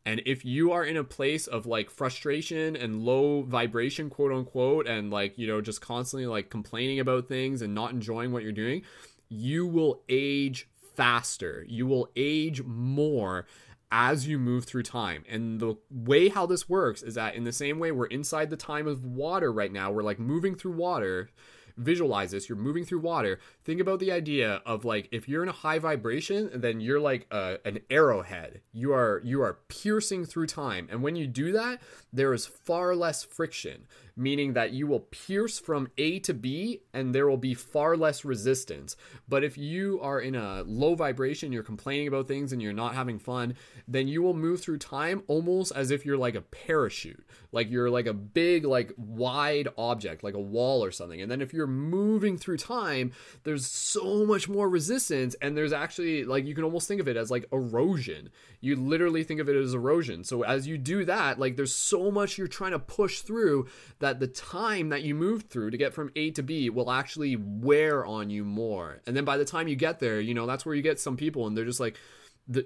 And 0.07 0.23
if 0.25 0.45
you 0.45 0.71
are 0.73 0.85
in 0.85 0.97
a 0.97 1.05
place 1.05 1.49
of 1.49 1.67
like 1.67 1.91
frustration 1.91 2.77
and 2.77 3.03
low 3.03 3.43
vibration, 3.43 4.09
quote 4.09 4.33
unquote, 4.33 4.87
and 4.87 5.11
like, 5.11 5.37
you 5.37 5.49
know, 5.49 5.61
just 5.61 5.81
constantly 5.81 6.27
like 6.27 6.49
complaining 6.49 7.01
about 7.01 7.29
things 7.29 7.61
and 7.63 7.75
not 7.75 7.91
enjoying 7.91 8.33
what 8.33 8.45
you're 8.45 8.53
doing, 8.53 8.83
you 9.29 9.67
will 9.67 10.03
age 10.09 10.69
faster. 10.95 11.65
You 11.69 11.87
will 11.87 12.09
age 12.15 12.63
more 12.63 13.47
as 13.91 14.27
you 14.27 14.39
move 14.39 14.65
through 14.65 14.85
time. 14.85 15.25
And 15.29 15.61
the 15.61 15.77
way 15.91 16.29
how 16.29 16.47
this 16.47 16.69
works 16.69 17.03
is 17.03 17.15
that 17.15 17.35
in 17.35 17.45
the 17.45 17.53
same 17.53 17.79
way 17.79 17.91
we're 17.91 18.07
inside 18.07 18.51
the 18.51 18.57
time 18.57 18.87
of 18.87 19.05
water 19.05 19.53
right 19.53 19.73
now, 19.73 19.91
we're 19.91 20.03
like 20.03 20.19
moving 20.19 20.55
through 20.55 20.73
water. 20.73 21.31
Visualize 21.77 22.33
this, 22.33 22.49
you're 22.49 22.59
moving 22.59 22.85
through 22.85 22.99
water. 22.99 23.39
Think 23.65 23.81
about 23.81 24.01
the 24.01 24.13
idea 24.13 24.61
of 24.67 24.85
like 24.85 25.09
if 25.13 25.29
you're 25.29 25.43
in 25.43 25.49
a 25.49 25.53
high 25.53 25.79
vibration, 25.79 26.51
then 26.55 26.81
you're 26.81 27.01
like 27.01 27.27
a, 27.31 27.59
an 27.65 27.81
arrowhead. 27.89 28.61
You 28.73 28.93
are 28.93 29.23
you 29.25 29.41
are 29.43 29.61
piercing 29.69 30.27
through 30.27 30.49
time. 30.49 30.89
And 30.91 31.03
when 31.03 31.17
you 31.17 31.27
do 31.27 31.53
that, 31.53 31.81
there 32.13 32.35
is 32.35 32.45
far 32.45 32.95
less 32.95 33.25
friction 33.25 33.87
meaning 34.21 34.53
that 34.53 34.73
you 34.73 34.87
will 34.87 35.01
pierce 35.01 35.59
from 35.59 35.89
A 35.97 36.19
to 36.21 36.35
B 36.35 36.83
and 36.93 37.15
there 37.15 37.29
will 37.29 37.37
be 37.37 37.55
far 37.55 37.97
less 37.97 38.25
resistance. 38.25 38.97
But 39.29 39.43
if 39.43 39.57
you 39.57 39.99
are 40.03 40.21
in 40.21 40.35
a 40.35 40.63
low 40.67 40.95
vibration, 40.95 41.53
you're 41.53 41.63
complaining 41.63 42.07
about 42.07 42.29
things 42.29 42.53
and 42.53 42.61
you're 42.61 42.73
not 42.73 42.95
having 42.95 43.19
fun, 43.19 43.55
then 43.89 44.09
you 44.09 44.23
will 44.23 44.35
move 44.35 44.61
through 44.61 44.79
time 44.79 45.23
almost 45.27 45.73
as 45.75 45.91
if 45.91 46.05
you're 46.05 46.19
like 46.19 46.35
a 46.35 46.43
parachute. 46.43 47.25
Like 47.53 47.71
you're 47.71 47.91
like 47.91 48.07
a 48.07 48.13
big, 48.13 48.65
like 48.65 48.93
wide 48.97 49.69
object, 49.79 50.23
like 50.23 50.35
a 50.35 50.41
wall 50.41 50.85
or 50.85 50.91
something. 50.91 51.21
And 51.21 51.31
then 51.31 51.41
if 51.41 51.53
you're 51.53 51.67
moving 51.67 52.37
through 52.37 52.59
time, 52.59 53.13
there's 53.45 53.67
so 53.67 54.27
much 54.27 54.49
more 54.49 54.69
resistance. 54.69 55.35
And 55.41 55.57
there's 55.57 55.73
actually, 55.73 56.25
like, 56.25 56.47
you 56.47 56.55
can 56.55 56.65
almost 56.65 56.87
think 56.87 57.01
of 57.01 57.09
it 57.09 57.17
as 57.17 57.31
like 57.31 57.47
erosion. 57.53 58.31
You 58.61 58.77
literally 58.77 59.25
think 59.25 59.41
of 59.41 59.49
it 59.49 59.57
as 59.57 59.75
erosion. 59.75 60.25
So 60.25 60.43
as 60.43 60.67
you 60.67 60.77
do 60.77 61.05
that, 61.07 61.39
like, 61.39 61.57
there's 61.57 61.75
so 61.75 62.11
much 62.11 62.37
you're 62.37 62.47
trying 62.47 62.73
to 62.73 62.79
push 62.79 63.21
through 63.21 63.69
that 63.99 64.10
the 64.19 64.27
time 64.27 64.89
that 64.89 65.03
you 65.03 65.15
move 65.15 65.45
through 65.45 65.71
to 65.71 65.77
get 65.77 65.95
from 65.95 66.11
A 66.17 66.31
to 66.33 66.43
B 66.43 66.71
will 66.71 66.91
actually 66.91 67.37
wear 67.37 68.05
on 68.05 68.31
you 68.31 68.45
more. 68.45 69.01
And 69.07 69.17
then 69.17 69.25
by 69.25 69.37
the 69.37 69.45
time 69.45 69.69
you 69.69 69.77
get 69.77 70.01
there, 70.01 70.21
you 70.21 70.35
know, 70.35 70.47
that's 70.47 70.67
where 70.67 70.75
you 70.75 70.83
get 70.83 70.99
some 70.99 71.17
people 71.17 71.47
and 71.47 71.57
they're 71.57 71.65
just 71.65 71.81
like, 71.81 71.97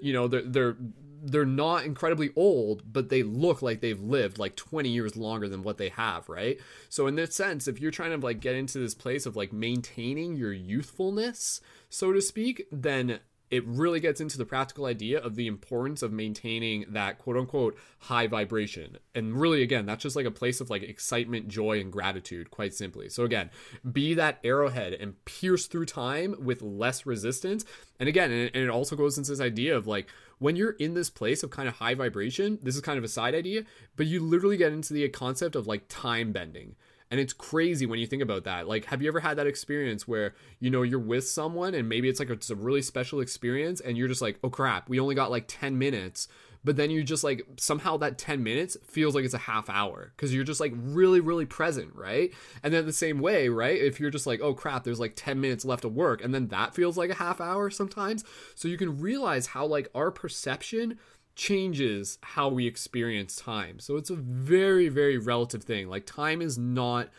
you 0.01 0.13
know, 0.13 0.27
they're, 0.27 0.41
they're, 0.41 0.77
they're 1.21 1.45
not 1.45 1.85
incredibly 1.85 2.31
old, 2.35 2.81
but 2.91 3.09
they 3.09 3.23
look 3.23 3.61
like 3.61 3.81
they've 3.81 4.01
lived 4.01 4.39
like 4.39 4.55
20 4.55 4.89
years 4.89 5.15
longer 5.15 5.47
than 5.47 5.63
what 5.63 5.77
they 5.77 5.89
have, 5.89 6.29
right? 6.29 6.57
So 6.89 7.07
in 7.07 7.15
this 7.15 7.35
sense, 7.35 7.67
if 7.67 7.79
you're 7.79 7.91
trying 7.91 8.11
to 8.19 8.25
like 8.25 8.39
get 8.39 8.55
into 8.55 8.79
this 8.79 8.95
place 8.95 9.25
of 9.25 9.35
like 9.35 9.53
maintaining 9.53 10.35
your 10.35 10.53
youthfulness, 10.53 11.61
so 11.89 12.13
to 12.13 12.21
speak, 12.21 12.65
then 12.71 13.19
it 13.51 13.65
really 13.65 13.99
gets 13.99 14.19
into 14.19 14.37
the 14.37 14.45
practical 14.45 14.85
idea 14.85 15.19
of 15.19 15.35
the 15.35 15.47
importance 15.47 16.01
of 16.01 16.11
maintaining 16.11 16.85
that 16.89 17.19
quote 17.19 17.37
unquote 17.37 17.77
high 17.99 18.27
vibration. 18.27 18.97
And 19.13 19.39
really, 19.39 19.61
again, 19.61 19.85
that's 19.85 20.03
just 20.03 20.15
like 20.15 20.25
a 20.25 20.31
place 20.31 20.61
of 20.61 20.69
like 20.69 20.83
excitement, 20.83 21.47
joy, 21.47 21.79
and 21.79 21.91
gratitude, 21.91 22.49
quite 22.49 22.73
simply. 22.73 23.09
So, 23.09 23.23
again, 23.23 23.51
be 23.89 24.13
that 24.15 24.39
arrowhead 24.43 24.93
and 24.93 25.23
pierce 25.25 25.67
through 25.67 25.85
time 25.85 26.35
with 26.39 26.61
less 26.61 27.05
resistance. 27.05 27.65
And 27.99 28.09
again, 28.09 28.31
and 28.31 28.55
it 28.55 28.69
also 28.69 28.95
goes 28.95 29.17
into 29.17 29.31
this 29.31 29.41
idea 29.41 29.77
of 29.77 29.87
like 29.87 30.07
when 30.39 30.55
you're 30.55 30.71
in 30.71 30.93
this 30.93 31.09
place 31.09 31.43
of 31.43 31.49
kind 31.51 31.67
of 31.67 31.75
high 31.75 31.93
vibration, 31.93 32.59
this 32.61 32.75
is 32.75 32.81
kind 32.81 32.97
of 32.97 33.03
a 33.03 33.09
side 33.09 33.35
idea, 33.35 33.63
but 33.95 34.07
you 34.07 34.19
literally 34.21 34.57
get 34.57 34.73
into 34.73 34.93
the 34.93 35.07
concept 35.09 35.55
of 35.55 35.67
like 35.67 35.85
time 35.87 36.31
bending. 36.31 36.75
And 37.11 37.19
it's 37.19 37.33
crazy 37.33 37.85
when 37.85 37.99
you 37.99 38.07
think 38.07 38.23
about 38.23 38.45
that. 38.45 38.67
Like, 38.67 38.85
have 38.85 39.01
you 39.01 39.07
ever 39.07 39.19
had 39.19 39.37
that 39.37 39.47
experience 39.47 40.07
where, 40.07 40.33
you 40.59 40.69
know, 40.69 40.81
you're 40.81 40.99
with 40.99 41.27
someone 41.27 41.75
and 41.75 41.87
maybe 41.87 42.09
it's 42.09 42.19
like 42.19 42.29
a, 42.29 42.33
it's 42.33 42.49
a 42.49 42.55
really 42.55 42.81
special 42.81 43.19
experience 43.19 43.79
and 43.79 43.97
you're 43.97 44.07
just 44.07 44.21
like, 44.21 44.39
oh 44.43 44.49
crap, 44.49 44.89
we 44.89 44.99
only 44.99 45.15
got 45.15 45.31
like 45.31 45.45
10 45.47 45.77
minutes. 45.77 46.27
But 46.63 46.77
then 46.77 46.89
you 46.89 47.03
just 47.03 47.23
like, 47.23 47.45
somehow 47.57 47.97
that 47.97 48.17
10 48.17 48.41
minutes 48.41 48.75
feels 48.87 49.13
like 49.13 49.23
it's 49.23 49.35
a 49.35 49.39
half 49.39 49.69
hour 49.69 50.13
because 50.15 50.33
you're 50.33 50.43
just 50.43 50.59
like 50.59 50.73
really, 50.75 51.19
really 51.19 51.45
present, 51.45 51.91
right? 51.93 52.33
And 52.63 52.73
then 52.73 52.87
the 52.87 52.91
same 52.91 53.19
way, 53.19 53.49
right? 53.49 53.79
If 53.79 53.99
you're 53.99 54.09
just 54.09 54.25
like, 54.25 54.41
oh 54.41 54.55
crap, 54.55 54.83
there's 54.83 54.99
like 54.99 55.13
10 55.15 55.39
minutes 55.39 55.63
left 55.63 55.85
of 55.85 55.93
work 55.93 56.23
and 56.23 56.33
then 56.33 56.47
that 56.47 56.73
feels 56.73 56.97
like 56.97 57.11
a 57.11 57.15
half 57.15 57.39
hour 57.39 57.69
sometimes. 57.69 58.23
So 58.55 58.67
you 58.67 58.77
can 58.77 58.99
realize 58.99 59.45
how 59.45 59.67
like 59.67 59.89
our 59.93 60.09
perception 60.09 60.97
changes 61.35 62.17
how 62.21 62.49
we 62.49 62.67
experience 62.67 63.35
time. 63.35 63.79
So 63.79 63.97
it's 63.97 64.09
a 64.09 64.15
very, 64.15 64.89
very 64.89 65.17
relative 65.17 65.63
thing. 65.63 65.89
Like, 65.89 66.05
time 66.05 66.41
is 66.41 66.57
not 66.57 67.09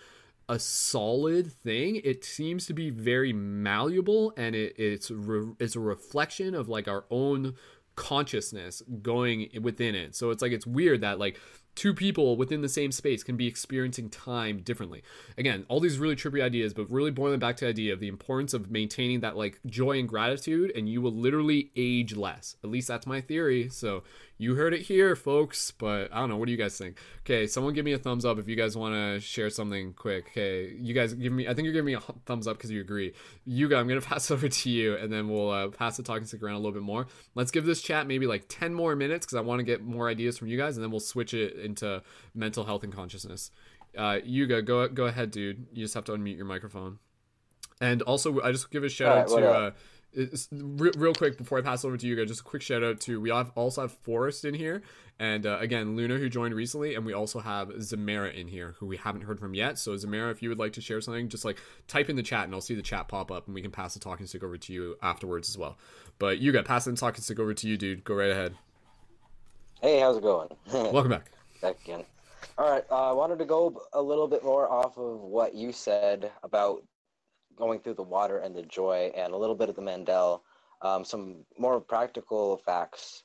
a 0.49 0.59
solid 0.59 1.53
thing. 1.53 2.01
It 2.05 2.25
seems 2.25 2.67
to 2.67 2.75
be 2.75 2.91
very 2.91 3.33
malleable, 3.33 4.33
and 4.37 4.55
it, 4.55 4.75
it's 4.79 5.11
re, 5.11 5.53
it's 5.59 5.77
a 5.77 5.81
reflection 5.81 6.55
of 6.55 6.69
like 6.69 6.89
our 6.89 7.05
own 7.11 7.55
consciousness 7.97 8.83
going 9.03 9.49
within 9.63 9.95
it. 9.95 10.15
So 10.15 10.31
it's 10.31 10.43
like 10.43 10.53
it's 10.53 10.67
weird 10.67 11.01
that 11.01 11.19
like 11.19 11.41
two 11.77 11.95
people 11.95 12.37
within 12.37 12.63
the 12.63 12.69
same 12.69 12.91
space 12.91 13.23
can 13.23 13.37
be 13.37 13.47
experiencing 13.47 14.11
time 14.11 14.63
differently. 14.63 15.03
Again, 15.39 15.65
all 15.69 15.79
these 15.79 15.99
really 15.99 16.17
trippy 16.17 16.43
ideas, 16.43 16.75
but 16.75 16.91
really 16.91 17.11
boiling 17.11 17.39
back 17.39 17.57
to 17.59 17.67
the 17.67 17.69
idea 17.69 17.93
of 17.93 18.01
the 18.01 18.09
importance 18.09 18.55
of 18.55 18.71
maintaining 18.71 19.21
that 19.21 19.37
like 19.37 19.61
joy 19.67 19.99
and 19.99 20.09
gratitude, 20.09 20.73
and 20.75 20.89
you 20.89 21.01
will 21.01 21.13
literally 21.13 21.71
age 21.77 22.17
less. 22.17 22.57
At 22.65 22.71
least 22.71 22.89
that's 22.89 23.07
my 23.07 23.21
theory. 23.21 23.69
So 23.69 24.03
you 24.39 24.55
heard 24.55 24.75
it 24.75 24.83
here, 24.83 25.17
folks. 25.17 25.71
But 25.71 26.13
I 26.13 26.21
don't 26.21 26.29
know. 26.29 26.37
What 26.37 26.47
do 26.47 26.53
you 26.53 26.59
guys 26.59 26.77
think? 26.77 26.99
Okay, 27.21 27.47
someone 27.47 27.75
give 27.75 27.85
me 27.85 27.93
a 27.93 27.99
thumbs 27.99 28.25
up 28.25 28.39
if 28.39 28.49
you 28.49 28.57
guys 28.57 28.77
want 28.77 28.95
to 28.95 29.21
share 29.21 29.51
something 29.51 29.93
quick. 29.95 30.27
Okay, 30.29 30.75
you 30.79 30.95
guys 30.95 31.15
give 31.15 31.33
me. 31.33 31.49
I 31.49 31.55
think 31.55 31.65
you're 31.65 31.73
giving 31.73 31.87
me 31.87 31.95
a 31.95 32.01
thumbs 32.27 32.47
up 32.47 32.57
because 32.57 32.71
you 32.71 32.81
agree. 32.81 33.15
Yuga, 33.45 33.77
I'm 33.77 33.89
gonna 33.89 34.01
pass 34.03 34.31
over 34.31 34.49
to 34.49 34.71
you, 34.71 34.97
and 34.97 35.13
then 35.13 35.29
we'll 35.29 35.51
uh, 35.51 35.69
pass 35.69 35.97
the 35.97 36.03
talking 36.03 36.27
stick 36.27 36.43
around 36.43 36.55
a 36.55 36.59
little 36.59 36.73
bit 36.73 36.83
more. 36.83 37.07
Let's 37.35 37.51
give 37.51 37.65
this 37.65 37.83
chat 37.83 38.07
maybe 38.07 38.27
like 38.27 38.47
ten 38.49 38.75
more 38.75 38.95
minutes 38.97 39.27
because 39.27 39.37
I 39.37 39.41
want 39.41 39.61
to 39.61 39.65
get 39.65 39.83
more 39.83 40.09
ideas 40.09 40.39
from 40.39 40.49
you 40.49 40.59
guys, 40.59 40.77
and 40.77 40.85
then 40.85 40.91
we'll 40.91 41.01
switch 41.01 41.35
it 41.35 41.57
into 41.59 42.03
mental 42.35 42.65
health 42.65 42.85
and 42.85 42.93
consciousness. 42.93 43.51
Uh, 43.97 44.19
Yuga, 44.25 44.63
go 44.63 44.89
go 44.89 45.07
ahead, 45.07 45.31
dude. 45.31 45.67
You 45.73 45.85
just 45.85 45.95
have 45.95 46.05
to 46.05 46.13
unmute 46.13 46.37
your 46.37 46.47
microphone. 46.47 46.99
And 47.81 48.01
also, 48.03 48.41
I 48.41 48.53
just 48.53 48.71
give 48.71 48.85
a 48.85 48.89
shout 48.89 49.19
out 49.19 49.29
to. 49.29 49.75
Real 50.51 51.13
quick 51.13 51.37
before 51.37 51.59
I 51.59 51.61
pass 51.61 51.85
over 51.85 51.97
to 51.99 52.07
you 52.07 52.17
guys, 52.17 52.29
just 52.29 52.41
a 52.41 52.45
quick 52.45 52.63
shout 52.63 52.83
out 52.83 53.01
to 53.01 53.21
we 53.21 53.29
have 53.29 53.53
also 53.55 53.83
have 53.83 53.93
Forrest 53.93 54.47
in 54.47 54.55
here, 54.55 54.83
and 55.19 55.45
uh, 55.45 55.59
again 55.61 55.95
Luna 55.95 56.17
who 56.17 56.31
joined 56.31 56.55
recently, 56.55 56.95
and 56.95 57.05
we 57.05 57.13
also 57.13 57.39
have 57.39 57.69
Zamara 57.69 58.35
in 58.35 58.49
here 58.49 58.77
who 58.79 58.87
we 58.87 58.97
haven't 58.97 59.23
heard 59.23 59.39
from 59.39 59.53
yet. 59.53 59.79
So 59.79 59.93
Zamara, 59.93 60.31
if 60.31 60.43
you 60.43 60.49
would 60.49 60.59
like 60.59 60.73
to 60.75 60.81
share 60.81 61.03
something, 61.03 61.29
just 61.29 61.45
like 61.45 61.59
type 61.87 62.09
in 62.09 62.17
the 62.17 62.23
chat, 62.23 62.45
and 62.45 62.55
I'll 62.55 62.63
see 62.63 62.75
the 62.75 62.83
chat 62.83 63.09
pop 63.09 63.31
up, 63.31 63.47
and 63.47 63.55
we 63.55 63.61
can 63.61 63.71
pass 63.71 63.93
the 63.93 64.01
talking 64.01 64.27
stick 64.27 64.43
over 64.43 64.57
to 64.57 64.73
you 64.73 64.97
afterwards 65.03 65.51
as 65.51 65.59
well. 65.59 65.77
But 66.19 66.39
Yuga 66.39 66.63
pass 66.63 66.87
the 66.87 66.95
talking 66.95 67.23
stick 67.23 67.39
over 67.39 67.53
to 67.53 67.69
you, 67.69 67.77
dude. 67.77 68.03
Go 68.03 68.15
right 68.15 68.31
ahead. 68.31 68.55
Hey, 69.83 70.01
how's 70.01 70.17
it 70.17 70.23
going? 70.23 70.49
Welcome 70.73 71.11
back. 71.11 71.31
Back 71.61 71.77
again. 71.85 72.05
All 72.57 72.71
right, 72.71 72.85
uh, 72.91 73.11
I 73.11 73.13
wanted 73.13 73.39
to 73.41 73.45
go 73.45 73.83
a 73.93 74.01
little 74.01 74.29
bit 74.29 74.43
more 74.43 74.71
off 74.71 74.97
of 74.97 75.21
what 75.21 75.55
you 75.55 75.73
said 75.73 76.31
about 76.43 76.83
going 77.57 77.81
through 77.81 77.95
the 77.95 78.03
water 78.03 78.39
and 78.39 78.55
the 78.55 78.63
joy, 78.63 79.13
and 79.17 79.33
a 79.33 79.37
little 79.37 79.57
bit 79.57 79.69
of 79.69 79.77
the 79.77 79.83
Mandel, 79.83 80.45
um, 80.83 81.05
some 81.05 81.45
more 81.59 81.81
practical 81.81 82.59
facts. 82.59 83.25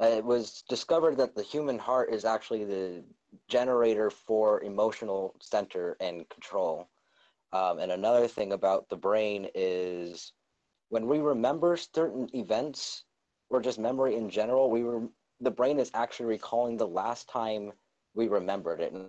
Uh, 0.00 0.06
it 0.06 0.24
was 0.24 0.62
discovered 0.68 1.16
that 1.16 1.34
the 1.34 1.42
human 1.42 1.78
heart 1.78 2.12
is 2.12 2.24
actually 2.24 2.64
the 2.64 3.04
generator 3.48 4.10
for 4.10 4.62
emotional 4.62 5.34
center 5.40 5.96
and 6.00 6.28
control. 6.28 6.88
Um, 7.52 7.78
and 7.78 7.92
another 7.92 8.26
thing 8.26 8.52
about 8.52 8.88
the 8.88 8.96
brain 8.96 9.48
is 9.54 10.32
when 10.88 11.06
we 11.06 11.18
remember 11.18 11.76
certain 11.76 12.28
events 12.34 13.04
or 13.48 13.60
just 13.60 13.78
memory 13.78 14.16
in 14.16 14.28
general, 14.28 14.70
we 14.70 14.82
were 14.82 15.08
the 15.40 15.50
brain 15.50 15.78
is 15.78 15.90
actually 15.94 16.26
recalling 16.26 16.76
the 16.76 16.86
last 16.86 17.28
time 17.28 17.72
we 18.14 18.28
remembered 18.28 18.80
it. 18.80 18.92
And 18.92 19.06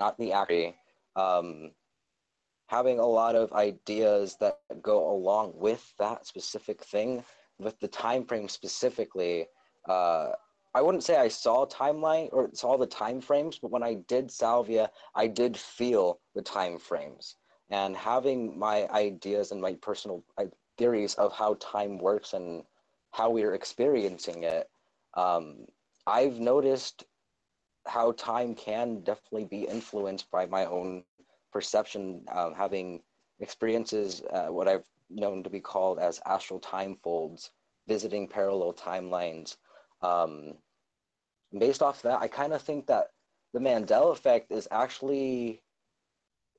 not 0.00 0.18
the 0.18 0.32
actor. 0.32 0.72
Um, 1.16 1.72
having 2.68 2.98
a 2.98 3.06
lot 3.06 3.34
of 3.34 3.52
ideas 3.52 4.36
that 4.40 4.60
go 4.82 5.10
along 5.10 5.52
with 5.56 5.92
that 5.98 6.26
specific 6.26 6.84
thing, 6.84 7.24
with 7.58 7.78
the 7.80 7.88
time 7.88 8.24
frame 8.24 8.48
specifically. 8.48 9.46
Uh, 9.88 10.28
I 10.74 10.82
wouldn't 10.82 11.02
say 11.02 11.16
I 11.16 11.28
saw 11.28 11.66
timeline 11.66 12.28
or 12.32 12.50
saw 12.52 12.76
the 12.76 12.86
time 12.86 13.20
frames, 13.20 13.58
but 13.58 13.70
when 13.70 13.82
I 13.82 13.94
did 14.06 14.30
Salvia, 14.30 14.90
I 15.14 15.26
did 15.26 15.56
feel 15.56 16.20
the 16.34 16.42
time 16.42 16.78
frames. 16.78 17.36
And 17.70 17.96
having 17.96 18.58
my 18.58 18.86
ideas 18.88 19.50
and 19.50 19.60
my 19.60 19.74
personal 19.74 20.24
theories 20.76 21.14
of 21.14 21.32
how 21.32 21.54
time 21.54 21.98
works 21.98 22.32
and 22.34 22.62
how 23.12 23.30
we 23.30 23.42
are 23.42 23.54
experiencing 23.54 24.44
it, 24.44 24.68
um, 25.14 25.66
I've 26.06 26.38
noticed 26.38 27.04
how 27.88 28.12
time 28.12 28.54
can 28.54 29.00
definitely 29.00 29.44
be 29.46 29.64
influenced 29.64 30.30
by 30.30 30.46
my 30.46 30.66
own 30.66 31.04
perception, 31.52 32.22
uh, 32.30 32.52
having 32.52 33.02
experiences, 33.40 34.22
uh, 34.30 34.46
what 34.46 34.68
I've 34.68 34.86
known 35.10 35.42
to 35.42 35.50
be 35.50 35.60
called 35.60 35.98
as 35.98 36.20
astral 36.26 36.60
time 36.60 36.96
folds, 37.02 37.50
visiting 37.86 38.28
parallel 38.28 38.74
timelines. 38.74 39.56
Um, 40.02 40.54
based 41.58 41.82
off 41.82 42.02
that, 42.02 42.20
I 42.20 42.28
kind 42.28 42.52
of 42.52 42.62
think 42.62 42.86
that 42.86 43.08
the 43.54 43.60
Mandela 43.60 44.12
effect 44.12 44.52
is 44.52 44.68
actually 44.70 45.62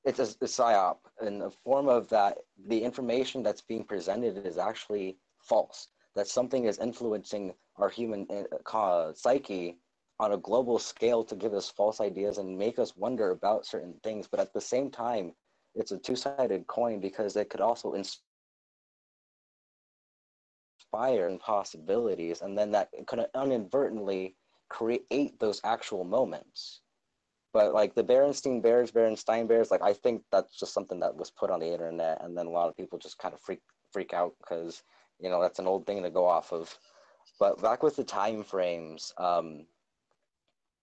it's 0.04 0.18
a, 0.18 0.22
a 0.22 0.48
psyop 0.48 0.96
in 1.22 1.38
the 1.38 1.50
form 1.50 1.86
of 1.88 2.08
that 2.08 2.38
the 2.68 2.82
information 2.82 3.42
that's 3.42 3.60
being 3.60 3.84
presented 3.84 4.46
is 4.46 4.58
actually 4.58 5.18
false. 5.38 5.88
That 6.16 6.26
something 6.26 6.64
is 6.64 6.78
influencing 6.78 7.52
our 7.76 7.88
human 7.88 8.26
uh, 8.72 9.12
psyche 9.12 9.78
on 10.20 10.32
a 10.32 10.36
global 10.36 10.78
scale 10.78 11.24
to 11.24 11.34
give 11.34 11.54
us 11.54 11.70
false 11.70 11.98
ideas 11.98 12.36
and 12.36 12.58
make 12.58 12.78
us 12.78 12.94
wonder 12.94 13.30
about 13.30 13.64
certain 13.64 13.94
things. 14.04 14.28
But 14.30 14.38
at 14.38 14.52
the 14.52 14.60
same 14.60 14.90
time, 14.90 15.32
it's 15.74 15.92
a 15.92 15.98
two 15.98 16.14
sided 16.14 16.66
coin 16.66 17.00
because 17.00 17.36
it 17.36 17.48
could 17.48 17.62
also 17.62 17.94
inspire 17.94 18.18
possibilities, 21.38 22.42
and 22.42 22.56
then 22.56 22.70
that 22.72 22.90
could 23.06 23.24
inadvertently 23.34 24.36
create 24.68 25.40
those 25.40 25.58
actual 25.64 26.04
moments. 26.04 26.82
But 27.54 27.72
like 27.72 27.94
the 27.94 28.04
Berenstein 28.04 28.62
Bears, 28.62 28.92
Berenstein 28.92 29.48
Bears, 29.48 29.70
like 29.70 29.82
I 29.82 29.94
think 29.94 30.22
that's 30.30 30.54
just 30.54 30.74
something 30.74 31.00
that 31.00 31.16
was 31.16 31.30
put 31.30 31.50
on 31.50 31.60
the 31.60 31.72
internet, 31.72 32.22
and 32.22 32.36
then 32.36 32.46
a 32.46 32.50
lot 32.50 32.68
of 32.68 32.76
people 32.76 32.98
just 32.98 33.18
kind 33.18 33.32
of 33.32 33.40
freak 33.40 33.60
freak 33.90 34.12
out 34.12 34.34
because 34.38 34.82
you 35.18 35.30
know 35.30 35.40
that's 35.40 35.58
an 35.58 35.66
old 35.66 35.86
thing 35.86 36.02
to 36.02 36.10
go 36.10 36.26
off 36.26 36.52
of. 36.52 36.76
But 37.38 37.62
back 37.62 37.82
with 37.82 37.96
the 37.96 38.04
time 38.04 38.44
frames, 38.44 39.14
um, 39.16 39.64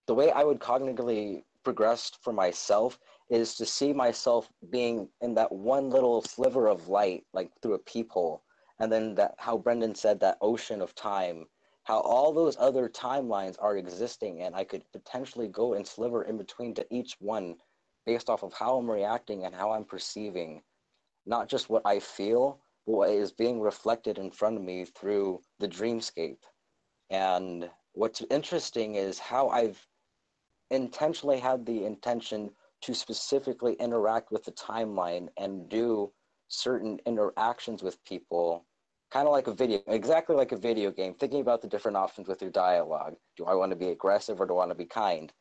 the 0.08 0.16
way 0.16 0.32
I 0.32 0.44
would 0.44 0.60
cognitively 0.60 1.44
progress 1.64 2.12
for 2.22 2.32
myself 2.32 2.98
is 3.30 3.56
to 3.56 3.66
see 3.66 3.92
myself 3.92 4.50
being 4.70 5.10
in 5.22 5.36
that 5.36 5.52
one 5.52 5.90
little 5.90 6.22
sliver 6.22 6.68
of 6.68 6.88
light, 6.88 7.26
like 7.34 7.52
through 7.62 7.74
a 7.74 7.80
peephole, 7.80 8.42
and 8.80 8.92
then 8.92 9.16
that 9.16 9.36
how 9.38 9.58
Brendon 9.58 9.94
said 9.94 10.20
that 10.22 10.38
ocean 10.42 10.82
of 10.82 10.96
time, 10.96 11.46
how 11.84 12.00
all 12.00 12.32
those 12.32 12.56
other 12.58 12.88
timelines 12.88 13.58
are 13.60 13.76
existing, 13.76 14.44
and 14.44 14.56
I 14.56 14.64
could 14.64 14.84
potentially 14.94 15.50
go 15.50 15.74
and 15.74 15.86
sliver 15.86 16.24
in 16.24 16.38
between 16.38 16.74
to 16.76 16.88
each 16.90 17.18
one, 17.20 17.56
based 18.06 18.30
off 18.30 18.44
of 18.44 18.54
how 18.54 18.78
I'm 18.78 18.90
reacting 18.90 19.44
and 19.44 19.54
how 19.54 19.72
I'm 19.72 19.84
perceiving, 19.84 20.62
not 21.26 21.50
just 21.50 21.70
what 21.70 21.82
I 21.86 22.00
feel, 22.00 22.62
but 22.86 22.94
what 22.94 23.10
is 23.10 23.34
being 23.34 23.60
reflected 23.60 24.18
in 24.18 24.32
front 24.32 24.56
of 24.56 24.64
me 24.64 24.86
through 24.86 25.42
the 25.60 25.68
dreamscape. 25.68 26.40
And 27.10 27.70
what's 27.92 28.24
interesting 28.30 28.96
is 28.96 29.20
how 29.20 29.50
I've 29.50 29.86
intentionally 30.72 31.40
had 31.40 31.66
the 31.66 31.86
intention 31.86 32.50
to 32.82 32.94
specifically 32.94 33.74
interact 33.74 34.32
with 34.32 34.44
the 34.44 34.52
timeline 34.52 35.28
and 35.38 35.70
do 35.70 36.12
certain 36.48 37.00
interactions 37.06 37.84
with 37.84 38.04
people 38.06 38.66
kind 39.12 39.28
of 39.28 39.32
like 39.32 39.48
a 39.48 39.54
video 39.54 39.80
exactly 39.88 40.36
like 40.36 40.52
a 40.52 40.58
video 40.58 40.92
game 40.92 41.14
thinking 41.14 41.42
about 41.42 41.62
the 41.62 41.68
different 41.68 41.98
options 41.98 42.28
with 42.28 42.42
your 42.42 42.52
dialogue 42.52 43.16
do 43.36 43.46
i 43.46 43.54
want 43.54 43.70
to 43.70 43.76
be 43.76 43.90
aggressive 43.90 44.40
or 44.40 44.46
do 44.46 44.54
i 44.54 44.58
want 44.58 44.72
to 44.72 44.76
be 44.76 44.86
kind 44.86 45.34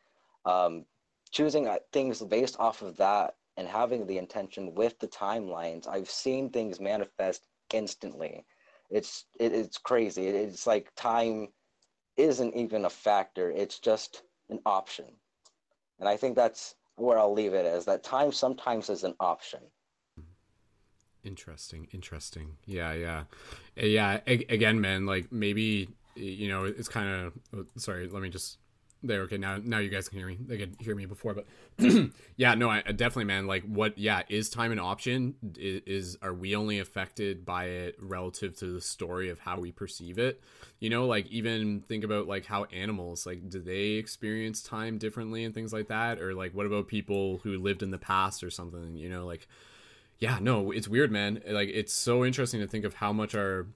um, 0.45 0.85
choosing 1.31 1.69
uh, 1.69 1.77
things 1.93 2.23
based 2.23 2.57
off 2.59 2.83
of 2.83 2.97
that 2.97 3.35
and 3.57 3.67
having 3.67 4.07
the 4.07 4.19
intention 4.19 4.75
with 4.75 4.99
the 4.99 5.09
timelines, 5.09 5.89
I've 5.89 6.11
seen 6.11 6.51
things 6.51 6.81
manifest 6.81 7.47
instantly. 7.73 8.45
It's 8.91 9.25
it, 9.41 9.53
it's 9.53 9.79
crazy. 9.79 10.27
It, 10.29 10.35
it's 10.35 10.67
like 10.67 10.95
time 10.95 11.49
isn't 12.17 12.55
even 12.55 12.85
a 12.85 12.91
factor. 12.91 13.51
It's 13.51 13.79
just 13.79 14.23
an 14.51 14.61
option. 14.67 15.07
And 15.99 16.09
I 16.09 16.17
think 16.17 16.37
that's 16.37 16.75
where 16.97 17.19
I'll 17.19 17.33
leave 17.33 17.55
it 17.55 17.67
as 17.67 17.85
that 17.87 18.03
time 18.03 18.33
sometimes 18.33 18.91
is 18.91 19.05
an 19.05 19.15
option. 19.21 19.61
Interesting, 21.25 21.89
interesting. 21.93 22.57
Yeah, 22.67 22.93
yeah, 22.93 23.25
Uh, 23.77 23.87
yeah. 23.87 24.21
Again, 24.27 24.81
man, 24.81 25.07
like 25.07 25.33
maybe 25.33 25.89
you 26.17 26.49
know, 26.49 26.65
it's 26.65 26.89
kind 26.89 27.33
of. 27.53 27.67
Sorry, 27.77 28.09
let 28.09 28.23
me 28.23 28.29
just. 28.29 28.59
There, 29.03 29.23
okay. 29.23 29.37
Now, 29.37 29.59
now 29.63 29.79
you 29.79 29.91
guys 29.91 30.09
can 30.09 30.19
hear 30.19 30.27
me. 30.27 30.39
They 30.41 30.57
could 30.57 30.77
hear 30.81 30.97
me 30.97 31.07
before, 31.07 31.35
but 31.35 31.47
yeah, 32.37 32.55
no, 32.55 32.71
I 32.71 32.81
definitely, 32.81 33.25
man. 33.25 33.47
Like, 33.47 33.63
what? 33.65 33.97
Yeah, 33.99 34.23
is 34.29 34.49
time 34.49 34.73
an 34.73 34.79
option? 34.79 35.35
Is, 35.57 35.83
is 35.87 36.19
are 36.23 36.33
we 36.33 36.57
only 36.57 36.79
affected 36.79 37.45
by 37.45 37.67
it 37.67 37.97
relative 38.01 38.57
to 38.59 38.73
the 38.73 38.81
story 38.81 39.29
of 39.29 39.39
how 39.39 39.61
we 39.61 39.71
perceive 39.71 40.19
it? 40.19 40.41
You 40.81 40.91
know, 40.91 41.07
like 41.07 41.27
even 41.29 41.83
think 41.83 42.05
about 42.05 42.27
like 42.27 42.47
how 42.47 42.65
animals, 42.65 43.27
like, 43.27 43.49
do 43.49 43.61
they 43.61 43.91
experience 43.93 44.63
time 44.63 44.99
differently 44.99 45.45
and 45.45 45.55
things 45.55 45.73
like 45.73 45.89
that, 45.89 46.19
or 46.19 46.35
like, 46.35 46.55
what 46.55 46.67
about 46.67 46.89
people 46.89 47.39
who 47.43 47.59
lived 47.59 47.83
in 47.83 47.91
the 47.91 47.99
past 47.99 48.43
or 48.43 48.51
something? 48.51 48.97
You 48.97 49.09
know, 49.09 49.27
like 49.27 49.47
yeah 50.19 50.39
no 50.41 50.71
it's 50.71 50.89
weird 50.89 51.13
man 51.13 51.43
like 51.49 51.69
it's 51.69 51.93
so 51.93 52.25
interesting 52.25 52.59
to 52.59 52.67
think 52.67 52.87
of 52.87 52.95
how 52.95 53.13
much 53.13 53.35
our 53.35 53.67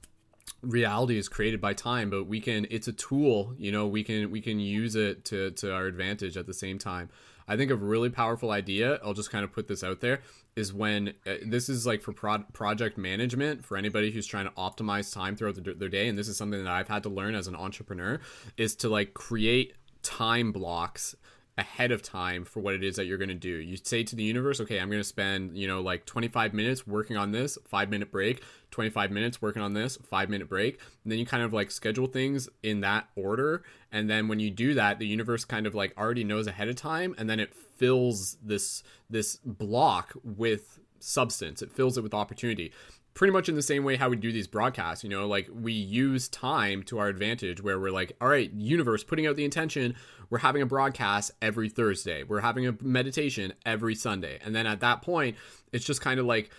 reality 0.62 1.16
is 1.16 1.28
created 1.28 1.60
by 1.60 1.72
time 1.72 2.10
but 2.10 2.24
we 2.24 2.39
can 2.40 2.66
it's 2.70 2.86
a 2.86 2.93
tool 2.93 3.55
you 3.56 3.72
know 3.72 3.86
we 3.86 4.05
can 4.05 4.31
we 4.31 4.40
can 4.40 4.60
use 4.60 4.94
it 4.94 5.24
to 5.24 5.51
to 5.52 5.72
our 5.72 5.86
advantage 5.86 6.36
at 6.36 6.47
the 6.47 6.55
same 6.55 6.78
time. 6.78 7.09
I 7.48 7.56
think 7.56 7.72
a 7.72 7.77
really 7.77 8.10
powerful 8.10 8.51
idea 8.52 9.01
i'll 9.02 9.14
just 9.14 9.31
kind 9.31 9.43
of 9.43 9.52
put 9.52 9.66
this 9.66 9.82
out 9.82 10.01
there 10.01 10.20
is 10.55 10.72
when 10.72 11.14
uh, 11.27 11.35
this 11.47 11.68
is 11.68 11.86
like 11.86 12.02
for 12.02 12.12
pro- 12.12 12.44
project 12.52 12.98
management 12.98 13.64
for 13.64 13.77
anybody 13.77 14.10
who's 14.10 14.27
trying 14.27 14.44
to 14.44 14.52
optimize 14.52 15.12
time 15.12 15.35
throughout 15.35 15.56
the, 15.56 15.74
their 15.74 15.89
day 15.89 16.06
and 16.06 16.16
this 16.16 16.28
is 16.28 16.36
something 16.36 16.62
that 16.62 16.72
i've 16.72 16.89
had 16.89 17.02
to 17.02 17.09
learn 17.09 17.35
as 17.35 17.48
an 17.48 17.56
entrepreneur 17.56 18.20
is 18.56 18.77
to 18.77 18.89
like 18.89 19.14
create 19.14 19.74
time 20.02 20.52
blocks 20.52 21.16
ahead 21.59 21.93
of 21.93 22.02
time 22.02 22.44
for 22.44 22.60
what 22.60 22.74
it 22.74 22.82
is 22.82 22.97
that 22.97 23.06
you're 23.06 23.18
going 23.18 23.28
to 23.28 23.35
do. 23.35 23.48
You 23.48 23.77
say 23.77 24.02
to 24.05 24.16
the 24.16 24.22
universe, 24.22 24.60
okay, 24.60 24.81
I'm 24.81 24.89
going 24.89 25.01
to 25.01 25.05
spend, 25.05 25.56
you 25.56 25.66
know, 25.66 25.81
like 25.81 26.06
25 26.06 26.55
minutes 26.55 26.86
working 26.86 27.16
on 27.16 27.32
this, 27.32 27.59
five 27.66 27.90
minute 27.90 28.10
break, 28.10 28.43
25 28.70 29.10
minutes 29.10 29.43
working 29.43 29.62
on 29.62 29.74
this, 29.74 29.97
five 29.97 30.31
minute 30.31 30.48
break. 30.48 30.81
And 31.05 31.12
then 31.12 31.18
you 31.18 31.27
kind 31.27 31.43
of 31.43 31.52
like 31.52 31.70
schedule 31.70 32.06
things 32.06 32.48
in 32.62 32.81
that 32.81 33.09
order. 33.16 33.62
And 33.93 34.09
then 34.09 34.28
when 34.28 34.40
you 34.40 34.51
do 34.51 34.74
that, 34.74 34.98
the 34.98 35.06
universe 35.06 35.44
kind 35.44 35.66
of 35.66 35.74
like 35.74 35.97
already 35.98 36.24
knows 36.24 36.47
ahead 36.47 36.68
of 36.68 36.77
time. 36.77 37.14
And 37.18 37.28
then 37.28 37.40
it 37.40 37.55
fills 37.55 38.36
this, 38.43 38.82
this 39.09 39.36
block 39.44 40.12
with 40.24 40.78
substance. 40.98 41.62
It 41.62 41.72
fills 41.72 41.98
it 41.98 42.02
with 42.02 42.14
opportunity 42.14 42.72
pretty 43.15 43.32
much 43.32 43.49
in 43.49 43.55
the 43.55 43.62
same 43.62 43.85
way 43.85 43.97
how 43.97 44.09
we 44.09 44.16
do 44.16 44.32
these 44.32 44.47
broadcasts 44.47 45.03
you 45.03 45.11
know 45.11 45.27
like 45.27 45.49
we 45.53 45.73
use 45.73 46.28
time 46.28 46.82
to 46.82 46.99
our 46.99 47.09
advantage 47.09 47.62
where 47.62 47.78
we're 47.78 47.91
like 47.91 48.12
all 48.20 48.28
right 48.28 48.53
universe 48.53 49.03
putting 49.05 49.27
out 49.27 49.37
the 49.37 49.45
intention 49.45 49.95
we're 50.31 50.39
having 50.39 50.62
a 50.62 50.66
broadcast 50.66 51.32
every 51.43 51.69
thursday. 51.69 52.23
We're 52.23 52.41
having 52.41 52.66
a 52.66 52.77
meditation 52.81 53.53
every 53.66 53.97
sunday. 53.97 54.39
And 54.43 54.55
then 54.55 54.66
at 54.66 54.81
that 54.81 55.03
point 55.03 55.37
it's 55.73 55.85
just 55.85 56.01
kind 56.01 56.19
of 56.19 56.27
like 56.27 56.51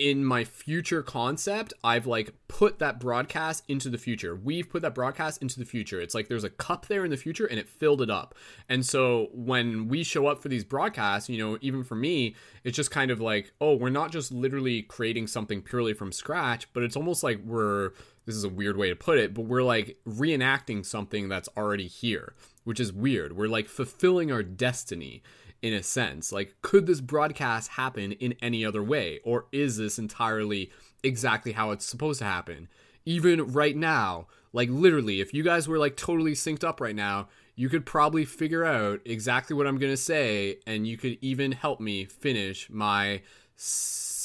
in 0.00 0.24
my 0.24 0.44
future 0.44 1.02
concept, 1.02 1.74
I've 1.84 2.06
like 2.06 2.32
put 2.48 2.78
that 2.78 2.98
broadcast 2.98 3.64
into 3.68 3.90
the 3.90 3.98
future. 3.98 4.34
We've 4.34 4.68
put 4.68 4.80
that 4.80 4.94
broadcast 4.94 5.42
into 5.42 5.58
the 5.58 5.66
future. 5.66 6.00
It's 6.00 6.14
like 6.14 6.28
there's 6.28 6.42
a 6.42 6.48
cup 6.48 6.86
there 6.86 7.04
in 7.04 7.10
the 7.10 7.18
future 7.18 7.44
and 7.44 7.58
it 7.58 7.68
filled 7.68 8.00
it 8.00 8.08
up. 8.08 8.34
And 8.66 8.84
so 8.84 9.28
when 9.34 9.88
we 9.88 10.02
show 10.02 10.26
up 10.26 10.40
for 10.40 10.48
these 10.48 10.64
broadcasts, 10.64 11.28
you 11.28 11.36
know, 11.36 11.58
even 11.60 11.84
for 11.84 11.96
me, 11.96 12.34
it's 12.64 12.76
just 12.76 12.90
kind 12.90 13.10
of 13.10 13.20
like, 13.20 13.52
oh, 13.60 13.74
we're 13.74 13.90
not 13.90 14.10
just 14.10 14.32
literally 14.32 14.80
creating 14.80 15.26
something 15.26 15.60
purely 15.60 15.92
from 15.92 16.12
scratch, 16.12 16.72
but 16.72 16.82
it's 16.82 16.96
almost 16.96 17.22
like 17.22 17.38
we're 17.44 17.92
this 18.24 18.36
is 18.36 18.44
a 18.44 18.48
weird 18.48 18.76
way 18.76 18.88
to 18.88 18.96
put 18.96 19.18
it, 19.18 19.34
but 19.34 19.42
we're 19.42 19.62
like 19.62 19.98
reenacting 20.08 20.86
something 20.86 21.28
that's 21.28 21.48
already 21.56 21.88
here, 21.88 22.34
which 22.64 22.80
is 22.80 22.92
weird. 22.92 23.36
We're 23.36 23.48
like 23.48 23.68
fulfilling 23.68 24.32
our 24.32 24.42
destiny 24.42 25.22
in 25.62 25.72
a 25.74 25.82
sense. 25.82 26.32
Like, 26.32 26.56
could 26.62 26.86
this 26.86 27.00
broadcast 27.00 27.70
happen 27.72 28.12
in 28.12 28.34
any 28.40 28.64
other 28.64 28.82
way? 28.82 29.20
Or 29.24 29.46
is 29.52 29.76
this 29.76 29.98
entirely 29.98 30.70
exactly 31.02 31.52
how 31.52 31.70
it's 31.70 31.84
supposed 31.86 32.18
to 32.20 32.24
happen? 32.24 32.68
Even 33.04 33.52
right 33.52 33.76
now, 33.76 34.26
like, 34.52 34.68
literally, 34.70 35.20
if 35.20 35.32
you 35.32 35.42
guys 35.42 35.68
were 35.68 35.78
like 35.78 35.96
totally 35.96 36.32
synced 36.32 36.64
up 36.64 36.80
right 36.80 36.96
now, 36.96 37.28
you 37.54 37.68
could 37.68 37.84
probably 37.84 38.24
figure 38.24 38.64
out 38.64 39.00
exactly 39.04 39.54
what 39.54 39.66
I'm 39.66 39.78
going 39.78 39.92
to 39.92 39.96
say, 39.96 40.58
and 40.66 40.86
you 40.86 40.96
could 40.96 41.18
even 41.20 41.52
help 41.52 41.78
me 41.78 42.06
finish 42.06 42.70
my 42.70 43.20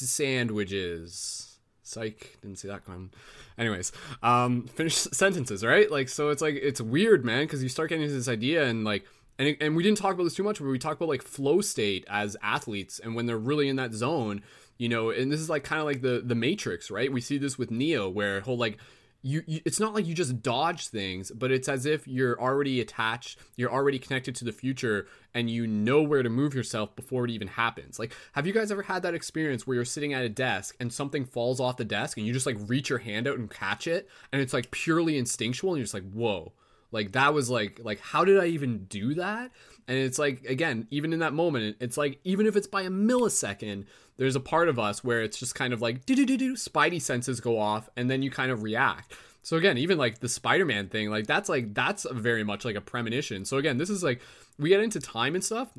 sandwiches. 0.10 1.58
Psych, 1.84 2.38
didn't 2.42 2.60
see 2.60 2.70
that 2.70 2.86
coming. 2.86 3.12
Anyways, 3.58 3.92
um, 4.24 4.68
finish 4.68 4.96
sentences, 4.96 5.64
right? 5.64 5.92
Like, 5.92 6.10
so 6.10 6.30
it's 6.30 6.42
like, 6.42 6.56
it's 6.56 6.82
weird, 6.82 7.24
man, 7.26 7.44
because 7.44 7.62
you 7.62 7.70
start 7.70 7.90
getting 7.90 8.04
into 8.04 8.16
this 8.16 8.28
idea 8.28 8.66
and 8.66 8.84
like, 8.84 9.06
and, 9.38 9.58
and 9.60 9.76
we 9.76 9.84
didn't 9.84 9.98
talk 9.98 10.14
about 10.14 10.24
this 10.24 10.36
too 10.36 10.44
much, 10.44 10.60
but 10.60 10.68
we 10.68 10.80
talk 10.80 10.98
about 10.98 11.10
like 11.10 11.22
flow 11.22 11.62
state 11.62 12.06
as 12.10 12.38
athletes 12.42 13.00
and 13.00 13.16
when 13.16 13.26
they're 13.26 13.38
really 13.38 13.68
in 13.68 13.76
that 13.76 13.94
zone, 13.94 14.42
you 14.78 14.90
know, 14.90 15.10
and 15.10 15.32
this 15.32 15.40
is 15.40 15.50
like 15.50 15.64
kind 15.64 15.80
of 15.80 15.86
like 15.86 16.02
the 16.02 16.22
the 16.26 16.36
Matrix, 16.36 16.90
right? 16.92 17.12
We 17.12 17.22
see 17.22 17.38
this 17.38 17.58
with 17.58 17.72
Neo, 17.72 18.10
where 18.10 18.42
he'll 18.42 18.58
like 18.58 18.78
you, 19.26 19.42
you, 19.48 19.60
it's 19.66 19.80
not 19.80 19.96
like 19.96 20.06
you 20.06 20.14
just 20.14 20.44
dodge 20.44 20.90
things 20.90 21.32
but 21.32 21.50
it's 21.52 21.68
as 21.68 21.88
if 21.88 22.08
you're 22.08 22.40
already 22.40 22.80
attached 22.80 23.40
you're 23.56 23.72
already 23.72 23.98
connected 23.98 24.36
to 24.36 24.46
the 24.46 24.52
future 24.52 25.08
and 25.34 25.50
you 25.50 25.66
know 25.66 26.04
where 26.04 26.22
to 26.22 26.30
move 26.30 26.54
yourself 26.54 26.96
before 26.96 27.26
it 27.26 27.32
even 27.32 27.48
happens 27.48 27.98
like 27.98 28.14
have 28.34 28.46
you 28.46 28.54
guys 28.54 28.72
ever 28.72 28.84
had 28.84 29.02
that 29.02 29.16
experience 29.16 29.66
where 29.66 29.74
you're 29.74 29.84
sitting 29.84 30.14
at 30.14 30.24
a 30.24 30.30
desk 30.30 30.76
and 30.80 30.94
something 30.94 31.26
falls 31.26 31.60
off 31.60 31.76
the 31.76 31.84
desk 31.84 32.18
and 32.18 32.28
you 32.28 32.34
just 32.34 32.46
like 32.46 32.58
reach 32.68 32.88
your 32.88 33.00
hand 33.00 33.28
out 33.28 33.40
and 33.40 33.50
catch 33.50 33.88
it 33.88 34.08
and 34.32 34.44
it's 34.44 34.54
like 34.54 34.70
purely 34.70 35.18
instinctual 35.18 35.72
and 35.72 35.80
you're 35.80 35.86
just 35.86 35.96
like 35.96 36.12
whoa 36.12 36.54
like 36.92 37.14
that 37.14 37.34
was 37.34 37.50
like 37.50 37.80
like 37.84 38.00
how 38.00 38.24
did 38.24 38.40
i 38.40 38.46
even 38.46 38.86
do 38.86 39.16
that? 39.16 39.52
And 39.88 39.98
it's 39.98 40.18
like 40.18 40.46
again 40.46 40.88
even 40.92 41.14
in 41.14 41.20
that 41.20 41.34
moment 41.34 41.78
it's 41.80 41.98
like 41.98 42.20
even 42.24 42.48
if 42.48 42.56
it's 42.56 42.68
by 42.68 42.84
a 42.84 42.90
millisecond 42.90 43.86
there's 44.18 44.36
a 44.36 44.40
part 44.40 44.70
of 44.70 44.80
us 44.80 45.04
where 45.04 45.22
it's 45.22 45.38
just 45.38 45.56
kind 45.56 45.74
of 45.74 45.82
like 45.82 46.06
do 46.06 46.16
do 46.16 46.26
do 46.26 46.38
do 46.38 46.56
spidey 46.56 47.02
senses 47.02 47.40
go 47.40 47.60
off 47.60 47.90
and 47.98 48.10
then 48.10 48.22
you 48.22 48.32
kind 48.32 48.52
of 48.52 48.64
react. 48.64 49.14
So 49.44 49.58
again 49.58 49.78
even 49.78 49.98
like 49.98 50.20
the 50.20 50.30
spider-man 50.30 50.90
thing 50.90 51.10
like 51.10 51.28
that's 51.28 51.50
like 51.50 51.74
that's 51.74 52.06
very 52.12 52.44
much 52.44 52.66
like 52.66 52.76
a 52.76 52.82
premonition. 52.82 53.46
So 53.46 53.58
again 53.58 53.78
this 53.78 53.90
is 53.90 54.04
like 54.04 54.22
we 54.58 54.70
get 54.70 54.80
into 54.80 55.00
time 55.00 55.36
and 55.36 55.44
stuff. 55.44 55.70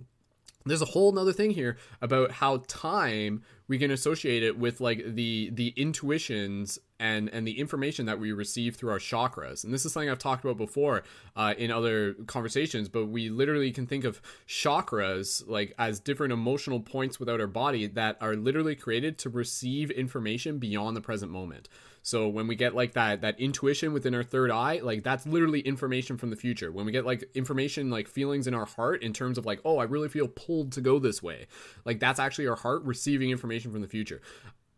There's 0.64 0.82
a 0.82 0.86
whole 0.86 1.12
nother 1.12 1.32
thing 1.32 1.52
here 1.52 1.76
about 2.02 2.32
how 2.32 2.64
time 2.66 3.42
we 3.68 3.78
can 3.78 3.90
associate 3.90 4.42
it 4.42 4.58
with 4.58 4.80
like 4.80 5.02
the 5.14 5.50
the 5.52 5.72
intuitions 5.76 6.78
and 6.98 7.28
and 7.30 7.46
the 7.46 7.58
information 7.58 8.06
that 8.06 8.18
we 8.18 8.32
receive 8.32 8.76
through 8.76 8.90
our 8.90 8.98
chakras 8.98 9.64
and 9.64 9.72
this 9.72 9.84
is 9.84 9.92
something 9.92 10.10
i've 10.10 10.18
talked 10.18 10.44
about 10.44 10.56
before 10.56 11.02
uh, 11.36 11.54
in 11.58 11.70
other 11.70 12.14
conversations 12.26 12.88
but 12.88 13.06
we 13.06 13.28
literally 13.28 13.70
can 13.70 13.86
think 13.86 14.04
of 14.04 14.20
chakras 14.48 15.42
like 15.46 15.74
as 15.78 16.00
different 16.00 16.32
emotional 16.32 16.80
points 16.80 17.20
without 17.20 17.40
our 17.40 17.46
body 17.46 17.86
that 17.86 18.16
are 18.20 18.34
literally 18.34 18.74
created 18.74 19.18
to 19.18 19.28
receive 19.28 19.90
information 19.90 20.58
beyond 20.58 20.96
the 20.96 21.00
present 21.00 21.30
moment 21.30 21.68
so 22.06 22.28
when 22.28 22.46
we 22.46 22.54
get 22.54 22.72
like 22.72 22.92
that 22.92 23.22
that 23.22 23.40
intuition 23.40 23.92
within 23.92 24.14
our 24.14 24.22
third 24.22 24.52
eye, 24.52 24.78
like 24.80 25.02
that's 25.02 25.26
literally 25.26 25.58
information 25.58 26.16
from 26.16 26.30
the 26.30 26.36
future. 26.36 26.70
When 26.70 26.86
we 26.86 26.92
get 26.92 27.04
like 27.04 27.24
information 27.34 27.90
like 27.90 28.06
feelings 28.06 28.46
in 28.46 28.54
our 28.54 28.64
heart 28.64 29.02
in 29.02 29.12
terms 29.12 29.38
of 29.38 29.44
like, 29.44 29.60
oh, 29.64 29.78
I 29.78 29.84
really 29.84 30.08
feel 30.08 30.28
pulled 30.28 30.70
to 30.74 30.80
go 30.80 31.00
this 31.00 31.20
way. 31.20 31.48
Like 31.84 31.98
that's 31.98 32.20
actually 32.20 32.46
our 32.46 32.54
heart 32.54 32.84
receiving 32.84 33.30
information 33.30 33.72
from 33.72 33.80
the 33.80 33.88
future. 33.88 34.20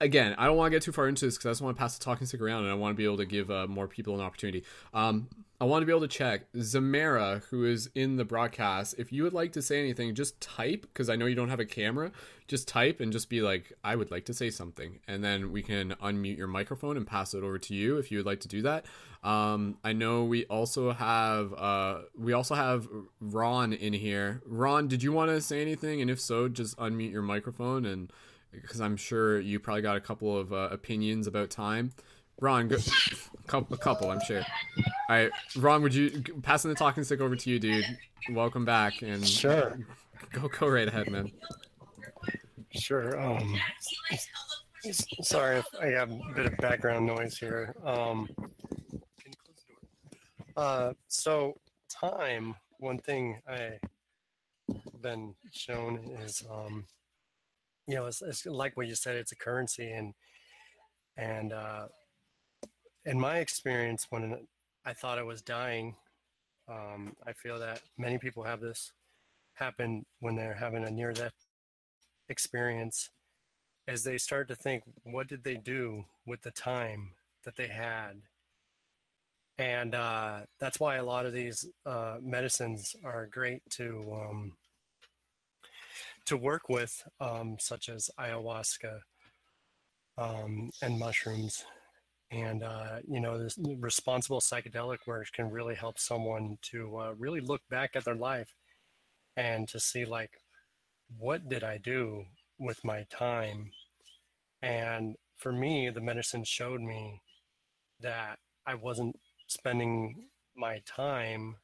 Again, 0.01 0.35
I 0.39 0.47
don't 0.47 0.57
want 0.57 0.71
to 0.71 0.77
get 0.77 0.83
too 0.83 0.93
far 0.93 1.09
into 1.09 1.25
this 1.25 1.37
because 1.37 1.47
I 1.47 1.51
just 1.51 1.63
want 1.63 1.77
to 1.77 1.81
pass 1.81 1.99
the 1.99 2.05
talking 2.05 2.27
stick 2.27 2.41
around 2.41 2.63
and 2.63 2.71
I 2.71 2.75
want 2.75 2.95
to 2.95 2.97
be 2.97 3.05
able 3.05 3.17
to 3.17 3.27
give 3.27 3.51
uh, 3.51 3.67
more 3.67 3.89
people 3.89 4.15
an 4.15 4.21
opportunity. 4.21 4.65
Um, 4.95 5.29
I 5.61 5.65
want 5.65 5.83
to 5.83 5.87
be 5.87 5.91
able 5.91 6.03
to 6.03 6.09
check 6.09 6.53
Zamara, 6.53 7.43
who 7.47 7.65
is 7.65 7.91
in 7.97 8.15
the 8.15 8.25
broadcast. 8.25 8.95
If 8.97 9.13
you 9.13 9.25
would 9.25 9.33
like 9.33 9.53
to 9.55 9.63
say 9.63 9.81
anything, 9.81 10.15
just 10.15 10.41
type 10.41 10.83
because 10.83 11.11
I 11.11 11.17
know 11.17 11.27
you 11.27 11.35
don't 11.35 11.49
have 11.49 11.59
a 11.59 11.65
camera. 11.65 12.13
Just 12.47 12.69
type 12.69 13.01
and 13.01 13.13
just 13.13 13.29
be 13.29 13.43
like, 13.43 13.73
"I 13.83 13.97
would 13.97 14.13
like 14.13 14.25
to 14.27 14.35
say 14.35 14.51
something," 14.51 15.01
and 15.09 15.23
then 15.23 15.51
we 15.51 15.63
can 15.63 15.97
unmute 16.01 16.37
your 16.37 16.47
microphone 16.47 16.97
and 16.97 17.05
pass 17.05 17.35
it 17.35 17.43
over 17.43 17.59
to 17.59 17.75
you 17.75 17.99
if 17.99 18.13
you 18.13 18.19
would 18.19 18.27
like 18.27 18.39
to 18.41 18.49
do 18.49 18.63
that. 18.63 18.87
Um, 19.25 19.79
I 19.83 19.93
know 19.95 20.25
we 20.25 20.45
also 20.45 20.93
have 20.93 21.53
uh, 21.55 22.03
we 22.17 22.35
also 22.35 22.55
have 22.55 22.87
Ron 23.21 23.73
in 23.73 23.93
here. 23.95 24.41
Ron, 24.47 24.87
did 24.87 25.03
you 25.03 25.11
want 25.11 25.33
to 25.33 25.41
say 25.41 25.61
anything? 25.61 26.01
And 26.01 26.09
if 26.09 26.21
so, 26.21 26.49
just 26.49 26.77
unmute 26.77 27.11
your 27.11 27.23
microphone 27.23 27.85
and 27.85 28.13
because 28.63 28.81
I'm 28.81 28.97
sure 28.97 29.41
you 29.41 29.59
probably 29.59 29.83
got 29.83 29.97
a 29.97 30.01
couple 30.01 30.37
of 30.37 30.53
uh, 30.53 30.69
opinions 30.71 31.27
about 31.27 31.51
time. 31.51 31.93
Ron, 32.41 32.69
go, 32.69 32.77
a 33.49 33.77
couple, 33.77 34.11
I'm 34.11 34.21
sure. 34.21 34.43
All 35.09 35.17
right, 35.17 35.31
Ron, 35.57 35.83
would 35.83 35.95
you 35.95 36.23
passing 36.43 36.69
the 36.69 36.77
talking 36.77 37.03
stick 37.03 37.21
over 37.21 37.35
to 37.35 37.51
you, 37.51 37.59
dude? 37.59 37.85
Welcome 38.31 38.65
back, 38.65 39.03
and 39.03 39.27
sure, 39.27 39.79
go 40.33 40.49
go 40.49 40.69
right 40.69 40.87
ahead, 40.87 41.11
man. 41.11 41.33
Sure. 42.71 43.19
Um, 43.21 43.59
sorry 44.93 45.59
if 45.59 45.67
I 45.81 45.91
got 45.91 46.11
a 46.11 46.21
bit 46.35 46.47
of 46.47 46.57
background 46.59 47.07
noise 47.07 47.37
here. 47.37 47.75
Um, 47.85 48.29
uh, 50.57 50.93
so 51.09 51.59
time. 51.89 52.55
One 52.79 52.99
thing 52.99 53.41
I've 53.49 53.81
been 55.03 55.35
shown 55.51 55.99
is 56.23 56.45
um, 56.49 56.85
you 57.89 57.97
know, 57.97 58.07
it's, 58.07 58.23
it's 58.23 58.47
like 58.47 58.77
what 58.77 58.87
you 58.87 58.95
said, 58.95 59.17
it's 59.17 59.33
a 59.33 59.37
currency. 59.37 59.91
And, 59.91 60.15
and, 61.17 61.53
uh, 61.53 61.89
in 63.05 63.19
my 63.19 63.39
experience, 63.39 64.07
when 64.11 64.47
I 64.85 64.93
thought 64.93 65.19
I 65.19 65.23
was 65.23 65.41
dying, 65.41 65.97
um, 66.69 67.17
I 67.27 67.33
feel 67.33 67.59
that 67.59 67.81
many 67.97 68.19
people 68.19 68.45
have 68.45 68.61
this 68.61 68.93
happen 69.55 70.05
when 70.21 70.37
they're 70.37 70.55
having 70.55 70.85
a 70.85 70.91
near 70.91 71.13
death 71.13 71.33
experience 72.29 73.11
as 73.89 74.05
they 74.05 74.19
start 74.19 74.49
to 74.49 74.55
think, 74.55 74.83
what 75.03 75.27
did 75.27 75.43
they 75.43 75.57
do 75.57 76.05
with 76.27 76.43
the 76.43 76.51
time 76.51 77.13
that 77.45 77.57
they 77.57 77.69
had? 77.69 78.21
And 79.57 79.95
uh, 79.95 80.41
that's 80.61 80.79
why 80.79 80.97
a 80.97 81.05
lot 81.05 81.25
of 81.25 81.33
these 81.33 81.67
uh, 81.87 82.19
medicines 82.21 82.95
are 83.03 83.27
great 83.27 83.63
to 83.71 84.05
um, 84.13 84.53
to 86.29 86.37
work 86.37 86.69
with, 86.69 87.03
um, 87.21 87.57
such 87.59 87.89
as 87.89 88.11
ayahuasca 88.21 89.01
um, 90.19 90.71
and 90.83 90.99
mushrooms. 90.99 91.65
And 92.31 92.63
uh, 92.63 92.99
you 93.09 93.21
know, 93.21 93.39
this 93.39 93.59
responsible 93.79 94.41
psychedelic 94.41 94.99
work 95.07 95.29
can 95.33 95.51
really 95.51 95.75
help 95.75 95.99
someone 95.99 96.59
to 96.71 96.99
uh, 96.99 97.15
really 97.19 97.41
look 97.41 97.63
back 97.71 97.93
at 97.95 98.05
their 98.05 98.15
life 98.15 98.53
and 99.37 99.67
to 99.69 99.81
see 99.81 100.05
like, 100.05 100.33
what 101.19 101.49
did 101.49 101.65
I 101.65 101.79
do 101.79 102.25
with 102.59 102.85
my 102.85 103.07
time? 103.11 103.71
And 104.61 105.17
for 105.39 105.53
me, 105.53 105.89
the 105.89 106.03
medicine 106.03 106.45
showed 106.45 106.83
me 106.83 107.23
that 108.01 108.39
I 108.67 108.75
wasn't 108.75 109.19
spending 109.47 110.27
my 110.55 110.83
time 110.85 111.57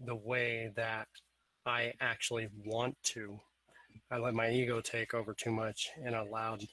the 0.00 0.16
way 0.16 0.72
that 0.74 1.06
I 1.66 1.92
actually 2.00 2.48
want 2.64 2.96
to. 3.14 3.38
I 4.10 4.18
let 4.18 4.34
my 4.34 4.50
ego 4.50 4.80
take 4.80 5.14
over 5.14 5.34
too 5.34 5.52
much 5.52 5.90
and 6.02 6.14
allowed 6.14 6.66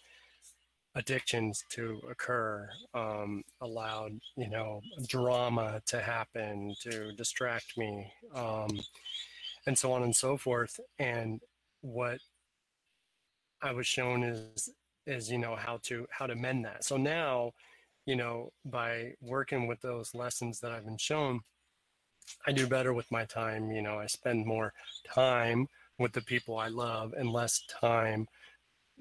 addictions 0.96 1.64
to 1.70 2.02
occur, 2.10 2.68
um, 2.96 3.44
allowed, 3.62 4.20
you 4.36 4.50
know, 4.50 4.82
drama 5.06 5.82
to 5.86 6.02
happen 6.02 6.74
to 6.82 7.12
distract 7.14 7.78
me, 7.78 8.12
um, 8.34 8.80
and 9.68 9.78
so 9.78 9.92
on 9.92 10.02
and 10.04 10.16
so 10.16 10.38
forth. 10.38 10.80
And 10.98 11.42
what 11.82 12.20
I 13.62 13.72
was 13.72 13.86
shown 13.86 14.24
is 14.24 14.70
is 15.06 15.32
you 15.32 15.38
know 15.38 15.56
how 15.56 15.80
to 15.84 16.08
how 16.10 16.26
to 16.28 16.36
mend 16.36 16.66
that. 16.66 16.84
So 16.84 16.98
now, 16.98 17.54
you 18.06 18.16
know, 18.16 18.52
by 18.66 19.14
working 19.22 19.68
with 19.68 19.82
those 19.82 20.16
lessons 20.16 20.60
that 20.62 20.72
I've 20.72 20.86
been 20.86 20.98
shown, 20.98 21.42
I 22.48 22.52
do 22.52 22.66
better 22.68 22.94
with 22.94 23.12
my 23.12 23.26
time. 23.26 23.72
You 23.72 23.84
know, 23.84 24.00
I 24.00 24.08
spend 24.08 24.46
more 24.46 24.74
time 25.14 25.68
with 26.00 26.14
the 26.14 26.22
people 26.22 26.58
I 26.58 26.68
love 26.68 27.14
and 27.18 27.32
less 27.32 27.64
time 27.68 28.28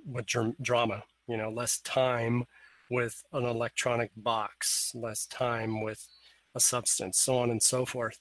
with 0.06 0.27
dr- 0.27 0.56
drama. 0.62 1.02
You 1.28 1.36
know, 1.36 1.51
less 1.51 1.81
time 1.81 2.44
with 2.90 3.23
an 3.32 3.44
electronic 3.44 4.10
box, 4.16 4.93
less 4.94 5.27
time 5.27 5.82
with 5.82 6.06
a 6.55 6.60
substance, 6.60 7.18
so 7.18 7.39
on 7.39 7.51
and 7.51 7.62
so 7.62 7.85
forth. 7.85 8.18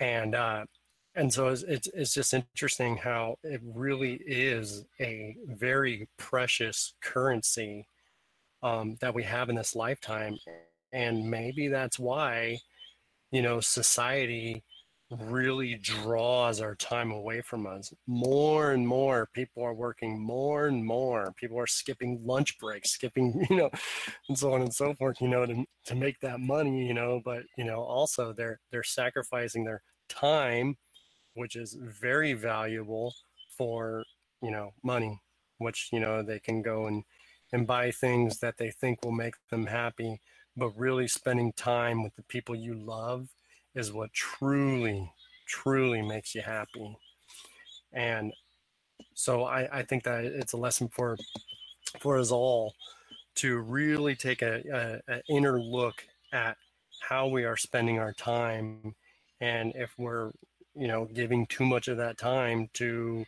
And 0.00 0.34
uh, 0.34 0.64
and 1.14 1.32
so 1.32 1.48
it's, 1.48 1.62
it's, 1.64 1.88
it's 1.92 2.14
just 2.14 2.32
interesting 2.32 2.96
how 2.96 3.36
it 3.42 3.60
really 3.62 4.14
is 4.26 4.86
a 4.98 5.36
very 5.46 6.08
precious 6.16 6.94
currency 7.02 7.86
um, 8.62 8.96
that 9.00 9.14
we 9.14 9.22
have 9.24 9.50
in 9.50 9.56
this 9.56 9.76
lifetime 9.76 10.38
and 10.92 11.28
maybe 11.30 11.68
that's 11.68 11.98
why 11.98 12.58
you 13.30 13.42
know 13.42 13.60
society 13.60 14.62
really 15.20 15.74
draws 15.74 16.60
our 16.60 16.74
time 16.74 17.10
away 17.10 17.40
from 17.42 17.66
us. 17.66 17.92
More 18.06 18.72
and 18.72 18.86
more 18.86 19.28
people 19.34 19.62
are 19.62 19.74
working 19.74 20.18
more 20.18 20.66
and 20.66 20.84
more 20.84 21.32
people 21.36 21.58
are 21.58 21.66
skipping 21.66 22.20
lunch 22.24 22.58
breaks 22.58 22.90
skipping 22.90 23.46
you 23.50 23.56
know 23.56 23.70
and 24.28 24.38
so 24.38 24.52
on 24.52 24.62
and 24.62 24.74
so 24.74 24.94
forth 24.94 25.20
you 25.20 25.28
know 25.28 25.46
to, 25.46 25.64
to 25.86 25.94
make 25.94 26.18
that 26.20 26.40
money 26.40 26.86
you 26.86 26.94
know 26.94 27.20
but 27.24 27.42
you 27.56 27.64
know 27.64 27.80
also 27.82 28.32
they're 28.32 28.60
they're 28.70 28.82
sacrificing 28.82 29.64
their 29.64 29.82
time 30.08 30.76
which 31.34 31.56
is 31.56 31.76
very 31.80 32.32
valuable 32.32 33.14
for 33.56 34.04
you 34.42 34.50
know 34.50 34.72
money 34.82 35.18
which 35.58 35.88
you 35.92 36.00
know 36.00 36.22
they 36.22 36.38
can 36.38 36.62
go 36.62 36.86
and 36.86 37.04
and 37.52 37.66
buy 37.66 37.90
things 37.90 38.38
that 38.38 38.56
they 38.56 38.70
think 38.70 39.04
will 39.04 39.12
make 39.12 39.34
them 39.50 39.66
happy 39.66 40.20
but 40.56 40.70
really 40.76 41.08
spending 41.08 41.52
time 41.52 42.02
with 42.02 42.14
the 42.16 42.22
people 42.24 42.54
you 42.54 42.74
love 42.74 43.28
is 43.74 43.92
what 43.92 44.12
truly 44.12 45.12
truly 45.46 46.02
makes 46.02 46.34
you 46.34 46.42
happy. 46.42 46.96
And 47.92 48.32
so 49.14 49.44
i 49.44 49.80
i 49.80 49.82
think 49.82 50.04
that 50.04 50.24
it's 50.24 50.52
a 50.54 50.56
lesson 50.56 50.88
for 50.88 51.16
for 52.00 52.18
us 52.18 52.30
all 52.30 52.74
to 53.34 53.58
really 53.58 54.14
take 54.14 54.42
a, 54.42 54.62
a, 55.08 55.14
a 55.14 55.22
inner 55.28 55.60
look 55.60 56.04
at 56.32 56.56
how 57.00 57.26
we 57.28 57.44
are 57.44 57.56
spending 57.56 57.98
our 57.98 58.12
time. 58.12 58.94
And 59.40 59.72
if 59.74 59.92
we're 59.98 60.32
you 60.74 60.88
know, 60.88 61.06
giving 61.12 61.46
too 61.46 61.64
much 61.64 61.88
of 61.88 61.98
that 61.98 62.18
time 62.18 62.68
to 62.74 63.24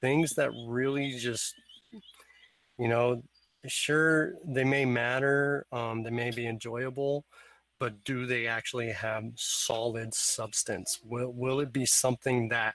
things 0.00 0.34
that 0.34 0.50
really 0.66 1.12
just, 1.12 1.54
you 2.78 2.88
know, 2.88 3.22
sure 3.66 4.34
they 4.44 4.64
may 4.64 4.84
matter, 4.84 5.66
um, 5.72 6.02
they 6.02 6.10
may 6.10 6.30
be 6.30 6.46
enjoyable, 6.46 7.24
but 7.78 8.04
do 8.04 8.26
they 8.26 8.46
actually 8.46 8.90
have 8.90 9.24
solid 9.36 10.14
substance? 10.14 11.00
Will 11.04 11.32
will 11.32 11.60
it 11.60 11.72
be 11.72 11.86
something 11.86 12.48
that 12.48 12.74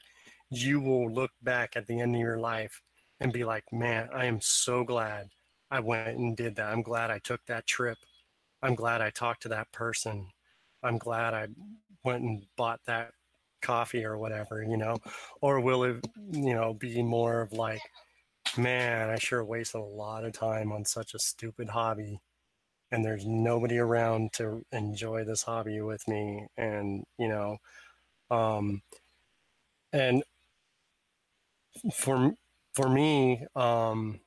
you 0.49 0.79
will 0.79 1.11
look 1.11 1.31
back 1.41 1.75
at 1.75 1.87
the 1.87 1.99
end 1.99 2.15
of 2.15 2.21
your 2.21 2.39
life 2.39 2.81
and 3.19 3.33
be 3.33 3.43
like, 3.43 3.63
man, 3.71 4.09
I 4.13 4.25
am 4.25 4.39
so 4.41 4.83
glad 4.83 5.29
I 5.71 5.79
went 5.79 6.17
and 6.17 6.37
did 6.37 6.55
that. 6.55 6.71
I'm 6.71 6.81
glad 6.81 7.09
I 7.09 7.19
took 7.19 7.41
that 7.47 7.65
trip. 7.65 7.97
I'm 8.61 8.75
glad 8.75 9.01
I 9.01 9.09
talked 9.09 9.41
to 9.43 9.49
that 9.49 9.71
person. 9.71 10.27
I'm 10.83 10.97
glad 10.97 11.33
I 11.33 11.47
went 12.03 12.23
and 12.23 12.45
bought 12.57 12.81
that 12.85 13.11
coffee 13.61 14.05
or 14.05 14.17
whatever, 14.17 14.61
you 14.61 14.77
know? 14.77 14.97
Or 15.41 15.59
will 15.59 15.83
it, 15.83 16.07
you 16.31 16.53
know, 16.53 16.73
be 16.73 17.01
more 17.01 17.41
of 17.41 17.53
like, 17.53 17.81
man, 18.57 19.09
I 19.09 19.17
sure 19.17 19.43
wasted 19.43 19.81
a 19.81 19.83
lot 19.83 20.25
of 20.25 20.33
time 20.33 20.71
on 20.71 20.85
such 20.85 21.13
a 21.13 21.19
stupid 21.19 21.69
hobby 21.69 22.19
and 22.93 23.03
there's 23.03 23.25
nobody 23.25 23.79
around 23.79 24.33
to 24.33 24.63
enjoy 24.71 25.25
this 25.25 25.43
hobby 25.43 25.81
with 25.81 26.07
me 26.07 26.45
and, 26.57 27.03
you 27.17 27.27
know, 27.27 27.57
um 28.31 28.83
and 29.91 30.23
for 31.93 32.33
for 32.73 32.89
me, 32.89 33.45
um 33.55 34.19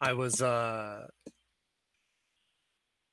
I 0.00 0.12
was 0.12 0.42
uh 0.42 1.06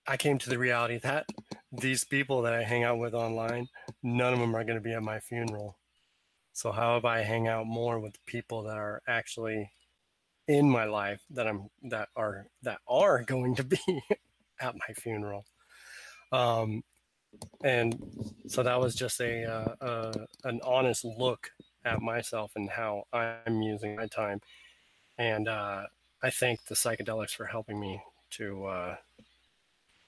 I 0.07 0.17
came 0.17 0.37
to 0.39 0.49
the 0.49 0.59
reality 0.59 0.97
that 0.99 1.27
these 1.71 2.03
people 2.03 2.41
that 2.41 2.53
I 2.53 2.63
hang 2.63 2.83
out 2.83 2.97
with 2.99 3.13
online, 3.13 3.69
none 4.03 4.33
of 4.33 4.39
them 4.39 4.55
are 4.55 4.65
going 4.65 4.75
to 4.77 4.81
be 4.81 4.93
at 4.93 5.03
my 5.03 5.19
funeral. 5.21 5.77
So 6.53 6.71
how 6.71 6.97
about 6.97 7.17
I 7.17 7.23
hang 7.23 7.47
out 7.47 7.67
more 7.67 7.99
with 7.99 8.25
people 8.25 8.63
that 8.63 8.77
are 8.77 9.01
actually 9.07 9.71
in 10.47 10.69
my 10.69 10.85
life 10.85 11.21
that 11.29 11.47
I'm 11.47 11.69
that 11.83 12.09
are 12.15 12.47
that 12.63 12.79
are 12.87 13.23
going 13.23 13.55
to 13.55 13.63
be 13.63 13.79
at 14.61 14.75
my 14.75 14.93
funeral. 14.95 15.45
Um, 16.31 16.83
and 17.63 17.97
so 18.47 18.63
that 18.63 18.79
was 18.79 18.95
just 18.95 19.21
a, 19.21 19.45
uh, 19.45 19.75
uh, 19.83 20.25
an 20.43 20.59
honest 20.63 21.05
look 21.05 21.49
at 21.85 22.01
myself 22.01 22.51
and 22.55 22.69
how 22.69 23.03
I'm 23.13 23.61
using 23.61 23.95
my 23.95 24.07
time. 24.07 24.41
And 25.17 25.47
uh, 25.47 25.85
I 26.21 26.29
thank 26.29 26.65
the 26.65 26.75
psychedelics 26.75 27.31
for 27.31 27.45
helping 27.45 27.79
me 27.79 28.01
to 28.31 28.65
uh, 28.65 28.95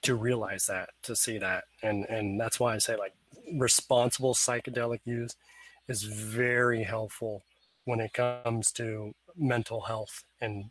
to 0.04 0.16
realize 0.16 0.66
that, 0.66 0.90
to 1.04 1.16
see 1.16 1.38
that, 1.38 1.64
and 1.82 2.06
and 2.10 2.40
that's 2.40 2.60
why 2.60 2.76
I 2.76 2.78
say 2.78 2.96
like 2.96 3.14
responsible 3.54 4.34
psychedelic 4.34 5.00
use 5.06 5.36
is 5.88 6.04
very 6.04 6.84
helpful 6.84 7.44
when 7.86 8.00
it 8.00 8.14
comes 8.14 8.72
to 8.74 9.14
mental 9.38 9.82
health 9.82 10.24
and 10.42 10.66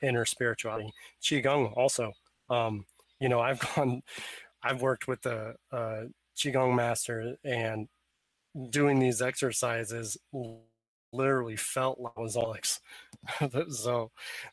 inner 0.00 0.24
spirituality. 0.24 0.92
Qigong 1.22 1.76
also, 1.76 2.12
um, 2.50 2.84
you 3.20 3.28
know, 3.28 3.40
I've 3.40 3.60
gone, 3.74 4.02
I've 4.62 4.82
worked 4.82 5.08
with 5.08 5.22
the 5.22 5.54
a 5.70 6.04
Qigong 6.36 6.74
master 6.74 7.36
and 7.44 7.88
doing 8.70 8.98
these 8.98 9.22
exercises 9.22 10.16
literally 11.12 11.56
felt 11.56 12.00
like 12.00 12.12
I 12.16 12.20
was 12.20 12.36
Alex. 12.36 12.80
so 13.70 14.10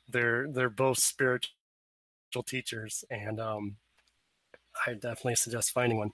they're 0.07 0.47
they're 0.51 0.69
both 0.69 0.99
spiritual 0.99 1.51
teachers, 2.45 3.03
and 3.09 3.39
um, 3.39 3.77
I 4.85 4.93
definitely 4.93 5.35
suggest 5.35 5.71
finding 5.71 5.97
one. 5.97 6.11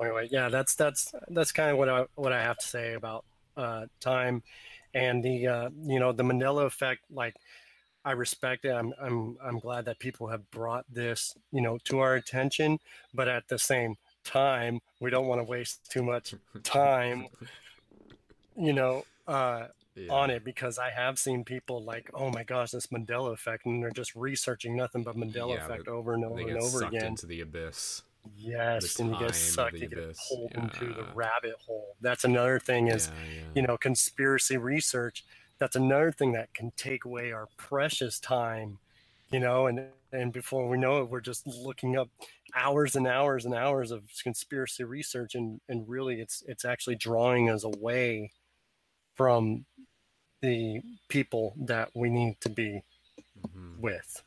Anyway, 0.00 0.28
yeah, 0.30 0.48
that's 0.48 0.74
that's 0.74 1.12
that's 1.28 1.52
kind 1.52 1.70
of 1.70 1.78
what 1.78 1.88
I 1.88 2.04
what 2.14 2.32
I 2.32 2.42
have 2.42 2.58
to 2.58 2.66
say 2.66 2.94
about 2.94 3.24
uh, 3.56 3.86
time 4.00 4.42
and 4.94 5.22
the 5.22 5.46
uh, 5.46 5.70
you 5.82 5.98
know 6.00 6.12
the 6.12 6.22
Mandela 6.22 6.64
effect. 6.66 7.02
Like, 7.10 7.34
I 8.04 8.12
respect 8.12 8.64
it. 8.64 8.72
I'm 8.72 8.92
I'm 9.00 9.36
I'm 9.42 9.58
glad 9.58 9.84
that 9.86 9.98
people 9.98 10.28
have 10.28 10.50
brought 10.50 10.84
this 10.92 11.34
you 11.52 11.60
know 11.60 11.78
to 11.84 11.98
our 12.00 12.14
attention, 12.14 12.78
but 13.14 13.28
at 13.28 13.48
the 13.48 13.58
same 13.58 13.96
time, 14.24 14.80
we 15.00 15.10
don't 15.10 15.26
want 15.26 15.40
to 15.40 15.44
waste 15.44 15.90
too 15.90 16.02
much 16.02 16.34
time. 16.62 17.26
You 18.56 18.72
know, 18.72 19.04
uh, 19.26 19.68
Yeah. 19.94 20.12
on 20.12 20.30
it 20.30 20.44
because 20.44 20.78
I 20.78 20.90
have 20.90 21.18
seen 21.18 21.44
people 21.44 21.82
like, 21.82 22.10
oh 22.14 22.30
my 22.30 22.42
gosh, 22.42 22.72
this 22.72 22.88
Mandela 22.88 23.32
effect, 23.32 23.64
and 23.64 23.82
they're 23.82 23.90
just 23.90 24.14
researching 24.14 24.76
nothing 24.76 25.02
but 25.02 25.16
Mandela 25.16 25.56
Yeah, 25.56 25.64
effect 25.64 25.88
over 25.88 26.14
and 26.14 26.24
over 26.24 26.40
and 26.40 26.58
over 26.58 26.80
sucked 26.80 26.94
again. 26.94 27.06
into 27.12 27.26
the 27.26 27.40
abyss. 27.40 28.02
Yes, 28.36 28.98
and 28.98 29.10
you 29.12 29.18
get 29.18 29.34
sucked, 29.34 29.74
you 29.74 29.88
get 29.88 29.98
abyss. 29.98 30.26
pulled 30.28 30.52
into 30.52 30.92
the 30.94 31.04
rabbit 31.14 31.54
hole. 31.66 31.96
That's 32.00 32.24
another 32.24 32.58
thing 32.58 32.88
is, 32.88 33.08
yeah, 33.08 33.34
yeah. 33.34 33.42
you 33.54 33.62
know, 33.62 33.76
conspiracy 33.76 34.56
research. 34.56 35.24
That's 35.58 35.76
another 35.76 36.10
thing 36.12 36.32
that 36.32 36.52
can 36.54 36.72
take 36.76 37.04
away 37.04 37.32
our 37.32 37.48
precious 37.56 38.18
time, 38.18 38.78
you 39.30 39.40
know, 39.40 39.66
and 39.66 39.88
and 40.12 40.32
before 40.32 40.68
we 40.68 40.78
know 40.78 41.02
it, 41.02 41.08
we're 41.10 41.20
just 41.20 41.46
looking 41.46 41.96
up 41.96 42.08
hours 42.54 42.96
and 42.96 43.06
hours 43.06 43.44
and 43.44 43.54
hours 43.54 43.90
of 43.90 44.04
conspiracy 44.22 44.84
research, 44.84 45.34
and 45.34 45.60
and 45.68 45.88
really, 45.88 46.20
it's 46.20 46.42
it's 46.48 46.64
actually 46.64 46.96
drawing 46.96 47.50
us 47.50 47.64
away 47.64 48.32
from 49.16 49.66
the 50.40 50.80
people 51.08 51.54
that 51.66 51.90
we 51.94 52.08
need 52.08 52.40
to 52.40 52.48
be 52.48 52.82
Mhm. 53.46 53.78
with. 53.78 54.22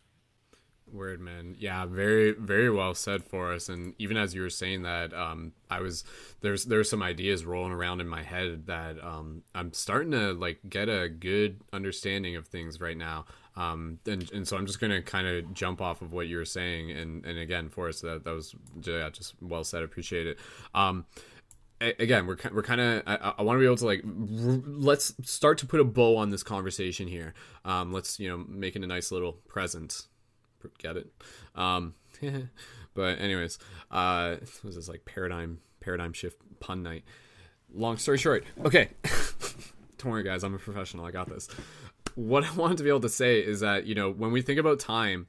Word 0.94 1.20
man, 1.20 1.56
yeah, 1.58 1.86
very 1.86 2.32
very 2.32 2.70
well 2.70 2.94
said 2.94 3.24
Forrest. 3.24 3.70
And 3.70 3.96
even 3.98 4.16
as 4.16 4.36
you 4.36 4.42
were 4.42 4.50
saying 4.50 4.84
that, 4.84 5.14
um, 5.14 5.54
I 5.70 5.82
was 5.82 6.04
there's 6.42 6.66
there's 6.66 6.90
some 6.90 7.02
ideas 7.02 7.46
rolling 7.46 7.72
around 7.72 8.00
in 8.00 8.08
my 8.08 8.22
head 8.22 8.68
that 8.68 9.04
um, 9.04 9.44
I'm 9.56 9.74
starting 9.74 10.12
to 10.12 10.34
like 10.34 10.60
get 10.70 10.90
a 10.90 11.10
good 11.10 11.62
understanding 11.74 12.36
of 12.36 12.48
things 12.48 12.80
right 12.80 12.98
now. 12.98 13.26
Um, 13.56 14.00
and 14.06 14.32
and 14.32 14.48
so 14.48 14.56
I'm 14.56 14.68
just 14.68 14.80
gonna 14.80 15.02
kind 15.02 15.28
of 15.28 15.54
jump 15.54 15.82
off 15.82 16.02
of 16.02 16.14
what 16.14 16.28
you 16.28 16.38
were 16.38 16.46
saying. 16.46 16.92
And 16.92 17.26
and 17.26 17.40
again, 17.40 17.70
Forrest 17.70 18.04
that 18.04 18.24
that 18.24 18.34
was 18.34 18.54
yeah, 18.84 19.10
just 19.10 19.34
well 19.42 19.64
said. 19.64 19.84
Appreciate 19.84 20.28
it. 20.28 20.38
Um, 20.76 21.06
again 22.00 22.26
we're 22.26 22.38
we're 22.54 22.64
kind 22.64 22.80
of 22.80 23.04
I, 23.06 23.34
I 23.40 23.42
want 23.42 23.58
to 23.58 23.60
be 23.60 23.66
able 23.66 23.78
to 23.78 23.86
like 23.86 24.04
let's 24.06 25.14
start 25.24 25.58
to 25.60 25.66
put 25.66 25.80
a 25.80 25.84
bow 25.84 26.18
on 26.18 26.30
this 26.30 26.44
conversation 26.44 27.08
here. 27.08 27.34
Um, 27.66 27.92
let's 27.92 28.20
you 28.20 28.30
know 28.30 28.38
make 28.48 28.76
it 28.76 28.84
a 28.84 28.88
nice 28.88 29.12
little 29.12 29.34
present. 29.34 30.08
Get 30.78 30.98
it? 30.98 31.12
Um, 31.56 31.96
but 32.94 33.20
anyways, 33.20 33.60
uh, 33.92 34.38
was 34.64 34.76
this 34.76 34.88
like 34.88 35.06
paradigm 35.06 35.60
paradigm 35.80 36.14
shift 36.14 36.38
pun 36.60 36.84
night? 36.84 37.04
Long 37.74 37.98
story 37.98 38.18
short, 38.18 38.46
okay. 38.64 38.90
Don't 39.98 40.12
worry, 40.12 40.24
guys. 40.24 40.44
I'm 40.44 40.54
a 40.54 40.60
professional. 40.60 41.06
I 41.06 41.12
got 41.12 41.30
this. 41.30 41.48
What 42.16 42.44
I 42.44 42.54
wanted 42.54 42.78
to 42.78 42.84
be 42.84 42.90
able 42.90 43.00
to 43.02 43.10
say 43.10 43.40
is 43.40 43.62
that 43.62 43.86
you 43.86 43.96
know 43.96 44.12
when 44.12 44.32
we 44.32 44.42
think 44.42 44.60
about 44.60 44.80
time, 44.80 45.28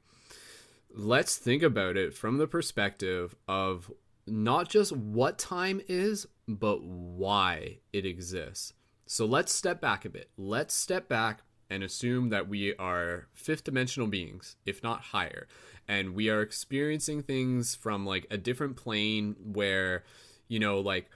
let's 0.93 1.37
think 1.37 1.63
about 1.63 1.97
it 1.97 2.13
from 2.13 2.37
the 2.37 2.47
perspective 2.47 3.35
of 3.47 3.91
not 4.27 4.69
just 4.69 4.91
what 4.91 5.37
time 5.37 5.81
is, 5.87 6.27
but 6.47 6.81
why 6.83 7.79
it 7.93 8.05
exists. 8.05 8.73
So 9.05 9.25
let's 9.25 9.53
step 9.53 9.81
back 9.81 10.05
a 10.05 10.09
bit. 10.09 10.29
Let's 10.37 10.73
step 10.73 11.07
back 11.07 11.41
and 11.69 11.83
assume 11.83 12.29
that 12.29 12.47
we 12.47 12.75
are 12.75 13.27
fifth 13.33 13.63
dimensional 13.63 14.07
beings, 14.07 14.55
if 14.65 14.83
not 14.83 15.01
higher, 15.01 15.47
and 15.87 16.15
we 16.15 16.29
are 16.29 16.41
experiencing 16.41 17.21
things 17.21 17.75
from 17.75 18.05
like 18.05 18.27
a 18.29 18.37
different 18.37 18.75
plane 18.75 19.35
where, 19.43 20.03
you 20.47 20.59
know, 20.59 20.79
like 20.79 21.09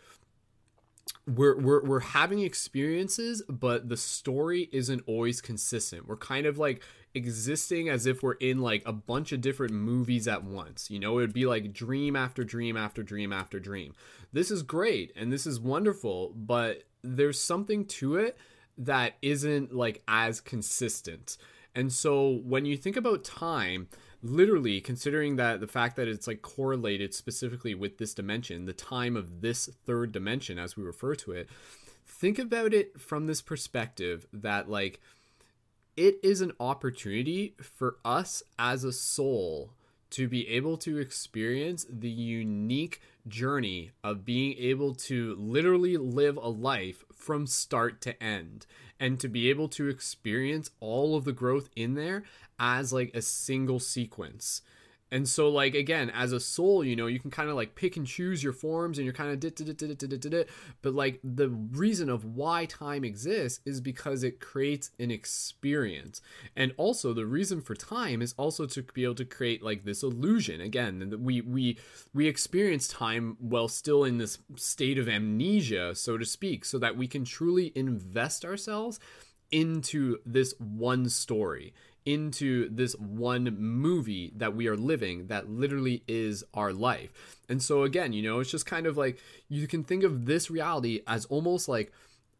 we're 1.28 1.58
we're 1.60 1.84
we're 1.84 2.00
having 2.00 2.40
experiences, 2.40 3.42
but 3.48 3.90
the 3.90 3.98
story 3.98 4.70
isn't 4.72 5.04
always 5.06 5.42
consistent. 5.42 6.08
We're 6.08 6.18
kind 6.18 6.46
of 6.46 6.58
like 6.58 6.84
existing 7.14 7.90
as 7.90 8.06
if 8.06 8.22
we're 8.22 8.34
in 8.34 8.60
like 8.60 8.84
a 8.86 8.94
bunch 8.94 9.32
of 9.32 9.42
different 9.42 9.74
movies 9.74 10.28
at 10.28 10.44
once. 10.44 10.90
You 10.90 11.00
know, 11.00 11.14
it 11.14 11.22
would 11.22 11.34
be 11.34 11.46
like 11.46 11.74
dream 11.74 12.16
after 12.16 12.44
dream 12.44 12.78
after 12.78 13.04
dream 13.04 13.34
after 13.34 13.60
dream. 13.60 13.94
This 14.32 14.52
is 14.52 14.64
great 14.64 15.12
and 15.16 15.32
this 15.32 15.48
is 15.48 15.60
wonderful, 15.60 16.34
but 16.36 16.84
there's 17.04 17.42
something 17.42 17.86
to 17.86 18.18
it 18.18 18.38
that 18.80 19.14
isn't 19.22 19.76
like 19.76 20.02
as 20.08 20.42
consistent. 20.42 21.38
And 21.76 21.94
so 21.94 22.42
when 22.44 22.66
you 22.66 22.78
think 22.78 22.98
about 22.98 23.24
time, 23.24 23.88
literally 24.24 24.82
considering 24.82 25.36
that 25.36 25.60
the 25.60 25.68
fact 25.68 25.96
that 25.98 26.08
it's 26.08 26.28
like 26.28 26.42
correlated 26.42 27.14
specifically 27.14 27.76
with 27.76 27.98
this 27.98 28.14
dimension, 28.14 28.66
the 28.66 28.74
time 28.74 29.16
of 29.16 29.42
this 29.42 29.68
third 29.86 30.12
dimension 30.12 30.58
as 30.58 30.76
we 30.76 30.84
refer 30.84 31.16
to 31.16 31.32
it, 31.32 31.50
think 32.06 32.40
about 32.40 32.74
it 32.74 33.00
from 33.00 33.28
this 33.28 33.42
perspective 33.42 34.26
that 34.34 34.70
like 34.70 35.00
it 35.96 36.18
is 36.24 36.42
an 36.42 36.54
opportunity 36.60 37.56
for 37.62 37.98
us 38.04 38.42
as 38.58 38.84
a 38.84 38.94
soul 38.94 39.74
to 40.10 40.28
be 40.28 40.48
able 40.48 40.78
to 40.78 40.98
experience 40.98 41.86
the 41.90 42.10
unique 42.10 43.02
journey 43.28 43.92
of 44.04 44.26
being 44.26 44.56
able 44.58 44.96
to 44.96 45.36
literally 45.38 45.98
live 45.98 46.38
a 46.38 46.50
life 46.50 47.04
from 47.20 47.46
start 47.46 48.02
to 48.02 48.24
end 48.24 48.66
and 49.00 49.20
to 49.20 49.28
be 49.28 49.50
able 49.50 49.68
to 49.68 49.88
experience 49.88 50.72
all 50.80 51.16
of 51.16 51.26
the 51.26 51.34
growth 51.34 51.70
in 51.76 51.94
there 51.94 52.24
as 52.60 52.91
like 52.91 53.12
a 53.14 53.22
single 53.22 53.80
sequence. 53.80 54.62
And 55.11 55.27
so, 55.27 55.49
like 55.49 55.73
again, 55.73 56.11
as 56.11 56.31
a 56.31 56.40
soul, 56.40 56.84
you 56.84 56.95
know, 56.95 57.07
you 57.07 57.19
can 57.19 57.31
kind 57.31 57.49
of 57.49 57.56
like 57.56 57.73
pick 57.73 57.98
and 57.98 58.06
choose 58.06 58.44
your 58.44 58.53
forms, 58.53 58.98
and 58.98 59.06
you're 59.06 59.14
kind 59.14 59.31
of. 59.31 60.48
But 60.81 60.94
like 60.94 61.19
the 61.23 61.49
reason 61.49 62.10
of 62.10 62.26
why 62.26 62.65
time 62.65 63.03
exists 63.03 63.60
is 63.65 63.81
because 63.81 64.23
it 64.23 64.40
creates 64.40 64.91
an 64.99 65.10
experience, 65.10 66.22
and 66.56 66.73
also 66.77 67.14
the 67.14 67.26
reason 67.26 67.61
for 67.61 67.73
time 67.73 68.22
is 68.22 68.36
also 68.38 68.68
to 68.68 68.84
be 68.84 69.03
able 69.03 69.15
to 69.15 69.26
create 69.26 69.64
like 69.64 69.84
this 69.84 70.03
illusion. 70.03 70.61
Again, 70.61 71.10
that 71.10 71.19
we 71.19 71.41
we 71.41 71.80
we 72.14 72.27
experience 72.27 72.88
time 72.88 73.36
while 73.40 73.68
still 73.68 74.03
in 74.03 74.19
this 74.19 74.38
state 74.56 74.99
of 74.99 75.10
amnesia, 75.10 75.95
so 75.95 76.18
to 76.18 76.26
speak, 76.26 76.65
so 76.65 76.77
that 76.77 76.98
we 76.98 77.07
can 77.07 77.26
truly 77.26 77.72
invest 77.73 78.45
ourselves 78.45 78.99
into 79.52 80.19
this 80.26 80.53
one 80.60 81.10
story 81.10 81.73
into 82.06 82.70
this 82.70 82.94
one 82.94 83.56
movie 83.60 84.32
that 84.36 84.56
we 84.56 84.68
are 84.68 84.78
living 84.78 85.28
that 85.28 85.50
literally 85.50 86.04
is 86.08 86.44
our 86.54 86.74
life. 86.74 87.38
And 87.50 87.62
so 87.62 87.84
again, 87.84 88.14
you 88.14 88.24
know, 88.24 88.40
it's 88.40 88.52
just 88.52 88.66
kind 88.66 88.86
of 88.86 88.98
like 88.98 89.20
you 89.48 89.68
can 89.68 89.84
think 89.84 90.04
of 90.04 90.26
this 90.26 90.50
reality 90.50 91.02
as 91.08 91.26
almost 91.26 91.68
like 91.68 91.92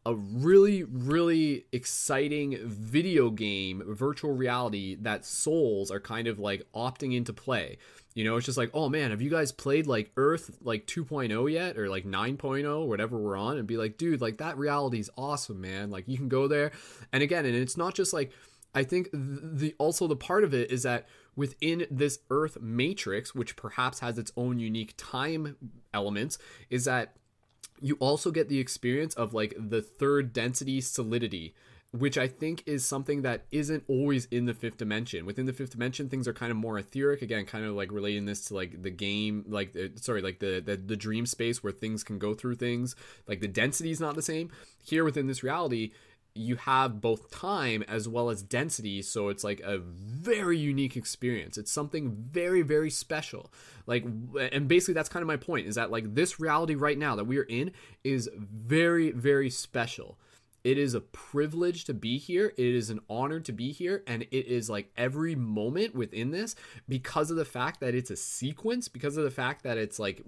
a 0.06 0.14
really 0.14 0.82
really 0.82 1.66
exciting 1.72 2.56
video 2.64 3.28
game 3.28 3.82
virtual 3.86 4.32
reality 4.32 4.94
that 4.94 5.26
souls 5.26 5.90
are 5.90 6.00
kind 6.00 6.26
of 6.26 6.38
like 6.38 6.66
opting 6.74 7.14
into 7.14 7.34
play. 7.34 7.76
You 8.14 8.24
know, 8.24 8.36
it's 8.36 8.46
just 8.46 8.58
like, 8.58 8.70
"Oh 8.74 8.88
man, 8.88 9.10
have 9.10 9.22
you 9.22 9.30
guys 9.30 9.52
played 9.52 9.86
like 9.86 10.10
Earth 10.16 10.58
like 10.62 10.86
2.0 10.86 11.52
yet 11.52 11.78
or 11.78 11.88
like 11.88 12.04
9.0 12.04 12.86
whatever 12.86 13.18
we're 13.18 13.36
on?" 13.36 13.58
and 13.58 13.68
be 13.68 13.76
like, 13.76 13.98
"Dude, 13.98 14.20
like 14.20 14.38
that 14.38 14.58
reality 14.58 14.98
is 14.98 15.10
awesome, 15.16 15.60
man. 15.60 15.90
Like 15.90 16.08
you 16.08 16.16
can 16.16 16.28
go 16.28 16.48
there." 16.48 16.72
And 17.12 17.22
again, 17.22 17.44
and 17.44 17.54
it's 17.54 17.76
not 17.76 17.94
just 17.94 18.12
like 18.12 18.32
I 18.74 18.84
think 18.84 19.08
the 19.12 19.74
also 19.78 20.06
the 20.06 20.16
part 20.16 20.44
of 20.44 20.54
it 20.54 20.70
is 20.70 20.84
that 20.84 21.06
within 21.34 21.86
this 21.90 22.20
Earth 22.30 22.58
matrix, 22.60 23.34
which 23.34 23.56
perhaps 23.56 24.00
has 24.00 24.18
its 24.18 24.32
own 24.36 24.58
unique 24.58 24.94
time 24.96 25.56
elements, 25.92 26.38
is 26.68 26.84
that 26.84 27.16
you 27.80 27.96
also 27.98 28.30
get 28.30 28.48
the 28.48 28.58
experience 28.58 29.14
of 29.14 29.34
like 29.34 29.54
the 29.58 29.82
third 29.82 30.32
density 30.32 30.80
solidity, 30.80 31.54
which 31.92 32.16
I 32.16 32.28
think 32.28 32.62
is 32.66 32.86
something 32.86 33.22
that 33.22 33.46
isn't 33.50 33.84
always 33.88 34.26
in 34.26 34.46
the 34.46 34.54
fifth 34.54 34.76
dimension. 34.76 35.26
Within 35.26 35.46
the 35.46 35.52
fifth 35.52 35.70
dimension, 35.70 36.08
things 36.08 36.28
are 36.28 36.32
kind 36.32 36.52
of 36.52 36.56
more 36.56 36.78
etheric. 36.78 37.22
Again, 37.22 37.46
kind 37.46 37.64
of 37.64 37.74
like 37.74 37.90
relating 37.90 38.26
this 38.26 38.44
to 38.46 38.54
like 38.54 38.82
the 38.82 38.90
game, 38.90 39.44
like 39.48 39.74
uh, 39.74 39.88
sorry, 39.96 40.22
like 40.22 40.38
the, 40.38 40.62
the 40.64 40.76
the 40.76 40.96
dream 40.96 41.26
space 41.26 41.62
where 41.62 41.72
things 41.72 42.04
can 42.04 42.18
go 42.18 42.34
through 42.34 42.56
things. 42.56 42.94
Like 43.26 43.40
the 43.40 43.48
density 43.48 43.90
is 43.90 43.98
not 43.98 44.14
the 44.14 44.22
same 44.22 44.50
here 44.84 45.04
within 45.04 45.26
this 45.26 45.42
reality 45.42 45.90
you 46.40 46.56
have 46.56 47.00
both 47.00 47.30
time 47.30 47.84
as 47.86 48.08
well 48.08 48.30
as 48.30 48.42
density 48.42 49.02
so 49.02 49.28
it's 49.28 49.44
like 49.44 49.60
a 49.60 49.78
very 49.78 50.58
unique 50.58 50.96
experience. 50.96 51.58
It's 51.58 51.72
something 51.72 52.16
very 52.30 52.62
very 52.62 52.90
special. 52.90 53.52
Like 53.86 54.04
and 54.04 54.68
basically 54.68 54.94
that's 54.94 55.08
kind 55.08 55.22
of 55.22 55.26
my 55.26 55.36
point 55.36 55.66
is 55.66 55.74
that 55.74 55.90
like 55.90 56.14
this 56.14 56.40
reality 56.40 56.74
right 56.74 56.98
now 56.98 57.16
that 57.16 57.24
we 57.24 57.38
are 57.38 57.44
in 57.44 57.72
is 58.04 58.28
very 58.36 59.10
very 59.10 59.50
special. 59.50 60.18
It 60.62 60.76
is 60.76 60.92
a 60.92 61.00
privilege 61.00 61.84
to 61.86 61.94
be 61.94 62.18
here. 62.18 62.52
It 62.58 62.74
is 62.74 62.90
an 62.90 63.00
honor 63.08 63.40
to 63.40 63.52
be 63.52 63.72
here 63.72 64.02
and 64.06 64.22
it 64.24 64.46
is 64.46 64.68
like 64.68 64.90
every 64.96 65.34
moment 65.34 65.94
within 65.94 66.30
this 66.30 66.54
because 66.86 67.30
of 67.30 67.38
the 67.38 67.46
fact 67.46 67.80
that 67.80 67.94
it's 67.94 68.10
a 68.10 68.16
sequence 68.16 68.86
because 68.88 69.16
of 69.16 69.24
the 69.24 69.30
fact 69.30 69.62
that 69.62 69.78
it's 69.78 69.98
like 69.98 70.22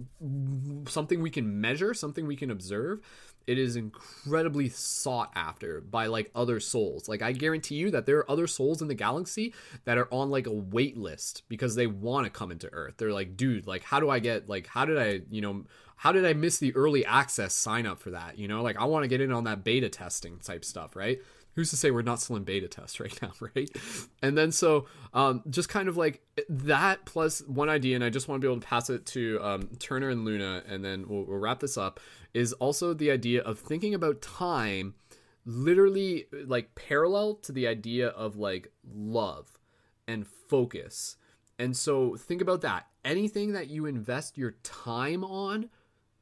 something 0.87 1.21
we 1.21 1.31
can 1.31 1.61
measure 1.61 1.93
something 1.93 2.27
we 2.27 2.37
can 2.37 2.51
observe 2.51 3.01
it 3.47 3.59
is 3.59 3.77
incredibly 3.77 4.69
sought 4.69 5.33
after 5.35 5.81
by 5.81 6.07
like 6.07 6.31
other 6.35 6.61
souls. 6.61 7.09
Like 7.09 7.23
I 7.23 7.33
guarantee 7.33 7.77
you 7.77 7.91
that 7.91 8.07
there 8.07 8.19
are 8.19 8.31
other 8.31 8.47
souls 8.47 8.83
in 8.83 8.89
the 8.89 8.95
galaxy 8.95 9.55
that 9.85 9.99
are 9.99 10.13
on 10.13 10.31
like 10.31 10.47
a 10.47 10.53
wait 10.53 10.97
list 10.97 11.43
because 11.49 11.75
they 11.75 11.87
want 11.87 12.27
to 12.27 12.31
come 12.31 12.51
into 12.51 12.73
Earth. 12.73 12.95
They're 12.97 13.13
like, 13.13 13.37
dude, 13.37 13.67
like 13.67 13.85
how 13.85 14.01
do 14.01 14.11
I 14.11 14.19
get 14.19 14.49
like 14.49 14.67
how 14.67 14.85
did 14.85 14.99
I, 14.99 15.23
you 15.31 15.41
know, 15.41 15.65
how 16.03 16.11
did 16.11 16.27
I 16.27 16.33
miss 16.33 16.59
the 16.59 16.75
early 16.75 17.07
access 17.07 17.55
sign 17.55 17.87
up 17.87 18.01
for 18.01 18.11
that? 18.11 18.37
You 18.37 18.49
know, 18.49 18.63
like 18.63 18.77
I 18.77 18.87
want 18.87 19.05
to 19.05 19.09
get 19.09 19.21
in 19.21 19.31
on 19.31 19.45
that 19.45 19.63
beta 19.63 19.89
testing 19.89 20.39
type 20.39 20.65
stuff, 20.65 20.97
right? 20.97 21.21
Who's 21.55 21.71
to 21.71 21.77
say 21.77 21.93
we're 21.93 22.03
not 22.03 22.19
still 22.19 22.35
in 22.35 22.43
beta 22.43 22.67
test 22.67 22.99
right 23.01 23.23
now, 23.23 23.31
right? 23.39 23.71
And 24.21 24.37
then 24.37 24.51
so 24.51 24.87
um, 25.15 25.45
just 25.49 25.69
kind 25.69 25.89
of 25.89 25.97
like 25.97 26.21
that 26.49 27.05
plus 27.05 27.41
one 27.43 27.69
idea, 27.69 27.95
and 27.95 28.03
I 28.03 28.11
just 28.11 28.27
want 28.27 28.41
to 28.41 28.47
be 28.47 28.51
able 28.51 28.61
to 28.61 28.67
pass 28.67 28.91
it 28.91 29.07
to 29.07 29.39
um, 29.43 29.69
Turner 29.79 30.09
and 30.09 30.25
Luna, 30.25 30.65
and 30.67 30.85
then 30.85 31.07
we'll, 31.07 31.23
we'll 31.23 31.39
wrap 31.39 31.61
this 31.61 31.77
up 31.77 32.01
is 32.35 32.53
also 32.55 32.95
the 32.95 33.11
idea 33.11 33.43
of 33.43 33.59
thinking 33.59 33.95
about 33.95 34.23
time 34.23 34.95
literally 35.45 36.27
like 36.47 36.75
parallel 36.75 37.35
to 37.35 37.53
the 37.53 37.67
idea 37.67 38.09
of 38.09 38.37
like 38.37 38.69
love 38.95 39.59
and 40.07 40.27
focus. 40.27 41.17
And 41.59 41.77
so 41.77 42.17
think 42.17 42.41
about 42.41 42.61
that. 42.63 42.87
Anything 43.05 43.53
that 43.53 43.69
you 43.69 43.87
invest 43.87 44.39
your 44.39 44.53
time 44.63 45.25
on 45.25 45.69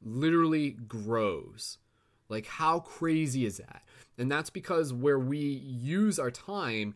literally 0.01 0.71
grows. 0.71 1.77
Like, 2.29 2.47
how 2.47 2.79
crazy 2.79 3.45
is 3.45 3.57
that? 3.57 3.83
And 4.17 4.31
that's 4.31 4.49
because 4.49 4.93
where 4.93 5.19
we 5.19 5.37
use 5.39 6.17
our 6.17 6.31
time, 6.31 6.95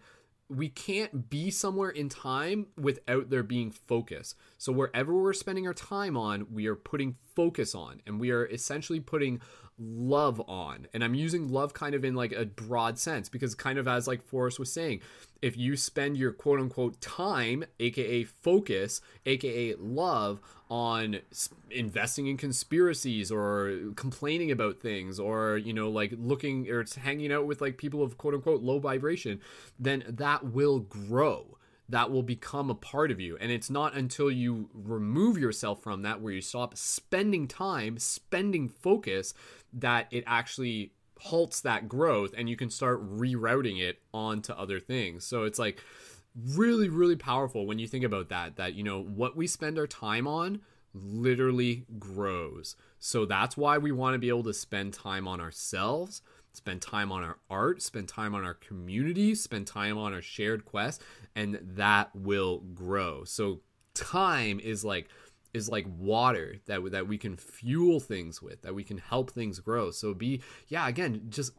we 0.50 0.70
can't 0.70 1.30
be 1.30 1.50
somewhere 1.50 1.90
in 1.90 2.10
time 2.10 2.68
without 2.78 3.30
there 3.30 3.44
being 3.44 3.72
focus. 3.72 4.36
So, 4.58 4.72
wherever 4.72 5.14
we're 5.14 5.34
spending 5.34 5.68
our 5.68 5.74
time 5.74 6.16
on, 6.16 6.48
we 6.52 6.68
are 6.68 6.76
putting 6.76 7.16
focus 7.36 7.74
on, 7.74 8.02
and 8.06 8.20
we 8.20 8.32
are 8.32 8.46
essentially 8.46 9.00
putting 9.00 9.42
love 9.78 10.42
on. 10.48 10.88
And 10.94 11.04
I'm 11.04 11.16
using 11.16 11.50
love 11.50 11.74
kind 11.74 11.96
of 11.96 12.06
in 12.06 12.16
like 12.16 12.32
a 12.32 12.46
broad 12.46 12.98
sense 13.00 13.30
because, 13.30 13.56
kind 13.56 13.78
of 13.78 13.88
as 13.88 14.08
like 14.08 14.22
Forrest 14.22 14.60
was 14.60 14.72
saying, 14.72 15.02
if 15.42 15.58
you 15.58 15.76
spend 15.76 16.18
your 16.18 16.32
quote 16.32 16.60
unquote 16.60 17.00
time, 17.02 17.66
aka 17.80 18.24
focus, 18.24 19.02
aka 19.26 19.76
love, 19.76 20.40
on 20.70 21.18
investing 21.70 22.26
in 22.28 22.38
conspiracies 22.38 23.32
or 23.32 23.92
complaining 23.96 24.50
about 24.50 24.80
things 24.80 25.20
or 25.20 25.58
you 25.58 25.72
know 25.72 25.90
like 25.90 26.12
looking 26.18 26.68
or 26.70 26.82
it's 26.82 26.96
hanging 26.96 27.32
out 27.32 27.46
with 27.46 27.62
like 27.62 27.78
people 27.78 28.02
of 28.02 28.18
quote 28.18 28.34
unquote 28.34 28.62
low 28.62 28.80
vibration 28.80 29.40
then 29.80 30.04
that 30.08 30.44
will 30.44 30.80
grow 30.80 31.56
that 31.90 32.12
will 32.12 32.24
become 32.24 32.70
a 32.70 32.76
part 32.76 33.12
of 33.12 33.20
you. 33.20 33.38
And 33.40 33.52
it's 33.52 33.70
not 33.70 33.96
until 33.96 34.32
you 34.32 34.70
remove 34.74 35.38
yourself 35.38 35.84
from 35.84 36.02
that 36.02 36.22
where 36.22 36.34
you 36.34 36.42
stop 36.42 36.78
spending 36.78 37.48
time 37.48 37.98
spending 37.98 38.70
focus 38.70 39.34
that 39.74 40.08
it 40.12 40.24
actually 40.26 40.94
halts 41.20 41.62
that 41.62 41.88
growth 41.88 42.34
and 42.38 42.50
you 42.50 42.56
can 42.56 42.70
start 42.70 43.04
rerouting 43.18 43.80
it 43.82 44.00
onto 44.14 44.54
other 44.54 44.80
things. 44.80 45.26
So 45.26 45.44
it's 45.44 45.60
like 45.60 45.82
really 46.54 46.90
really 46.90 47.16
powerful 47.16 47.66
when 47.66 47.80
you 47.80 47.88
think 47.88 48.04
about 48.04 48.28
that 48.28 48.58
that 48.58 48.74
you 48.74 48.84
know 48.84 49.02
what 49.02 49.38
we 49.38 49.48
spend 49.48 49.80
our 49.80 49.88
time 49.88 50.28
on 50.28 50.60
literally 50.94 51.86
grows. 52.00 52.76
So 53.00 53.26
that's 53.26 53.58
why 53.58 53.78
we 53.78 53.92
want 53.92 54.16
to 54.16 54.20
be 54.20 54.30
able 54.30 54.44
to 54.44 54.54
spend 54.54 54.94
time 54.94 55.28
on 55.28 55.42
ourselves 55.42 56.22
spend 56.56 56.82
time 56.82 57.12
on 57.12 57.24
our 57.24 57.38
art 57.50 57.82
spend 57.82 58.08
time 58.08 58.34
on 58.34 58.44
our 58.44 58.54
community 58.54 59.36
spend 59.36 59.68
time 59.68 59.98
on 59.98 60.14
our 60.14 60.22
shared 60.22 60.66
quest 60.66 61.02
and 61.36 61.60
that 61.62 62.10
will 62.16 62.60
grow. 62.74 63.24
So 63.24 63.62
time 63.94 64.60
is 64.60 64.84
like 64.84 65.10
is 65.54 65.70
like 65.70 65.86
water 65.98 66.56
that 66.66 66.82
that 66.92 67.08
we 67.08 67.18
can 67.18 67.38
fuel 67.38 68.00
things 68.00 68.42
with 68.42 68.62
that 68.62 68.76
we 68.76 68.84
can 68.84 68.98
help 68.98 69.32
things 69.32 69.60
grow. 69.60 69.92
So 69.92 70.14
be 70.14 70.42
yeah 70.68 70.88
again 70.88 71.28
just 71.30 71.54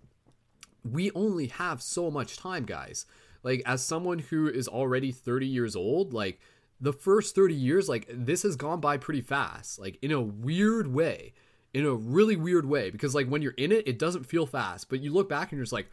we 0.92 1.10
only 1.12 1.46
have 1.48 1.82
so 1.82 2.10
much 2.10 2.36
time, 2.36 2.64
guys. 2.64 3.06
Like, 3.42 3.62
as 3.64 3.84
someone 3.84 4.18
who 4.18 4.48
is 4.48 4.68
already 4.68 5.12
30 5.12 5.46
years 5.46 5.76
old, 5.76 6.12
like, 6.12 6.40
the 6.80 6.92
first 6.92 7.34
30 7.34 7.54
years, 7.54 7.88
like, 7.88 8.06
this 8.12 8.42
has 8.42 8.56
gone 8.56 8.80
by 8.80 8.96
pretty 8.96 9.20
fast, 9.20 9.78
like, 9.78 9.98
in 10.02 10.12
a 10.12 10.20
weird 10.20 10.88
way, 10.88 11.32
in 11.76 11.84
a 11.84 11.94
really 11.94 12.36
weird 12.36 12.64
way. 12.64 12.90
Because, 12.90 13.14
like, 13.14 13.28
when 13.28 13.42
you're 13.42 13.52
in 13.52 13.70
it, 13.70 13.86
it 13.86 13.98
doesn't 13.98 14.24
feel 14.24 14.46
fast, 14.46 14.88
but 14.88 15.00
you 15.00 15.12
look 15.12 15.28
back 15.28 15.52
and 15.52 15.58
you're 15.58 15.64
just 15.64 15.74
like, 15.74 15.90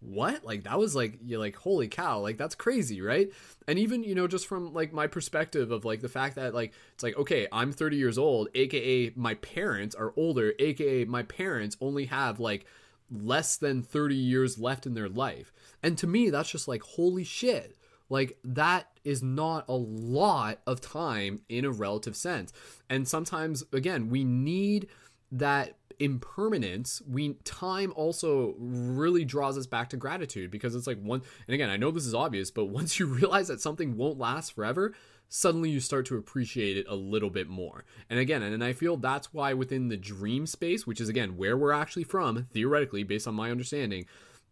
what? 0.00 0.42
Like, 0.46 0.64
that 0.64 0.78
was 0.78 0.96
like, 0.96 1.18
you're 1.22 1.38
like, 1.38 1.56
holy 1.56 1.88
cow, 1.88 2.20
like, 2.20 2.38
that's 2.38 2.54
crazy, 2.54 3.02
right? 3.02 3.30
And 3.68 3.78
even, 3.78 4.02
you 4.02 4.14
know, 4.14 4.26
just 4.26 4.46
from 4.46 4.72
like 4.72 4.94
my 4.94 5.06
perspective 5.06 5.70
of 5.70 5.84
like 5.84 6.00
the 6.00 6.08
fact 6.08 6.36
that, 6.36 6.54
like, 6.54 6.72
it's 6.94 7.02
like, 7.02 7.18
okay, 7.18 7.46
I'm 7.52 7.70
30 7.70 7.96
years 7.96 8.16
old, 8.16 8.48
aka 8.54 9.12
my 9.14 9.34
parents 9.34 9.94
are 9.94 10.14
older, 10.16 10.54
aka 10.58 11.04
my 11.04 11.22
parents 11.22 11.76
only 11.80 12.06
have 12.06 12.40
like, 12.40 12.64
less 13.10 13.56
than 13.56 13.82
30 13.82 14.14
years 14.14 14.58
left 14.58 14.86
in 14.86 14.94
their 14.94 15.08
life. 15.08 15.52
And 15.82 15.98
to 15.98 16.06
me, 16.06 16.30
that's 16.30 16.50
just 16.50 16.66
like, 16.66 16.82
holy 16.82 17.24
shit. 17.24 17.76
Like, 18.08 18.38
that 18.44 18.88
is 19.04 19.22
not 19.22 19.68
a 19.68 19.74
lot 19.74 20.60
of 20.66 20.80
time 20.80 21.40
in 21.48 21.64
a 21.64 21.70
relative 21.70 22.16
sense. 22.16 22.52
And 22.88 23.06
sometimes, 23.06 23.64
again, 23.72 24.08
we 24.08 24.24
need 24.24 24.88
that 25.32 25.76
impermanence 25.98 27.00
we 27.08 27.32
time 27.44 27.90
also 27.96 28.54
really 28.58 29.24
draws 29.24 29.56
us 29.56 29.66
back 29.66 29.88
to 29.88 29.96
gratitude 29.96 30.50
because 30.50 30.74
it's 30.74 30.86
like 30.86 31.00
one 31.00 31.22
and 31.48 31.54
again 31.54 31.70
i 31.70 31.76
know 31.78 31.90
this 31.90 32.04
is 32.04 32.14
obvious 32.14 32.50
but 32.50 32.66
once 32.66 32.98
you 32.98 33.06
realize 33.06 33.48
that 33.48 33.62
something 33.62 33.96
won't 33.96 34.18
last 34.18 34.54
forever 34.54 34.92
suddenly 35.28 35.70
you 35.70 35.80
start 35.80 36.06
to 36.06 36.16
appreciate 36.16 36.76
it 36.76 36.86
a 36.88 36.94
little 36.94 37.30
bit 37.30 37.48
more. 37.48 37.84
And 38.08 38.18
again, 38.18 38.42
and 38.42 38.62
I 38.62 38.72
feel 38.72 38.96
that's 38.96 39.32
why 39.32 39.54
within 39.54 39.88
the 39.88 39.96
dream 39.96 40.46
space, 40.46 40.86
which 40.86 41.00
is 41.00 41.08
again 41.08 41.36
where 41.36 41.56
we're 41.56 41.72
actually 41.72 42.04
from, 42.04 42.46
theoretically, 42.52 43.02
based 43.02 43.26
on 43.26 43.34
my 43.34 43.50
understanding, 43.50 44.06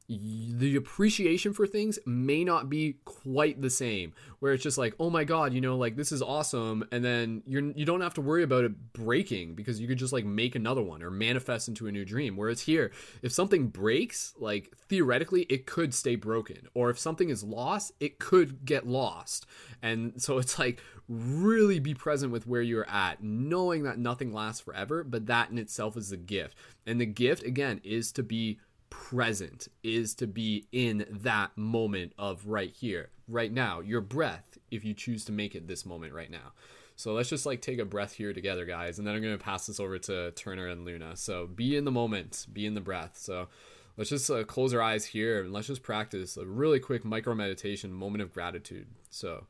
the 0.08 0.76
appreciation 0.76 1.54
for 1.54 1.66
things 1.66 1.98
may 2.04 2.44
not 2.44 2.68
be 2.68 2.96
quite 3.06 3.62
the 3.62 3.70
same 3.70 4.12
where 4.40 4.52
it's 4.52 4.62
just 4.62 4.76
like 4.76 4.94
oh 5.00 5.08
my 5.08 5.24
god 5.24 5.54
you 5.54 5.62
know 5.62 5.78
like 5.78 5.96
this 5.96 6.12
is 6.12 6.20
awesome 6.20 6.84
and 6.92 7.02
then 7.02 7.42
you're 7.46 7.62
you 7.74 7.86
don't 7.86 8.02
have 8.02 8.14
to 8.14 8.20
worry 8.20 8.42
about 8.42 8.64
it 8.64 8.92
breaking 8.92 9.54
because 9.54 9.80
you 9.80 9.88
could 9.88 9.98
just 9.98 10.12
like 10.12 10.24
make 10.24 10.54
another 10.54 10.82
one 10.82 11.02
or 11.02 11.10
manifest 11.10 11.68
into 11.68 11.86
a 11.86 11.92
new 11.92 12.04
dream. 12.04 12.36
Whereas 12.36 12.62
here 12.62 12.92
if 13.22 13.32
something 13.32 13.68
breaks 13.68 14.34
like 14.38 14.76
theoretically 14.88 15.42
it 15.42 15.66
could 15.66 15.94
stay 15.94 16.16
broken 16.16 16.68
or 16.74 16.90
if 16.90 16.98
something 16.98 17.28
is 17.28 17.42
lost 17.42 17.92
it 18.00 18.18
could 18.18 18.64
get 18.64 18.86
lost. 18.86 19.46
And 19.82 20.20
so 20.20 20.38
it's 20.38 20.58
like 20.58 20.80
really 21.08 21.80
be 21.80 21.94
present 21.94 22.32
with 22.32 22.46
where 22.46 22.62
you're 22.62 22.88
at 22.88 23.22
knowing 23.22 23.82
that 23.84 23.98
nothing 23.98 24.32
lasts 24.32 24.60
forever 24.60 25.04
but 25.04 25.26
that 25.26 25.50
in 25.50 25.58
itself 25.58 25.96
is 25.96 26.10
the 26.10 26.16
gift. 26.16 26.56
And 26.86 27.00
the 27.00 27.06
gift 27.06 27.42
again 27.44 27.80
is 27.84 28.12
to 28.12 28.22
be 28.22 28.58
present 28.94 29.68
is 29.82 30.14
to 30.14 30.26
be 30.26 30.66
in 30.72 31.06
that 31.10 31.56
moment 31.56 32.12
of 32.18 32.46
right 32.46 32.70
here, 32.70 33.10
right 33.28 33.52
now, 33.52 33.80
your 33.80 34.00
breath, 34.00 34.58
if 34.70 34.84
you 34.84 34.94
choose 34.94 35.24
to 35.26 35.32
make 35.32 35.54
it 35.54 35.68
this 35.68 35.84
moment 35.84 36.12
right 36.12 36.30
now. 36.30 36.52
So 36.96 37.12
let's 37.12 37.28
just 37.28 37.44
like 37.44 37.60
take 37.60 37.78
a 37.80 37.84
breath 37.84 38.12
here 38.12 38.32
together, 38.32 38.64
guys, 38.64 38.98
and 38.98 39.06
then 39.06 39.14
I'm 39.14 39.22
to 39.22 39.36
pass 39.36 39.66
this 39.66 39.80
over 39.80 39.98
to 39.98 40.30
Turner 40.32 40.68
and 40.68 40.84
Luna. 40.84 41.16
So 41.16 41.46
be 41.46 41.76
in 41.76 41.84
the 41.84 41.90
moment, 41.90 42.46
be 42.52 42.66
in 42.66 42.74
the 42.74 42.80
breath. 42.80 43.16
So 43.16 43.48
let's 43.96 44.10
just 44.10 44.30
uh, 44.30 44.44
close 44.44 44.72
our 44.72 44.82
eyes 44.82 45.04
here 45.06 45.42
and 45.42 45.52
let's 45.52 45.66
just 45.66 45.82
practice 45.82 46.36
a 46.36 46.46
really 46.46 46.78
quick 46.78 47.04
micro 47.04 47.34
meditation 47.34 47.92
moment 47.92 48.22
of 48.22 48.32
gratitude. 48.32 48.86
So 49.10 49.46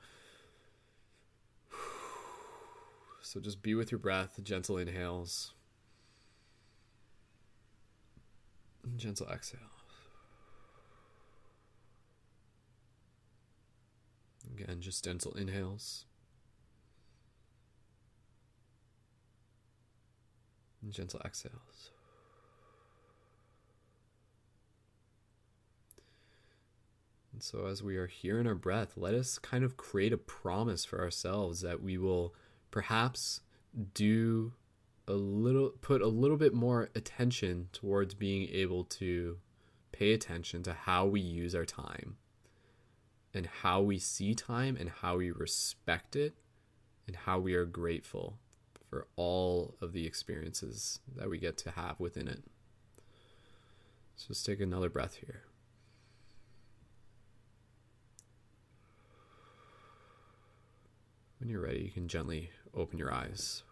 so 3.21 3.41
just 3.41 3.63
be 3.63 3.75
with 3.75 3.93
your 3.93 3.99
breath, 3.99 4.41
gentle 4.43 4.79
inhales. 4.79 5.53
Gentle 8.97 9.27
exhale. 9.29 9.61
Again, 14.53 14.81
just 14.81 15.05
gentle 15.05 15.33
inhales. 15.33 16.05
And 20.83 20.93
gentle 20.93 21.21
exhales. 21.25 21.91
And 27.33 27.43
so, 27.43 27.67
as 27.67 27.83
we 27.83 27.97
are 27.97 28.07
here 28.07 28.39
in 28.39 28.47
our 28.47 28.55
breath, 28.55 28.93
let 28.97 29.13
us 29.13 29.39
kind 29.39 29.65
of 29.65 29.77
create 29.77 30.13
a 30.13 30.17
promise 30.17 30.85
for 30.85 31.01
ourselves 31.01 31.63
that 31.63 31.83
we 31.83 31.99
will 31.99 32.33
perhaps 32.71 33.41
do 33.93 34.53
a 35.07 35.13
little 35.13 35.71
put 35.81 36.01
a 36.01 36.07
little 36.09 36.37
bit 36.37 36.55
more 36.55 36.91
attention 36.95 37.69
towards 37.73 38.15
being 38.15 38.49
able 38.51 38.85
to 38.85 39.39
pay 39.93 40.13
attention 40.13 40.63
to 40.63 40.73
how 40.73 41.07
we 41.07 41.21
use 41.21 41.55
our 41.55 41.65
time 41.65 42.17
and 43.33 43.47
how 43.47 43.81
we 43.81 43.99
see 43.99 44.35
time 44.35 44.77
and 44.79 44.89
how 44.89 45.17
we 45.17 45.31
respect 45.31 46.17
it 46.17 46.35
and 47.07 47.17
how 47.17 47.39
we 47.39 47.55
are 47.55 47.67
grateful 47.67 48.39
for 48.89 49.07
all 49.17 49.77
of 49.81 49.93
the 49.93 50.07
experiences 50.07 51.01
that 51.17 51.29
we 51.29 51.39
get 51.39 51.57
to 51.59 51.71
have 51.73 51.99
within 52.01 52.29
it. 52.29 52.43
So 54.17 54.27
let's 54.31 54.43
take 54.43 54.61
another 54.61 54.89
breath 54.89 55.17
here. 55.17 55.43
When 61.39 61.51
you're 61.51 61.61
ready, 61.61 61.81
you 61.81 61.91
can 61.91 62.09
gently 62.09 62.51
open 62.75 62.99
your 62.99 63.13
eyes 63.13 63.65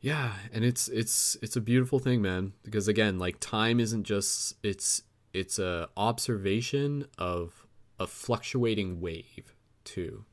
yeah 0.00 0.32
and 0.52 0.64
it's 0.64 0.88
it's 0.88 1.36
it's 1.42 1.56
a 1.56 1.60
beautiful 1.60 1.98
thing 1.98 2.22
man 2.22 2.52
because 2.62 2.86
again 2.86 3.18
like 3.18 3.38
time 3.40 3.80
isn't 3.80 4.04
just 4.04 4.54
it's 4.62 5.02
it's 5.32 5.58
a 5.58 5.88
observation 5.96 7.04
of 7.18 7.66
a 7.98 8.06
fluctuating 8.06 9.00
wave 9.00 9.54
too 9.84 10.24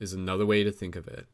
is 0.00 0.12
another 0.12 0.46
way 0.46 0.64
to 0.64 0.72
think 0.72 0.96
of 0.96 1.08
it. 1.08 1.26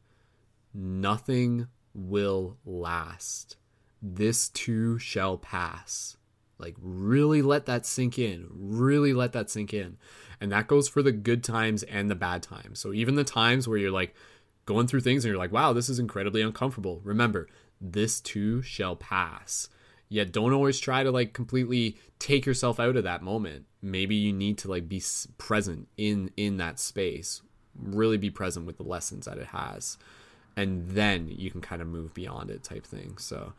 Nothing 0.73 1.67
will 1.93 2.57
last. 2.65 3.57
This 4.01 4.49
too 4.49 4.97
shall 4.97 5.37
pass. 5.37 6.17
Like 6.57 6.75
really 6.79 7.41
let 7.41 7.65
that 7.65 7.85
sink 7.85 8.19
in 8.19 8.47
really 8.51 9.13
let 9.13 9.33
that 9.33 9.49
sink 9.49 9.73
in. 9.73 9.97
And 10.39 10.51
that 10.51 10.67
goes 10.67 10.87
for 10.87 11.01
the 11.03 11.11
good 11.11 11.43
times 11.43 11.83
and 11.83 12.09
the 12.09 12.15
bad 12.15 12.43
times. 12.43 12.79
So 12.79 12.93
even 12.93 13.15
the 13.15 13.23
times 13.23 13.67
where 13.67 13.77
you're 13.77 13.91
like 13.91 14.15
going 14.65 14.87
through 14.87 15.01
things 15.01 15.25
and 15.25 15.31
you're 15.31 15.39
like 15.39 15.51
wow 15.51 15.73
this 15.73 15.89
is 15.89 15.99
incredibly 15.99 16.41
uncomfortable. 16.41 17.01
Remember 17.03 17.47
this 17.81 18.21
too 18.21 18.61
shall 18.61 18.95
pass. 18.95 19.67
Yet 20.07 20.31
don't 20.31 20.53
always 20.53 20.79
try 20.79 21.03
to 21.03 21.11
like 21.11 21.33
completely 21.33 21.97
take 22.19 22.45
yourself 22.45 22.79
out 22.79 22.97
of 22.97 23.03
that 23.05 23.23
moment. 23.23 23.65
Maybe 23.81 24.15
you 24.15 24.33
need 24.33 24.57
to 24.59 24.69
like 24.69 24.87
be 24.87 25.01
present 25.37 25.87
in 25.97 26.31
in 26.37 26.57
that 26.57 26.79
space. 26.79 27.41
Really 27.75 28.17
be 28.17 28.29
present 28.29 28.65
with 28.65 28.77
the 28.77 28.83
lessons 28.83 29.25
that 29.25 29.37
it 29.37 29.47
has. 29.47 29.97
And 30.55 30.89
then 30.89 31.29
you 31.29 31.49
can 31.49 31.61
kind 31.61 31.81
of 31.81 31.87
move 31.87 32.13
beyond 32.13 32.51
it 32.51 32.63
type 32.63 32.85
thing. 32.85 33.17
So 33.17 33.53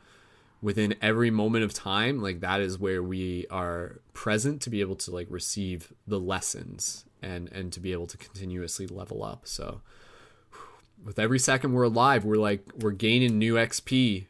within 0.60 0.94
every 1.02 1.30
moment 1.30 1.64
of 1.64 1.74
time 1.74 2.22
like 2.22 2.40
that 2.40 2.60
is 2.60 2.78
where 2.78 3.02
we 3.02 3.46
are 3.50 4.00
present 4.12 4.62
to 4.62 4.70
be 4.70 4.80
able 4.80 4.94
to 4.94 5.10
like 5.10 5.26
receive 5.28 5.92
the 6.06 6.20
lessons 6.20 7.04
and 7.20 7.50
and 7.50 7.72
to 7.72 7.80
be 7.80 7.92
able 7.92 8.06
to 8.06 8.16
continuously 8.16 8.86
level 8.86 9.24
up. 9.24 9.46
So 9.48 9.80
with 11.04 11.18
every 11.18 11.38
second 11.38 11.72
we're 11.72 11.82
alive 11.84 12.24
we're 12.24 12.36
like 12.36 12.64
we're 12.78 12.90
gaining 12.90 13.38
new 13.38 13.54
xp 13.54 14.26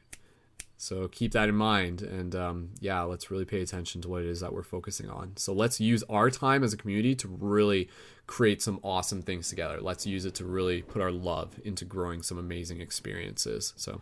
so 0.83 1.07
keep 1.07 1.31
that 1.31 1.49
in 1.49 1.55
mind. 1.55 2.03
And 2.03 2.35
um, 2.35 2.71
yeah, 2.81 3.03
let's 3.03 3.31
really 3.31 3.45
pay 3.45 3.61
attention 3.61 4.03
to 4.03 4.09
what 4.09 4.23
it 4.23 4.29
is 4.29 4.41
that 4.41 4.53
we're 4.53 4.65
focusing 4.65 5.09
on. 5.09 5.37
So 5.37 5.53
let's 5.53 5.81
use 5.81 6.03
our 6.11 6.29
time 6.29 6.65
as 6.65 6.73
a 6.73 6.77
community 6.77 7.15
to 7.15 7.29
really 7.29 7.89
create 8.27 8.61
some 8.61 8.81
awesome 8.83 9.23
things 9.23 9.49
together. 9.49 9.79
Let's 9.81 10.09
use 10.09 10.25
it 10.25 10.35
to 10.35 10.45
really 10.45 10.83
put 10.83 11.01
our 11.01 11.13
love 11.13 11.61
into 11.65 11.85
growing 11.85 12.21
some 12.21 12.37
amazing 12.37 12.81
experiences. 12.81 13.75
So, 13.77 14.01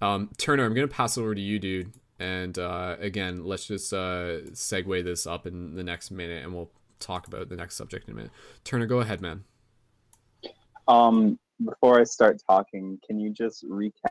um, 0.00 0.30
Turner, 0.38 0.64
I'm 0.64 0.74
to 0.74 0.88
pass 0.88 1.16
it 1.16 1.20
over 1.20 1.36
to 1.36 1.40
you, 1.40 1.60
dude. 1.60 1.92
And 2.18 2.58
uh, 2.58 2.96
again, 2.98 3.44
let's 3.44 3.66
just 3.66 3.92
uh, 3.92 4.42
segue 4.50 5.04
this 5.04 5.24
up 5.24 5.46
in 5.46 5.76
the 5.76 5.84
next 5.84 6.10
minute 6.10 6.42
and 6.42 6.52
we'll 6.52 6.72
talk 6.98 7.28
about 7.28 7.48
the 7.48 7.54
next 7.54 7.76
subject 7.76 8.08
in 8.08 8.14
a 8.14 8.16
minute. 8.16 8.32
Turner, 8.64 8.86
go 8.86 8.98
ahead, 8.98 9.20
man. 9.20 9.44
Um, 10.88 11.38
before 11.64 12.00
I 12.00 12.04
start 12.04 12.40
talking, 12.46 12.98
can 13.06 13.18
you 13.18 13.30
just 13.30 13.68
recap? 13.68 14.10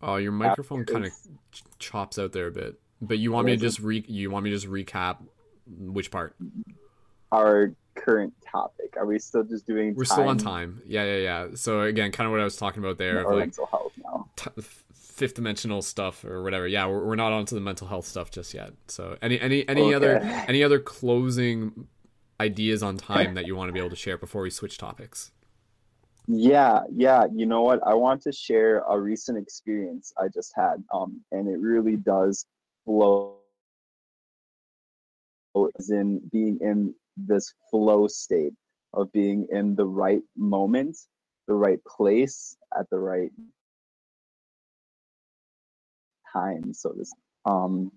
Oh, 0.00 0.16
your 0.16 0.32
microphone 0.32 0.84
kind 0.84 1.06
of 1.06 1.12
ch- 1.50 1.62
chops 1.78 2.18
out 2.18 2.32
there 2.32 2.46
a 2.46 2.52
bit. 2.52 2.80
But 3.00 3.18
you 3.18 3.32
want 3.32 3.46
me 3.46 3.52
to 3.52 3.60
just 3.60 3.80
re 3.80 4.04
you 4.08 4.30
want 4.30 4.44
me 4.44 4.50
to 4.50 4.56
just 4.56 4.68
recap 4.68 5.18
which 5.66 6.10
part? 6.10 6.36
our 7.32 7.74
current 7.94 8.32
topic? 8.50 8.94
Are 8.96 9.06
we 9.06 9.18
still 9.18 9.44
just 9.44 9.66
doing? 9.66 9.94
We're 9.94 10.04
still 10.04 10.28
on 10.28 10.38
time. 10.38 10.82
Yeah, 10.86 11.04
yeah, 11.04 11.16
yeah. 11.16 11.46
So 11.54 11.82
again, 11.82 12.12
kind 12.12 12.26
of 12.26 12.32
what 12.32 12.40
I 12.40 12.44
was 12.44 12.56
talking 12.56 12.82
about 12.82 12.98
there, 12.98 13.20
of 13.20 13.26
like 13.26 13.38
mental 13.38 13.66
health 13.66 13.92
now. 14.02 14.28
t- 14.36 14.62
fifth 14.94 15.34
dimensional 15.34 15.82
stuff 15.82 16.24
or 16.24 16.42
whatever. 16.42 16.66
Yeah, 16.66 16.86
we're, 16.86 17.04
we're 17.04 17.16
not 17.16 17.32
onto 17.32 17.54
the 17.54 17.60
mental 17.60 17.86
health 17.86 18.06
stuff 18.06 18.30
just 18.30 18.54
yet. 18.54 18.72
So 18.88 19.16
any 19.20 19.40
any 19.40 19.68
any 19.68 19.94
other 19.94 20.18
any 20.48 20.62
other 20.62 20.78
closing 20.78 21.86
ideas 22.40 22.82
on 22.82 22.96
time 22.96 23.34
that 23.34 23.46
you 23.46 23.56
want 23.56 23.68
to 23.68 23.72
be 23.72 23.78
able 23.78 23.90
to 23.90 23.96
share 23.96 24.18
before 24.18 24.42
we 24.42 24.50
switch 24.50 24.78
topics? 24.78 25.32
Yeah, 26.26 26.80
yeah. 26.92 27.24
You 27.34 27.46
know 27.46 27.62
what? 27.62 27.80
I 27.86 27.94
want 27.94 28.22
to 28.22 28.32
share 28.32 28.80
a 28.88 29.00
recent 29.00 29.38
experience 29.38 30.12
I 30.18 30.28
just 30.28 30.52
had, 30.54 30.84
um, 30.92 31.20
and 31.32 31.48
it 31.48 31.58
really 31.58 31.96
does 31.96 32.46
flow 32.84 33.38
as 35.78 35.90
in 35.90 36.20
being 36.30 36.58
in 36.60 36.94
this 37.16 37.52
flow 37.70 38.06
state 38.06 38.52
of 38.92 39.10
being 39.12 39.46
in 39.50 39.74
the 39.74 39.84
right 39.84 40.22
moment, 40.36 40.96
the 41.46 41.54
right 41.54 41.82
place 41.84 42.56
at 42.78 42.88
the 42.90 42.98
right 42.98 43.32
time. 46.32 46.72
So 46.72 46.94
this, 46.96 47.12
um, 47.44 47.90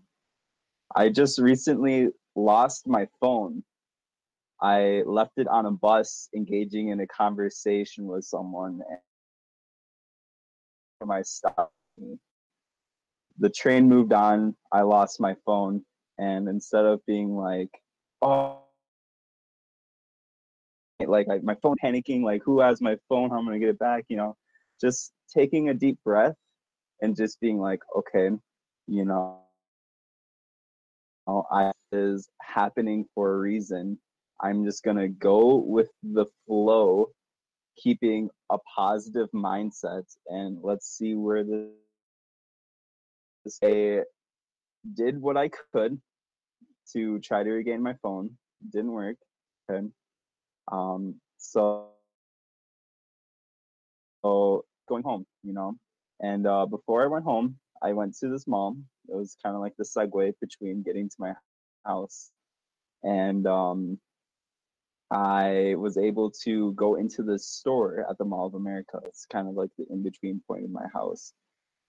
I 0.95 1.09
just 1.09 1.39
recently 1.39 2.09
lost 2.35 2.87
my 2.87 3.07
phone. 3.19 3.63
I 4.61 5.01
left 5.05 5.33
it 5.37 5.47
on 5.47 5.65
a 5.65 5.71
bus, 5.71 6.29
engaging 6.35 6.89
in 6.89 6.99
a 6.99 7.07
conversation 7.07 8.05
with 8.05 8.23
someone, 8.25 8.81
and 8.89 8.99
my 11.07 11.21
stop. 11.23 11.73
The 13.39 13.49
train 13.49 13.89
moved 13.89 14.13
on. 14.13 14.55
I 14.71 14.81
lost 14.81 15.19
my 15.19 15.35
phone, 15.45 15.83
and 16.19 16.47
instead 16.47 16.85
of 16.85 17.03
being 17.07 17.35
like, 17.35 17.71
"Oh," 18.21 18.61
like, 20.99 21.27
like 21.27 21.43
my 21.43 21.55
phone 21.55 21.77
panicking, 21.83 22.23
like, 22.23 22.43
"Who 22.43 22.59
has 22.59 22.81
my 22.81 22.97
phone? 23.09 23.31
How 23.31 23.39
am 23.39 23.47
I 23.47 23.51
gonna 23.51 23.59
get 23.59 23.69
it 23.69 23.79
back?" 23.79 24.05
You 24.09 24.17
know, 24.17 24.37
just 24.79 25.11
taking 25.33 25.69
a 25.69 25.73
deep 25.73 25.97
breath 26.03 26.35
and 27.01 27.15
just 27.15 27.39
being 27.39 27.59
like, 27.59 27.81
"Okay, 27.95 28.29
you 28.87 29.05
know." 29.05 29.39
I 31.27 31.71
is 31.91 32.29
happening 32.41 33.05
for 33.13 33.33
a 33.33 33.39
reason. 33.39 33.99
I'm 34.41 34.65
just 34.65 34.83
gonna 34.83 35.07
go 35.07 35.55
with 35.55 35.89
the 36.03 36.25
flow, 36.47 37.09
keeping 37.77 38.29
a 38.49 38.57
positive 38.75 39.29
mindset, 39.33 40.05
and 40.27 40.57
let's 40.63 40.87
see 40.97 41.15
where 41.15 41.43
this. 41.43 41.69
I 43.63 44.01
did 44.95 45.21
what 45.21 45.37
I 45.37 45.49
could 45.71 45.99
to 46.93 47.19
try 47.19 47.43
to 47.43 47.49
regain 47.49 47.81
my 47.81 47.95
phone. 48.01 48.37
Didn't 48.71 48.91
work. 48.91 49.17
Okay. 49.69 49.87
Um. 50.71 51.15
So. 51.37 51.87
So 54.23 54.65
going 54.87 55.03
home, 55.03 55.25
you 55.43 55.53
know, 55.53 55.75
and 56.19 56.45
uh, 56.45 56.67
before 56.67 57.03
I 57.03 57.07
went 57.07 57.25
home, 57.25 57.57
I 57.81 57.93
went 57.93 58.15
to 58.17 58.29
this 58.29 58.45
mall. 58.45 58.77
It 59.09 59.15
was 59.15 59.35
kind 59.43 59.55
of 59.55 59.61
like 59.61 59.73
the 59.77 59.83
segue 59.83 60.33
between 60.39 60.83
getting 60.83 61.09
to 61.09 61.15
my 61.17 61.33
house, 61.85 62.29
and 63.03 63.47
um, 63.47 63.99
I 65.11 65.75
was 65.77 65.97
able 65.97 66.31
to 66.43 66.71
go 66.73 66.95
into 66.95 67.21
the 67.21 67.37
store 67.37 68.05
at 68.09 68.17
the 68.17 68.23
Mall 68.23 68.47
of 68.47 68.53
America. 68.53 69.01
It's 69.05 69.25
kind 69.25 69.47
of 69.49 69.55
like 69.55 69.69
the 69.77 69.85
in 69.89 70.01
between 70.03 70.41
point 70.47 70.63
of 70.63 70.71
my 70.71 70.85
house. 70.93 71.33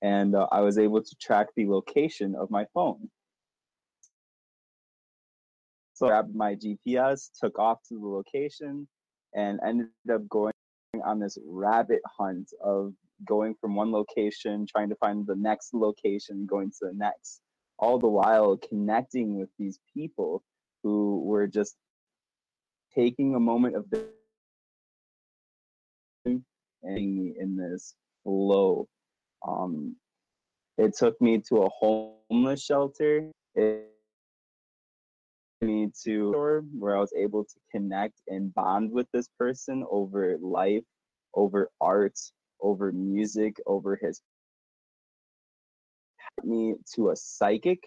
And 0.03 0.35
uh, 0.35 0.49
I 0.51 0.61
was 0.61 0.77
able 0.77 1.01
to 1.01 1.17
track 1.23 1.47
the 1.55 1.69
location 1.69 2.35
of 2.35 2.51
my 2.51 2.67
phone. 2.75 3.09
So 5.95 6.07
I 6.07 6.09
grabbed 6.09 6.35
my 6.35 6.57
GPS, 6.57 7.29
took 7.41 7.61
off 7.61 7.79
to 7.89 7.95
the 7.95 8.07
location, 8.07 8.89
and 9.35 9.61
ended 9.65 9.87
up 10.13 10.29
going 10.29 10.53
on 11.05 11.21
this 11.21 11.39
rabbit 11.47 12.01
hunt 12.19 12.51
of 12.61 12.93
going 13.25 13.55
from 13.61 13.77
one 13.77 13.93
location, 13.93 14.67
trying 14.67 14.89
to 14.89 14.97
find 14.97 15.25
the 15.25 15.37
next 15.37 15.75
location, 15.75 16.45
going 16.45 16.71
to 16.71 16.87
the 16.89 16.95
next, 16.95 17.41
all 17.79 18.01
the 18.01 18.09
while 18.09 18.57
connecting 18.57 19.39
with 19.39 19.49
these 19.61 19.79
people 19.95 20.43
who 20.83 21.21
were 21.25 21.47
just 21.47 21.77
taking 22.95 23.35
a 23.35 23.41
moment 23.41 23.77
of 23.77 23.91
being 26.25 26.43
in 26.85 27.57
this 27.57 27.95
flow. 28.23 28.89
Um, 29.47 29.97
it 30.79 30.97
took 30.97 31.21
me 31.21 31.39
to 31.49 31.63
a 31.63 31.69
homeless 31.71 32.65
shelter. 32.65 33.31
It 33.55 33.89
took 35.61 35.69
me 35.69 35.91
to 36.05 36.65
where 36.79 36.97
I 36.97 37.01
was 37.01 37.13
able 37.17 37.45
to 37.45 37.61
connect 37.71 38.15
and 38.29 38.53
bond 38.55 38.91
with 38.91 39.07
this 39.13 39.29
person 39.39 39.85
over 39.91 40.39
life, 40.41 40.85
over 41.35 41.71
art, 41.81 42.19
over 42.61 42.93
music, 42.93 43.57
over 43.67 43.99
his 44.01 44.21
me 46.45 46.75
to 46.95 47.11
a 47.11 47.17
psychic 47.17 47.81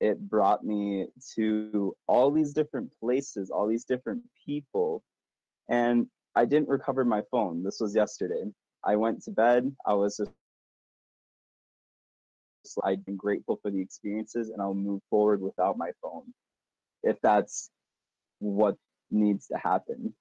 it 0.00 0.20
brought 0.28 0.64
me 0.64 1.06
to 1.34 1.94
all 2.06 2.30
these 2.30 2.52
different 2.52 2.90
places, 3.00 3.50
all 3.50 3.66
these 3.66 3.84
different 3.84 4.22
people. 4.46 5.02
And 5.68 6.06
I 6.34 6.44
didn't 6.44 6.68
recover 6.68 7.04
my 7.04 7.22
phone. 7.30 7.62
This 7.62 7.78
was 7.80 7.94
yesterday. 7.94 8.44
I 8.84 8.96
went 8.96 9.22
to 9.24 9.30
bed. 9.30 9.74
I 9.86 9.94
was 9.94 10.16
just, 10.16 10.30
I've 12.84 13.04
been 13.04 13.16
grateful 13.16 13.58
for 13.60 13.70
the 13.70 13.80
experiences 13.80 14.50
and 14.50 14.62
I'll 14.62 14.74
move 14.74 15.02
forward 15.10 15.40
without 15.40 15.76
my 15.76 15.90
phone 16.02 16.32
if 17.02 17.16
that's 17.22 17.70
what 18.38 18.76
needs 19.10 19.46
to 19.48 19.58
happen. 19.58 20.14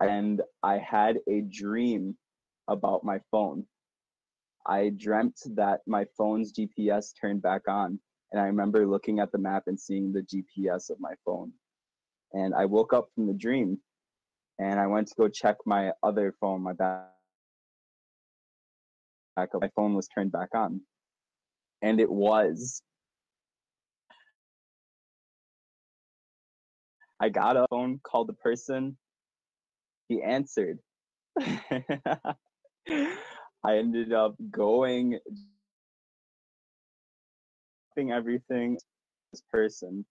And 0.00 0.42
I 0.62 0.78
had 0.78 1.18
a 1.28 1.40
dream 1.40 2.16
about 2.68 3.02
my 3.04 3.20
phone. 3.30 3.66
I 4.66 4.90
dreamt 4.96 5.40
that 5.54 5.80
my 5.86 6.04
phone's 6.18 6.52
GPS 6.52 7.12
turned 7.18 7.40
back 7.42 7.68
on. 7.68 8.00
And 8.32 8.40
I 8.40 8.46
remember 8.46 8.86
looking 8.86 9.20
at 9.20 9.30
the 9.30 9.38
map 9.38 9.64
and 9.66 9.78
seeing 9.78 10.12
the 10.12 10.22
GPS 10.22 10.90
of 10.90 10.98
my 10.98 11.14
phone. 11.24 11.52
And 12.32 12.54
I 12.54 12.64
woke 12.64 12.92
up 12.92 13.08
from 13.14 13.26
the 13.26 13.32
dream 13.32 13.78
and 14.58 14.80
I 14.80 14.86
went 14.86 15.08
to 15.08 15.14
go 15.16 15.28
check 15.28 15.56
my 15.64 15.92
other 16.02 16.34
phone, 16.40 16.62
my 16.62 16.72
back. 16.72 17.12
My 19.36 19.70
phone 19.76 19.94
was 19.94 20.08
turned 20.08 20.32
back 20.32 20.48
on. 20.54 20.80
And 21.82 22.00
it 22.00 22.10
was. 22.10 22.82
I 27.20 27.28
got 27.28 27.56
a 27.56 27.66
phone, 27.70 28.00
called 28.02 28.28
the 28.28 28.34
person. 28.34 28.96
He 30.08 30.22
answered. 30.22 30.78
I 33.66 33.78
ended 33.78 34.12
up 34.12 34.36
going 34.50 35.18
everything 37.98 38.78
this 39.32 39.42
person. 39.50 40.04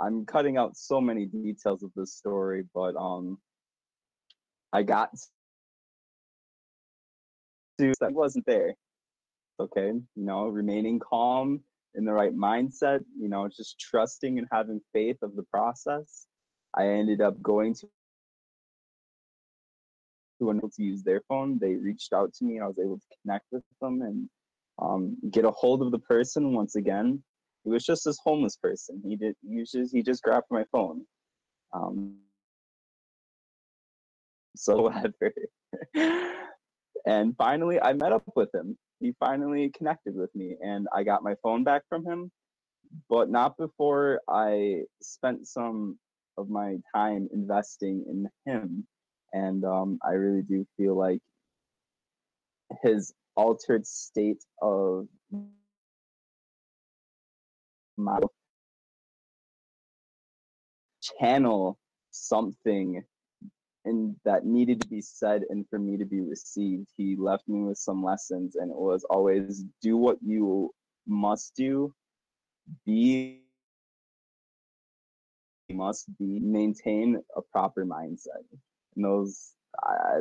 I'm 0.00 0.26
cutting 0.26 0.56
out 0.56 0.76
so 0.76 1.00
many 1.00 1.26
details 1.26 1.84
of 1.84 1.92
this 1.94 2.14
story, 2.14 2.64
but 2.74 2.96
um 2.96 3.38
I 4.72 4.82
got 4.82 5.10
to 7.78 7.92
that 8.00 8.12
wasn't 8.12 8.46
there. 8.46 8.74
Okay, 9.60 9.92
you 9.92 10.24
know, 10.24 10.48
remaining 10.48 10.98
calm 10.98 11.60
in 11.94 12.04
the 12.04 12.12
right 12.12 12.34
mindset, 12.34 13.04
you 13.16 13.28
know, 13.28 13.46
just 13.46 13.78
trusting 13.78 14.36
and 14.38 14.48
having 14.50 14.80
faith 14.92 15.18
of 15.22 15.36
the 15.36 15.44
process. 15.44 16.26
I 16.76 16.88
ended 16.88 17.20
up 17.20 17.40
going 17.40 17.74
to 17.74 17.88
who 20.38 20.46
were 20.46 20.56
able 20.56 20.70
to 20.70 20.82
use 20.82 21.02
their 21.02 21.20
phone. 21.28 21.58
They 21.58 21.74
reached 21.74 22.12
out 22.12 22.32
to 22.34 22.44
me 22.44 22.60
I 22.60 22.66
was 22.66 22.78
able 22.78 22.98
to 22.98 23.16
connect 23.22 23.46
with 23.52 23.62
them 23.80 24.02
and 24.02 24.28
um, 24.80 25.16
get 25.30 25.44
a 25.44 25.50
hold 25.50 25.82
of 25.82 25.92
the 25.92 25.98
person 25.98 26.52
once 26.52 26.76
again. 26.76 27.22
It 27.64 27.68
was 27.68 27.84
just 27.84 28.04
this 28.04 28.18
homeless 28.22 28.56
person. 28.56 29.00
He 29.06 29.16
did 29.16 29.34
he 29.46 29.64
just 29.64 29.94
he 29.94 30.02
just 30.02 30.22
grabbed 30.22 30.46
my 30.50 30.64
phone. 30.72 31.04
Um, 31.72 32.16
so 34.56 34.82
whatever. 34.82 35.32
and 37.06 37.36
finally 37.36 37.80
I 37.80 37.92
met 37.92 38.12
up 38.12 38.24
with 38.36 38.54
him. 38.54 38.76
He 39.00 39.14
finally 39.20 39.70
connected 39.76 40.14
with 40.14 40.34
me 40.34 40.56
and 40.62 40.86
I 40.94 41.02
got 41.04 41.22
my 41.22 41.34
phone 41.42 41.64
back 41.64 41.82
from 41.88 42.04
him, 42.04 42.30
but 43.08 43.30
not 43.30 43.56
before 43.56 44.20
I 44.28 44.82
spent 45.02 45.46
some 45.46 45.98
of 46.36 46.48
my 46.48 46.76
time 46.94 47.28
investing 47.32 48.04
in 48.08 48.28
him 48.50 48.86
and 49.34 49.64
um, 49.64 49.98
I 50.02 50.12
really 50.12 50.42
do 50.42 50.64
feel 50.76 50.96
like 50.96 51.20
his 52.82 53.12
altered 53.36 53.84
state 53.84 54.42
of 54.62 55.08
my 57.96 58.18
channel 61.02 61.78
something 62.12 63.02
and 63.84 64.16
that 64.24 64.46
needed 64.46 64.80
to 64.80 64.88
be 64.88 65.00
said 65.00 65.42
and 65.50 65.68
for 65.68 65.78
me 65.78 65.98
to 65.98 66.04
be 66.04 66.20
received. 66.20 66.88
He 66.96 67.16
left 67.18 67.46
me 67.48 67.64
with 67.64 67.76
some 67.76 68.02
lessons 68.02 68.54
and 68.54 68.70
it 68.70 68.76
was 68.76 69.04
always 69.10 69.64
do 69.82 69.96
what 69.96 70.16
you 70.24 70.72
must 71.06 71.54
do 71.56 71.92
be 72.86 73.40
must 75.70 76.06
be 76.18 76.38
maintain 76.40 77.20
a 77.36 77.42
proper 77.42 77.84
mindset 77.84 78.44
and 78.96 79.04
those 79.04 79.52
I, 79.82 80.20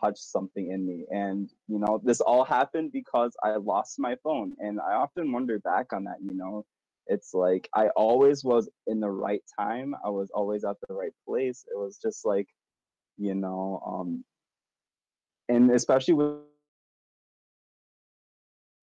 touched 0.00 0.22
something 0.22 0.70
in 0.70 0.86
me. 0.86 1.04
And 1.10 1.50
you 1.68 1.78
know 1.78 2.00
this 2.04 2.20
all 2.20 2.44
happened 2.44 2.92
because 2.92 3.32
i 3.44 3.56
lost 3.56 3.98
my 3.98 4.16
phone. 4.22 4.54
And 4.58 4.80
i 4.80 4.94
often 4.94 5.32
wonder 5.32 5.58
back 5.58 5.92
on 5.92 6.04
that 6.04 6.16
you 6.22 6.34
know? 6.34 6.64
It's 7.06 7.34
like 7.34 7.68
i 7.74 7.88
always 7.90 8.44
was 8.44 8.68
in 8.86 9.00
the 9.00 9.10
right 9.10 9.42
time. 9.58 9.94
I 10.04 10.10
was 10.10 10.30
always 10.32 10.64
at 10.64 10.76
the 10.88 10.94
right 10.94 11.12
place. 11.28 11.64
It 11.72 11.78
was 11.78 11.98
just 11.98 12.24
like 12.24 12.48
you 13.18 13.34
know 13.34 13.82
um 13.86 14.24
and 15.48 15.70
especially 15.72 16.14
with 16.14 16.36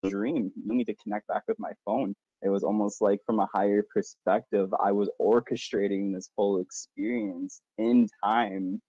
dream 0.10 0.52
you 0.66 0.76
need 0.76 0.86
to 0.86 0.96
connect 0.96 1.28
back 1.28 1.44
with 1.48 1.60
my 1.60 1.72
phone 1.86 2.16
it 2.44 2.50
was 2.50 2.64
almost 2.64 3.02
like 3.02 3.20
from 3.26 3.40
a 3.40 3.48
higher 3.54 3.84
perspective 3.94 4.70
i 4.84 4.92
was 4.92 5.10
orchestrating 5.20 6.14
this 6.14 6.30
whole 6.38 6.60
experience 6.60 7.62
in 7.78 8.08
time 8.24 8.82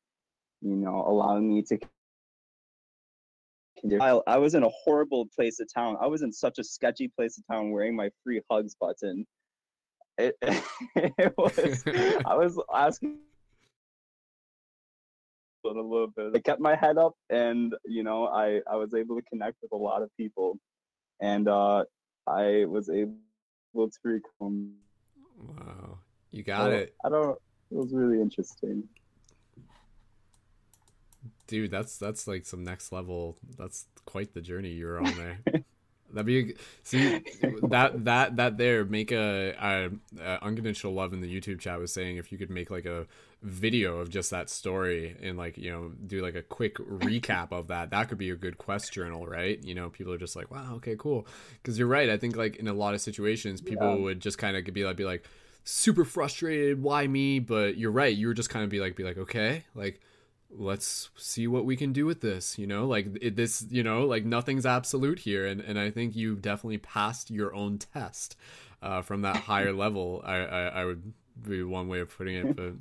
you 0.60 0.76
know 0.76 1.04
allowing 1.06 1.48
me 1.48 1.62
to 1.62 1.78
I, 4.00 4.20
I 4.26 4.38
was 4.38 4.54
in 4.54 4.64
a 4.64 4.68
horrible 4.68 5.28
place 5.34 5.60
of 5.60 5.72
town. 5.72 5.96
I 6.00 6.06
was 6.08 6.22
in 6.22 6.32
such 6.32 6.58
a 6.58 6.64
sketchy 6.64 7.08
place 7.08 7.38
of 7.38 7.44
town 7.46 7.70
wearing 7.70 7.94
my 7.94 8.10
free 8.24 8.40
hugs 8.50 8.74
button. 8.74 9.24
It, 10.18 10.36
it 10.96 11.32
was 11.38 11.84
i 12.26 12.34
was 12.34 12.60
asking 12.74 13.18
a 15.64 15.68
little 15.68 16.08
bit. 16.08 16.32
I 16.34 16.40
kept 16.40 16.60
my 16.60 16.74
head 16.74 16.98
up 16.98 17.12
and 17.30 17.74
you 17.84 18.02
know 18.02 18.26
i 18.26 18.60
i 18.70 18.74
was 18.74 18.94
able 18.94 19.16
to 19.16 19.22
connect 19.22 19.58
with 19.62 19.72
a 19.72 19.76
lot 19.76 20.02
of 20.02 20.10
people. 20.16 20.58
And 21.20 21.46
uh 21.48 21.84
i 22.26 22.64
was 22.68 22.88
able 22.88 23.14
to 23.74 23.90
recome 24.04 24.72
Wow. 25.40 25.98
You 26.30 26.42
got 26.42 26.72
it. 26.72 26.94
i 27.04 27.08
don't 27.08 27.38
it 27.70 27.76
was 27.76 27.92
really 27.92 28.20
interesting 28.20 28.88
Dude, 31.48 31.70
that's 31.70 31.96
that's 31.96 32.28
like 32.28 32.44
some 32.44 32.62
next 32.62 32.92
level. 32.92 33.38
That's 33.56 33.86
quite 34.04 34.34
the 34.34 34.42
journey 34.42 34.68
you're 34.68 34.98
on 34.98 35.14
there. 35.16 35.38
That'd 36.12 36.26
be 36.26 36.54
see 36.82 37.22
that 37.68 38.04
that 38.04 38.36
that 38.36 38.58
there 38.58 38.84
make 38.84 39.12
a, 39.12 39.54
a, 39.58 39.90
a 40.22 40.44
unconditional 40.44 40.92
love 40.92 41.14
in 41.14 41.22
the 41.22 41.40
YouTube 41.40 41.60
chat 41.60 41.78
was 41.78 41.92
saying 41.92 42.18
if 42.18 42.30
you 42.30 42.36
could 42.38 42.50
make 42.50 42.70
like 42.70 42.84
a 42.84 43.06
video 43.43 43.98
of 43.98 44.10
just 44.10 44.31
that 44.32 44.51
story 44.51 45.16
and 45.23 45.39
like 45.39 45.56
you 45.56 45.70
know 45.70 45.93
do 46.06 46.20
like 46.20 46.35
a 46.35 46.43
quick 46.43 46.77
recap 46.78 47.52
of 47.52 47.69
that 47.69 47.90
that 47.90 48.09
could 48.09 48.19
be 48.19 48.31
a 48.31 48.36
good 48.36 48.59
quest 48.59 48.93
journal 48.93 49.27
right? 49.27 49.62
You 49.62 49.74
know 49.74 49.90
people 49.90 50.12
are 50.12 50.19
just 50.19 50.35
like 50.36 50.51
wow 50.51 50.74
okay 50.77 50.97
cool. 50.98 51.27
Because 51.62 51.78
you're 51.78 51.86
right 51.89 52.10
I 52.10 52.16
think 52.16 52.36
like 52.36 52.56
in 52.56 52.66
a 52.69 52.73
lot 52.74 52.94
of 52.94 53.01
situations 53.01 53.60
people 53.60 53.97
Yeah. 53.97 54.02
would 54.05 54.20
just 54.20 54.39
kind 54.39 54.56
of 54.56 54.65
be 54.74 54.85
like 54.85 54.97
be 54.97 55.05
like 55.05 55.24
super 55.65 56.05
frustrated 56.05 56.82
why 56.82 57.06
me? 57.06 57.39
But 57.39 57.77
you're 57.78 57.93
right 57.93 58.15
you 58.16 58.27
were 58.27 58.35
just 58.35 58.51
kind 58.51 58.65
of 58.65 58.70
be 58.70 58.81
like 58.81 58.97
be 58.97 59.05
like 59.05 59.19
okay 59.19 59.65
like 59.74 60.01
let's 60.51 61.10
see 61.15 61.47
what 61.47 61.65
we 61.66 61.77
can 61.77 61.93
do 61.93 62.06
with 62.06 62.20
this 62.23 62.59
you 62.59 62.66
know? 62.66 62.86
Like 62.86 63.06
it, 63.20 63.36
this 63.36 63.65
you 63.70 63.82
know 63.85 64.05
like 64.05 64.24
nothing's 64.24 64.66
absolute 64.66 65.20
here 65.20 65.47
and 65.47 65.60
and 65.60 65.78
i 65.78 65.90
think 65.90 66.16
you 66.16 66.35
definitely 66.36 66.78
passed 66.78 67.31
your 67.31 67.55
own 67.55 67.78
test 67.78 68.35
uh 68.82 69.02
from 69.02 69.23
that 69.23 69.36
higher 69.36 69.73
level. 69.73 70.23
I, 70.24 70.36
I 70.39 70.62
i 70.81 70.85
would 70.85 71.12
be 71.40 71.62
one 71.62 71.86
way 71.89 72.01
of 72.01 72.16
putting 72.16 72.35
it 72.35 72.56
but 72.56 72.73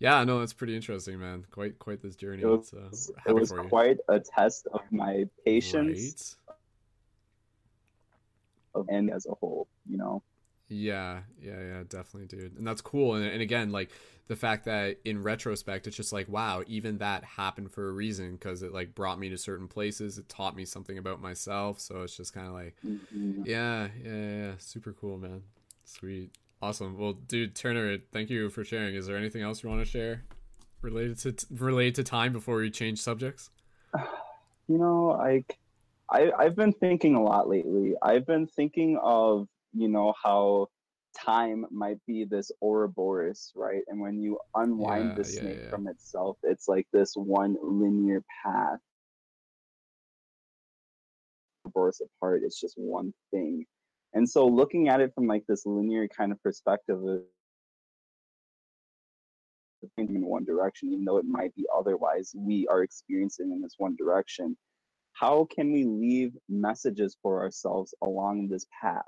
yeah 0.00 0.24
no 0.24 0.40
that's 0.40 0.52
pretty 0.52 0.74
interesting 0.74 1.18
man 1.20 1.44
quite 1.50 1.78
quite 1.78 2.02
this 2.02 2.16
journey 2.16 2.42
it 2.42 2.46
was, 2.46 2.72
it's, 2.92 3.10
uh, 3.10 3.30
it 3.30 3.34
was 3.34 3.52
quite 3.52 3.98
a 4.08 4.18
test 4.18 4.66
of 4.72 4.80
my 4.90 5.24
patience 5.44 6.36
Right? 8.74 8.86
and 8.88 9.10
as 9.10 9.26
a 9.26 9.34
whole 9.34 9.68
you 9.88 9.96
know 9.96 10.22
Yeah, 10.68 11.22
yeah, 11.40 11.60
yeah, 11.60 11.82
definitely, 11.88 12.26
dude. 12.28 12.56
And 12.56 12.64
that's 12.66 12.80
cool. 12.80 13.14
And, 13.14 13.24
and 13.26 13.42
again, 13.42 13.72
like 13.72 13.90
the 14.28 14.36
fact 14.36 14.66
that 14.66 14.98
in 15.04 15.20
retrospect, 15.22 15.88
it's 15.88 15.96
just 15.96 16.12
like, 16.12 16.28
wow, 16.28 16.62
even 16.68 16.98
that 16.98 17.24
happened 17.24 17.72
for 17.72 17.88
a 17.88 17.92
reason 17.92 18.32
because 18.32 18.62
it 18.62 18.72
like 18.72 18.94
brought 18.94 19.18
me 19.18 19.28
to 19.30 19.36
certain 19.38 19.66
places. 19.66 20.16
It 20.16 20.28
taught 20.28 20.54
me 20.54 20.64
something 20.64 20.96
about 20.96 21.20
myself. 21.20 21.80
So 21.80 22.02
it's 22.02 22.16
just 22.16 22.32
kind 22.32 22.46
of 22.46 22.52
like, 22.52 22.76
Mhm. 22.84 23.46
yeah, 23.46 23.88
yeah, 24.04 24.10
yeah, 24.12 24.36
yeah, 24.46 24.52
super 24.58 24.92
cool, 24.92 25.18
man. 25.18 25.42
Sweet. 25.84 26.30
Awesome. 26.62 26.98
Well, 26.98 27.14
dude, 27.14 27.54
Turner, 27.54 27.98
thank 28.12 28.28
you 28.28 28.50
for 28.50 28.64
sharing. 28.64 28.94
Is 28.94 29.06
there 29.06 29.16
anything 29.16 29.42
else 29.42 29.62
you 29.62 29.70
want 29.70 29.80
to 29.82 29.90
share 29.90 30.24
related 30.82 31.18
to 31.18 31.46
related 31.54 31.94
to 31.96 32.04
time 32.04 32.32
before 32.32 32.56
we 32.56 32.70
change 32.70 33.00
subjects? 33.00 33.50
you 34.68 34.78
know 34.78 35.16
like 35.18 35.58
I, 36.08 36.30
i've 36.38 36.54
been 36.54 36.72
thinking 36.72 37.16
a 37.16 37.22
lot 37.22 37.48
lately 37.48 37.94
i've 38.02 38.24
been 38.24 38.46
thinking 38.46 38.98
of 39.02 39.48
you 39.74 39.88
know 39.88 40.14
how 40.22 40.68
time 41.18 41.66
might 41.72 41.98
be 42.06 42.24
this 42.24 42.52
ouroboros 42.62 43.52
right 43.56 43.82
and 43.88 44.00
when 44.00 44.20
you 44.20 44.38
unwind 44.54 45.10
Yeah, 45.16 45.22
the 45.22 45.28
yeah, 45.32 45.40
snake 45.40 45.58
yeah. 45.64 45.70
from 45.70 45.88
itself 45.88 46.36
it's 46.44 46.68
like 46.68 46.86
this 46.92 47.14
one 47.16 47.56
linear 47.60 48.22
path 48.44 48.78
ouroboros 51.64 52.00
apart 52.00 52.42
it's 52.44 52.60
just 52.60 52.74
one 52.78 53.12
thing 53.32 53.66
and 54.12 54.28
so 54.28 54.46
looking 54.46 54.88
at 54.88 55.00
it 55.00 55.12
from 55.14 55.26
like 55.26 55.44
this 55.46 55.66
linear 55.66 56.08
kind 56.08 56.32
of 56.32 56.42
perspective 56.42 57.02
of 57.04 57.22
in 59.96 60.26
one 60.26 60.44
direction, 60.44 60.92
even 60.92 61.04
though 61.04 61.18
it 61.18 61.24
might 61.24 61.54
be 61.54 61.66
otherwise, 61.74 62.32
we 62.36 62.66
are 62.68 62.82
experiencing 62.82 63.50
in 63.52 63.62
this 63.62 63.74
one 63.78 63.96
direction. 63.96 64.56
How 65.12 65.46
can 65.54 65.72
we 65.72 65.84
leave 65.84 66.32
messages 66.48 67.16
for 67.22 67.40
ourselves 67.42 67.94
along 68.02 68.48
this 68.48 68.66
path? 68.80 69.02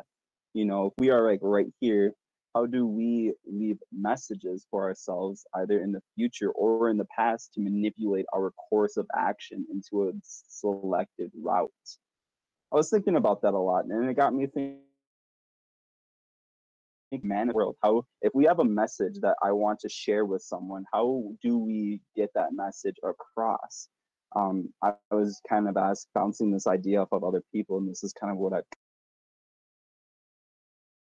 You 0.54 0.64
know, 0.64 0.86
if 0.86 0.92
we 0.98 1.10
are 1.10 1.30
like 1.30 1.40
right 1.42 1.66
here, 1.80 2.12
how 2.54 2.66
do 2.66 2.86
we 2.86 3.32
leave 3.46 3.78
messages 3.92 4.66
for 4.70 4.82
ourselves 4.82 5.46
either 5.54 5.80
in 5.80 5.92
the 5.92 6.02
future 6.14 6.50
or 6.50 6.90
in 6.90 6.98
the 6.98 7.06
past 7.16 7.54
to 7.54 7.60
manipulate 7.60 8.26
our 8.34 8.50
course 8.52 8.98
of 8.98 9.06
action 9.16 9.66
into 9.70 10.08
a 10.08 10.12
selected 10.22 11.30
route? 11.34 11.70
I 12.72 12.76
was 12.76 12.90
thinking 12.90 13.16
about 13.16 13.42
that 13.42 13.54
a 13.54 13.58
lot, 13.58 13.84
and 13.84 14.08
it 14.08 14.14
got 14.14 14.34
me 14.34 14.46
thinking 14.46 14.78
think 14.78 14.91
man 17.22 17.50
world 17.52 17.76
how 17.82 18.04
if 18.22 18.32
we 18.34 18.44
have 18.44 18.58
a 18.58 18.64
message 18.64 19.18
that 19.20 19.36
i 19.42 19.52
want 19.52 19.78
to 19.78 19.88
share 19.88 20.24
with 20.24 20.42
someone 20.42 20.84
how 20.92 21.22
do 21.42 21.58
we 21.58 22.00
get 22.16 22.30
that 22.34 22.52
message 22.52 22.96
across? 23.02 23.88
Um, 24.34 24.72
I, 24.82 24.94
I 25.10 25.14
was 25.14 25.42
kind 25.46 25.68
of 25.68 25.76
asked 25.76 26.08
bouncing 26.14 26.50
this 26.50 26.66
idea 26.66 27.02
off 27.02 27.12
of 27.12 27.22
other 27.22 27.42
people 27.52 27.76
and 27.78 27.88
this 27.88 28.02
is 28.02 28.14
kind 28.14 28.32
of 28.32 28.38
what 28.38 28.54
i 28.54 28.60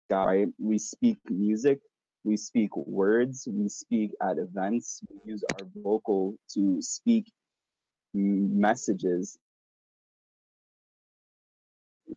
got 0.08 0.24
right? 0.24 0.48
We 0.58 0.78
speak 0.78 1.18
music 1.28 1.80
we 2.24 2.36
speak 2.36 2.74
words 2.76 3.46
we 3.50 3.68
speak 3.68 4.12
at 4.22 4.38
events 4.38 5.00
we 5.08 5.32
use 5.32 5.44
our 5.52 5.66
vocal 5.76 6.36
to 6.54 6.80
speak 6.82 7.30
messages. 8.14 9.38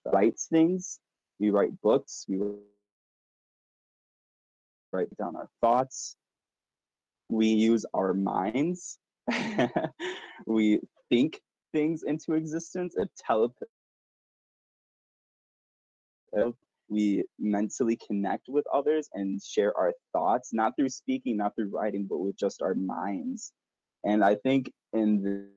Write 0.06 0.40
things 0.40 1.00
we 1.40 1.50
write 1.50 1.80
books 1.82 2.26
we 2.30 2.38
write 4.92 5.16
down 5.18 5.36
our 5.36 5.50
thoughts. 5.62 6.16
We 7.30 7.48
use 7.48 7.86
our 7.94 8.14
minds 8.14 9.00
we 10.46 10.80
think 11.10 11.40
things 11.74 12.04
into 12.04 12.34
existence. 12.34 12.96
It 12.98 13.10
telepath. 13.18 13.68
We 16.90 17.24
mentally 17.40 17.98
connect 18.06 18.48
with 18.50 18.66
others 18.74 19.10
and 19.14 19.42
share 19.42 19.76
our 19.78 19.94
thoughts, 20.12 20.50
not 20.52 20.76
through 20.76 20.90
speaking, 20.90 21.38
not 21.38 21.56
through 21.56 21.70
writing, 21.70 22.06
but 22.10 22.18
with 22.18 22.38
just 22.38 22.62
our 22.62 22.76
minds. 22.76 23.54
And 24.04 24.24
I 24.24 24.36
think 24.36 24.72
in 24.92 25.24
the, 25.24 25.48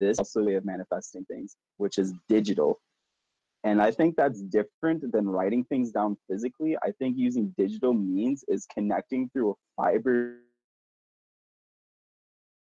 this 0.00 0.18
also 0.18 0.42
way 0.42 0.54
of 0.54 0.66
manifesting 0.66 1.24
things, 1.24 1.56
which 1.78 1.96
is 1.98 2.12
digital. 2.28 2.78
And 3.64 3.82
I 3.82 3.90
think 3.90 4.16
that's 4.16 4.40
different 4.40 5.12
than 5.12 5.28
writing 5.28 5.64
things 5.64 5.90
down 5.90 6.16
physically. 6.28 6.76
I 6.82 6.92
think 6.92 7.18
using 7.18 7.54
digital 7.58 7.92
means 7.92 8.42
is 8.48 8.66
connecting 8.72 9.28
through 9.30 9.50
a 9.50 9.54
fiber 9.76 10.36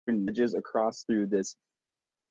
images 0.08 0.54
across 0.54 1.04
through 1.04 1.28
this 1.28 1.56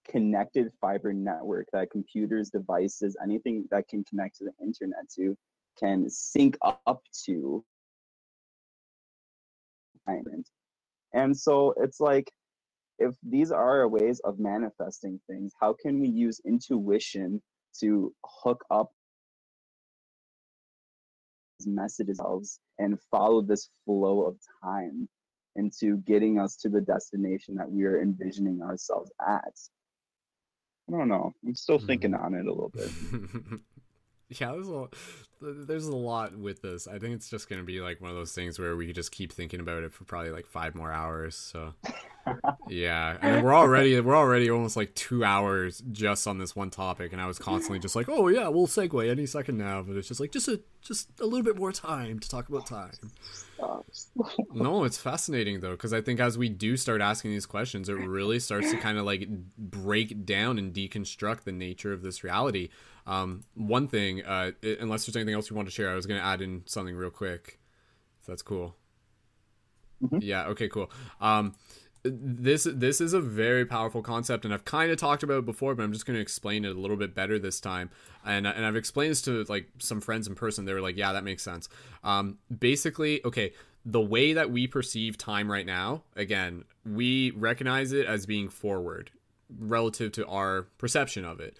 connected 0.07 0.70
fiber 0.81 1.12
network 1.12 1.66
that 1.73 1.91
computers, 1.91 2.51
devices, 2.51 3.16
anything 3.23 3.66
that 3.70 3.89
can 3.89 4.05
connect 4.05 4.37
to 4.37 4.45
the 4.45 4.53
internet 4.62 5.09
to 5.16 5.37
can 5.78 6.11
sync 6.11 6.59
up 6.62 7.03
to. 7.24 7.65
And 11.15 11.37
so 11.37 11.73
it's 11.78 12.01
like, 12.01 12.31
if 12.99 13.15
these 13.23 13.53
are 13.53 13.89
ways 13.89 14.20
of 14.24 14.39
manifesting 14.39 15.20
things, 15.28 15.53
how 15.59 15.73
can 15.73 16.01
we 16.01 16.09
use 16.09 16.41
intuition 16.45 17.41
to 17.80 18.14
hook 18.24 18.64
up 18.70 18.92
these 21.59 21.66
messages 21.66 22.59
and 22.78 22.98
follow 23.10 23.42
this 23.42 23.68
flow 23.84 24.22
of 24.22 24.36
time 24.62 25.09
into 25.56 25.98
getting 25.98 26.38
us 26.38 26.56
to 26.56 26.68
the 26.68 26.80
destination 26.80 27.55
that 27.56 27.70
we 27.70 27.84
are 27.84 28.01
envisioning 28.01 28.62
ourselves 28.62 29.10
at. 29.26 29.55
I 30.88 30.92
don't 30.92 31.09
know. 31.09 31.32
I'm 31.47 31.55
still 31.55 31.78
thinking 31.78 32.12
mm-hmm. 32.12 32.24
on 32.24 32.34
it 32.34 32.47
a 32.47 32.52
little 32.52 32.70
bit. 32.70 32.90
yeah, 34.40 34.52
there's 34.52 34.69
a 34.69 34.73
lot, 34.73 34.94
there's 35.40 35.86
a 35.86 35.97
lot 35.97 36.36
with 36.36 36.62
this. 36.62 36.86
I 36.86 36.98
think 36.98 37.15
it's 37.15 37.28
just 37.28 37.48
gonna 37.48 37.65
be 37.65 37.81
like 37.81 38.01
one 38.01 38.11
of 38.11 38.16
those 38.16 38.32
things 38.32 38.59
where 38.59 38.77
we 38.77 38.86
could 38.86 38.94
just 38.94 39.11
keep 39.11 39.32
thinking 39.32 39.61
about 39.61 39.82
it 39.82 39.93
for 39.93 40.05
probably 40.05 40.31
like 40.31 40.47
five 40.47 40.74
more 40.74 40.93
hours. 40.93 41.35
So 41.35 41.74
yeah, 42.69 43.16
I 43.20 43.32
mean, 43.32 43.44
we're 43.44 43.55
already 43.55 43.98
we're 44.01 44.16
already 44.16 44.51
almost 44.51 44.77
like 44.77 44.94
two 44.94 45.24
hours 45.24 45.82
just 45.90 46.28
on 46.28 46.39
this 46.39 46.55
one 46.55 46.70
topic, 46.70 47.12
and 47.12 47.20
I 47.20 47.27
was 47.27 47.39
constantly 47.39 47.81
just 47.81 47.97
like, 47.97 48.09
oh 48.09 48.28
yeah, 48.28 48.48
we'll 48.48 48.66
segue 48.66 49.09
any 49.11 49.27
second 49.27 49.59
now, 49.59 49.82
but 49.82 49.97
it's 49.97 50.09
just 50.09 50.20
like 50.20 50.31
just 50.31 50.48
a 50.48 50.61
just 50.81 51.09
a 51.20 51.24
little 51.24 51.43
bit 51.43 51.57
more 51.57 51.73
time 51.73 52.19
to 52.20 52.28
talk 52.28 52.48
about 52.48 52.66
time. 52.66 52.93
no, 54.55 54.85
it's 54.85 54.98
fascinating 54.98 55.61
though, 55.61 55.73
because 55.73 55.93
I 55.93 56.01
think 56.01 56.20
as 56.20 56.39
we 56.39 56.48
do 56.48 56.77
start 56.77 57.01
asking 57.01 57.32
these 57.32 57.47
questions, 57.47 57.89
it 57.89 57.94
really 57.94 58.39
starts 58.39 58.70
to 58.70 58.78
kind 58.78 58.98
of 58.98 59.05
like 59.05 59.28
break 59.59 60.24
down 60.24 60.59
and 60.59 60.73
deconstruct 60.73 61.43
the 61.43 61.52
nature 61.52 61.93
of 61.93 62.02
this 62.02 62.23
reality. 62.24 62.69
Um, 63.06 63.44
one 63.55 63.89
thing, 63.89 64.24
uh, 64.24 64.52
unless 64.62 65.06
there's 65.06 65.16
anything 65.16 65.35
else 65.35 65.51
you 65.51 65.56
want 65.56 65.68
to 65.68 65.74
share, 65.74 65.90
I 65.90 65.94
was 65.94 66.06
going 66.06 66.20
to 66.20 66.27
add 66.27 66.43
in 66.43 66.62
something 66.66 66.94
real 66.94 67.10
quick. 67.10 67.59
If 68.20 68.27
that's 68.27 68.43
cool. 68.43 68.77
Mm-hmm. 70.02 70.18
Yeah. 70.20 70.47
Okay. 70.47 70.68
Cool. 70.68 70.90
Um, 71.20 71.55
this 72.02 72.66
this 72.70 73.01
is 73.01 73.12
a 73.12 73.20
very 73.20 73.66
powerful 73.66 74.02
concept 74.02 74.44
and 74.44 74.55
I've 74.55 74.64
kind 74.64 74.90
of 74.90 74.97
talked 74.97 75.22
about 75.22 75.39
it 75.39 75.44
before 75.44 75.74
but 75.74 75.82
I'm 75.82 75.93
just 75.93 76.06
going 76.06 76.14
to 76.14 76.20
explain 76.20 76.64
it 76.64 76.74
a 76.74 76.78
little 76.81 76.97
bit 76.97 77.14
better 77.14 77.39
this 77.39 77.60
time 77.60 77.90
and 78.24 78.47
and 78.47 78.64
I've 78.64 78.77
explained 78.77 79.10
this 79.10 79.22
to 79.22 79.44
like 79.48 79.68
some 79.78 80.01
friends 80.01 80.27
in 80.27 80.35
person 80.35 80.64
they 80.64 80.72
were 80.72 80.81
like 80.81 80.97
yeah 80.97 81.12
that 81.12 81.24
makes 81.24 81.43
sense 81.43 81.68
um 82.02 82.39
basically 82.59 83.20
okay 83.24 83.52
the 83.85 84.01
way 84.01 84.32
that 84.32 84.51
we 84.51 84.66
perceive 84.66 85.18
time 85.18 85.51
right 85.51 85.66
now 85.66 86.02
again 86.16 86.64
we 86.86 87.32
recognize 87.32 87.93
it 87.93 88.06
as 88.06 88.24
being 88.24 88.48
forward 88.48 89.10
relative 89.59 90.12
to 90.12 90.27
our 90.27 90.62
perception 90.78 91.27
of 91.27 91.39
it 91.39 91.59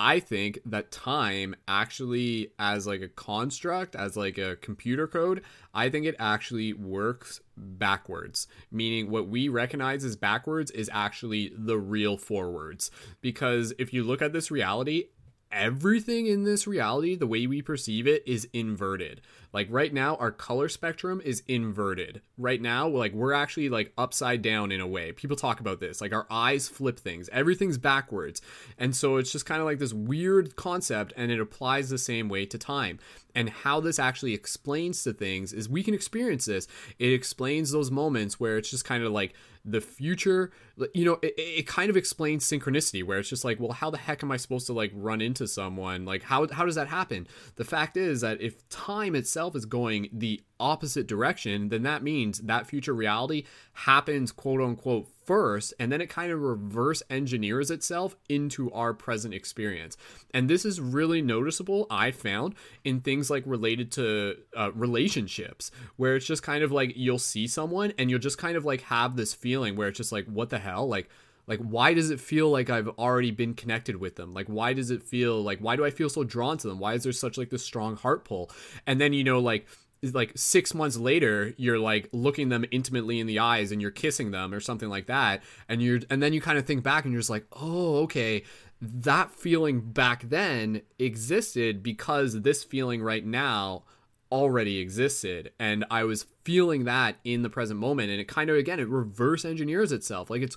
I 0.00 0.20
think 0.20 0.60
that 0.64 0.92
time 0.92 1.56
actually 1.66 2.52
as 2.56 2.86
like 2.86 3.02
a 3.02 3.08
construct, 3.08 3.96
as 3.96 4.16
like 4.16 4.38
a 4.38 4.54
computer 4.54 5.08
code, 5.08 5.42
I 5.74 5.90
think 5.90 6.06
it 6.06 6.14
actually 6.20 6.72
works 6.72 7.40
backwards. 7.56 8.46
Meaning 8.70 9.10
what 9.10 9.26
we 9.26 9.48
recognize 9.48 10.04
as 10.04 10.14
backwards 10.14 10.70
is 10.70 10.88
actually 10.92 11.52
the 11.52 11.78
real 11.78 12.16
forwards. 12.16 12.92
Because 13.20 13.74
if 13.76 13.92
you 13.92 14.04
look 14.04 14.22
at 14.22 14.32
this 14.32 14.52
reality, 14.52 15.06
everything 15.50 16.26
in 16.26 16.44
this 16.44 16.68
reality, 16.68 17.16
the 17.16 17.26
way 17.26 17.48
we 17.48 17.60
perceive 17.60 18.06
it, 18.06 18.22
is 18.24 18.48
inverted. 18.52 19.20
Like 19.52 19.68
right 19.70 19.92
now, 19.92 20.16
our 20.16 20.30
color 20.30 20.68
spectrum 20.68 21.22
is 21.24 21.42
inverted. 21.48 22.20
Right 22.36 22.60
now, 22.60 22.86
like 22.88 23.12
we're 23.12 23.32
actually 23.32 23.68
like 23.68 23.92
upside 23.96 24.42
down 24.42 24.70
in 24.70 24.80
a 24.80 24.86
way. 24.86 25.12
People 25.12 25.36
talk 25.36 25.60
about 25.60 25.80
this. 25.80 26.00
Like 26.00 26.12
our 26.12 26.26
eyes 26.30 26.68
flip 26.68 27.00
things. 27.00 27.28
Everything's 27.32 27.78
backwards. 27.78 28.42
And 28.76 28.94
so 28.94 29.16
it's 29.16 29.32
just 29.32 29.46
kind 29.46 29.60
of 29.60 29.66
like 29.66 29.78
this 29.78 29.92
weird 29.92 30.56
concept 30.56 31.12
and 31.16 31.32
it 31.32 31.40
applies 31.40 31.88
the 31.88 31.98
same 31.98 32.28
way 32.28 32.44
to 32.46 32.58
time. 32.58 32.98
And 33.34 33.48
how 33.48 33.80
this 33.80 33.98
actually 33.98 34.34
explains 34.34 35.02
to 35.04 35.12
things 35.12 35.52
is 35.52 35.68
we 35.68 35.82
can 35.82 35.94
experience 35.94 36.46
this. 36.46 36.66
It 36.98 37.12
explains 37.12 37.70
those 37.70 37.90
moments 37.90 38.38
where 38.38 38.58
it's 38.58 38.70
just 38.70 38.84
kind 38.84 39.02
of 39.04 39.12
like 39.12 39.34
the 39.70 39.80
future 39.80 40.50
you 40.94 41.04
know 41.04 41.18
it, 41.22 41.34
it 41.36 41.66
kind 41.66 41.90
of 41.90 41.96
explains 41.96 42.48
synchronicity 42.48 43.04
where 43.04 43.18
it's 43.18 43.28
just 43.28 43.44
like 43.44 43.60
well 43.60 43.72
how 43.72 43.90
the 43.90 43.98
heck 43.98 44.22
am 44.22 44.32
i 44.32 44.36
supposed 44.36 44.66
to 44.66 44.72
like 44.72 44.90
run 44.94 45.20
into 45.20 45.46
someone 45.46 46.04
like 46.04 46.22
how, 46.22 46.46
how 46.48 46.64
does 46.64 46.76
that 46.76 46.88
happen 46.88 47.26
the 47.56 47.64
fact 47.64 47.96
is 47.96 48.20
that 48.22 48.40
if 48.40 48.66
time 48.68 49.14
itself 49.14 49.37
is 49.54 49.64
going 49.64 50.08
the 50.12 50.40
opposite 50.60 51.06
direction 51.06 51.68
then 51.68 51.82
that 51.82 52.02
means 52.02 52.40
that 52.40 52.66
future 52.66 52.94
reality 52.94 53.44
happens 53.72 54.32
quote 54.32 54.60
unquote 54.60 55.08
first 55.28 55.74
and 55.78 55.92
then 55.92 56.00
it 56.00 56.08
kind 56.08 56.32
of 56.32 56.40
reverse 56.40 57.02
engineers 57.10 57.70
itself 57.70 58.16
into 58.30 58.72
our 58.72 58.94
present 58.94 59.34
experience. 59.34 59.94
And 60.32 60.48
this 60.48 60.64
is 60.64 60.80
really 60.80 61.20
noticeable 61.20 61.86
i 61.90 62.10
found 62.10 62.54
in 62.82 63.00
things 63.00 63.28
like 63.28 63.42
related 63.44 63.92
to 63.92 64.36
uh, 64.56 64.72
relationships 64.72 65.70
where 65.96 66.16
it's 66.16 66.26
just 66.26 66.42
kind 66.42 66.64
of 66.64 66.72
like 66.72 66.94
you'll 66.96 67.18
see 67.18 67.46
someone 67.46 67.92
and 67.98 68.08
you'll 68.08 68.18
just 68.18 68.38
kind 68.38 68.56
of 68.56 68.64
like 68.64 68.80
have 68.80 69.16
this 69.16 69.34
feeling 69.34 69.76
where 69.76 69.88
it's 69.88 69.98
just 69.98 70.12
like 70.12 70.24
what 70.24 70.48
the 70.48 70.58
hell? 70.58 70.88
Like 70.88 71.10
like 71.48 71.60
why 71.60 71.94
does 71.94 72.10
it 72.10 72.20
feel 72.20 72.50
like 72.50 72.70
i've 72.70 72.88
already 72.90 73.30
been 73.30 73.54
connected 73.54 73.96
with 73.96 74.16
them? 74.16 74.32
Like 74.32 74.46
why 74.46 74.74
does 74.74 74.90
it 74.90 75.02
feel 75.02 75.42
like 75.42 75.58
why 75.58 75.74
do 75.74 75.84
i 75.84 75.90
feel 75.90 76.10
so 76.10 76.22
drawn 76.22 76.58
to 76.58 76.68
them? 76.68 76.78
Why 76.78 76.94
is 76.94 77.02
there 77.02 77.12
such 77.12 77.38
like 77.38 77.50
this 77.50 77.64
strong 77.64 77.96
heart 77.96 78.24
pull? 78.24 78.50
And 78.86 79.00
then 79.00 79.12
you 79.12 79.24
know 79.24 79.40
like 79.40 79.66
like 80.12 80.32
six 80.36 80.74
months 80.74 80.96
later 80.96 81.54
you're 81.56 81.78
like 81.78 82.08
looking 82.12 82.50
them 82.50 82.64
intimately 82.70 83.18
in 83.18 83.26
the 83.26 83.40
eyes 83.40 83.72
and 83.72 83.82
you're 83.82 83.90
kissing 83.90 84.30
them 84.30 84.52
or 84.54 84.60
something 84.60 84.88
like 84.88 85.06
that. 85.06 85.42
And 85.68 85.82
you're 85.82 86.00
and 86.10 86.22
then 86.22 86.32
you 86.32 86.40
kind 86.40 86.58
of 86.58 86.66
think 86.66 86.84
back 86.84 87.04
and 87.04 87.12
you're 87.12 87.20
just 87.20 87.30
like 87.30 87.46
oh 87.52 87.96
okay. 88.02 88.44
That 88.80 89.32
feeling 89.32 89.80
back 89.80 90.28
then 90.28 90.82
existed 91.00 91.82
because 91.82 92.42
this 92.42 92.62
feeling 92.62 93.02
right 93.02 93.24
now 93.24 93.84
already 94.30 94.78
existed. 94.78 95.50
And 95.58 95.84
i 95.90 96.04
was 96.04 96.26
feeling 96.44 96.84
that 96.84 97.16
in 97.24 97.42
the 97.42 97.50
present 97.50 97.80
moment. 97.80 98.10
And 98.10 98.20
it 98.20 98.28
kind 98.28 98.50
of 98.50 98.56
again 98.56 98.78
it 98.78 98.88
reverse 98.88 99.44
engineers 99.44 99.92
itself. 99.92 100.30
Like 100.30 100.42
it's 100.42 100.56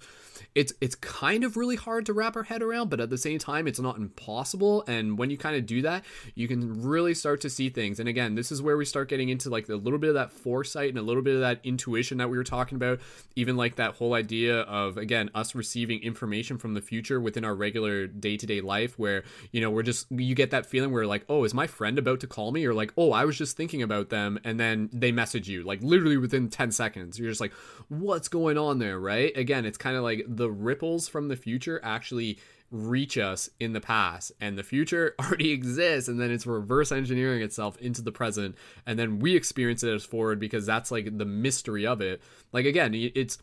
it's 0.53 0.73
it's 0.81 0.95
kind 0.95 1.43
of 1.43 1.55
really 1.55 1.75
hard 1.75 2.05
to 2.05 2.13
wrap 2.13 2.35
our 2.35 2.43
head 2.43 2.61
around 2.61 2.89
but 2.89 2.99
at 2.99 3.09
the 3.09 3.17
same 3.17 3.39
time 3.39 3.67
it's 3.67 3.79
not 3.79 3.97
impossible. 3.97 4.83
And 4.87 5.17
when 5.17 5.29
you 5.29 5.37
kind 5.37 5.55
of 5.55 5.65
do 5.65 5.81
that 5.83 6.03
you 6.35 6.47
can 6.47 6.81
really 6.81 7.13
start 7.13 7.41
to 7.41 7.49
see 7.49 7.69
things. 7.69 7.99
And 7.99 8.09
again 8.09 8.35
this 8.35 8.51
is 8.51 8.61
where 8.61 8.77
we 8.77 8.85
start 8.85 9.09
getting 9.09 9.29
into 9.29 9.49
like 9.49 9.69
a 9.69 9.75
little 9.75 9.99
bit 9.99 10.09
of 10.09 10.15
that 10.15 10.31
foresight 10.31 10.89
and 10.89 10.97
a 10.97 11.01
little 11.01 11.21
bit 11.21 11.35
of 11.35 11.41
that 11.41 11.59
intuition 11.63 12.17
that 12.17 12.29
we 12.29 12.37
were 12.37 12.43
talking 12.43 12.75
about. 12.75 12.99
Even 13.35 13.57
like 13.57 13.75
that 13.75 13.95
whole 13.95 14.13
idea 14.13 14.61
of 14.61 14.97
again 14.97 15.29
us 15.33 15.55
receiving 15.55 16.01
information 16.01 16.57
from 16.57 16.73
the 16.73 16.81
future 16.81 17.19
within 17.19 17.45
our 17.45 17.55
regular 17.55 18.07
day-to-day 18.07 18.61
life 18.61 18.99
where 18.99 19.23
you 19.51 19.61
know 19.61 19.69
we're 19.69 19.83
just 19.83 20.07
you 20.11 20.35
get 20.35 20.51
that 20.51 20.65
feeling 20.65 20.91
where 20.91 21.05
like 21.05 21.25
oh 21.29 21.43
is 21.43 21.53
my 21.53 21.67
friend 21.67 21.97
about 21.97 22.19
to 22.19 22.27
call 22.27 22.51
me? 22.51 22.65
Or 22.65 22.73
like 22.73 22.93
oh 22.97 23.11
i 23.11 23.25
was 23.25 23.37
just 23.37 23.57
thinking 23.57 23.81
about 23.81 24.09
them. 24.09 24.39
And 24.43 24.59
then 24.59 24.89
they 24.93 25.11
message 25.11 25.47
you 25.47 25.63
like 25.63 25.81
literally 25.81 26.17
within 26.17 26.49
10 26.49 26.71
seconds. 26.71 27.19
You're 27.19 27.29
just 27.29 27.41
like, 27.41 27.53
what's 27.89 28.27
going 28.27 28.57
on 28.57 28.79
there, 28.79 28.99
right? 28.99 29.35
Again, 29.35 29.65
it's 29.65 29.77
kind 29.77 29.95
of 29.95 30.03
like 30.03 30.23
the 30.27 30.40
ripples 30.49 31.07
from 31.07 31.27
the 31.27 31.35
future 31.35 31.79
actually 31.83 32.39
reach 32.71 33.17
us 33.17 33.49
in 33.59 33.73
the 33.73 33.81
past 33.81 34.31
and 34.39 34.57
the 34.57 34.63
future 34.63 35.13
already 35.19 35.51
exists 35.51 36.07
and 36.07 36.19
then 36.19 36.31
it's 36.31 36.47
reverse 36.47 36.91
engineering 36.91 37.41
itself 37.41 37.77
into 37.77 38.01
the 38.01 38.11
present 38.11 38.55
and 38.85 38.97
then 38.97 39.19
we 39.19 39.35
experience 39.35 39.83
it 39.83 39.93
as 39.93 40.05
forward 40.05 40.39
because 40.39 40.65
that's 40.65 40.89
like 40.89 41.17
the 41.17 41.25
mystery 41.25 41.85
of 41.85 42.01
it. 42.01 42.21
Like 42.53 42.65
again 42.65 42.93
it's 42.93 43.37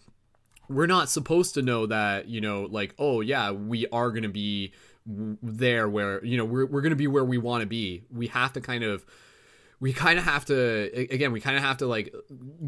we're 0.68 0.86
not 0.86 1.08
supposed 1.08 1.54
to 1.54 1.62
know 1.62 1.86
that 1.86 2.28
you 2.28 2.40
know 2.40 2.62
like 2.70 2.94
oh 2.98 3.20
yeah 3.20 3.50
we 3.50 3.86
are 3.88 4.10
going 4.10 4.22
to 4.22 4.28
be 4.28 4.72
there 5.06 5.88
where 5.88 6.24
you 6.24 6.36
know 6.36 6.44
we're, 6.44 6.66
we're 6.66 6.82
going 6.82 6.90
to 6.90 6.96
be 6.96 7.06
where 7.06 7.24
we 7.24 7.38
want 7.38 7.62
to 7.62 7.66
be. 7.66 8.02
We 8.10 8.28
have 8.28 8.52
to 8.54 8.60
kind 8.60 8.84
of 8.84 9.04
we 9.80 9.92
kind 9.92 10.18
of 10.18 10.24
have 10.24 10.44
to 10.46 10.90
again 11.12 11.32
we 11.32 11.40
kind 11.40 11.56
of 11.56 11.62
have 11.62 11.76
to 11.78 11.86
like 11.86 12.14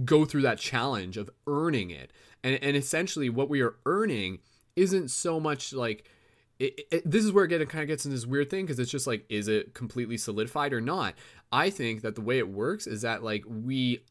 go 0.05 0.25
through 0.25 0.43
that 0.43 0.59
challenge 0.59 1.17
of 1.17 1.31
earning 1.47 1.91
it. 1.91 2.13
And 2.43 2.59
and 2.63 2.77
essentially 2.77 3.29
what 3.29 3.49
we 3.49 3.61
are 3.61 3.77
earning 3.87 4.39
isn't 4.77 5.11
so 5.11 5.41
much 5.41 5.73
like 5.73 6.09
it, 6.59 6.81
it, 6.91 7.11
this 7.11 7.25
is 7.25 7.33
where 7.33 7.47
it 7.47 7.69
kind 7.69 7.83
of 7.83 7.89
gets 7.89 8.05
in 8.05 8.11
this 8.11 8.27
weird 8.27 8.51
thing 8.51 8.67
because 8.67 8.79
it's 8.79 8.91
just 8.91 9.07
like 9.07 9.25
is 9.29 9.49
it 9.49 9.75
completely 9.75 10.17
solidified 10.17 10.73
or 10.73 10.81
not? 10.81 11.15
I 11.51 11.71
think 11.71 12.03
that 12.03 12.15
the 12.15 12.21
way 12.21 12.39
it 12.39 12.49
works 12.49 12.87
is 12.87 13.03
that 13.03 13.23
like 13.23 13.45
we 13.47 14.05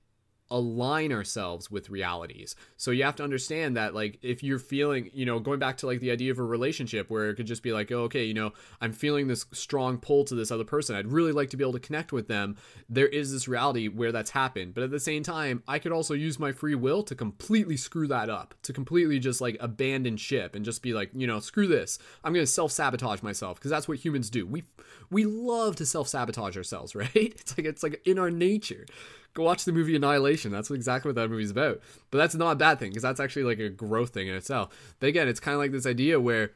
align 0.51 1.11
ourselves 1.11 1.69
with 1.69 1.89
realities. 1.89 2.55
So 2.77 2.91
you 2.91 3.03
have 3.03 3.15
to 3.17 3.23
understand 3.23 3.77
that 3.77 3.93
like 3.93 4.17
if 4.21 4.41
you're 4.41 4.59
feeling, 4.59 5.09
you 5.13 5.25
know, 5.25 5.39
going 5.39 5.59
back 5.59 5.77
to 5.77 5.85
like 5.85 5.99
the 5.99 6.11
idea 6.11 6.31
of 6.31 6.39
a 6.39 6.43
relationship 6.43 7.09
where 7.09 7.29
it 7.29 7.35
could 7.35 7.45
just 7.45 7.61
be 7.61 7.71
like, 7.71 7.91
oh, 7.91 8.03
okay, 8.03 8.23
you 8.23 8.33
know, 8.33 8.53
I'm 8.81 8.91
feeling 8.91 9.27
this 9.27 9.45
strong 9.51 9.97
pull 9.97 10.25
to 10.25 10.35
this 10.35 10.51
other 10.51 10.63
person. 10.63 10.95
I'd 10.95 11.11
really 11.11 11.31
like 11.31 11.51
to 11.51 11.57
be 11.57 11.63
able 11.63 11.73
to 11.73 11.79
connect 11.79 12.11
with 12.11 12.27
them. 12.27 12.57
There 12.89 13.07
is 13.07 13.31
this 13.31 13.47
reality 13.47 13.87
where 13.87 14.11
that's 14.11 14.31
happened. 14.31 14.73
But 14.73 14.83
at 14.83 14.91
the 14.91 14.99
same 14.99 15.23
time, 15.23 15.63
I 15.67 15.77
could 15.77 15.91
also 15.91 16.13
use 16.15 16.39
my 16.39 16.51
free 16.51 16.75
will 16.75 17.03
to 17.03 17.15
completely 17.15 17.77
screw 17.77 18.07
that 18.07 18.29
up, 18.29 18.55
to 18.63 18.73
completely 18.73 19.19
just 19.19 19.41
like 19.41 19.57
abandon 19.59 20.17
ship 20.17 20.55
and 20.55 20.65
just 20.65 20.81
be 20.81 20.93
like, 20.93 21.11
you 21.13 21.27
know, 21.27 21.39
screw 21.39 21.67
this. 21.67 21.99
I'm 22.23 22.33
going 22.33 22.45
to 22.45 22.51
self-sabotage 22.51 23.21
myself 23.21 23.59
because 23.59 23.71
that's 23.71 23.87
what 23.87 23.99
humans 23.99 24.29
do. 24.29 24.47
We 24.47 24.63
we 25.11 25.25
love 25.25 25.75
to 25.77 25.85
self-sabotage 25.85 26.57
ourselves, 26.57 26.95
right? 26.95 27.09
It's 27.15 27.57
like 27.57 27.67
it's 27.67 27.83
like 27.83 28.01
in 28.05 28.17
our 28.17 28.31
nature 28.31 28.85
go 29.39 29.45
watch 29.45 29.65
the 29.65 29.71
movie 29.71 29.95
Annihilation. 29.95 30.51
That's 30.51 30.69
exactly 30.69 31.09
what 31.09 31.15
that 31.15 31.29
movie's 31.29 31.51
about. 31.51 31.81
But 32.11 32.19
that's 32.19 32.35
not 32.35 32.51
a 32.51 32.55
bad 32.55 32.79
thing 32.79 32.89
because 32.89 33.03
that's 33.03 33.19
actually 33.19 33.43
like 33.43 33.59
a 33.59 33.69
growth 33.69 34.11
thing 34.11 34.27
in 34.27 34.35
itself. 34.35 34.95
But 34.99 35.07
again, 35.07 35.27
it's 35.27 35.39
kind 35.39 35.55
of 35.55 35.59
like 35.59 35.71
this 35.71 35.85
idea 35.85 36.19
where 36.19 36.51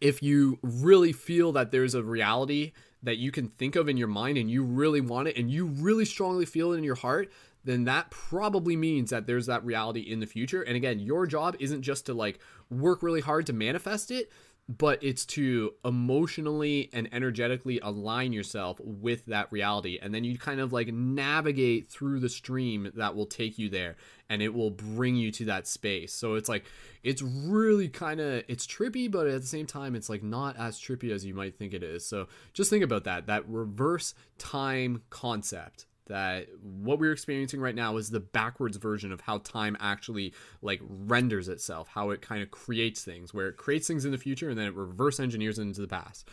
if 0.00 0.22
you 0.22 0.58
really 0.62 1.12
feel 1.12 1.52
that 1.52 1.70
there's 1.70 1.94
a 1.94 2.02
reality 2.02 2.72
that 3.02 3.18
you 3.18 3.30
can 3.30 3.48
think 3.48 3.76
of 3.76 3.88
in 3.88 3.96
your 3.96 4.08
mind 4.08 4.38
and 4.38 4.50
you 4.50 4.64
really 4.64 5.00
want 5.00 5.28
it 5.28 5.36
and 5.36 5.50
you 5.50 5.66
really 5.66 6.04
strongly 6.04 6.46
feel 6.46 6.72
it 6.72 6.78
in 6.78 6.84
your 6.84 6.94
heart, 6.94 7.30
then 7.64 7.84
that 7.84 8.10
probably 8.10 8.76
means 8.76 9.10
that 9.10 9.26
there's 9.26 9.46
that 9.46 9.64
reality 9.64 10.00
in 10.00 10.20
the 10.20 10.26
future. 10.26 10.62
And 10.62 10.76
again, 10.76 10.98
your 11.00 11.26
job 11.26 11.56
isn't 11.60 11.82
just 11.82 12.06
to 12.06 12.14
like 12.14 12.38
work 12.70 13.02
really 13.02 13.20
hard 13.20 13.46
to 13.46 13.52
manifest 13.52 14.10
it 14.10 14.30
but 14.68 15.02
it's 15.02 15.26
to 15.26 15.74
emotionally 15.84 16.88
and 16.92 17.08
energetically 17.12 17.78
align 17.82 18.32
yourself 18.32 18.80
with 18.82 19.26
that 19.26 19.52
reality. 19.52 19.98
And 20.00 20.14
then 20.14 20.24
you 20.24 20.38
kind 20.38 20.60
of 20.60 20.72
like 20.72 20.88
navigate 20.88 21.88
through 21.88 22.20
the 22.20 22.30
stream 22.30 22.90
that 22.94 23.14
will 23.14 23.26
take 23.26 23.58
you 23.58 23.68
there 23.68 23.96
and 24.30 24.40
it 24.40 24.54
will 24.54 24.70
bring 24.70 25.16
you 25.16 25.30
to 25.32 25.44
that 25.46 25.66
space. 25.66 26.14
So 26.14 26.34
it's 26.34 26.48
like 26.48 26.64
it's 27.02 27.20
really 27.20 27.88
kind 27.88 28.20
of 28.20 28.42
it's 28.48 28.66
trippy 28.66 29.10
but 29.10 29.26
at 29.26 29.42
the 29.42 29.46
same 29.46 29.66
time 29.66 29.94
it's 29.94 30.08
like 30.08 30.22
not 30.22 30.56
as 30.56 30.80
trippy 30.80 31.10
as 31.10 31.26
you 31.26 31.34
might 31.34 31.58
think 31.58 31.74
it 31.74 31.82
is. 31.82 32.06
So 32.06 32.28
just 32.54 32.70
think 32.70 32.84
about 32.84 33.04
that 33.04 33.26
that 33.26 33.46
reverse 33.46 34.14
time 34.38 35.02
concept 35.10 35.84
that 36.06 36.46
what 36.60 36.98
we're 36.98 37.12
experiencing 37.12 37.60
right 37.60 37.74
now 37.74 37.96
is 37.96 38.10
the 38.10 38.20
backwards 38.20 38.76
version 38.76 39.12
of 39.12 39.22
how 39.22 39.38
time 39.38 39.76
actually 39.80 40.34
like 40.62 40.80
renders 40.88 41.48
itself 41.48 41.88
how 41.88 42.10
it 42.10 42.20
kind 42.20 42.42
of 42.42 42.50
creates 42.50 43.02
things 43.02 43.32
where 43.32 43.48
it 43.48 43.56
creates 43.56 43.86
things 43.86 44.04
in 44.04 44.12
the 44.12 44.18
future 44.18 44.50
and 44.50 44.58
then 44.58 44.66
it 44.66 44.74
reverse 44.74 45.18
engineers 45.18 45.58
into 45.58 45.80
the 45.80 45.88
past. 45.88 46.28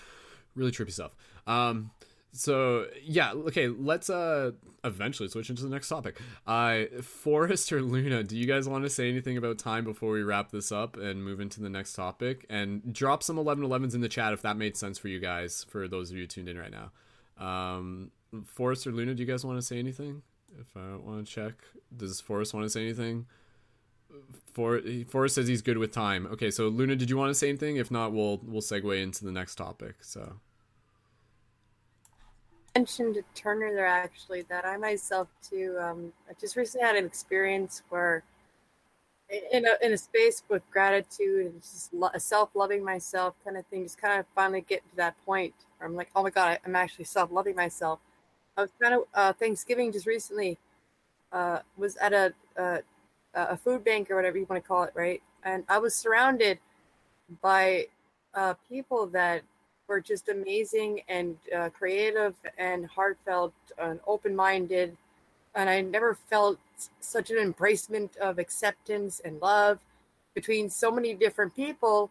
Really 0.55 0.71
trippy 0.71 0.91
stuff. 0.91 1.15
Um 1.47 1.91
so 2.33 2.85
yeah 3.03 3.33
okay 3.33 3.67
let's 3.67 4.09
uh 4.09 4.51
eventually 4.85 5.27
switch 5.27 5.49
into 5.49 5.63
the 5.63 5.69
next 5.69 5.87
topic. 5.87 6.19
Uh 6.45 6.83
forrest 7.01 7.71
or 7.71 7.81
luna 7.81 8.23
do 8.23 8.37
you 8.37 8.45
guys 8.45 8.67
want 8.67 8.83
to 8.83 8.89
say 8.89 9.09
anything 9.09 9.37
about 9.37 9.57
time 9.57 9.85
before 9.85 10.11
we 10.11 10.23
wrap 10.23 10.51
this 10.51 10.71
up 10.71 10.97
and 10.97 11.23
move 11.23 11.39
into 11.39 11.61
the 11.61 11.69
next 11.69 11.93
topic? 11.93 12.45
And 12.49 12.93
drop 12.93 13.23
some 13.23 13.37
1111s 13.37 13.95
in 13.95 14.01
the 14.01 14.09
chat 14.09 14.33
if 14.33 14.41
that 14.41 14.57
made 14.57 14.75
sense 14.75 14.97
for 14.97 15.07
you 15.07 15.19
guys 15.19 15.65
for 15.69 15.87
those 15.87 16.11
of 16.11 16.17
you 16.17 16.27
tuned 16.27 16.49
in 16.49 16.57
right 16.57 16.71
now. 16.71 16.91
Um 17.37 18.11
Forrest 18.45 18.87
or 18.87 18.91
Luna, 18.91 19.13
do 19.13 19.23
you 19.23 19.27
guys 19.27 19.45
want 19.45 19.57
to 19.57 19.61
say 19.61 19.79
anything? 19.79 20.21
If 20.59 20.75
I 20.75 20.95
want 20.97 21.25
to 21.25 21.31
check, 21.31 21.53
does 21.95 22.19
Forrest 22.19 22.53
want 22.53 22.65
to 22.65 22.69
say 22.69 22.81
anything? 22.81 23.25
For 24.53 24.81
Forrest 25.07 25.35
says 25.35 25.47
he's 25.47 25.61
good 25.61 25.77
with 25.77 25.91
time. 25.91 26.27
Okay, 26.27 26.51
so 26.51 26.67
Luna, 26.67 26.95
did 26.95 27.09
you 27.09 27.17
want 27.17 27.29
to 27.29 27.35
say 27.35 27.49
anything? 27.49 27.77
If 27.77 27.91
not, 27.91 28.11
we'll 28.11 28.41
we'll 28.43 28.61
segue 28.61 29.01
into 29.01 29.23
the 29.23 29.31
next 29.31 29.55
topic. 29.55 29.95
So 30.01 30.33
mentioned 32.75 33.15
to 33.15 33.23
Turner 33.35 33.73
there 33.73 33.85
actually 33.85 34.43
that 34.43 34.65
I 34.65 34.77
myself 34.77 35.27
too. 35.47 35.77
Um, 35.81 36.13
I 36.29 36.33
just 36.39 36.55
recently 36.55 36.85
had 36.85 36.95
an 36.95 37.05
experience 37.05 37.83
where 37.89 38.23
in 39.51 39.65
a 39.65 39.85
in 39.85 39.93
a 39.93 39.97
space 39.97 40.43
with 40.49 40.61
gratitude 40.71 41.47
and 41.47 41.61
just 41.61 41.93
lo- 41.93 42.09
self 42.17 42.49
loving 42.53 42.83
myself 42.83 43.35
kind 43.43 43.57
of 43.57 43.65
thing, 43.67 43.83
just 43.83 43.97
kind 43.97 44.19
of 44.19 44.25
finally 44.35 44.61
get 44.61 44.87
to 44.89 44.95
that 44.97 45.15
point 45.25 45.53
where 45.77 45.87
I'm 45.87 45.95
like, 45.95 46.09
oh 46.15 46.23
my 46.23 46.29
god, 46.29 46.59
I'm 46.65 46.75
actually 46.75 47.05
self 47.05 47.31
loving 47.31 47.55
myself 47.55 47.99
I 48.57 48.61
was 48.61 48.71
kind 48.81 48.93
of 48.93 49.03
uh, 49.13 49.33
Thanksgiving 49.33 49.91
just 49.91 50.05
recently. 50.05 50.57
Uh, 51.31 51.59
was 51.77 51.95
at 51.97 52.11
a, 52.11 52.33
a 52.57 52.81
a 53.33 53.55
food 53.55 53.83
bank 53.83 54.11
or 54.11 54.15
whatever 54.17 54.37
you 54.37 54.45
want 54.49 54.61
to 54.61 54.67
call 54.67 54.83
it, 54.83 54.91
right? 54.93 55.21
And 55.43 55.63
I 55.69 55.77
was 55.77 55.95
surrounded 55.95 56.59
by 57.41 57.85
uh, 58.33 58.55
people 58.67 59.07
that 59.07 59.43
were 59.87 60.01
just 60.01 60.29
amazing 60.29 61.01
and 61.07 61.37
uh, 61.55 61.69
creative 61.69 62.35
and 62.57 62.85
heartfelt 62.85 63.53
and 63.77 63.99
open 64.05 64.35
minded. 64.35 64.97
And 65.55 65.69
I 65.69 65.81
never 65.81 66.17
felt 66.29 66.59
such 66.99 67.29
an 67.29 67.37
embracement 67.37 68.15
of 68.17 68.39
acceptance 68.39 69.21
and 69.23 69.41
love 69.41 69.79
between 70.33 70.69
so 70.69 70.91
many 70.91 71.13
different 71.13 71.55
people. 71.55 72.09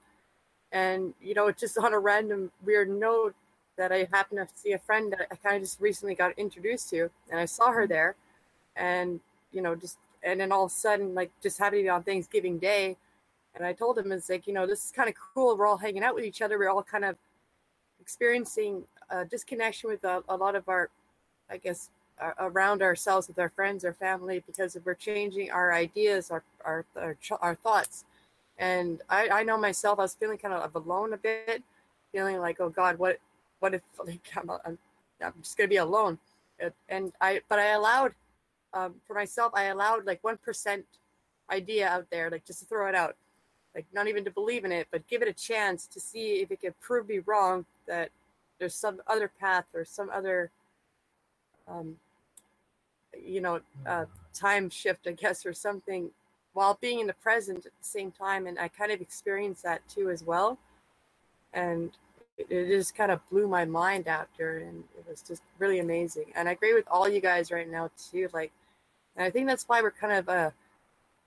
And, 0.73 1.15
you 1.21 1.35
know, 1.35 1.51
just 1.51 1.77
on 1.79 1.95
a 1.95 1.99
random 1.99 2.51
weird 2.65 2.89
note, 2.89 3.35
that 3.81 3.93
I 3.93 4.07
happened 4.13 4.47
to 4.47 4.55
see 4.55 4.73
a 4.73 4.79
friend 4.79 5.11
that 5.11 5.27
I 5.31 5.37
kind 5.37 5.57
of 5.57 5.63
just 5.63 5.81
recently 5.81 6.15
got 6.15 6.39
introduced 6.39 6.91
to, 6.91 7.09
and 7.31 7.41
I 7.41 7.47
saw 7.47 7.73
her 7.73 7.87
there, 7.87 8.15
and 8.77 9.21
you 9.53 9.63
know, 9.63 9.75
just 9.75 9.97
and 10.23 10.39
then 10.39 10.53
all 10.53 10.67
of 10.67 10.71
a 10.71 10.75
sudden, 10.75 11.15
like 11.15 11.31
just 11.43 11.59
happening 11.59 11.89
on 11.89 12.03
Thanksgiving 12.03 12.59
Day, 12.59 12.99
and 13.55 13.65
I 13.65 13.73
told 13.73 13.97
him 13.99 14.13
it's 14.13 14.29
like 14.29 14.47
you 14.47 14.53
know 14.53 14.67
this 14.67 14.85
is 14.85 14.93
kind 14.93 15.09
of 15.09 15.15
cool. 15.35 15.57
We're 15.57 15.67
all 15.67 15.79
hanging 15.79 16.05
out 16.05 16.15
with 16.15 16.25
each 16.25 16.43
other. 16.43 16.59
We're 16.59 16.69
all 16.69 16.83
kind 16.83 17.07
of 17.07 17.17
experiencing 18.03 18.85
a 19.09 19.25
disconnection 19.25 19.89
with 19.89 20.05
a, 20.05 20.23
a 20.29 20.37
lot 20.37 20.55
of 20.57 20.69
our, 20.69 20.91
I 21.51 21.57
guess, 21.57 21.89
uh, 22.21 22.33
around 22.39 22.83
ourselves 22.83 23.29
with 23.29 23.39
our 23.39 23.49
friends, 23.49 23.83
our 23.83 23.95
family, 23.95 24.45
because 24.47 24.77
we're 24.85 24.95
changing 24.95 25.51
our 25.51 25.73
ideas, 25.73 26.31
our 26.31 26.43
our 26.67 26.85
our, 26.97 27.17
our 27.41 27.55
thoughts. 27.55 28.05
And 28.59 29.01
I, 29.09 29.31
I 29.31 29.43
know 29.43 29.57
myself, 29.57 29.99
I 29.99 30.03
was 30.03 30.15
feeling 30.15 30.37
kind 30.37 30.53
of 30.53 30.75
alone 30.75 31.15
a 31.15 31.17
bit, 31.17 31.63
feeling 32.13 32.39
like, 32.41 32.61
oh 32.61 32.69
God, 32.69 32.99
what 32.99 33.19
what 33.61 33.75
if 33.75 33.83
like 34.05 34.29
I'm, 34.37 34.51
I'm, 34.51 34.79
I'm 35.23 35.35
just 35.43 35.57
gonna 35.57 35.69
be 35.69 35.77
alone. 35.77 36.19
And 36.89 37.13
i 37.21 37.41
but 37.49 37.59
i 37.59 37.69
allowed 37.69 38.13
um, 38.75 38.97
for 39.07 39.15
myself 39.15 39.53
i 39.55 39.65
allowed 39.65 40.05
like 40.05 40.21
1% 40.23 40.83
idea 41.51 41.89
out 41.89 42.07
there 42.11 42.31
like 42.31 42.45
just 42.45 42.61
to 42.61 42.67
throw 42.67 42.89
it 42.89 42.95
out. 42.95 43.17
Like 43.75 43.87
not 43.93 44.09
even 44.09 44.25
to 44.25 44.31
believe 44.31 44.65
in 44.65 44.73
it 44.73 44.89
but 44.91 45.07
give 45.07 45.23
it 45.23 45.29
a 45.29 45.33
chance 45.33 45.87
to 45.87 46.01
see 46.01 46.43
if 46.43 46.51
it 46.51 46.61
could 46.61 46.79
prove 46.81 47.09
me 47.09 47.21
wrong 47.21 47.65
that 47.87 48.11
there's 48.59 48.75
some 48.75 49.01
other 49.07 49.31
path 49.41 49.65
or 49.75 49.85
some 49.85 50.11
other 50.11 50.51
um, 51.67 51.97
you 53.19 53.41
know 53.41 53.61
uh, 53.87 54.05
time 54.35 54.69
shift 54.69 55.07
i 55.07 55.13
guess 55.13 55.47
or 55.47 55.53
something 55.53 56.11
while 56.53 56.79
being 56.81 57.01
in 57.01 57.07
the 57.07 57.15
present 57.15 57.59
at 57.59 57.73
the 57.81 57.89
same 57.89 58.11
time. 58.11 58.47
And 58.47 58.59
i 58.59 58.69
kind 58.69 58.93
of 58.93 59.01
experienced 59.01 59.63
that 59.63 59.87
too 59.89 60.11
as 60.11 60.23
well. 60.25 60.59
And 61.53 61.91
it 62.49 62.69
just 62.69 62.95
kind 62.95 63.11
of 63.11 63.21
blew 63.31 63.47
my 63.49 63.65
mind 63.65 64.09
after 64.09 64.59
and 64.59 64.85
it 64.97 65.05
was 65.09 65.23
just 65.23 65.43
really 65.59 65.79
amazing. 65.81 66.27
And 66.35 66.49
i 66.49 66.53
agree 66.53 66.75
with 66.75 66.87
all 66.89 67.09
you 67.09 67.21
guys 67.21 67.51
right 67.51 67.69
now 67.69 67.91
too 68.11 68.29
like 68.33 68.53
and 69.17 69.25
i 69.25 69.31
think 69.31 69.47
that's 69.47 69.69
why 69.69 69.83
we're 69.83 69.91
kind 69.91 70.13
of 70.15 70.29
uh 70.29 70.51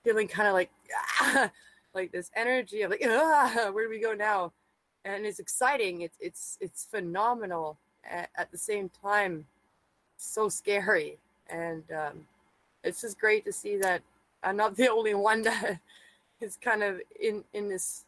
feeling 0.03 0.27
kind 0.27 0.48
of 0.48 0.53
like 0.53 0.72
ah, 1.22 1.52
like 1.94 2.11
this 2.11 2.31
energy 2.35 2.81
of 2.81 2.91
like 2.91 3.03
ah, 3.06 3.69
where 3.72 3.85
do 3.85 3.90
we 3.90 3.99
go 3.99 4.14
now? 4.14 4.52
And 5.06 5.26
it's 5.26 5.40
exciting. 5.40 6.02
It's 6.02 6.18
it's 6.19 6.57
it's 6.61 6.85
phenomenal 6.85 7.77
at, 8.10 8.30
at 8.35 8.52
the 8.52 8.57
same 8.57 8.90
time. 8.90 9.45
So 10.18 10.49
scary. 10.49 11.18
And 11.49 11.84
um 11.91 12.26
it's 12.84 13.02
just 13.02 13.19
great 13.19 13.45
to 13.45 13.52
see 13.52 13.77
that 13.77 14.02
i'm 14.44 14.57
not 14.57 14.76
the 14.76 14.90
only 14.91 15.14
one 15.14 15.41
that 15.41 15.80
is 16.41 16.57
kind 16.61 16.84
of 16.84 16.99
in 17.19 17.44
in 17.53 17.69
this 17.69 18.06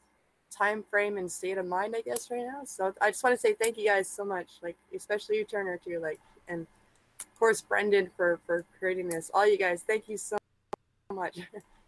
time 0.55 0.83
frame 0.89 1.17
and 1.17 1.31
state 1.31 1.57
of 1.57 1.65
mind, 1.65 1.95
I 1.97 2.01
guess, 2.01 2.29
right 2.31 2.45
now. 2.45 2.61
So 2.65 2.93
I 3.01 3.11
just 3.11 3.23
want 3.23 3.35
to 3.35 3.39
say 3.39 3.53
thank 3.53 3.77
you 3.77 3.85
guys 3.85 4.07
so 4.07 4.23
much, 4.23 4.49
like 4.61 4.77
especially 4.95 5.37
you, 5.37 5.45
Turner, 5.45 5.79
too, 5.83 5.99
like, 5.99 6.19
and 6.47 6.65
of 7.19 7.39
course 7.39 7.61
Brendon 7.61 8.09
for 8.15 8.39
for 8.45 8.65
creating 8.79 9.09
this. 9.09 9.31
All 9.33 9.47
you 9.47 9.57
guys, 9.57 9.83
thank 9.85 10.07
you 10.07 10.17
so 10.17 10.37
much. 11.13 11.39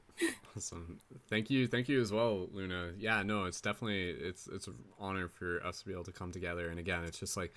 awesome, 0.57 0.99
thank 1.30 1.49
you, 1.49 1.68
thank 1.68 1.89
you 1.89 2.02
as 2.02 2.11
well, 2.11 2.48
Luna. 2.52 2.91
Yeah, 2.98 3.23
no, 3.23 3.45
it's 3.45 3.61
definitely 3.61 4.10
it's 4.10 4.48
it's 4.48 4.68
an 4.68 4.76
honor 4.99 5.27
for 5.27 5.65
us 5.65 5.80
to 5.80 5.85
be 5.85 5.94
able 5.94 6.06
to 6.06 6.11
come 6.11 6.31
together, 6.31 6.69
and 6.69 6.80
again, 6.80 7.03
it's 7.03 7.19
just 7.19 7.38
like 7.38 7.53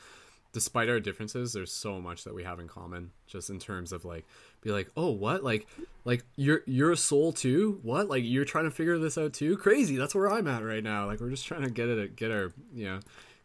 despite 0.53 0.89
our 0.89 0.99
differences 0.99 1.53
there's 1.53 1.73
so 1.73 2.01
much 2.01 2.25
that 2.25 2.35
we 2.35 2.43
have 2.43 2.59
in 2.59 2.67
common 2.67 3.11
just 3.27 3.51
in 3.51 3.59
terms 3.59 3.93
of 3.93 4.05
like 4.05 4.27
be 4.61 4.71
like 4.71 4.91
oh 4.97 5.11
what? 5.11 5.43
Like 5.43 5.67
like 6.05 6.25
you're 6.37 6.63
you're 6.67 6.93
a 6.93 6.97
soul 6.97 7.33
too? 7.33 7.81
What? 7.83 8.09
Like 8.09 8.25
you're 8.25 8.45
trying 8.45 8.65
to 8.65 8.71
figure 8.71 8.99
this 8.99 9.17
out 9.17 9.33
too? 9.33 9.57
Crazy. 9.57 9.97
That's 9.97 10.15
where 10.15 10.31
i'm 10.31 10.47
at 10.47 10.65
right 10.65 10.85
now. 10.85 11.07
Like 11.07 11.21
we're 11.21 11.31
just 11.31 11.47
trying 11.47 11.63
to 11.63 11.71
get 11.71 11.89
it 11.89 12.17
get 12.17 12.31
our 12.31 12.53
you 12.75 12.87
know 12.87 13.01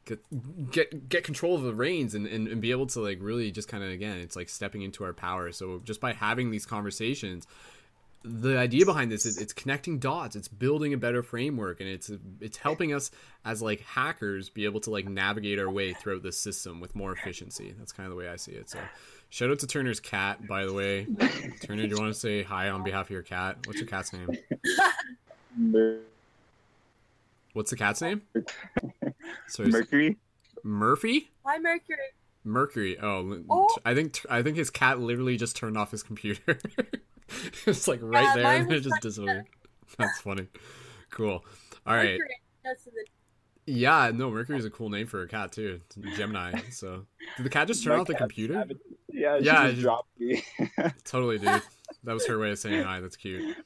get 0.06 0.72
get 0.72 1.10
get 1.10 1.24
control 1.24 1.56
of 1.56 1.64
the 1.64 1.74
reins 1.74 2.16
and, 2.16 2.28
and, 2.28 2.48
and 2.48 2.62
be 2.62 2.72
able 2.72 2.88
to 2.88 3.00
like 3.00 3.20
really 3.22 3.52
just 3.52 3.68
kind 3.68 3.84
of 3.84 3.90
again 3.90 4.18
it's 4.18 4.36
like 4.36 4.50
stepping 4.50 4.82
into 4.82 5.04
our 5.04 5.14
power. 5.14 5.52
So 5.52 5.82
just 5.84 6.02
by 6.02 6.14
having 6.14 6.52
these 6.52 6.66
conversations 6.66 7.48
the 8.28 8.58
idea 8.58 8.86
behind 8.86 9.12
this 9.12 9.24
is 9.26 9.38
it's 9.38 9.54
connecting 9.54 10.00
dots 10.00 10.36
it's 10.36 10.48
building 10.48 10.94
a 10.94 10.98
better 10.98 11.22
framework 11.22 11.80
and 11.80 11.88
it's 11.88 12.10
it's 12.42 12.58
helping 12.58 12.92
us 12.92 13.12
as 13.46 13.62
like 13.62 13.82
hackers 13.82 14.50
be 14.50 14.66
able 14.66 14.80
to 14.80 14.90
like 14.90 15.08
navigate 15.08 15.60
our 15.60 15.70
way 15.70 15.94
throughout 15.94 16.24
the 16.24 16.32
system 16.32 16.80
with 16.80 16.96
more 16.96 17.12
efficiency. 17.14 17.76
That's 17.78 17.92
kind 17.92 18.08
of 18.08 18.12
the 18.12 18.18
way 18.18 18.28
i 18.28 18.36
see 18.36 18.54
it. 18.54 18.68
So 18.70 18.80
shout 19.30 19.52
out 19.52 19.60
to 19.60 19.68
turner's 19.68 20.00
cat 20.00 20.48
by 20.48 20.66
the 20.66 20.74
way. 20.74 21.06
Turner 21.62 21.84
do 21.84 21.90
you 21.90 21.98
want 22.02 22.12
to 22.14 22.20
say 22.20 22.42
hi 22.42 22.70
on 22.70 22.84
behalf 22.84 23.06
of 23.06 23.12
your 23.12 23.22
cat? 23.22 23.58
What's 23.68 23.80
your 23.80 23.88
cat's 23.88 24.12
name? 24.12 24.30
What's 27.54 27.70
the 27.70 27.78
cat's 27.78 28.02
name? 28.02 28.22
Sorry, 29.48 29.70
Mercury. 29.70 30.18
murphy? 30.64 31.30
Hi, 31.46 31.58
Mercury. 31.60 31.98
mercury. 32.44 32.98
Oh, 33.00 33.40
Oh. 33.50 33.68
i 33.86 33.94
think 33.94 34.20
i 34.30 34.42
think 34.42 34.58
his 34.58 34.70
cat 34.70 35.00
literally 35.00 35.38
just 35.38 35.56
turned 35.56 35.78
off 35.78 35.92
his 35.92 36.04
computer 36.04 36.60
it's 37.66 37.88
like 37.88 38.00
right 38.02 38.24
Yeah, 38.24 38.36
there 38.36 38.46
and 38.62 38.72
it 38.72 38.80
just 38.82 38.92
like 38.92 39.02
disappeared 39.02 39.46
that's 39.98 40.20
funny 40.22 40.48
cool 41.12 41.44
all 41.88 41.96
right 41.96 42.20
Mercury. 42.64 43.06
Yeah, 43.68 44.12
no, 44.14 44.30
Mercury's 44.30 44.64
a 44.66 44.70
cool 44.70 44.90
name 44.92 45.08
for 45.08 45.24
a 45.24 45.28
cat 45.28 45.52
too. 45.52 45.82
It's 45.98 46.18
Gemini. 46.18 46.54
So, 46.70 47.08
did 47.36 47.48
the 47.48 47.50
cat 47.50 47.66
just 47.68 47.84
turn 47.84 47.94
My 47.94 48.00
off 48.02 48.06
the 48.08 48.14
computer? 48.14 48.54
savage. 48.54 48.78
Yeah, 49.12 49.40
she 49.40 49.46
Yeah, 49.46 49.54
just 49.64 49.70
just- 49.72 49.82
dropped 49.82 50.20
me. 50.20 50.44
Totally, 51.04 51.40
dude. 51.40 51.64
That 52.04 52.14
was 52.14 52.28
her 52.28 52.38
way 52.38 52.52
of 52.52 52.60
saying 52.60 52.84
hi. 52.84 53.00
That's 53.00 53.16
cute. 53.16 53.58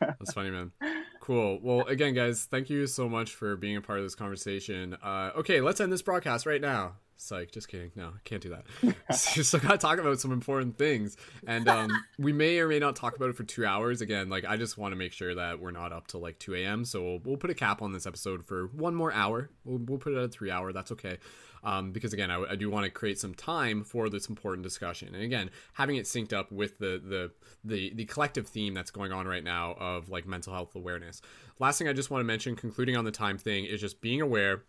That's 0.00 0.32
funny, 0.32 0.48
man. 0.50 0.72
Cool. 1.20 1.58
Well, 1.62 1.86
again, 1.86 2.14
guys, 2.14 2.46
thank 2.50 2.70
you 2.70 2.86
so 2.86 3.10
much 3.10 3.34
for 3.34 3.54
being 3.56 3.76
a 3.76 3.82
part 3.82 3.98
of 3.98 4.06
this 4.06 4.14
conversation. 4.14 4.96
Uh, 5.02 5.32
okay, 5.36 5.60
let's 5.60 5.82
end 5.82 5.92
this 5.92 6.00
broadcast 6.00 6.46
right 6.46 6.60
now. 6.60 6.94
Psych. 7.22 7.50
Just 7.52 7.68
kidding. 7.68 7.92
No, 7.94 8.08
I 8.08 8.20
can't 8.24 8.42
do 8.42 8.50
that. 8.50 9.14
Still 9.14 9.60
got 9.60 9.72
to 9.72 9.78
talk 9.78 9.98
about 9.98 10.20
some 10.20 10.32
important 10.32 10.76
things, 10.76 11.16
and 11.46 11.68
um, 11.68 11.90
we 12.18 12.32
may 12.32 12.58
or 12.58 12.68
may 12.68 12.78
not 12.78 12.96
talk 12.96 13.16
about 13.16 13.30
it 13.30 13.36
for 13.36 13.44
two 13.44 13.64
hours. 13.64 14.00
Again, 14.00 14.28
like 14.28 14.44
I 14.44 14.56
just 14.56 14.76
want 14.76 14.92
to 14.92 14.96
make 14.96 15.12
sure 15.12 15.34
that 15.34 15.60
we're 15.60 15.70
not 15.70 15.92
up 15.92 16.08
till 16.08 16.20
like 16.20 16.38
two 16.38 16.54
a.m. 16.54 16.84
So 16.84 17.02
we'll, 17.02 17.20
we'll 17.24 17.36
put 17.36 17.50
a 17.50 17.54
cap 17.54 17.80
on 17.80 17.92
this 17.92 18.06
episode 18.06 18.44
for 18.44 18.66
one 18.68 18.94
more 18.94 19.12
hour. 19.12 19.50
We'll, 19.64 19.78
we'll 19.78 19.98
put 19.98 20.12
it 20.12 20.18
at 20.18 20.32
three 20.32 20.50
hour. 20.50 20.72
That's 20.72 20.92
okay. 20.92 21.18
Um, 21.64 21.92
because 21.92 22.12
again, 22.12 22.30
I, 22.30 22.42
I 22.50 22.56
do 22.56 22.68
want 22.70 22.86
to 22.86 22.90
create 22.90 23.20
some 23.20 23.34
time 23.34 23.84
for 23.84 24.08
this 24.08 24.28
important 24.28 24.64
discussion, 24.64 25.14
and 25.14 25.22
again, 25.22 25.50
having 25.74 25.96
it 25.96 26.06
synced 26.06 26.32
up 26.32 26.50
with 26.50 26.78
the 26.78 27.00
the 27.04 27.30
the 27.62 27.94
the 27.94 28.04
collective 28.06 28.48
theme 28.48 28.74
that's 28.74 28.90
going 28.90 29.12
on 29.12 29.28
right 29.28 29.44
now 29.44 29.76
of 29.78 30.08
like 30.08 30.26
mental 30.26 30.52
health 30.52 30.74
awareness. 30.74 31.22
Last 31.60 31.78
thing 31.78 31.86
I 31.86 31.92
just 31.92 32.10
want 32.10 32.20
to 32.20 32.26
mention, 32.26 32.56
concluding 32.56 32.96
on 32.96 33.04
the 33.04 33.12
time 33.12 33.38
thing, 33.38 33.64
is 33.64 33.80
just 33.80 34.00
being 34.00 34.20
aware 34.20 34.64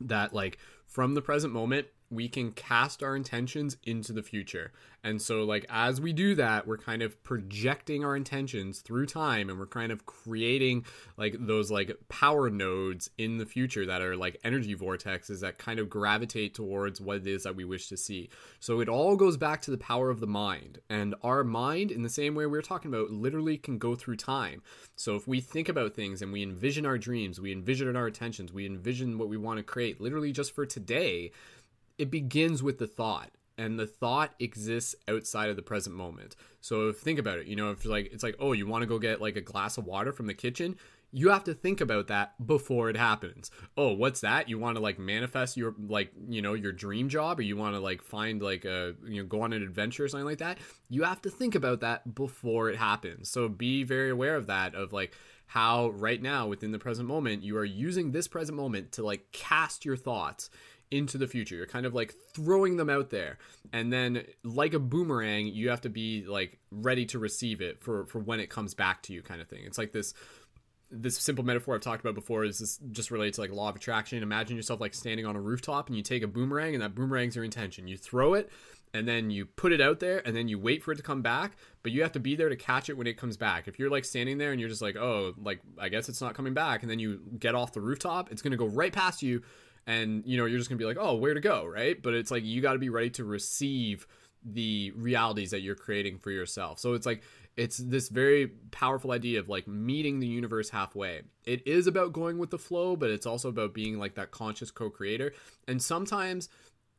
that 0.00 0.32
like 0.32 0.58
from 0.92 1.14
the 1.14 1.22
present 1.22 1.52
moment 1.52 1.86
we 2.12 2.28
can 2.28 2.52
cast 2.52 3.02
our 3.02 3.16
intentions 3.16 3.78
into 3.84 4.12
the 4.12 4.22
future. 4.22 4.70
And 5.04 5.20
so 5.20 5.42
like 5.42 5.66
as 5.68 6.00
we 6.00 6.12
do 6.12 6.34
that 6.36 6.66
we're 6.66 6.78
kind 6.78 7.02
of 7.02 7.20
projecting 7.24 8.04
our 8.04 8.14
intentions 8.14 8.80
through 8.80 9.06
time 9.06 9.50
and 9.50 9.58
we're 9.58 9.66
kind 9.66 9.90
of 9.90 10.06
creating 10.06 10.84
like 11.16 11.34
those 11.40 11.70
like 11.70 11.96
power 12.08 12.50
nodes 12.50 13.10
in 13.18 13.38
the 13.38 13.46
future 13.46 13.86
that 13.86 14.02
are 14.02 14.16
like 14.16 14.38
energy 14.44 14.76
vortexes 14.76 15.40
that 15.40 15.58
kind 15.58 15.80
of 15.80 15.90
gravitate 15.90 16.54
towards 16.54 17.00
what 17.00 17.16
it 17.16 17.26
is 17.26 17.42
that 17.42 17.56
we 17.56 17.64
wish 17.64 17.88
to 17.88 17.96
see. 17.96 18.28
So 18.60 18.80
it 18.80 18.88
all 18.88 19.16
goes 19.16 19.36
back 19.36 19.62
to 19.62 19.70
the 19.70 19.78
power 19.78 20.10
of 20.10 20.20
the 20.20 20.26
mind 20.26 20.80
and 20.88 21.14
our 21.22 21.42
mind 21.42 21.90
in 21.90 22.02
the 22.02 22.08
same 22.08 22.34
way 22.34 22.46
we're 22.46 22.62
talking 22.62 22.92
about 22.92 23.10
literally 23.10 23.56
can 23.56 23.78
go 23.78 23.96
through 23.96 24.16
time. 24.16 24.62
So 24.94 25.16
if 25.16 25.26
we 25.26 25.40
think 25.40 25.68
about 25.68 25.94
things 25.94 26.22
and 26.22 26.32
we 26.32 26.42
envision 26.42 26.86
our 26.86 26.98
dreams 26.98 27.40
we 27.40 27.50
envision 27.50 27.96
our 27.96 28.06
intentions 28.06 28.52
we 28.52 28.66
envision 28.66 29.18
what 29.18 29.28
we 29.28 29.36
want 29.36 29.56
to 29.56 29.64
create 29.64 30.00
literally 30.00 30.30
just 30.30 30.54
for 30.54 30.66
today 30.66 31.32
it 32.02 32.10
begins 32.10 32.64
with 32.64 32.78
the 32.78 32.86
thought 32.86 33.30
and 33.56 33.78
the 33.78 33.86
thought 33.86 34.34
exists 34.40 34.96
outside 35.06 35.48
of 35.48 35.54
the 35.56 35.62
present 35.62 35.94
moment. 35.94 36.34
So 36.60 36.88
if, 36.88 36.98
think 36.98 37.20
about 37.20 37.38
it 37.38 37.46
you 37.46 37.54
know 37.54 37.70
if 37.70 37.84
like 37.84 38.12
it's 38.12 38.24
like 38.24 38.34
oh 38.40 38.52
you 38.52 38.66
want 38.66 38.82
to 38.82 38.88
go 38.88 38.98
get 38.98 39.20
like 39.20 39.36
a 39.36 39.40
glass 39.40 39.78
of 39.78 39.86
water 39.86 40.12
from 40.12 40.26
the 40.26 40.34
kitchen? 40.34 40.76
You 41.14 41.28
have 41.28 41.44
to 41.44 41.54
think 41.54 41.82
about 41.82 42.08
that 42.08 42.44
before 42.44 42.88
it 42.90 42.96
happens. 42.96 43.52
Oh 43.76 43.92
what's 43.92 44.22
that? 44.22 44.48
You 44.48 44.58
want 44.58 44.76
to 44.76 44.82
like 44.82 44.98
manifest 44.98 45.56
your 45.56 45.76
like 45.78 46.10
you 46.28 46.42
know 46.42 46.54
your 46.54 46.72
dream 46.72 47.08
job 47.08 47.38
or 47.38 47.42
you 47.42 47.56
want 47.56 47.76
to 47.76 47.80
like 47.80 48.02
find 48.02 48.42
like 48.42 48.64
a 48.64 48.94
you 49.06 49.22
know 49.22 49.28
go 49.28 49.42
on 49.42 49.52
an 49.52 49.62
adventure 49.62 50.04
or 50.04 50.08
something 50.08 50.26
like 50.26 50.38
that? 50.38 50.58
You 50.88 51.04
have 51.04 51.22
to 51.22 51.30
think 51.30 51.54
about 51.54 51.82
that 51.82 52.16
before 52.16 52.68
it 52.68 52.76
happens. 52.76 53.30
So 53.30 53.48
be 53.48 53.84
very 53.84 54.10
aware 54.10 54.34
of 54.34 54.48
that 54.48 54.74
of 54.74 54.92
like 54.92 55.14
how 55.52 55.90
right 55.90 56.22
now 56.22 56.46
within 56.46 56.72
the 56.72 56.78
present 56.78 57.06
moment 57.06 57.42
you 57.42 57.58
are 57.58 57.64
using 57.64 58.10
this 58.10 58.26
present 58.26 58.56
moment 58.56 58.90
to 58.90 59.04
like 59.04 59.30
cast 59.32 59.84
your 59.84 59.98
thoughts 59.98 60.48
into 60.92 61.16
the 61.16 61.26
future. 61.26 61.56
You're 61.56 61.66
kind 61.66 61.86
of 61.86 61.94
like 61.94 62.14
throwing 62.34 62.76
them 62.76 62.90
out 62.90 63.10
there. 63.10 63.38
And 63.72 63.92
then 63.92 64.24
like 64.44 64.74
a 64.74 64.78
boomerang, 64.78 65.46
you 65.46 65.70
have 65.70 65.80
to 65.80 65.88
be 65.88 66.24
like 66.26 66.58
ready 66.70 67.06
to 67.06 67.18
receive 67.18 67.60
it 67.60 67.82
for 67.82 68.06
for 68.06 68.20
when 68.20 68.38
it 68.38 68.50
comes 68.50 68.74
back 68.74 69.02
to 69.04 69.12
you 69.12 69.22
kind 69.22 69.40
of 69.40 69.48
thing. 69.48 69.62
It's 69.64 69.78
like 69.78 69.92
this 69.92 70.14
this 70.90 71.16
simple 71.16 71.42
metaphor 71.42 71.74
I've 71.74 71.80
talked 71.80 72.02
about 72.02 72.14
before 72.14 72.44
is 72.44 72.58
this 72.58 72.78
just 72.92 73.10
related 73.10 73.34
to 73.34 73.40
like 73.40 73.50
law 73.50 73.70
of 73.70 73.76
attraction. 73.76 74.22
Imagine 74.22 74.56
yourself 74.56 74.80
like 74.80 74.92
standing 74.92 75.24
on 75.24 75.34
a 75.34 75.40
rooftop 75.40 75.88
and 75.88 75.96
you 75.96 76.02
take 76.02 76.22
a 76.22 76.28
boomerang 76.28 76.74
and 76.74 76.82
that 76.82 76.94
boomerang's 76.94 77.34
your 77.34 77.44
intention. 77.46 77.88
You 77.88 77.96
throw 77.96 78.34
it 78.34 78.50
and 78.92 79.08
then 79.08 79.30
you 79.30 79.46
put 79.46 79.72
it 79.72 79.80
out 79.80 80.00
there 80.00 80.20
and 80.26 80.36
then 80.36 80.48
you 80.48 80.58
wait 80.58 80.82
for 80.82 80.92
it 80.92 80.96
to 80.96 81.02
come 81.02 81.22
back, 81.22 81.52
but 81.82 81.92
you 81.92 82.02
have 82.02 82.12
to 82.12 82.20
be 82.20 82.36
there 82.36 82.50
to 82.50 82.56
catch 82.56 82.90
it 82.90 82.98
when 82.98 83.06
it 83.06 83.16
comes 83.16 83.38
back. 83.38 83.66
If 83.66 83.78
you're 83.78 83.88
like 83.88 84.04
standing 84.04 84.36
there 84.36 84.52
and 84.52 84.60
you're 84.60 84.68
just 84.68 84.82
like, 84.82 84.96
"Oh, 84.96 85.32
like 85.42 85.60
I 85.78 85.88
guess 85.88 86.10
it's 86.10 86.20
not 86.20 86.34
coming 86.34 86.52
back." 86.52 86.82
And 86.82 86.90
then 86.90 86.98
you 86.98 87.22
get 87.38 87.54
off 87.54 87.72
the 87.72 87.80
rooftop, 87.80 88.30
it's 88.30 88.42
to 88.42 88.50
go 88.54 88.66
right 88.66 88.92
past 88.92 89.22
you 89.22 89.42
and 89.86 90.22
you 90.26 90.36
know, 90.36 90.44
you're 90.44 90.58
just 90.58 90.70
to 90.70 90.76
be 90.76 90.84
like, 90.84 90.98
"Oh, 91.00 91.16
where 91.16 91.34
to 91.34 91.40
go?" 91.40 91.66
right? 91.66 92.00
But 92.00 92.14
it's 92.14 92.30
like 92.30 92.44
you 92.44 92.60
got 92.60 92.74
to 92.74 92.78
be 92.78 92.88
ready 92.88 93.10
to 93.10 93.24
receive 93.24 94.06
the 94.44 94.92
realities 94.96 95.50
that 95.52 95.60
you're 95.60 95.74
creating 95.74 96.18
for 96.18 96.30
yourself. 96.30 96.78
So 96.78 96.94
it's 96.94 97.06
like 97.06 97.22
it's 97.56 97.76
this 97.76 98.08
very 98.08 98.48
powerful 98.70 99.12
idea 99.12 99.38
of 99.38 99.48
like 99.48 99.68
meeting 99.68 100.20
the 100.20 100.26
universe 100.26 100.70
halfway. 100.70 101.22
It 101.44 101.66
is 101.66 101.86
about 101.86 102.12
going 102.12 102.38
with 102.38 102.50
the 102.50 102.58
flow, 102.58 102.96
but 102.96 103.10
it's 103.10 103.26
also 103.26 103.48
about 103.48 103.74
being 103.74 103.98
like 103.98 104.14
that 104.14 104.30
conscious 104.30 104.70
co-creator. 104.70 105.32
And 105.68 105.82
sometimes 105.82 106.48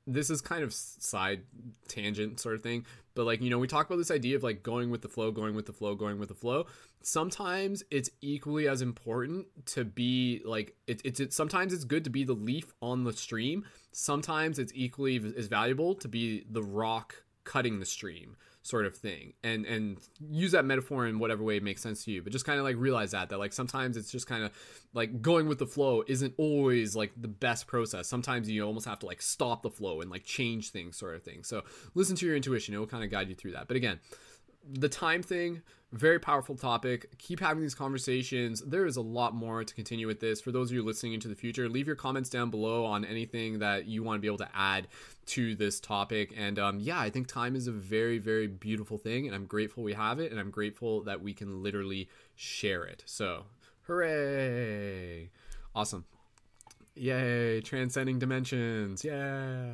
this 0.06 0.30
is 0.30 0.42
kind 0.42 0.64
of 0.64 0.74
side 0.74 1.42
tangent 1.88 2.40
sort 2.40 2.56
of 2.56 2.64
thing, 2.64 2.86
but 3.16 3.26
like 3.26 3.42
you 3.42 3.50
know, 3.50 3.60
we 3.60 3.68
talk 3.68 3.86
about 3.86 3.98
this 3.98 4.12
idea 4.12 4.36
of 4.36 4.44
like 4.44 4.64
going 4.64 4.90
with 4.90 5.02
the 5.02 5.08
flow, 5.08 5.32
going 5.32 5.56
with 5.56 5.66
the 5.66 5.74
flow, 5.74 5.96
going 5.96 6.20
with 6.20 6.30
the 6.30 6.36
flow. 6.36 6.66
Sometimes 7.02 7.84
it's 7.92 8.10
equally 8.22 8.68
as 8.68 8.82
important 8.82 9.48
to 9.68 9.84
be 9.84 10.42
like 10.46 10.76
it, 10.88 11.02
it's 11.04 11.36
sometimes 11.36 11.74
it's 11.74 11.84
good 11.84 12.04
to 12.04 12.10
be 12.10 12.24
the 12.24 12.34
leaf 12.34 12.74
on 12.82 13.04
the 13.04 13.14
stream. 13.14 13.66
Sometimes 13.92 14.60
it's 14.60 14.74
equally 14.76 15.18
as 15.38 15.48
valuable 15.48 15.96
to 15.96 16.08
be 16.08 16.46
the 16.50 16.64
rock 16.64 17.16
cutting 17.44 17.80
the 17.80 17.86
stream 17.86 18.36
sort 18.64 18.86
of 18.86 18.96
thing. 18.96 19.34
And 19.44 19.66
and 19.66 19.98
use 20.20 20.54
that 20.54 20.66
metaphor 20.66 21.06
in 21.06 21.20
whatever 21.20 21.44
way 21.44 21.60
makes 21.60 21.82
sense 21.82 22.04
to 22.06 22.12
you 22.12 22.22
but 22.24 22.32
just 22.32 22.46
kind 22.46 22.58
of 22.58 22.66
like 22.66 22.78
realize 22.78 23.12
that 23.12 23.30
that 23.30 23.38
like 23.38 23.54
sometimes 23.54 23.98
it's 23.98 24.12
just 24.12 24.26
kind 24.26 24.44
of 24.44 24.52
like 24.94 25.22
going 25.22 25.48
with 25.48 25.60
the 25.60 25.68
flow 25.68 26.04
isn't 26.08 26.34
always 26.38 26.96
like 26.96 27.12
the 27.16 27.28
best 27.28 27.68
process. 27.68 28.08
Sometimes 28.08 28.50
you 28.50 28.64
almost 28.66 28.88
have 28.88 29.00
to 29.00 29.06
like 29.06 29.22
stop 29.22 29.62
the 29.62 29.70
flow 29.70 30.02
and 30.02 30.10
like 30.10 30.24
change 30.24 30.72
things 30.72 30.98
sort 30.98 31.16
of 31.16 31.24
thing. 31.24 31.44
So 31.44 31.64
listen 31.94 32.16
to 32.16 32.26
your 32.26 32.36
intuition. 32.36 32.74
It 32.74 32.78
will 32.78 32.88
kind 32.88 33.04
of 33.04 33.12
guide 33.12 33.30
you 33.30 33.36
through 33.36 33.52
that. 33.52 33.68
But 33.68 33.78
again 33.78 34.00
the 34.70 34.90
time 34.90 35.24
thing 35.24 35.62
very 35.94 36.20
powerful 36.20 36.56
topic. 36.56 37.18
Keep 37.20 37.40
having 37.40 37.62
these 37.62 37.76
conversations. 37.76 38.62
There 38.62 38.88
is 38.88 38.98
a 38.98 39.02
lot 39.02 39.36
more 39.36 39.64
to 39.64 39.74
continue 39.76 40.08
with 40.08 40.20
this. 40.20 40.42
For 40.42 40.52
those 40.52 40.72
of 40.72 40.76
you 40.76 40.84
listening 40.84 41.14
into 41.14 41.28
the 41.28 41.36
future 41.36 41.70
leave 41.70 41.86
your 41.86 41.96
comments 41.96 42.30
down 42.30 42.50
below 42.50 42.84
on 42.84 43.06
anything 43.06 43.60
that 43.60 43.86
you 43.86 44.02
want 44.02 44.18
to 44.18 44.20
be 44.20 44.28
able 44.28 44.40
to 44.40 44.50
add 44.56 44.88
to 45.28 45.56
this 45.56 45.80
topic. 45.80 46.34
And 46.36 46.58
um, 46.58 46.80
yeah 46.80 47.00
i 47.00 47.10
think 47.10 47.28
time 47.28 47.56
is 47.56 47.68
a 47.68 47.72
very 47.72 48.18
very 48.18 48.48
beautiful 48.48 48.98
thing 48.98 49.28
and 49.28 49.36
i'm 49.36 49.46
grateful 49.46 49.84
we 49.84 49.94
have 49.94 50.20
it 50.20 50.32
and 50.32 50.40
i'm 50.40 50.50
grateful 50.50 51.04
that 51.04 51.22
we 51.22 51.34
can 51.34 51.62
literally 51.62 52.10
share 52.36 52.84
it. 52.84 53.04
So 53.06 53.46
hooray! 53.84 55.30
Awesome. 55.76 56.06
Yay, 56.96 57.62
transcending 57.62 58.20
dimensions. 58.20 59.04
Yeah. 59.04 59.74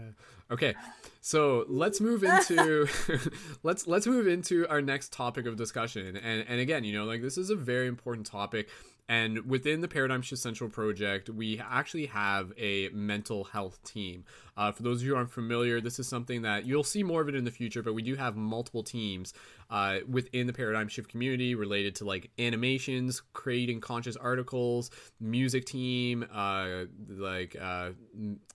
Okay. 0.52 0.76
So, 1.22 1.66
let's 1.68 2.00
move 2.00 2.24
into 2.24 2.88
let's 3.64 3.88
let's 3.88 4.08
move 4.08 4.28
into 4.28 4.68
our 4.68 4.82
next 4.82 5.12
topic 5.12 5.46
of 5.46 5.56
discussion. 5.56 6.16
And 6.16 6.46
and 6.48 6.60
again, 6.60 6.84
you 6.84 6.94
know, 6.94 7.06
like 7.06 7.22
this 7.22 7.38
is 7.38 7.50
a 7.50 7.56
very 7.56 7.88
important 7.88 8.26
topic 8.26 8.70
and 9.10 9.48
within 9.48 9.82
the 9.82 9.88
Paradigm 9.88 10.22
Shift 10.22 10.40
Central 10.40 10.70
project, 10.70 11.32
we 11.32 11.60
actually 11.60 12.06
have 12.06 12.54
a 12.60 12.90
mental 12.90 13.44
health 13.44 13.84
team. 13.84 14.24
Uh, 14.60 14.74
for 14.74 14.84
those 14.84 14.98
of 14.98 15.08
you 15.08 15.14
who 15.14 15.18
aren't 15.18 15.32
familiar, 15.32 15.80
this 15.80 16.00
is 16.00 16.08
something 16.08 16.42
that 16.42 16.66
you'll 16.66 16.84
see 16.84 17.02
more 17.02 17.22
of 17.22 17.30
it 17.30 17.34
in 17.34 17.46
the 17.46 17.52
future, 17.52 17.82
but 17.82 17.94
we 17.94 18.02
do 18.02 18.16
have 18.16 18.36
multiple 18.36 18.84
teams 18.84 19.34
uh, 19.70 20.00
within 20.06 20.48
the 20.48 20.52
Paradigm 20.52 20.90
Shift 20.90 21.10
community 21.10 21.56
related 21.56 21.96
to 21.96 22.04
like 22.04 22.30
animations, 22.38 23.22
creating 23.32 23.80
conscious 23.80 24.18
articles, 24.18 24.92
music 25.22 25.64
team, 25.64 26.26
uh, 26.34 26.84
like 27.08 27.56
uh, 27.56 27.92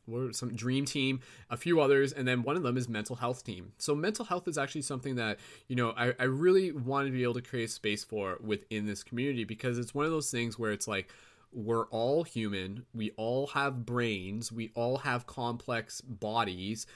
what 0.04 0.36
some 0.36 0.54
dream 0.54 0.84
team, 0.84 1.20
a 1.48 1.56
few 1.56 1.80
others, 1.80 2.12
and 2.12 2.28
then 2.28 2.42
one 2.42 2.58
of 2.58 2.62
them 2.62 2.76
is 2.76 2.86
mental 2.86 3.16
health 3.16 3.42
team. 3.42 3.72
So 3.78 3.94
mental 3.94 4.26
health 4.26 4.46
is 4.46 4.58
actually 4.58 4.82
something 4.82 5.14
that 5.14 5.38
you 5.68 5.76
know 5.76 5.94
I, 5.96 6.12
I 6.18 6.24
really 6.24 6.70
wanted 6.70 7.06
to 7.06 7.12
be 7.12 7.22
able 7.22 7.32
to 7.34 7.42
create 7.42 7.70
space 7.70 8.04
for 8.04 8.36
within 8.44 8.84
this 8.84 9.02
community 9.02 9.44
because 9.44 9.78
it's 9.78 9.94
one 9.94 10.04
of 10.04 10.10
those 10.10 10.30
things 10.30 10.58
where 10.58 10.70
it's 10.70 10.86
like 10.86 11.08
we're 11.54 11.86
all 11.86 12.24
human, 12.24 12.84
we 12.92 13.12
all 13.16 13.48
have 13.48 13.86
brains, 13.86 14.50
we 14.50 14.70
all 14.74 14.98
have 14.98 15.26
complex 15.26 16.00
bodies. 16.00 16.86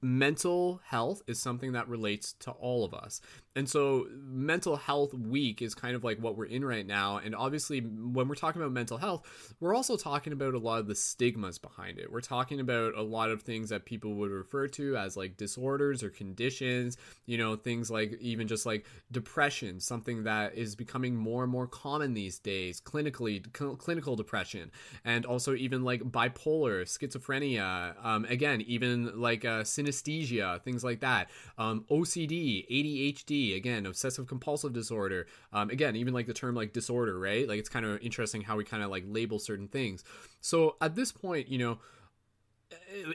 Mental 0.00 0.80
health 0.84 1.22
is 1.26 1.38
something 1.38 1.72
that 1.72 1.88
relates 1.88 2.32
to 2.34 2.50
all 2.52 2.84
of 2.84 2.94
us 2.94 3.20
and 3.54 3.68
so 3.68 4.06
mental 4.14 4.76
health 4.76 5.12
week 5.14 5.62
is 5.62 5.74
kind 5.74 5.94
of 5.94 6.04
like 6.04 6.18
what 6.18 6.36
we're 6.36 6.46
in 6.46 6.64
right 6.64 6.86
now. 6.86 7.18
And 7.18 7.34
obviously 7.34 7.80
when 7.80 8.28
we're 8.28 8.34
talking 8.34 8.60
about 8.60 8.72
mental 8.72 8.98
health 8.98 9.22
we're 9.60 9.74
also 9.74 9.96
talking 9.96 10.32
about 10.32 10.54
a 10.54 10.58
lot 10.58 10.80
of 10.80 10.86
the 10.86 10.94
stigmas 10.94 11.58
behind 11.58 11.98
it. 11.98 12.10
We're 12.10 12.20
talking 12.20 12.60
about 12.60 12.94
a 12.96 13.02
lot 13.02 13.30
of 13.30 13.42
things 13.42 13.68
that 13.68 13.84
people 13.84 14.14
would 14.14 14.30
refer 14.30 14.68
to 14.68 14.96
as 14.96 15.16
like 15.16 15.36
disorders 15.36 16.02
or 16.02 16.10
conditions 16.10 16.96
you 17.26 17.38
know 17.38 17.56
things 17.56 17.90
like 17.90 18.18
even 18.20 18.48
just 18.48 18.66
like 18.66 18.86
depression 19.10 19.80
something 19.80 20.24
that 20.24 20.54
is 20.54 20.74
becoming 20.74 21.14
more 21.14 21.42
and 21.42 21.52
more 21.52 21.66
common 21.66 22.14
these 22.14 22.38
days 22.38 22.80
clinically 22.80 23.44
cl- 23.56 23.76
clinical 23.76 24.16
depression 24.16 24.70
and 25.04 25.24
also 25.26 25.54
even 25.54 25.82
like 25.82 26.00
bipolar 26.02 26.82
schizophrenia 26.82 27.94
um, 28.04 28.24
again 28.26 28.60
even 28.62 29.20
like 29.20 29.44
uh, 29.44 29.62
synesthesia 29.62 30.62
things 30.62 30.82
like 30.82 31.00
that 31.00 31.30
um, 31.58 31.84
ocd 31.90 32.66
adhd 32.70 33.41
again 33.56 33.86
obsessive 33.86 34.26
compulsive 34.26 34.72
disorder. 34.72 35.26
Um, 35.52 35.70
again 35.70 35.96
even 35.96 36.14
like 36.14 36.26
the 36.26 36.34
term 36.34 36.54
like 36.54 36.72
disorder 36.72 37.18
right? 37.18 37.48
Like 37.48 37.58
it's 37.58 37.68
kind 37.68 37.84
of 37.84 38.00
interesting 38.02 38.42
how 38.42 38.56
we 38.56 38.64
kind 38.64 38.82
of 38.82 38.90
like 38.90 39.04
label 39.06 39.38
certain 39.38 39.68
things. 39.68 40.04
So 40.40 40.76
at 40.80 40.94
this 40.94 41.12
point 41.12 41.48
you 41.48 41.58
know 41.58 41.78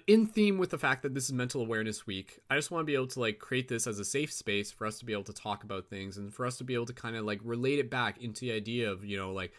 in 0.05 0.25
theme 0.27 0.57
with 0.57 0.69
the 0.69 0.77
fact 0.77 1.03
that 1.03 1.13
this 1.13 1.25
is 1.25 1.33
mental 1.33 1.61
awareness 1.61 2.05
week 2.05 2.39
i 2.49 2.55
just 2.55 2.71
want 2.71 2.81
to 2.81 2.85
be 2.85 2.95
able 2.95 3.07
to 3.07 3.19
like 3.19 3.39
create 3.39 3.67
this 3.67 3.87
as 3.87 3.99
a 3.99 4.05
safe 4.05 4.31
space 4.31 4.71
for 4.71 4.85
us 4.85 4.99
to 4.99 5.05
be 5.05 5.13
able 5.13 5.23
to 5.23 5.33
talk 5.33 5.63
about 5.63 5.89
things 5.89 6.17
and 6.17 6.33
for 6.33 6.45
us 6.45 6.57
to 6.57 6.63
be 6.63 6.73
able 6.73 6.85
to 6.85 6.93
kind 6.93 7.15
of 7.15 7.25
like 7.25 7.39
relate 7.43 7.79
it 7.79 7.89
back 7.89 8.21
into 8.21 8.41
the 8.41 8.51
idea 8.51 8.89
of 8.89 9.03
you 9.03 9.17
know 9.17 9.31
like 9.31 9.51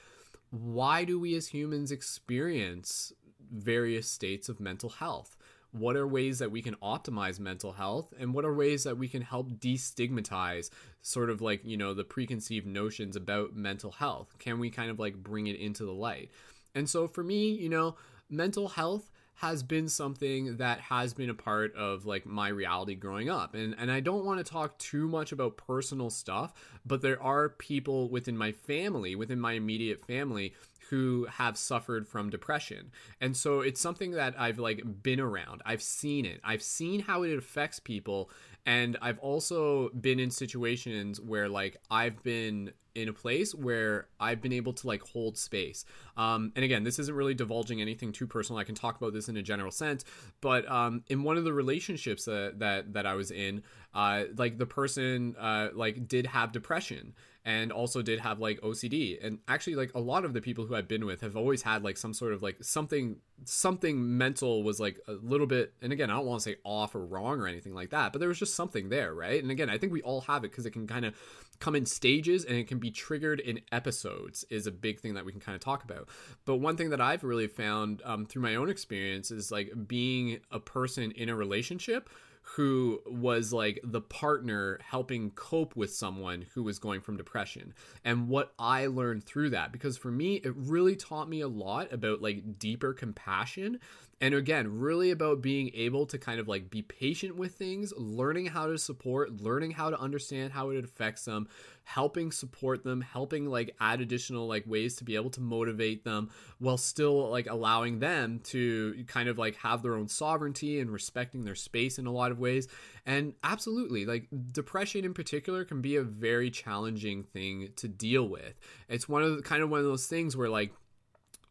why 0.51 1.05
do 1.05 1.19
we 1.19 1.35
as 1.35 1.49
humans 1.49 1.91
experience 1.91 3.13
various 3.51 4.09
states 4.09 4.49
of 4.49 4.61
mental 4.61 4.89
health 4.89 5.37
what 5.73 5.97
are 5.97 6.07
ways 6.07 6.39
that 6.39 6.51
we 6.51 6.63
can 6.63 6.75
optimize 6.77 7.39
mental 7.39 7.73
health 7.73 8.13
and 8.19 8.33
what 8.33 8.45
are 8.45 8.55
ways 8.55 8.85
that 8.85 8.97
we 8.97 9.09
can 9.09 9.23
help 9.23 9.51
destigmatize 9.53 10.71
sort 11.03 11.31
of 11.31 11.41
like 11.41 11.65
you 11.65 11.77
know 11.77 11.95
the 11.95 12.05
preconceived 12.05 12.67
notions 12.67 13.17
about 13.17 13.55
mental 13.55 13.93
health? 13.93 14.35
Can 14.39 14.59
we 14.59 14.71
kind 14.71 14.91
of 14.91 14.99
like 14.99 15.17
bring 15.17 15.47
it 15.47 15.57
into 15.57 15.85
the 15.85 15.93
light? 15.93 16.31
And 16.75 16.89
so 16.89 17.07
for 17.07 17.23
me 17.23 17.51
you 17.51 17.69
know 17.69 17.97
mental 18.31 18.69
health 18.69 19.11
has 19.37 19.63
been 19.63 19.89
something 19.89 20.57
that 20.57 20.81
has 20.81 21.15
been 21.15 21.31
a 21.31 21.35
part 21.35 21.73
of 21.77 22.05
like 22.05 22.27
my 22.27 22.49
reality 22.49 22.95
growing 22.95 23.29
up. 23.29 23.55
And 23.55 23.75
and 23.79 23.91
I 23.91 24.01
don't 24.01 24.25
want 24.25 24.45
to 24.45 24.51
talk 24.51 24.79
too 24.79 25.07
much 25.07 25.33
about 25.33 25.57
personal 25.57 26.11
stuff 26.11 26.55
but 26.87 27.03
there 27.03 27.23
are 27.23 27.51
people 27.51 28.09
within 28.09 28.37
my 28.37 28.53
family 28.53 29.15
within 29.15 29.39
my 29.39 29.53
immediate 29.53 30.05
family 30.07 30.55
who 30.91 31.27
have 31.31 31.57
suffered 31.57 32.07
from 32.07 32.31
depression. 32.31 32.91
And 33.21 33.37
so 33.37 33.61
it's 33.61 33.81
something 33.81 34.13
that 34.13 34.35
I've 34.39 34.59
like 34.59 34.83
been 35.03 35.21
around. 35.21 35.63
I've 35.65 35.83
seen 35.83 36.25
it. 36.25 36.41
I've 36.45 36.63
seen 36.63 37.01
how 37.01 37.23
it 37.23 37.37
affects 37.37 37.79
people 37.79 38.31
and 38.69 38.99
I've 39.01 39.19
also 39.21 39.89
been 39.91 40.21
in 40.21 40.31
situations 40.31 41.23
where 41.23 41.49
like 41.49 41.79
I've 41.91 42.23
been 42.23 42.73
in 42.95 43.09
a 43.09 43.13
place 43.15 43.55
where 43.55 44.09
I've 44.21 44.43
been 44.43 44.53
able 44.53 44.75
to 44.75 44.87
like 44.87 45.01
hold 45.03 45.39
space. 45.39 45.87
Um, 46.19 46.53
and 46.55 46.65
again, 46.65 46.85
this 46.85 46.99
isn't 46.99 47.15
really 47.15 47.33
divulging 47.33 47.81
anything 47.81 48.13
too 48.13 48.27
personal. 48.27 48.59
I 48.59 48.65
can 48.65 48.75
talk 48.75 48.99
about 48.99 49.15
this 49.15 49.31
in 49.31 49.39
a 49.39 49.43
general 49.43 49.71
sense, 49.71 50.05
but 50.43 50.71
um, 50.71 51.03
in 51.09 51.23
one 51.23 51.39
of 51.39 51.45
the 51.45 51.53
relationships 51.55 52.27
that 52.27 52.59
that, 52.59 52.93
that 52.93 53.07
I 53.07 53.15
was 53.15 53.31
in, 53.31 53.63
uh, 53.95 54.25
like 54.37 54.59
the 54.59 54.67
person 54.67 55.35
uh, 55.39 55.69
like 55.73 56.07
did 56.07 56.27
have 56.27 56.53
depression 56.53 57.15
and 57.49 57.73
also 57.73 58.03
did 58.03 58.21
have 58.21 58.41
like 58.41 58.61
OCD. 58.61 59.25
And 59.25 59.39
actually, 59.49 59.75
like 59.75 59.95
a 59.95 59.99
lot 59.99 60.27
of 60.27 60.35
the 60.35 60.41
people 60.43 60.67
who 60.67 60.75
I've 60.75 60.87
been 60.87 61.07
with 61.07 61.23
have 61.23 61.35
always 61.35 61.63
had 61.63 61.83
like 61.83 61.97
some 61.97 62.13
sort 62.13 62.35
of 62.35 62.43
like 62.43 62.59
something 62.61 63.17
something 63.47 64.19
mental 64.19 64.63
was 64.63 64.79
like 64.79 64.99
a 65.09 65.13
little 65.13 65.47
bit. 65.47 65.73
And 65.81 65.91
again, 65.91 66.11
I 66.11 66.17
don't 66.17 66.27
want 66.27 66.43
to 66.43 66.51
say 66.51 66.57
off 66.63 66.95
or 66.95 67.07
wrong 67.07 67.41
or 67.41 67.49
anything 67.49 67.73
like 67.73 67.89
that, 67.91 68.13
but 68.13 68.19
there 68.19 68.29
was 68.29 68.39
just 68.39 68.55
something 68.55 68.91
there, 68.91 69.15
right? 69.15 69.43
And 69.43 69.51
again, 69.51 69.71
I 69.71 69.79
think 69.79 69.95
we 69.95 70.03
all 70.03 70.21
have 70.23 70.45
it 70.45 70.51
because 70.51 70.67
it 70.67 70.73
can 70.73 70.87
kind 70.87 71.07
of 71.07 71.15
come 71.59 71.75
in 71.75 71.87
stages 71.87 72.45
and 72.45 72.55
it 72.55 72.69
can 72.69 72.79
be 72.79 72.91
triggered 72.91 73.41
in 73.41 73.61
episodes 73.73 74.45
is 74.51 74.67
a 74.67 74.71
big 74.71 75.01
thing 75.01 75.15
that 75.15 75.25
we 75.25 75.33
can 75.33 75.41
kind 75.41 75.57
of 75.57 75.61
talk 75.61 75.83
about 75.83 76.09
but 76.45 76.57
one 76.57 76.77
thing 76.77 76.91
that 76.91 77.01
i've 77.01 77.25
really 77.25 77.49
found 77.49 78.01
um, 78.05 78.25
through 78.25 78.43
my 78.43 78.55
own 78.55 78.71
experience 78.71 79.33
is 79.33 79.51
like 79.51 79.73
being 79.89 80.39
a 80.53 80.61
person 80.61 81.11
in 81.13 81.29
a 81.29 81.35
relationship 81.35 82.09
who 82.57 83.01
was 83.07 83.53
like 83.53 83.79
the 83.85 84.01
partner 84.01 84.79
helping 84.83 85.31
cope 85.33 85.77
with 85.77 85.93
someone 85.93 86.47
who 86.55 86.63
was 86.63 86.79
going 86.79 87.01
from 87.01 87.17
depression 87.17 87.75
and 88.05 88.29
what 88.29 88.53
I 88.59 88.87
learned 88.87 89.25
through 89.25 89.51
that 89.51 89.71
because 89.71 89.99
for 89.99 90.11
me 90.11 90.37
it 90.37 90.55
really 90.57 90.97
taught 90.97 91.29
me 91.29 91.41
a 91.41 91.49
lot 91.49 91.93
about 91.93 92.23
like 92.23 92.59
deeper 92.59 92.95
compassion 92.95 93.81
and 94.21 94.35
again 94.35 94.79
really 94.79 95.11
about 95.11 95.41
being 95.43 95.71
able 95.75 96.07
to 96.07 96.19
kind 96.19 96.41
of 96.41 96.49
like 96.49 96.71
be 96.71 96.83
patient 96.83 97.37
with 97.37 97.55
things 97.55 97.93
learning 97.97 98.47
how 98.47 98.67
to 98.67 98.79
support 98.79 99.41
learning 99.41 99.71
how 99.71 99.91
to 99.91 99.99
understand 99.99 100.53
how 100.53 100.71
it 100.71 100.85
affects 100.85 101.25
them 101.25 101.49
helping 101.89 102.31
support 102.31 102.85
them 102.85 103.01
helping 103.01 103.47
like 103.47 103.75
add 103.81 104.03
additional 104.03 104.47
like 104.47 104.65
ways 104.67 104.97
to 104.97 105.05
be 105.05 105.15
able 105.15 105.31
to 105.31 105.41
motivate 105.41 106.05
them 106.05 106.29
while 106.59 106.77
still 106.77 107.31
like 107.31 107.47
allowing 107.47 107.99
them 107.99 108.41
to 108.45 109.05
kind 109.07 109.27
of 109.27 109.39
like 109.39 109.57
have 109.57 109.83
their 109.83 109.95
own 109.95 110.07
sovereignty 110.07 110.81
and 110.81 110.91
respecting 110.91 111.45
their 111.45 111.55
space 111.55 111.99
in 111.99 112.07
a 112.07 112.13
lot 112.13 112.31
of 112.31 112.39
ways. 112.39 112.69
And 113.07 113.33
absolutely 113.43 114.05
like 114.05 114.29
depression 114.53 115.05
in 115.05 115.15
particular 115.15 115.65
can 115.65 115.81
be 115.81 115.97
a 115.97 116.03
very 116.03 116.51
challenging 116.51 117.23
thing 117.23 117.71
to 117.77 117.89
deal 117.89 118.29
with. 118.29 118.55
It's 118.89 119.09
one 119.09 119.23
of 119.23 119.37
the 119.37 119.43
kind 119.43 119.63
of 119.63 119.71
one 119.71 119.81
of 119.81 119.87
those 119.87 120.07
things 120.07 120.37
where 120.37 120.51
like 120.51 120.73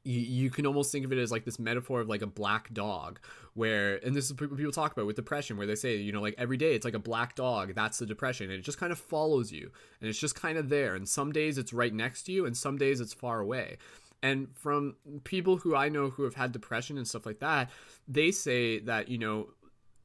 you, 0.08 0.20
you 0.20 0.50
can 0.50 0.66
almost 0.66 0.92
think 0.92 1.06
of 1.06 1.12
it 1.12 1.18
as 1.18 1.32
like 1.32 1.44
this 1.44 1.60
metaphor 1.60 2.02
of 2.02 2.08
like 2.08 2.22
a 2.22 2.28
black 2.28 2.74
dog 2.74 3.20
where 3.54 3.98
and 4.06 4.16
this 4.16 4.26
is 4.26 4.32
what 4.40 4.56
people 4.56 4.72
talk 4.72 4.94
about 4.94 5.06
with 5.06 5.16
depression 5.16 5.58
where 5.58 5.68
they 5.68 5.76
say 5.76 5.98
you 5.98 6.12
know 6.12 6.22
like 6.22 6.36
every 6.38 6.58
day 6.58 6.74
it's 6.74 6.86
like 6.86 6.94
a 6.94 7.00
black 7.00 7.36
dog 7.36 7.76
that's 7.76 8.00
the 8.00 8.06
depression 8.06 8.50
and 8.50 8.60
it 8.60 8.64
just 8.64 8.80
kind 8.80 8.92
of 8.92 8.98
follows 8.98 9.52
you 9.52 9.70
and 10.00 10.10
it's 10.10 10.20
just 10.20 10.36
kind 10.36 10.58
of 10.58 10.70
there 10.70 10.96
and 10.96 11.08
some 11.08 11.32
days 11.32 11.58
it's 11.58 11.74
right 11.74 11.94
next 11.94 12.24
to 12.24 12.32
you 12.32 12.46
and 12.46 12.56
some 12.56 12.78
days 12.78 13.02
it's 13.02 13.14
far 13.14 13.40
away. 13.40 13.78
And 14.24 14.48
from 14.56 14.96
people 15.26 15.58
who 15.58 15.76
I 15.76 15.90
know 15.90 16.10
who 16.10 16.24
have 16.24 16.34
had 16.34 16.52
depression 16.52 16.98
and 16.98 17.08
stuff 17.08 17.26
like 17.26 17.40
that 17.40 17.70
they 18.08 18.32
say 18.32 18.80
that 18.80 19.10
you 19.10 19.18
know 19.18 19.50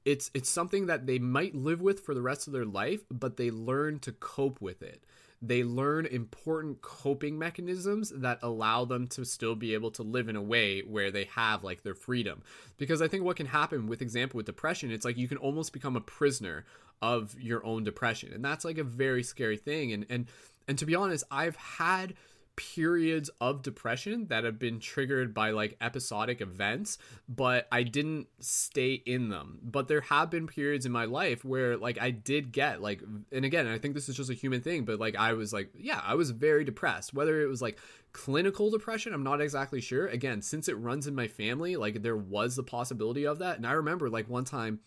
it's 0.05 0.31
it's 0.35 0.51
something 0.51 0.87
that 0.87 1.07
they 1.07 1.19
might 1.19 1.55
live 1.55 1.81
with 1.81 2.01
for 2.01 2.15
the 2.15 2.23
rest 2.23 2.47
of 2.47 2.53
their 2.53 2.67
life 2.67 3.01
but 3.11 3.37
they 3.37 3.51
learn 3.51 4.01
to 4.01 4.13
cope 4.13 4.61
with 4.61 4.83
it 4.83 5.03
they 5.43 5.65
learn 5.65 6.07
important 6.07 6.81
coping 6.81 7.37
mechanisms 7.37 8.13
that 8.15 8.39
allow 8.43 8.85
them 8.85 9.09
to 9.09 9.25
still 9.25 9.57
be 9.57 9.75
able 9.75 9.91
to 9.91 10.03
live 10.05 10.29
in 10.29 10.37
a 10.37 10.43
way 10.43 10.81
where 10.81 11.11
they 11.11 11.25
have 11.25 11.65
like 11.65 11.83
their 11.83 11.95
freedom. 11.95 12.43
Because 12.79 13.03
i 13.03 13.09
think 13.09 13.25
what 13.25 13.37
can 13.37 13.47
happen 13.47 13.87
with 13.87 14.01
example 14.01 14.39
with 14.39 14.47
depression 14.47 14.91
it's 14.91 15.05
like 15.05 15.19
you 15.19 15.29
can 15.29 15.39
almost 15.39 15.73
become 15.73 15.97
a 15.97 16.01
prisoner 16.01 16.65
of 17.03 17.35
your 17.41 17.65
own 17.67 17.83
depression. 17.83 18.33
And 18.33 18.45
that's 18.45 18.65
like 18.65 18.79
a 18.79 18.85
very 18.85 19.25
scary 19.25 19.57
thing. 19.57 19.93
And 19.93 20.07
and 20.09 20.27
and 20.69 20.79
to 20.79 20.87
be 20.87 20.95
honest 20.95 21.25
i've 21.31 21.57
had 21.57 22.15
periods 22.57 23.31
of 23.41 23.63
depression 23.63 24.27
that 24.27 24.45
have 24.45 24.59
been 24.59 24.79
triggered 24.79 25.33
by 25.33 25.51
like 25.51 25.77
episodic 25.81 26.41
events, 26.41 26.99
but 27.29 27.67
I 27.73 27.83
didn't 27.83 28.29
stay 28.41 28.95
in 28.95 29.29
them. 29.31 29.59
But 29.63 29.89
there 29.89 30.03
have 30.03 30.31
been 30.31 30.47
periods 30.47 30.85
in 30.85 30.93
my 30.93 31.07
life 31.07 31.45
where 31.45 31.77
like 31.77 32.01
I 32.01 32.11
did 32.11 32.53
get 32.53 32.83
like 32.83 33.03
and 33.31 33.45
again, 33.45 33.67
I 33.67 33.79
think 33.79 33.95
this 33.95 34.09
is 34.09 34.17
just 34.17 34.31
a 34.31 34.35
human 34.35 34.61
thing, 34.61 34.85
but 34.85 35.01
like 35.01 35.17
I 35.17 35.33
was 35.33 35.53
like, 35.53 35.71
yeah, 35.75 36.01
I 36.05 36.15
was 36.15 36.31
very 36.31 36.65
depressed. 36.65 37.15
Whether 37.15 37.41
it 37.43 37.49
was 37.49 37.63
like 37.63 37.79
clinical 38.13 38.71
depression, 38.71 39.15
I'm 39.15 39.25
not 39.25 39.41
exactly 39.41 39.81
sure. 39.81 40.07
Again, 40.07 40.43
since 40.43 40.69
it 40.69 40.75
runs 40.75 41.07
in 41.07 41.15
my 41.15 41.29
family, 41.29 41.77
like 41.77 42.03
there 42.03 42.17
was 42.17 42.57
the 42.57 42.63
possibility 42.63 43.27
of 43.27 43.39
that. 43.39 43.57
And 43.57 43.67
I 43.67 43.73
remember 43.73 44.11
like 44.11 44.29
one 44.29 44.45
time 44.45 44.81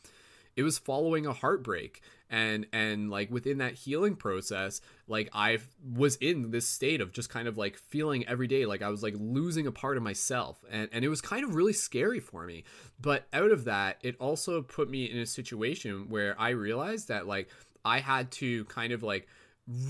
it 0.55 0.63
was 0.63 0.77
following 0.77 1.25
a 1.25 1.33
heartbreak. 1.33 2.01
And 2.27 2.65
and 2.73 3.11
like 3.11 3.29
within 3.29 3.59
that 3.59 3.75
healing 3.75 4.15
process 4.15 4.81
like 5.07 5.29
i 5.31 5.59
was 5.93 6.15
in 6.15 6.49
this 6.49 6.67
state 6.67 6.99
of 6.99 7.13
just 7.13 7.29
kind 7.29 7.47
of 7.47 7.55
like 7.55 7.77
feeling 7.77 8.27
every 8.27 8.47
day 8.47 8.65
like 8.65 8.81
i 8.81 8.89
was 8.89 9.03
like 9.03 9.13
losing 9.19 9.67
a 9.67 9.71
part 9.71 9.95
of 9.95 10.01
myself. 10.01 10.57
And 10.71 10.89
and 10.91 11.05
it 11.05 11.09
was 11.09 11.21
kind 11.21 11.43
of 11.43 11.53
really 11.53 11.71
scary 11.71 12.19
for 12.19 12.47
me. 12.47 12.63
But 12.99 13.27
out 13.31 13.51
of 13.51 13.65
that 13.65 13.97
it 14.01 14.15
also 14.19 14.63
put 14.63 14.89
me 14.89 15.05
in 15.05 15.19
a 15.19 15.25
situation 15.25 16.09
where 16.09 16.35
i 16.41 16.49
realized 16.49 17.09
that 17.09 17.27
like 17.27 17.49
i 17.85 17.99
had 17.99 18.31
to 18.31 18.65
kind 18.65 18.91
of 18.91 19.03
like 19.03 19.27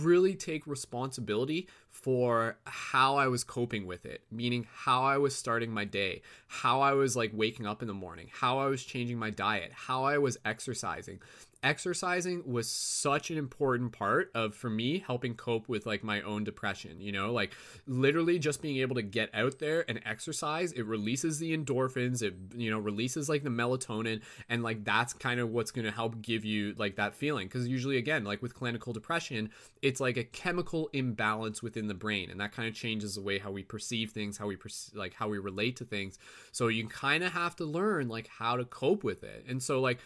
really 0.02 0.36
take 0.36 0.68
responsibility 0.68 1.70
for 2.06 2.56
how 2.66 3.16
I 3.16 3.26
was 3.30 3.44
coping 3.44 3.88
with 3.88 4.06
it, 4.06 4.22
meaning 4.30 4.68
how 4.72 5.02
I 5.02 5.18
was 5.18 5.36
starting 5.36 5.72
my 5.72 5.86
day, 5.86 6.22
how 6.46 6.82
I 6.82 6.94
was 6.94 7.16
like 7.16 7.32
waking 7.34 7.66
up 7.66 7.82
in 7.82 7.88
the 7.88 7.96
morning, 7.96 8.30
how 8.32 8.60
I 8.60 8.68
was 8.68 8.84
changing 8.84 9.18
my 9.18 9.32
diet, 9.32 9.72
how 9.74 10.04
I 10.04 10.20
was 10.20 10.38
exercising. 10.46 11.20
Exercising 11.64 12.44
was 12.46 12.70
such 12.70 13.32
an 13.32 13.40
important 13.40 13.92
part 13.92 14.30
of 14.36 14.54
for 14.54 14.70
me 14.70 15.00
helping 15.00 15.34
cope 15.34 15.68
with 15.68 15.88
like 15.88 16.04
my 16.04 16.22
own 16.22 16.44
depression 16.44 17.02
you 17.02 17.12
know? 17.12 17.34
Like 17.34 17.54
literally 17.88 18.38
just 18.38 18.62
being 18.62 18.78
able 18.78 18.94
to 18.94 19.02
get 19.02 19.34
out 19.34 19.58
there 19.58 19.84
and 19.90 20.00
exercise 20.06 20.74
it 20.74 20.86
releases 20.86 21.40
the 21.40 21.58
endorphins 21.58 22.22
it 22.22 22.36
you 22.56 22.70
know 22.70 22.78
releases 22.78 23.28
like 23.30 23.44
the 23.44 23.50
melatonin 23.50 24.22
and 24.48 24.62
like 24.62 24.84
that's 24.84 25.14
kind 25.14 25.40
of 25.40 25.50
what's 25.50 25.72
going 25.72 25.86
to 25.86 25.92
help 25.92 26.22
give 26.22 26.46
you 26.46 26.76
like 26.78 26.98
that 26.98 27.16
feeling. 27.16 27.48
Because 27.48 27.68
usually 27.68 27.98
again 27.98 28.24
like 28.24 28.44
with 28.44 28.54
clinical 28.54 28.94
depression 28.94 29.50
it's 29.82 30.00
like 30.00 30.18
a 30.18 30.24
chemical 30.24 30.92
imbalance 30.94 31.64
within 31.64 31.88
the 31.88 31.95
brain 31.96 32.30
and 32.30 32.40
that 32.40 32.52
kind 32.52 32.68
of 32.68 32.74
changes 32.74 33.16
the 33.16 33.22
way 33.22 33.40
how 33.40 33.52
we 33.52 33.64
perceive 33.64 34.12
things 34.12 34.38
how 34.38 34.48
we 34.48 34.56
perce- 34.56 34.92
like 34.94 35.14
how 35.14 35.28
we 35.28 35.38
relate 35.38 35.76
to 35.78 35.86
things. 35.86 36.20
So 36.52 36.68
you 36.68 36.88
kind 36.88 37.24
of 37.24 37.34
have 37.34 37.56
to 37.58 37.66
learn 37.66 38.08
like 38.08 38.28
how 38.28 38.58
to 38.58 38.66
cope 38.66 39.04
with 39.04 39.24
it. 39.24 39.46
And 39.48 39.62
so 39.62 39.82
like 39.82 40.00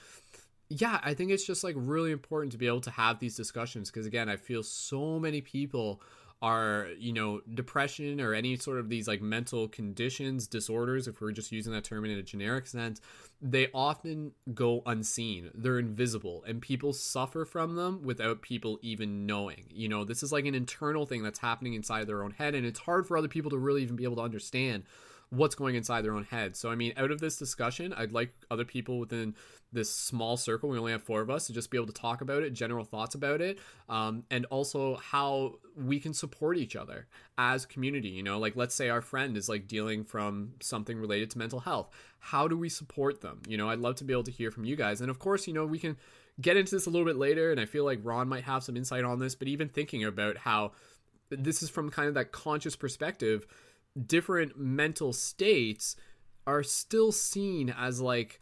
yeah, 0.69 0.99
I 1.01 1.15
think 1.15 1.31
it's 1.31 1.45
just 1.45 1.63
like 1.63 1.73
really 1.77 2.11
important 2.11 2.51
to 2.51 2.59
be 2.59 2.67
able 2.67 2.81
to 2.81 2.91
have 2.91 3.19
these 3.19 3.35
discussions 3.35 3.89
because 3.89 4.05
again, 4.05 4.29
I 4.29 4.37
feel 4.37 4.61
so 4.61 5.19
many 5.19 5.41
people 5.41 6.01
are 6.41 6.87
you 6.97 7.11
know 7.11 7.41
depression 7.53 8.21
or 8.21 8.33
any 8.33 8.55
sort 8.55 8.79
of 8.79 8.87
these 8.87 9.07
like 9.07 9.21
mental 9.21 9.67
conditions 9.67 10.47
disorders 10.47 11.07
if 11.07 11.19
we're 11.19 11.31
just 11.31 11.51
using 11.51 11.73
that 11.73 11.83
term 11.83 12.05
in 12.05 12.11
a 12.11 12.23
generic 12.23 12.65
sense 12.65 13.01
they 13.41 13.69
often 13.73 14.33
go 14.53 14.81
unseen. 14.85 15.49
They're 15.53 15.79
invisible 15.79 16.43
and 16.45 16.61
people 16.61 16.91
suffer 16.91 17.45
from 17.45 17.75
them 17.75 18.01
without 18.03 18.41
people 18.41 18.79
even 18.81 19.25
knowing. 19.25 19.65
You 19.69 19.89
know 19.89 20.03
this 20.03 20.23
is 20.23 20.31
like 20.31 20.45
an 20.45 20.55
internal 20.55 21.05
thing 21.05 21.23
that's 21.23 21.39
happening 21.39 21.73
inside 21.73 22.07
their 22.07 22.23
own 22.23 22.31
head 22.31 22.55
and 22.55 22.65
it's 22.65 22.79
hard 22.79 23.07
for 23.07 23.17
other 23.17 23.27
people 23.27 23.51
to 23.51 23.57
really 23.57 23.83
even 23.83 23.95
be 23.95 24.03
able 24.03 24.17
to 24.17 24.21
understand 24.21 24.83
what's 25.29 25.55
going 25.55 25.75
inside 25.75 26.03
their 26.03 26.15
own 26.15 26.23
head. 26.23 26.55
So, 26.55 26.69
I 26.69 26.75
mean, 26.75 26.93
out 26.97 27.11
of 27.11 27.19
this 27.19 27.37
discussion, 27.37 27.93
I'd 27.93 28.11
like 28.11 28.33
other 28.49 28.65
people 28.65 28.99
within 28.99 29.35
this 29.71 29.93
small 29.93 30.35
circle, 30.35 30.69
we 30.69 30.79
only 30.79 30.91
have 30.91 31.03
four 31.03 31.21
of 31.21 31.29
us, 31.29 31.45
to 31.47 31.53
just 31.53 31.69
be 31.69 31.77
able 31.77 31.87
to 31.87 31.93
talk 31.93 32.21
about 32.21 32.41
it, 32.41 32.53
general 32.53 32.83
thoughts 32.83 33.13
about 33.13 33.39
it, 33.39 33.59
um, 33.87 34.23
and 34.31 34.45
also 34.45 34.95
how 34.95 35.59
we 35.75 35.99
can 35.99 36.13
support 36.13 36.57
each 36.57 36.75
other 36.75 37.07
as 37.37 37.67
community. 37.67 38.09
You 38.09 38.23
know, 38.23 38.39
like 38.39 38.55
let's 38.55 38.73
say 38.73 38.89
our 38.89 39.01
friend 39.01 39.37
is 39.37 39.47
like 39.47 39.67
dealing 39.67 40.03
from 40.03 40.53
something 40.59 40.97
related 40.97 41.29
to 41.31 41.37
mental 41.37 41.59
health. 41.59 41.89
How 42.17 42.47
do 42.47 42.57
we 42.57 42.69
support 42.69 43.21
them? 43.21 43.41
You 43.47 43.57
know, 43.57 43.69
I'd 43.69 43.79
love 43.79 43.95
to 43.97 44.03
be 44.03 44.13
able 44.13 44.23
to 44.23 44.31
hear 44.31 44.49
from 44.49 44.65
you 44.65 44.75
guys. 44.75 45.01
And 45.01 45.11
of 45.11 45.19
course, 45.19 45.47
you 45.47 45.53
know, 45.53 45.65
we 45.65 45.77
can 45.77 45.97
get 46.41 46.57
into 46.57 46.73
this 46.73 46.87
a 46.87 46.89
little 46.89 47.05
bit 47.05 47.17
later, 47.17 47.51
and 47.51 47.59
I 47.59 47.65
feel 47.65 47.85
like 47.85 47.99
Ron 48.01 48.27
might 48.27 48.45
have 48.45 48.63
some 48.63 48.75
insight 48.75 49.03
on 49.03 49.19
this, 49.19 49.35
but 49.35 49.47
even 49.47 49.69
thinking 49.69 50.03
about 50.03 50.37
how 50.37 50.71
this 51.29 51.61
is 51.61 51.69
from 51.69 51.91
kind 51.91 52.07
of 52.07 52.15
that 52.15 52.31
conscious 52.31 52.75
perspective 52.75 53.45
different 54.05 54.57
mental 54.57 55.13
states 55.13 55.95
are 56.47 56.63
still 56.63 57.11
seen 57.11 57.69
as 57.69 58.01
like 58.01 58.39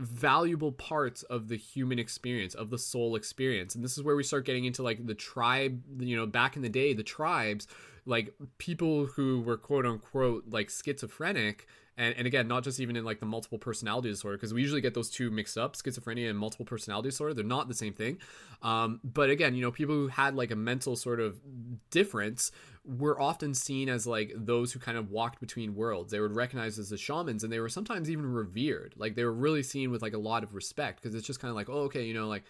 valuable 0.00 0.72
parts 0.72 1.22
of 1.24 1.48
the 1.48 1.56
human 1.56 1.98
experience 1.98 2.54
of 2.54 2.70
the 2.70 2.78
soul 2.78 3.14
experience. 3.16 3.74
And 3.74 3.84
this 3.84 3.98
is 3.98 4.02
where 4.02 4.16
we 4.16 4.22
start 4.22 4.46
getting 4.46 4.64
into 4.64 4.82
like 4.82 5.06
the 5.06 5.14
tribe 5.14 5.82
you 5.98 6.16
know 6.16 6.26
back 6.26 6.56
in 6.56 6.62
the 6.62 6.68
day 6.68 6.94
the 6.94 7.02
tribes 7.02 7.66
like 8.06 8.32
people 8.58 9.06
who 9.06 9.40
were 9.42 9.58
quote 9.58 9.84
unquote 9.84 10.44
like 10.48 10.70
schizophrenic 10.70 11.66
and, 12.00 12.14
and 12.16 12.26
again 12.26 12.48
not 12.48 12.64
just 12.64 12.80
even 12.80 12.96
in 12.96 13.04
like 13.04 13.20
the 13.20 13.26
multiple 13.26 13.58
personality 13.58 14.08
disorder 14.08 14.36
because 14.36 14.54
we 14.54 14.62
usually 14.62 14.80
get 14.80 14.94
those 14.94 15.10
two 15.10 15.30
mixed 15.30 15.58
up 15.58 15.76
schizophrenia 15.76 16.30
and 16.30 16.38
multiple 16.38 16.64
personality 16.64 17.10
disorder. 17.10 17.34
They're 17.34 17.44
not 17.44 17.68
the 17.68 17.74
same 17.74 17.92
thing. 17.92 18.18
Um, 18.62 19.00
but 19.04 19.30
again 19.30 19.54
you 19.54 19.62
know 19.62 19.70
people 19.70 19.94
who 19.94 20.08
had 20.08 20.34
like 20.34 20.50
a 20.50 20.56
mental 20.56 20.96
sort 20.96 21.20
of 21.20 21.38
difference 21.90 22.50
were 22.84 23.20
often 23.20 23.52
seen 23.52 23.88
as 23.90 24.06
like 24.06 24.32
those 24.34 24.72
who 24.72 24.78
kind 24.80 24.96
of 24.96 25.10
walked 25.10 25.38
between 25.38 25.74
worlds. 25.74 26.10
They 26.10 26.18
were 26.18 26.28
recognized 26.28 26.78
as 26.78 26.88
the 26.88 26.96
shamans 26.96 27.44
and 27.44 27.52
they 27.52 27.60
were 27.60 27.68
sometimes 27.68 28.10
even 28.10 28.32
revered. 28.32 28.94
Like 28.96 29.14
they 29.14 29.24
were 29.24 29.32
really 29.32 29.62
seen 29.62 29.90
with 29.90 30.00
like 30.00 30.14
a 30.14 30.18
lot 30.18 30.42
of 30.42 30.54
respect 30.54 31.02
because 31.02 31.14
it's 31.14 31.26
just 31.26 31.40
kind 31.40 31.50
of 31.50 31.56
like 31.56 31.68
oh 31.68 31.82
okay 31.82 32.04
you 32.04 32.14
know 32.14 32.26
like 32.26 32.44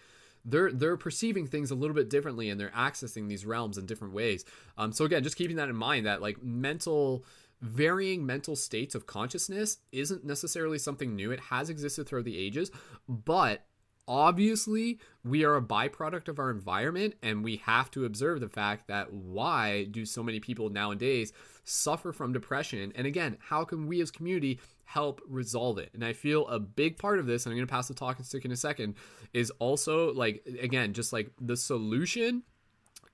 they're 0.45 0.71
they're 0.71 0.97
perceiving 0.97 1.45
things 1.45 1.71
a 1.71 1.75
little 1.75 1.95
bit 1.95 2.09
differently 2.09 2.49
and 2.49 2.59
they're 2.59 2.69
accessing 2.69 3.27
these 3.27 3.45
realms 3.45 3.77
in 3.77 3.85
different 3.85 4.13
ways. 4.13 4.45
Um 4.77 4.93
so 4.93 5.05
again 5.05 5.23
just 5.23 5.35
keeping 5.35 5.57
that 5.57 5.69
in 5.69 5.75
mind 5.75 6.05
that 6.05 6.21
like 6.21 6.41
mental 6.41 7.25
varying 7.61 8.25
mental 8.25 8.55
states 8.55 8.95
of 8.95 9.05
consciousness 9.05 9.77
isn't 9.91 10.25
necessarily 10.25 10.77
something 10.77 11.15
new. 11.15 11.31
It 11.31 11.39
has 11.39 11.69
existed 11.69 12.07
throughout 12.07 12.25
the 12.25 12.37
ages, 12.37 12.71
but 13.07 13.65
obviously 14.07 14.99
we 15.23 15.45
are 15.45 15.55
a 15.55 15.61
byproduct 15.61 16.27
of 16.27 16.39
our 16.39 16.49
environment 16.49 17.15
and 17.21 17.43
we 17.43 17.57
have 17.57 17.91
to 17.91 18.05
observe 18.05 18.39
the 18.39 18.49
fact 18.49 18.87
that 18.87 19.13
why 19.13 19.85
do 19.85 20.05
so 20.05 20.23
many 20.23 20.39
people 20.39 20.69
nowadays 20.69 21.31
suffer 21.63 22.11
from 22.11 22.33
depression? 22.33 22.91
And 22.95 23.05
again 23.05 23.37
how 23.39 23.63
can 23.63 23.87
we 23.87 24.01
as 24.01 24.11
community 24.11 24.59
help 24.85 25.21
resolve 25.27 25.77
it? 25.77 25.91
And 25.93 26.03
i 26.03 26.13
feel 26.13 26.47
a 26.47 26.59
big 26.59 26.97
part 26.97 27.19
of 27.19 27.25
this 27.27 27.45
and 27.45 27.53
i'm 27.53 27.57
going 27.57 27.67
to 27.67 27.71
pass 27.71 27.87
the 27.87 27.93
talking 27.93 28.25
stick 28.25 28.43
in 28.43 28.51
a 28.51 28.57
second 28.57 28.95
is 29.33 29.51
also 29.59 30.13
like 30.13 30.45
again 30.59 30.93
just 30.93 31.13
like 31.13 31.31
the 31.39 31.55
solution 31.55 32.43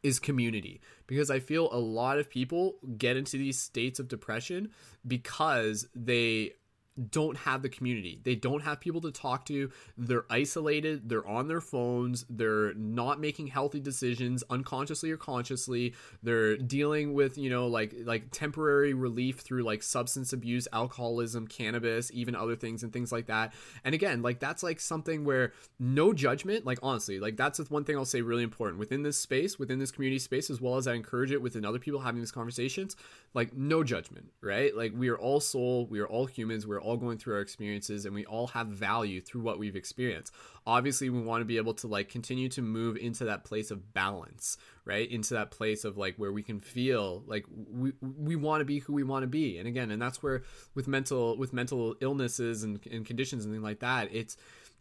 is 0.03 0.19
community 0.19 0.79
because 1.07 1.31
I 1.31 1.39
feel 1.39 1.69
a 1.71 1.79
lot 1.79 2.19
of 2.19 2.29
people 2.29 2.75
get 2.97 3.17
into 3.17 3.38
these 3.38 3.57
states 3.57 3.99
of 3.99 4.07
depression 4.07 4.71
because 5.07 5.88
they 5.95 6.53
don't 6.97 7.37
have 7.37 7.61
the 7.61 7.69
community. 7.69 8.19
They 8.23 8.35
don't 8.35 8.61
have 8.61 8.79
people 8.79 9.01
to 9.01 9.11
talk 9.11 9.45
to. 9.45 9.69
They're 9.97 10.25
isolated. 10.29 11.09
They're 11.09 11.27
on 11.27 11.47
their 11.47 11.61
phones. 11.61 12.25
They're 12.29 12.73
not 12.73 13.19
making 13.19 13.47
healthy 13.47 13.79
decisions 13.79 14.43
unconsciously 14.49 15.11
or 15.11 15.17
consciously. 15.17 15.93
They're 16.23 16.57
dealing 16.57 17.13
with, 17.13 17.37
you 17.37 17.49
know, 17.49 17.67
like 17.67 17.93
like 18.03 18.31
temporary 18.31 18.93
relief 18.93 19.39
through 19.39 19.63
like 19.63 19.83
substance 19.83 20.33
abuse, 20.33 20.67
alcoholism, 20.73 21.47
cannabis, 21.47 22.11
even 22.13 22.35
other 22.35 22.55
things 22.55 22.83
and 22.83 22.91
things 22.91 23.11
like 23.11 23.27
that. 23.27 23.53
And 23.83 23.93
again, 23.93 24.21
like 24.21 24.39
that's 24.39 24.63
like 24.63 24.79
something 24.79 25.23
where 25.25 25.53
no 25.79 26.13
judgment, 26.13 26.65
like 26.65 26.79
honestly, 26.81 27.19
like 27.19 27.37
that's 27.37 27.57
the 27.57 27.65
one 27.65 27.83
thing 27.83 27.97
I'll 27.97 28.05
say 28.05 28.21
really 28.21 28.43
important 28.43 28.79
within 28.79 29.03
this 29.03 29.17
space, 29.17 29.59
within 29.59 29.79
this 29.79 29.91
community 29.91 30.19
space 30.19 30.49
as 30.49 30.61
well 30.61 30.77
as 30.77 30.87
I 30.87 30.93
encourage 30.93 31.31
it 31.31 31.41
within 31.41 31.65
other 31.65 31.79
people 31.79 31.99
having 31.99 32.21
these 32.21 32.31
conversations, 32.31 32.95
like 33.33 33.53
no 33.55 33.83
judgment, 33.83 34.31
right? 34.41 34.75
Like 34.75 34.93
we 34.95 35.09
are 35.09 35.17
all 35.17 35.39
soul, 35.39 35.85
we 35.87 35.99
are 35.99 36.07
all 36.07 36.25
humans, 36.25 36.65
we're 36.65 36.81
all 36.81 36.86
going 36.95 37.18
through 37.18 37.35
our 37.35 37.41
experiences 37.41 38.05
and 38.05 38.15
we 38.15 38.26
all 38.26 38.47
have 38.47 38.68
value 38.68 39.19
through 39.19 39.41
what 39.41 39.59
we've 39.59 39.76
experienced. 39.76 40.34
Obviously, 40.65 41.09
we 41.09 41.19
want 41.19 41.41
to 41.41 41.45
be 41.45 41.57
able 41.57 41.73
to 41.73 41.88
like 41.88 42.09
continue 42.09 42.47
to 42.49 42.61
move 42.61 42.95
into 42.97 43.26
that 43.26 43.43
place 43.43 43.72
of 43.72 43.93
balance, 43.93 44.57
right? 44.85 45.09
Into 45.09 45.34
that 45.34 45.51
place 45.51 45.84
of 45.84 45.97
like 45.97 46.15
where 46.18 46.31
we 46.31 46.43
can 46.43 46.59
feel 46.59 47.23
like 47.27 47.45
we 47.51 47.93
we 48.01 48.35
want 48.35 48.61
to 48.61 48.65
be 48.65 48.80
who 48.80 48.93
we 48.93 49.03
want 49.03 49.23
to 49.23 49.27
be. 49.27 49.57
And 49.57 49.68
again, 49.68 49.91
and 49.91 50.01
that's 50.01 50.23
where 50.23 50.43
with 50.76 50.88
mental 50.88 51.38
with 51.38 51.51
mental 51.51 51.95
illnesses 51.99 52.64
and, 52.64 52.80
and 52.89 53.05
conditions 53.05 53.43
and 53.43 53.53
things 53.53 53.64
like 53.64 53.80
that, 53.80 54.09
it's 54.14 54.38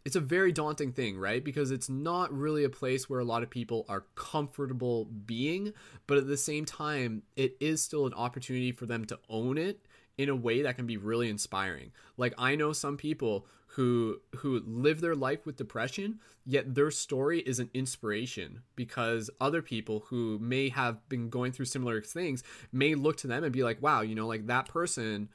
it's 0.07 0.15
a 0.15 0.21
very 0.21 0.53
daunting 0.53 0.93
thing, 0.93 1.17
right? 1.17 1.43
Because 1.43 1.69
it's 1.69 1.89
not 1.89 2.31
really 2.31 2.63
a 2.63 2.69
place 2.69 3.09
where 3.09 3.19
a 3.19 3.25
lot 3.25 3.43
of 3.43 3.49
people 3.49 3.85
are 3.89 4.05
comfortable 4.15 5.03
being, 5.03 5.73
but 6.07 6.17
at 6.17 6.27
the 6.27 6.37
same 6.37 6.63
time, 6.63 7.23
it 7.35 7.57
is 7.59 7.81
still 7.81 8.05
an 8.05 8.13
opportunity 8.13 8.71
for 8.71 8.85
them 8.85 9.03
to 9.03 9.19
own 9.29 9.57
it 9.57 9.81
in 10.17 10.29
a 10.29 10.35
way 10.35 10.61
that 10.63 10.75
can 10.75 10.87
be 10.87 10.97
really 10.97 11.29
inspiring. 11.29 11.91
Like 12.17 12.33
I 12.37 12.55
know 12.55 12.73
some 12.73 12.97
people 12.97 13.45
who 13.67 14.19
who 14.37 14.61
live 14.65 15.01
their 15.01 15.15
life 15.15 15.45
with 15.45 15.57
depression, 15.57 16.19
yet 16.45 16.73
their 16.73 16.89
story 16.89 17.39
is 17.41 17.59
an 17.59 17.69
inspiration 17.73 18.61
because 18.75 19.29
other 19.39 19.61
people 19.61 20.05
who 20.07 20.39
may 20.39 20.69
have 20.69 21.07
been 21.09 21.29
going 21.29 21.51
through 21.51 21.65
similar 21.65 22.01
things 22.01 22.43
may 22.71 22.95
look 22.95 23.17
to 23.17 23.27
them 23.27 23.43
and 23.43 23.53
be 23.53 23.63
like, 23.63 23.81
"Wow, 23.81 24.01
you 24.01 24.15
know, 24.15 24.27
like 24.27 24.47
that 24.47 24.67
person 24.67 25.29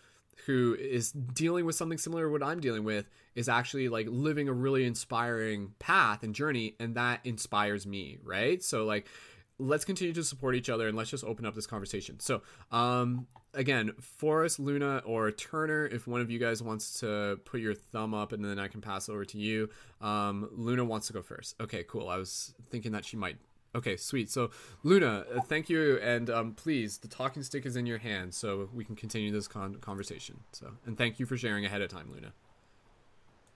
who 0.46 0.74
is 0.78 1.12
dealing 1.12 1.64
with 1.64 1.76
something 1.76 1.98
similar 1.98 2.24
to 2.24 2.30
what 2.30 2.42
I'm 2.42 2.60
dealing 2.60 2.84
with 2.84 3.09
is 3.34 3.48
actually 3.48 3.88
like 3.88 4.06
living 4.10 4.48
a 4.48 4.52
really 4.52 4.84
inspiring 4.84 5.74
path 5.78 6.22
and 6.22 6.34
journey 6.34 6.74
and 6.80 6.96
that 6.96 7.20
inspires 7.24 7.86
me, 7.86 8.18
right? 8.24 8.62
So 8.62 8.84
like 8.84 9.06
let's 9.62 9.84
continue 9.84 10.12
to 10.12 10.24
support 10.24 10.55
each 10.55 10.68
other 10.68 10.89
and 10.89 10.97
let's 10.97 11.10
just 11.10 11.24
open 11.24 11.47
up 11.47 11.55
this 11.55 11.66
conversation. 11.66 12.18
So, 12.20 12.43
um, 12.70 13.26
again, 13.55 13.93
Forrest, 14.01 14.59
Luna, 14.59 15.02
or 15.05 15.30
Turner, 15.30 15.86
if 15.86 16.06
one 16.06 16.20
of 16.20 16.30
you 16.30 16.39
guys 16.39 16.62
wants 16.62 17.01
to 17.01 17.39
put 17.44 17.60
your 17.60 17.74
thumb 17.74 18.14
up 18.14 18.32
and 18.32 18.44
then 18.44 18.59
I 18.59 18.68
can 18.68 18.80
pass 18.80 19.09
over 19.09 19.24
to 19.24 19.39
you. 19.39 19.70
Um, 20.01 20.48
Luna 20.52 20.84
wants 20.84 21.06
to 21.09 21.12
go 21.12 21.22
first. 21.22 21.55
Okay, 21.60 21.84
cool. 21.84 22.09
I 22.09 22.16
was 22.16 22.55
thinking 22.70 22.93
that 22.93 23.05
she 23.05 23.16
might. 23.16 23.36
Okay, 23.74 23.97
sweet. 23.97 24.30
So, 24.30 24.51
Luna, 24.82 25.24
uh, 25.34 25.40
thank 25.40 25.70
you, 25.70 25.98
and 26.02 26.28
um, 26.28 26.52
please, 26.52 26.98
the 26.98 27.09
talking 27.09 27.43
stick 27.43 27.64
is 27.64 27.74
in 27.74 27.86
your 27.86 27.97
hand, 27.97 28.34
so 28.34 28.68
we 28.74 28.84
can 28.84 28.94
continue 28.97 29.30
this 29.30 29.48
con- 29.48 29.76
conversation. 29.76 30.40
So, 30.52 30.72
and 30.84 30.98
thank 30.98 31.18
you 31.18 31.24
for 31.24 31.39
sharing 31.39 31.64
ahead 31.64 31.80
of 31.80 31.89
time, 31.89 32.10
Luna. 32.12 32.34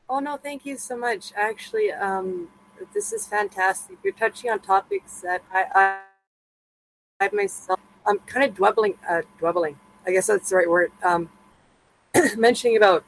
Oh 0.09 0.21
no, 0.21 0.39
thank 0.39 0.65
you 0.65 0.79
so 0.79 0.97
much. 0.97 1.33
Actually, 1.37 1.93
um, 1.93 2.49
this 2.93 3.13
is 3.13 3.27
fantastic. 3.27 3.99
You're 4.03 4.13
touching 4.13 4.51
on 4.51 4.61
topics 4.61 5.21
that 5.21 5.43
I, 5.53 5.65
I, 7.21 7.27
I 7.27 7.31
myself, 7.33 7.81
I'm 8.07 8.19
kind 8.21 8.49
of 8.49 8.55
dwelling, 8.55 8.95
uh, 9.09 9.23
dwelling. 9.39 9.79
I 10.07 10.13
guess 10.13 10.27
that's 10.29 10.51
the 10.51 10.57
right 10.57 10.71
word. 10.71 10.93
Um, 11.03 11.31
mentioning 12.37 12.77
about 12.77 13.05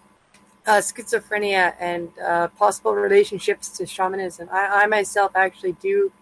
uh, 0.67 0.79
schizophrenia 0.79 1.75
and 1.81 2.11
uh, 2.19 2.49
possible 2.49 2.95
relationships 2.95 3.69
to 3.71 3.87
shamanism. 3.87 4.49
I, 4.53 4.83
I 4.83 4.87
myself 4.87 5.33
actually 5.35 5.73
do 5.73 6.13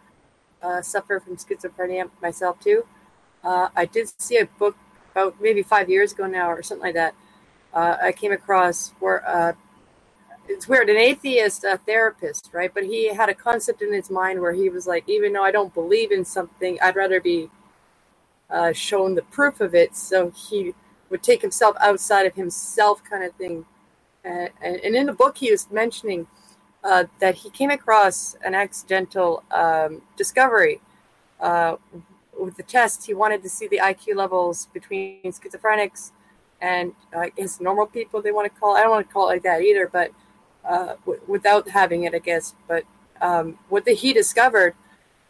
uh, 0.62 0.82
suffer 0.82 1.20
from 1.20 1.36
schizophrenia 1.36 2.10
myself 2.22 2.60
too. 2.60 2.84
Uh, 3.42 3.68
I 3.74 3.86
did 3.86 4.08
see 4.20 4.38
a 4.38 4.46
book 4.46 4.76
about 5.12 5.40
maybe 5.40 5.62
five 5.62 5.88
years 5.88 6.12
ago 6.12 6.26
now 6.26 6.50
or 6.50 6.62
something 6.62 6.84
like 6.84 6.94
that. 6.94 7.14
Uh, 7.72 7.96
I 8.02 8.12
came 8.12 8.32
across 8.32 8.92
where 9.00 9.28
uh, 9.28 9.52
it's 10.48 10.68
weird 10.68 10.88
an 10.88 10.96
atheist 10.96 11.64
a 11.64 11.78
therapist 11.78 12.50
right? 12.52 12.72
But 12.72 12.84
he 12.84 13.14
had 13.14 13.28
a 13.28 13.34
concept 13.34 13.82
in 13.82 13.92
his 13.92 14.10
mind 14.10 14.40
where 14.40 14.52
he 14.52 14.68
was 14.68 14.86
like 14.86 15.08
even 15.08 15.32
though 15.32 15.44
i 15.44 15.50
don't 15.50 15.74
believe 15.74 16.12
in 16.12 16.24
something 16.24 16.78
i'd 16.82 16.96
rather 16.96 17.20
be 17.20 17.50
uh, 18.50 18.72
shown 18.72 19.14
the 19.14 19.22
proof 19.22 19.60
of 19.60 19.74
it. 19.74 19.96
So 19.96 20.30
he 20.30 20.74
would 21.10 21.22
take 21.22 21.42
himself 21.42 21.76
outside 21.80 22.26
of 22.26 22.34
himself 22.34 23.02
kind 23.04 23.24
of 23.24 23.34
thing. 23.34 23.64
And, 24.24 24.50
and, 24.60 24.96
in 24.96 25.06
the 25.06 25.12
book 25.12 25.38
he 25.38 25.52
was 25.52 25.70
mentioning 25.70 26.26
uh, 26.82 27.04
that 27.20 27.36
he 27.36 27.50
came 27.50 27.70
across 27.70 28.34
an 28.44 28.54
accidental 28.54 29.44
um, 29.52 30.02
discovery 30.16 30.80
uh, 31.40 31.76
with 32.38 32.56
the 32.56 32.64
test. 32.64 33.06
He 33.06 33.14
wanted 33.14 33.42
to 33.44 33.48
see 33.48 33.68
the 33.68 33.78
iq 33.78 34.14
levels 34.16 34.66
between 34.72 35.22
schizophrenics 35.22 36.10
and 36.60 36.92
i 37.14 37.28
guess 37.30 37.60
normal 37.60 37.86
people 37.86 38.22
they 38.22 38.32
want 38.32 38.52
to 38.52 38.60
call 38.60 38.76
i 38.76 38.80
don't 38.80 38.90
want 38.90 39.06
to 39.06 39.12
call 39.12 39.28
it 39.28 39.34
like 39.34 39.42
that 39.42 39.60
either 39.60 39.86
but 39.92 40.10
uh, 40.68 40.96
w- 41.04 41.20
without 41.26 41.70
having 41.70 42.04
it, 42.04 42.14
I 42.14 42.18
guess. 42.18 42.54
But 42.68 42.84
um, 43.20 43.58
what 43.68 43.84
the, 43.84 43.92
he 43.92 44.12
discovered 44.12 44.74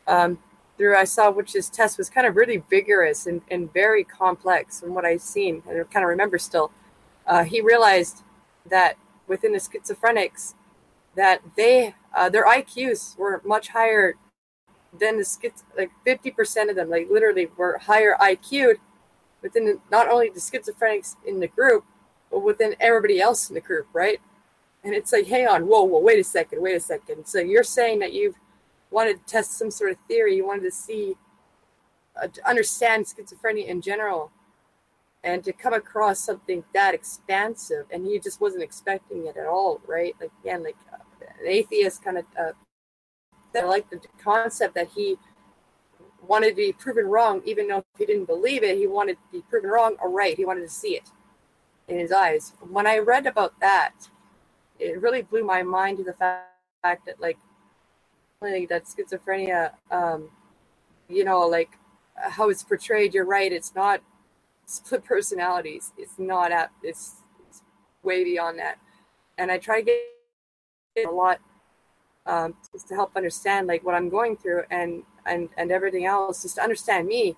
um, 0.06 0.38
through 0.76 0.96
I 0.96 1.04
saw 1.04 1.30
which 1.30 1.52
his 1.52 1.70
test 1.70 1.98
was 1.98 2.10
kind 2.10 2.26
of 2.26 2.36
really 2.36 2.62
vigorous 2.70 3.26
and, 3.26 3.42
and 3.50 3.72
very 3.72 4.04
complex 4.04 4.80
from 4.80 4.94
what 4.94 5.04
I've 5.04 5.22
seen 5.22 5.62
and 5.68 5.90
kind 5.90 6.04
of 6.04 6.08
remember 6.10 6.38
still. 6.38 6.70
Uh, 7.26 7.44
he 7.44 7.60
realized 7.60 8.22
that 8.68 8.96
within 9.26 9.52
the 9.52 9.58
schizophrenics, 9.58 10.54
that 11.16 11.40
they 11.56 11.94
uh, 12.14 12.28
their 12.28 12.46
IQs 12.46 13.16
were 13.16 13.42
much 13.44 13.68
higher 13.68 14.14
than 14.98 15.18
the 15.18 15.24
schiz 15.24 15.64
like 15.76 15.90
50% 16.06 16.70
of 16.70 16.76
them 16.76 16.88
like 16.88 17.08
literally 17.10 17.48
were 17.56 17.78
higher 17.78 18.16
IQ'd 18.20 18.78
within 19.42 19.80
not 19.90 20.08
only 20.08 20.30
the 20.30 20.40
schizophrenics 20.40 21.16
in 21.26 21.40
the 21.40 21.48
group 21.48 21.84
but 22.30 22.40
within 22.40 22.74
everybody 22.80 23.20
else 23.20 23.48
in 23.48 23.54
the 23.54 23.60
group 23.60 23.86
right 23.92 24.20
and 24.86 24.94
it's 24.94 25.12
like 25.12 25.26
hang 25.26 25.48
on 25.48 25.66
whoa 25.66 25.82
whoa 25.82 25.98
wait 25.98 26.18
a 26.18 26.24
second 26.24 26.62
wait 26.62 26.76
a 26.76 26.80
second. 26.80 27.26
So 27.26 27.40
you're 27.40 27.64
saying 27.64 27.98
that 27.98 28.12
you've 28.12 28.36
wanted 28.90 29.18
to 29.18 29.24
test 29.32 29.58
some 29.58 29.70
sort 29.70 29.90
of 29.90 29.98
theory 30.08 30.36
you 30.36 30.46
wanted 30.46 30.62
to 30.62 30.70
see 30.70 31.16
uh, 32.22 32.28
to 32.28 32.48
understand 32.48 33.04
schizophrenia 33.04 33.66
in 33.66 33.82
general 33.82 34.30
and 35.24 35.42
to 35.42 35.52
come 35.52 35.74
across 35.74 36.20
something 36.20 36.62
that 36.72 36.94
expansive 36.94 37.86
and 37.90 38.06
he 38.06 38.20
just 38.20 38.40
wasn't 38.40 38.62
expecting 38.62 39.26
it 39.26 39.36
at 39.36 39.46
all 39.46 39.80
right? 39.86 40.14
Like 40.20 40.30
again 40.42 40.62
like 40.62 40.76
uh, 40.92 40.98
an 41.40 41.46
atheist 41.46 42.02
kind 42.04 42.18
of 42.18 42.24
uh, 42.40 42.52
that 43.52 43.66
like 43.66 43.90
the 43.90 44.00
concept 44.22 44.76
that 44.76 44.88
he 44.94 45.16
wanted 46.24 46.50
to 46.50 46.56
be 46.56 46.72
proven 46.72 47.06
wrong 47.06 47.42
even 47.44 47.66
though 47.66 47.84
he 47.98 48.06
didn't 48.06 48.26
believe 48.26 48.62
it 48.62 48.78
he 48.78 48.86
wanted 48.86 49.14
to 49.14 49.32
be 49.32 49.42
proven 49.50 49.68
wrong 49.68 49.96
or 50.00 50.10
right 50.10 50.36
he 50.36 50.44
wanted 50.44 50.62
to 50.62 50.68
see 50.68 50.94
it 50.94 51.10
in 51.88 51.98
his 51.98 52.12
eyes. 52.12 52.52
When 52.60 52.86
i 52.86 52.98
read 52.98 53.26
about 53.26 53.58
that 53.60 54.10
it 54.78 55.00
really 55.00 55.22
blew 55.22 55.44
my 55.44 55.62
mind 55.62 55.98
to 55.98 56.04
the 56.04 56.12
fact 56.12 57.06
that 57.06 57.20
like 57.20 57.38
like 58.40 58.68
that 58.68 58.84
schizophrenia 58.84 59.72
um 59.90 60.30
you 61.08 61.24
know 61.24 61.40
like 61.40 61.70
how 62.16 62.48
it's 62.48 62.62
portrayed 62.62 63.14
you're 63.14 63.24
right 63.24 63.52
it's 63.52 63.74
not 63.74 64.00
split 64.66 65.04
personalities 65.04 65.92
it's 65.96 66.18
not 66.18 66.52
at 66.52 66.70
it's, 66.82 67.22
it's 67.48 67.62
way 68.02 68.24
beyond 68.24 68.58
that. 68.58 68.78
And 69.38 69.50
i 69.50 69.58
try 69.58 69.80
to 69.80 69.84
get 69.84 71.06
a 71.06 71.10
lot 71.10 71.40
um, 72.26 72.54
just 72.72 72.88
to 72.88 72.94
help 72.94 73.16
understand 73.16 73.66
like 73.66 73.84
what 73.84 73.94
i'm 73.94 74.08
going 74.08 74.36
through 74.36 74.62
and 74.70 75.02
and 75.26 75.48
and 75.56 75.70
everything 75.70 76.06
else 76.06 76.42
just 76.42 76.56
to 76.56 76.62
understand 76.62 77.06
me 77.06 77.36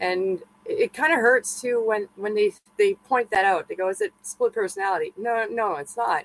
and 0.00 0.42
it, 0.64 0.92
kind 0.92 1.12
of 1.12 1.18
hurts 1.20 1.60
too 1.60 1.82
when 1.84 2.08
when 2.16 2.34
they 2.34 2.52
they 2.78 2.94
point 2.94 3.30
that 3.30 3.44
out. 3.44 3.68
They 3.68 3.74
go 3.74 3.88
is 3.88 4.00
it 4.00 4.12
split 4.22 4.52
personality? 4.52 5.12
No 5.16 5.46
no 5.50 5.76
it's 5.76 5.96
not. 5.96 6.24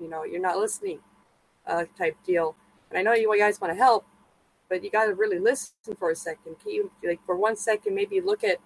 You 0.00 0.08
know 0.08 0.24
you're 0.24 0.40
not 0.40 0.58
listening 0.58 1.00
uh, 1.66 1.84
type 1.96 2.16
deal. 2.26 2.56
And 2.90 2.98
i 2.98 3.02
know 3.02 3.12
you 3.12 3.36
guys 3.38 3.60
want 3.60 3.72
to 3.72 3.78
help 3.78 4.06
but 4.68 4.84
you 4.84 4.90
got 4.90 5.06
to 5.06 5.14
really 5.14 5.38
listen 5.38 5.72
for 5.98 6.10
a 6.10 6.16
second. 6.16 6.56
Can 6.62 6.72
you 6.72 6.90
like 7.04 7.20
for 7.24 7.36
one 7.36 7.56
second 7.56 7.94
maybe 7.94 8.20
look 8.20 8.44
at 8.44 8.58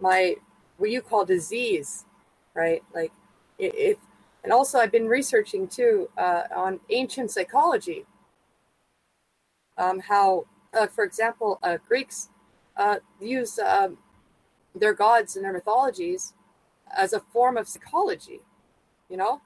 my 0.00 0.36
what 0.78 0.90
you 0.90 1.00
call 1.02 1.24
disease 1.24 2.04
right? 2.54 2.82
Like 2.94 3.12
if 3.58 3.98
and 4.44 4.52
also 4.52 4.78
i've 4.78 4.92
been 4.92 5.08
researching 5.08 5.66
too 5.66 6.08
uh, 6.16 6.42
on 6.54 6.80
ancient 6.90 7.30
psychology 7.30 8.06
um, 9.76 9.98
how 10.00 10.46
uh, 10.78 10.86
for 10.86 11.04
example 11.04 11.58
uh, 11.62 11.78
greeks 11.88 12.28
uh, 12.76 12.96
use 13.20 13.58
um, 13.58 13.98
their 14.74 14.94
gods 14.94 15.36
and 15.36 15.44
their 15.44 15.52
mythologies 15.52 16.34
as 16.96 17.12
a 17.12 17.20
form 17.20 17.56
of 17.56 17.68
psychology 17.68 18.40
you 19.08 19.16
know 19.16 19.40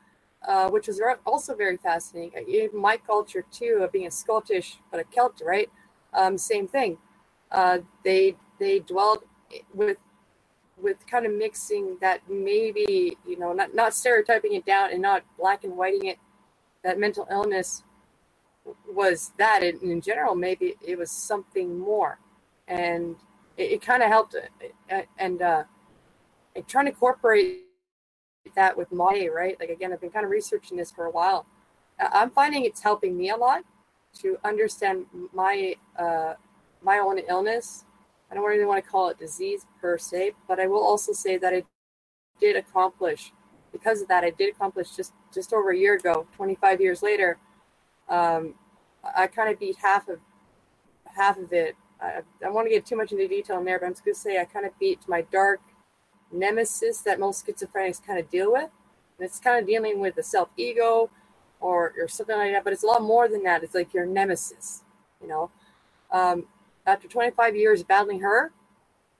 uh, 0.47 0.71
which 0.71 0.87
was 0.87 1.01
also 1.27 1.55
very 1.55 1.77
fascinating. 1.77 2.33
In 2.49 2.71
my 2.79 2.97
culture 2.97 3.45
too 3.53 3.81
of 3.83 3.93
being 3.93 4.07
a 4.07 4.11
scottish 4.11 4.79
but 4.91 5.01
a 5.01 5.05
celt 5.15 5.43
right? 5.45 5.69
Um, 6.15 6.39
same 6.39 6.67
thing. 6.67 6.99
Uh, 7.51 7.79
they 8.05 8.37
they 8.59 8.79
dwelled 8.81 9.25
with 9.75 9.99
with 10.81 11.07
kind 11.07 11.27
of 11.27 11.33
mixing 11.33 11.99
that 12.01 12.23
maybe 12.29 13.19
you 13.27 13.39
know 13.39 13.53
not 13.53 13.75
not 13.75 13.95
stereotyping 13.95 14.55
it 14.55 14.65
down 14.65 14.91
and 14.93 15.03
not 15.03 15.25
black 15.39 15.65
and 15.65 15.77
whiting 15.77 16.07
it 16.07 16.19
that 16.83 16.99
mental 16.99 17.27
illness 17.31 17.83
was 18.89 19.33
that. 19.39 19.63
And 19.63 19.83
in 19.83 20.01
general 20.01 20.35
maybe 20.35 20.77
it 20.81 20.97
was 20.97 21.11
something 21.11 21.79
more 21.79 22.19
and 22.71 23.17
it, 23.59 23.73
it 23.73 23.83
kind 23.83 24.03
of 24.03 24.09
helped 24.09 24.35
uh, 24.35 25.03
and 25.19 25.43
uh 25.43 25.65
and 26.57 26.67
trying 26.67 26.87
to 26.87 26.93
incorporate 26.93 27.61
that 28.57 28.77
with 28.77 28.91
my 28.91 29.29
right 29.35 29.59
like 29.61 29.69
again 29.69 29.93
i've 29.93 30.01
been 30.01 30.11
kind 30.11 30.25
of 30.25 30.31
researching 30.31 30.79
this 30.79 30.91
for 30.91 31.05
a 31.05 31.11
while 31.11 31.45
i'm 32.13 32.31
finding 32.31 32.65
it's 32.65 32.83
helping 32.83 33.17
me 33.17 33.29
a 33.29 33.37
lot 33.37 33.63
to 34.15 34.39
understand 34.45 35.05
my 35.35 35.75
uh 35.99 36.33
my 36.83 36.99
own 36.99 37.19
illness 37.29 37.85
I 38.31 38.35
don't 38.35 38.45
really 38.45 38.65
want 38.65 38.83
to 38.85 38.89
call 38.89 39.09
it 39.09 39.19
disease 39.19 39.67
per 39.81 39.99
se, 39.99 40.33
but 40.47 40.61
I 40.61 40.69
will 40.69 40.83
also 40.83 41.13
say 41.13 41.37
that 41.39 41.53
I 41.53 41.65
did 42.39 42.57
accomplish 42.57 43.33
because 43.73 44.01
of 44.01 44.09
that. 44.09 44.23
I 44.23 44.31
did 44.31 44.55
accomplish 44.55 44.91
just 44.95 45.13
just 45.35 45.53
over 45.53 45.71
a 45.71 45.77
year 45.77 45.95
ago, 45.95 46.27
25 46.37 46.81
years 46.81 47.03
later. 47.03 47.39
Um, 48.09 48.55
I 49.17 49.27
kind 49.27 49.51
of 49.53 49.59
beat 49.59 49.77
half 49.83 50.09
of 50.09 50.21
half 51.17 51.39
of 51.39 51.53
it. 51.53 51.75
I, 52.01 52.23
I 52.45 52.51
want 52.51 52.67
to 52.67 52.71
get 52.71 52.87
too 52.87 52.97
much 52.97 53.13
into 53.13 53.29
detail 53.29 53.59
in 53.59 53.65
there, 53.65 53.79
but 53.79 53.87
I'm 53.87 53.93
just 53.93 54.05
going 54.05 54.15
to 54.15 54.21
say 54.21 54.41
I 54.41 54.45
kind 54.45 54.67
of 54.67 54.79
beat 54.79 55.01
my 55.09 55.23
dark 55.23 55.61
nemesis 56.33 57.01
that 57.03 57.21
most 57.21 57.47
schizophrenics 57.47 58.05
kind 58.05 58.19
of 58.19 58.31
deal 58.31 58.53
with. 58.53 58.71
And 59.19 59.27
it's 59.27 59.39
kind 59.39 59.61
of 59.61 59.67
dealing 59.67 60.01
with 60.01 60.15
the 60.15 60.23
self 60.23 60.49
ego 60.57 61.11
or, 61.61 61.93
or 61.99 62.09
something 62.09 62.37
like 62.37 62.53
that, 62.53 62.65
but 62.65 62.73
it's 62.73 62.83
a 62.83 62.87
lot 62.87 63.03
more 63.03 63.29
than 63.29 63.43
that. 63.43 63.63
It's 63.63 63.75
like 63.75 63.93
your 63.93 64.07
nemesis, 64.07 64.83
you 65.21 65.29
know. 65.29 65.51
Um, 66.11 66.47
after 66.87 67.07
25 67.07 67.55
years 67.55 67.83
battling 67.83 68.21
her, 68.21 68.53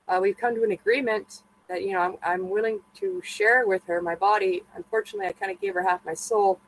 uh, 0.07 0.19
we've 0.21 0.37
come 0.37 0.55
to 0.55 0.63
an 0.63 0.71
agreement 0.71 1.43
that 1.69 1.83
you 1.83 1.93
know 1.93 1.99
I'm, 1.99 2.15
I'm 2.23 2.49
willing 2.49 2.81
to 2.95 3.21
share 3.23 3.65
with 3.65 3.85
her 3.85 4.01
my 4.01 4.15
body. 4.15 4.63
Unfortunately, 4.75 5.27
I 5.27 5.33
kind 5.33 5.51
of 5.51 5.61
gave 5.61 5.75
her 5.75 5.83
half 5.83 6.03
my 6.05 6.15
soul, 6.15 6.59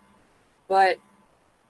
but 0.68 1.00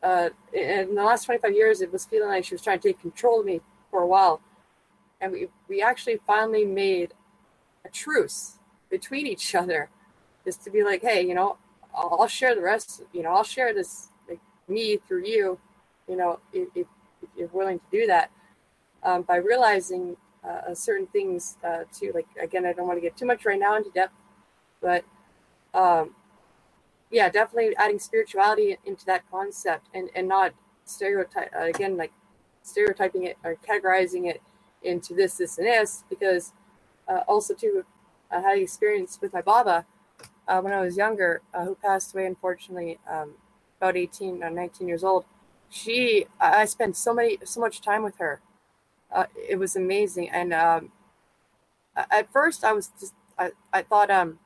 uh, 0.04 0.30
in 0.54 0.96
the 0.96 1.04
last 1.04 1.24
25 1.24 1.54
years, 1.54 1.82
it 1.82 1.92
was 1.92 2.04
feeling 2.06 2.28
like 2.28 2.44
she 2.44 2.54
was 2.54 2.62
trying 2.62 2.80
to 2.80 2.90
take 2.90 3.00
control 3.00 3.40
of 3.40 3.46
me 3.46 3.62
for 3.94 4.02
a 4.02 4.08
while, 4.08 4.42
and 5.22 5.32
we 5.32 5.48
we 5.70 5.84
actually 5.84 6.20
finally 6.26 6.66
made 6.66 7.14
a 7.86 7.90
truce 7.90 8.58
between 8.90 9.28
each 9.28 9.54
other, 9.54 9.90
just 10.44 10.64
to 10.64 10.72
be 10.72 10.84
like, 10.84 11.04
hey, 11.04 11.22
you 11.22 11.36
know, 11.36 11.58
I'll, 11.94 12.18
I'll 12.22 12.28
share 12.28 12.56
the 12.56 12.62
rest. 12.62 13.04
You 13.14 13.22
know, 13.22 13.30
I'll 13.30 13.44
share 13.44 13.72
this 13.72 14.10
like 14.28 14.40
me 14.68 14.98
through 15.08 15.26
you. 15.26 15.60
You 16.08 16.18
know, 16.18 16.40
if, 16.52 16.70
if, 16.76 16.88
if 17.22 17.30
you're 17.38 17.48
willing 17.50 17.78
to 17.80 17.86
do 17.92 18.08
that 18.08 18.32
um, 19.04 19.22
by 19.22 19.36
realizing 19.36 20.18
uh, 20.44 20.74
certain 20.74 21.08
things 21.08 21.58
uh, 21.64 21.84
too. 21.94 22.12
Like 22.16 22.28
again, 22.42 22.66
I 22.66 22.74
don't 22.74 22.88
want 22.88 22.98
to 22.98 23.02
get 23.02 23.16
too 23.16 23.28
much 23.28 23.46
right 23.46 23.60
now 23.60 23.78
into 23.78 23.92
depth, 23.92 24.16
but 24.82 25.06
um, 25.76 26.16
yeah, 27.12 27.30
definitely 27.30 27.76
adding 27.78 28.00
spirituality 28.00 28.76
into 28.86 29.06
that 29.06 29.22
concept 29.30 29.86
and 29.94 30.10
and 30.16 30.28
not 30.28 30.54
stereotype 30.86 31.52
uh, 31.56 31.64
again 31.64 31.96
like 31.96 32.12
stereotyping 32.64 33.24
it 33.24 33.38
or 33.44 33.56
categorizing 33.68 34.28
it 34.28 34.42
into 34.82 35.14
this, 35.14 35.38
this, 35.38 35.58
and 35.58 35.68
this. 35.68 36.04
Because 36.10 36.54
uh, 37.08 37.22
also 37.28 37.54
too, 37.54 37.86
I 38.32 38.40
had 38.40 38.58
experience 38.58 39.20
with 39.22 39.34
my 39.34 39.42
Baba 39.42 39.86
uh, 40.48 40.62
when 40.62 40.74
I 40.74 40.82
was 40.82 40.98
younger, 40.98 41.42
uh, 41.54 41.66
who 41.66 41.76
passed 41.76 42.14
away 42.14 42.26
unfortunately 42.26 43.00
um, 43.10 43.36
about 43.80 43.96
18 43.96 44.44
or 44.44 44.50
19 44.50 44.88
years 44.88 45.04
old. 45.04 45.26
She, 45.70 46.26
I 46.40 46.66
spent 46.66 46.96
so 46.96 47.14
many, 47.14 47.38
so 47.44 47.60
much 47.60 47.82
time 47.82 48.04
with 48.04 48.18
her 48.18 48.42
uh, 49.14 49.26
it 49.48 49.58
was 49.58 49.76
amazing. 49.76 50.30
And 50.30 50.54
um, 50.54 50.92
at 51.96 52.32
first, 52.32 52.64
I 52.64 52.74
was 52.74 52.92
just 53.00 53.14
I, 53.38 53.52
I 53.72 53.84
thought 53.84 54.10
um 54.10 54.40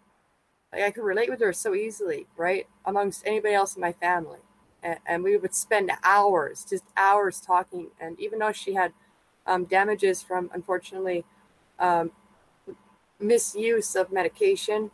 I 0.74 0.92
could 0.92 1.04
relate 1.04 1.30
with 1.30 1.40
her 1.40 1.54
so 1.54 1.74
easily, 1.74 2.28
right? 2.36 2.68
Amongst 2.86 3.26
anybody 3.26 3.54
else 3.54 3.76
in 3.76 3.82
my 3.82 3.94
family, 3.94 4.40
and, 4.84 5.24
we 5.24 5.36
would 5.38 5.54
spend 5.54 5.92
hours, 6.04 6.66
just 6.70 6.84
hours 6.96 7.42
talking. 7.42 7.88
And 8.00 8.20
even 8.20 8.40
though 8.40 8.52
she 8.52 8.74
had 8.74 8.94
um, 9.46 9.66
damages 9.66 10.24
from, 10.24 10.50
unfortunately, 10.54 11.26
um, 11.80 12.12
misuse 13.20 13.96
of 13.96 14.12
medication 14.12 14.92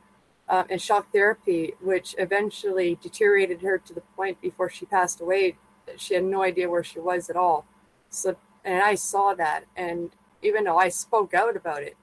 uh, 0.50 0.64
and 0.70 0.82
shock 0.82 1.12
therapy, 1.12 1.74
which 1.80 2.16
eventually 2.18 2.98
deteriorated 3.02 3.62
her 3.62 3.78
to 3.78 3.94
the 3.94 4.02
point 4.16 4.42
before 4.42 4.70
she 4.70 4.86
passed 4.86 5.22
away 5.22 5.58
she 5.98 6.14
had 6.14 6.24
no 6.24 6.44
idea 6.44 6.70
where 6.70 6.84
she 6.84 7.00
was 7.00 7.30
at 7.30 7.36
all. 7.36 7.66
So 8.10 8.36
and 8.64 8.82
I 8.82 8.96
saw 8.96 9.34
that. 9.36 9.66
And 9.76 10.12
even 10.42 10.64
though 10.64 10.78
I 10.78 10.90
spoke 10.90 11.34
out 11.34 11.56
about 11.56 11.84
it, 11.84 11.96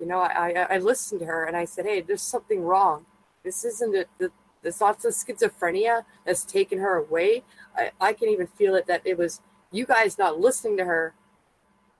you 0.00 0.06
know, 0.06 0.20
I, 0.20 0.50
I, 0.50 0.74
I 0.74 0.78
listened 0.78 1.20
to 1.20 1.26
her 1.26 1.44
and 1.44 1.56
I 1.56 1.64
said, 1.64 1.86
hey, 1.86 2.00
there's 2.00 2.22
something 2.22 2.62
wrong. 2.62 3.06
This 3.44 3.64
isn't 3.64 3.96
a, 3.96 4.06
the, 4.18 4.30
the 4.62 4.72
thoughts 4.72 5.04
of 5.04 5.12
schizophrenia 5.12 6.04
that's 6.24 6.44
taken 6.44 6.78
her 6.78 6.96
away. 6.96 7.44
I, 7.76 7.90
I 8.00 8.12
can 8.12 8.28
even 8.28 8.46
feel 8.46 8.74
it 8.74 8.86
that 8.86 9.02
it 9.04 9.16
was 9.16 9.40
you 9.70 9.86
guys 9.86 10.18
not 10.18 10.40
listening 10.40 10.76
to 10.78 10.84
her 10.84 11.14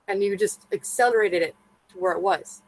and 0.07 0.23
you 0.23 0.37
just 0.37 0.67
accelerated 0.73 1.43
it 1.43 1.55
to 1.91 1.99
where 1.99 2.13
it 2.13 2.23
was. 2.23 2.63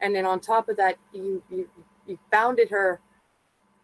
And 0.00 0.14
then 0.14 0.24
on 0.24 0.40
top 0.40 0.68
of 0.68 0.76
that, 0.76 0.96
you, 1.12 1.42
you, 1.50 1.68
you 2.06 2.18
bounded 2.30 2.70
her 2.70 3.00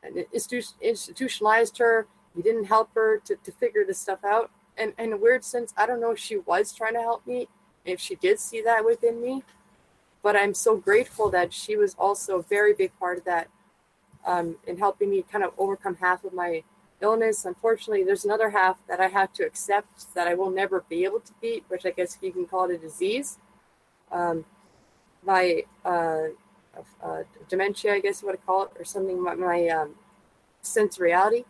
and 0.03 0.25
institutionalized 0.33 1.79
her 1.79 2.07
you 2.35 2.43
didn't 2.43 2.65
help 2.65 2.91
her 2.95 3.19
to, 3.25 3.37
to 3.37 3.53
figure 3.53 3.85
this 3.85 3.99
stuff 3.99 4.25
out. 4.25 4.51
And, 4.77 4.93
and 4.99 5.09
in 5.09 5.13
a 5.13 5.17
weird 5.17 5.45
sense, 5.45 5.73
I 5.77 5.87
don't 5.87 6.01
know 6.01 6.11
if 6.11 6.19
she 6.19 6.37
was 6.37 6.73
trying 6.73 6.95
to 6.95 7.01
help 7.01 7.27
me, 7.27 7.49
if 7.85 8.01
she 8.01 8.17
did 8.17 8.41
see 8.41 8.61
that 8.63 8.85
within 8.85 9.23
me, 9.23 9.45
but 10.23 10.37
I'm 10.37 10.55
so 10.55 10.77
grateful 10.77 11.31
that 11.31 11.53
she 11.53 11.77
was 11.77 11.95
also 11.99 12.39
a 12.39 12.43
very 12.43 12.75
big 12.75 12.99
part 12.99 13.19
of 13.19 13.25
that 13.25 13.49
um, 14.27 14.57
in 14.67 14.79
helping 14.79 15.11
me 15.11 15.25
kind 15.31 15.45
of 15.45 15.53
overcome 15.59 15.97
half 15.97 16.25
of 16.25 16.33
my 16.33 16.63
illness. 17.01 17.45
Unfortunately, 17.45 18.05
there's 18.05 18.25
another 18.25 18.51
half 18.51 18.79
that 18.89 19.01
I 19.01 19.09
have 19.09 19.33
to 19.35 19.45
accept 19.45 20.15
that 20.15 20.27
I 20.27 20.35
will 20.35 20.51
never 20.51 20.85
be 20.89 21.05
able 21.05 21.21
to 21.21 21.33
beat, 21.41 21.65
which 21.69 21.85
I 21.85 21.91
guess 21.91 22.19
you 22.21 22.33
can 22.33 22.47
call 22.47 22.71
it 22.71 22.75
a 22.75 22.79
disease. 22.79 23.39
Um, 24.11 24.45
my 25.23 25.65
uh, 25.85 26.29
uh, 27.03 27.23
dementia, 27.49 27.95
I 27.95 28.01
guess 28.01 28.23
you 28.23 28.29
want 28.29 28.41
to 28.41 28.47
call 28.47 28.65
it, 28.65 28.71
or 28.79 28.85
something, 28.85 29.23
my, 29.23 29.35
my 29.35 29.69
um, 29.69 29.95
sensoriality. 30.63 31.45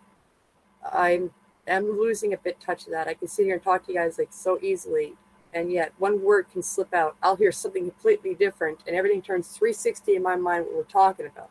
I'm 0.92 1.30
am 1.66 1.98
losing 1.98 2.32
a 2.32 2.36
bit 2.36 2.60
touch 2.60 2.84
of 2.84 2.92
that. 2.92 3.08
I 3.08 3.14
can 3.14 3.28
sit 3.28 3.44
here 3.44 3.54
and 3.54 3.62
talk 3.62 3.86
to 3.86 3.92
you 3.92 3.98
guys 3.98 4.18
like 4.18 4.32
so 4.32 4.58
easily, 4.60 5.14
and 5.52 5.72
yet 5.72 5.92
one 5.98 6.22
word 6.22 6.46
can 6.52 6.62
slip 6.62 6.92
out. 6.92 7.16
I'll 7.22 7.36
hear 7.36 7.52
something 7.52 7.84
completely 7.84 8.34
different, 8.34 8.80
and 8.86 8.94
everything 8.94 9.22
turns 9.22 9.48
360 9.48 10.16
in 10.16 10.22
my 10.22 10.36
mind 10.36 10.66
what 10.66 10.74
we're 10.74 10.82
talking 10.82 11.26
about. 11.26 11.50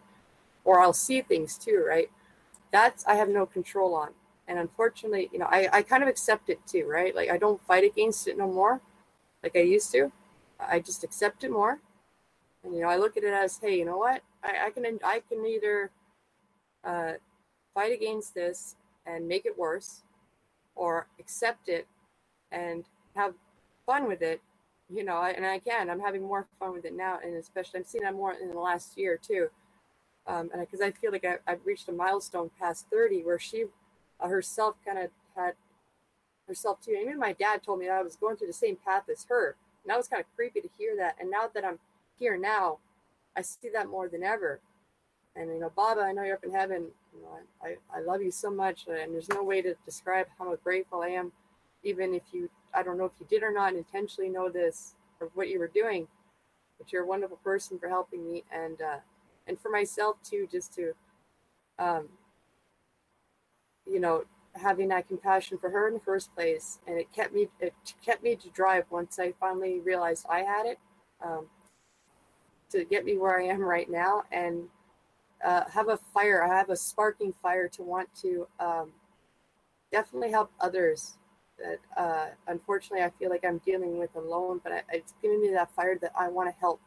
Or 0.65 0.79
I'll 0.79 0.93
see 0.93 1.21
things 1.21 1.57
too, 1.57 1.83
right? 1.87 2.09
That's 2.71 3.05
I 3.05 3.15
have 3.15 3.29
no 3.29 3.45
control 3.45 3.95
on. 3.95 4.11
And 4.47 4.59
unfortunately, 4.59 5.29
you 5.31 5.39
know, 5.39 5.47
I, 5.49 5.69
I 5.71 5.81
kind 5.83 6.03
of 6.03 6.09
accept 6.09 6.49
it 6.49 6.59
too, 6.67 6.85
right? 6.87 7.15
Like 7.15 7.29
I 7.29 7.37
don't 7.37 7.61
fight 7.65 7.83
against 7.83 8.27
it 8.27 8.37
no 8.37 8.47
more 8.51 8.81
like 9.43 9.55
I 9.55 9.61
used 9.61 9.91
to. 9.91 10.11
I 10.59 10.79
just 10.79 11.03
accept 11.03 11.43
it 11.43 11.51
more. 11.51 11.79
And 12.63 12.73
you 12.73 12.81
know, 12.81 12.89
I 12.89 12.95
look 12.95 13.17
at 13.17 13.23
it 13.23 13.33
as, 13.33 13.59
hey, 13.61 13.77
you 13.77 13.85
know 13.85 13.97
what? 13.97 14.21
I, 14.43 14.67
I 14.67 14.69
can 14.71 14.85
I 15.03 15.21
can 15.29 15.45
either 15.45 15.91
uh, 16.83 17.13
fight 17.73 17.91
against 17.91 18.33
this 18.33 18.75
and 19.05 19.27
make 19.27 19.45
it 19.45 19.57
worse, 19.57 20.01
or 20.75 21.07
accept 21.19 21.67
it 21.67 21.87
and 22.51 22.85
have 23.15 23.33
fun 23.85 24.07
with 24.07 24.21
it. 24.21 24.41
You 24.93 25.03
know, 25.03 25.23
and 25.23 25.45
I 25.45 25.59
can. 25.59 25.89
I'm 25.89 25.99
having 25.99 26.21
more 26.21 26.47
fun 26.59 26.73
with 26.73 26.85
it 26.85 26.95
now, 26.95 27.19
and 27.23 27.35
especially 27.35 27.79
I'm 27.79 27.85
seeing 27.85 28.03
that 28.03 28.15
more 28.15 28.33
in 28.33 28.49
the 28.49 28.59
last 28.59 28.97
year 28.97 29.19
too. 29.21 29.49
Um, 30.25 30.49
and 30.53 30.61
because 30.61 30.81
I 30.81 30.91
feel 30.91 31.11
like 31.11 31.25
I, 31.25 31.37
I've 31.45 31.65
reached 31.65 31.89
a 31.89 31.91
milestone 31.91 32.49
past 32.59 32.87
30 32.91 33.23
where 33.23 33.39
she 33.39 33.65
uh, 34.19 34.27
herself 34.27 34.75
kind 34.85 34.99
of 34.99 35.09
had 35.35 35.53
herself 36.47 36.79
too. 36.81 36.91
Even 36.91 37.19
my 37.19 37.33
dad 37.33 37.63
told 37.63 37.79
me 37.79 37.87
that 37.87 37.99
I 37.99 38.03
was 38.03 38.15
going 38.15 38.37
through 38.37 38.47
the 38.47 38.53
same 38.53 38.77
path 38.77 39.03
as 39.11 39.25
her. 39.29 39.55
And 39.83 39.91
that 39.91 39.97
was 39.97 40.07
kind 40.07 40.21
of 40.21 40.35
creepy 40.35 40.61
to 40.61 40.69
hear 40.77 40.95
that. 40.97 41.17
And 41.19 41.29
now 41.29 41.49
that 41.53 41.65
I'm 41.65 41.79
here 42.17 42.37
now, 42.37 42.77
I 43.35 43.41
see 43.41 43.69
that 43.73 43.89
more 43.89 44.07
than 44.07 44.23
ever. 44.23 44.59
And 45.35 45.49
you 45.49 45.59
know, 45.59 45.71
Baba, 45.75 46.01
I 46.01 46.11
know 46.11 46.23
you're 46.23 46.35
up 46.35 46.43
in 46.43 46.51
heaven. 46.51 46.87
You 47.15 47.21
know, 47.23 47.39
I, 47.61 47.75
I 47.95 48.01
love 48.01 48.21
you 48.21 48.31
so 48.31 48.51
much, 48.51 48.85
and 48.87 49.13
there's 49.13 49.29
no 49.29 49.43
way 49.43 49.61
to 49.61 49.75
describe 49.85 50.27
how 50.37 50.55
grateful 50.63 51.01
I 51.01 51.09
am. 51.09 51.31
Even 51.83 52.13
if 52.13 52.23
you, 52.31 52.49
I 52.73 52.83
don't 52.83 52.97
know 52.97 53.05
if 53.05 53.11
you 53.19 53.25
did 53.29 53.43
or 53.43 53.51
not 53.51 53.73
intentionally 53.73 54.29
know 54.29 54.49
this 54.49 54.95
or 55.19 55.29
what 55.33 55.49
you 55.49 55.59
were 55.59 55.67
doing, 55.67 56.07
but 56.77 56.91
you're 56.93 57.03
a 57.03 57.07
wonderful 57.07 57.37
person 57.43 57.79
for 57.79 57.89
helping 57.89 58.31
me, 58.31 58.43
and 58.51 58.81
uh, 58.81 58.97
and 59.47 59.59
for 59.59 59.69
myself 59.69 60.17
too, 60.23 60.47
just 60.51 60.73
to, 60.75 60.93
um, 61.79 62.09
you 63.85 63.99
know, 63.99 64.23
having 64.55 64.87
that 64.89 65.07
compassion 65.07 65.57
for 65.57 65.69
her 65.69 65.87
in 65.87 65.93
the 65.93 65.99
first 65.99 66.33
place, 66.35 66.79
and 66.87 66.97
it 66.97 67.11
kept 67.11 67.33
me, 67.33 67.47
it 67.59 67.73
kept 68.05 68.23
me 68.23 68.35
to 68.35 68.49
drive 68.49 68.85
once 68.89 69.19
I 69.19 69.33
finally 69.39 69.79
realized 69.79 70.25
I 70.29 70.39
had 70.39 70.65
it. 70.65 70.79
Um, 71.23 71.47
to 72.73 72.83
get 72.85 73.05
me 73.05 73.17
where 73.17 73.39
I 73.39 73.45
am 73.45 73.61
right 73.61 73.89
now 73.89 74.23
and 74.31 74.63
uh, 75.45 75.63
have 75.71 75.89
a 75.89 75.97
fire. 75.97 76.43
I 76.43 76.57
have 76.57 76.69
a 76.69 76.75
sparking 76.75 77.33
fire 77.41 77.67
to 77.69 77.83
want 77.83 78.09
to 78.21 78.47
um, 78.59 78.91
definitely 79.91 80.31
help 80.31 80.51
others 80.59 81.17
that 81.59 81.79
uh, 81.95 82.27
unfortunately 82.47 83.03
I 83.05 83.11
feel 83.19 83.29
like 83.29 83.45
I'm 83.45 83.59
dealing 83.59 83.99
with 83.99 84.15
alone, 84.15 84.59
but 84.63 84.73
I, 84.73 84.81
it's 84.91 85.13
giving 85.21 85.41
me 85.41 85.51
that 85.51 85.71
fire 85.71 85.97
that 86.01 86.13
I 86.17 86.29
want 86.29 86.49
to 86.49 86.59
help 86.59 86.81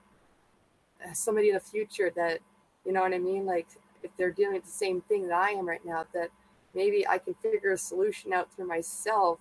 somebody 1.15 1.49
in 1.49 1.55
the 1.55 1.60
future 1.60 2.12
that, 2.16 2.41
you 2.84 2.92
know 2.92 3.02
what 3.02 3.12
I 3.12 3.18
mean? 3.18 3.47
Like 3.47 3.66
if 4.02 4.10
they're 4.16 4.31
dealing 4.31 4.55
with 4.55 4.65
the 4.65 4.70
same 4.70 5.00
thing 5.02 5.28
that 5.28 5.34
I 5.34 5.50
am 5.50 5.68
right 5.68 5.84
now, 5.84 6.07
that 6.15 6.31
maybe 6.75 7.07
I 7.07 7.18
can 7.18 7.34
figure 7.34 7.73
a 7.73 7.78
solution 7.78 8.33
out 8.33 8.52
through 8.55 8.66
myself 8.66 9.39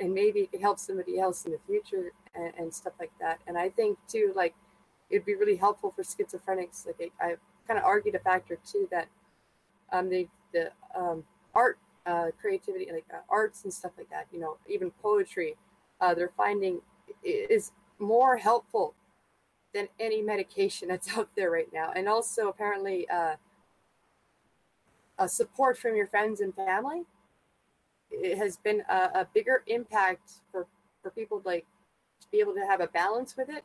and 0.00 0.14
maybe 0.14 0.48
help 0.60 0.78
somebody 0.78 1.18
else 1.18 1.44
in 1.44 1.52
the 1.52 1.58
future 1.66 2.12
and, 2.34 2.52
and 2.58 2.74
stuff 2.74 2.92
like 3.00 3.10
that. 3.20 3.40
And 3.46 3.58
I 3.58 3.68
think 3.68 3.98
too, 4.08 4.32
like, 4.34 4.54
it'd 5.10 5.24
be 5.24 5.34
really 5.34 5.56
helpful 5.56 5.92
for 5.94 6.02
schizophrenics. 6.02 6.86
Like 6.86 7.12
I, 7.20 7.24
I 7.24 7.36
kind 7.66 7.78
of 7.78 7.84
argued 7.84 8.14
a 8.14 8.18
factor 8.18 8.58
too 8.70 8.88
that 8.90 9.08
um, 9.92 10.08
the 10.08 10.28
the 10.52 10.70
um, 10.94 11.24
art 11.54 11.78
uh, 12.06 12.28
creativity, 12.40 12.88
like 12.92 13.04
uh, 13.12 13.18
arts 13.28 13.64
and 13.64 13.72
stuff 13.72 13.92
like 13.98 14.10
that. 14.10 14.26
You 14.32 14.40
know, 14.40 14.56
even 14.68 14.90
poetry, 15.02 15.56
uh, 16.00 16.14
they're 16.14 16.32
finding 16.36 16.80
is 17.22 17.72
more 17.98 18.36
helpful 18.36 18.94
than 19.74 19.88
any 19.98 20.22
medication 20.22 20.88
that's 20.88 21.08
out 21.16 21.28
there 21.36 21.50
right 21.50 21.68
now. 21.72 21.92
And 21.94 22.08
also 22.08 22.48
apparently, 22.48 23.08
uh, 23.08 23.36
support 25.26 25.76
from 25.76 25.96
your 25.96 26.06
friends 26.06 26.40
and 26.40 26.54
family. 26.54 27.02
It 28.10 28.38
has 28.38 28.56
been 28.56 28.82
a, 28.88 29.10
a 29.14 29.28
bigger 29.34 29.62
impact 29.66 30.30
for 30.50 30.66
for 31.02 31.10
people 31.10 31.42
like 31.44 31.66
to 32.20 32.26
be 32.30 32.40
able 32.40 32.54
to 32.54 32.66
have 32.66 32.80
a 32.80 32.88
balance 32.88 33.36
with 33.36 33.48
it 33.48 33.64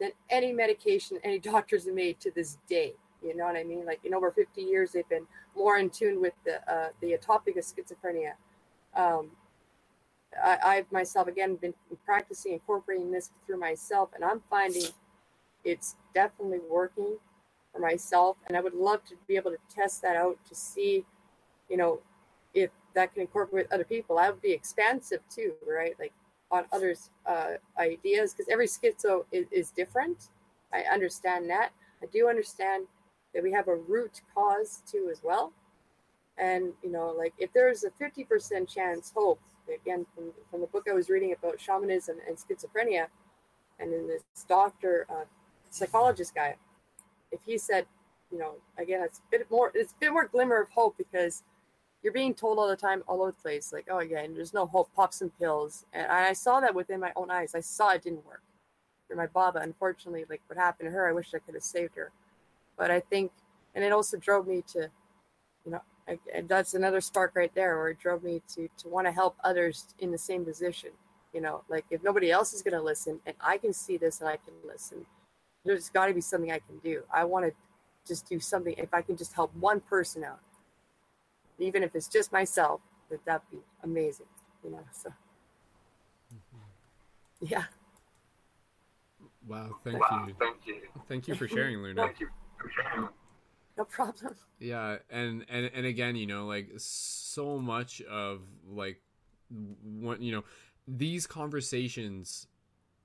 than 0.00 0.10
any 0.30 0.52
medication 0.52 1.18
any 1.24 1.38
doctors 1.38 1.86
have 1.86 1.94
made 1.94 2.20
to 2.20 2.30
this 2.30 2.58
day. 2.68 2.94
You 3.22 3.36
know 3.36 3.44
what 3.44 3.56
I 3.56 3.64
mean? 3.64 3.84
Like 3.84 4.00
in 4.04 4.14
over 4.14 4.30
50 4.30 4.62
years, 4.62 4.92
they've 4.92 5.08
been 5.08 5.26
more 5.54 5.76
in 5.76 5.90
tune 5.90 6.20
with 6.20 6.34
the 6.44 6.60
uh, 6.72 6.88
the 7.00 7.18
topic 7.18 7.56
of 7.56 7.64
schizophrenia. 7.64 8.32
Um, 8.94 9.30
I, 10.42 10.58
I've 10.64 10.92
myself 10.92 11.28
again 11.28 11.56
been 11.56 11.74
practicing 12.06 12.54
incorporating 12.54 13.10
this 13.10 13.30
through 13.46 13.58
myself, 13.58 14.10
and 14.14 14.24
I'm 14.24 14.40
finding 14.48 14.84
it's 15.64 15.96
definitely 16.14 16.60
working 16.70 17.16
for 17.72 17.80
myself. 17.80 18.36
And 18.48 18.56
I 18.56 18.60
would 18.60 18.74
love 18.74 19.04
to 19.06 19.14
be 19.28 19.36
able 19.36 19.50
to 19.50 19.58
test 19.74 20.02
that 20.02 20.16
out 20.16 20.38
to 20.48 20.54
see, 20.54 21.04
you 21.68 21.76
know, 21.76 22.00
if 22.54 22.70
that 22.94 23.12
can 23.12 23.22
incorporate 23.22 23.66
other 23.72 23.84
people. 23.84 24.18
I 24.18 24.30
would 24.30 24.42
be 24.42 24.52
expansive 24.52 25.20
too, 25.34 25.52
right? 25.66 25.94
Like 25.98 26.12
on 26.50 26.64
others' 26.72 27.10
uh, 27.26 27.54
ideas 27.78 28.34
because 28.34 28.48
every 28.50 28.66
schizo 28.66 29.24
is, 29.30 29.46
is 29.50 29.70
different. 29.70 30.28
I 30.72 30.82
understand 30.82 31.48
that. 31.50 31.70
I 32.02 32.06
do 32.06 32.28
understand 32.28 32.86
that 33.34 33.42
we 33.42 33.52
have 33.52 33.68
a 33.68 33.76
root 33.76 34.22
cause 34.34 34.82
too 34.90 35.08
as 35.10 35.22
well. 35.22 35.52
And 36.38 36.72
you 36.82 36.90
know, 36.90 37.14
like 37.16 37.34
if 37.38 37.52
there's 37.52 37.84
a 37.84 37.90
50% 38.02 38.68
chance 38.68 39.12
hope, 39.14 39.40
again 39.72 40.04
from 40.14 40.32
from 40.50 40.60
the 40.60 40.66
book 40.66 40.86
I 40.90 40.94
was 40.94 41.08
reading 41.08 41.32
about 41.32 41.60
shamanism 41.60 42.16
and 42.26 42.36
schizophrenia, 42.36 43.06
and 43.78 43.92
then 43.92 44.08
this 44.08 44.22
doctor, 44.48 45.06
uh, 45.10 45.24
psychologist 45.70 46.34
guy, 46.34 46.56
if 47.32 47.40
he 47.44 47.58
said, 47.58 47.86
you 48.30 48.38
know, 48.38 48.54
again, 48.78 49.02
it's 49.02 49.18
a 49.18 49.22
bit 49.30 49.50
more, 49.50 49.72
it's 49.74 49.92
a 49.92 49.96
bit 50.00 50.12
more 50.12 50.26
glimmer 50.26 50.60
of 50.60 50.70
hope 50.70 50.96
because 50.96 51.42
you're 52.02 52.12
being 52.12 52.34
told 52.34 52.58
all 52.58 52.68
the 52.68 52.76
time, 52.76 53.02
all 53.06 53.20
over 53.20 53.32
the 53.32 53.42
place, 53.42 53.72
like, 53.72 53.86
oh, 53.90 53.98
again, 53.98 54.34
there's 54.34 54.54
no 54.54 54.66
hope, 54.66 54.88
pop 54.94 55.12
some 55.12 55.30
pills. 55.30 55.84
And 55.92 56.06
I 56.06 56.32
saw 56.32 56.60
that 56.60 56.74
within 56.74 57.00
my 57.00 57.12
own 57.16 57.30
eyes. 57.30 57.54
I 57.54 57.60
saw 57.60 57.90
it 57.90 58.02
didn't 58.02 58.26
work. 58.26 58.42
For 59.08 59.16
my 59.16 59.26
Baba, 59.26 59.60
unfortunately, 59.60 60.24
like 60.30 60.40
what 60.46 60.58
happened 60.58 60.88
to 60.88 60.92
her, 60.92 61.08
I 61.08 61.12
wish 61.12 61.34
I 61.34 61.38
could 61.38 61.54
have 61.54 61.64
saved 61.64 61.96
her. 61.96 62.12
But 62.78 62.90
I 62.90 63.00
think, 63.00 63.32
and 63.74 63.84
it 63.84 63.92
also 63.92 64.16
drove 64.16 64.46
me 64.46 64.62
to, 64.72 64.88
you 65.64 65.72
know, 65.72 65.82
I, 66.08 66.18
and 66.34 66.48
that's 66.48 66.74
another 66.74 67.00
spark 67.00 67.32
right 67.34 67.54
there 67.54 67.76
where 67.76 67.90
it 67.90 67.98
drove 67.98 68.22
me 68.22 68.42
to 68.54 68.68
to 68.78 68.88
want 68.88 69.06
to 69.06 69.12
help 69.12 69.36
others 69.44 69.86
in 69.98 70.10
the 70.10 70.18
same 70.18 70.44
position. 70.44 70.90
You 71.32 71.40
know, 71.40 71.62
like 71.68 71.84
if 71.90 72.02
nobody 72.02 72.30
else 72.30 72.52
is 72.52 72.62
going 72.62 72.74
to 72.74 72.82
listen 72.82 73.20
and 73.26 73.36
I 73.40 73.58
can 73.58 73.72
see 73.72 73.96
this 73.96 74.20
and 74.20 74.28
I 74.28 74.36
can 74.36 74.54
listen, 74.66 75.06
there's 75.64 75.88
got 75.90 76.06
to 76.06 76.14
be 76.14 76.20
something 76.20 76.50
I 76.50 76.58
can 76.58 76.78
do. 76.82 77.02
I 77.12 77.24
want 77.24 77.46
to 77.46 77.52
just 78.06 78.28
do 78.28 78.40
something. 78.40 78.74
If 78.76 78.92
I 78.94 79.02
can 79.02 79.16
just 79.16 79.32
help 79.32 79.54
one 79.54 79.80
person 79.80 80.24
out, 80.24 80.40
even 81.58 81.82
if 81.82 81.94
it's 81.94 82.08
just 82.08 82.32
myself, 82.32 82.80
that 83.10 83.24
that 83.26 83.42
be 83.50 83.58
amazing, 83.84 84.26
you 84.64 84.70
know. 84.70 84.84
So, 84.92 85.10
mm-hmm. 86.32 87.46
yeah. 87.46 87.64
Wow, 89.46 89.76
thank 89.84 89.98
wow, 90.00 90.26
you. 90.28 90.34
Thank 90.38 90.56
you. 90.66 90.74
Thank 91.08 91.28
you 91.28 91.34
for 91.34 91.48
sharing, 91.48 91.78
Luna. 91.78 92.06
thank 92.06 92.20
you 92.20 92.28
for 92.58 92.70
sharing. 92.70 93.08
No 93.76 93.84
problem. 93.84 94.34
Yeah, 94.58 94.96
and 95.10 95.44
and 95.48 95.70
and 95.74 95.86
again, 95.86 96.16
you 96.16 96.26
know, 96.26 96.46
like 96.46 96.68
so 96.76 97.58
much 97.58 98.02
of 98.02 98.42
like 98.68 99.00
what 99.82 100.20
you 100.20 100.32
know, 100.32 100.44
these 100.86 101.26
conversations 101.26 102.46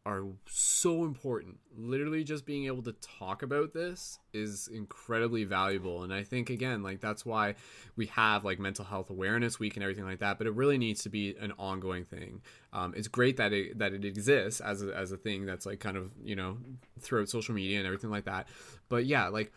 are 0.06 0.24
so 0.48 1.04
important. 1.04 1.58
Literally 1.76 2.24
just 2.24 2.46
being 2.46 2.66
able 2.68 2.84
to 2.84 2.94
talk 2.94 3.42
about 3.42 3.74
this 3.74 4.20
is 4.34 4.68
incredibly 4.72 5.46
valuable. 5.46 6.04
And 6.04 6.14
I 6.14 6.24
think 6.24 6.52
again, 6.52 6.84
like 6.84 7.02
that's 7.02 7.26
why 7.26 7.56
we 7.96 8.06
have 8.08 8.46
like 8.46 8.60
mental 8.60 8.86
health 8.86 9.10
awareness 9.10 9.60
week 9.60 9.76
and 9.76 9.84
everything 9.84 10.06
like 10.06 10.20
that, 10.20 10.38
but 10.38 10.46
it 10.46 10.54
really 10.54 10.78
needs 10.78 11.02
to 11.04 11.10
be 11.10 11.36
an 11.40 11.54
ongoing 11.58 12.06
thing. 12.06 12.42
Um, 12.72 12.94
it's 12.96 13.08
great 13.08 13.38
that 13.38 13.52
it, 13.52 13.80
that 13.80 13.94
it 13.94 14.06
exists 14.06 14.62
as 14.62 14.84
a, 14.84 14.96
as 14.96 15.12
a 15.12 15.18
thing 15.18 15.46
that's 15.46 15.66
like 15.66 15.80
kind 15.80 15.98
of, 15.98 16.12
you 16.24 16.36
know, 16.36 16.58
throughout 17.00 17.28
social 17.28 17.56
media 17.56 17.80
and 17.80 17.88
everything 17.88 18.12
like 18.12 18.26
that. 18.26 18.48
But 18.90 19.06
yeah, 19.06 19.30
like 19.30 19.52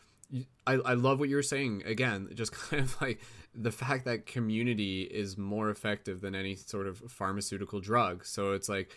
I, 0.66 0.74
I 0.74 0.94
love 0.94 1.18
what 1.18 1.28
you're 1.28 1.42
saying 1.42 1.82
again 1.86 2.30
just 2.34 2.52
kind 2.52 2.82
of 2.82 3.00
like 3.00 3.20
the 3.54 3.72
fact 3.72 4.04
that 4.04 4.26
community 4.26 5.02
is 5.02 5.36
more 5.36 5.70
effective 5.70 6.20
than 6.20 6.34
any 6.34 6.54
sort 6.54 6.86
of 6.86 6.98
pharmaceutical 6.98 7.80
drug 7.80 8.24
so 8.24 8.52
it's 8.52 8.68
like 8.68 8.94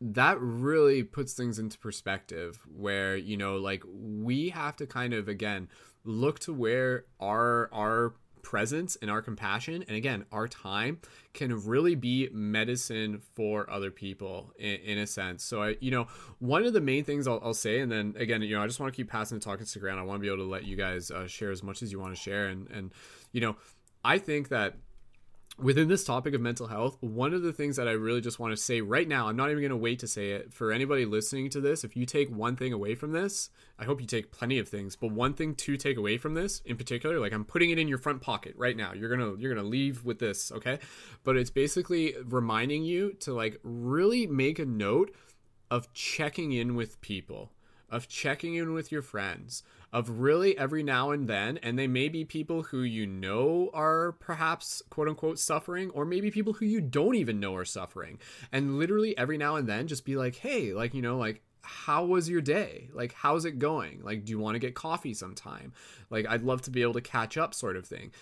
that 0.00 0.40
really 0.40 1.02
puts 1.02 1.34
things 1.34 1.58
into 1.58 1.78
perspective 1.78 2.58
where 2.74 3.16
you 3.16 3.36
know 3.36 3.56
like 3.56 3.82
we 3.86 4.48
have 4.48 4.76
to 4.76 4.86
kind 4.86 5.12
of 5.12 5.28
again 5.28 5.68
look 6.04 6.38
to 6.38 6.52
where 6.52 7.04
our 7.20 7.68
our 7.72 8.14
presence 8.42 8.96
and 9.02 9.10
our 9.10 9.20
compassion 9.20 9.84
and 9.86 9.96
again 9.96 10.24
our 10.32 10.48
time 10.48 10.98
can 11.34 11.62
really 11.66 11.94
be 11.94 12.28
medicine 12.32 13.20
for 13.34 13.68
other 13.70 13.90
people 13.90 14.52
in, 14.58 14.76
in 14.76 14.98
a 14.98 15.06
sense. 15.06 15.44
So 15.44 15.62
i 15.62 15.76
you 15.80 15.90
know 15.90 16.06
one 16.38 16.64
of 16.64 16.72
the 16.72 16.80
main 16.80 17.04
things 17.04 17.28
I'll, 17.28 17.40
I'll 17.44 17.52
say 17.54 17.80
and 17.80 17.92
then 17.92 18.14
again 18.16 18.40
you 18.40 18.56
know 18.56 18.62
i 18.62 18.66
just 18.66 18.80
want 18.80 18.92
to 18.92 18.96
keep 18.96 19.10
passing 19.10 19.38
the 19.38 19.44
talking 19.44 19.66
stick. 19.66 19.82
I 19.84 20.02
want 20.02 20.18
to 20.18 20.22
be 20.22 20.28
able 20.28 20.44
to 20.44 20.50
let 20.50 20.64
you 20.64 20.76
guys 20.76 21.10
uh, 21.10 21.26
share 21.26 21.50
as 21.50 21.62
much 21.62 21.82
as 21.82 21.92
you 21.92 22.00
want 22.00 22.14
to 22.14 22.20
share. 22.20 22.48
And 22.48 22.70
and 22.70 22.92
you 23.32 23.42
know 23.42 23.56
i 24.02 24.16
think 24.16 24.48
that 24.48 24.76
within 25.62 25.88
this 25.88 26.04
topic 26.04 26.34
of 26.34 26.40
mental 26.40 26.66
health, 26.66 26.96
one 27.00 27.34
of 27.34 27.42
the 27.42 27.52
things 27.52 27.76
that 27.76 27.88
I 27.88 27.92
really 27.92 28.20
just 28.20 28.38
want 28.38 28.52
to 28.52 28.56
say 28.56 28.80
right 28.80 29.06
now, 29.06 29.28
I'm 29.28 29.36
not 29.36 29.50
even 29.50 29.60
going 29.60 29.70
to 29.70 29.76
wait 29.76 29.98
to 30.00 30.06
say 30.06 30.30
it 30.30 30.52
for 30.52 30.72
anybody 30.72 31.04
listening 31.04 31.50
to 31.50 31.60
this. 31.60 31.84
If 31.84 31.96
you 31.96 32.06
take 32.06 32.30
one 32.30 32.56
thing 32.56 32.72
away 32.72 32.94
from 32.94 33.12
this, 33.12 33.50
I 33.78 33.84
hope 33.84 34.00
you 34.00 34.06
take 34.06 34.32
plenty 34.32 34.58
of 34.58 34.68
things, 34.68 34.96
but 34.96 35.12
one 35.12 35.34
thing 35.34 35.54
to 35.54 35.76
take 35.76 35.96
away 35.96 36.18
from 36.18 36.34
this 36.34 36.60
in 36.64 36.76
particular, 36.76 37.20
like 37.20 37.32
I'm 37.32 37.44
putting 37.44 37.70
it 37.70 37.78
in 37.78 37.88
your 37.88 37.98
front 37.98 38.22
pocket 38.22 38.54
right 38.56 38.76
now. 38.76 38.92
You're 38.92 39.14
going 39.14 39.20
to 39.20 39.40
you're 39.40 39.54
going 39.54 39.64
to 39.64 39.70
leave 39.70 40.04
with 40.04 40.18
this, 40.18 40.50
okay? 40.52 40.78
But 41.24 41.36
it's 41.36 41.50
basically 41.50 42.14
reminding 42.24 42.84
you 42.84 43.12
to 43.20 43.34
like 43.34 43.58
really 43.62 44.26
make 44.26 44.58
a 44.58 44.66
note 44.66 45.14
of 45.70 45.92
checking 45.92 46.52
in 46.52 46.74
with 46.74 47.00
people, 47.00 47.52
of 47.88 48.08
checking 48.08 48.54
in 48.54 48.72
with 48.72 48.90
your 48.90 49.02
friends, 49.02 49.62
of 49.92 50.20
really 50.20 50.56
every 50.56 50.82
now 50.82 51.10
and 51.10 51.28
then, 51.28 51.58
and 51.58 51.78
they 51.78 51.86
may 51.86 52.08
be 52.08 52.24
people 52.24 52.62
who 52.62 52.82
you 52.82 53.06
know 53.06 53.70
are 53.72 54.12
perhaps 54.12 54.82
quote 54.90 55.08
unquote 55.08 55.38
suffering, 55.38 55.90
or 55.90 56.04
maybe 56.04 56.30
people 56.30 56.52
who 56.52 56.66
you 56.66 56.80
don't 56.80 57.16
even 57.16 57.40
know 57.40 57.56
are 57.56 57.64
suffering. 57.64 58.18
And 58.52 58.78
literally 58.78 59.16
every 59.18 59.38
now 59.38 59.56
and 59.56 59.68
then 59.68 59.88
just 59.88 60.04
be 60.04 60.16
like, 60.16 60.36
hey, 60.36 60.72
like, 60.72 60.94
you 60.94 61.02
know, 61.02 61.16
like, 61.16 61.42
how 61.62 62.04
was 62.04 62.28
your 62.28 62.40
day? 62.40 62.88
Like, 62.92 63.12
how's 63.12 63.44
it 63.44 63.58
going? 63.58 64.02
Like, 64.02 64.24
do 64.24 64.30
you 64.30 64.38
want 64.38 64.54
to 64.54 64.60
get 64.60 64.74
coffee 64.74 65.14
sometime? 65.14 65.72
Like, 66.08 66.26
I'd 66.26 66.42
love 66.42 66.62
to 66.62 66.70
be 66.70 66.82
able 66.82 66.94
to 66.94 67.00
catch 67.00 67.36
up, 67.36 67.54
sort 67.54 67.76
of 67.76 67.86
thing 67.86 68.12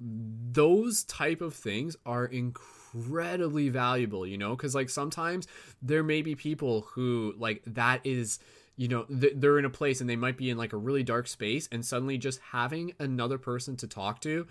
those 0.00 1.02
type 1.04 1.40
of 1.40 1.54
things 1.54 1.96
are 2.06 2.24
incredibly 2.24 3.68
valuable 3.68 4.26
you 4.26 4.38
know 4.38 4.50
because 4.50 4.74
like 4.74 4.88
sometimes 4.88 5.46
there 5.82 6.04
may 6.04 6.22
be 6.22 6.34
people 6.34 6.82
who 6.92 7.34
like 7.36 7.62
that 7.66 8.00
is 8.04 8.38
you 8.78 8.88
know 8.88 9.02
th- 9.04 9.34
they're 9.36 9.58
in 9.58 9.66
a 9.66 9.70
place 9.70 10.00
and 10.00 10.08
they 10.08 10.16
might 10.16 10.38
be 10.38 10.48
in 10.48 10.56
like 10.56 10.72
a 10.72 10.76
really 10.76 11.02
dark 11.02 11.26
space 11.26 11.68
and 11.70 11.84
suddenly 11.84 12.16
just 12.16 12.40
having 12.52 12.94
another 12.98 13.36
person 13.36 13.76
to 13.76 13.86
talk 13.86 14.20
to 14.22 14.46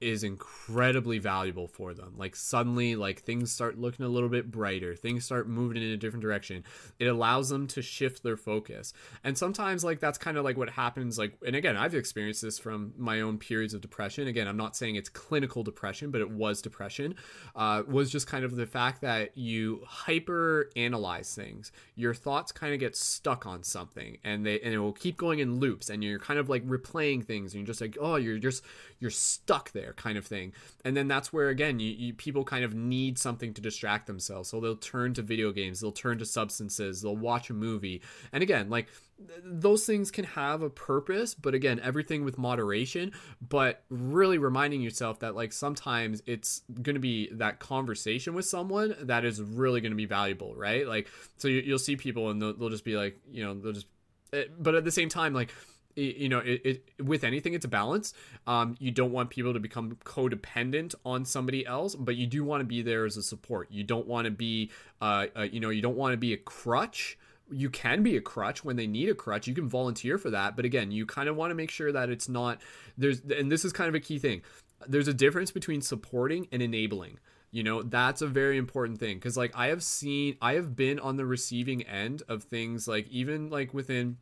is 0.00 0.24
incredibly 0.24 1.18
valuable 1.18 1.68
for 1.68 1.92
them. 1.94 2.14
Like 2.16 2.34
suddenly 2.34 2.96
like 2.96 3.20
things 3.20 3.52
start 3.52 3.78
looking 3.78 4.06
a 4.06 4.08
little 4.08 4.28
bit 4.28 4.50
brighter. 4.50 4.94
Things 4.94 5.24
start 5.24 5.48
moving 5.48 5.76
in 5.82 5.90
a 5.90 5.96
different 5.96 6.22
direction. 6.22 6.64
It 6.98 7.06
allows 7.06 7.48
them 7.48 7.66
to 7.68 7.82
shift 7.82 8.22
their 8.22 8.36
focus. 8.36 8.92
And 9.24 9.36
sometimes 9.36 9.84
like 9.84 10.00
that's 10.00 10.18
kind 10.18 10.36
of 10.36 10.44
like 10.44 10.56
what 10.56 10.70
happens 10.70 11.18
like 11.18 11.36
and 11.46 11.54
again 11.54 11.76
i've 11.76 11.94
experienced 11.94 12.42
this 12.42 12.58
from 12.58 12.92
my 12.96 13.20
own 13.20 13.38
periods 13.38 13.74
of 13.74 13.80
depression. 13.80 14.26
Again 14.26 14.48
i'm 14.48 14.56
not 14.56 14.76
saying 14.76 14.96
it's 14.96 15.08
clinical 15.08 15.62
depression 15.62 16.10
but 16.10 16.20
it 16.20 16.30
was 16.30 16.62
depression 16.62 17.14
uh, 17.54 17.82
was 17.86 18.10
just 18.10 18.26
kind 18.26 18.44
of 18.44 18.56
the 18.56 18.66
fact 18.66 19.02
that 19.02 19.36
you 19.36 19.82
hyper 19.86 20.70
analyze 20.76 21.34
things. 21.34 21.72
Your 21.94 22.14
thoughts 22.14 22.52
kind 22.52 22.72
of 22.72 22.80
get 22.80 22.96
stuck 22.96 23.46
on 23.46 23.62
something 23.62 24.18
and 24.24 24.46
they 24.46 24.60
and 24.60 24.72
it 24.72 24.78
will 24.78 24.92
keep 24.92 25.16
going 25.16 25.40
in 25.40 25.58
loops 25.58 25.90
and 25.90 26.02
you're 26.02 26.18
kind 26.18 26.38
of 26.38 26.48
like 26.48 26.66
replaying 26.66 27.24
things 27.24 27.52
and 27.52 27.60
you're 27.60 27.66
just 27.66 27.80
like 27.80 27.96
oh 28.00 28.16
you're 28.16 28.38
just 28.38 28.64
you're 28.98 29.10
stuck 29.10 29.70
there 29.72 29.89
kind 29.92 30.18
of 30.18 30.26
thing. 30.26 30.52
And 30.84 30.96
then 30.96 31.08
that's 31.08 31.32
where 31.32 31.48
again 31.48 31.80
you, 31.80 31.90
you 31.90 32.14
people 32.14 32.44
kind 32.44 32.64
of 32.64 32.74
need 32.74 33.18
something 33.18 33.54
to 33.54 33.60
distract 33.60 34.06
themselves. 34.06 34.48
So 34.48 34.60
they'll 34.60 34.76
turn 34.76 35.14
to 35.14 35.22
video 35.22 35.52
games 35.52 35.80
they'll 35.80 35.92
turn 35.92 36.18
to 36.18 36.24
substances 36.24 37.02
they'll 37.02 37.16
watch 37.16 37.50
a 37.50 37.54
movie. 37.54 38.02
And 38.32 38.42
again 38.42 38.70
like 38.70 38.88
th- 39.18 39.40
those 39.44 39.86
things 39.86 40.10
can 40.10 40.24
have 40.24 40.62
a 40.62 40.70
purpose 40.70 41.34
but 41.34 41.54
again 41.54 41.80
everything 41.82 42.24
with 42.24 42.38
moderation 42.38 43.12
but 43.46 43.82
really 43.90 44.38
reminding 44.38 44.80
yourself 44.80 45.20
that 45.20 45.34
like 45.34 45.52
sometimes 45.52 46.22
it's 46.26 46.62
going 46.82 46.94
to 46.94 47.00
be 47.00 47.28
that 47.32 47.58
conversation 47.58 48.34
with 48.34 48.44
someone 48.44 48.94
that 49.02 49.24
is 49.24 49.40
really 49.42 49.80
going 49.80 49.92
to 49.92 49.96
be 49.96 50.06
valuable 50.06 50.54
right? 50.54 50.86
Like 50.86 51.08
so 51.36 51.48
you, 51.48 51.60
you'll 51.60 51.78
see 51.78 51.96
people 51.96 52.30
and 52.30 52.40
they'll, 52.40 52.54
they'll 52.54 52.70
just 52.70 52.84
be 52.84 52.96
like 52.96 53.18
you 53.30 53.44
know 53.44 53.54
they'll 53.54 53.72
just 53.72 53.86
eh, 54.32 54.44
but 54.58 54.74
at 54.74 54.84
the 54.84 54.90
same 54.90 55.08
time 55.08 55.34
like 55.34 55.52
you 55.96 56.28
know 56.28 56.38
it, 56.38 56.60
it 56.64 57.04
with 57.04 57.24
anything 57.24 57.54
it's 57.54 57.64
a 57.64 57.68
balance. 57.68 58.14
Um 58.46 58.76
you 58.78 58.90
don't 58.90 59.12
want 59.12 59.30
people 59.30 59.52
to 59.52 59.60
become 59.60 59.96
codependent 60.04 60.94
on 61.04 61.24
somebody 61.24 61.66
else 61.66 61.94
but 61.94 62.16
you 62.16 62.26
do 62.26 62.44
want 62.44 62.60
to 62.60 62.64
be 62.64 62.82
there 62.82 63.04
as 63.04 63.16
a 63.16 63.22
support. 63.22 63.68
You 63.70 63.84
don't 63.84 64.06
want 64.06 64.26
to 64.26 64.30
be 64.30 64.70
uh, 65.00 65.26
uh 65.36 65.42
you 65.42 65.60
know 65.60 65.70
you 65.70 65.82
don't 65.82 65.96
want 65.96 66.12
to 66.12 66.18
be 66.18 66.32
a 66.32 66.38
crutch. 66.38 67.18
You 67.52 67.68
can 67.68 68.02
be 68.02 68.16
a 68.16 68.20
crutch 68.20 68.64
when 68.64 68.76
they 68.76 68.86
need 68.86 69.08
a 69.08 69.14
crutch. 69.14 69.48
You 69.48 69.54
can 69.54 69.68
volunteer 69.68 70.18
for 70.18 70.30
that 70.30 70.56
but 70.56 70.64
again 70.64 70.90
you 70.90 71.06
kind 71.06 71.28
of 71.28 71.36
want 71.36 71.50
to 71.50 71.54
make 71.54 71.70
sure 71.70 71.92
that 71.92 72.10
it's 72.10 72.28
not 72.28 72.60
there's 72.96 73.20
and 73.20 73.50
this 73.50 73.64
is 73.64 73.72
kind 73.72 73.88
of 73.88 73.94
a 73.94 74.00
key 74.00 74.18
thing. 74.18 74.42
There's 74.86 75.08
a 75.08 75.14
difference 75.14 75.50
between 75.50 75.82
supporting 75.82 76.48
and 76.52 76.62
enabling. 76.62 77.18
You 77.52 77.64
know 77.64 77.82
that's 77.82 78.22
a 78.22 78.28
very 78.28 78.58
important 78.58 79.00
thing 79.00 79.16
because 79.16 79.36
like 79.36 79.50
i 79.56 79.66
have 79.66 79.82
seen 79.82 80.36
i 80.40 80.52
have 80.52 80.76
been 80.76 81.00
on 81.00 81.16
the 81.16 81.26
receiving 81.26 81.82
end 81.82 82.22
of 82.28 82.44
things 82.44 82.86
like 82.86 83.08
even 83.08 83.50
like 83.50 83.74
within 83.74 84.18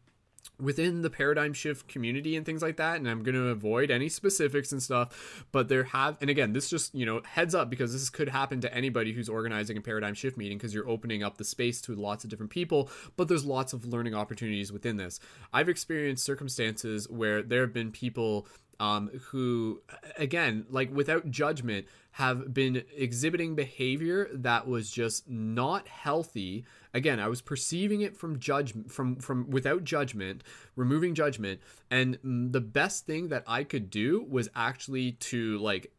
within 0.61 1.03
the 1.03 1.11
paradigm 1.11 1.53
shift 1.53 1.89
community 1.89 2.37
and 2.37 2.45
things 2.45 2.63
like 2.63 2.77
that 2.77 2.97
and 2.97 3.09
i'm 3.09 3.23
going 3.23 3.35
to 3.35 3.49
avoid 3.49 3.91
any 3.91 4.09
specifics 4.09 4.73
and 4.73 4.83
stuff 4.83 5.45
but 5.53 5.69
there 5.69 5.85
have 5.85 6.17
and 6.21 6.31
again 6.31 6.53
this 6.53 6.69
just 6.69 6.95
you 6.95 7.07
know 7.07 7.21
heads 7.25 7.55
up 7.55 7.71
because 7.71 7.93
this 7.93 8.11
could 8.11 8.29
happen 8.29 8.61
to 8.61 8.73
anybody 8.75 9.13
who's 9.13 9.29
organizing 9.29 9.77
a 9.77 9.81
paradigm 9.81 10.15
shift 10.15 10.37
meeting 10.37 10.59
because 10.59 10.75
you're 10.75 10.89
opening 10.89 11.23
up 11.23 11.39
the 11.39 11.45
space 11.45 11.81
to 11.81 11.95
lots 11.95 12.25
of 12.25 12.31
different 12.31 12.51
people 12.51 12.91
but 13.17 13.29
there's 13.29 13.45
lots 13.45 13.73
of 13.73 13.85
learning 13.87 14.15
opportunities 14.15 14.73
within 14.73 14.97
this. 14.97 15.21
I've 15.53 15.69
experienced 15.69 16.25
circumstances 16.25 17.09
where 17.09 17.43
there 17.43 17.63
have 17.63 17.73
been 17.73 17.91
people 17.91 18.47
um, 18.81 19.09
who 19.31 19.83
again 20.17 20.65
like 20.71 20.95
without 20.95 21.31
judgment 21.31 21.87
have 22.13 22.55
been 22.55 22.85
exhibiting 22.97 23.57
behavior 23.57 24.29
that 24.33 24.69
was 24.69 24.89
just 24.89 25.29
not 25.29 25.89
healthy 25.89 26.65
again 26.95 27.21
i 27.21 27.29
was 27.29 27.41
perceiving 27.41 28.01
it 28.01 28.17
from 28.17 28.39
judgment 28.39 28.91
from 28.91 29.17
from 29.17 29.49
without 29.51 29.85
judgment 29.85 30.43
removing 30.77 31.15
judgment 31.15 31.61
and 31.91 32.19
the 32.23 32.61
best 32.61 33.07
thing 33.07 33.29
that 33.29 33.43
i 33.47 33.65
could 33.65 33.91
do 33.91 34.25
was 34.29 34.49
actually 34.55 35.13
to 35.13 35.59
like 35.59 35.93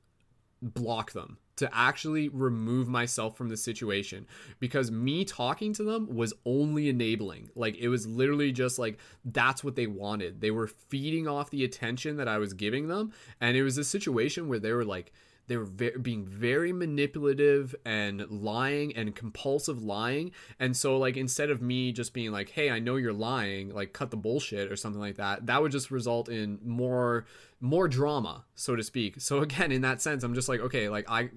block 0.61 1.11
them 1.11 1.38
to 1.59 1.69
actually 1.74 2.30
remove 2.30 2.88
myself 2.88 3.35
from 3.35 3.50
the 3.50 3.58
situation 3.58 4.26
because 4.61 4.92
me 4.92 5.26
talking 5.26 5.74
to 5.74 5.84
them 5.84 6.08
was 6.16 6.34
only 6.45 6.88
enabling. 6.88 7.50
Like 7.53 7.76
it 7.77 7.90
was 7.90 8.08
literally 8.08 8.53
just 8.53 8.80
like 8.80 8.98
that's 9.26 9.61
what 9.61 9.76
they 9.76 9.85
wanted. 9.85 10.40
They 10.40 10.51
were 10.51 10.68
feeding 10.68 11.27
off 11.27 11.50
the 11.50 11.66
attention 11.66 12.16
that 12.16 12.30
i 12.30 12.38
was 12.38 12.53
giving 12.53 12.88
them 12.88 13.11
and 13.42 13.58
it 13.58 13.64
was 13.64 13.77
a 13.77 13.84
situation 13.84 14.48
where 14.48 14.59
they 14.59 14.72
were 14.72 14.85
like 14.85 15.11
they 15.49 15.57
were 15.57 15.65
ve- 15.65 15.97
being 16.01 16.25
very 16.25 16.71
manipulative 16.71 17.75
and 17.83 18.25
lying 18.29 18.95
and 18.95 19.13
compulsive 19.15 19.83
lying 19.83 20.31
and 20.59 20.77
so 20.77 20.97
like 20.97 21.17
instead 21.17 21.49
of 21.49 21.61
me 21.61 21.91
just 21.91 22.13
being 22.13 22.31
like 22.31 22.49
hey 22.49 22.69
i 22.69 22.79
know 22.79 22.95
you're 22.95 23.11
lying 23.11 23.73
like 23.73 23.91
cut 23.91 24.11
the 24.11 24.17
bullshit 24.17 24.71
or 24.71 24.75
something 24.75 25.01
like 25.01 25.17
that 25.17 25.45
that 25.47 25.61
would 25.61 25.71
just 25.71 25.91
result 25.91 26.29
in 26.29 26.59
more 26.63 27.25
more 27.59 27.87
drama 27.87 28.45
so 28.55 28.75
to 28.75 28.83
speak 28.83 29.19
so 29.19 29.39
again 29.41 29.71
in 29.71 29.81
that 29.81 30.01
sense 30.01 30.23
i'm 30.23 30.33
just 30.33 30.47
like 30.47 30.61
okay 30.61 30.87
like 30.87 31.09
i 31.09 31.29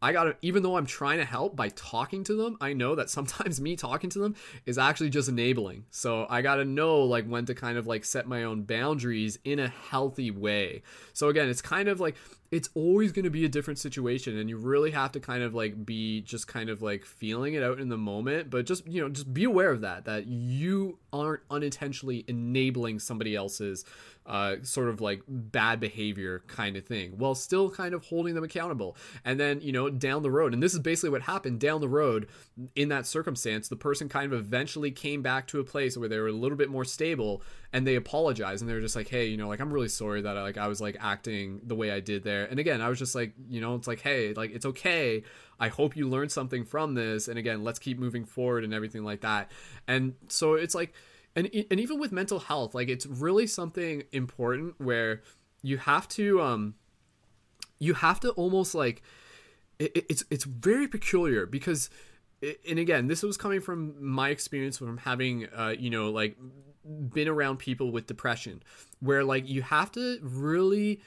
I 0.00 0.12
gotta, 0.12 0.36
even 0.42 0.62
though 0.62 0.76
I'm 0.76 0.86
trying 0.86 1.18
to 1.18 1.24
help 1.24 1.56
by 1.56 1.70
talking 1.70 2.22
to 2.24 2.34
them, 2.34 2.56
I 2.60 2.72
know 2.72 2.94
that 2.94 3.10
sometimes 3.18 3.60
me 3.60 3.76
talking 3.76 4.10
to 4.10 4.18
them 4.18 4.34
is 4.64 4.78
actually 4.78 5.10
just 5.10 5.28
enabling. 5.28 5.86
So 5.90 6.26
I 6.28 6.42
gotta 6.42 6.64
know 6.64 7.00
like 7.00 7.26
when 7.26 7.46
to 7.46 7.54
kind 7.54 7.78
of 7.78 7.86
like 7.86 8.04
set 8.04 8.26
my 8.26 8.44
own 8.44 8.62
boundaries 8.62 9.38
in 9.44 9.58
a 9.58 9.68
healthy 9.68 10.30
way. 10.30 10.82
So 11.12 11.28
again, 11.28 11.48
it's 11.48 11.62
kind 11.62 11.88
of 11.88 12.00
like, 12.00 12.16
it's 12.50 12.70
always 12.74 13.12
going 13.12 13.24
to 13.24 13.30
be 13.30 13.44
a 13.44 13.48
different 13.48 13.78
situation 13.78 14.38
and 14.38 14.48
you 14.48 14.56
really 14.56 14.90
have 14.90 15.12
to 15.12 15.20
kind 15.20 15.42
of 15.42 15.54
like 15.54 15.84
be 15.84 16.22
just 16.22 16.48
kind 16.48 16.70
of 16.70 16.80
like 16.80 17.04
feeling 17.04 17.54
it 17.54 17.62
out 17.62 17.78
in 17.78 17.88
the 17.88 17.98
moment 17.98 18.48
but 18.48 18.64
just 18.64 18.86
you 18.86 19.00
know 19.00 19.08
just 19.08 19.32
be 19.34 19.44
aware 19.44 19.70
of 19.70 19.82
that 19.82 20.04
that 20.06 20.26
you 20.26 20.98
aren't 21.12 21.42
unintentionally 21.50 22.24
enabling 22.26 22.98
somebody 22.98 23.36
else's 23.36 23.84
uh, 24.28 24.56
sort 24.62 24.90
of 24.90 25.00
like 25.00 25.22
bad 25.26 25.80
behavior 25.80 26.44
kind 26.46 26.76
of 26.76 26.84
thing 26.84 27.12
while 27.16 27.34
still 27.34 27.70
kind 27.70 27.94
of 27.94 28.04
holding 28.04 28.34
them 28.34 28.44
accountable. 28.44 28.94
And 29.24 29.40
then 29.40 29.60
you 29.62 29.72
know 29.72 29.88
down 29.88 30.22
the 30.22 30.30
road 30.30 30.52
and 30.52 30.62
this 30.62 30.74
is 30.74 30.80
basically 30.80 31.10
what 31.10 31.22
happened 31.22 31.60
down 31.60 31.80
the 31.80 31.88
road 31.88 32.28
in 32.76 32.88
that 32.88 33.06
circumstance 33.06 33.68
the 33.68 33.76
person 33.76 34.08
kind 34.08 34.30
of 34.32 34.38
eventually 34.38 34.90
came 34.90 35.22
back 35.22 35.46
to 35.48 35.60
a 35.60 35.64
place 35.64 35.96
where 35.96 36.08
they 36.08 36.18
were 36.18 36.28
a 36.28 36.32
little 36.32 36.58
bit 36.58 36.68
more 36.68 36.84
stable 36.84 37.42
and 37.72 37.86
they 37.86 37.94
apologized 37.94 38.60
and 38.60 38.68
they 38.68 38.74
were 38.74 38.80
just 38.80 38.96
like 38.96 39.08
hey 39.08 39.26
you 39.26 39.36
know 39.36 39.48
like 39.48 39.60
i'm 39.60 39.72
really 39.72 39.88
sorry 39.88 40.20
that 40.20 40.36
I, 40.36 40.42
like 40.42 40.58
i 40.58 40.66
was 40.68 40.80
like 40.80 40.96
acting 41.00 41.60
the 41.64 41.74
way 41.74 41.90
i 41.90 42.00
did 42.00 42.24
there 42.24 42.37
and 42.44 42.58
again 42.58 42.80
i 42.80 42.88
was 42.88 42.98
just 42.98 43.14
like 43.14 43.32
you 43.48 43.60
know 43.60 43.74
it's 43.74 43.86
like 43.88 44.00
hey 44.00 44.32
like 44.34 44.50
it's 44.52 44.66
okay. 44.66 45.22
I 45.60 45.68
hope 45.68 45.96
you 45.96 46.08
learned 46.08 46.30
something 46.30 46.64
from 46.64 46.94
this. 46.94 47.26
And 47.26 47.36
again 47.38 47.64
let's 47.64 47.78
keep 47.80 47.98
moving 47.98 48.24
forward 48.24 48.62
and 48.62 48.72
everything 48.72 49.02
like 49.02 49.22
that. 49.22 49.50
And 49.88 50.14
so 50.28 50.54
it's 50.54 50.74
like 50.74 50.92
and 51.34 51.50
and 51.70 51.80
even 51.80 51.98
with 51.98 52.12
mental 52.12 52.38
health 52.38 52.74
like 52.74 52.88
it's 52.88 53.06
really 53.06 53.46
something 53.46 54.04
important 54.12 54.74
where 54.78 55.22
you 55.62 55.76
have 55.78 56.06
to 56.08 56.40
um 56.40 56.74
you 57.78 57.94
have 57.94 58.20
to 58.20 58.30
almost 58.30 58.74
like 58.74 59.02
it- 59.78 60.06
it's 60.08 60.24
it's 60.30 60.44
very 60.44 60.88
peculiar 60.88 61.44
because 61.46 61.90
and 62.68 62.78
again 62.78 63.08
this 63.08 63.22
was 63.22 63.36
coming 63.36 63.60
from 63.60 63.94
my 64.04 64.28
experience 64.30 64.78
from 64.78 64.98
having 64.98 65.46
uh 65.56 65.74
you 65.78 65.90
know 65.90 66.10
like 66.10 66.36
been 66.84 67.28
around 67.28 67.58
people 67.58 67.90
with 67.90 68.06
depression 68.06 68.62
where 69.00 69.22
like 69.24 69.48
you 69.48 69.62
have 69.62 69.90
to 69.92 70.18
really 70.22 71.00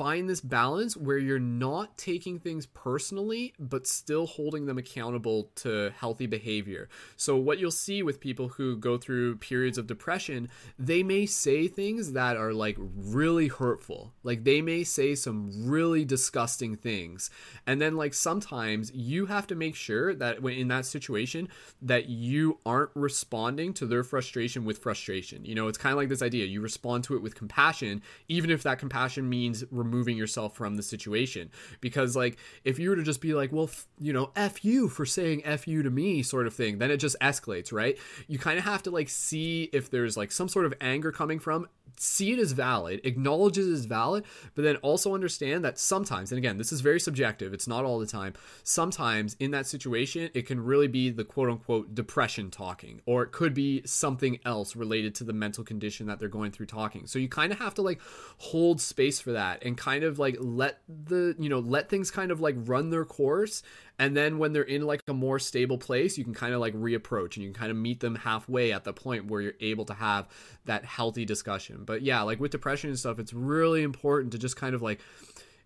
find 0.00 0.30
this 0.30 0.40
balance 0.40 0.96
where 0.96 1.18
you're 1.18 1.38
not 1.38 1.98
taking 1.98 2.38
things 2.38 2.64
personally 2.64 3.52
but 3.58 3.86
still 3.86 4.26
holding 4.26 4.64
them 4.64 4.78
accountable 4.78 5.50
to 5.54 5.92
healthy 5.94 6.24
behavior. 6.24 6.88
So 7.18 7.36
what 7.36 7.58
you'll 7.58 7.70
see 7.70 8.02
with 8.02 8.18
people 8.18 8.48
who 8.48 8.78
go 8.78 8.96
through 8.96 9.36
periods 9.36 9.76
of 9.76 9.86
depression, 9.86 10.48
they 10.78 11.02
may 11.02 11.26
say 11.26 11.68
things 11.68 12.12
that 12.12 12.38
are 12.38 12.54
like 12.54 12.78
really 12.78 13.48
hurtful. 13.48 14.14
Like 14.22 14.44
they 14.44 14.62
may 14.62 14.84
say 14.84 15.14
some 15.14 15.68
really 15.68 16.06
disgusting 16.06 16.76
things. 16.76 17.28
And 17.66 17.78
then 17.78 17.94
like 17.94 18.14
sometimes 18.14 18.90
you 18.94 19.26
have 19.26 19.46
to 19.48 19.54
make 19.54 19.74
sure 19.74 20.14
that 20.14 20.40
when 20.40 20.54
in 20.54 20.68
that 20.68 20.86
situation 20.86 21.46
that 21.82 22.08
you 22.08 22.58
aren't 22.64 22.92
responding 22.94 23.74
to 23.74 23.84
their 23.84 24.02
frustration 24.02 24.64
with 24.64 24.78
frustration. 24.78 25.44
You 25.44 25.56
know, 25.56 25.68
it's 25.68 25.76
kind 25.76 25.92
of 25.92 25.98
like 25.98 26.08
this 26.08 26.22
idea 26.22 26.46
you 26.46 26.62
respond 26.62 27.04
to 27.04 27.16
it 27.16 27.22
with 27.22 27.34
compassion 27.34 28.00
even 28.28 28.50
if 28.50 28.62
that 28.62 28.78
compassion 28.78 29.28
means 29.28 29.62
removing 29.70 29.89
yourself 30.16 30.56
from 30.56 30.76
the 30.76 30.82
situation. 30.82 31.50
Because 31.80 32.16
like 32.16 32.38
if 32.64 32.78
you 32.78 32.90
were 32.90 32.96
to 32.96 33.02
just 33.02 33.20
be 33.20 33.34
like 33.34 33.52
well 33.52 33.64
f- 33.64 33.86
you 33.98 34.12
know 34.12 34.30
f 34.36 34.64
you 34.64 34.88
for 34.88 35.04
saying 35.04 35.42
f 35.44 35.66
you 35.68 35.82
to 35.82 35.90
me 35.90 36.22
sort 36.22 36.46
of 36.46 36.54
thing 36.54 36.78
then 36.78 36.90
it 36.90 36.98
just 36.98 37.16
escalates 37.20 37.72
right? 37.72 37.98
You 38.26 38.38
kind 38.38 38.58
of 38.58 38.64
have 38.64 38.82
to 38.84 38.90
like 38.90 39.08
see 39.08 39.70
if 39.72 39.90
there's 39.90 40.16
like 40.16 40.32
some 40.32 40.48
sort 40.48 40.66
of 40.66 40.74
anger 40.80 41.12
coming 41.12 41.38
from 41.38 41.68
see 41.98 42.32
it 42.32 42.38
as 42.38 42.52
valid 42.52 43.00
acknowledges 43.04 43.68
it 43.68 43.72
as 43.72 43.84
valid 43.84 44.24
but 44.54 44.62
then 44.62 44.76
also 44.76 45.14
understand 45.14 45.64
that 45.64 45.78
sometimes 45.78 46.32
and 46.32 46.38
again 46.38 46.58
this 46.58 46.72
is 46.72 46.80
very 46.80 47.00
subjective 47.00 47.52
it's 47.52 47.68
not 47.68 47.84
all 47.84 47.98
the 47.98 48.06
time 48.06 48.32
sometimes 48.62 49.36
in 49.38 49.50
that 49.50 49.66
situation 49.66 50.30
it 50.34 50.46
can 50.46 50.62
really 50.62 50.88
be 50.88 51.10
the 51.10 51.24
quote 51.24 51.48
unquote 51.48 51.94
depression 51.94 52.50
talking 52.50 53.00
or 53.06 53.22
it 53.22 53.32
could 53.32 53.54
be 53.54 53.82
something 53.84 54.38
else 54.44 54.76
related 54.76 55.14
to 55.14 55.24
the 55.24 55.32
mental 55.32 55.64
condition 55.64 56.06
that 56.06 56.18
they're 56.18 56.28
going 56.28 56.50
through 56.50 56.66
talking. 56.66 57.06
So 57.06 57.18
you 57.18 57.28
kind 57.28 57.52
of 57.52 57.58
have 57.58 57.74
to 57.74 57.82
like 57.82 58.00
hold 58.38 58.80
space 58.80 59.20
for 59.20 59.32
that 59.32 59.64
and 59.64 59.76
kind 59.76 60.04
of 60.04 60.18
like 60.18 60.36
let 60.38 60.80
the 60.88 61.34
you 61.38 61.48
know 61.48 61.58
let 61.58 61.88
things 61.88 62.10
kind 62.10 62.30
of 62.30 62.40
like 62.40 62.56
run 62.58 62.90
their 62.90 63.04
course 63.04 63.62
and 64.00 64.16
then 64.16 64.38
when 64.38 64.54
they're 64.54 64.62
in 64.62 64.82
like 64.82 65.02
a 65.06 65.12
more 65.12 65.38
stable 65.38 65.78
place 65.78 66.16
you 66.18 66.24
can 66.24 66.34
kind 66.34 66.54
of 66.54 66.60
like 66.60 66.74
reapproach 66.74 67.36
and 67.36 67.44
you 67.44 67.50
can 67.50 67.54
kind 67.54 67.70
of 67.70 67.76
meet 67.76 68.00
them 68.00 68.16
halfway 68.16 68.72
at 68.72 68.82
the 68.82 68.92
point 68.92 69.26
where 69.26 69.42
you're 69.42 69.52
able 69.60 69.84
to 69.84 69.94
have 69.94 70.26
that 70.64 70.84
healthy 70.84 71.24
discussion. 71.24 71.84
But 71.84 72.02
yeah 72.02 72.22
like 72.22 72.40
with 72.40 72.50
depression 72.50 72.90
and 72.90 72.98
stuff 72.98 73.18
it's 73.18 73.34
really 73.34 73.82
important 73.82 74.32
to 74.32 74.38
just 74.38 74.56
kind 74.56 74.74
of 74.74 74.82
like 74.82 75.00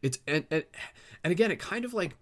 it's 0.03 0.19
and 0.27 0.45
and, 0.51 0.65
and 1.23 1.31
again 1.31 1.51
it 1.51 1.61
kind 1.61 1.85
of 1.85 1.95
like 1.95 2.17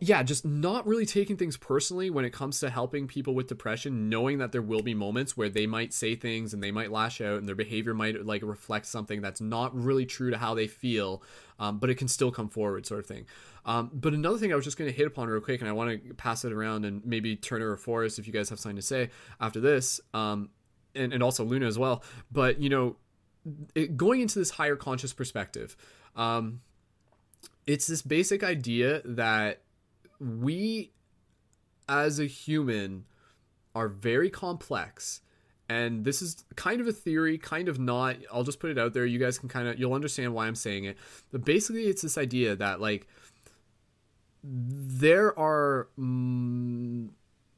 yeah, 0.00 0.24
just 0.24 0.44
not 0.44 0.84
really 0.84 1.06
taking 1.06 1.36
things 1.36 1.56
personally 1.56 2.10
when 2.10 2.24
it 2.24 2.30
comes 2.30 2.58
to 2.58 2.70
helping 2.70 3.06
people 3.06 3.34
with 3.34 3.46
depression, 3.46 4.08
knowing 4.08 4.38
that 4.38 4.50
there 4.50 4.62
will 4.62 4.82
be 4.82 4.94
moments 4.94 5.36
where 5.36 5.48
they 5.48 5.66
might 5.66 5.92
say 5.92 6.16
things 6.16 6.52
and 6.52 6.60
they 6.60 6.72
might 6.72 6.90
lash 6.90 7.20
out 7.20 7.38
and 7.38 7.46
their 7.46 7.54
behavior 7.54 7.94
might 7.94 8.26
like 8.26 8.42
reflect 8.42 8.86
something 8.86 9.20
that's 9.20 9.40
not 9.40 9.72
really 9.76 10.04
true 10.04 10.32
to 10.32 10.38
how 10.38 10.54
they 10.54 10.66
feel, 10.66 11.22
um, 11.60 11.78
but 11.78 11.88
it 11.88 11.94
can 11.94 12.08
still 12.08 12.32
come 12.32 12.48
forward, 12.48 12.84
sort 12.84 12.98
of 12.98 13.06
thing. 13.06 13.26
Um, 13.64 13.90
but 13.94 14.12
another 14.12 14.38
thing 14.38 14.52
I 14.52 14.56
was 14.56 14.64
just 14.64 14.76
going 14.76 14.90
to 14.90 14.96
hit 14.96 15.06
upon 15.06 15.28
real 15.28 15.40
quick, 15.40 15.60
and 15.60 15.70
I 15.70 15.72
want 15.72 16.02
to 16.04 16.14
pass 16.14 16.44
it 16.44 16.52
around 16.52 16.84
and 16.84 17.04
maybe 17.06 17.36
Turner 17.36 17.70
or 17.70 17.76
Forrest, 17.76 18.18
if 18.18 18.26
you 18.26 18.32
guys 18.32 18.48
have 18.50 18.58
something 18.58 18.76
to 18.76 18.82
say 18.82 19.10
after 19.40 19.60
this, 19.60 20.00
um, 20.12 20.50
and, 20.96 21.12
and 21.12 21.22
also 21.22 21.44
Luna 21.44 21.66
as 21.66 21.78
well. 21.78 22.02
But, 22.32 22.60
you 22.60 22.70
know, 22.70 22.96
it, 23.76 23.96
going 23.96 24.20
into 24.20 24.40
this 24.40 24.50
higher 24.50 24.74
conscious 24.74 25.12
perspective, 25.12 25.76
um, 26.16 26.60
it's 27.68 27.86
this 27.86 28.02
basic 28.02 28.42
idea 28.42 29.02
that 29.04 29.60
we 30.20 30.92
as 31.88 32.18
a 32.18 32.26
human 32.26 33.04
are 33.74 33.88
very 33.88 34.30
complex 34.30 35.20
and 35.68 36.04
this 36.04 36.22
is 36.22 36.44
kind 36.54 36.80
of 36.80 36.86
a 36.86 36.92
theory 36.92 37.38
kind 37.38 37.68
of 37.68 37.78
not. 37.78 38.16
I'll 38.32 38.44
just 38.44 38.60
put 38.60 38.70
it 38.70 38.78
out 38.78 38.94
there. 38.94 39.04
You 39.04 39.18
guys 39.18 39.38
can 39.38 39.48
kind 39.48 39.66
of 39.68 39.78
you'll 39.78 39.94
understand 39.94 40.32
why 40.32 40.46
i'm 40.46 40.54
saying 40.54 40.84
it. 40.84 40.96
But 41.32 41.44
basically 41.44 41.84
it's 41.84 42.02
this 42.02 42.16
idea 42.16 42.54
that 42.56 42.80
like 42.80 43.08
there 44.44 45.36
are 45.38 45.88
mm, 45.98 47.08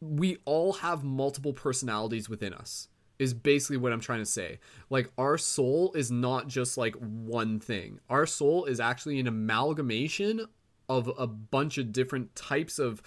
we 0.01 0.39
all 0.45 0.75
have 0.75 1.05
multiple 1.05 1.53
personalities 1.53 2.29
within 2.29 2.55
us 2.55 2.89
is 3.19 3.35
basically 3.35 3.77
what 3.77 3.93
i'm 3.93 4.01
trying 4.01 4.21
to 4.21 4.27
say. 4.27 4.59
Like 4.89 5.11
our 5.19 5.37
soul 5.37 5.93
is 5.93 6.11
not 6.11 6.49
just 6.49 6.79
like 6.79 6.95
one 6.95 7.61
thing. 7.61 8.01
Our 8.09 8.25
soul 8.25 8.65
is 8.65 8.81
actually 8.81 9.21
an 9.21 9.27
amalgamation 9.27 10.47
of 10.89 11.13
a 11.19 11.27
bunch 11.27 11.79
of 11.79 11.93
different 11.93 12.35
types 12.35 12.79
of 12.79 13.03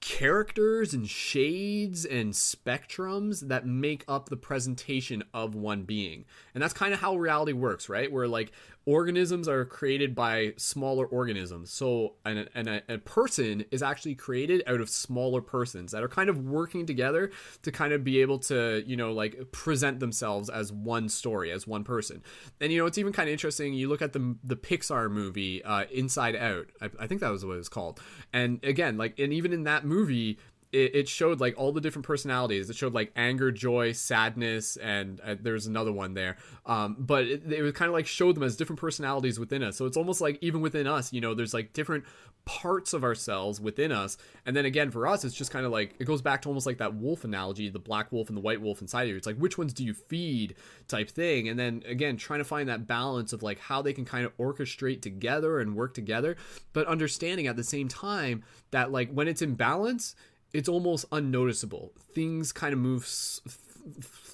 characters 0.00 0.92
and 0.92 1.08
shades 1.08 2.04
and 2.04 2.34
spectrums 2.34 3.48
that 3.48 3.66
make 3.66 4.04
up 4.06 4.28
the 4.28 4.36
presentation 4.36 5.24
of 5.32 5.54
one 5.54 5.84
being. 5.84 6.26
And 6.52 6.62
that's 6.62 6.74
kind 6.74 6.92
of 6.92 7.00
how 7.00 7.16
reality 7.16 7.54
works, 7.54 7.88
right? 7.88 8.12
Where 8.12 8.28
like 8.28 8.52
organisms 8.86 9.48
are 9.48 9.64
created 9.64 10.14
by 10.14 10.52
smaller 10.56 11.06
organisms. 11.06 11.70
So 11.70 12.14
and, 12.24 12.48
and 12.54 12.68
a, 12.68 12.82
a 12.88 12.98
person 12.98 13.64
is 13.70 13.82
actually 13.82 14.14
created 14.14 14.62
out 14.66 14.80
of 14.80 14.88
smaller 14.88 15.40
persons 15.40 15.92
that 15.92 16.02
are 16.02 16.08
kind 16.08 16.28
of 16.28 16.38
working 16.38 16.86
together 16.86 17.30
to 17.62 17.72
kind 17.72 17.92
of 17.92 18.04
be 18.04 18.20
able 18.20 18.38
to, 18.40 18.82
you 18.86 18.96
know, 18.96 19.12
like 19.12 19.52
present 19.52 20.00
themselves 20.00 20.50
as 20.50 20.72
one 20.72 21.08
story, 21.08 21.50
as 21.50 21.66
one 21.66 21.84
person. 21.84 22.22
And 22.60 22.72
you 22.72 22.78
know, 22.78 22.86
it's 22.86 22.98
even 22.98 23.12
kind 23.12 23.28
of 23.28 23.32
interesting. 23.32 23.74
You 23.74 23.88
look 23.88 24.02
at 24.02 24.12
the 24.12 24.36
the 24.44 24.56
Pixar 24.56 25.10
movie 25.10 25.62
uh, 25.64 25.84
Inside 25.90 26.36
Out. 26.36 26.66
I, 26.80 26.90
I 27.00 27.06
think 27.06 27.20
that 27.20 27.30
was 27.30 27.44
what 27.44 27.54
it 27.54 27.58
was 27.58 27.68
called. 27.68 28.00
And 28.32 28.62
again, 28.64 28.96
like, 28.96 29.18
and 29.18 29.32
even 29.32 29.52
in 29.52 29.64
that 29.64 29.84
movie, 29.84 30.38
it, 30.74 30.94
it 30.94 31.08
showed 31.08 31.40
like 31.40 31.54
all 31.56 31.72
the 31.72 31.80
different 31.80 32.04
personalities. 32.04 32.68
It 32.68 32.76
showed 32.76 32.94
like 32.94 33.12
anger, 33.14 33.52
joy, 33.52 33.92
sadness, 33.92 34.76
and 34.76 35.20
uh, 35.20 35.36
there's 35.40 35.66
another 35.66 35.92
one 35.92 36.14
there. 36.14 36.36
Um, 36.66 36.96
but 36.98 37.24
it, 37.24 37.52
it 37.52 37.62
was 37.62 37.72
kind 37.72 37.88
of 37.88 37.94
like 37.94 38.06
showed 38.06 38.34
them 38.34 38.42
as 38.42 38.56
different 38.56 38.80
personalities 38.80 39.38
within 39.38 39.62
us. 39.62 39.76
So 39.76 39.86
it's 39.86 39.96
almost 39.96 40.20
like 40.20 40.38
even 40.40 40.60
within 40.60 40.86
us, 40.86 41.12
you 41.12 41.20
know, 41.20 41.34
there's 41.34 41.54
like 41.54 41.72
different 41.72 42.04
parts 42.44 42.92
of 42.92 43.04
ourselves 43.04 43.60
within 43.60 43.92
us. 43.92 44.18
And 44.44 44.54
then 44.56 44.64
again, 44.64 44.90
for 44.90 45.06
us, 45.06 45.24
it's 45.24 45.34
just 45.34 45.50
kind 45.50 45.64
of 45.64 45.72
like 45.72 45.94
it 46.00 46.04
goes 46.04 46.20
back 46.20 46.42
to 46.42 46.48
almost 46.48 46.66
like 46.66 46.78
that 46.78 46.94
wolf 46.94 47.24
analogy, 47.24 47.68
the 47.68 47.78
black 47.78 48.10
wolf 48.10 48.28
and 48.28 48.36
the 48.36 48.42
white 48.42 48.60
wolf 48.60 48.82
inside 48.82 49.04
of 49.04 49.10
you. 49.10 49.16
It's 49.16 49.26
like 49.26 49.38
which 49.38 49.56
ones 49.56 49.72
do 49.72 49.84
you 49.84 49.94
feed 49.94 50.56
type 50.88 51.08
thing. 51.08 51.48
And 51.48 51.58
then 51.58 51.82
again, 51.86 52.16
trying 52.16 52.40
to 52.40 52.44
find 52.44 52.68
that 52.68 52.86
balance 52.86 53.32
of 53.32 53.42
like 53.42 53.60
how 53.60 53.80
they 53.80 53.92
can 53.92 54.04
kind 54.04 54.26
of 54.26 54.36
orchestrate 54.38 55.02
together 55.02 55.60
and 55.60 55.76
work 55.76 55.94
together, 55.94 56.36
but 56.72 56.86
understanding 56.88 57.46
at 57.46 57.56
the 57.56 57.64
same 57.64 57.88
time 57.88 58.42
that 58.72 58.90
like 58.90 59.10
when 59.12 59.28
it's 59.28 59.40
in 59.40 59.54
balance 59.54 60.16
it's 60.54 60.68
almost 60.68 61.04
unnoticeable. 61.12 61.92
Things 62.14 62.52
kind 62.52 62.72
of 62.72 62.78
move 62.78 63.02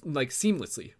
like 0.05 0.29
seamlessly. 0.29 0.93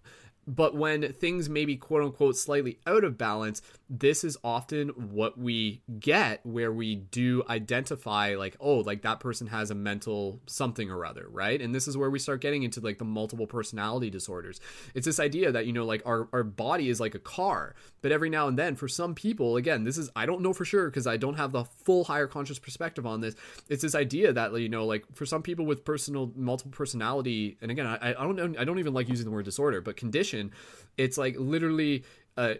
But 0.47 0.75
when 0.75 1.13
things 1.13 1.47
maybe 1.47 1.77
quote 1.77 2.03
unquote 2.03 2.35
slightly 2.35 2.79
out 2.87 3.03
of 3.03 3.17
balance, 3.17 3.61
this 3.93 4.23
is 4.23 4.37
often 4.41 4.87
what 5.11 5.37
we 5.37 5.81
get 5.99 6.39
where 6.45 6.71
we 6.71 6.95
do 6.95 7.43
identify 7.49 8.35
like, 8.35 8.55
oh, 8.61 8.77
like 8.77 9.01
that 9.01 9.19
person 9.19 9.47
has 9.47 9.69
a 9.69 9.75
mental 9.75 10.39
something 10.45 10.89
or 10.89 11.05
other, 11.05 11.27
right? 11.29 11.61
And 11.61 11.75
this 11.75 11.89
is 11.89 11.97
where 11.97 12.09
we 12.09 12.17
start 12.17 12.39
getting 12.39 12.63
into 12.63 12.79
like 12.79 12.99
the 12.99 13.05
multiple 13.05 13.47
personality 13.47 14.09
disorders. 14.09 14.61
It's 14.95 15.05
this 15.05 15.19
idea 15.19 15.51
that, 15.51 15.65
you 15.65 15.73
know, 15.73 15.83
like 15.83 16.01
our, 16.05 16.29
our 16.31 16.43
body 16.43 16.87
is 16.87 17.01
like 17.01 17.15
a 17.15 17.19
car, 17.19 17.75
but 18.01 18.13
every 18.13 18.29
now 18.29 18.47
and 18.47 18.57
then 18.57 18.77
for 18.77 18.87
some 18.87 19.13
people, 19.13 19.57
again, 19.57 19.83
this 19.83 19.97
is, 19.97 20.09
I 20.15 20.25
don't 20.25 20.39
know 20.39 20.53
for 20.53 20.63
sure 20.63 20.89
because 20.89 21.05
I 21.05 21.17
don't 21.17 21.35
have 21.35 21.51
the 21.51 21.65
full 21.65 22.05
higher 22.05 22.27
conscious 22.27 22.59
perspective 22.59 23.05
on 23.05 23.19
this. 23.19 23.35
It's 23.67 23.81
this 23.81 23.93
idea 23.93 24.31
that, 24.31 24.53
you 24.57 24.69
know, 24.69 24.85
like 24.85 25.03
for 25.15 25.25
some 25.25 25.43
people 25.43 25.65
with 25.65 25.83
personal, 25.83 26.31
multiple 26.33 26.71
personality, 26.71 27.57
and 27.61 27.69
again, 27.69 27.87
I, 27.87 28.11
I 28.11 28.23
don't 28.23 28.37
know, 28.37 28.53
I 28.57 28.63
don't 28.63 28.79
even 28.79 28.93
like 28.93 29.09
using 29.09 29.25
the 29.25 29.31
word 29.31 29.43
disorder, 29.43 29.81
but 29.81 29.97
condition, 29.97 30.51
it's 30.97 31.17
like 31.17 31.35
literally 31.37 32.05
uh, 32.41 32.55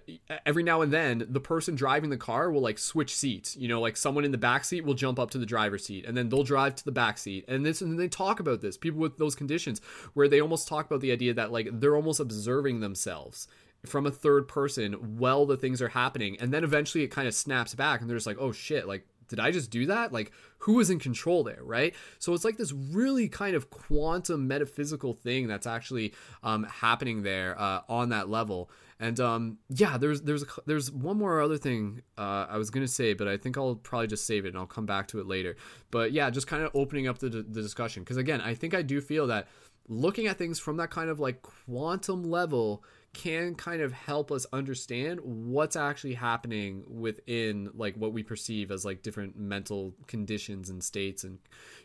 every 0.46 0.62
now 0.62 0.82
and 0.82 0.94
then 0.94 1.26
the 1.28 1.40
person 1.40 1.74
driving 1.74 2.12
the 2.12 2.18
car 2.18 2.52
will 2.52 2.62
like 2.62 2.78
switch 2.78 3.16
seats 3.16 3.58
you 3.58 3.68
know 3.68 3.82
like 3.82 3.98
someone 3.98 4.24
in 4.24 4.32
the 4.32 4.38
back 4.38 4.64
seat 4.64 4.86
will 4.86 4.94
jump 4.94 5.18
up 5.18 5.32
to 5.32 5.40
the 5.40 5.46
driver's 5.46 5.84
seat 5.84 6.06
and 6.06 6.16
then 6.16 6.30
they'll 6.30 6.44
drive 6.44 6.76
to 6.76 6.86
the 6.86 6.92
back 6.92 7.18
seat 7.18 7.44
and 7.48 7.66
this 7.66 7.82
and 7.82 8.00
they 8.00 8.08
talk 8.08 8.40
about 8.40 8.62
this 8.62 8.78
people 8.78 9.00
with 9.00 9.18
those 9.18 9.34
conditions 9.34 9.82
where 10.14 10.28
they 10.28 10.40
almost 10.40 10.68
talk 10.68 10.86
about 10.86 11.02
the 11.02 11.12
idea 11.12 11.34
that 11.34 11.52
like 11.52 11.68
they're 11.72 11.96
almost 11.96 12.20
observing 12.20 12.80
themselves 12.80 13.48
from 13.84 14.06
a 14.06 14.12
third 14.12 14.48
person 14.48 15.18
while 15.18 15.48
the 15.48 15.58
things 15.58 15.82
are 15.82 15.90
happening 15.90 16.38
and 16.40 16.54
then 16.54 16.64
eventually 16.64 17.04
it 17.04 17.08
kind 17.08 17.28
of 17.28 17.34
snaps 17.34 17.74
back 17.74 18.02
and 18.02 18.10
they're 18.10 18.18
just 18.18 18.28
like 18.28 18.38
oh 18.40 18.52
shit 18.52 18.88
like 18.88 19.08
did 19.32 19.40
I 19.40 19.50
just 19.50 19.72
do 19.72 19.86
that? 19.86 20.12
Like, 20.12 20.34
who 20.58 20.74
was 20.74 20.90
in 20.90 21.00
control 21.00 21.42
there, 21.42 21.64
right? 21.64 21.96
So 22.20 22.34
it's 22.34 22.44
like 22.44 22.58
this 22.58 22.74
really 22.74 23.30
kind 23.30 23.56
of 23.56 23.70
quantum 23.70 24.46
metaphysical 24.46 25.14
thing 25.14 25.48
that's 25.48 25.66
actually 25.66 26.14
um, 26.44 26.66
happening 26.66 27.24
there 27.24 27.58
uh, 27.58 27.80
on 27.88 28.10
that 28.10 28.30
level. 28.30 28.70
And 29.02 29.20
um, 29.20 29.58
yeah, 29.70 29.98
there's 29.98 30.22
there's 30.22 30.44
a, 30.44 30.46
there's 30.68 30.92
one 30.92 31.18
more 31.18 31.42
other 31.42 31.58
thing 31.58 32.04
uh, 32.20 32.46
I 32.48 32.58
was 32.60 32.70
gonna 32.70 32.88
say, 32.88 33.14
but 33.14 33.28
I 33.28 33.36
think 33.36 33.58
I'll 33.58 33.76
probably 33.76 34.08
just 34.08 34.28
save 34.28 34.46
it 34.46 34.50
and 34.50 34.58
I'll 34.58 34.68
come 34.68 34.86
back 34.86 35.08
to 35.10 35.20
it 35.20 35.26
later. 35.26 35.58
But 35.90 36.12
yeah, 36.12 36.30
just 36.30 36.46
kind 36.46 36.64
of 36.64 36.70
opening 36.76 37.08
up 37.08 37.18
the, 37.18 37.30
the 37.30 37.42
discussion 37.42 38.04
because 38.04 38.18
again, 38.18 38.42
I 38.42 38.54
think 38.54 38.76
I 38.76 38.84
do 38.84 39.02
feel 39.02 39.26
that 39.28 39.48
looking 39.88 40.28
at 40.28 40.38
things 40.38 40.60
from 40.60 40.78
that 40.78 40.92
kind 40.92 41.10
of 41.10 41.20
like 41.20 41.42
quantum 41.42 42.24
level 42.24 42.84
can 43.14 43.56
kind 43.56 43.82
of 43.82 43.92
help 43.92 44.32
us 44.32 44.46
understand 44.54 45.20
what's 45.24 45.76
actually 45.76 46.14
happening 46.14 46.84
within 46.88 47.72
like 47.74 47.96
what 47.96 48.14
we 48.14 48.22
perceive 48.22 48.70
as 48.70 48.86
like 48.86 49.02
different 49.02 49.36
mental 49.36 49.96
conditions 50.06 50.70
and 50.70 50.84
states 50.84 51.24
and 51.24 51.40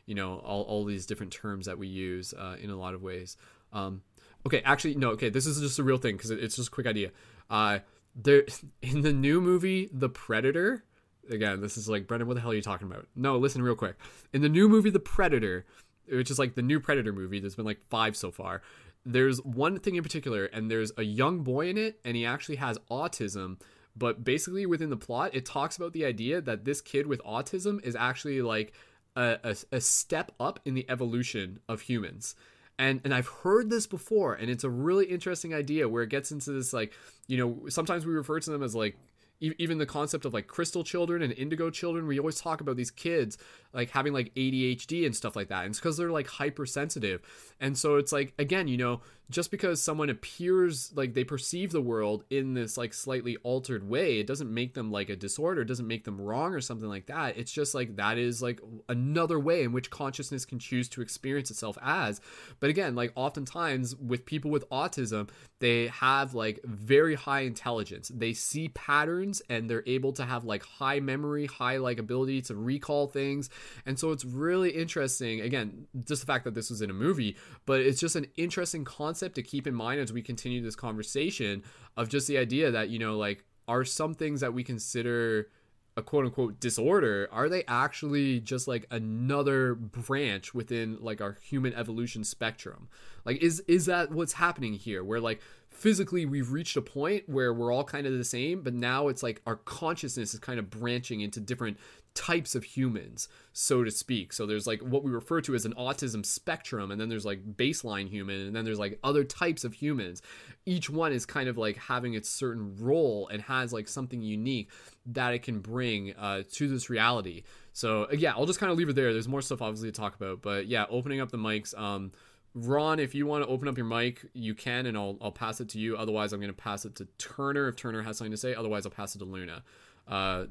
you 0.05 0.15
know 0.15 0.39
all, 0.45 0.63
all 0.65 0.85
these 0.85 1.07
different 1.07 1.33
terms 1.33 1.65
that 1.65 1.79
we 1.79 1.89
use 1.89 2.35
uh, 2.35 2.57
in 2.61 2.69
a 2.69 2.77
lot 2.77 2.93
of 2.93 3.03
ways 3.03 3.39
um, 3.73 4.03
okay 4.47 4.63
actually 4.65 4.95
no 4.95 5.11
okay 5.11 5.29
this 5.29 5.47
is 5.47 5.61
just 5.61 5.79
a 5.79 5.83
real 5.83 5.99
thing 5.99 6.17
because 6.17 6.31
it's 6.31 6.57
just 6.57 6.69
a 6.69 6.71
quick 6.71 6.87
idea. 6.87 7.11
Uh, 7.51 7.81
there 8.15 8.45
in 8.83 9.03
the 9.03 9.13
new 9.13 9.41
movie 9.41 9.91
the 9.93 10.09
predator 10.09 10.85
again 11.31 11.61
this 11.61 11.77
is 11.77 11.89
like 11.89 12.07
Brendon 12.07 12.27
what 12.27 12.35
the 12.35 12.41
hell 12.41 12.53
are 12.53 12.55
you 12.55 12.63
talking 12.63 12.91
about? 12.91 13.07
No 13.15 13.37
listen 13.37 13.63
real 13.63 13.75
quick. 13.75 13.97
In 14.33 14.43
the 14.43 14.49
new 14.49 14.69
movie 14.69 14.91
the 14.91 15.01
predator 15.01 15.67
which 16.09 16.31
is 16.31 16.39
like 16.39 16.55
the 16.55 16.63
new 16.63 16.81
predator 16.81 17.13
movie 17.13 17.41
there's 17.41 17.57
been 17.57 17.65
like 17.67 17.81
five 17.91 18.17
so 18.17 18.31
far 18.31 18.63
there's 19.05 19.39
one 19.43 19.79
thing 19.79 19.95
in 19.95 20.03
particular 20.03 20.47
and 20.47 20.71
there's 20.71 20.93
a 20.97 21.03
young 21.03 21.41
boy 21.41 21.69
in 21.69 21.79
it 21.79 22.01
and 22.05 22.17
he 22.17 22.27
actually 22.27 22.57
has 22.57 22.79
autism 22.91 23.59
but 23.97 24.25
basically 24.25 24.67
within 24.67 24.91
the 24.91 24.97
plot 24.97 25.31
it 25.33 25.47
talks 25.47 25.77
about 25.77 25.93
the 25.93 26.05
idea 26.05 26.41
that 26.41 26.65
this 26.65 26.81
kid 26.81 27.07
with 27.07 27.23
autism 27.23 27.83
is 27.85 27.95
actually 27.97 28.43
like 28.43 28.73
a, 29.15 29.39
a, 29.45 29.57
a 29.77 29.81
step 29.81 30.33
up 30.39 30.61
in 30.65 30.75
the 30.75 30.85
evolution 30.89 31.61
of 31.69 31.83
humans 31.83 32.35
and 32.79 33.01
and 33.05 33.15
I've 33.15 33.29
heard 33.29 33.71
this 33.71 33.87
before 33.87 34.35
and 34.35 34.51
it's 34.51 34.65
a 34.65 34.71
really 34.71 35.07
interesting 35.07 35.55
idea 35.55 35.89
where 35.89 36.03
it 36.03 36.11
gets 36.11 36.31
into 36.31 36.53
this 36.53 36.73
like 36.73 36.93
you 37.27 37.39
know 37.39 37.69
sometimes 37.69 38.07
we 38.07 38.13
refer 38.13 38.41
to 38.41 38.51
them 38.51 38.63
as 38.63 38.75
like 38.75 38.97
even 39.41 39.79
the 39.79 39.87
concept 39.87 40.25
of 40.25 40.33
like 40.33 40.47
crystal 40.47 40.83
children 40.83 41.23
and 41.23 41.33
indigo 41.35 41.69
children. 41.71 42.07
We 42.07 42.19
always 42.19 42.41
talk 42.41 42.61
about 42.61 42.77
these 42.77 42.91
kids 42.91 43.37
like 43.77 43.91
having 43.91 44.15
like 44.15 44.35
ADHD 44.35 45.05
and 45.05 45.15
stuff 45.15 45.37
like 45.37 45.49
that 45.49 45.65
and 45.65 45.71
it's 45.71 45.79
because 45.79 45.99
they're 45.99 46.11
like 46.11 46.27
hypersensitive. 46.27 47.21
And 47.61 47.77
so 47.79 47.97
it's 47.97 48.11
like 48.11 48.33
again 48.39 48.67
you 48.67 48.77
know 48.79 49.03
just 49.29 49.51
because 49.51 49.83
someone 49.83 50.09
appears 50.09 50.93
like 50.95 51.13
they 51.13 51.25
perceive 51.25 51.73
the 51.73 51.81
world 51.81 52.25
in 52.31 52.55
this 52.55 52.79
like 52.79 52.95
slightly 52.95 53.37
altered 53.43 53.89
way 53.89 54.21
it 54.21 54.27
doesn't 54.27 54.53
make 54.53 54.75
them 54.75 54.93
like 54.93 55.09
a 55.09 55.17
disorder 55.17 55.63
it 55.63 55.67
doesn't 55.67 55.89
make 55.89 56.05
them 56.05 56.21
wrong 56.21 56.55
or 56.55 56.61
something 56.61 56.89
like 56.89 57.07
that. 57.07 57.37
It's 57.37 57.53
just 57.53 57.75
like 57.75 57.97
that 57.97 58.19
is 58.19 58.41
like 58.41 58.61
another 58.89 59.39
way 59.39 59.63
in 59.63 59.73
which 59.73 59.91
consciousness 59.91 60.45
can 60.45 60.59
choose 60.59 60.89
to 60.91 61.03
experience 61.03 61.51
itself 61.51 61.77
as. 61.83 62.21
But 62.61 62.71
again 62.71 62.95
like 62.95 63.13
oftentimes 63.15 63.95
with 63.97 64.25
people 64.25 64.51
with 64.51 64.69
autism 64.71 65.29
they 65.59 65.89
have 65.89 66.35
like 66.35 66.61
very 66.65 67.15
high 67.15 67.41
intelligence. 67.41 68.11
They 68.15 68.33
see 68.33 68.69
patterns 68.69 69.43
and 69.51 69.69
they're 69.69 69.85
able 69.87 70.13
to 70.15 70.25
have 70.25 70.45
like 70.45 70.65
high 70.65 71.01
memory 71.01 71.47
high 71.47 71.77
like 71.77 71.99
ability 71.99 72.43
to 72.43 72.55
recall 72.55 73.07
things 73.07 73.51
and 73.85 73.99
so 73.99 74.13
it's 74.13 74.25
really 74.25 74.71
interesting 74.71 75.41
again 75.41 75.87
just 76.05 76.23
the 76.23 76.27
fact 76.27 76.45
that 76.45 76.55
this 76.55 76.71
was 76.71 76.83
in 76.83 76.91
a 76.91 76.95
movie 76.95 77.37
but 77.65 77.81
it's 77.81 78.01
just 78.01 78.17
an 78.17 78.27
interesting 78.37 78.85
concept 78.85 79.35
to 79.35 79.43
keep 79.43 79.67
in 79.67 79.75
mind 79.75 80.01
as 80.01 80.13
we 80.13 80.23
continue 80.23 80.63
this 80.63 80.77
conversation 80.77 81.63
of 81.97 82.09
just 82.09 82.27
the 82.29 82.39
idea 82.39 82.71
that 82.71 82.89
you 82.89 82.99
know 82.99 83.17
like 83.17 83.45
are 83.69 83.85
some 83.85 84.15
things 84.15 84.41
that 84.41 84.55
we 84.55 84.63
consider 84.63 85.49
a 85.97 86.03
quote 86.03 86.27
unquote 86.27 86.61
disorder 86.61 87.29
are 87.33 87.49
they 87.49 87.65
actually 87.67 88.39
just 88.41 88.69
like 88.69 88.87
another 88.91 89.75
branch 89.75 90.53
within 90.53 90.99
like 91.01 91.21
our 91.21 91.39
human 91.43 91.73
evolution 91.75 92.23
spectrum? 92.23 92.89
Like 93.25 93.39
is 93.39 93.61
is 93.61 93.87
that 93.87 94.11
what's 94.11 94.35
happening 94.35 94.75
here? 94.75 95.03
Where 95.03 95.21
like 95.21 95.41
physically 95.77 96.27
we've 96.27 96.53
reached 96.53 96.77
a 96.77 96.83
point 96.83 97.29
where 97.29 97.53
we're 97.53 97.73
all 97.73 97.85
kind 97.85 98.07
of 98.07 98.13
the 98.13 98.25
same 98.25 98.63
but 98.63 98.75
now 98.75 99.09
it's 99.09 99.23
like 99.23 99.41
our 99.47 99.57
consciousness 99.57 100.35
is 100.35 100.41
kind 100.41 100.59
of 100.59 100.71
branching 100.71 101.21
into 101.21 101.41
different 101.41 101.77
types 102.15 102.55
of 102.55 102.65
humans 102.65 103.29
so 103.59 103.83
to 103.83 103.91
speak. 103.91 104.35
So 104.35 104.45
there's 104.45 104.67
like 104.67 104.81
what 104.83 105.03
we 105.03 105.11
refer 105.11 105.41
to 105.41 105.55
as 105.55 105.65
an 105.65 105.73
autism 105.79 106.27
spectrum 106.27 106.91
and 106.91 107.01
then 107.01 107.09
there's 107.09 107.25
like 107.25 107.57
baseline 107.57 108.07
human 108.07 108.39
and 108.43 108.55
then 108.55 108.67
there's 108.67 108.79
like 108.79 108.99
other 109.03 109.25
types 109.25 109.65
of 109.65 109.73
humans. 109.73 110.21
Each 110.67 110.91
one 110.91 111.11
is 111.11 111.25
kind 111.25 111.49
of 111.49 111.57
like 111.57 111.79
having 111.79 112.13
its 112.13 112.29
certain 112.29 112.77
role 112.79 113.29
and 113.29 113.41
has 113.41 113.73
like 113.73 113.89
something 113.89 114.21
unique 114.21 114.69
that 115.07 115.33
it 115.33 115.43
can 115.43 115.61
bring 115.61 116.15
uh, 116.17 116.43
to 116.53 116.69
this 116.69 116.91
reality. 116.91 117.45
So 117.73 118.09
yeah 118.13 118.35
i'll 118.35 118.45
just 118.45 118.61
kind 118.61 118.71
of 118.71 118.77
leave 118.77 118.91
it 118.91 118.95
there. 118.95 119.11
There's 119.15 119.27
more 119.27 119.41
stuff 119.41 119.63
obviously 119.63 119.91
to 119.91 119.99
talk 119.99 120.15
about 120.15 120.43
but 120.43 120.67
yeah 120.67 120.85
opening 120.91 121.23
up 121.23 121.31
the 121.31 121.39
mics 121.39 121.77
um 121.79 122.13
Ron, 122.59 122.99
if 122.99 123.15
you 123.15 123.27
want 123.27 123.45
to 123.45 123.51
open 123.51 123.69
up 123.69 123.77
your 123.77 123.85
mic, 123.85 124.25
you 124.33 124.55
can, 124.55 124.87
and 124.87 124.97
I'll 124.97 125.19
I'll 125.21 125.31
pass 125.31 125.61
it 125.61 125.69
to 125.71 125.79
you. 125.79 125.95
Otherwise, 125.95 126.33
I'm 126.33 126.41
going 126.41 126.49
to 126.49 126.57
pass 126.57 126.87
it 126.87 126.95
to 126.97 127.07
Turner 127.19 127.69
if 127.69 127.77
Turner 127.77 128.01
has 128.03 128.17
something 128.17 128.31
to 128.31 128.37
say. 128.39 128.55
Otherwise, 128.55 128.87
I'll 128.87 128.93
pass 128.93 129.15
it 129.15 129.19
to 129.19 129.27
Luna. 129.27 129.63
Uh, 130.09 130.47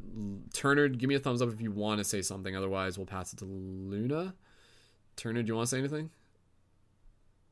Turner, 0.53 0.87
give 0.87 1.09
me 1.09 1.15
a 1.15 1.19
thumbs 1.19 1.41
up 1.41 1.51
if 1.51 1.59
you 1.59 1.71
want 1.71 1.97
to 1.97 2.03
say 2.03 2.21
something. 2.21 2.55
Otherwise, 2.55 2.99
we'll 2.99 3.07
pass 3.07 3.33
it 3.33 3.37
to 3.37 3.45
Luna. 3.45 4.35
Turner, 5.15 5.41
do 5.41 5.47
you 5.47 5.55
want 5.55 5.67
to 5.67 5.71
say 5.71 5.79
anything? 5.79 6.11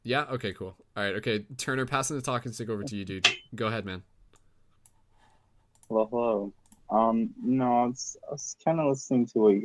Yeah. 0.04 0.26
Okay. 0.26 0.54
Cool. 0.54 0.76
All 0.96 1.04
right. 1.04 1.16
Okay. 1.16 1.46
Turner, 1.58 1.88
passing 1.88 2.16
the 2.16 2.22
talking 2.22 2.52
stick 2.52 2.70
over 2.70 2.84
to 2.84 2.96
you, 2.96 3.06
dude. 3.06 3.28
Go 3.56 3.68
ahead, 3.68 3.86
man. 3.86 4.04
Hello, 5.90 6.08
hello. 6.12 6.54
Um, 6.92 7.34
no, 7.42 7.66
I 7.66 7.86
was, 7.88 8.18
I 8.28 8.32
was 8.34 8.56
kind 8.64 8.80
of 8.80 8.90
listening 8.90 9.26
to 9.28 9.40
what 9.40 9.50
you 9.56 9.62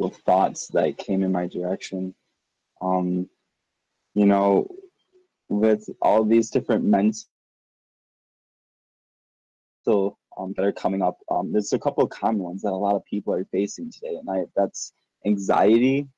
with 0.00 0.16
thoughts 0.18 0.68
that 0.68 0.98
came 0.98 1.22
in 1.22 1.32
my 1.32 1.46
direction. 1.46 2.14
Um, 2.80 3.28
you 4.14 4.26
know, 4.26 4.68
with 5.48 5.88
all 6.00 6.24
these 6.24 6.50
different 6.50 6.84
mental 6.84 7.26
um, 10.38 10.54
that 10.56 10.64
are 10.64 10.72
coming 10.72 11.02
up, 11.02 11.18
um, 11.30 11.52
there's 11.52 11.72
a 11.72 11.78
couple 11.78 12.04
of 12.04 12.10
common 12.10 12.42
ones 12.42 12.62
that 12.62 12.72
a 12.72 12.74
lot 12.74 12.96
of 12.96 13.04
people 13.04 13.34
are 13.34 13.44
facing 13.52 13.90
today, 13.90 14.16
and 14.16 14.28
I, 14.30 14.44
that's 14.56 14.92
anxiety 15.26 16.08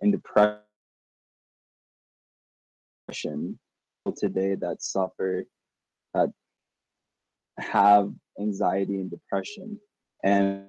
and 0.00 0.12
depression 0.12 0.58
today 4.16 4.56
that 4.56 4.82
suffer 4.82 5.44
that 6.14 6.28
have 7.58 8.12
anxiety 8.40 8.96
and 8.96 9.10
depression 9.10 9.78
and 10.24 10.64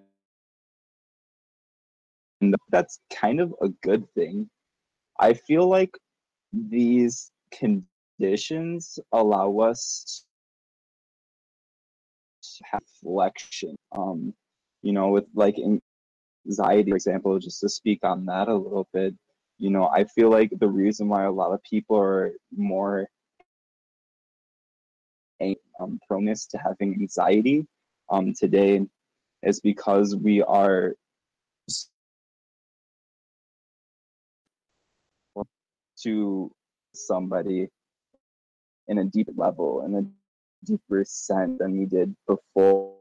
that's 2.74 3.00
kind 3.14 3.40
of 3.40 3.54
a 3.62 3.70
good 3.84 4.04
thing. 4.16 4.50
I 5.20 5.34
feel 5.36 5.70
like 5.70 5.96
these 6.52 7.32
conditions 7.52 9.00
allow 9.12 9.60
us 9.60 10.26
to 12.42 12.64
have 12.72 12.82
flexion 13.02 13.76
um 13.96 14.34
you 14.82 14.92
know 14.92 15.10
with 15.10 15.26
like 15.34 15.56
anxiety 16.46 16.92
for 16.92 16.96
example 16.98 17.40
just 17.40 17.62
to 17.62 17.70
speak 17.70 18.00
on 18.04 18.26
that 18.26 18.48
a 18.50 18.54
little 18.54 18.88
bit. 18.94 19.16
You 19.60 19.70
know 19.70 19.88
i 19.88 20.04
feel 20.04 20.30
like 20.30 20.52
the 20.60 20.68
reason 20.68 21.08
why 21.08 21.24
a 21.24 21.32
lot 21.32 21.54
of 21.54 21.64
people 21.64 21.98
are 21.98 22.34
more 22.56 23.08
um, 25.80 26.00
proneness 26.10 26.48
to 26.48 26.58
having 26.58 26.94
anxiety 26.94 27.66
um, 28.10 28.34
today 28.34 28.82
is 29.44 29.60
because 29.60 30.16
we 30.16 30.42
are 30.42 30.96
to 36.04 36.52
somebody 36.94 37.68
in 38.88 39.00
a 39.00 39.06
deep 39.06 39.30
level 39.36 39.84
in 39.86 39.96
a 39.96 40.04
deeper 40.66 41.04
sense 41.06 41.58
than 41.60 41.78
we 41.78 41.86
did 41.86 42.16
before 42.28 42.96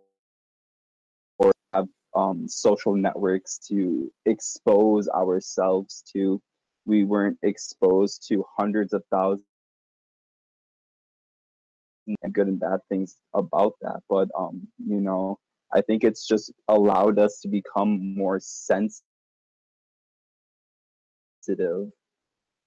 or 1.39 1.53
have 1.73 1.87
um, 2.15 2.47
social 2.49 2.95
networks 2.95 3.59
to 3.59 4.11
expose 4.27 5.09
ourselves 5.09 6.03
to. 6.13 6.41
We 6.85 7.05
weren't 7.05 7.39
exposed 7.43 8.27
to 8.29 8.45
hundreds 8.59 8.93
of 8.93 9.05
thousands 9.11 9.47
and 12.23 12.33
good 12.33 12.49
and 12.49 12.59
bad 12.59 12.81
things 12.89 13.17
about 13.35 13.75
that 13.81 14.01
but 14.09 14.29
um 14.37 14.67
you 14.85 15.01
know 15.01 15.39
i 15.73 15.81
think 15.81 16.05
it's 16.05 16.27
just 16.27 16.53
allowed 16.69 17.19
us 17.19 17.41
to 17.41 17.49
become 17.49 18.15
more 18.17 18.41
sensitive 18.41 19.03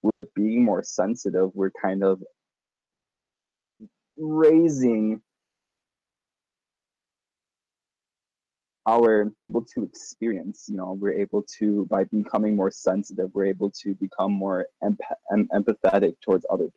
with 0.05 0.33
being 0.35 0.63
more 0.63 0.83
sensitive 0.83 1.49
we're 1.53 1.71
kind 1.81 2.03
of 2.03 2.21
raising 4.17 5.21
our 8.87 9.31
able 9.49 9.65
to 9.65 9.83
experience 9.83 10.65
you 10.67 10.77
know 10.77 10.97
we're 10.99 11.11
able 11.11 11.43
to 11.57 11.85
by 11.89 12.03
becoming 12.05 12.55
more 12.55 12.71
sensitive 12.71 13.29
we're 13.33 13.45
able 13.45 13.71
to 13.71 13.95
become 13.95 14.31
more 14.31 14.67
em- 14.83 14.97
empathetic 15.53 16.15
towards 16.23 16.45
other 16.51 16.69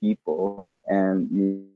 people 0.00 0.68
and 0.86 1.28
you 1.30 1.66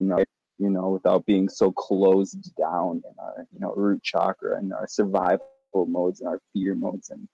know 0.00 0.22
you 0.58 0.70
know 0.70 0.90
without 0.90 1.26
being 1.26 1.48
so 1.48 1.72
closed 1.72 2.54
down 2.56 3.02
in 3.04 3.14
our 3.18 3.46
you 3.52 3.60
know 3.60 3.72
root 3.74 4.02
chakra 4.02 4.58
and 4.58 4.72
our 4.72 4.86
survival 4.86 5.42
modes 5.86 6.20
and 6.20 6.28
our 6.28 6.40
fear 6.52 6.74
modes 6.74 7.10
and 7.10 7.28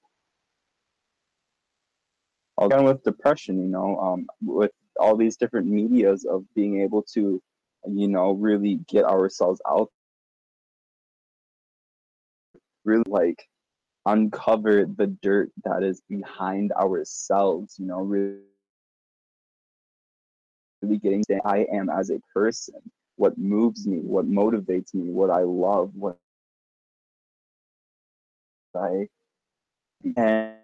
again 2.61 2.85
with 2.85 3.03
depression 3.03 3.61
you 3.61 3.69
know 3.69 3.99
um 3.99 4.27
with 4.43 4.71
all 5.01 5.17
these 5.17 5.37
different 5.37 5.67
medias 5.67 6.25
of 6.25 6.45
being 6.55 6.81
able 6.81 7.03
to 7.03 7.43
you 7.91 8.09
know 8.09 8.33
really 8.33 8.77
get 8.89 9.05
ourselves 9.05 9.61
out 9.69 9.91
really 12.85 13.05
like 13.07 13.49
uncover 14.07 14.85
the 14.85 15.07
dirt 15.07 15.51
that 15.65 15.83
is 15.83 16.03
behind 16.09 16.73
ourselves, 16.73 17.77
you 17.79 17.87
know, 17.87 18.01
really, 18.01 18.41
getting 21.03 21.25
to 21.25 21.41
I 21.47 21.67
am 21.73 21.89
as 21.89 22.11
a 22.11 22.21
person, 22.33 22.75
what 23.17 23.39
moves 23.39 23.87
me, 23.87 23.99
what 23.99 24.27
motivates 24.27 24.93
me, 24.93 25.11
what 25.11 25.31
I 25.31 25.41
love, 25.41 25.93
what 25.95 26.19
I 28.77 29.09
and 30.17 30.57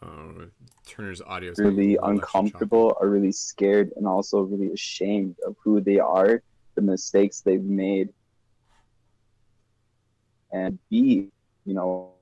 Oh, 0.00 0.46
Turner's 0.86 1.20
audio 1.20 1.52
is 1.52 1.58
really 1.58 1.74
getting 1.74 1.98
a 1.98 2.06
little 2.06 2.10
extra 2.10 2.18
choppy. 2.18 2.46
uncomfortable, 2.46 2.98
are 3.00 3.08
really 3.08 3.32
scared, 3.32 3.92
and 3.96 4.06
also 4.06 4.40
really 4.40 4.72
ashamed 4.72 5.36
of 5.46 5.56
who 5.62 5.80
they 5.80 5.98
are, 5.98 6.42
the 6.76 6.82
mistakes 6.82 7.40
they've 7.40 7.62
made, 7.62 8.10
and 10.52 10.78
be, 10.88 11.28
you 11.64 11.74
know, 11.74 12.12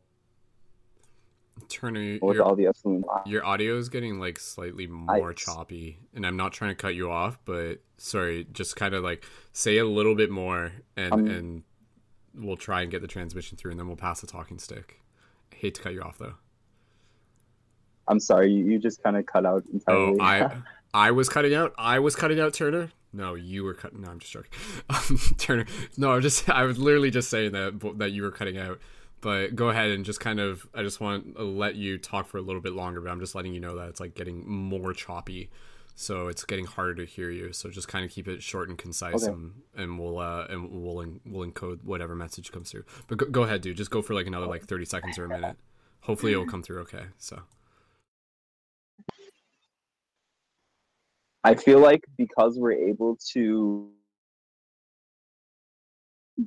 Turner, 1.69 2.19
with 2.23 2.37
your, 2.37 2.45
all 2.45 2.55
the 2.57 2.67
affluent. 2.67 3.05
your 3.27 3.45
audio 3.45 3.77
is 3.77 3.89
getting 3.89 4.19
like 4.21 4.39
slightly 4.39 4.87
more 4.87 5.31
I- 5.31 5.35
choppy, 5.35 5.99
and 6.15 6.27
I'm 6.27 6.37
not 6.37 6.53
trying 6.53 6.71
to 6.71 6.77
cut 6.77 6.95
you 6.95 7.11
off, 7.11 7.39
but 7.45 7.81
sorry, 7.99 8.47
just 8.53 8.77
kind 8.77 8.95
of 8.95 9.03
like 9.05 9.25
say 9.53 9.77
a 9.79 9.85
little 9.85 10.15
bit 10.15 10.31
more, 10.31 10.73
and 10.97 11.13
Um, 11.13 11.27
and 11.27 11.63
we'll 12.35 12.57
try 12.57 12.83
and 12.83 12.91
get 12.91 13.03
the 13.03 13.09
transmission 13.09 13.59
through, 13.59 13.73
and 13.73 13.81
then 13.81 13.87
we'll 13.87 13.97
pass 13.97 14.21
the 14.21 14.27
talking 14.27 14.59
stick. 14.59 15.01
Hate 15.59 15.75
to 15.77 15.83
cut 15.83 15.93
you 15.93 16.03
off 16.03 16.19
though. 16.19 16.35
I'm 18.09 18.21
sorry, 18.21 18.53
you, 18.53 18.65
you 18.65 18.79
just 18.79 19.03
kind 19.03 19.17
of 19.17 19.27
cut 19.27 19.45
out 19.45 19.65
entirely. 19.73 20.19
Oh, 20.21 20.23
I 20.23 20.51
I 20.95 21.11
was 21.11 21.29
cutting 21.29 21.55
out. 21.55 21.75
I 21.77 21.99
was 21.99 22.17
cutting 22.17 22.41
out 22.41 22.55
Turner. 22.55 22.91
No, 23.13 23.35
you 23.35 23.65
were 23.65 23.75
cutting. 23.75 24.03
No, 24.03 24.11
I'm 24.11 24.19
just 24.19 24.33
joking. 24.33 24.51
Um, 24.91 25.19
Turner. 25.39 25.67
No, 25.97 26.13
I'm 26.13 26.23
just. 26.23 26.49
I 26.49 26.65
was 26.65 26.79
literally 26.79 27.11
just 27.11 27.31
saying 27.31 27.53
that 27.53 27.99
that 27.99 28.13
you 28.13 28.23
were 28.23 28.31
cutting 28.31 28.59
out. 28.59 28.79
But 29.21 29.57
go 29.57 29.71
ahead 29.71 29.91
and 29.91 30.05
just 30.05 30.21
kind 30.21 30.39
of. 30.39 30.67
I 30.75 30.83
just 30.83 31.01
want 31.01 31.37
to 31.37 31.43
let 31.43 31.75
you 31.75 31.99
talk 31.99 32.27
for 32.29 32.39
a 32.39 32.43
little 32.43 32.61
bit 32.61 32.75
longer. 32.75 33.01
But 33.01 33.11
I'm 33.11 33.21
just 33.21 33.35
letting 33.35 33.55
you 33.55 33.61
know 33.61 33.77
that 33.77 33.89
it's 33.89 34.01
like 34.01 34.15
getting 34.15 34.49
more 34.49 34.93
choppy, 34.93 35.51
so 35.99 36.29
it's 36.29 36.45
getting 36.45 36.67
harder 36.67 36.95
to 36.95 37.05
hear 37.07 37.31
you. 37.31 37.55
So 37.55 37.71
just 37.71 37.89
kind 37.89 38.05
of 38.05 38.11
keep 38.11 38.29
it 38.29 38.43
short 38.43 38.69
and 38.69 38.77
concise, 38.77 39.25
Okay. 39.25 39.33
and 39.33 39.63
and 39.75 39.99
we'll 39.99 40.19
uh 40.19 40.47
and 40.51 40.71
we'll 40.71 41.01
en- 41.01 41.21
we'll 41.25 41.49
encode 41.51 41.83
whatever 41.83 42.15
message 42.15 42.53
comes 42.53 42.71
through. 42.71 42.85
But 43.09 43.19
go, 43.19 43.27
go 43.27 43.43
ahead, 43.45 43.63
dude. 43.63 43.79
Just 43.79 43.91
go 43.91 44.03
for 44.03 44.13
like 44.15 44.27
another 44.27 44.47
like 44.47 44.65
30 44.67 44.85
seconds 44.85 45.19
or 45.19 45.25
a 45.25 45.29
minute. 45.29 45.57
Hopefully 46.01 46.33
it'll 46.33 46.47
come 46.47 46.63
through 46.63 46.81
okay. 46.83 47.07
So. 47.19 47.41
I 51.45 51.55
feel 51.55 51.79
like 51.79 52.05
because 52.19 52.59
we're 52.59 52.73
able 52.73 53.17
to 53.33 53.89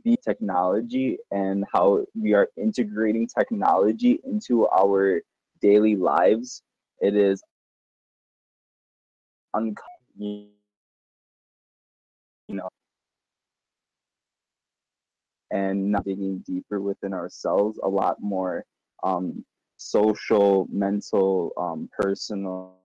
be 0.03 0.15
technology 0.23 1.17
and 1.31 1.65
how 1.73 2.05
we 2.13 2.33
are 2.33 2.49
integrating 2.55 3.27
technology 3.27 4.19
into 4.23 4.67
our 4.67 5.21
daily 5.61 5.95
lives, 5.95 6.61
it 6.99 7.15
is 7.15 7.41
un- 9.53 9.75
you 10.17 10.49
know 12.49 12.67
and 15.51 15.91
not 15.91 16.05
digging 16.05 16.43
deeper 16.45 16.79
within 16.81 17.13
ourselves 17.13 17.79
a 17.83 17.87
lot 17.87 18.17
more 18.21 18.63
um, 19.03 19.43
social 19.77 20.67
mental 20.71 21.51
um, 21.57 21.89
personal 21.97 22.75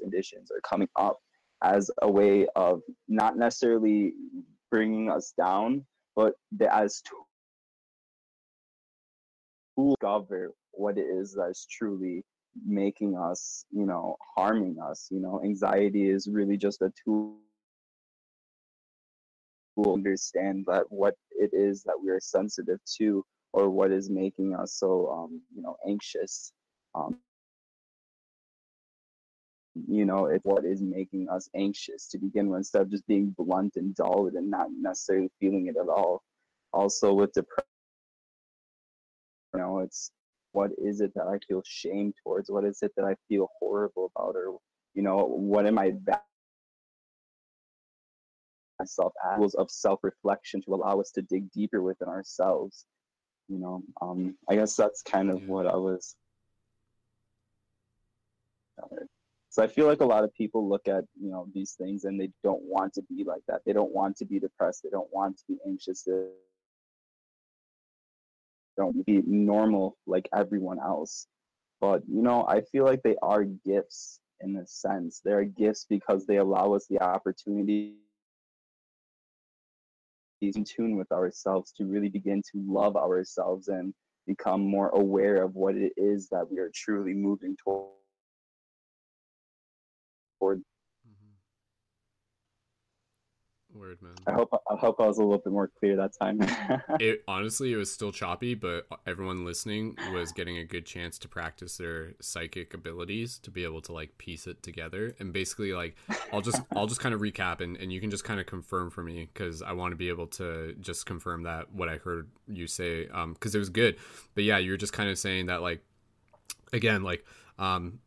conditions 0.00 0.50
are 0.50 0.60
coming 0.60 0.88
up 0.96 1.18
as 1.62 1.90
a 2.02 2.10
way 2.10 2.46
of 2.56 2.82
not 3.08 3.36
necessarily 3.36 4.12
bringing 4.70 5.10
us 5.10 5.32
down, 5.36 5.84
but 6.14 6.34
as 6.70 7.02
to 7.02 7.14
discover 9.76 10.52
what 10.72 10.98
it 10.98 11.06
is 11.06 11.34
that's 11.34 11.66
truly 11.66 12.24
making 12.66 13.16
us, 13.16 13.64
you 13.70 13.86
know, 13.86 14.16
harming 14.36 14.76
us. 14.80 15.08
You 15.10 15.20
know, 15.20 15.40
anxiety 15.42 16.08
is 16.08 16.28
really 16.30 16.56
just 16.56 16.82
a 16.82 16.92
tool 17.04 17.36
to 19.82 19.92
understand 19.92 20.64
that 20.66 20.84
what 20.90 21.14
it 21.30 21.50
is 21.52 21.82
that 21.84 21.96
we 22.02 22.10
are 22.10 22.20
sensitive 22.20 22.80
to 22.98 23.24
or 23.52 23.70
what 23.70 23.90
is 23.90 24.10
making 24.10 24.54
us 24.54 24.74
so 24.74 25.08
um, 25.10 25.40
you 25.54 25.62
know 25.62 25.76
anxious 25.86 26.52
um, 26.94 27.16
you 29.86 30.04
know 30.04 30.26
it's 30.26 30.44
what 30.44 30.64
is 30.64 30.82
making 30.82 31.28
us 31.28 31.48
anxious 31.54 32.08
to 32.08 32.18
begin 32.18 32.48
with 32.48 32.58
instead 32.58 32.82
of 32.82 32.90
just 32.90 33.06
being 33.06 33.34
blunt 33.38 33.76
and 33.76 33.94
dull 33.94 34.28
and 34.34 34.50
not 34.50 34.66
necessarily 34.80 35.30
feeling 35.40 35.66
it 35.68 35.76
at 35.80 35.88
all 35.88 36.22
also 36.72 37.12
with 37.12 37.32
depression 37.32 37.66
you 39.54 39.60
know 39.60 39.78
it's 39.78 40.10
what 40.58 40.70
is 40.90 41.00
it 41.00 41.12
that 41.14 41.28
i 41.34 41.38
feel 41.46 41.62
shame 41.64 42.12
towards? 42.20 42.50
What 42.50 42.64
is 42.64 42.78
it 42.82 42.92
that 42.96 43.04
i 43.04 43.14
feel 43.28 43.46
horrible 43.60 44.10
about? 44.12 44.34
Or 44.34 44.46
you 44.96 45.02
know 45.06 45.18
what 45.52 45.66
am 45.70 45.78
i 45.78 45.86
myself 48.80 49.12
as 49.32 49.54
of 49.54 49.70
self-reflection 49.70 50.62
to 50.62 50.74
allow 50.74 51.00
us 51.00 51.10
to 51.12 51.22
dig 51.22 51.44
deeper 51.52 51.80
within 51.82 52.08
ourselves 52.08 52.86
you 53.52 53.58
know? 53.62 53.82
Um 54.04 54.20
i 54.50 54.52
guess 54.58 54.74
that's 54.80 55.02
kind 55.02 55.28
of 55.30 55.38
Yeah. 55.40 55.48
what 55.54 55.66
i 55.66 55.76
was 55.76 56.04
so 59.50 59.62
i 59.62 59.66
feel 59.66 59.86
like 59.86 60.02
a 60.06 60.10
lot 60.14 60.24
of 60.26 60.30
people 60.42 60.68
look 60.72 60.86
at 60.96 61.04
you 61.22 61.30
know 61.32 61.42
these 61.56 61.72
things 61.80 62.04
and 62.06 62.14
they 62.20 62.30
don't 62.46 62.64
want 62.74 62.90
to 62.94 63.02
be 63.02 63.24
like 63.32 63.44
that. 63.48 63.60
They 63.66 63.74
don't 63.78 63.94
want 64.00 64.16
to 64.18 64.24
be 64.32 64.38
depressed. 64.46 64.80
They 64.84 64.90
don't 64.96 65.12
want 65.18 65.32
to 65.38 65.44
be 65.48 65.56
anxious. 65.70 66.02
they 66.02 66.18
don't 68.78 69.04
be 69.04 69.22
normal 69.26 69.96
like 70.06 70.28
everyone 70.34 70.78
else 70.78 71.26
but 71.80 72.02
you 72.08 72.22
know 72.22 72.46
i 72.48 72.60
feel 72.60 72.84
like 72.84 73.02
they 73.02 73.16
are 73.22 73.44
gifts 73.44 74.20
in 74.40 74.56
a 74.56 74.66
sense 74.66 75.20
they're 75.24 75.44
gifts 75.44 75.84
because 75.88 76.24
they 76.24 76.36
allow 76.36 76.72
us 76.72 76.86
the 76.88 77.00
opportunity 77.00 77.96
in 80.40 80.64
tune 80.64 80.96
with 80.96 81.10
ourselves 81.12 81.72
to 81.72 81.84
really 81.84 82.08
begin 82.08 82.40
to 82.42 82.62
love 82.66 82.96
ourselves 82.96 83.68
and 83.68 83.92
become 84.26 84.60
more 84.60 84.90
aware 84.90 85.42
of 85.42 85.54
what 85.54 85.74
it 85.74 85.92
is 85.96 86.28
that 86.28 86.48
we 86.50 86.58
are 86.58 86.70
truly 86.74 87.14
moving 87.14 87.56
toward. 87.56 87.88
toward. 90.38 90.62
Word 93.78 93.98
man. 94.02 94.14
I 94.26 94.32
hope 94.32 94.52
I 94.52 94.76
hope 94.76 95.00
I 95.00 95.06
was 95.06 95.18
a 95.18 95.22
little 95.22 95.38
bit 95.38 95.52
more 95.52 95.70
clear 95.78 95.94
that 95.96 96.12
time. 96.20 96.40
it 97.00 97.22
honestly 97.28 97.72
it 97.72 97.76
was 97.76 97.92
still 97.92 98.10
choppy 98.10 98.54
but 98.54 98.86
everyone 99.06 99.44
listening 99.44 99.96
was 100.12 100.32
getting 100.32 100.58
a 100.58 100.64
good 100.64 100.84
chance 100.84 101.18
to 101.18 101.28
practice 101.28 101.76
their 101.76 102.14
psychic 102.20 102.74
abilities 102.74 103.38
to 103.38 103.50
be 103.50 103.62
able 103.62 103.80
to 103.82 103.92
like 103.92 104.18
piece 104.18 104.46
it 104.46 104.62
together 104.62 105.14
and 105.20 105.32
basically 105.32 105.72
like 105.72 105.96
i'll 106.32 106.40
just 106.40 106.60
i'll 106.74 106.86
just 106.86 107.00
kind 107.00 107.14
of 107.14 107.20
recap 107.20 107.60
and, 107.60 107.76
and 107.76 107.92
you 107.92 108.00
can 108.00 108.10
just 108.10 108.24
kind 108.24 108.40
of 108.40 108.46
confirm 108.46 108.90
for 108.90 109.02
me 109.02 109.28
because 109.32 109.62
i 109.62 109.72
want 109.72 109.92
to 109.92 109.96
be 109.96 110.08
able 110.08 110.26
to 110.26 110.74
just 110.80 111.06
confirm 111.06 111.44
that 111.44 111.72
what 111.72 111.88
i 111.88 111.96
heard 111.96 112.28
you 112.48 112.66
say 112.66 113.06
um 113.08 113.32
because 113.34 113.54
it 113.54 113.58
was 113.58 113.70
good 113.70 113.96
but 114.34 114.44
yeah 114.44 114.58
you 114.58 114.70
were 114.70 114.76
just 114.76 114.92
kind 114.92 115.08
of 115.08 115.18
saying 115.18 115.46
that 115.46 115.62
like 115.62 115.82
again 116.72 117.02
like 117.02 117.24
um 117.58 118.00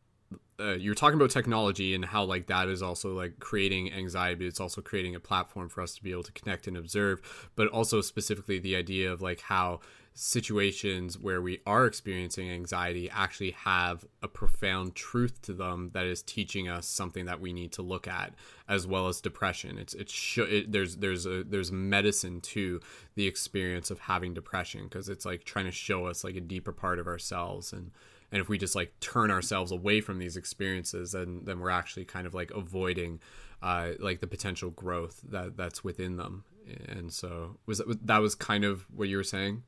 uh, 0.61 0.75
you're 0.75 0.95
talking 0.95 1.15
about 1.15 1.31
technology 1.31 1.95
and 1.95 2.05
how 2.05 2.23
like 2.23 2.47
that 2.47 2.69
is 2.69 2.81
also 2.81 3.13
like 3.13 3.39
creating 3.39 3.91
anxiety. 3.91 4.35
But 4.35 4.45
it's 4.45 4.59
also 4.59 4.81
creating 4.81 5.15
a 5.15 5.19
platform 5.19 5.69
for 5.69 5.81
us 5.81 5.95
to 5.95 6.03
be 6.03 6.11
able 6.11 6.23
to 6.23 6.31
connect 6.31 6.67
and 6.67 6.77
observe 6.77 7.21
but 7.55 7.67
also 7.67 8.01
specifically 8.01 8.59
the 8.59 8.75
idea 8.75 9.11
of 9.11 9.21
like 9.21 9.41
how 9.41 9.79
situations 10.13 11.17
where 11.17 11.41
we 11.41 11.61
are 11.65 11.85
experiencing 11.85 12.49
anxiety 12.49 13.09
actually 13.09 13.51
have 13.51 14.05
a 14.21 14.27
profound 14.27 14.93
truth 14.93 15.41
to 15.41 15.53
them 15.53 15.89
that 15.93 16.05
is 16.05 16.21
teaching 16.21 16.67
us 16.67 16.85
something 16.85 17.25
that 17.25 17.39
we 17.39 17.53
need 17.53 17.71
to 17.71 17.81
look 17.81 18.07
at 18.07 18.33
as 18.67 18.85
well 18.85 19.07
as 19.07 19.21
depression. 19.21 19.77
It's 19.77 19.93
it's 19.93 20.11
sh- 20.11 20.39
it, 20.39 20.71
there's 20.71 20.97
there's 20.97 21.25
a 21.25 21.45
there's 21.45 21.71
medicine 21.71 22.41
to 22.41 22.81
the 23.15 23.25
experience 23.25 23.89
of 23.89 23.99
having 23.99 24.33
depression 24.33 24.83
because 24.83 25.07
it's 25.07 25.25
like 25.25 25.45
trying 25.45 25.65
to 25.65 25.71
show 25.71 26.07
us 26.07 26.25
like 26.25 26.35
a 26.35 26.41
deeper 26.41 26.73
part 26.73 26.99
of 26.99 27.07
ourselves 27.07 27.71
and 27.71 27.91
and 28.31 28.41
if 28.41 28.49
we 28.49 28.57
just 28.57 28.75
like 28.75 28.97
turn 28.99 29.29
ourselves 29.31 29.71
away 29.71 30.01
from 30.01 30.19
these 30.19 30.37
experiences 30.37 31.11
then 31.11 31.41
then 31.43 31.59
we're 31.59 31.69
actually 31.69 32.05
kind 32.05 32.25
of 32.25 32.33
like 32.33 32.51
avoiding 32.51 33.19
uh 33.61 33.89
like 33.99 34.19
the 34.19 34.27
potential 34.27 34.69
growth 34.71 35.21
that 35.29 35.55
that's 35.57 35.83
within 35.83 36.17
them. 36.17 36.43
And 36.87 37.11
so 37.11 37.57
was 37.65 37.79
that 37.79 38.05
that 38.07 38.19
was 38.19 38.35
kind 38.35 38.63
of 38.63 38.85
what 38.95 39.07
you 39.09 39.17
were 39.17 39.23
saying 39.23 39.63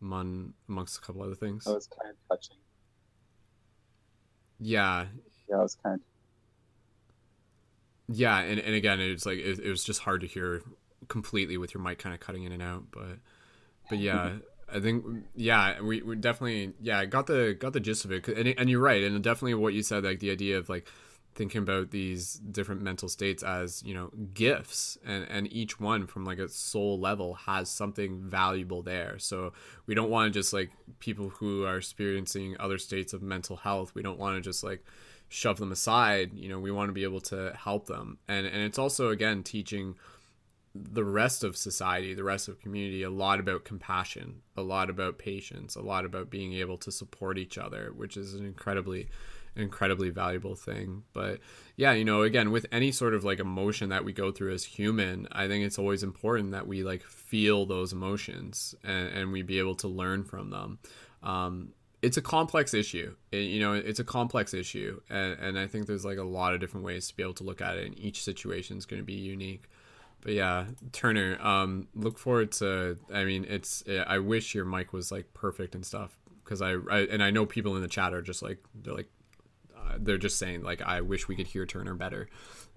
among 0.00 0.54
amongst 0.68 0.98
a 0.98 1.00
couple 1.00 1.22
other 1.22 1.34
things? 1.34 1.64
That 1.64 1.74
was 1.74 1.86
kind 1.88 2.10
of 2.10 2.16
touching. 2.28 2.56
yeah. 4.60 5.06
Yeah, 5.48 5.58
it 5.58 5.62
was 5.62 5.76
kind 5.82 5.94
of 5.96 6.00
yeah 8.16 8.38
and, 8.40 8.58
and 8.58 8.74
again 8.74 9.00
it's 9.00 9.26
like 9.26 9.38
it, 9.38 9.58
it 9.58 9.68
was 9.68 9.84
just 9.84 10.00
hard 10.00 10.20
to 10.22 10.26
hear 10.26 10.62
completely 11.08 11.56
with 11.56 11.74
your 11.74 11.82
mic 11.82 11.98
kind 11.98 12.14
of 12.14 12.20
cutting 12.20 12.44
in 12.44 12.52
and 12.52 12.62
out 12.62 12.84
but 12.90 13.18
but 13.88 13.98
yeah 13.98 14.32
i 14.72 14.80
think 14.80 15.04
yeah 15.34 15.80
we, 15.80 16.02
we 16.02 16.16
definitely 16.16 16.72
yeah 16.80 17.04
got 17.04 17.26
the 17.26 17.56
got 17.58 17.72
the 17.72 17.80
gist 17.80 18.04
of 18.04 18.12
it, 18.12 18.26
and, 18.28 18.54
and 18.58 18.70
you're 18.70 18.80
right 18.80 19.02
and 19.02 19.22
definitely 19.22 19.54
what 19.54 19.74
you 19.74 19.82
said 19.82 20.04
like 20.04 20.20
the 20.20 20.30
idea 20.30 20.58
of 20.58 20.68
like 20.68 20.86
thinking 21.38 21.62
about 21.62 21.92
these 21.92 22.34
different 22.50 22.82
mental 22.82 23.08
states 23.08 23.44
as 23.44 23.80
you 23.84 23.94
know 23.94 24.10
gifts 24.34 24.98
and 25.06 25.24
and 25.30 25.50
each 25.52 25.78
one 25.78 26.04
from 26.04 26.24
like 26.24 26.40
a 26.40 26.48
soul 26.48 26.98
level 26.98 27.34
has 27.34 27.70
something 27.70 28.20
valuable 28.20 28.82
there. 28.82 29.20
So 29.20 29.52
we 29.86 29.94
don't 29.94 30.10
want 30.10 30.32
to 30.32 30.36
just 30.36 30.52
like 30.52 30.70
people 30.98 31.28
who 31.28 31.64
are 31.64 31.76
experiencing 31.76 32.56
other 32.58 32.76
states 32.76 33.12
of 33.12 33.22
mental 33.22 33.56
health 33.56 33.94
we 33.94 34.02
don't 34.02 34.18
want 34.18 34.34
to 34.34 34.40
just 34.40 34.64
like 34.64 34.84
shove 35.28 35.58
them 35.58 35.70
aside 35.70 36.32
you 36.34 36.48
know 36.48 36.58
we 36.58 36.72
want 36.72 36.88
to 36.88 36.92
be 36.92 37.04
able 37.04 37.20
to 37.20 37.56
help 37.56 37.86
them. 37.86 38.18
And 38.26 38.44
and 38.44 38.56
it's 38.56 38.78
also 38.78 39.10
again 39.10 39.44
teaching 39.44 39.94
the 40.80 41.04
rest 41.04 41.44
of 41.44 41.56
society 41.56 42.14
the 42.14 42.24
rest 42.24 42.48
of 42.48 42.60
community 42.60 43.02
a 43.02 43.10
lot 43.10 43.40
about 43.40 43.64
compassion 43.64 44.40
a 44.56 44.62
lot 44.62 44.90
about 44.90 45.18
patience 45.18 45.74
a 45.76 45.82
lot 45.82 46.04
about 46.04 46.30
being 46.30 46.52
able 46.52 46.78
to 46.78 46.92
support 46.92 47.38
each 47.38 47.58
other 47.58 47.92
which 47.94 48.16
is 48.16 48.34
an 48.34 48.44
incredibly 48.44 49.08
incredibly 49.58 50.08
valuable 50.10 50.54
thing. 50.54 51.02
But 51.12 51.40
yeah 51.76 51.92
you 51.92 52.04
know 52.04 52.22
again 52.22 52.50
with 52.50 52.66
any 52.72 52.92
sort 52.92 53.14
of 53.14 53.24
like 53.24 53.40
emotion 53.40 53.90
that 53.90 54.04
we 54.04 54.12
go 54.12 54.30
through 54.30 54.52
as 54.52 54.64
human 54.64 55.28
i 55.32 55.46
think 55.46 55.64
it's 55.64 55.78
always 55.78 56.02
important 56.02 56.52
that 56.52 56.66
we 56.66 56.82
like 56.82 57.02
feel 57.02 57.66
those 57.66 57.92
emotions 57.92 58.74
and, 58.84 59.08
and 59.08 59.32
we 59.32 59.42
be 59.42 59.58
able 59.58 59.74
to 59.76 59.88
learn 59.88 60.24
from 60.24 60.50
them. 60.50 60.78
Um, 61.22 61.72
it's 62.00 62.16
a 62.16 62.22
complex 62.22 62.74
issue. 62.74 63.14
It, 63.32 63.38
you 63.38 63.60
know 63.60 63.74
it's 63.74 64.00
a 64.00 64.04
complex 64.04 64.54
issue 64.54 65.00
and, 65.10 65.38
and 65.40 65.58
i 65.58 65.66
think 65.66 65.86
there's 65.86 66.04
like 66.04 66.18
a 66.18 66.24
lot 66.24 66.54
of 66.54 66.60
different 66.60 66.86
ways 66.86 67.08
to 67.08 67.16
be 67.16 67.22
able 67.22 67.34
to 67.34 67.44
look 67.44 67.60
at 67.60 67.76
it 67.76 67.86
and 67.86 67.98
each 67.98 68.22
situation 68.22 68.78
is 68.78 68.86
going 68.86 69.02
to 69.02 69.06
be 69.06 69.14
unique 69.14 69.68
but 70.20 70.32
yeah 70.32 70.66
turner 70.92 71.38
um 71.40 71.88
look 71.94 72.18
forward 72.18 72.50
to 72.52 72.98
i 73.12 73.24
mean 73.24 73.46
it's 73.48 73.84
i 74.06 74.18
wish 74.18 74.54
your 74.54 74.64
mic 74.64 74.92
was 74.92 75.12
like 75.12 75.32
perfect 75.34 75.74
and 75.74 75.86
stuff 75.86 76.18
because 76.44 76.60
I, 76.62 76.72
I 76.90 77.00
and 77.10 77.22
i 77.22 77.30
know 77.30 77.46
people 77.46 77.76
in 77.76 77.82
the 77.82 77.88
chat 77.88 78.12
are 78.12 78.22
just 78.22 78.42
like 78.42 78.58
they're 78.74 78.94
like 78.94 79.10
uh, 79.76 79.96
they're 79.98 80.18
just 80.18 80.38
saying 80.38 80.62
like 80.62 80.82
i 80.82 81.00
wish 81.00 81.28
we 81.28 81.36
could 81.36 81.46
hear 81.46 81.66
turner 81.66 81.94
better. 81.94 82.28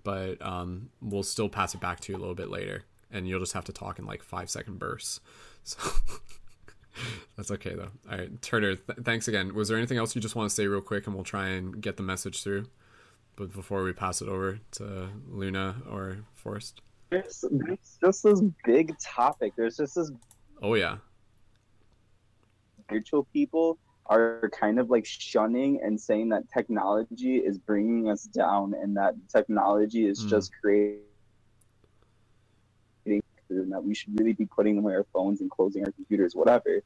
But 0.03 0.41
um 0.41 0.89
we'll 1.01 1.23
still 1.23 1.49
pass 1.49 1.75
it 1.75 1.81
back 1.81 1.99
to 2.01 2.11
you 2.11 2.17
a 2.17 2.21
little 2.21 2.35
bit 2.35 2.49
later 2.49 2.85
and 3.11 3.27
you'll 3.27 3.39
just 3.39 3.53
have 3.53 3.65
to 3.65 3.73
talk 3.73 3.99
in 3.99 4.05
like 4.05 4.23
five 4.23 4.49
second 4.49 4.79
bursts. 4.79 5.19
So 5.63 5.77
that's 7.37 7.51
okay 7.51 7.75
though. 7.75 7.91
All 8.09 8.17
right 8.17 8.41
turner 8.41 8.75
th- 8.75 8.99
thanks 9.03 9.27
again. 9.27 9.53
Was 9.53 9.67
there 9.67 9.77
anything 9.77 9.99
else 9.99 10.15
you 10.15 10.21
just 10.21 10.35
want 10.35 10.49
to 10.49 10.55
say 10.55 10.65
real 10.65 10.81
quick 10.81 11.05
and 11.05 11.15
we'll 11.15 11.23
try 11.23 11.49
and 11.49 11.79
get 11.79 11.97
the 11.97 12.03
message 12.03 12.41
through 12.43 12.65
but 13.35 13.53
before 13.53 13.83
we 13.83 13.93
pass 13.93 14.21
it 14.21 14.27
over 14.27 14.59
to 14.71 15.09
luna 15.29 15.83
or 15.89 16.25
forrest 16.33 16.81
there's, 17.11 17.43
there's 17.51 17.97
just 18.03 18.23
this 18.23 18.41
big 18.65 18.97
topic. 18.99 19.53
There's 19.55 19.77
just 19.77 19.95
this 19.95 20.11
oh 20.61 20.73
yeah 20.73 20.97
spiritual 22.85 23.27
people 23.31 23.77
are 24.07 24.49
kind 24.59 24.79
of 24.79 24.89
like 24.89 25.05
shunning 25.05 25.79
and 25.81 25.99
saying 25.99 26.29
that 26.29 26.43
technology 26.51 27.37
is 27.37 27.57
bringing 27.57 28.09
us 28.09 28.23
down 28.23 28.73
and 28.73 28.97
that 28.97 29.13
technology 29.29 30.05
is 30.05 30.25
Mm. 30.25 30.29
just 30.29 30.51
creating 30.61 30.99
and 33.49 33.71
that 33.71 33.83
we 33.83 33.93
should 33.93 34.17
really 34.19 34.33
be 34.33 34.45
putting 34.45 34.77
away 34.77 34.93
our 34.93 35.05
phones 35.13 35.41
and 35.41 35.51
closing 35.51 35.85
our 35.85 35.91
computers, 35.91 36.35
whatever. 36.35 36.81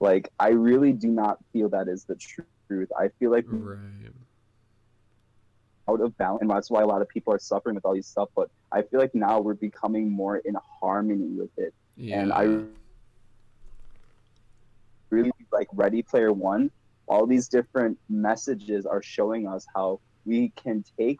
Like, 0.00 0.30
I 0.40 0.48
really 0.48 0.92
do 0.92 1.08
not 1.08 1.38
feel 1.52 1.68
that 1.70 1.86
is 1.86 2.04
the 2.04 2.16
truth. 2.16 2.90
I 2.98 3.08
feel 3.18 3.30
like 3.30 3.44
right 3.48 4.12
out 5.88 6.00
of 6.00 6.16
balance, 6.18 6.42
and 6.42 6.50
that's 6.50 6.70
why 6.70 6.82
a 6.82 6.86
lot 6.86 7.02
of 7.02 7.08
people 7.08 7.32
are 7.32 7.38
suffering 7.38 7.74
with 7.74 7.84
all 7.84 7.94
these 7.94 8.06
stuff. 8.06 8.28
But 8.34 8.50
I 8.70 8.82
feel 8.82 9.00
like 9.00 9.14
now 9.14 9.40
we're 9.40 9.54
becoming 9.54 10.10
more 10.10 10.38
in 10.38 10.56
harmony 10.80 11.28
with 11.38 11.50
it, 11.56 11.74
yeah 11.96 12.20
and 12.20 12.32
I 12.32 12.64
really 15.10 15.32
like 15.52 15.68
Ready 15.72 16.02
Player 16.02 16.32
One. 16.32 16.70
All 17.06 17.26
these 17.26 17.48
different 17.48 17.98
messages 18.08 18.86
are 18.86 19.02
showing 19.02 19.46
us 19.46 19.66
how 19.74 20.00
we 20.24 20.52
can 20.56 20.84
take 20.98 21.18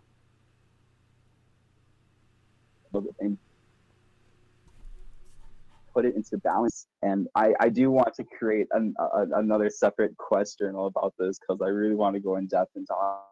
and 3.20 3.38
put 5.94 6.04
it 6.04 6.14
into 6.14 6.38
balance. 6.38 6.86
And 7.02 7.28
I, 7.34 7.52
I 7.60 7.68
do 7.68 7.90
want 7.90 8.14
to 8.14 8.24
create 8.24 8.68
an, 8.72 8.94
a, 8.98 9.26
another 9.34 9.70
separate 9.70 10.16
quest 10.16 10.58
journal 10.58 10.86
about 10.86 11.14
this 11.18 11.38
because 11.38 11.60
I 11.62 11.68
really 11.68 11.94
want 11.94 12.14
to 12.14 12.20
go 12.20 12.36
in 12.36 12.46
depth 12.46 12.72
and 12.76 12.86
talk. 12.86 13.31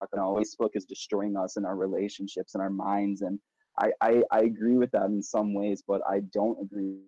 You 0.00 0.18
know, 0.18 0.34
Facebook 0.34 0.70
is 0.74 0.84
destroying 0.84 1.36
us 1.36 1.56
in 1.56 1.64
our 1.64 1.76
relationships 1.76 2.54
and 2.54 2.62
our 2.62 2.70
minds, 2.70 3.22
and 3.22 3.38
I, 3.78 3.92
I, 4.00 4.22
I 4.30 4.40
agree 4.40 4.76
with 4.76 4.90
that 4.92 5.06
in 5.06 5.22
some 5.22 5.54
ways, 5.54 5.82
but 5.86 6.02
I 6.08 6.20
don't 6.20 6.60
agree 6.60 6.98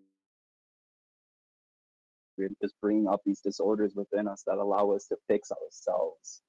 with 2.39 2.53
just 2.63 2.75
bringing 2.81 3.09
up 3.09 3.21
these 3.25 3.41
disorders 3.41 3.95
within 3.95 4.27
us 4.27 4.43
that 4.47 4.57
allow 4.57 4.91
us 4.93 5.07
to 5.09 5.17
fix 5.29 5.51
ourselves. 5.53 6.43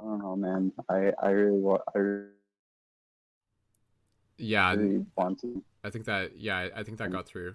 I 0.00 0.04
don't 0.04 0.18
know, 0.20 0.36
man. 0.36 0.72
I, 0.88 1.12
I 1.22 1.30
really 1.30 1.58
want. 1.58 1.82
I 1.94 1.98
really 1.98 2.28
yeah 4.38 4.74
really 4.74 5.04
want 5.16 5.40
to. 5.40 5.62
I 5.84 5.90
think 5.90 6.04
that 6.06 6.36
yeah, 6.38 6.56
I- 6.56 6.80
I 6.80 6.82
think 6.82 6.98
that 6.98 7.10
got 7.10 7.26
through. 7.26 7.54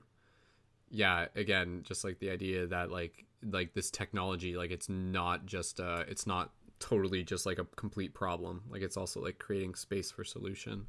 Yeah, 0.90 1.28
again, 1.36 1.84
just 1.84 2.04
like 2.04 2.20
the 2.20 2.30
idea 2.30 2.66
that 2.68 2.92
like 2.92 3.26
like 3.44 3.74
this 3.74 3.92
technology, 3.92 4.56
like 4.56 4.72
it's 4.72 4.90
not 4.90 5.46
just 5.46 5.80
uh 5.80 6.04
it's 6.08 6.26
not 6.26 6.52
totally 6.80 7.24
just 7.24 7.46
like 7.46 7.60
a 7.60 7.66
complete 7.76 8.14
problem. 8.14 8.64
Like 8.70 8.82
it's 8.82 8.98
also 8.98 9.22
like 9.22 9.40
creating 9.40 9.76
space 9.76 10.12
for 10.12 10.24
solution 10.24 10.88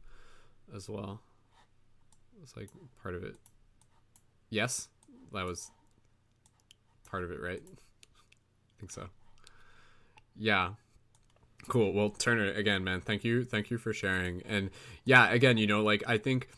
as 0.75 0.89
well. 0.89 1.21
It's 2.43 2.57
like 2.57 2.69
part 3.03 3.15
of 3.15 3.25
it. 3.25 3.37
Yes, 4.51 4.89
that 5.33 5.45
was 5.45 5.71
part 7.11 7.25
of 7.25 7.31
it, 7.31 7.41
right? 7.41 7.63
I 7.67 8.75
think 8.79 8.91
so. 8.91 9.09
Yeah. 10.37 10.71
Cool. 11.69 11.93
Well, 11.93 12.11
Turner, 12.11 12.53
again, 12.53 12.85
man, 12.85 13.01
thank 13.01 13.25
you, 13.25 13.45
thank 13.45 13.71
you 13.71 13.79
for 13.79 13.93
sharing. 13.93 14.43
And 14.43 14.71
yeah, 15.05 15.29
again, 15.31 15.59
you 15.59 15.67
know, 15.67 15.83
like 15.83 16.03
I 16.07 16.17
think 16.17 16.49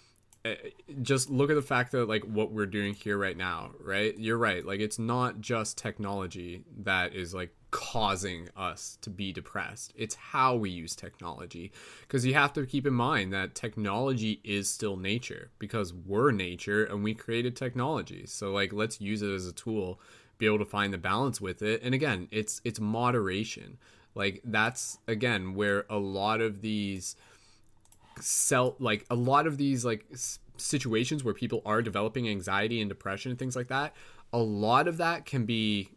uh, 0.44 0.54
just 1.02 1.30
look 1.30 1.50
at 1.50 1.54
the 1.54 1.62
fact 1.62 1.92
that 1.92 2.08
like 2.08 2.24
what 2.24 2.52
we're 2.52 2.66
doing 2.66 2.94
here 2.94 3.18
right 3.18 3.36
now, 3.36 3.70
right? 3.80 4.16
You're 4.18 4.38
right. 4.38 4.64
Like 4.64 4.80
it's 4.80 4.98
not 4.98 5.40
just 5.40 5.78
technology 5.78 6.62
that 6.78 7.14
is 7.14 7.34
like 7.34 7.54
causing 7.70 8.48
us 8.56 8.98
to 9.02 9.10
be 9.10 9.32
depressed. 9.32 9.92
It's 9.96 10.14
how 10.14 10.56
we 10.56 10.70
use 10.70 10.96
technology. 10.96 11.72
Because 12.02 12.24
you 12.26 12.34
have 12.34 12.52
to 12.54 12.66
keep 12.66 12.86
in 12.86 12.94
mind 12.94 13.32
that 13.32 13.54
technology 13.54 14.40
is 14.44 14.68
still 14.68 14.96
nature 14.96 15.50
because 15.58 15.92
we're 15.92 16.30
nature 16.30 16.84
and 16.84 17.04
we 17.04 17.14
created 17.14 17.56
technology. 17.56 18.26
So 18.26 18.50
like 18.50 18.72
let's 18.72 19.00
use 19.00 19.22
it 19.22 19.30
as 19.30 19.46
a 19.46 19.52
tool, 19.52 20.00
be 20.38 20.46
able 20.46 20.58
to 20.58 20.64
find 20.64 20.92
the 20.92 20.98
balance 20.98 21.40
with 21.40 21.62
it. 21.62 21.82
And 21.82 21.94
again, 21.94 22.28
it's 22.30 22.60
it's 22.64 22.80
moderation. 22.80 23.78
Like 24.14 24.40
that's 24.44 24.98
again 25.06 25.54
where 25.54 25.86
a 25.88 25.98
lot 25.98 26.40
of 26.40 26.62
these 26.62 27.16
self 28.20 28.74
like 28.80 29.06
a 29.10 29.14
lot 29.14 29.46
of 29.46 29.56
these 29.56 29.84
like 29.84 30.04
situations 30.56 31.24
where 31.24 31.32
people 31.32 31.62
are 31.64 31.80
developing 31.80 32.28
anxiety 32.28 32.80
and 32.80 32.90
depression 32.90 33.30
and 33.30 33.38
things 33.38 33.56
like 33.56 33.68
that 33.68 33.94
a 34.32 34.38
lot 34.38 34.88
of 34.88 34.96
that 34.98 35.24
can 35.24 35.44
be 35.44 35.90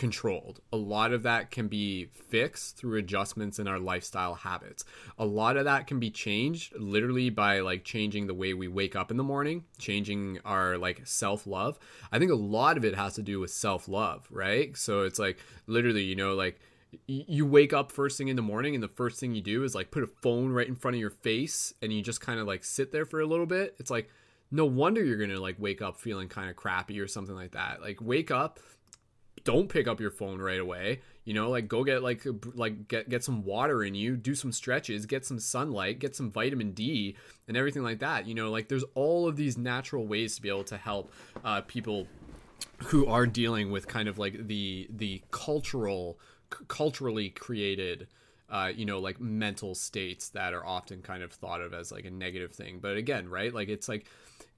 controlled. 0.00 0.60
A 0.72 0.78
lot 0.78 1.12
of 1.12 1.24
that 1.24 1.50
can 1.50 1.68
be 1.68 2.06
fixed 2.06 2.78
through 2.78 2.98
adjustments 2.98 3.58
in 3.58 3.68
our 3.68 3.78
lifestyle 3.78 4.34
habits. 4.34 4.82
A 5.18 5.26
lot 5.26 5.58
of 5.58 5.66
that 5.66 5.86
can 5.86 6.00
be 6.00 6.10
changed 6.10 6.74
literally 6.74 7.28
by 7.28 7.60
like 7.60 7.84
changing 7.84 8.26
the 8.26 8.32
way 8.32 8.54
we 8.54 8.66
wake 8.66 8.96
up 8.96 9.10
in 9.10 9.18
the 9.18 9.22
morning 9.22 9.64
changing 9.78 10.38
our 10.46 10.78
like 10.78 11.02
self-love. 11.06 11.78
I 12.10 12.18
think 12.18 12.30
a 12.30 12.34
lot 12.34 12.78
of 12.78 12.84
it 12.86 12.94
has 12.94 13.16
to 13.16 13.22
do 13.22 13.40
with 13.40 13.50
self-love 13.50 14.26
right? 14.30 14.74
So 14.74 15.02
it's 15.02 15.18
like 15.18 15.38
literally 15.66 16.04
you 16.04 16.16
know 16.16 16.32
like 16.32 16.58
you 17.06 17.44
wake 17.44 17.74
up 17.74 17.92
first 17.92 18.16
thing 18.16 18.28
in 18.28 18.36
the 18.36 18.42
morning 18.42 18.74
and 18.74 18.82
the 18.82 18.88
first 18.88 19.20
thing 19.20 19.34
you 19.34 19.42
do 19.42 19.64
is 19.64 19.74
like 19.74 19.90
put 19.90 20.02
a 20.02 20.06
phone 20.22 20.50
right 20.50 20.66
in 20.66 20.76
front 20.76 20.94
of 20.94 21.00
your 21.00 21.10
face 21.10 21.74
and 21.82 21.92
you 21.92 22.00
just 22.00 22.22
kind 22.22 22.40
of 22.40 22.46
like 22.46 22.64
sit 22.64 22.90
there 22.90 23.04
for 23.04 23.20
a 23.20 23.26
little 23.26 23.44
bit. 23.44 23.74
It's 23.78 23.90
like 23.90 24.08
no 24.50 24.64
wonder 24.64 25.04
you're 25.04 25.18
gonna 25.18 25.38
like 25.38 25.56
wake 25.58 25.82
up 25.82 25.98
feeling 25.98 26.28
kind 26.28 26.48
of 26.48 26.56
crappy 26.56 26.98
or 27.00 27.06
something 27.06 27.36
like 27.36 27.52
that. 27.52 27.82
Like 27.82 27.98
wake 28.00 28.30
up 28.30 28.58
don't 29.44 29.68
pick 29.68 29.88
up 29.88 30.00
your 30.00 30.10
phone 30.10 30.40
right 30.40 30.60
away 30.60 31.00
you 31.24 31.34
know 31.34 31.50
like 31.50 31.68
go 31.68 31.84
get 31.84 32.02
like 32.02 32.26
like 32.54 32.88
get 32.88 33.08
get 33.08 33.22
some 33.22 33.44
water 33.44 33.82
in 33.82 33.94
you 33.94 34.16
do 34.16 34.34
some 34.34 34.52
stretches 34.52 35.06
get 35.06 35.24
some 35.24 35.38
sunlight 35.38 35.98
get 35.98 36.14
some 36.16 36.30
vitamin 36.30 36.72
d 36.72 37.16
and 37.48 37.56
everything 37.56 37.82
like 37.82 37.98
that 38.00 38.26
you 38.26 38.34
know 38.34 38.50
like 38.50 38.68
there's 38.68 38.84
all 38.94 39.28
of 39.28 39.36
these 39.36 39.56
natural 39.56 40.06
ways 40.06 40.34
to 40.36 40.42
be 40.42 40.48
able 40.48 40.64
to 40.64 40.76
help 40.76 41.12
uh, 41.44 41.60
people 41.62 42.06
who 42.84 43.06
are 43.06 43.26
dealing 43.26 43.70
with 43.70 43.86
kind 43.86 44.08
of 44.08 44.18
like 44.18 44.46
the 44.46 44.88
the 44.90 45.22
cultural 45.30 46.18
c- 46.52 46.64
culturally 46.68 47.30
created 47.30 48.08
uh, 48.48 48.70
you 48.74 48.84
know 48.84 48.98
like 48.98 49.20
mental 49.20 49.74
states 49.74 50.30
that 50.30 50.54
are 50.54 50.64
often 50.64 51.02
kind 51.02 51.22
of 51.22 51.32
thought 51.32 51.60
of 51.60 51.72
as 51.72 51.92
like 51.92 52.04
a 52.04 52.10
negative 52.10 52.52
thing. 52.52 52.78
But 52.80 52.96
again 52.96 53.28
right 53.28 53.52
like 53.52 53.68
it's 53.68 53.88
like 53.88 54.06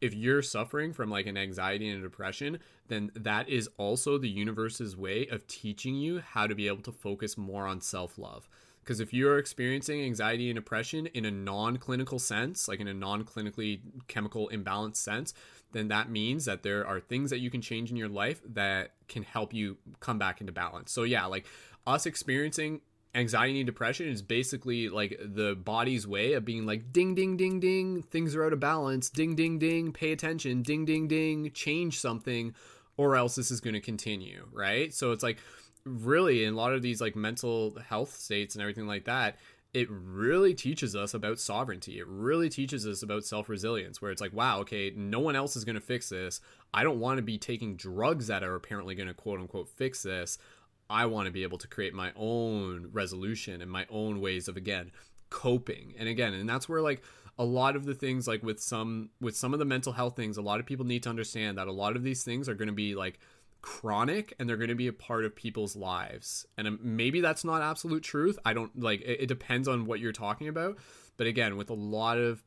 if 0.02 0.12
you're 0.12 0.42
suffering 0.42 0.92
from 0.92 1.08
like 1.08 1.26
an 1.26 1.38
anxiety 1.38 1.88
and 1.88 2.00
a 2.00 2.02
depression 2.02 2.58
then 2.88 3.10
that 3.14 3.48
is 3.48 3.70
also 3.78 4.18
the 4.18 4.28
universe's 4.28 4.96
way 4.96 5.26
of 5.28 5.46
teaching 5.46 5.94
you 5.94 6.20
how 6.20 6.46
to 6.46 6.54
be 6.54 6.66
able 6.66 6.82
to 6.82 6.92
focus 6.92 7.38
more 7.38 7.66
on 7.66 7.80
self-love. 7.80 8.48
Because 8.82 8.98
if 8.98 9.14
you're 9.14 9.38
experiencing 9.38 10.02
anxiety 10.02 10.50
and 10.50 10.56
depression 10.56 11.06
in 11.06 11.24
a 11.24 11.30
non-clinical 11.30 12.18
sense 12.18 12.66
like 12.66 12.80
in 12.80 12.88
a 12.88 12.94
non-clinically 12.94 13.80
chemical 14.08 14.48
imbalance 14.48 14.98
sense 14.98 15.32
then 15.70 15.88
that 15.88 16.10
means 16.10 16.44
that 16.44 16.64
there 16.64 16.86
are 16.86 17.00
things 17.00 17.30
that 17.30 17.38
you 17.38 17.48
can 17.48 17.62
change 17.62 17.90
in 17.90 17.96
your 17.96 18.08
life 18.08 18.42
that 18.44 18.90
can 19.08 19.22
help 19.22 19.54
you 19.54 19.78
come 20.00 20.18
back 20.18 20.40
into 20.40 20.52
balance. 20.52 20.92
So 20.92 21.04
yeah 21.04 21.24
like 21.26 21.46
us 21.86 22.06
experiencing 22.06 22.80
anxiety 23.14 23.60
and 23.60 23.66
depression 23.66 24.08
is 24.08 24.22
basically 24.22 24.88
like 24.88 25.18
the 25.22 25.54
body's 25.54 26.06
way 26.06 26.32
of 26.32 26.44
being 26.44 26.64
like 26.64 26.92
ding 26.92 27.14
ding 27.14 27.36
ding 27.36 27.60
ding 27.60 28.02
things 28.02 28.34
are 28.34 28.44
out 28.44 28.52
of 28.52 28.60
balance. 28.60 29.10
Ding 29.10 29.34
ding 29.34 29.58
ding 29.58 29.92
pay 29.92 30.12
attention. 30.12 30.62
Ding 30.62 30.84
ding 30.84 31.08
ding 31.08 31.50
change 31.52 31.98
something 32.00 32.54
or 32.96 33.16
else 33.16 33.34
this 33.34 33.50
is 33.50 33.60
going 33.60 33.74
to 33.74 33.80
continue 33.80 34.46
right? 34.52 34.92
So 34.94 35.12
it's 35.12 35.22
like 35.22 35.38
really 35.84 36.44
in 36.44 36.54
a 36.54 36.56
lot 36.56 36.72
of 36.72 36.82
these 36.82 37.00
like 37.00 37.16
mental 37.16 37.76
health 37.88 38.14
states 38.14 38.54
and 38.54 38.62
everything 38.62 38.86
like 38.86 39.04
that 39.04 39.36
it 39.74 39.88
really 39.90 40.52
teaches 40.52 40.94
us 40.94 41.14
about 41.14 41.38
sovereignty. 41.38 41.98
It 41.98 42.06
really 42.06 42.50
teaches 42.50 42.86
us 42.86 43.02
about 43.02 43.24
self-resilience 43.24 44.02
where 44.02 44.10
it's 44.10 44.20
like 44.20 44.32
wow 44.32 44.60
okay 44.60 44.92
no 44.94 45.20
one 45.20 45.36
else 45.36 45.56
is 45.56 45.64
going 45.64 45.74
to 45.74 45.80
fix 45.80 46.08
this. 46.08 46.40
I 46.72 46.82
don't 46.84 47.00
want 47.00 47.18
to 47.18 47.22
be 47.22 47.38
taking 47.38 47.76
drugs 47.76 48.26
that 48.28 48.42
are 48.42 48.54
apparently 48.54 48.94
going 48.94 49.08
to 49.08 49.14
quote 49.14 49.40
unquote 49.40 49.68
fix 49.68 50.02
this 50.02 50.38
I 50.92 51.06
want 51.06 51.26
to 51.26 51.32
be 51.32 51.42
able 51.42 51.58
to 51.58 51.68
create 51.68 51.94
my 51.94 52.12
own 52.16 52.90
resolution 52.92 53.62
and 53.62 53.70
my 53.70 53.86
own 53.90 54.20
ways 54.20 54.46
of 54.46 54.56
again 54.56 54.92
coping. 55.30 55.94
And 55.98 56.08
again, 56.08 56.34
and 56.34 56.48
that's 56.48 56.68
where 56.68 56.82
like 56.82 57.02
a 57.38 57.44
lot 57.44 57.76
of 57.76 57.86
the 57.86 57.94
things 57.94 58.28
like 58.28 58.42
with 58.42 58.60
some 58.60 59.08
with 59.20 59.36
some 59.36 59.54
of 59.54 59.58
the 59.58 59.64
mental 59.64 59.92
health 59.92 60.14
things, 60.14 60.36
a 60.36 60.42
lot 60.42 60.60
of 60.60 60.66
people 60.66 60.84
need 60.84 61.02
to 61.04 61.08
understand 61.08 61.56
that 61.58 61.66
a 61.66 61.72
lot 61.72 61.96
of 61.96 62.02
these 62.02 62.22
things 62.22 62.48
are 62.48 62.54
going 62.54 62.68
to 62.68 62.74
be 62.74 62.94
like 62.94 63.18
chronic 63.62 64.34
and 64.38 64.48
they're 64.48 64.56
going 64.56 64.68
to 64.68 64.74
be 64.74 64.88
a 64.88 64.92
part 64.92 65.24
of 65.24 65.34
people's 65.34 65.74
lives. 65.74 66.46
And 66.58 66.68
um, 66.68 66.78
maybe 66.82 67.20
that's 67.20 67.44
not 67.44 67.62
absolute 67.62 68.02
truth. 68.02 68.38
I 68.44 68.52
don't 68.52 68.78
like 68.78 69.00
it, 69.00 69.22
it 69.22 69.26
depends 69.26 69.68
on 69.68 69.86
what 69.86 70.00
you're 70.00 70.12
talking 70.12 70.48
about. 70.48 70.76
But 71.16 71.26
again, 71.26 71.56
with 71.56 71.70
a 71.70 71.74
lot 71.74 72.18
of 72.18 72.42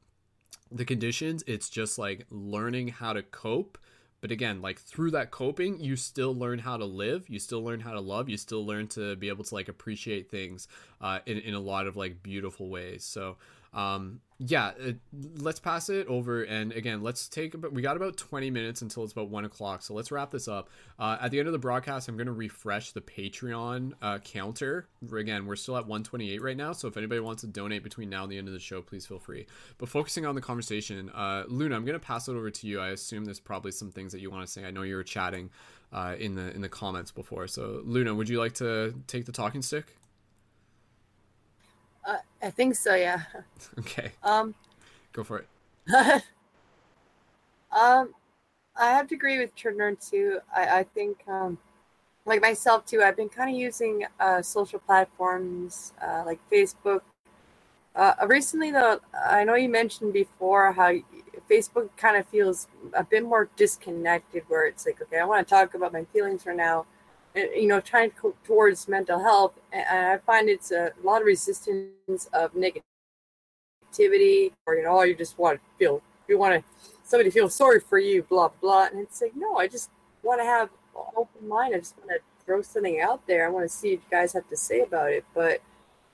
the 0.71 0.85
conditions, 0.85 1.43
it's 1.47 1.69
just 1.69 1.97
like 1.97 2.27
learning 2.29 2.89
how 2.89 3.13
to 3.13 3.23
cope 3.23 3.77
but 4.25 4.31
again, 4.31 4.59
like 4.59 4.79
through 4.79 5.11
that 5.11 5.29
coping, 5.29 5.79
you 5.79 5.95
still 5.95 6.33
learn 6.35 6.57
how 6.57 6.77
to 6.77 6.85
live, 6.85 7.29
you 7.29 7.37
still 7.37 7.63
learn 7.63 7.79
how 7.79 7.91
to 7.91 7.99
love, 7.99 8.27
you 8.27 8.37
still 8.37 8.65
learn 8.65 8.87
to 8.87 9.15
be 9.17 9.29
able 9.29 9.43
to 9.43 9.53
like 9.53 9.67
appreciate 9.67 10.31
things 10.31 10.67
uh, 10.99 11.19
in, 11.27 11.37
in 11.37 11.53
a 11.53 11.59
lot 11.59 11.85
of 11.85 11.95
like 11.95 12.23
beautiful 12.23 12.67
ways. 12.67 13.03
So 13.03 13.37
um, 13.75 14.21
yeah, 14.37 14.71
it, 14.77 14.97
let's 15.37 15.59
pass 15.59 15.89
it 15.89 16.07
over. 16.07 16.43
And 16.43 16.71
again, 16.73 17.01
let's 17.01 17.29
take 17.29 17.53
about, 17.53 17.71
we 17.71 17.81
got 17.81 17.95
about 17.95 18.17
20 18.17 18.49
minutes 18.49 18.81
until 18.81 19.03
it's 19.03 19.13
about 19.13 19.29
one 19.29 19.45
o'clock. 19.45 19.81
So 19.81 19.93
let's 19.93 20.11
wrap 20.11 20.31
this 20.31 20.47
up. 20.47 20.69
Uh, 20.99 21.17
at 21.21 21.31
the 21.31 21.39
end 21.39 21.47
of 21.47 21.53
the 21.53 21.59
broadcast, 21.59 22.09
I'm 22.09 22.17
going 22.17 22.27
to 22.27 22.33
refresh 22.33 22.91
the 22.91 23.01
Patreon 23.01 23.93
uh, 24.01 24.17
counter. 24.19 24.87
Again, 25.13 25.45
we're 25.45 25.55
still 25.55 25.77
at 25.77 25.83
128 25.83 26.41
right 26.41 26.57
now. 26.57 26.73
So 26.73 26.87
if 26.87 26.97
anybody 26.97 27.21
wants 27.21 27.41
to 27.41 27.47
donate 27.47 27.83
between 27.83 28.09
now 28.09 28.23
and 28.23 28.31
the 28.31 28.37
end 28.37 28.47
of 28.47 28.53
the 28.53 28.59
show, 28.59 28.81
please 28.81 29.05
feel 29.05 29.19
free. 29.19 29.45
But 29.77 29.87
focusing 29.87 30.25
on 30.25 30.35
the 30.35 30.41
conversation, 30.41 31.09
uh, 31.11 31.43
Luna, 31.47 31.75
I'm 31.75 31.85
going 31.85 31.99
to 31.99 32.05
pass 32.05 32.27
it 32.27 32.33
over 32.33 32.49
to 32.49 32.67
you. 32.67 32.81
I 32.81 32.89
assume 32.89 33.23
there's 33.23 33.39
probably 33.39 33.71
some 33.71 33.91
things 33.91 34.11
that 34.11 34.19
you 34.19 34.31
want 34.31 34.45
to 34.45 34.51
say. 34.51 34.65
I 34.65 34.71
know 34.71 34.81
you 34.81 34.95
were 34.95 35.03
chatting 35.03 35.49
uh, 35.93 36.15
in 36.19 36.35
the 36.35 36.53
in 36.53 36.61
the 36.61 36.69
comments 36.69 37.11
before. 37.11 37.47
So 37.47 37.81
Luna, 37.85 38.13
would 38.13 38.27
you 38.27 38.39
like 38.39 38.53
to 38.55 38.93
take 39.07 39.25
the 39.25 39.31
talking 39.31 39.61
stick? 39.61 39.95
Uh, 42.05 42.17
I 42.41 42.49
think 42.49 42.75
so. 42.75 42.95
Yeah. 42.95 43.21
Okay. 43.79 44.11
Um. 44.23 44.53
Go 45.13 45.23
for 45.23 45.39
it. 45.39 45.47
um, 47.71 48.13
I 48.75 48.91
have 48.91 49.07
to 49.07 49.15
agree 49.15 49.39
with 49.39 49.55
Turner 49.55 49.95
too. 49.95 50.39
I 50.55 50.79
I 50.79 50.83
think 50.83 51.19
um, 51.27 51.57
like 52.25 52.41
myself 52.41 52.85
too. 52.85 53.01
I've 53.01 53.17
been 53.17 53.29
kind 53.29 53.49
of 53.49 53.57
using 53.59 54.05
uh 54.19 54.41
social 54.41 54.79
platforms 54.79 55.93
uh, 56.01 56.23
like 56.25 56.39
Facebook. 56.51 57.01
Uh, 57.95 58.13
recently 58.27 58.71
though, 58.71 58.99
I 59.27 59.43
know 59.45 59.55
you 59.55 59.69
mentioned 59.69 60.13
before 60.13 60.73
how 60.73 60.93
Facebook 61.49 61.89
kind 61.97 62.17
of 62.17 62.27
feels 62.27 62.67
a 62.93 63.03
bit 63.03 63.23
more 63.23 63.49
disconnected, 63.55 64.43
where 64.47 64.67
it's 64.67 64.85
like, 64.85 65.01
okay, 65.01 65.19
I 65.19 65.25
want 65.25 65.47
to 65.47 65.49
talk 65.49 65.75
about 65.75 65.93
my 65.93 66.05
feelings 66.13 66.45
right 66.45 66.57
now 66.57 66.85
you 67.35 67.67
know, 67.67 67.79
trying 67.79 68.11
to 68.21 68.35
towards 68.43 68.87
mental 68.87 69.19
health, 69.19 69.53
and 69.71 69.85
I 69.87 70.17
find 70.19 70.49
it's 70.49 70.71
a 70.71 70.91
lot 71.03 71.21
of 71.21 71.27
resistance 71.27 72.29
of 72.33 72.53
negativity, 72.53 74.51
or 74.65 74.75
you 74.75 74.83
know, 74.83 75.03
you 75.03 75.15
just 75.15 75.37
want 75.37 75.59
to 75.59 75.65
feel, 75.77 76.01
you 76.27 76.37
want 76.37 76.55
to 76.55 76.63
somebody 77.03 77.29
feel 77.29 77.49
sorry 77.49 77.79
for 77.79 77.99
you, 77.99 78.23
blah 78.23 78.49
blah, 78.61 78.85
and 78.85 78.99
it's 78.99 79.21
like, 79.21 79.35
no, 79.35 79.57
I 79.57 79.67
just 79.67 79.89
want 80.23 80.39
to 80.39 80.45
have 80.45 80.69
an 80.95 81.03
open 81.15 81.47
mind. 81.47 81.75
I 81.75 81.79
just 81.79 81.97
want 81.97 82.09
to 82.09 82.19
throw 82.45 82.61
something 82.61 83.01
out 83.01 83.25
there. 83.27 83.45
I 83.45 83.49
want 83.49 83.69
to 83.69 83.75
see 83.75 83.95
what 83.95 84.03
you 84.03 84.17
guys 84.17 84.33
have 84.33 84.47
to 84.49 84.57
say 84.57 84.81
about 84.81 85.11
it, 85.11 85.25
but 85.33 85.61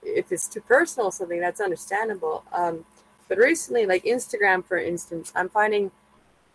if 0.03 0.31
it's 0.31 0.47
too 0.47 0.61
personal, 0.61 1.11
something 1.11 1.39
that's 1.39 1.61
understandable. 1.61 2.43
Um, 2.51 2.85
but 3.27 3.37
recently, 3.37 3.85
like 3.85 4.03
Instagram, 4.03 4.65
for 4.65 4.77
instance, 4.77 5.31
I'm 5.35 5.49
finding 5.49 5.91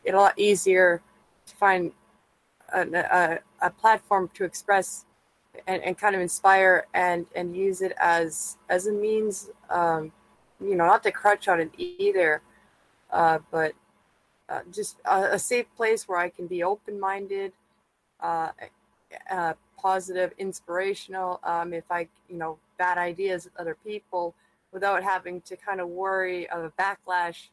it 0.04 0.14
a 0.14 0.18
lot 0.18 0.34
easier 0.36 1.00
to 1.46 1.56
find 1.56 1.92
a, 2.72 3.38
a 3.60 3.70
platform 3.70 4.30
to 4.34 4.44
express 4.44 5.06
and, 5.66 5.82
and 5.82 5.98
kind 5.98 6.14
of 6.14 6.20
inspire 6.20 6.86
and 6.94 7.26
and 7.34 7.56
use 7.56 7.80
it 7.80 7.92
as 7.98 8.56
as 8.68 8.86
a 8.86 8.92
means 8.92 9.50
um, 9.70 10.12
you 10.60 10.74
know 10.74 10.86
not 10.86 11.02
to 11.02 11.12
crutch 11.12 11.48
on 11.48 11.60
it 11.60 11.70
either 11.76 12.42
uh, 13.12 13.38
but 13.50 13.72
uh, 14.48 14.60
just 14.70 14.98
a, 15.04 15.34
a, 15.34 15.38
safe 15.38 15.66
place 15.76 16.06
where 16.08 16.18
i 16.18 16.28
can 16.28 16.46
be 16.46 16.62
open-minded 16.62 17.52
uh, 18.20 18.50
uh 19.30 19.52
positive 19.78 20.32
inspirational 20.38 21.40
um, 21.44 21.72
if 21.72 21.84
i 21.90 22.06
you 22.28 22.36
know 22.36 22.58
bad 22.78 22.98
ideas 22.98 23.44
with 23.44 23.56
other 23.58 23.76
people 23.84 24.34
without 24.72 25.02
having 25.02 25.40
to 25.40 25.56
kind 25.56 25.80
of 25.80 25.88
worry 25.88 26.48
of 26.50 26.64
a 26.64 26.70
backlash 26.70 27.48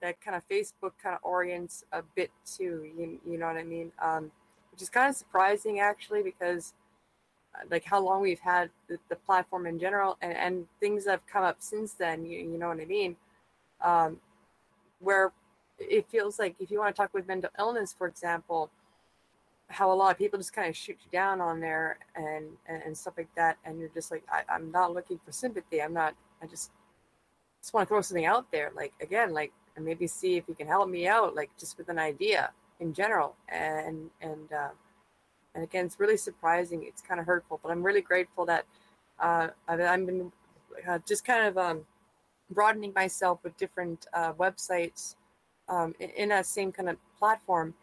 that 0.00 0.20
kind 0.20 0.36
of 0.36 0.42
facebook 0.48 0.92
kind 1.02 1.14
of 1.14 1.20
orients 1.22 1.84
a 1.92 2.02
bit 2.16 2.30
to 2.56 2.64
you, 2.64 3.20
you 3.26 3.38
know 3.38 3.46
what 3.46 3.56
i 3.56 3.62
mean? 3.62 3.92
Um, 4.00 4.32
which 4.72 4.82
is 4.82 4.88
kind 4.88 5.10
of 5.10 5.14
surprising 5.14 5.78
actually 5.78 6.22
because 6.22 6.74
uh, 7.54 7.64
like 7.70 7.84
how 7.84 8.00
long 8.00 8.22
we've 8.22 8.40
had 8.40 8.70
the, 8.88 8.98
the, 9.10 9.16
platform 9.16 9.66
in 9.66 9.78
general 9.78 10.16
and, 10.22 10.32
and 10.32 10.66
things 10.80 11.04
that 11.04 11.12
have 11.12 11.26
come 11.26 11.44
up 11.44 11.56
since 11.60 11.92
then 11.92 12.24
you, 12.24 12.38
you 12.38 12.58
know 12.58 12.68
what 12.68 12.80
i 12.80 12.84
mean? 12.84 13.16
Um, 13.82 14.18
where 15.00 15.32
it 15.78 16.08
feels 16.08 16.38
like 16.38 16.54
if 16.58 16.70
you 16.70 16.78
want 16.78 16.94
to 16.94 17.00
talk 17.00 17.12
with 17.12 17.26
mental 17.26 17.50
illness 17.58 17.94
for 17.96 18.06
example 18.06 18.70
how 19.68 19.90
a 19.90 19.94
lot 19.94 20.10
of 20.10 20.18
people 20.18 20.38
just 20.38 20.52
kind 20.52 20.68
of 20.68 20.76
shoot 20.76 20.98
you 21.04 21.10
down 21.10 21.40
on 21.40 21.58
there 21.58 21.98
and, 22.14 22.44
and, 22.68 22.82
and 22.84 22.96
stuff 22.96 23.14
like 23.16 23.34
that 23.36 23.58
and 23.64 23.80
you're 23.80 23.88
just 23.88 24.10
like 24.10 24.22
I, 24.30 24.42
i'm 24.52 24.70
not 24.70 24.92
looking 24.94 25.18
for 25.24 25.32
sympathy. 25.32 25.82
I'm 25.82 25.92
not 25.92 26.14
i 26.42 26.46
just 26.46 26.70
just 27.60 27.74
want 27.74 27.86
to 27.86 27.88
throw 27.88 28.00
something 28.00 28.26
out 28.26 28.50
there 28.50 28.70
like 28.74 28.92
again 29.00 29.32
like 29.32 29.52
and 29.76 29.84
maybe 29.84 30.06
see 30.06 30.36
if 30.36 30.44
you 30.48 30.54
can 30.54 30.66
help 30.66 30.88
me 30.88 31.06
out 31.06 31.34
like 31.34 31.50
just 31.58 31.78
with 31.78 31.88
an 31.88 31.98
idea 31.98 32.50
in 32.82 32.92
general. 32.92 33.36
And 33.48 34.10
and 34.20 34.52
uh, 34.52 34.70
and 35.54 35.64
again, 35.64 35.86
it's 35.86 36.00
really 36.00 36.16
surprising. 36.16 36.84
It's 36.84 37.02
kind 37.02 37.20
of 37.20 37.26
hurtful, 37.26 37.60
but 37.62 37.70
I'm 37.70 37.82
really 37.82 38.00
grateful 38.00 38.44
that 38.46 38.64
uh, 39.18 39.48
I've, 39.68 39.80
I've 39.80 40.06
been 40.06 40.32
uh, 40.88 40.98
just 41.06 41.24
kind 41.24 41.46
of 41.46 41.56
um, 41.58 41.86
broadening 42.50 42.92
myself 42.94 43.40
with 43.44 43.56
different 43.56 44.06
uh, 44.12 44.32
websites 44.34 45.16
um, 45.68 45.94
in, 46.00 46.10
in 46.10 46.28
that 46.30 46.46
same 46.46 46.72
kind 46.72 46.88
of 46.88 46.96
platform, 47.18 47.74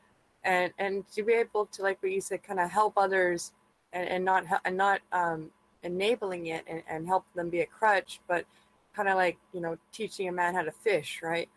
and 0.43 0.73
and 0.77 1.07
to 1.13 1.23
be 1.23 1.33
able 1.33 1.65
to 1.67 1.81
like 1.81 2.01
what 2.03 2.11
you 2.11 2.21
said, 2.21 2.43
kind 2.43 2.59
of 2.59 2.69
help 2.69 2.93
others 2.97 3.53
and, 3.93 4.07
and 4.09 4.25
not 4.25 4.45
and 4.65 4.77
not 4.77 5.01
um, 5.11 5.51
enabling 5.83 6.47
it 6.47 6.63
and, 6.67 6.83
and 6.89 7.07
help 7.07 7.25
them 7.35 7.49
be 7.49 7.61
a 7.61 7.65
crutch, 7.65 8.19
but 8.27 8.45
kind 8.93 9.07
of 9.07 9.15
like 9.15 9.37
you 9.53 9.61
know 9.61 9.77
teaching 9.93 10.27
a 10.27 10.31
man 10.31 10.55
how 10.55 10.63
to 10.63 10.71
fish, 10.71 11.21
right? 11.23 11.49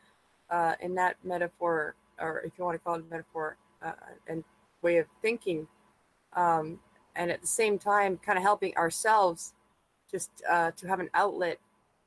Uh, 0.51 0.75
in 0.81 0.95
that 0.95 1.17
metaphor, 1.25 1.95
or 2.23 2.41
if 2.41 2.53
you 2.57 2.65
want 2.65 2.77
to 2.77 2.79
call 2.79 2.95
it 2.95 3.05
a 3.07 3.11
metaphor 3.11 3.57
uh, 3.85 3.93
and 4.29 4.45
way 4.83 4.99
of 4.99 5.07
thinking, 5.21 5.67
um, 6.35 6.79
and 7.17 7.31
at 7.31 7.41
the 7.41 7.47
same 7.47 7.79
time, 7.79 8.19
kind 8.19 8.39
of 8.39 8.43
helping 8.43 8.75
ourselves 8.77 9.55
just 10.11 10.31
uh, 10.49 10.71
to 10.73 10.87
have 10.87 11.01
an 11.01 11.11
outlet 11.15 11.59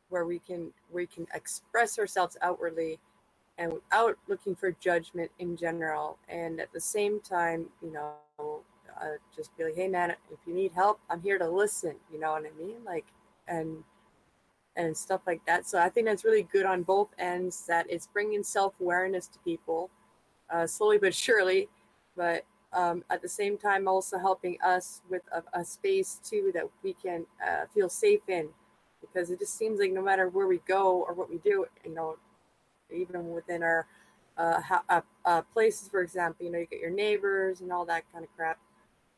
where 0.10 0.26
we 0.26 0.40
can 0.40 0.72
we 0.92 1.06
can 1.08 1.28
express 1.34 1.98
ourselves 2.00 2.38
outwardly 2.42 3.00
and 3.58 3.74
without 3.74 4.18
looking 4.28 4.56
for 4.56 4.72
judgment 4.74 5.32
in 5.40 5.58
general. 5.58 6.18
And 6.30 6.60
at 6.60 6.72
the 6.72 6.80
same 6.80 7.20
time 7.20 7.68
you 7.82 7.92
know 7.92 8.14
uh, 8.40 9.18
just 9.36 9.56
be 9.58 9.66
like 9.66 9.76
hey 9.76 9.88
man 9.88 10.12
if 10.32 10.40
you 10.48 10.54
need 10.54 10.72
help 10.72 11.02
i'm 11.10 11.22
here 11.22 11.38
to 11.38 11.50
listen 11.50 11.96
you 12.14 12.20
know 12.20 12.32
what 12.32 12.44
i 12.46 12.64
mean? 12.64 12.78
Like 12.86 13.06
and 13.48 13.84
and 14.78 14.96
stuff 14.96 15.22
like 15.26 15.42
that. 15.48 15.68
So 15.68 15.80
i 15.80 15.90
think 15.90 16.08
that's 16.08 16.24
really 16.24 16.44
good 16.44 16.66
on 16.66 16.84
both 16.84 17.10
ends 17.18 17.66
that 17.68 17.88
it's 17.90 18.08
bringing 18.08 18.44
self-awareness 18.44 19.28
to 19.28 19.40
people 19.40 19.90
uh, 20.50 20.68
slowly 20.68 20.98
but 20.98 21.14
surely, 21.14 21.70
but 22.16 22.46
um, 22.74 23.04
at 23.10 23.22
the 23.22 23.30
same 23.30 23.58
time 23.58 23.88
also 23.88 24.18
helping 24.18 24.58
us 24.64 25.02
with 25.10 25.22
a, 25.32 25.60
a 25.60 25.64
space 25.64 26.20
too 26.24 26.52
that 26.54 26.64
we 26.84 26.94
can 26.94 27.26
uh, 27.46 27.66
feel 27.74 27.90
safe 27.90 28.22
in 28.28 28.50
because 29.02 29.30
it 29.30 29.40
just 29.40 29.58
seems 29.58 29.80
like 29.80 29.92
no 29.92 30.02
matter 30.02 30.30
where 30.30 30.48
we 30.48 30.60
go 30.68 31.04
or 31.08 31.14
what 31.14 31.30
we 31.30 31.38
do, 31.38 31.66
you 31.84 31.94
know, 31.94 32.18
even 32.94 33.32
within 33.32 33.64
our 33.64 33.88
uh, 34.38 34.62
uh, 34.90 35.02
uh, 35.24 35.42
places, 35.54 35.88
for 35.88 36.02
example, 36.02 36.46
you 36.46 36.52
know, 36.52 36.60
you 36.60 36.66
get 36.66 36.80
your 36.80 36.90
neighbors 36.90 37.62
and 37.62 37.72
all 37.72 37.86
that 37.86 38.04
kind 38.12 38.24
of 38.24 38.36
crap. 38.36 38.60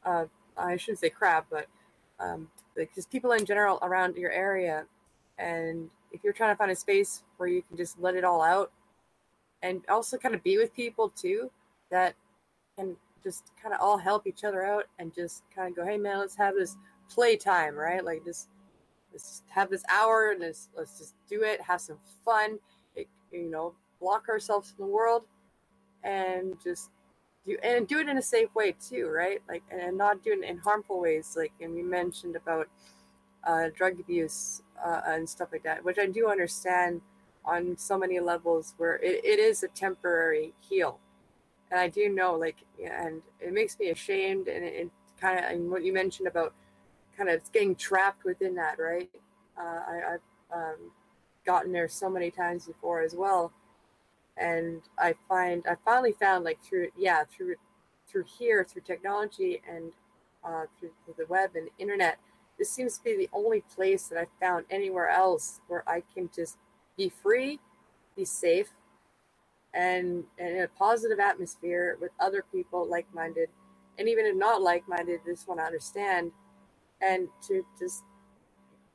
Uh, 0.06 0.26
I 0.56 0.78
shouldn't 0.78 1.00
say 1.00 1.10
crap, 1.10 1.48
but 1.50 1.68
um, 2.20 2.50
just 2.94 3.12
people 3.12 3.32
in 3.32 3.46
general 3.46 3.80
around 3.82 4.16
your 4.16 4.32
area. 4.32 4.86
And 5.38 5.90
if 6.12 6.24
you're 6.24 6.34
trying 6.34 6.54
to 6.54 6.58
find 6.58 6.72
a 6.72 6.76
space 6.76 7.24
where 7.38 7.50
you 7.50 7.62
can 7.62 7.78
just 7.78 8.00
let 8.00 8.16
it 8.16 8.24
all 8.24 8.42
out 8.42 8.72
and 9.68 9.82
also 9.90 10.18
kind 10.18 10.34
of 10.34 10.42
be 10.44 10.58
with 10.58 10.74
people 10.74 11.10
too 11.10 11.52
that 11.92 12.16
can 12.78 12.96
just 13.24 13.52
kind 13.62 13.74
of 13.74 13.82
all 13.82 13.98
help 13.98 14.26
each 14.26 14.44
other 14.44 14.64
out 14.66 14.86
and 15.00 15.14
just 15.14 15.44
kind 15.54 15.70
of 15.70 15.76
go, 15.76 15.86
hey 15.86 15.98
man, 15.98 16.20
let's 16.20 16.36
have 16.38 16.56
this 16.56 16.78
playtime, 17.10 17.76
right? 17.76 18.04
Like 18.04 18.24
this 18.24 18.48
let's 19.12 19.30
just 19.30 19.44
have 19.50 19.70
this 19.70 19.84
hour 19.90 20.32
and 20.32 20.42
let's, 20.42 20.70
let's 20.78 20.98
just 20.98 21.16
do 21.30 21.44
it, 21.44 21.60
have 21.62 21.82
some 21.82 21.98
fun, 22.24 22.60
it, 22.96 23.08
you 23.32 23.50
know, 23.50 23.74
block 24.00 24.30
ourselves 24.30 24.72
from 24.72 24.86
the 24.86 24.92
world 24.92 25.24
and 26.04 26.56
just 26.64 26.92
do 27.46 27.58
and 27.64 27.88
do 27.88 28.00
it 28.00 28.08
in 28.08 28.18
a 28.18 28.22
safe 28.22 28.54
way 28.56 28.74
too, 28.74 29.08
right? 29.08 29.42
Like 29.50 29.64
and 29.70 29.98
not 29.98 30.24
do 30.24 30.32
it 30.32 30.44
in 30.44 30.58
harmful 30.58 31.02
ways. 31.02 31.36
Like 31.36 31.52
and 31.60 31.74
we 31.74 31.84
mentioned 31.84 32.38
about 32.38 32.70
uh, 33.46 33.70
drug 33.76 34.00
abuse 34.00 34.62
uh, 34.86 35.02
and 35.08 35.28
stuff 35.28 35.50
like 35.52 35.64
that, 35.64 35.84
which 35.84 35.98
I 35.98 36.06
do 36.06 36.30
understand 36.30 37.02
on 37.48 37.78
so 37.78 37.98
many 37.98 38.20
levels 38.20 38.74
where 38.78 38.98
it, 38.98 39.24
it 39.24 39.40
is 39.40 39.64
a 39.64 39.68
temporary 39.70 40.54
heal. 40.60 41.00
And 41.72 41.80
I 41.80 41.88
do 41.88 42.10
know 42.10 42.36
like 42.36 42.58
and 42.84 43.22
it 43.40 43.54
makes 43.54 43.80
me 43.80 43.90
ashamed 43.90 44.48
and 44.48 44.64
it, 44.64 44.74
it 44.74 44.90
kind 45.20 45.40
of 45.40 45.46
and 45.46 45.72
what 45.72 45.84
you 45.84 45.94
mentioned 45.94 46.28
about 46.28 46.54
kind 47.18 47.30
of 47.30 47.52
getting 47.52 47.76
trapped 47.76 48.24
within 48.24 48.56
that, 48.56 48.78
right? 48.80 49.10
Uh, 49.58 49.82
I, 49.88 50.14
I've 50.14 50.56
um, 50.56 50.92
gotten 51.46 51.72
there 51.72 51.88
so 51.88 52.10
many 52.10 52.30
times 52.30 52.68
before 52.68 53.02
as 53.02 53.16
well 53.16 53.52
and 54.40 54.82
I 54.98 55.16
find 55.28 55.66
I 55.68 55.76
finally 55.84 56.14
found 56.14 56.44
like 56.44 56.64
through 56.64 56.90
yeah 56.98 57.24
through 57.24 57.56
through 58.08 58.26
here 58.38 58.64
through 58.64 58.84
technology 58.84 59.62
and 59.70 59.92
uh, 60.44 60.66
through, 60.80 60.92
through 61.04 61.16
the 61.18 61.26
web 61.28 61.52
and 61.56 61.68
the 61.68 61.82
internet. 61.82 62.18
This 62.58 62.72
seems 62.72 62.98
to 62.98 63.04
be 63.04 63.16
the 63.16 63.30
only 63.34 63.62
place 63.62 64.08
that 64.08 64.18
I've 64.18 64.40
found 64.40 64.66
anywhere 64.70 65.10
else 65.10 65.60
where 65.68 65.84
I 65.88 66.04
can 66.14 66.30
just 66.34 66.58
be 66.98 67.10
free, 67.10 67.60
be 68.18 68.26
safe, 68.26 68.70
and, 69.74 70.26
and 70.40 70.58
in 70.58 70.64
a 70.64 70.68
positive 70.70 71.20
atmosphere 71.20 71.98
with 72.02 72.12
other 72.20 72.44
people 72.52 72.88
like 72.90 73.08
minded, 73.14 73.50
and 74.00 74.10
even 74.10 74.26
if 74.26 74.36
not 74.36 74.62
like 74.62 74.88
minded, 74.90 75.22
just 75.26 75.48
want 75.48 75.60
to 75.62 75.66
understand 75.66 76.32
and 77.02 77.30
to 77.48 77.66
just 77.80 78.04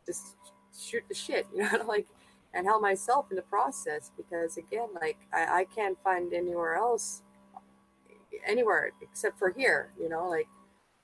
just 0.07 0.37
shoot 0.79 1.05
the 1.09 1.15
shit, 1.15 1.47
you 1.57 1.63
know, 1.63 1.85
like 1.87 2.07
and 2.55 2.67
help 2.67 2.83
myself 2.83 3.27
in 3.31 3.37
the 3.37 3.43
process 3.43 4.11
because 4.17 4.57
again 4.57 4.89
like 5.01 5.19
I, 5.33 5.61
I 5.61 5.65
can't 5.67 5.99
find 6.05 6.33
anywhere 6.35 6.77
else 6.77 7.23
anywhere 8.47 8.93
except 9.03 9.39
for 9.39 9.53
here 9.53 9.93
you 10.01 10.09
know 10.09 10.29
like 10.29 10.49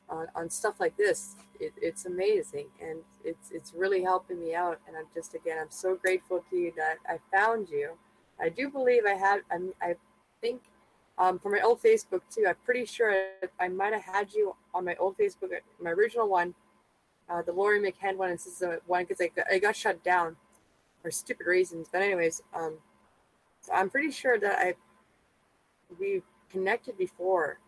on, 0.08 0.28
on 0.34 0.50
stuff 0.50 0.76
like 0.80 0.96
this 0.98 1.36
it, 1.60 1.72
it's 1.80 2.06
amazing 2.06 2.66
and 2.80 3.00
it's 3.24 3.50
it's 3.50 3.72
really 3.74 4.02
helping 4.02 4.40
me 4.40 4.54
out 4.54 4.80
and 4.86 4.96
i'm 4.96 5.06
just 5.14 5.34
again 5.34 5.58
i'm 5.60 5.70
so 5.70 5.96
grateful 5.96 6.44
to 6.50 6.56
you 6.56 6.72
that 6.76 6.96
i 7.08 7.18
found 7.36 7.68
you 7.68 7.92
i 8.40 8.48
do 8.48 8.70
believe 8.70 9.02
i 9.06 9.14
had 9.14 9.40
I'm, 9.50 9.72
i 9.82 9.94
think 10.40 10.62
um, 11.18 11.38
for 11.38 11.50
my 11.50 11.60
old 11.60 11.82
facebook 11.82 12.22
too 12.32 12.44
i'm 12.48 12.56
pretty 12.64 12.84
sure 12.84 13.14
i 13.60 13.68
might 13.68 13.92
have 13.92 14.04
had 14.04 14.32
you 14.32 14.54
on 14.74 14.84
my 14.84 14.94
old 14.96 15.16
facebook 15.18 15.50
my 15.80 15.90
original 15.90 16.28
one 16.28 16.54
uh, 17.28 17.42
the 17.42 17.52
Laurie 17.52 17.80
McHenn 17.80 18.16
one 18.16 18.30
and 18.30 18.38
this 18.38 18.46
is 18.46 18.58
the 18.58 18.80
one 18.86 19.04
because 19.04 19.20
I, 19.20 19.54
I 19.54 19.58
got 19.58 19.76
shut 19.76 20.02
down 20.02 20.36
for 21.02 21.10
stupid 21.10 21.46
reasons. 21.46 21.88
But 21.92 22.02
anyways, 22.02 22.42
um, 22.54 22.78
so 23.60 23.72
I'm 23.72 23.90
pretty 23.90 24.10
sure 24.10 24.38
that 24.38 24.58
I 24.58 24.74
we 25.98 26.22
connected 26.50 26.96
before. 26.96 27.58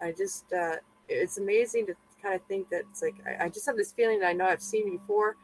I 0.00 0.12
just 0.12 0.52
uh, 0.52 0.76
it's 1.08 1.38
amazing 1.38 1.86
to 1.86 1.94
kind 2.22 2.34
of 2.34 2.42
think 2.42 2.70
that 2.70 2.82
it's 2.90 3.02
like 3.02 3.16
I, 3.26 3.44
I 3.44 3.48
just 3.48 3.66
have 3.66 3.76
this 3.76 3.92
feeling 3.92 4.20
that 4.20 4.28
I 4.28 4.32
know 4.32 4.46
I've 4.46 4.62
seen 4.62 4.90
before, 4.90 5.36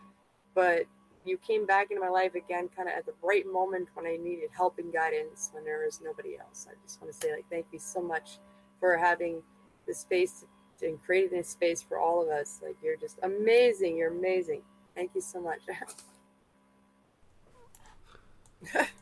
but 0.55 0.85
you 1.25 1.39
came 1.39 1.67
back 1.67 1.91
into 1.91 2.01
my 2.01 2.09
life 2.09 2.35
again, 2.35 2.69
kind 2.75 2.89
of 2.89 2.95
at 2.97 3.07
the 3.07 3.15
right 3.23 3.45
moment 3.47 3.89
when 3.95 4.07
I 4.07 4.17
needed 4.17 4.51
help 4.57 4.79
and 4.79 4.93
guidance 4.93 5.51
when 5.53 5.65
there 5.65 5.85
was 5.85 6.01
nobody 6.03 6.39
else. 6.39 6.67
I 6.71 6.75
just 6.85 7.01
want 7.01 7.13
to 7.13 7.19
say 7.19 7.33
like 7.33 7.45
thank 7.51 7.67
you 7.73 7.79
so 7.79 8.01
much 8.01 8.39
for 8.79 8.97
having 8.97 9.43
the 9.87 9.95
space 9.95 10.45
and 10.83 11.03
creating 11.03 11.39
this 11.39 11.49
space 11.49 11.83
for 11.83 11.99
all 11.99 12.23
of 12.23 12.29
us. 12.29 12.61
Like 12.63 12.77
you're 12.83 12.97
just 12.97 13.19
amazing. 13.23 13.97
You're 13.97 14.13
amazing. 14.13 14.63
Thank 14.95 15.13
you 15.15 15.21
so 15.21 15.41
much. 15.41 15.61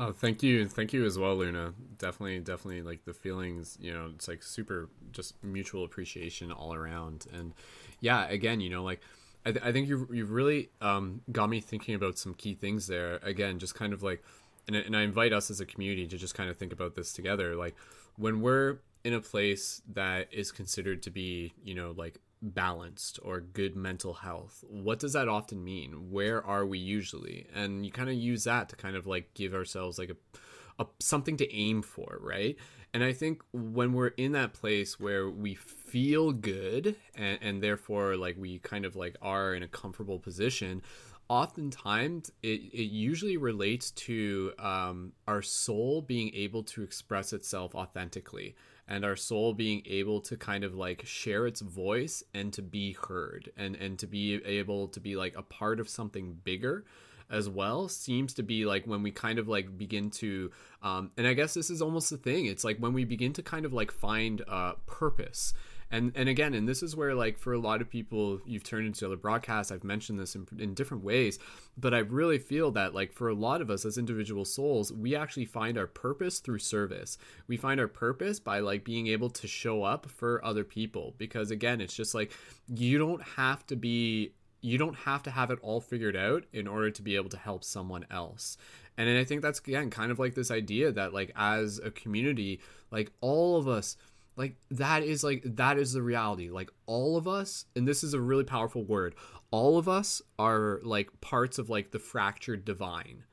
oh, 0.00 0.12
thank 0.12 0.42
you, 0.42 0.66
thank 0.66 0.92
you 0.92 1.04
as 1.04 1.18
well, 1.18 1.36
Luna. 1.36 1.74
Definitely, 1.98 2.40
definitely, 2.40 2.82
like 2.82 3.04
the 3.04 3.12
feelings. 3.12 3.76
You 3.80 3.92
know, 3.92 4.10
it's 4.14 4.26
like 4.26 4.42
super, 4.42 4.88
just 5.12 5.34
mutual 5.44 5.84
appreciation 5.84 6.50
all 6.50 6.74
around. 6.74 7.26
And 7.32 7.52
yeah, 8.00 8.26
again, 8.28 8.60
you 8.60 8.70
know, 8.70 8.82
like 8.82 9.00
I, 9.44 9.52
th- 9.52 9.64
I 9.64 9.72
think 9.72 9.88
you 9.88 10.08
you've 10.10 10.32
really 10.32 10.70
um, 10.80 11.20
got 11.30 11.48
me 11.48 11.60
thinking 11.60 11.94
about 11.94 12.18
some 12.18 12.34
key 12.34 12.54
things 12.54 12.86
there. 12.86 13.20
Again, 13.22 13.58
just 13.58 13.74
kind 13.74 13.92
of 13.92 14.02
like, 14.02 14.24
and 14.66 14.74
and 14.74 14.96
I 14.96 15.02
invite 15.02 15.32
us 15.32 15.50
as 15.50 15.60
a 15.60 15.66
community 15.66 16.06
to 16.08 16.16
just 16.16 16.34
kind 16.34 16.48
of 16.48 16.56
think 16.56 16.72
about 16.72 16.94
this 16.94 17.12
together. 17.12 17.54
Like 17.54 17.76
when 18.16 18.40
we're 18.40 18.78
in 19.04 19.12
a 19.14 19.20
place 19.20 19.82
that 19.92 20.28
is 20.32 20.50
considered 20.50 21.02
to 21.02 21.10
be, 21.10 21.52
you 21.62 21.74
know, 21.74 21.94
like 21.96 22.18
balanced 22.42 23.18
or 23.22 23.40
good 23.40 23.76
mental 23.76 24.14
health 24.14 24.64
what 24.68 24.98
does 24.98 25.12
that 25.12 25.28
often 25.28 25.62
mean? 25.62 26.10
Where 26.10 26.44
are 26.44 26.64
we 26.64 26.78
usually? 26.78 27.46
And 27.54 27.84
you 27.84 27.92
kind 27.92 28.08
of 28.08 28.14
use 28.14 28.44
that 28.44 28.68
to 28.70 28.76
kind 28.76 28.96
of 28.96 29.06
like 29.06 29.34
give 29.34 29.54
ourselves 29.54 29.98
like 29.98 30.10
a, 30.10 30.82
a 30.82 30.86
something 31.00 31.36
to 31.38 31.54
aim 31.54 31.82
for 31.82 32.18
right? 32.20 32.56
And 32.92 33.04
i 33.04 33.12
think 33.12 33.42
when 33.52 33.92
we're 33.92 34.08
in 34.08 34.32
that 34.32 34.52
place 34.52 34.98
where 34.98 35.30
we 35.30 35.54
feel 35.54 36.32
good 36.32 36.96
and, 37.14 37.38
and 37.40 37.62
therefore 37.62 38.16
like 38.16 38.36
we 38.36 38.58
kind 38.58 38.84
of 38.84 38.96
like 38.96 39.16
are 39.22 39.54
in 39.54 39.62
a 39.62 39.68
comfortable 39.68 40.18
position 40.18 40.82
oftentimes 41.28 42.32
it, 42.42 42.60
it 42.72 42.90
usually 42.90 43.36
relates 43.36 43.92
to 43.92 44.52
um, 44.58 45.12
our 45.28 45.40
soul 45.40 46.02
being 46.02 46.34
able 46.34 46.64
to 46.64 46.82
express 46.82 47.32
itself 47.32 47.76
authentically 47.76 48.56
and 48.90 49.04
our 49.04 49.16
soul 49.16 49.54
being 49.54 49.82
able 49.86 50.20
to 50.20 50.36
kind 50.36 50.64
of 50.64 50.74
like 50.74 51.06
share 51.06 51.46
its 51.46 51.60
voice 51.60 52.22
and 52.34 52.52
to 52.52 52.60
be 52.60 52.92
heard 52.92 53.50
and 53.56 53.76
and 53.76 53.98
to 54.00 54.06
be 54.06 54.34
able 54.44 54.88
to 54.88 55.00
be 55.00 55.16
like 55.16 55.34
a 55.36 55.42
part 55.42 55.80
of 55.80 55.88
something 55.88 56.36
bigger 56.44 56.84
as 57.30 57.48
well 57.48 57.88
seems 57.88 58.34
to 58.34 58.42
be 58.42 58.66
like 58.66 58.84
when 58.86 59.04
we 59.04 59.12
kind 59.12 59.38
of 59.38 59.46
like 59.46 59.78
begin 59.78 60.10
to 60.10 60.50
um 60.82 61.12
and 61.16 61.26
i 61.26 61.32
guess 61.32 61.54
this 61.54 61.70
is 61.70 61.80
almost 61.80 62.10
the 62.10 62.16
thing. 62.16 62.46
It's 62.46 62.64
like 62.64 62.78
when 62.78 62.92
we 62.92 63.04
begin 63.04 63.32
to 63.34 63.42
kind 63.42 63.64
of 63.64 63.72
like 63.72 63.92
find 63.92 64.42
uh 64.48 64.72
purpose 64.86 65.54
and 65.90 66.12
and 66.14 66.28
again 66.28 66.54
and 66.54 66.68
this 66.68 66.82
is 66.82 66.94
where 66.94 67.14
like 67.14 67.38
for 67.38 67.52
a 67.52 67.58
lot 67.58 67.80
of 67.80 67.90
people 67.90 68.40
you've 68.44 68.62
turned 68.62 68.86
into 68.86 69.06
other 69.06 69.16
broadcasts. 69.16 69.72
I've 69.72 69.84
mentioned 69.84 70.18
this 70.18 70.34
in, 70.34 70.46
in 70.58 70.74
different 70.74 71.04
ways 71.04 71.38
but 71.76 71.94
i 71.94 71.98
really 71.98 72.38
feel 72.38 72.70
that 72.72 72.94
like 72.94 73.12
for 73.12 73.28
a 73.28 73.34
lot 73.34 73.60
of 73.60 73.70
us 73.70 73.84
as 73.84 73.98
individual 73.98 74.44
souls 74.44 74.92
we 74.92 75.16
actually 75.16 75.44
find 75.44 75.78
our 75.78 75.86
purpose 75.86 76.40
through 76.40 76.58
service. 76.58 77.18
We 77.46 77.56
find 77.56 77.80
our 77.80 77.88
purpose 77.88 78.40
by 78.40 78.60
like 78.60 78.84
being 78.84 79.06
able 79.08 79.30
to 79.30 79.46
show 79.46 79.82
up 79.82 80.06
for 80.10 80.44
other 80.44 80.64
people 80.64 81.14
because 81.18 81.50
again 81.50 81.80
it's 81.80 81.94
just 81.94 82.14
like 82.14 82.32
you 82.68 82.98
don't 82.98 83.22
have 83.22 83.66
to 83.66 83.76
be 83.76 84.32
you 84.62 84.76
don't 84.76 84.96
have 84.96 85.22
to 85.22 85.30
have 85.30 85.50
it 85.50 85.58
all 85.62 85.80
figured 85.80 86.16
out 86.16 86.44
in 86.52 86.66
order 86.66 86.90
to 86.90 87.02
be 87.02 87.16
able 87.16 87.30
to 87.30 87.38
help 87.38 87.64
someone 87.64 88.04
else. 88.10 88.56
And 88.96 89.08
i 89.18 89.24
think 89.24 89.40
that's 89.40 89.60
again 89.60 89.90
kind 89.90 90.12
of 90.12 90.18
like 90.18 90.34
this 90.34 90.50
idea 90.50 90.92
that 90.92 91.14
like 91.14 91.32
as 91.34 91.80
a 91.82 91.90
community 91.90 92.60
like 92.90 93.10
all 93.20 93.56
of 93.56 93.66
us 93.66 93.96
like 94.40 94.56
that 94.70 95.02
is 95.02 95.22
like 95.22 95.42
that 95.44 95.76
is 95.76 95.92
the 95.92 96.02
reality. 96.02 96.48
Like 96.48 96.70
all 96.86 97.18
of 97.18 97.28
us 97.28 97.66
and 97.76 97.86
this 97.86 98.02
is 98.02 98.14
a 98.14 98.20
really 98.20 98.44
powerful 98.44 98.82
word 98.82 99.14
all 99.50 99.78
of 99.78 99.88
us 99.88 100.22
are 100.38 100.80
like 100.82 101.20
parts 101.20 101.58
of 101.58 101.68
like 101.68 101.90
the 101.90 101.98
fractured 101.98 102.64
divine. 102.64 103.24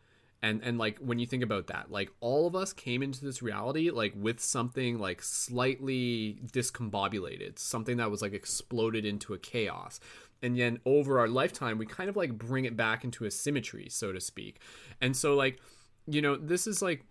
And 0.41 0.61
and 0.63 0.77
like 0.77 0.99
when 0.99 1.17
you 1.17 1.25
think 1.25 1.43
about 1.43 1.67
that 1.67 1.89
like 1.89 2.11
all 2.19 2.45
of 2.45 2.55
us 2.55 2.71
came 2.71 3.01
into 3.01 3.25
this 3.25 3.41
reality 3.41 3.89
like 3.89 4.13
with 4.15 4.39
something 4.39 4.99
like 4.99 5.21
slightly 5.21 6.39
discombobulated 6.51 7.57
something 7.57 7.97
that 7.97 8.11
was 8.11 8.21
like 8.21 8.33
exploded 8.33 9.03
into 9.05 9.33
a 9.33 9.39
chaos. 9.39 9.99
And 10.43 10.57
then 10.57 10.79
over 10.85 11.19
our 11.19 11.27
lifetime 11.27 11.77
we 11.77 11.87
kind 11.87 12.09
of 12.09 12.15
like 12.15 12.37
bring 12.37 12.65
it 12.65 12.77
back 12.77 13.03
into 13.03 13.25
a 13.25 13.31
symmetry 13.31 13.87
so 13.89 14.11
to 14.11 14.21
speak. 14.21 14.61
And 15.01 15.15
so 15.15 15.35
like 15.35 15.59
you 16.05 16.21
know 16.21 16.35
this 16.35 16.67
is 16.67 16.81
like 16.81 17.05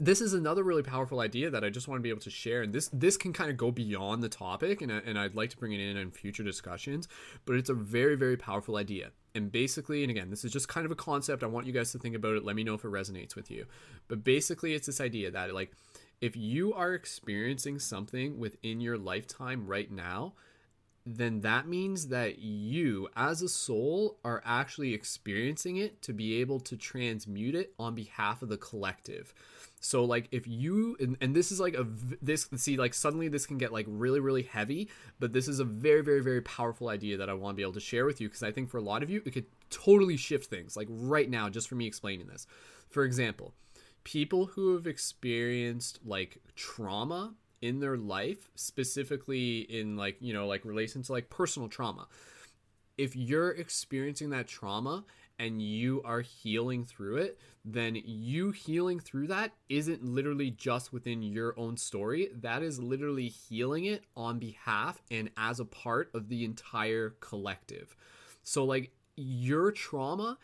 this 0.00 0.20
is 0.20 0.32
another 0.32 0.62
really 0.62 0.82
powerful 0.82 1.20
idea 1.20 1.50
that 1.50 1.62
I 1.62 1.70
just 1.70 1.86
want 1.86 1.98
to 1.98 2.02
be 2.02 2.08
able 2.08 2.20
to 2.22 2.30
share. 2.30 2.62
And 2.62 2.72
this 2.72 2.88
this 2.92 3.16
can 3.16 3.32
kind 3.32 3.50
of 3.50 3.56
go 3.56 3.70
beyond 3.70 4.22
the 4.22 4.28
topic, 4.28 4.80
and, 4.80 4.90
and 4.90 5.18
I'd 5.18 5.34
like 5.34 5.50
to 5.50 5.56
bring 5.56 5.72
it 5.72 5.80
in 5.80 5.96
in 5.96 6.10
future 6.10 6.42
discussions. 6.42 7.06
But 7.44 7.56
it's 7.56 7.70
a 7.70 7.74
very 7.74 8.16
very 8.16 8.36
powerful 8.36 8.76
idea. 8.76 9.10
And 9.34 9.52
basically, 9.52 10.02
and 10.02 10.10
again, 10.10 10.30
this 10.30 10.44
is 10.44 10.52
just 10.52 10.68
kind 10.68 10.84
of 10.84 10.90
a 10.90 10.96
concept. 10.96 11.44
I 11.44 11.46
want 11.46 11.66
you 11.66 11.72
guys 11.72 11.92
to 11.92 11.98
think 11.98 12.16
about 12.16 12.34
it. 12.34 12.44
Let 12.44 12.56
me 12.56 12.64
know 12.64 12.74
if 12.74 12.84
it 12.84 12.90
resonates 12.90 13.36
with 13.36 13.50
you. 13.50 13.66
But 14.08 14.24
basically, 14.24 14.74
it's 14.74 14.86
this 14.86 15.00
idea 15.00 15.30
that 15.30 15.54
like 15.54 15.72
if 16.20 16.36
you 16.36 16.74
are 16.74 16.94
experiencing 16.94 17.78
something 17.78 18.38
within 18.38 18.80
your 18.80 18.98
lifetime 18.98 19.66
right 19.66 19.90
now, 19.90 20.34
then 21.16 21.40
that 21.40 21.66
means 21.66 22.08
that 22.08 22.38
you, 22.38 23.08
as 23.16 23.42
a 23.42 23.48
soul, 23.48 24.18
are 24.24 24.42
actually 24.44 24.94
experiencing 24.94 25.76
it 25.76 26.02
to 26.02 26.12
be 26.12 26.40
able 26.40 26.60
to 26.60 26.76
transmute 26.76 27.54
it 27.54 27.72
on 27.78 27.94
behalf 27.94 28.42
of 28.42 28.48
the 28.48 28.56
collective. 28.56 29.32
So 29.80 30.04
like 30.04 30.28
if 30.30 30.46
you 30.46 30.96
and, 31.00 31.16
and 31.22 31.34
this 31.34 31.50
is 31.50 31.58
like 31.58 31.74
a 31.74 31.86
this 32.20 32.48
see 32.56 32.76
like 32.76 32.92
suddenly 32.92 33.28
this 33.28 33.46
can 33.46 33.56
get 33.56 33.72
like 33.72 33.86
really 33.88 34.20
really 34.20 34.42
heavy, 34.42 34.90
but 35.18 35.32
this 35.32 35.48
is 35.48 35.58
a 35.58 35.64
very 35.64 36.02
very 36.02 36.22
very 36.22 36.42
powerful 36.42 36.90
idea 36.90 37.16
that 37.16 37.30
I 37.30 37.34
want 37.34 37.54
to 37.54 37.56
be 37.56 37.62
able 37.62 37.72
to 37.72 37.80
share 37.80 38.04
with 38.04 38.20
you 38.20 38.28
because 38.28 38.42
I 38.42 38.52
think 38.52 38.68
for 38.68 38.76
a 38.76 38.82
lot 38.82 39.02
of 39.02 39.08
you 39.08 39.22
it 39.24 39.30
could 39.32 39.46
totally 39.70 40.18
shift 40.18 40.50
things 40.50 40.76
like 40.76 40.88
right 40.90 41.30
now 41.30 41.48
just 41.48 41.68
for 41.68 41.76
me 41.76 41.86
explaining 41.86 42.26
this. 42.26 42.46
For 42.90 43.04
example, 43.04 43.54
people 44.04 44.46
who 44.46 44.74
have 44.74 44.86
experienced 44.86 46.00
like 46.04 46.38
trauma 46.56 47.34
in 47.62 47.80
their 47.80 47.96
life, 47.96 48.50
specifically 48.54 49.60
in 49.60 49.96
like, 49.96 50.16
you 50.20 50.32
know, 50.32 50.46
like 50.46 50.64
relation 50.64 51.02
to 51.02 51.12
like 51.12 51.30
personal 51.30 51.68
trauma 51.68 52.06
if 53.00 53.16
you're 53.16 53.52
experiencing 53.52 54.28
that 54.28 54.46
trauma 54.46 55.04
and 55.38 55.62
you 55.62 56.02
are 56.04 56.20
healing 56.20 56.84
through 56.84 57.16
it, 57.16 57.38
then 57.64 57.96
you 58.04 58.50
healing 58.50 59.00
through 59.00 59.26
that 59.26 59.52
isn't 59.70 60.04
literally 60.04 60.50
just 60.50 60.92
within 60.92 61.22
your 61.22 61.58
own 61.58 61.78
story. 61.78 62.28
That 62.34 62.62
is 62.62 62.78
literally 62.78 63.28
healing 63.28 63.86
it 63.86 64.04
on 64.18 64.38
behalf 64.38 65.00
and 65.10 65.30
as 65.38 65.60
a 65.60 65.64
part 65.64 66.10
of 66.12 66.28
the 66.28 66.44
entire 66.44 67.14
collective. 67.20 67.96
So, 68.42 68.66
like, 68.66 68.90
your 69.16 69.72
trauma 69.72 70.36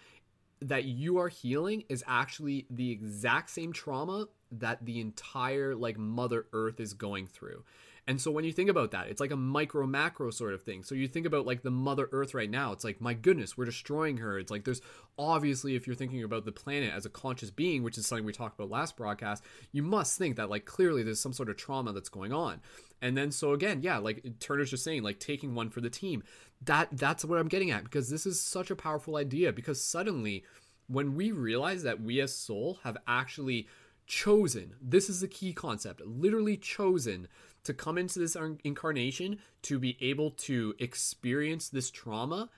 that 0.63 0.85
you 0.85 1.19
are 1.19 1.29
healing 1.29 1.85
is 1.91 2.03
actually 2.07 2.65
the 2.71 2.91
exact 2.91 3.51
same 3.51 3.75
trauma 3.75 4.29
that 4.53 4.85
the 4.85 5.01
entire 5.01 5.75
like 5.75 5.99
mother 5.99 6.47
earth 6.53 6.81
is 6.81 6.95
going 6.95 7.27
through. 7.27 7.65
And 8.09 8.21
so 8.21 8.31
when 8.31 8.45
you 8.45 8.53
think 8.53 8.71
about 8.71 8.93
that 8.93 9.09
it's 9.09 9.21
like 9.21 9.33
a 9.33 9.37
micro 9.37 9.85
macro 9.87 10.31
sort 10.31 10.55
of 10.55 10.63
thing. 10.63 10.85
So 10.85 10.95
you 10.95 11.09
think 11.09 11.27
about 11.27 11.47
like 11.47 11.63
the 11.63 11.71
mother 11.71 12.09
earth 12.13 12.35
right 12.35 12.49
now 12.49 12.73
it's 12.73 12.85
like 12.85 13.01
my 13.01 13.15
goodness 13.15 13.57
we're 13.57 13.65
destroying 13.65 14.19
her. 14.19 14.39
It's 14.39 14.51
like 14.51 14.65
there's 14.65 14.81
obviously 15.19 15.75
if 15.75 15.87
you're 15.87 15.97
thinking 15.97 16.23
about 16.23 16.45
the 16.45 16.53
planet 16.53 16.93
as 16.95 17.05
a 17.05 17.11
conscious 17.11 17.51
being 17.51 17.83
which 17.83 17.99
is 17.99 18.07
something 18.07 18.25
we 18.25 18.33
talked 18.33 18.59
about 18.59 18.71
last 18.71 18.97
broadcast 18.97 19.43
you 19.73 19.83
must 19.83 20.19
think 20.19 20.37
that 20.37 20.51
like 20.51 20.65
clearly 20.65 21.03
there's 21.03 21.21
some 21.21 21.33
sort 21.33 21.49
of 21.49 21.57
trauma 21.57 21.93
that's 21.93 22.09
going 22.09 22.33
on. 22.33 22.61
And 23.03 23.17
then 23.17 23.33
so 23.33 23.53
again 23.53 23.83
yeah 23.83 23.99
like 23.99 24.25
turner's 24.39 24.71
just 24.71 24.85
saying 24.85 25.03
like 25.03 25.19
taking 25.19 25.55
one 25.55 25.71
for 25.71 25.81
the 25.81 25.91
team. 25.91 26.23
That 26.65 26.89
that's 26.93 27.25
what 27.25 27.39
i'm 27.39 27.49
getting 27.49 27.71
at 27.71 27.85
because 27.85 28.09
this 28.09 28.25
is 28.25 28.41
such 28.41 28.71
a 28.71 28.77
powerful 28.77 29.17
idea 29.17 29.53
because 29.53 29.83
suddenly 29.83 30.45
when 30.89 31.15
we 31.15 31.33
realize 31.33 31.83
that 31.83 32.01
we 32.01 32.21
as 32.21 32.35
soul 32.35 32.79
have 32.85 32.97
actually 33.07 33.67
chosen. 34.07 34.75
This 34.81 35.09
is 35.11 35.21
the 35.21 35.29
key 35.29 35.53
concept. 35.53 36.01
Literally 36.01 36.57
chosen 36.57 37.29
to 37.65 37.75
come 37.75 37.99
into 37.99 38.19
this 38.19 38.37
incarnation 38.65 39.39
to 39.63 39.79
be 39.79 39.97
able 40.01 40.31
to 40.31 40.75
experience 40.79 41.69
this 41.69 41.91
trauma 41.91 42.49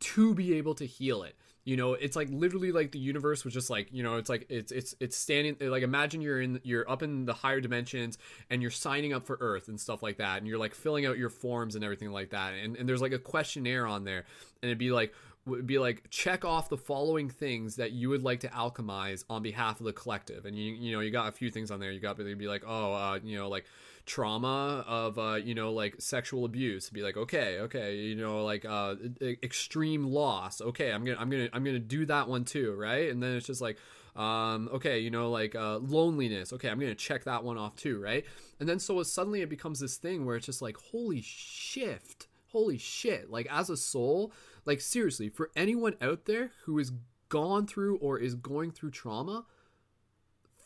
to 0.00 0.34
be 0.34 0.54
able 0.54 0.74
to 0.74 0.86
heal 0.86 1.22
it. 1.22 1.36
You 1.64 1.78
know 1.78 1.94
it's 1.94 2.14
like 2.14 2.28
literally 2.30 2.72
like 2.72 2.92
the 2.92 2.98
universe 2.98 3.42
was 3.42 3.54
just 3.54 3.70
like 3.70 3.88
you 3.90 4.02
know 4.02 4.16
it's 4.16 4.28
like 4.28 4.44
it's 4.50 4.70
it's 4.70 4.94
it's 5.00 5.16
standing 5.16 5.56
like 5.62 5.82
imagine 5.82 6.20
you're 6.20 6.42
in 6.42 6.60
you're 6.62 6.88
up 6.90 7.02
in 7.02 7.24
the 7.24 7.32
higher 7.32 7.60
dimensions 7.60 8.18
and 8.50 8.60
you're 8.60 8.70
signing 8.70 9.14
up 9.14 9.24
for 9.24 9.38
earth 9.40 9.68
and 9.68 9.80
stuff 9.80 10.02
like 10.02 10.18
that 10.18 10.36
and 10.36 10.46
you're 10.46 10.58
like 10.58 10.74
filling 10.74 11.06
out 11.06 11.16
your 11.16 11.30
forms 11.30 11.74
and 11.74 11.82
everything 11.82 12.10
like 12.10 12.30
that 12.30 12.52
and, 12.52 12.76
and 12.76 12.86
there's 12.86 13.00
like 13.00 13.12
a 13.12 13.18
questionnaire 13.18 13.86
on 13.86 14.04
there 14.04 14.26
and 14.60 14.68
it'd 14.68 14.76
be 14.76 14.90
like 14.90 15.14
would 15.46 15.66
be 15.66 15.78
like 15.78 16.08
check 16.10 16.44
off 16.44 16.68
the 16.68 16.76
following 16.76 17.28
things 17.28 17.76
that 17.76 17.92
you 17.92 18.08
would 18.08 18.22
like 18.22 18.40
to 18.40 18.48
alchemize 18.48 19.24
on 19.28 19.42
behalf 19.42 19.78
of 19.78 19.86
the 19.86 19.92
collective. 19.92 20.46
And 20.46 20.56
you 20.56 20.72
you 20.72 20.92
know 20.92 21.00
you 21.00 21.10
got 21.10 21.28
a 21.28 21.32
few 21.32 21.50
things 21.50 21.70
on 21.70 21.80
there. 21.80 21.92
You 21.92 22.00
got 22.00 22.16
to 22.16 22.36
be 22.36 22.48
like 22.48 22.64
oh 22.66 22.92
uh, 22.92 23.18
you 23.22 23.36
know 23.36 23.48
like 23.48 23.66
trauma 24.06 24.84
of 24.86 25.18
uh, 25.18 25.34
you 25.34 25.54
know 25.54 25.72
like 25.72 25.96
sexual 25.98 26.44
abuse. 26.44 26.88
Be 26.90 27.02
like 27.02 27.16
okay 27.16 27.58
okay 27.60 27.96
you 27.96 28.16
know 28.16 28.44
like 28.44 28.64
uh, 28.64 28.94
extreme 29.42 30.04
loss. 30.04 30.60
Okay 30.60 30.92
i'm 30.92 31.04
gonna 31.04 31.18
i'm 31.18 31.30
gonna 31.30 31.48
i'm 31.52 31.64
gonna 31.64 31.78
do 31.78 32.06
that 32.06 32.28
one 32.28 32.44
too 32.44 32.74
right? 32.74 33.10
And 33.10 33.22
then 33.22 33.36
it's 33.36 33.46
just 33.46 33.60
like 33.60 33.78
um, 34.16 34.70
okay 34.72 35.00
you 35.00 35.10
know 35.10 35.30
like 35.30 35.54
uh, 35.54 35.78
loneliness. 35.78 36.52
Okay 36.54 36.68
i'm 36.68 36.78
gonna 36.80 36.94
check 36.94 37.24
that 37.24 37.44
one 37.44 37.58
off 37.58 37.76
too 37.76 38.00
right? 38.00 38.24
And 38.60 38.68
then 38.68 38.78
so 38.78 39.02
suddenly 39.02 39.42
it 39.42 39.50
becomes 39.50 39.80
this 39.80 39.96
thing 39.96 40.24
where 40.24 40.36
it's 40.36 40.46
just 40.46 40.62
like 40.62 40.76
holy 40.78 41.20
shift. 41.20 42.28
Holy 42.50 42.78
shit. 42.78 43.30
Like 43.30 43.48
as 43.50 43.68
a 43.68 43.76
soul 43.76 44.32
like 44.64 44.80
seriously 44.80 45.28
for 45.28 45.50
anyone 45.56 45.94
out 46.00 46.24
there 46.26 46.52
who 46.64 46.78
has 46.78 46.92
gone 47.28 47.66
through 47.66 47.96
or 47.96 48.18
is 48.18 48.34
going 48.34 48.70
through 48.70 48.90
trauma 48.90 49.44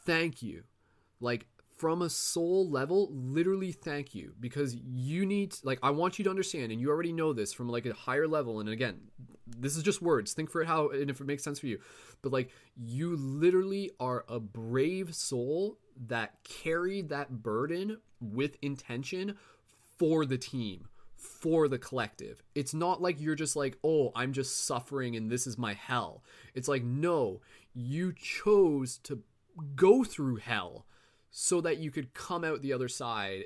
thank 0.04 0.42
you. 0.42 0.64
Like 1.20 1.46
from 1.76 2.02
a 2.02 2.10
soul 2.10 2.68
level 2.68 3.08
literally 3.12 3.72
thank 3.72 4.14
you 4.14 4.34
because 4.40 4.74
you 4.74 5.24
need 5.24 5.54
like 5.62 5.78
i 5.80 5.90
want 5.90 6.18
you 6.18 6.24
to 6.24 6.30
understand 6.30 6.72
and 6.72 6.80
you 6.80 6.90
already 6.90 7.12
know 7.12 7.32
this 7.32 7.52
from 7.52 7.68
like 7.68 7.86
a 7.86 7.94
higher 7.94 8.26
level 8.26 8.58
and 8.58 8.68
again 8.68 8.98
this 9.56 9.76
is 9.76 9.82
just 9.82 10.02
words. 10.02 10.32
Think 10.32 10.50
for 10.50 10.62
it 10.62 10.66
how 10.66 10.88
and 10.88 11.10
if 11.10 11.20
it 11.20 11.26
makes 11.26 11.42
sense 11.42 11.60
for 11.60 11.66
you. 11.66 11.78
But 12.22 12.32
like 12.32 12.50
you 12.76 13.16
literally 13.16 13.90
are 14.00 14.24
a 14.28 14.40
brave 14.40 15.14
soul 15.14 15.78
that 16.06 16.34
carried 16.44 17.08
that 17.08 17.42
burden 17.42 17.98
with 18.20 18.56
intention 18.62 19.36
for 19.98 20.24
the 20.24 20.38
team 20.38 20.88
for 21.18 21.68
the 21.68 21.78
collective. 21.78 22.42
It's 22.54 22.72
not 22.72 23.02
like 23.02 23.20
you're 23.20 23.34
just 23.34 23.56
like, 23.56 23.76
oh, 23.82 24.12
I'm 24.14 24.32
just 24.32 24.64
suffering 24.64 25.16
and 25.16 25.30
this 25.30 25.46
is 25.46 25.58
my 25.58 25.74
hell. 25.74 26.22
It's 26.54 26.68
like, 26.68 26.84
no, 26.84 27.40
you 27.74 28.12
chose 28.12 28.98
to 28.98 29.22
go 29.74 30.04
through 30.04 30.36
hell 30.36 30.86
so 31.30 31.60
that 31.60 31.78
you 31.78 31.90
could 31.90 32.14
come 32.14 32.44
out 32.44 32.62
the 32.62 32.72
other 32.72 32.88
side 32.88 33.44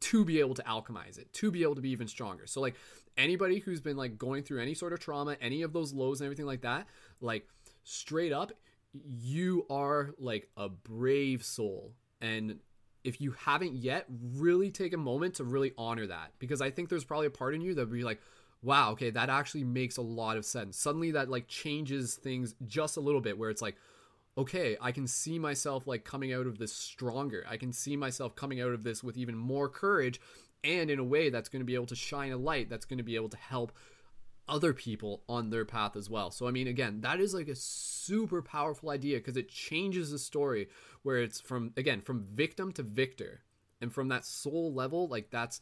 to 0.00 0.24
be 0.24 0.40
able 0.40 0.54
to 0.54 0.62
alchemize 0.64 1.18
it, 1.18 1.32
to 1.32 1.50
be 1.50 1.62
able 1.62 1.76
to 1.76 1.80
be 1.80 1.90
even 1.90 2.08
stronger. 2.08 2.46
So, 2.46 2.60
like, 2.60 2.74
anybody 3.16 3.58
who's 3.60 3.80
been 3.80 3.96
like 3.96 4.18
going 4.18 4.42
through 4.42 4.60
any 4.60 4.74
sort 4.74 4.92
of 4.92 5.00
trauma, 5.00 5.36
any 5.40 5.62
of 5.62 5.72
those 5.72 5.92
lows 5.92 6.20
and 6.20 6.26
everything 6.26 6.46
like 6.46 6.62
that, 6.62 6.86
like, 7.20 7.48
straight 7.84 8.32
up, 8.32 8.52
you 8.92 9.64
are 9.70 10.10
like 10.18 10.48
a 10.56 10.68
brave 10.68 11.44
soul. 11.44 11.92
And 12.20 12.58
if 13.04 13.20
you 13.20 13.32
haven't 13.32 13.76
yet, 13.76 14.06
really 14.34 14.70
take 14.70 14.92
a 14.92 14.98
moment 14.98 15.34
to 15.34 15.44
really 15.44 15.72
honor 15.76 16.06
that 16.06 16.32
because 16.38 16.60
I 16.60 16.70
think 16.70 16.88
there's 16.88 17.04
probably 17.04 17.26
a 17.26 17.30
part 17.30 17.54
in 17.54 17.60
you 17.60 17.74
that 17.74 17.88
would 17.88 17.96
be 17.96 18.04
like, 18.04 18.20
wow, 18.62 18.92
okay, 18.92 19.10
that 19.10 19.28
actually 19.28 19.64
makes 19.64 19.96
a 19.96 20.02
lot 20.02 20.36
of 20.36 20.44
sense. 20.44 20.76
Suddenly 20.76 21.12
that 21.12 21.28
like 21.28 21.48
changes 21.48 22.14
things 22.14 22.54
just 22.66 22.96
a 22.96 23.00
little 23.00 23.20
bit 23.20 23.36
where 23.36 23.50
it's 23.50 23.62
like, 23.62 23.76
okay, 24.38 24.76
I 24.80 24.92
can 24.92 25.06
see 25.06 25.38
myself 25.38 25.86
like 25.86 26.04
coming 26.04 26.32
out 26.32 26.46
of 26.46 26.58
this 26.58 26.72
stronger. 26.72 27.44
I 27.48 27.56
can 27.56 27.72
see 27.72 27.96
myself 27.96 28.34
coming 28.36 28.60
out 28.60 28.70
of 28.70 28.84
this 28.84 29.02
with 29.02 29.16
even 29.16 29.36
more 29.36 29.68
courage 29.68 30.20
and 30.64 30.90
in 30.90 30.98
a 30.98 31.04
way 31.04 31.28
that's 31.28 31.48
going 31.48 31.60
to 31.60 31.66
be 31.66 31.74
able 31.74 31.86
to 31.86 31.96
shine 31.96 32.32
a 32.32 32.36
light 32.36 32.70
that's 32.70 32.84
going 32.84 32.98
to 32.98 33.04
be 33.04 33.16
able 33.16 33.28
to 33.30 33.36
help 33.36 33.72
other 34.48 34.72
people 34.72 35.22
on 35.28 35.50
their 35.50 35.64
path 35.64 35.96
as 35.96 36.10
well. 36.10 36.30
So 36.30 36.46
I 36.46 36.50
mean 36.50 36.66
again, 36.66 37.00
that 37.02 37.20
is 37.20 37.34
like 37.34 37.48
a 37.48 37.54
super 37.54 38.42
powerful 38.42 38.90
idea 38.90 39.18
because 39.18 39.36
it 39.36 39.48
changes 39.48 40.10
the 40.10 40.18
story 40.18 40.68
where 41.02 41.18
it's 41.18 41.40
from 41.40 41.72
again 41.76 42.00
from 42.00 42.26
victim 42.34 42.72
to 42.72 42.82
victor. 42.82 43.42
And 43.80 43.92
from 43.92 44.08
that 44.08 44.24
soul 44.24 44.72
level, 44.72 45.08
like 45.08 45.30
that's 45.30 45.60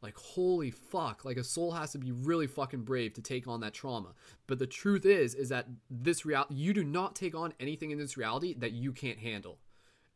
like 0.00 0.16
holy 0.16 0.70
fuck, 0.70 1.24
like 1.24 1.36
a 1.36 1.44
soul 1.44 1.72
has 1.72 1.92
to 1.92 1.98
be 1.98 2.12
really 2.12 2.46
fucking 2.46 2.82
brave 2.82 3.14
to 3.14 3.22
take 3.22 3.48
on 3.48 3.60
that 3.60 3.74
trauma. 3.74 4.14
But 4.46 4.58
the 4.58 4.66
truth 4.66 5.04
is 5.04 5.34
is 5.34 5.48
that 5.48 5.66
this 5.90 6.24
reality 6.24 6.54
you 6.54 6.72
do 6.72 6.84
not 6.84 7.16
take 7.16 7.34
on 7.34 7.52
anything 7.60 7.90
in 7.90 7.98
this 7.98 8.16
reality 8.16 8.54
that 8.58 8.72
you 8.72 8.92
can't 8.92 9.18
handle. 9.18 9.58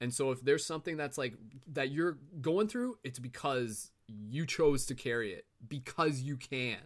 And 0.01 0.13
so 0.13 0.33
if 0.33 0.41
there's 0.43 0.65
something 0.65 0.97
that's 0.97 1.19
like 1.19 1.35
that 1.73 1.91
you're 1.91 2.19
going 2.41 2.69
through, 2.69 2.99
it's 3.05 3.19
because 3.19 3.91
you 4.09 4.47
chose 4.47 4.87
to 4.87 4.95
carry 4.95 5.33
it 5.33 5.47
because 5.69 6.21
you 6.23 6.37
can 6.37 6.79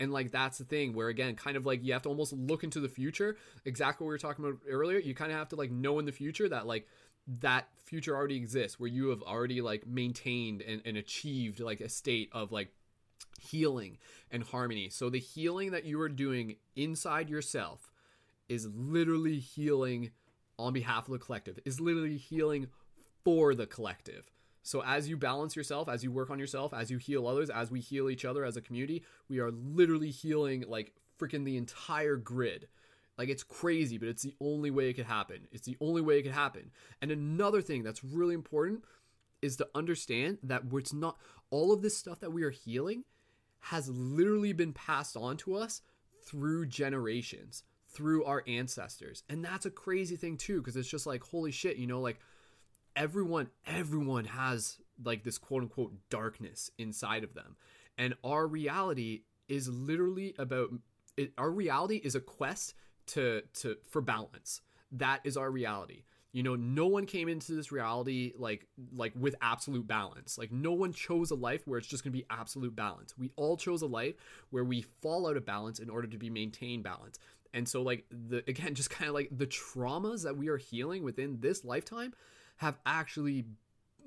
and 0.00 0.12
like 0.12 0.32
that's 0.32 0.58
the 0.58 0.64
thing 0.64 0.94
where 0.94 1.08
again 1.08 1.36
kind 1.36 1.56
of 1.56 1.66
like 1.66 1.84
you 1.84 1.92
have 1.92 2.02
to 2.02 2.08
almost 2.08 2.32
look 2.32 2.64
into 2.64 2.80
the 2.80 2.88
future. 2.88 3.36
Exactly 3.64 4.04
what 4.04 4.08
we 4.08 4.14
were 4.14 4.18
talking 4.18 4.44
about 4.44 4.58
earlier. 4.68 4.98
You 4.98 5.14
kind 5.14 5.30
of 5.30 5.38
have 5.38 5.50
to 5.50 5.56
like 5.56 5.70
know 5.70 5.98
in 5.98 6.06
the 6.06 6.12
future 6.12 6.48
that 6.48 6.66
like 6.66 6.88
that 7.40 7.68
future 7.84 8.16
already 8.16 8.36
exists 8.36 8.80
where 8.80 8.88
you 8.88 9.08
have 9.08 9.22
already 9.22 9.60
like 9.60 9.86
maintained 9.86 10.62
and, 10.62 10.82
and 10.84 10.96
achieved 10.96 11.60
like 11.60 11.80
a 11.80 11.88
state 11.88 12.30
of 12.32 12.50
like 12.50 12.72
healing 13.40 13.98
and 14.30 14.42
harmony. 14.42 14.88
So 14.88 15.10
the 15.10 15.20
healing 15.20 15.70
that 15.72 15.84
you 15.84 16.00
are 16.00 16.08
doing 16.08 16.56
inside 16.74 17.28
yourself 17.28 17.92
is 18.48 18.66
literally 18.74 19.38
healing 19.38 20.10
on 20.58 20.72
behalf 20.72 21.06
of 21.06 21.12
the 21.12 21.18
collective. 21.18 21.58
Is 21.64 21.80
literally 21.80 22.16
healing 22.16 22.68
for 23.22 23.54
the 23.54 23.66
collective 23.66 24.30
so 24.70 24.84
as 24.84 25.08
you 25.08 25.16
balance 25.16 25.56
yourself, 25.56 25.88
as 25.88 26.04
you 26.04 26.12
work 26.12 26.30
on 26.30 26.38
yourself, 26.38 26.72
as 26.72 26.92
you 26.92 26.98
heal 26.98 27.26
others, 27.26 27.50
as 27.50 27.72
we 27.72 27.80
heal 27.80 28.08
each 28.08 28.24
other 28.24 28.44
as 28.44 28.56
a 28.56 28.60
community, 28.60 29.02
we 29.28 29.40
are 29.40 29.50
literally 29.50 30.10
healing 30.12 30.64
like 30.68 30.92
freaking 31.18 31.44
the 31.44 31.56
entire 31.56 32.14
grid. 32.14 32.68
Like 33.18 33.28
it's 33.28 33.42
crazy, 33.42 33.98
but 33.98 34.06
it's 34.06 34.22
the 34.22 34.36
only 34.40 34.70
way 34.70 34.88
it 34.88 34.92
could 34.92 35.06
happen. 35.06 35.48
It's 35.50 35.66
the 35.66 35.76
only 35.80 36.00
way 36.02 36.20
it 36.20 36.22
could 36.22 36.30
happen. 36.30 36.70
And 37.02 37.10
another 37.10 37.60
thing 37.60 37.82
that's 37.82 38.04
really 38.04 38.32
important 38.32 38.84
is 39.42 39.56
to 39.56 39.66
understand 39.74 40.38
that 40.44 40.62
it's 40.72 40.92
not 40.92 41.18
all 41.50 41.72
of 41.72 41.82
this 41.82 41.96
stuff 41.96 42.20
that 42.20 42.32
we 42.32 42.44
are 42.44 42.50
healing 42.50 43.02
has 43.58 43.88
literally 43.88 44.52
been 44.52 44.72
passed 44.72 45.16
on 45.16 45.36
to 45.38 45.56
us 45.56 45.82
through 46.24 46.66
generations, 46.66 47.64
through 47.88 48.24
our 48.24 48.44
ancestors. 48.46 49.24
And 49.28 49.44
that's 49.44 49.66
a 49.66 49.70
crazy 49.70 50.14
thing 50.14 50.36
too 50.36 50.60
because 50.60 50.76
it's 50.76 50.88
just 50.88 51.08
like 51.08 51.24
holy 51.24 51.50
shit, 51.50 51.76
you 51.76 51.88
know, 51.88 52.00
like 52.00 52.20
everyone 52.96 53.48
everyone 53.66 54.24
has 54.24 54.78
like 55.04 55.24
this 55.24 55.38
quote 55.38 55.62
unquote 55.62 55.92
darkness 56.10 56.70
inside 56.78 57.24
of 57.24 57.34
them. 57.34 57.56
And 57.98 58.14
our 58.24 58.46
reality 58.46 59.22
is 59.48 59.68
literally 59.68 60.34
about 60.38 60.70
it, 61.16 61.32
our 61.36 61.50
reality 61.50 61.96
is 61.96 62.14
a 62.14 62.20
quest 62.20 62.74
to 63.08 63.42
to 63.54 63.76
for 63.88 64.00
balance. 64.00 64.62
That 64.92 65.20
is 65.24 65.36
our 65.36 65.50
reality. 65.50 66.04
You 66.32 66.44
know 66.44 66.54
no 66.54 66.86
one 66.86 67.06
came 67.06 67.28
into 67.28 67.52
this 67.52 67.72
reality 67.72 68.32
like 68.36 68.66
like 68.94 69.12
with 69.18 69.34
absolute 69.42 69.86
balance. 69.86 70.38
Like 70.38 70.52
no 70.52 70.72
one 70.72 70.92
chose 70.92 71.30
a 71.30 71.34
life 71.34 71.66
where 71.66 71.78
it's 71.78 71.88
just 71.88 72.04
going 72.04 72.12
to 72.12 72.18
be 72.18 72.26
absolute 72.30 72.76
balance. 72.76 73.14
We 73.18 73.32
all 73.36 73.56
chose 73.56 73.82
a 73.82 73.86
life 73.86 74.14
where 74.50 74.64
we 74.64 74.82
fall 75.02 75.28
out 75.28 75.36
of 75.36 75.44
balance 75.44 75.80
in 75.80 75.90
order 75.90 76.06
to 76.06 76.18
be 76.18 76.30
maintained 76.30 76.84
balance. 76.84 77.18
And 77.52 77.68
so 77.68 77.82
like 77.82 78.04
the 78.10 78.44
again 78.48 78.74
just 78.74 78.90
kind 78.90 79.08
of 79.08 79.14
like 79.14 79.28
the 79.32 79.46
traumas 79.46 80.22
that 80.22 80.36
we 80.36 80.48
are 80.48 80.58
healing 80.58 81.02
within 81.02 81.40
this 81.40 81.64
lifetime 81.64 82.14
have 82.60 82.78
actually 82.84 83.46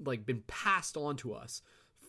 like 0.06 0.28
been 0.28 0.44
passed 0.46 0.96
on 0.96 1.16
to 1.18 1.34
us 1.34 1.64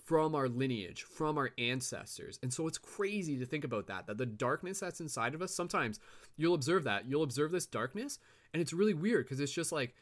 from 0.05 0.35
our 0.35 0.47
lineage, 0.47 1.03
from 1.03 1.39
our 1.39 1.51
ancestors. 1.57 2.39
And 2.43 2.53
so 2.53 2.67
it's 2.67 2.77
crazy 2.77 3.39
to 3.39 3.47
think 3.47 3.65
about 3.65 3.87
that, 3.87 4.07
that 4.07 4.19
the 4.19 4.27
darkness 4.27 4.81
that's 4.81 5.01
inside 5.01 5.35
of 5.35 5.41
us, 5.41 5.55
sometimes 5.55 5.99
you'll 6.37 6.55
observe 6.55 6.85
that. 6.85 7.09
You'll 7.09 7.23
observe 7.23 7.51
this 7.51 7.65
darkness, 7.65 8.19
and 8.53 8.61
it's 8.61 8.75
really 8.75 8.93
weird 8.93 9.25
because 9.25 9.41
it's 9.41 9.53
just 9.53 9.73
like, 9.73 9.95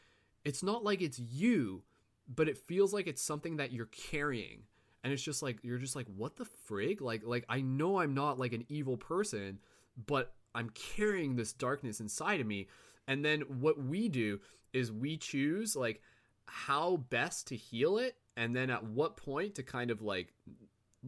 it's 0.43 0.61
not 0.61 0.83
like 0.83 1.01
it's 1.01 1.17
you, 1.17 1.83
but 2.27 2.49
it 2.49 2.57
feels 2.57 2.93
like 2.93 3.07
it's 3.07 3.21
something 3.21 3.55
that 3.55 3.71
you're 3.71 3.85
carrying. 3.85 4.63
And 5.01 5.13
it's 5.13 5.23
just 5.23 5.41
like, 5.41 5.59
you're 5.63 5.77
just 5.77 5.95
like, 5.95 6.07
what 6.17 6.35
the 6.35 6.45
frig? 6.69 6.99
Like, 6.99 7.21
like, 7.23 7.45
I 7.47 7.61
know 7.61 8.01
I'm 8.01 8.13
not 8.13 8.37
like 8.37 8.51
an 8.51 8.65
evil 8.67 8.97
person, 8.97 9.59
but 10.07 10.33
I'm 10.53 10.71
carrying 10.71 11.37
this 11.37 11.53
darkness 11.53 12.01
inside 12.01 12.41
of 12.41 12.47
me. 12.47 12.67
And 13.07 13.23
then 13.23 13.41
what 13.41 13.81
we 13.81 14.09
do 14.09 14.41
is 14.73 14.91
we 14.91 15.15
choose 15.15 15.75
like 15.75 16.01
how 16.45 16.97
best 17.09 17.47
to 17.47 17.55
heal 17.55 17.97
it 17.97 18.15
and 18.35 18.55
then 18.55 18.69
at 18.69 18.83
what 18.83 19.17
point 19.17 19.55
to 19.55 19.63
kind 19.63 19.91
of 19.91 20.01
like 20.01 20.33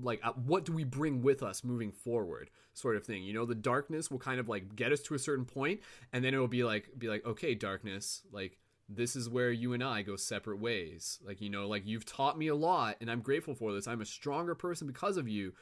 like 0.01 0.19
uh, 0.23 0.33
what 0.33 0.65
do 0.65 0.73
we 0.73 0.83
bring 0.83 1.21
with 1.21 1.41
us 1.41 1.63
moving 1.63 1.91
forward 1.91 2.49
sort 2.73 2.95
of 2.95 3.05
thing. 3.05 3.23
You 3.23 3.33
know 3.33 3.45
the 3.45 3.55
darkness 3.55 4.11
will 4.11 4.19
kind 4.19 4.39
of 4.39 4.49
like 4.49 4.75
get 4.75 4.91
us 4.91 5.01
to 5.03 5.15
a 5.15 5.19
certain 5.19 5.45
point 5.45 5.81
and 6.11 6.23
then 6.23 6.33
it 6.33 6.37
will 6.37 6.47
be 6.47 6.63
like 6.63 6.89
be 6.97 7.07
like 7.07 7.25
okay 7.25 7.55
darkness 7.55 8.21
like 8.31 8.57
this 8.87 9.15
is 9.15 9.27
where 9.27 9.49
you 9.49 9.73
and 9.73 9.83
I 9.83 10.03
go 10.03 10.15
separate 10.15 10.59
ways. 10.59 11.19
Like 11.25 11.41
you 11.41 11.49
know 11.49 11.67
like 11.67 11.85
you've 11.85 12.05
taught 12.05 12.37
me 12.37 12.47
a 12.47 12.55
lot 12.55 12.97
and 13.01 13.09
I'm 13.09 13.21
grateful 13.21 13.55
for 13.55 13.73
this. 13.73 13.87
I'm 13.87 14.01
a 14.01 14.05
stronger 14.05 14.55
person 14.55 14.87
because 14.87 15.17
of 15.17 15.27
you 15.27 15.53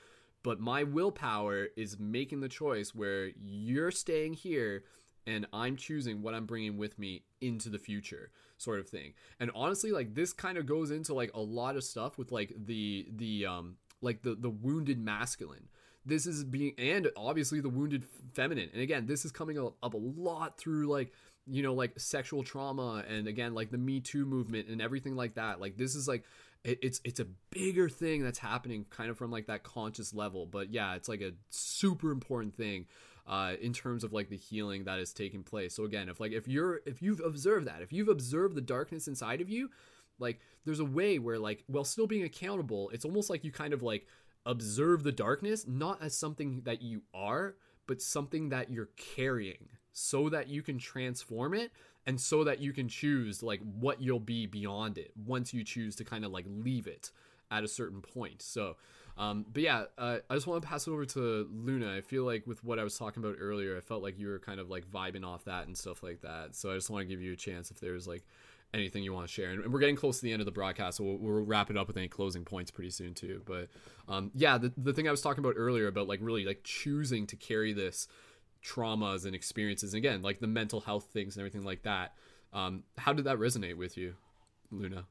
but 0.43 0.59
my 0.59 0.83
willpower 0.83 1.69
is 1.77 1.97
making 1.97 2.41
the 2.41 2.49
choice 2.49 2.93
where 2.93 3.31
you're 3.41 3.91
staying 3.91 4.33
here 4.33 4.83
and 5.25 5.47
I'm 5.53 5.75
choosing 5.75 6.21
what 6.21 6.33
I'm 6.33 6.45
bringing 6.45 6.77
with 6.77 6.97
me 6.99 7.23
into 7.41 7.69
the 7.69 7.79
future 7.79 8.31
sort 8.57 8.79
of 8.79 8.87
thing. 8.87 9.13
And 9.39 9.51
honestly 9.55 9.91
like 9.91 10.15
this 10.15 10.33
kind 10.33 10.57
of 10.57 10.65
goes 10.65 10.91
into 10.91 11.13
like 11.13 11.31
a 11.33 11.41
lot 11.41 11.75
of 11.75 11.83
stuff 11.83 12.17
with 12.17 12.31
like 12.31 12.53
the 12.65 13.07
the 13.15 13.45
um 13.45 13.75
like 14.01 14.21
the 14.21 14.35
the 14.35 14.49
wounded 14.49 14.99
masculine. 14.99 15.67
This 16.05 16.25
is 16.25 16.43
being 16.43 16.73
and 16.77 17.09
obviously 17.15 17.61
the 17.61 17.69
wounded 17.69 18.03
feminine. 18.33 18.69
And 18.73 18.81
again, 18.81 19.05
this 19.05 19.25
is 19.25 19.31
coming 19.31 19.57
up 19.59 19.93
a 19.93 19.97
lot 19.97 20.57
through 20.57 20.87
like 20.87 21.13
you 21.45 21.61
know 21.61 21.73
like 21.73 21.99
sexual 21.99 22.43
trauma 22.43 23.03
and 23.09 23.27
again 23.27 23.53
like 23.53 23.69
the 23.69 23.77
me 23.77 23.99
too 23.99 24.25
movement 24.25 24.67
and 24.69 24.81
everything 24.81 25.15
like 25.15 25.35
that 25.35 25.59
like 25.59 25.77
this 25.77 25.93
is 25.95 26.07
like 26.07 26.23
it, 26.63 26.79
it's 26.81 27.01
it's 27.03 27.19
a 27.19 27.27
bigger 27.49 27.89
thing 27.89 28.23
that's 28.23 28.39
happening 28.39 28.85
kind 28.89 29.09
of 29.09 29.17
from 29.17 29.29
like 29.29 29.47
that 29.47 29.63
conscious 29.63 30.13
level 30.13 30.45
but 30.45 30.71
yeah 30.71 30.95
it's 30.95 31.09
like 31.09 31.21
a 31.21 31.33
super 31.49 32.11
important 32.11 32.55
thing 32.55 32.85
uh, 33.25 33.53
in 33.61 33.73
terms 33.73 34.03
of 34.03 34.13
like 34.13 34.29
the 34.29 34.37
healing 34.37 34.83
that 34.83 34.99
is 34.99 35.13
taking 35.13 35.43
place. 35.43 35.73
So 35.73 35.85
again, 35.85 36.09
if 36.09 36.19
like 36.19 36.31
if 36.31 36.47
you're 36.47 36.81
if 36.85 37.01
you've 37.01 37.21
observed 37.21 37.67
that, 37.67 37.81
if 37.81 37.93
you've 37.93 38.09
observed 38.09 38.55
the 38.55 38.61
darkness 38.61 39.07
inside 39.07 39.41
of 39.41 39.49
you, 39.49 39.69
like 40.19 40.39
there's 40.65 40.79
a 40.79 40.85
way 40.85 41.19
where 41.19 41.39
like 41.39 41.63
while 41.67 41.85
still 41.85 42.07
being 42.07 42.23
accountable, 42.23 42.89
it's 42.89 43.05
almost 43.05 43.29
like 43.29 43.43
you 43.43 43.51
kind 43.51 43.73
of 43.73 43.81
like 43.81 44.07
observe 44.45 45.03
the 45.03 45.11
darkness 45.11 45.65
not 45.67 46.01
as 46.01 46.15
something 46.15 46.61
that 46.65 46.81
you 46.81 47.01
are, 47.13 47.55
but 47.87 48.01
something 48.01 48.49
that 48.49 48.69
you're 48.69 48.89
carrying 48.97 49.69
so 49.93 50.27
that 50.29 50.47
you 50.49 50.61
can 50.61 50.77
transform 50.77 51.53
it 51.53 51.71
and 52.05 52.19
so 52.19 52.43
that 52.43 52.59
you 52.59 52.73
can 52.73 52.89
choose 52.89 53.41
like 53.41 53.61
what 53.61 54.01
you'll 54.01 54.19
be 54.19 54.45
beyond 54.45 54.97
it 54.97 55.11
once 55.15 55.53
you 55.53 55.63
choose 55.63 55.95
to 55.95 56.03
kind 56.03 56.25
of 56.25 56.31
like 56.31 56.45
leave 56.47 56.87
it 56.87 57.11
at 57.51 57.63
a 57.63 57.67
certain 57.67 58.01
point. 58.01 58.41
So 58.41 58.75
um, 59.17 59.45
but 59.51 59.61
yeah, 59.61 59.83
uh, 59.97 60.17
I 60.29 60.33
just 60.33 60.47
want 60.47 60.61
to 60.61 60.67
pass 60.67 60.87
it 60.87 60.91
over 60.91 61.05
to 61.05 61.47
Luna. 61.51 61.95
I 61.95 62.01
feel 62.01 62.23
like 62.23 62.47
with 62.47 62.63
what 62.63 62.79
I 62.79 62.83
was 62.83 62.97
talking 62.97 63.23
about 63.23 63.37
earlier, 63.39 63.77
I 63.77 63.81
felt 63.81 64.01
like 64.01 64.17
you 64.17 64.27
were 64.27 64.39
kind 64.39 64.59
of 64.59 64.69
like 64.69 64.85
vibing 64.89 65.25
off 65.25 65.45
that 65.45 65.67
and 65.67 65.77
stuff 65.77 66.01
like 66.01 66.21
that. 66.21 66.55
So 66.55 66.71
I 66.71 66.75
just 66.75 66.89
want 66.89 67.03
to 67.03 67.07
give 67.07 67.21
you 67.21 67.33
a 67.33 67.35
chance 67.35 67.69
if 67.69 67.79
there's 67.79 68.07
like 68.07 68.23
anything 68.73 69.03
you 69.03 69.13
want 69.13 69.27
to 69.27 69.31
share. 69.33 69.51
And 69.51 69.71
we're 69.71 69.79
getting 69.79 69.95
close 69.95 70.17
to 70.17 70.23
the 70.23 70.31
end 70.31 70.41
of 70.41 70.45
the 70.45 70.51
broadcast, 70.51 70.97
so 70.97 71.03
we'll, 71.03 71.17
we'll 71.17 71.45
wrap 71.45 71.69
it 71.69 71.77
up 71.77 71.87
with 71.87 71.97
any 71.97 72.07
closing 72.07 72.43
points 72.43 72.71
pretty 72.71 72.89
soon 72.89 73.13
too. 73.13 73.41
But 73.45 73.69
um, 74.07 74.31
yeah, 74.33 74.57
the, 74.57 74.73
the 74.77 74.93
thing 74.93 75.07
I 75.07 75.11
was 75.11 75.21
talking 75.21 75.43
about 75.43 75.55
earlier 75.57 75.87
about 75.87 76.07
like 76.07 76.19
really 76.21 76.45
like 76.45 76.61
choosing 76.63 77.27
to 77.27 77.35
carry 77.35 77.73
this 77.73 78.07
traumas 78.65 79.25
and 79.25 79.35
experiences, 79.35 79.93
and 79.93 79.99
again, 80.03 80.21
like 80.21 80.39
the 80.39 80.47
mental 80.47 80.81
health 80.81 81.09
things 81.13 81.35
and 81.35 81.41
everything 81.41 81.63
like 81.63 81.83
that. 81.83 82.13
Um, 82.51 82.83
how 82.97 83.13
did 83.13 83.25
that 83.25 83.37
resonate 83.37 83.77
with 83.77 83.97
you, 83.97 84.15
Luna? 84.71 85.05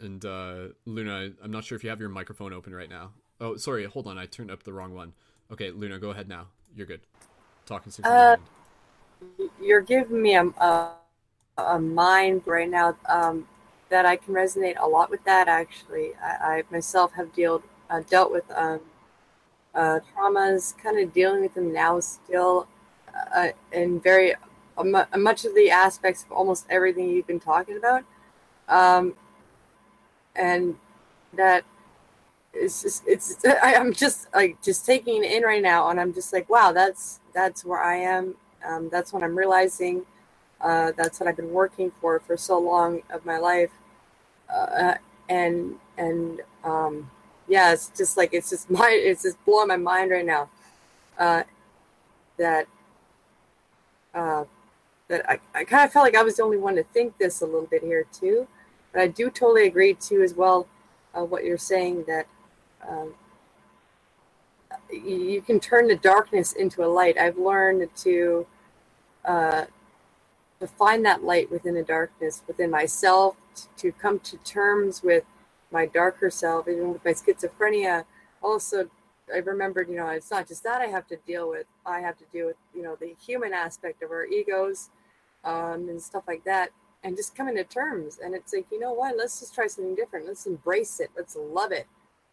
And 0.00 0.24
uh, 0.24 0.68
Luna, 0.84 1.30
I'm 1.42 1.50
not 1.50 1.64
sure 1.64 1.76
if 1.76 1.84
you 1.84 1.90
have 1.90 2.00
your 2.00 2.08
microphone 2.08 2.52
open 2.52 2.74
right 2.74 2.90
now. 2.90 3.12
Oh, 3.40 3.56
sorry. 3.56 3.84
Hold 3.84 4.06
on. 4.06 4.18
I 4.18 4.26
turned 4.26 4.50
up 4.50 4.62
the 4.62 4.72
wrong 4.72 4.94
one. 4.94 5.12
Okay, 5.52 5.70
Luna, 5.70 5.98
go 5.98 6.10
ahead 6.10 6.28
now. 6.28 6.48
You're 6.74 6.86
good. 6.86 7.00
Talking 7.66 7.92
stick. 7.92 8.06
Uh, 8.06 8.36
you're 9.60 9.80
giving 9.80 10.20
me 10.20 10.36
a, 10.36 10.44
a, 10.44 10.92
a 11.56 11.78
mind 11.78 12.42
right 12.46 12.68
now 12.68 12.96
um, 13.08 13.46
that 13.88 14.04
I 14.04 14.16
can 14.16 14.34
resonate 14.34 14.76
a 14.78 14.86
lot 14.86 15.10
with 15.10 15.24
that. 15.24 15.48
Actually, 15.48 16.12
I, 16.22 16.58
I 16.58 16.62
myself 16.70 17.12
have 17.14 17.34
dealt 17.34 17.62
uh, 17.88 18.00
dealt 18.08 18.32
with 18.32 18.44
um, 18.54 18.80
uh, 19.74 20.00
traumas, 20.14 20.76
kind 20.76 20.98
of 20.98 21.12
dealing 21.12 21.42
with 21.42 21.54
them 21.54 21.72
now 21.72 22.00
still, 22.00 22.66
uh, 23.34 23.48
in 23.72 24.00
very 24.00 24.34
much 25.16 25.44
of 25.44 25.54
the 25.54 25.70
aspects 25.70 26.24
of 26.24 26.32
almost 26.32 26.66
everything 26.68 27.08
you've 27.08 27.26
been 27.26 27.40
talking 27.40 27.76
about. 27.76 28.04
Um, 28.68 29.14
and 30.36 30.76
that 31.34 31.64
it's 32.52 32.82
just 32.82 33.02
it's 33.06 33.44
I, 33.62 33.74
am 33.74 33.92
just 33.92 34.32
like 34.34 34.62
just 34.62 34.86
taking 34.86 35.24
it 35.24 35.30
in 35.30 35.42
right 35.42 35.62
now 35.62 35.88
and 35.90 36.00
i'm 36.00 36.12
just 36.14 36.32
like 36.32 36.48
wow 36.48 36.72
that's 36.72 37.20
that's 37.34 37.64
where 37.64 37.82
i 37.82 37.96
am. 37.96 38.34
Um, 38.66 38.88
that's 38.88 39.12
what 39.12 39.22
i'm 39.22 39.36
realizing. 39.36 40.02
Uh, 40.60 40.92
that's 40.96 41.20
what 41.20 41.28
i've 41.28 41.36
been 41.36 41.52
working 41.52 41.92
for 42.00 42.18
for 42.20 42.36
so 42.36 42.58
long 42.58 43.02
of 43.10 43.24
my 43.26 43.38
life. 43.38 43.70
Uh, 44.52 44.94
and 45.28 45.74
and 45.98 46.40
um, 46.64 47.10
yeah 47.48 47.72
it's 47.72 47.90
just 47.96 48.16
like 48.16 48.32
it's 48.32 48.50
just 48.50 48.70
my 48.78 48.90
it's 48.90 49.22
just 49.22 49.44
blowing 49.44 49.68
my 49.68 49.76
mind 49.76 50.10
right 50.10 50.26
now 50.26 50.48
uh, 51.18 51.42
that 52.38 52.66
uh, 54.14 54.44
that 55.08 55.28
I, 55.30 55.38
I 55.54 55.64
kind 55.64 55.84
of 55.84 55.92
felt 55.92 56.04
like 56.04 56.16
I 56.16 56.22
was 56.22 56.36
the 56.36 56.42
only 56.42 56.56
one 56.56 56.74
to 56.76 56.82
think 56.82 57.18
this 57.18 57.42
a 57.42 57.44
little 57.44 57.66
bit 57.66 57.82
here 57.82 58.06
too 58.12 58.48
but 58.96 59.02
I 59.02 59.08
do 59.08 59.28
totally 59.28 59.66
agree 59.66 59.92
too, 59.92 60.22
as 60.22 60.32
well, 60.32 60.66
uh, 61.14 61.22
what 61.22 61.44
you're 61.44 61.58
saying 61.58 62.04
that 62.06 62.26
um, 62.88 63.12
you 64.90 65.42
can 65.42 65.60
turn 65.60 65.86
the 65.86 65.96
darkness 65.96 66.54
into 66.54 66.82
a 66.82 66.88
light. 66.88 67.18
I've 67.18 67.36
learned 67.36 67.90
to 67.96 68.46
uh, 69.22 69.66
to 70.60 70.66
find 70.66 71.04
that 71.04 71.22
light 71.22 71.50
within 71.50 71.74
the 71.74 71.82
darkness, 71.82 72.42
within 72.46 72.70
myself, 72.70 73.36
to 73.76 73.92
come 73.92 74.18
to 74.20 74.38
terms 74.38 75.02
with 75.02 75.24
my 75.70 75.84
darker 75.84 76.30
self, 76.30 76.66
even 76.66 76.94
with 76.94 77.04
my 77.04 77.10
schizophrenia. 77.10 78.04
Also, 78.42 78.88
I 79.30 79.38
remembered, 79.38 79.90
you 79.90 79.96
know, 79.96 80.06
it's 80.06 80.30
not 80.30 80.48
just 80.48 80.62
that 80.62 80.80
I 80.80 80.86
have 80.86 81.06
to 81.08 81.16
deal 81.26 81.50
with. 81.50 81.66
I 81.84 82.00
have 82.00 82.16
to 82.16 82.24
deal 82.32 82.46
with, 82.46 82.56
you 82.74 82.82
know, 82.82 82.96
the 82.98 83.14
human 83.20 83.52
aspect 83.52 84.02
of 84.02 84.10
our 84.10 84.24
egos 84.24 84.88
um, 85.44 85.90
and 85.90 86.00
stuff 86.00 86.22
like 86.26 86.44
that 86.44 86.70
and 87.06 87.16
just 87.16 87.36
coming 87.36 87.54
to 87.54 87.62
terms. 87.62 88.18
And 88.22 88.34
it's 88.34 88.52
like, 88.52 88.66
you 88.72 88.80
know 88.80 88.92
what? 88.92 89.16
Let's 89.16 89.38
just 89.38 89.54
try 89.54 89.68
something 89.68 89.94
different. 89.94 90.26
Let's 90.26 90.44
embrace 90.44 90.98
it. 90.98 91.10
Let's 91.16 91.36
love 91.36 91.70
it. 91.70 91.86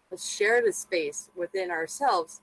Let's 0.10 0.28
share 0.28 0.64
the 0.66 0.74
space 0.74 1.30
within 1.36 1.70
ourselves 1.70 2.42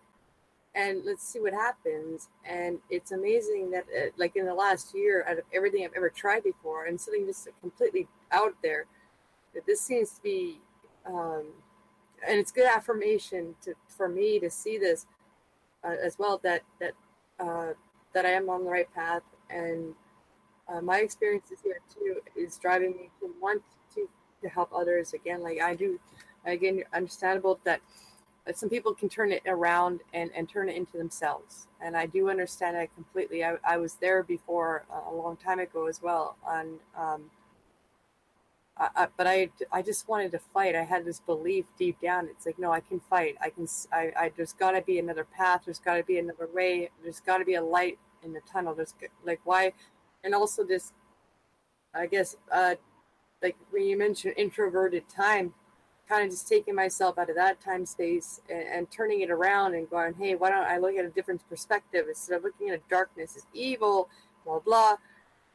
and 0.72 1.02
let's 1.04 1.26
see 1.26 1.40
what 1.40 1.52
happens. 1.52 2.28
And 2.48 2.78
it's 2.88 3.10
amazing 3.10 3.72
that, 3.72 3.84
uh, 3.84 4.10
like 4.16 4.36
in 4.36 4.46
the 4.46 4.54
last 4.54 4.94
year, 4.94 5.24
out 5.28 5.38
of 5.38 5.44
everything 5.52 5.84
I've 5.84 5.96
ever 5.96 6.08
tried 6.08 6.44
before, 6.44 6.84
and 6.84 7.00
something 7.00 7.26
just 7.26 7.48
completely 7.60 8.06
out 8.30 8.54
there, 8.62 8.86
that 9.52 9.66
this 9.66 9.80
seems 9.80 10.10
to 10.12 10.22
be, 10.22 10.60
um, 11.06 11.46
and 12.24 12.38
it's 12.38 12.52
good 12.52 12.68
affirmation 12.68 13.56
to 13.62 13.74
for 13.88 14.08
me 14.08 14.38
to 14.38 14.48
see 14.48 14.78
this 14.78 15.06
uh, 15.82 15.96
as 16.00 16.16
well 16.16 16.38
that 16.44 16.62
that 16.78 16.92
uh, 17.40 17.72
that 18.12 18.24
I 18.24 18.30
am 18.30 18.48
on 18.48 18.64
the 18.64 18.70
right 18.70 18.94
path 18.94 19.22
and 19.48 19.94
uh, 20.70 20.80
my 20.80 21.00
experiences 21.00 21.58
here 21.62 21.80
too 21.92 22.20
is 22.36 22.56
driving 22.58 22.92
me 22.92 23.10
to 23.20 23.32
want 23.40 23.62
to 23.94 24.08
to 24.42 24.48
help 24.48 24.70
others 24.72 25.12
again 25.12 25.42
like 25.42 25.60
i 25.60 25.74
do 25.74 25.98
again 26.46 26.82
understandable 26.94 27.58
that 27.64 27.80
some 28.54 28.68
people 28.68 28.92
can 28.94 29.08
turn 29.08 29.30
it 29.30 29.42
around 29.46 30.00
and, 30.12 30.30
and 30.34 30.48
turn 30.48 30.68
it 30.68 30.76
into 30.76 30.96
themselves 30.96 31.68
and 31.80 31.96
i 31.96 32.06
do 32.06 32.30
understand 32.30 32.76
that 32.76 32.92
completely 32.94 33.44
i, 33.44 33.54
I 33.64 33.76
was 33.76 33.94
there 33.94 34.22
before 34.22 34.84
uh, 34.90 35.10
a 35.10 35.14
long 35.14 35.36
time 35.36 35.58
ago 35.58 35.86
as 35.86 36.00
well 36.02 36.36
and 36.48 36.78
um, 36.96 37.30
I, 38.80 38.88
I, 38.96 39.06
but 39.16 39.26
I, 39.26 39.50
I 39.70 39.82
just 39.82 40.08
wanted 40.08 40.32
to 40.32 40.38
fight. 40.38 40.74
I 40.74 40.84
had 40.84 41.04
this 41.04 41.20
belief 41.20 41.66
deep 41.78 42.00
down. 42.00 42.28
It's 42.30 42.46
like, 42.46 42.58
no, 42.58 42.72
I 42.72 42.80
can 42.80 42.98
fight. 42.98 43.36
I 43.40 43.50
can. 43.50 43.68
I, 43.92 44.12
I 44.16 44.32
there's 44.34 44.54
got 44.54 44.72
to 44.72 44.80
be 44.80 44.98
another 44.98 45.24
path. 45.24 45.62
There's 45.66 45.78
got 45.78 45.96
to 45.96 46.02
be 46.02 46.18
another 46.18 46.48
way. 46.52 46.90
There's 47.02 47.20
got 47.20 47.38
to 47.38 47.44
be 47.44 47.54
a 47.54 47.62
light 47.62 47.98
in 48.22 48.32
the 48.32 48.40
tunnel. 48.50 48.74
There's 48.74 48.94
like, 49.24 49.40
why 49.44 49.74
and 50.24 50.34
also 50.34 50.64
this 50.64 50.92
i 51.94 52.06
guess 52.06 52.36
uh 52.52 52.74
like 53.42 53.56
when 53.70 53.84
you 53.84 53.96
mentioned 53.96 54.34
introverted 54.36 55.08
time 55.08 55.52
kind 56.08 56.24
of 56.24 56.30
just 56.30 56.48
taking 56.48 56.74
myself 56.74 57.18
out 57.18 57.30
of 57.30 57.36
that 57.36 57.60
time 57.60 57.86
space 57.86 58.40
and, 58.50 58.64
and, 58.66 58.90
turning 58.90 59.20
it 59.20 59.30
around 59.30 59.74
and 59.74 59.88
going 59.88 60.12
hey 60.14 60.34
why 60.34 60.50
don't 60.50 60.66
i 60.66 60.76
look 60.76 60.96
at 60.96 61.04
a 61.04 61.10
different 61.10 61.40
perspective 61.48 62.06
instead 62.08 62.36
of 62.36 62.42
looking 62.42 62.68
at 62.70 62.78
a 62.78 62.82
darkness 62.90 63.36
as 63.36 63.46
evil 63.54 64.08
blah 64.44 64.58
blah 64.58 64.96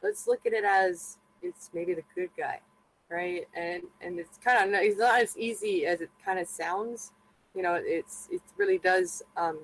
let's 0.02 0.26
look 0.26 0.46
at 0.46 0.52
it 0.52 0.64
as 0.64 1.18
it's 1.42 1.70
maybe 1.74 1.94
the 1.94 2.02
good 2.14 2.30
guy 2.36 2.60
right? 3.08 3.46
And 3.54 3.82
and 4.00 4.18
it's 4.18 4.38
kind 4.38 4.74
of 4.74 4.80
it's 4.80 4.98
not 4.98 5.20
as 5.20 5.36
easy 5.36 5.86
as 5.86 6.00
it 6.00 6.10
kind 6.24 6.38
of 6.38 6.48
sounds. 6.48 7.12
You 7.54 7.62
know, 7.62 7.80
it's 7.82 8.28
it 8.30 8.42
really 8.56 8.78
does 8.78 9.22
um, 9.36 9.60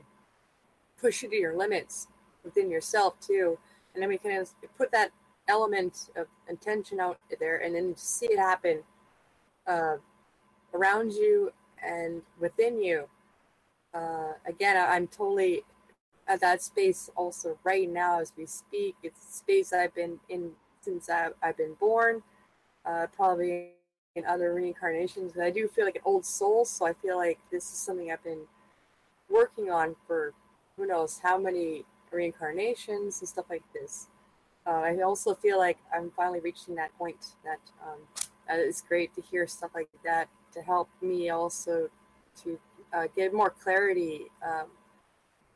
push 1.00 1.22
you 1.22 1.30
to 1.30 1.36
your 1.36 1.56
limits 1.56 2.08
within 2.44 2.70
yourself 2.70 3.20
too. 3.20 3.58
And 3.94 4.02
then 4.02 4.08
we 4.08 4.18
can 4.18 4.44
put 4.76 4.90
that 4.92 5.10
element 5.48 6.10
of 6.16 6.26
intention 6.48 7.00
out 7.00 7.18
there, 7.40 7.58
and 7.58 7.74
then 7.74 7.94
see 7.96 8.26
it 8.26 8.38
happen 8.38 8.82
uh, 9.66 9.96
around 10.74 11.12
you 11.12 11.52
and 11.82 12.22
within 12.38 12.80
you. 12.82 13.08
Uh, 13.92 14.32
again, 14.46 14.76
I'm 14.76 15.06
totally 15.06 15.64
at 16.28 16.40
that 16.40 16.62
space 16.62 17.10
also 17.16 17.58
right 17.64 17.90
now 17.90 18.20
as 18.20 18.32
we 18.36 18.46
speak. 18.46 18.94
It's 19.02 19.20
a 19.28 19.32
space 19.32 19.72
I've 19.72 19.94
been 19.94 20.20
in 20.28 20.52
since 20.80 21.08
I've, 21.08 21.34
I've 21.42 21.56
been 21.56 21.74
born, 21.74 22.22
uh, 22.84 23.06
probably 23.14 23.70
in 24.16 24.24
other 24.26 24.52
reincarnations. 24.54 25.34
And 25.34 25.44
I 25.44 25.50
do 25.50 25.68
feel 25.68 25.84
like 25.84 25.96
an 25.96 26.02
old 26.04 26.24
soul, 26.24 26.64
so 26.64 26.86
I 26.86 26.92
feel 26.92 27.16
like 27.16 27.38
this 27.50 27.64
is 27.64 27.78
something 27.78 28.10
I've 28.10 28.24
been 28.24 28.46
working 29.30 29.70
on 29.70 29.96
for 30.06 30.32
who 30.76 30.86
knows 30.86 31.20
how 31.22 31.38
many 31.38 31.84
reincarnations 32.12 33.20
and 33.20 33.28
stuff 33.28 33.46
like 33.50 33.62
this. 33.72 34.08
Uh, 34.66 34.70
I 34.70 35.00
also 35.00 35.34
feel 35.34 35.58
like 35.58 35.78
I'm 35.94 36.12
finally 36.16 36.40
reaching 36.40 36.74
that 36.76 36.96
point 36.96 37.34
that 37.44 37.58
um, 37.82 37.98
it's 38.48 38.80
great 38.80 39.14
to 39.14 39.22
hear 39.22 39.46
stuff 39.46 39.70
like 39.74 39.88
that 40.04 40.28
to 40.52 40.62
help 40.62 40.88
me 41.00 41.30
also 41.30 41.88
to 42.42 42.58
uh, 42.92 43.06
get 43.16 43.32
more 43.32 43.50
clarity 43.50 44.22
um, 44.44 44.66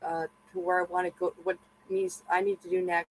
uh, 0.02 0.26
to 0.52 0.58
where 0.58 0.80
I 0.80 0.84
want 0.84 1.06
to 1.06 1.12
go, 1.18 1.34
what 1.44 1.58
needs 1.88 2.22
I 2.30 2.40
need 2.40 2.60
to 2.62 2.68
do 2.68 2.82
next, 2.82 3.08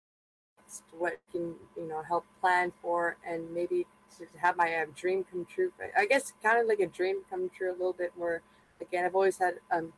what 0.97 1.19
can 1.31 1.55
you 1.77 1.88
know 1.88 2.01
help 2.01 2.25
plan 2.41 2.72
for, 2.81 3.17
and 3.27 3.53
maybe 3.53 3.85
to 4.17 4.25
have 4.38 4.57
my 4.57 4.73
uh, 4.75 4.85
dream 4.95 5.25
come 5.30 5.45
true. 5.45 5.72
I 5.97 6.05
guess 6.05 6.33
kind 6.41 6.59
of 6.59 6.67
like 6.67 6.80
a 6.80 6.88
dream 6.88 7.22
come 7.30 7.49
true 7.55 7.72
a 7.72 7.73
little 7.77 7.93
bit 7.93 8.13
more. 8.17 8.41
Again, 8.81 9.05
I've 9.05 9.15
always 9.15 9.38
had 9.38 9.55
um, 9.72 9.93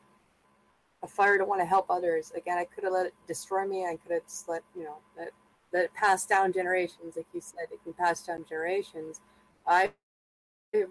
a 1.06 1.08
fire 1.08 1.38
to 1.38 1.46
want 1.46 1.62
to 1.62 1.66
help 1.66 1.86
others. 1.90 2.32
Again, 2.36 2.58
I 2.58 2.66
could 2.66 2.84
have 2.84 2.94
let 2.94 3.06
it 3.06 3.14
destroy 3.28 3.66
me. 3.66 3.86
I 3.86 3.96
could 3.96 4.12
have 4.12 4.24
just 4.24 4.50
let 4.50 4.64
you 4.76 4.84
know 4.84 4.98
let 5.18 5.32
let 5.72 5.86
it 5.86 5.94
pass 5.94 6.26
down 6.26 6.52
generations. 6.52 7.16
Like 7.16 7.28
you 7.34 7.42
said, 7.42 7.68
it 7.72 7.84
can 7.84 7.94
pass 7.94 8.26
down 8.26 8.46
generations. 8.48 9.22
I 9.66 9.92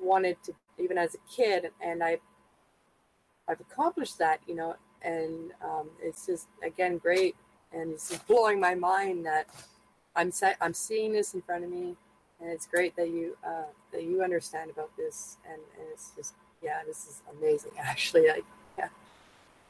wanted 0.01 0.36
to 0.44 0.55
even 0.78 0.99
as 0.99 1.15
a 1.15 1.18
kid, 1.31 1.70
and 1.81 2.02
I 2.02 2.20
I've 3.49 3.60
accomplished 3.60 4.18
that. 4.18 4.41
You 4.47 4.55
know, 4.55 4.76
and 5.02 5.52
um, 5.62 5.91
it's 6.02 6.26
just 6.26 6.49
again 6.62 6.99
great, 6.99 7.36
and 7.73 7.93
it's 7.93 8.10
just 8.10 8.26
blowing 8.26 8.60
my 8.60 8.75
mind 8.75 9.26
that 9.26 9.49
I'm 10.17 10.31
se- 10.31 10.57
I'm 10.60 10.75
seeing 10.75 11.12
this 11.12 11.34
in 11.34 11.43
front 11.43 11.65
of 11.65 11.70
me, 11.70 11.97
and 12.41 12.51
it's 12.51 12.67
great 12.67 12.97
that 12.97 13.09
you 13.10 13.36
uh, 13.47 13.70
that 13.93 14.05
you 14.05 14.23
understand 14.23 14.70
about 14.70 14.97
this, 14.97 15.39
and, 15.44 15.60
and 15.78 15.89
it's 15.93 16.12
just 16.17 16.34
yeah, 16.62 16.83
this 16.86 17.07
is 17.07 17.23
amazing 17.39 17.73
actually. 17.78 18.31
I, 18.31 18.41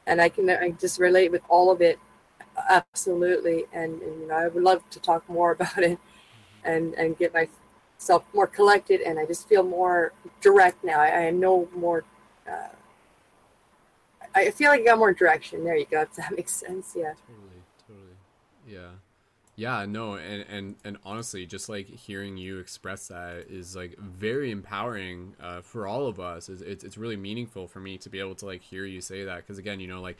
and 0.07 0.21
I 0.21 0.29
can 0.29 0.49
I 0.49 0.71
just 0.71 0.99
relate 0.99 1.31
with 1.31 1.41
all 1.49 1.71
of 1.71 1.81
it 1.81 1.99
absolutely, 2.69 3.65
and, 3.73 4.01
and 4.01 4.21
you 4.21 4.27
know 4.27 4.35
I 4.35 4.47
would 4.47 4.63
love 4.63 4.87
to 4.89 4.99
talk 4.99 5.27
more 5.29 5.51
about 5.59 5.77
it, 5.79 5.99
and 6.63 6.93
and 6.95 7.17
get 7.17 7.33
myself 7.33 8.23
more 8.33 8.47
collected, 8.47 9.01
and 9.01 9.19
I 9.19 9.25
just 9.25 9.47
feel 9.47 9.63
more 9.63 10.13
direct 10.41 10.83
now. 10.83 10.99
I, 10.99 11.27
I 11.27 11.31
know 11.31 11.67
more. 11.75 12.03
Uh, 12.49 12.67
I 14.33 14.51
feel 14.51 14.69
like 14.69 14.81
I 14.81 14.85
got 14.85 14.97
more 14.97 15.13
direction. 15.13 15.63
There 15.63 15.77
you 15.77 15.85
go. 15.89 16.01
If 16.01 16.13
that 16.15 16.31
makes 16.35 16.53
sense, 16.53 16.93
yeah. 16.95 17.13
Totally, 17.27 17.63
totally, 17.87 18.15
yeah, 18.67 18.89
yeah. 19.55 19.85
No, 19.85 20.15
and 20.15 20.45
and 20.49 20.75
and 20.83 20.97
honestly, 21.03 21.45
just 21.45 21.69
like 21.69 21.87
hearing 21.87 22.37
you 22.37 22.59
express 22.59 23.07
that 23.07 23.45
is 23.49 23.75
like 23.75 23.97
very 23.97 24.51
empowering 24.51 25.35
uh, 25.41 25.61
for 25.61 25.87
all 25.87 26.07
of 26.07 26.19
us. 26.19 26.49
It's, 26.49 26.61
it's 26.61 26.83
it's 26.83 26.97
really 26.97 27.17
meaningful 27.17 27.67
for 27.67 27.79
me 27.79 27.97
to 27.99 28.09
be 28.09 28.19
able 28.19 28.35
to 28.35 28.45
like 28.45 28.61
hear 28.61 28.85
you 28.85 29.01
say 29.01 29.25
that 29.25 29.37
because 29.37 29.57
again, 29.57 29.79
you 29.79 29.87
know, 29.87 30.01
like 30.01 30.17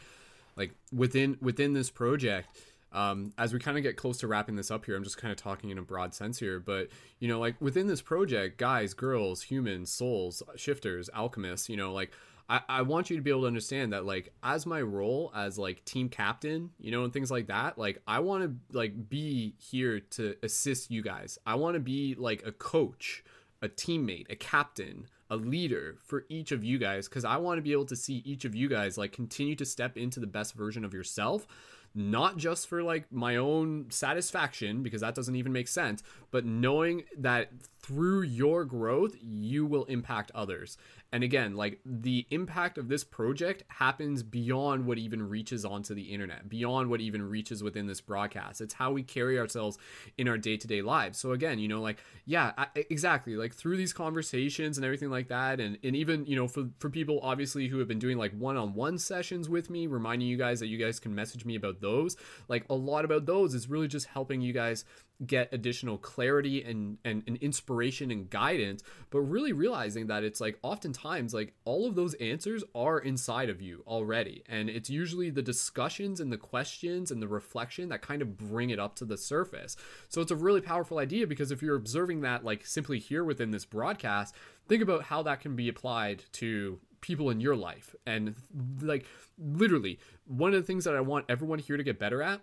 like 0.55 0.71
within 0.93 1.37
within 1.41 1.73
this 1.73 1.89
project. 1.89 2.49
Um, 2.93 3.33
as 3.37 3.51
we 3.51 3.59
kind 3.59 3.75
of 3.75 3.83
get 3.83 3.97
close 3.97 4.19
to 4.19 4.27
wrapping 4.27 4.55
this 4.55 4.71
up 4.71 4.85
here, 4.85 4.95
I'm 4.95 5.03
just 5.03 5.17
kind 5.17 5.29
of 5.29 5.37
talking 5.37 5.69
in 5.69 5.77
a 5.77 5.81
broad 5.81 6.13
sense 6.13 6.39
here, 6.39 6.61
but 6.61 6.87
you 7.19 7.27
know, 7.27 7.41
like 7.41 7.59
within 7.59 7.87
this 7.87 8.01
project, 8.01 8.57
guys, 8.57 8.93
girls, 8.93 9.41
humans, 9.41 9.91
souls, 9.91 10.41
shifters, 10.55 11.09
alchemists, 11.13 11.67
you 11.67 11.75
know, 11.75 11.91
like 11.91 12.11
I, 12.47 12.61
I 12.69 12.81
want 12.83 13.09
you 13.09 13.15
to 13.15 13.21
be 13.21 13.31
able 13.31 13.41
to 13.41 13.47
understand 13.47 13.93
that 13.93 14.05
like 14.05 14.33
as 14.43 14.65
my 14.65 14.81
role 14.81 15.31
as 15.35 15.57
like 15.57 15.83
team 15.85 16.09
captain 16.09 16.71
you 16.79 16.91
know 16.91 17.03
and 17.03 17.11
things 17.11 17.31
like 17.31 17.47
that 17.47 17.77
like 17.77 18.01
i 18.07 18.19
want 18.19 18.43
to 18.43 18.77
like 18.77 19.09
be 19.09 19.55
here 19.57 19.99
to 19.99 20.35
assist 20.43 20.91
you 20.91 21.01
guys. 21.01 21.39
I 21.45 21.55
want 21.55 21.75
to 21.75 21.79
be 21.79 22.15
like 22.15 22.45
a 22.45 22.51
coach 22.51 23.23
a 23.61 23.69
teammate 23.69 24.29
a 24.29 24.35
captain 24.35 25.07
a 25.29 25.35
leader 25.35 25.97
for 26.03 26.25
each 26.29 26.51
of 26.51 26.63
you 26.63 26.77
guys 26.77 27.07
because 27.07 27.25
i 27.25 27.37
want 27.37 27.57
to 27.57 27.61
be 27.61 27.71
able 27.71 27.85
to 27.85 27.95
see 27.95 28.21
each 28.25 28.45
of 28.45 28.53
you 28.53 28.69
guys 28.69 28.97
like 28.97 29.11
continue 29.11 29.55
to 29.55 29.65
step 29.65 29.97
into 29.97 30.19
the 30.19 30.27
best 30.27 30.53
version 30.53 30.85
of 30.85 30.93
yourself 30.93 31.47
not 31.95 32.37
just 32.37 32.67
for 32.67 32.83
like 32.83 33.11
my 33.11 33.37
own 33.37 33.85
satisfaction 33.89 34.83
because 34.83 35.01
that 35.01 35.15
doesn't 35.15 35.35
even 35.35 35.51
make 35.51 35.67
sense 35.67 36.03
but 36.29 36.45
knowing 36.45 37.03
that 37.17 37.49
through 37.85 38.23
your 38.23 38.65
growth 38.65 39.15
you 39.21 39.65
will 39.65 39.83
impact 39.85 40.31
others. 40.33 40.77
And 41.11 41.23
again 41.23 41.55
like 41.55 41.79
the 41.85 42.25
impact 42.31 42.77
of 42.77 42.87
this 42.87 43.03
project 43.03 43.63
happens 43.67 44.23
beyond 44.23 44.85
what 44.85 44.97
even 44.97 45.29
reaches 45.29 45.65
onto 45.65 45.93
the 45.93 46.01
internet 46.01 46.49
beyond 46.49 46.89
what 46.89 46.99
even 46.99 47.21
reaches 47.21 47.61
within 47.61 47.85
this 47.85 48.01
broadcast. 48.01 48.59
It's 48.59 48.73
how 48.73 48.91
we 48.91 49.03
carry 49.03 49.37
ourselves 49.37 49.77
in 50.17 50.27
our 50.27 50.37
day-to-day 50.37 50.81
lives. 50.81 51.19
So 51.19 51.31
again 51.31 51.59
you 51.59 51.67
know 51.67 51.81
like 51.81 52.03
yeah 52.25 52.53
I, 52.57 52.67
exactly 52.89 53.35
like 53.35 53.53
through 53.53 53.77
these 53.77 53.93
conversations 53.93 54.77
and 54.77 54.85
everything 54.85 55.11
like 55.11 55.27
that 55.27 55.59
and, 55.59 55.77
and 55.83 55.95
even 55.95 56.25
you 56.25 56.35
know 56.35 56.47
for, 56.47 56.69
for 56.79 56.89
people 56.89 57.19
obviously 57.21 57.67
who 57.67 57.77
have 57.79 57.87
been 57.87 57.99
doing 57.99 58.17
like 58.17 58.31
one-on-one 58.37 58.97
sessions 58.97 59.47
with 59.47 59.69
me 59.69 59.85
reminding 59.85 60.27
you 60.27 60.37
guys 60.37 60.59
that 60.59 60.67
you 60.67 60.77
guys 60.77 60.99
can 60.99 61.13
message 61.13 61.45
me 61.45 61.55
about 61.55 61.81
those. 61.81 62.17
Like 62.47 62.65
a 62.69 62.75
lot 62.75 63.05
about 63.05 63.25
those 63.25 63.53
is 63.53 63.69
really 63.69 63.87
just 63.87 64.07
helping 64.07 64.41
you 64.41 64.53
guys 64.53 64.85
get 65.25 65.53
additional 65.53 65.97
clarity 65.97 66.63
and, 66.63 66.97
and, 67.05 67.23
and 67.25 67.37
inspiration 67.37 68.11
and 68.11 68.29
guidance 68.29 68.83
but 69.09 69.21
really 69.21 69.53
realizing 69.53 70.07
that 70.07 70.23
it's 70.23 70.41
like 70.41 70.59
oftentimes 70.61 71.33
like 71.33 71.53
all 71.63 71.87
of 71.87 71.95
those 71.95 72.13
answers 72.15 72.63
are 72.73 72.99
inside 72.99 73.49
of 73.49 73.61
you 73.61 73.83
already. 73.87 74.43
And 74.47 74.69
it's 74.69 74.89
usually 74.89 75.29
the 75.29 75.41
discussions 75.41 76.19
and 76.19 76.31
the 76.31 76.37
questions 76.37 77.11
and 77.11 77.21
the 77.21 77.27
reflection 77.27 77.89
that 77.89 78.01
kind 78.01 78.21
of 78.21 78.37
bring 78.37 78.71
it 78.71 78.79
up 78.79 78.95
to 78.95 79.05
the 79.05 79.17
surface. 79.17 79.77
So 80.09 80.21
it's 80.21 80.31
a 80.31 80.35
really 80.35 80.61
powerful 80.61 80.99
idea 80.99 81.27
because 81.27 81.51
if 81.51 81.61
you're 81.61 81.75
observing 81.75 82.21
that 82.21 82.43
like 82.43 82.65
simply 82.65 82.99
here 82.99 83.23
within 83.23 83.51
this 83.51 83.65
broadcast 83.65 84.35
think 84.67 84.81
about 84.81 85.03
how 85.03 85.21
that 85.23 85.41
can 85.41 85.55
be 85.55 85.69
applied 85.69 86.23
to 86.33 86.79
people 87.01 87.29
in 87.29 87.39
your 87.39 87.55
life. 87.55 87.95
And 88.05 88.35
like 88.81 89.05
literally 89.37 89.99
one 90.25 90.53
of 90.53 90.61
the 90.61 90.65
things 90.65 90.85
that 90.85 90.95
i 90.95 91.01
want 91.01 91.25
everyone 91.29 91.59
here 91.59 91.77
to 91.77 91.83
get 91.83 91.99
better 91.99 92.23
at 92.23 92.41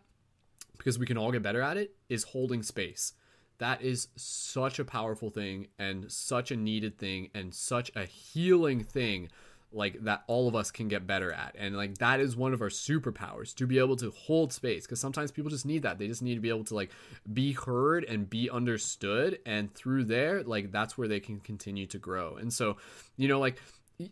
because 0.78 0.99
we 0.99 1.07
can 1.07 1.18
all 1.18 1.33
get 1.33 1.42
better 1.42 1.62
at 1.62 1.76
it 1.76 1.94
is 2.09 2.25
holding 2.25 2.62
space. 2.62 3.12
That 3.59 3.83
is 3.83 4.09
such 4.17 4.78
a 4.78 4.84
powerful 4.84 5.31
thing 5.31 5.68
and 5.78 6.10
such 6.10 6.51
a 6.51 6.57
needed 6.57 6.99
thing 6.99 7.31
and 7.34 7.55
such 7.55 7.92
a 7.94 8.05
healing 8.05 8.83
thing 8.83 9.28
like 9.73 10.02
that 10.05 10.23
all 10.26 10.49
of 10.49 10.55
us 10.55 10.70
can 10.70 10.89
get 10.89 11.07
better 11.07 11.33
at. 11.33 11.55
And 11.59 11.76
like 11.76 11.99
that 11.99 12.20
is 12.20 12.36
one 12.36 12.52
of 12.52 12.60
our 12.60 12.68
superpowers 12.68 13.55
to 13.57 13.67
be 13.67 13.78
able 13.78 13.97
to 13.97 14.10
hold 14.10 14.52
space 14.52 14.84
because 14.84 15.01
sometimes 15.01 15.31
people 15.31 15.51
just 15.51 15.65
need 15.65 15.83
that. 15.83 15.99
They 15.99 16.09
just 16.09 16.23
need 16.23 16.34
to 16.34 16.41
be 16.41 16.51
able 16.51 16.65
to 16.65 16.75
like 16.75 16.91
be 17.33 17.52
heard 17.52 18.05
and 18.05 18.28
be 18.28 18.51
understood 18.51 19.39
and 19.47 19.73
through 19.75 20.05
there 20.05 20.42
like 20.42 20.73
that's 20.73 20.99
where 20.99 21.09
they 21.09 21.20
can 21.20 21.41
continue 21.41 21.86
to 21.86 21.99
grow. 21.99 22.36
And 22.36 22.52
so 22.52 22.76
you 23.17 23.28
know 23.28 23.39
like 23.39 23.57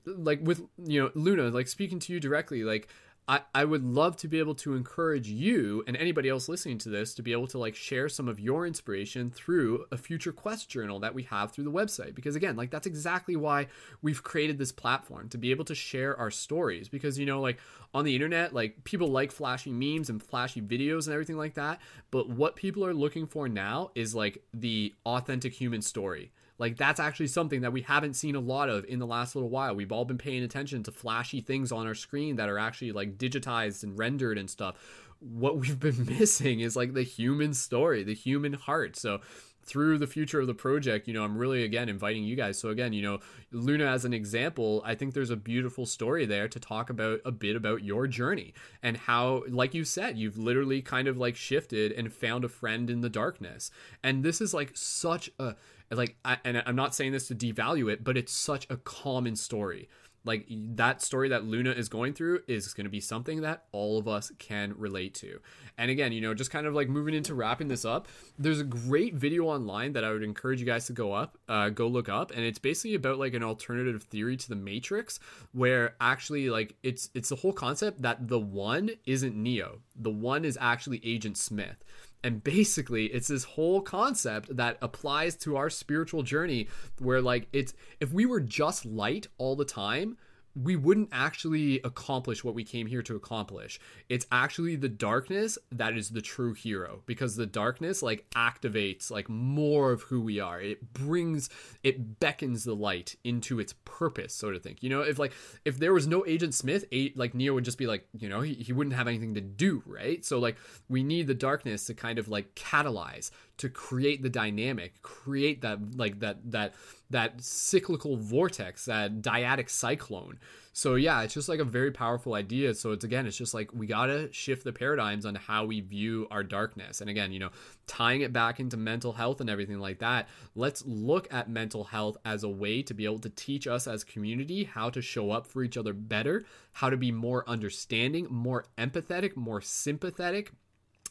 like 0.06 0.40
with 0.42 0.62
you 0.84 1.02
know 1.02 1.10
luna 1.14 1.48
like 1.48 1.66
speaking 1.66 1.98
to 1.98 2.12
you 2.12 2.20
directly 2.20 2.62
like 2.62 2.88
I, 3.30 3.42
I 3.54 3.64
would 3.64 3.84
love 3.84 4.16
to 4.16 4.28
be 4.28 4.40
able 4.40 4.56
to 4.56 4.74
encourage 4.74 5.28
you 5.28 5.84
and 5.86 5.96
anybody 5.96 6.28
else 6.28 6.48
listening 6.48 6.78
to 6.78 6.88
this 6.88 7.14
to 7.14 7.22
be 7.22 7.30
able 7.30 7.46
to 7.46 7.58
like 7.58 7.76
share 7.76 8.08
some 8.08 8.26
of 8.26 8.40
your 8.40 8.66
inspiration 8.66 9.30
through 9.30 9.84
a 9.92 9.96
future 9.96 10.32
quest 10.32 10.68
journal 10.68 10.98
that 10.98 11.14
we 11.14 11.22
have 11.22 11.52
through 11.52 11.62
the 11.62 11.70
website. 11.70 12.16
Because 12.16 12.34
again 12.34 12.56
like 12.56 12.72
that's 12.72 12.88
exactly 12.88 13.36
why 13.36 13.68
we've 14.02 14.24
created 14.24 14.58
this 14.58 14.72
platform 14.72 15.28
to 15.28 15.38
be 15.38 15.52
able 15.52 15.64
to 15.66 15.76
share 15.76 16.18
our 16.18 16.32
stories. 16.32 16.88
Because 16.88 17.20
you 17.20 17.26
know 17.26 17.40
like 17.40 17.60
on 17.94 18.04
the 18.04 18.16
internet 18.16 18.52
like 18.52 18.82
people 18.82 19.06
like 19.06 19.30
flashy 19.30 19.70
memes 19.70 20.10
and 20.10 20.20
flashy 20.20 20.60
videos 20.60 21.06
and 21.06 21.12
everything 21.12 21.36
like 21.36 21.54
that. 21.54 21.80
But 22.10 22.30
what 22.30 22.56
people 22.56 22.84
are 22.84 22.94
looking 22.94 23.28
for 23.28 23.48
now 23.48 23.92
is 23.94 24.12
like 24.12 24.42
the 24.52 24.92
authentic 25.06 25.52
human 25.52 25.82
story 25.82 26.32
like 26.60 26.76
that's 26.76 27.00
actually 27.00 27.28
something 27.28 27.62
that 27.62 27.72
we 27.72 27.80
haven't 27.80 28.14
seen 28.14 28.36
a 28.36 28.40
lot 28.40 28.68
of 28.68 28.84
in 28.84 28.98
the 28.98 29.06
last 29.06 29.34
little 29.34 29.48
while. 29.48 29.74
We've 29.74 29.90
all 29.90 30.04
been 30.04 30.18
paying 30.18 30.42
attention 30.42 30.82
to 30.84 30.92
flashy 30.92 31.40
things 31.40 31.72
on 31.72 31.86
our 31.86 31.94
screen 31.94 32.36
that 32.36 32.50
are 32.50 32.58
actually 32.58 32.92
like 32.92 33.16
digitized 33.16 33.82
and 33.82 33.98
rendered 33.98 34.36
and 34.36 34.48
stuff. 34.48 34.76
What 35.20 35.56
we've 35.56 35.80
been 35.80 36.04
missing 36.18 36.60
is 36.60 36.76
like 36.76 36.92
the 36.92 37.02
human 37.02 37.54
story, 37.54 38.02
the 38.02 38.14
human 38.14 38.52
heart. 38.52 38.96
So, 38.96 39.20
through 39.62 39.98
the 39.98 40.06
future 40.06 40.40
of 40.40 40.46
the 40.46 40.54
project, 40.54 41.06
you 41.06 41.14
know, 41.14 41.22
I'm 41.22 41.36
really 41.36 41.64
again 41.64 41.88
inviting 41.88 42.24
you 42.24 42.34
guys. 42.34 42.58
So 42.58 42.70
again, 42.70 42.92
you 42.92 43.02
know, 43.02 43.20
Luna 43.52 43.86
as 43.86 44.04
an 44.04 44.12
example, 44.12 44.82
I 44.84 44.94
think 44.94 45.14
there's 45.14 45.30
a 45.30 45.36
beautiful 45.36 45.86
story 45.86 46.26
there 46.26 46.48
to 46.48 46.58
talk 46.58 46.90
about 46.90 47.20
a 47.24 47.30
bit 47.30 47.56
about 47.56 47.84
your 47.84 48.06
journey 48.06 48.54
and 48.82 48.96
how 48.96 49.44
like 49.48 49.74
you 49.74 49.84
said, 49.84 50.18
you've 50.18 50.38
literally 50.38 50.82
kind 50.82 51.08
of 51.08 51.18
like 51.18 51.36
shifted 51.36 51.92
and 51.92 52.12
found 52.12 52.44
a 52.44 52.48
friend 52.48 52.90
in 52.90 53.00
the 53.00 53.10
darkness. 53.10 53.70
And 54.02 54.24
this 54.24 54.40
is 54.40 54.54
like 54.54 54.72
such 54.74 55.30
a 55.38 55.54
like 55.90 56.16
I, 56.24 56.38
and 56.44 56.62
I'm 56.66 56.76
not 56.76 56.94
saying 56.94 57.12
this 57.12 57.28
to 57.28 57.34
devalue 57.34 57.92
it, 57.92 58.04
but 58.04 58.16
it's 58.16 58.32
such 58.32 58.66
a 58.70 58.76
common 58.76 59.36
story 59.36 59.88
like 60.24 60.46
that 60.50 61.00
story 61.00 61.28
that 61.30 61.44
Luna 61.44 61.70
is 61.70 61.88
going 61.88 62.12
through 62.12 62.40
is 62.46 62.74
going 62.74 62.84
to 62.84 62.90
be 62.90 63.00
something 63.00 63.40
that 63.40 63.64
all 63.72 63.98
of 63.98 64.06
us 64.06 64.30
can 64.38 64.74
relate 64.76 65.14
to. 65.14 65.40
And 65.78 65.90
again, 65.90 66.12
you 66.12 66.20
know, 66.20 66.34
just 66.34 66.50
kind 66.50 66.66
of 66.66 66.74
like 66.74 66.88
moving 66.88 67.14
into 67.14 67.34
wrapping 67.34 67.68
this 67.68 67.84
up, 67.84 68.06
there's 68.38 68.60
a 68.60 68.64
great 68.64 69.14
video 69.14 69.44
online 69.44 69.94
that 69.94 70.04
I 70.04 70.12
would 70.12 70.22
encourage 70.22 70.60
you 70.60 70.66
guys 70.66 70.86
to 70.86 70.92
go 70.92 71.12
up, 71.12 71.38
uh, 71.48 71.70
go 71.70 71.86
look 71.86 72.08
up, 72.08 72.32
and 72.32 72.40
it's 72.40 72.58
basically 72.58 72.94
about 72.94 73.18
like 73.18 73.32
an 73.32 73.42
alternative 73.42 74.02
theory 74.02 74.36
to 74.36 74.48
the 74.48 74.56
Matrix, 74.56 75.20
where 75.52 75.94
actually 76.00 76.50
like 76.50 76.76
it's 76.82 77.08
it's 77.14 77.30
the 77.30 77.36
whole 77.36 77.52
concept 77.52 78.02
that 78.02 78.28
the 78.28 78.38
one 78.38 78.90
isn't 79.06 79.34
Neo, 79.34 79.80
the 79.96 80.10
one 80.10 80.44
is 80.44 80.58
actually 80.60 81.00
Agent 81.02 81.38
Smith. 81.38 81.82
And 82.22 82.44
basically, 82.44 83.06
it's 83.06 83.28
this 83.28 83.44
whole 83.44 83.80
concept 83.80 84.54
that 84.56 84.76
applies 84.82 85.36
to 85.36 85.56
our 85.56 85.70
spiritual 85.70 86.22
journey 86.22 86.68
where, 86.98 87.22
like, 87.22 87.48
it's 87.52 87.72
if 87.98 88.12
we 88.12 88.26
were 88.26 88.40
just 88.40 88.84
light 88.84 89.28
all 89.38 89.56
the 89.56 89.64
time, 89.64 90.18
we 90.62 90.76
wouldn't 90.76 91.08
actually 91.12 91.80
accomplish 91.84 92.44
what 92.44 92.54
we 92.54 92.64
came 92.64 92.86
here 92.86 93.02
to 93.02 93.16
accomplish. 93.16 93.80
It's 94.08 94.26
actually 94.30 94.76
the 94.76 94.88
darkness 94.88 95.58
that 95.72 95.96
is 95.96 96.10
the 96.10 96.20
true 96.20 96.54
hero 96.54 97.02
because 97.06 97.36
the 97.36 97.46
darkness 97.46 98.02
like 98.02 98.26
activates 98.34 99.10
like 99.10 99.28
more 99.28 99.92
of 99.92 100.02
who 100.02 100.20
we 100.20 100.40
are. 100.40 100.60
It 100.60 100.92
brings 100.92 101.48
it 101.82 102.20
beckons 102.20 102.64
the 102.64 102.74
light 102.74 103.16
into 103.24 103.60
its 103.60 103.74
purpose, 103.84 104.34
so 104.34 104.50
to 104.50 104.58
think. 104.58 104.82
You 104.82 104.90
know, 104.90 105.00
if 105.00 105.18
like 105.18 105.32
if 105.64 105.78
there 105.78 105.94
was 105.94 106.06
no 106.06 106.24
Agent 106.26 106.54
Smith, 106.54 106.84
like 107.14 107.34
Neo 107.34 107.54
would 107.54 107.64
just 107.64 107.78
be 107.78 107.86
like, 107.86 108.06
you 108.18 108.28
know, 108.28 108.40
he, 108.40 108.54
he 108.54 108.72
wouldn't 108.72 108.96
have 108.96 109.08
anything 109.08 109.34
to 109.34 109.40
do, 109.40 109.82
right? 109.86 110.24
So 110.24 110.38
like 110.38 110.56
we 110.88 111.02
need 111.02 111.26
the 111.26 111.34
darkness 111.34 111.86
to 111.86 111.94
kind 111.94 112.18
of 112.18 112.28
like 112.28 112.54
catalyze 112.54 113.30
to 113.60 113.68
create 113.68 114.22
the 114.22 114.30
dynamic, 114.30 115.02
create 115.02 115.60
that 115.60 115.94
like 115.94 116.20
that 116.20 116.38
that 116.50 116.74
that 117.10 117.42
cyclical 117.42 118.16
vortex, 118.16 118.86
that 118.86 119.20
dyadic 119.20 119.68
cyclone. 119.68 120.38
So 120.72 120.94
yeah, 120.94 121.20
it's 121.20 121.34
just 121.34 121.50
like 121.50 121.60
a 121.60 121.64
very 121.64 121.90
powerful 121.90 122.32
idea. 122.32 122.72
So 122.72 122.92
it's 122.92 123.04
again, 123.04 123.26
it's 123.26 123.36
just 123.36 123.52
like 123.52 123.70
we 123.74 123.86
gotta 123.86 124.32
shift 124.32 124.64
the 124.64 124.72
paradigms 124.72 125.26
on 125.26 125.34
how 125.34 125.66
we 125.66 125.82
view 125.82 126.26
our 126.30 126.42
darkness. 126.42 127.02
And 127.02 127.10
again, 127.10 127.32
you 127.32 127.38
know, 127.38 127.50
tying 127.86 128.22
it 128.22 128.32
back 128.32 128.60
into 128.60 128.78
mental 128.78 129.12
health 129.12 129.42
and 129.42 129.50
everything 129.50 129.78
like 129.78 129.98
that. 129.98 130.30
Let's 130.54 130.82
look 130.86 131.28
at 131.30 131.50
mental 131.50 131.84
health 131.84 132.16
as 132.24 132.44
a 132.44 132.48
way 132.48 132.80
to 132.84 132.94
be 132.94 133.04
able 133.04 133.18
to 133.18 133.28
teach 133.28 133.66
us 133.66 133.86
as 133.86 134.04
community 134.04 134.64
how 134.64 134.88
to 134.88 135.02
show 135.02 135.32
up 135.32 135.46
for 135.46 135.62
each 135.62 135.76
other 135.76 135.92
better, 135.92 136.46
how 136.72 136.88
to 136.88 136.96
be 136.96 137.12
more 137.12 137.46
understanding, 137.46 138.26
more 138.30 138.64
empathetic, 138.78 139.36
more 139.36 139.60
sympathetic, 139.60 140.52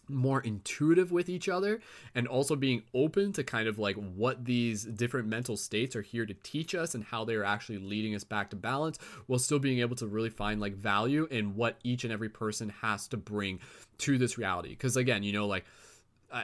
more 0.10 0.42
intuitive 0.42 1.12
with 1.12 1.30
each 1.30 1.48
other 1.48 1.80
and 2.16 2.28
also 2.28 2.56
being 2.56 2.84
open 2.94 3.32
to 3.34 3.44
kind 3.44 3.68
of 3.68 3.78
like 3.80 3.96
what 3.96 4.46
these 4.46 4.84
different 4.84 5.28
mental 5.28 5.56
states 5.56 5.96
are 5.96 6.02
here 6.02 6.26
to 6.26 6.34
teach 6.44 6.76
us 6.76 6.96
and 6.96 7.04
how 7.04 7.24
they're 7.24 7.44
actually 7.44 7.78
leading 7.78 8.16
us 8.16 8.24
back 8.24 8.50
to 8.50 8.56
balance 8.56 8.98
while 9.28 9.40
still 9.40 9.60
being 9.60 9.80
able 9.80 9.96
to 9.96 10.08
really 10.08 10.30
find 10.30 10.60
like 10.60 10.74
value 10.74 11.28
in 11.32 11.56
what 11.56 11.78
each 11.84 12.04
and 12.04 12.14
every 12.14 12.30
person 12.30 12.70
has 12.82 13.08
to 13.08 13.18
bring 13.18 13.60
to 13.98 14.18
this 14.18 14.38
reality. 14.38 14.70
Because 14.70 14.98
again 14.98 15.24
you 15.24 15.34
know 15.34 15.48
like 15.48 15.66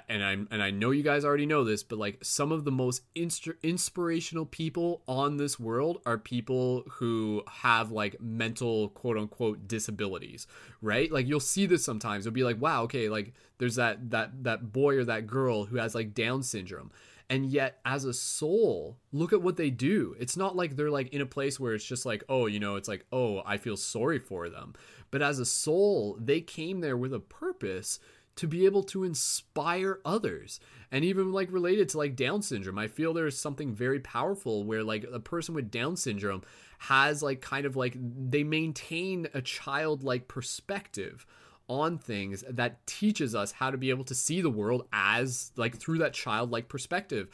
and 0.09 0.23
I 0.23 0.31
and 0.31 0.63
I 0.63 0.71
know 0.71 0.91
you 0.91 1.03
guys 1.03 1.25
already 1.25 1.45
know 1.45 1.63
this, 1.63 1.83
but 1.83 1.99
like 1.99 2.17
some 2.23 2.51
of 2.51 2.65
the 2.65 2.71
most 2.71 3.03
inspirational 3.15 4.45
people 4.45 5.01
on 5.07 5.37
this 5.37 5.59
world 5.59 6.01
are 6.05 6.17
people 6.17 6.83
who 6.89 7.43
have 7.47 7.91
like 7.91 8.19
mental 8.19 8.89
quote 8.89 9.17
unquote 9.17 9.67
disabilities, 9.67 10.47
right? 10.81 11.11
Like 11.11 11.27
you'll 11.27 11.39
see 11.39 11.65
this 11.65 11.85
sometimes. 11.85 12.25
It'll 12.25 12.33
be 12.33 12.43
like, 12.43 12.61
wow, 12.61 12.83
okay, 12.83 13.09
like 13.09 13.33
there's 13.57 13.75
that 13.75 14.09
that 14.11 14.43
that 14.43 14.71
boy 14.71 14.97
or 14.97 15.05
that 15.05 15.27
girl 15.27 15.65
who 15.65 15.77
has 15.77 15.95
like 15.95 16.13
Down 16.13 16.43
syndrome. 16.43 16.91
And 17.27 17.47
yet, 17.47 17.79
as 17.83 18.05
a 18.05 18.13
soul, 18.13 18.99
look 19.11 19.33
at 19.33 19.41
what 19.41 19.57
they 19.57 19.71
do. 19.71 20.15
It's 20.19 20.37
not 20.37 20.55
like 20.55 20.75
they're 20.75 20.91
like 20.91 21.09
in 21.09 21.21
a 21.21 21.25
place 21.25 21.59
where 21.59 21.73
it's 21.73 21.83
just 21.83 22.05
like, 22.05 22.23
oh, 22.29 22.45
you 22.45 22.59
know, 22.59 22.75
it's 22.75 22.87
like, 22.87 23.03
oh, 23.11 23.41
I 23.47 23.57
feel 23.57 23.77
sorry 23.77 24.19
for 24.19 24.47
them. 24.47 24.75
But 25.09 25.23
as 25.23 25.39
a 25.39 25.45
soul, 25.45 26.17
they 26.19 26.41
came 26.41 26.81
there 26.81 26.97
with 26.97 27.13
a 27.13 27.19
purpose 27.19 27.99
to 28.35 28.47
be 28.47 28.65
able 28.65 28.83
to 28.83 29.03
inspire 29.03 29.99
others. 30.03 30.59
And 30.91 31.03
even 31.03 31.31
like 31.31 31.51
related 31.51 31.89
to 31.89 31.97
like 31.97 32.15
down 32.15 32.41
syndrome 32.41 32.77
i 32.77 32.87
feel 32.87 33.13
there's 33.13 33.37
something 33.37 33.73
very 33.73 33.99
powerful 33.99 34.63
where 34.63 34.83
like 34.83 35.05
a 35.11 35.19
person 35.19 35.53
with 35.53 35.69
down 35.69 35.97
syndrome 35.97 36.43
has 36.77 37.21
like 37.21 37.41
kind 37.41 37.65
of 37.65 37.75
like 37.75 37.97
they 37.97 38.43
maintain 38.43 39.27
a 39.33 39.41
childlike 39.41 40.27
perspective 40.27 41.25
on 41.67 41.97
things 41.97 42.43
that 42.49 42.85
teaches 42.85 43.33
us 43.33 43.51
how 43.51 43.71
to 43.71 43.77
be 43.77 43.89
able 43.89 44.03
to 44.03 44.15
see 44.15 44.41
the 44.41 44.49
world 44.49 44.87
as 44.93 45.51
like 45.55 45.75
through 45.75 45.97
that 45.97 46.13
childlike 46.13 46.69
perspective 46.69 47.27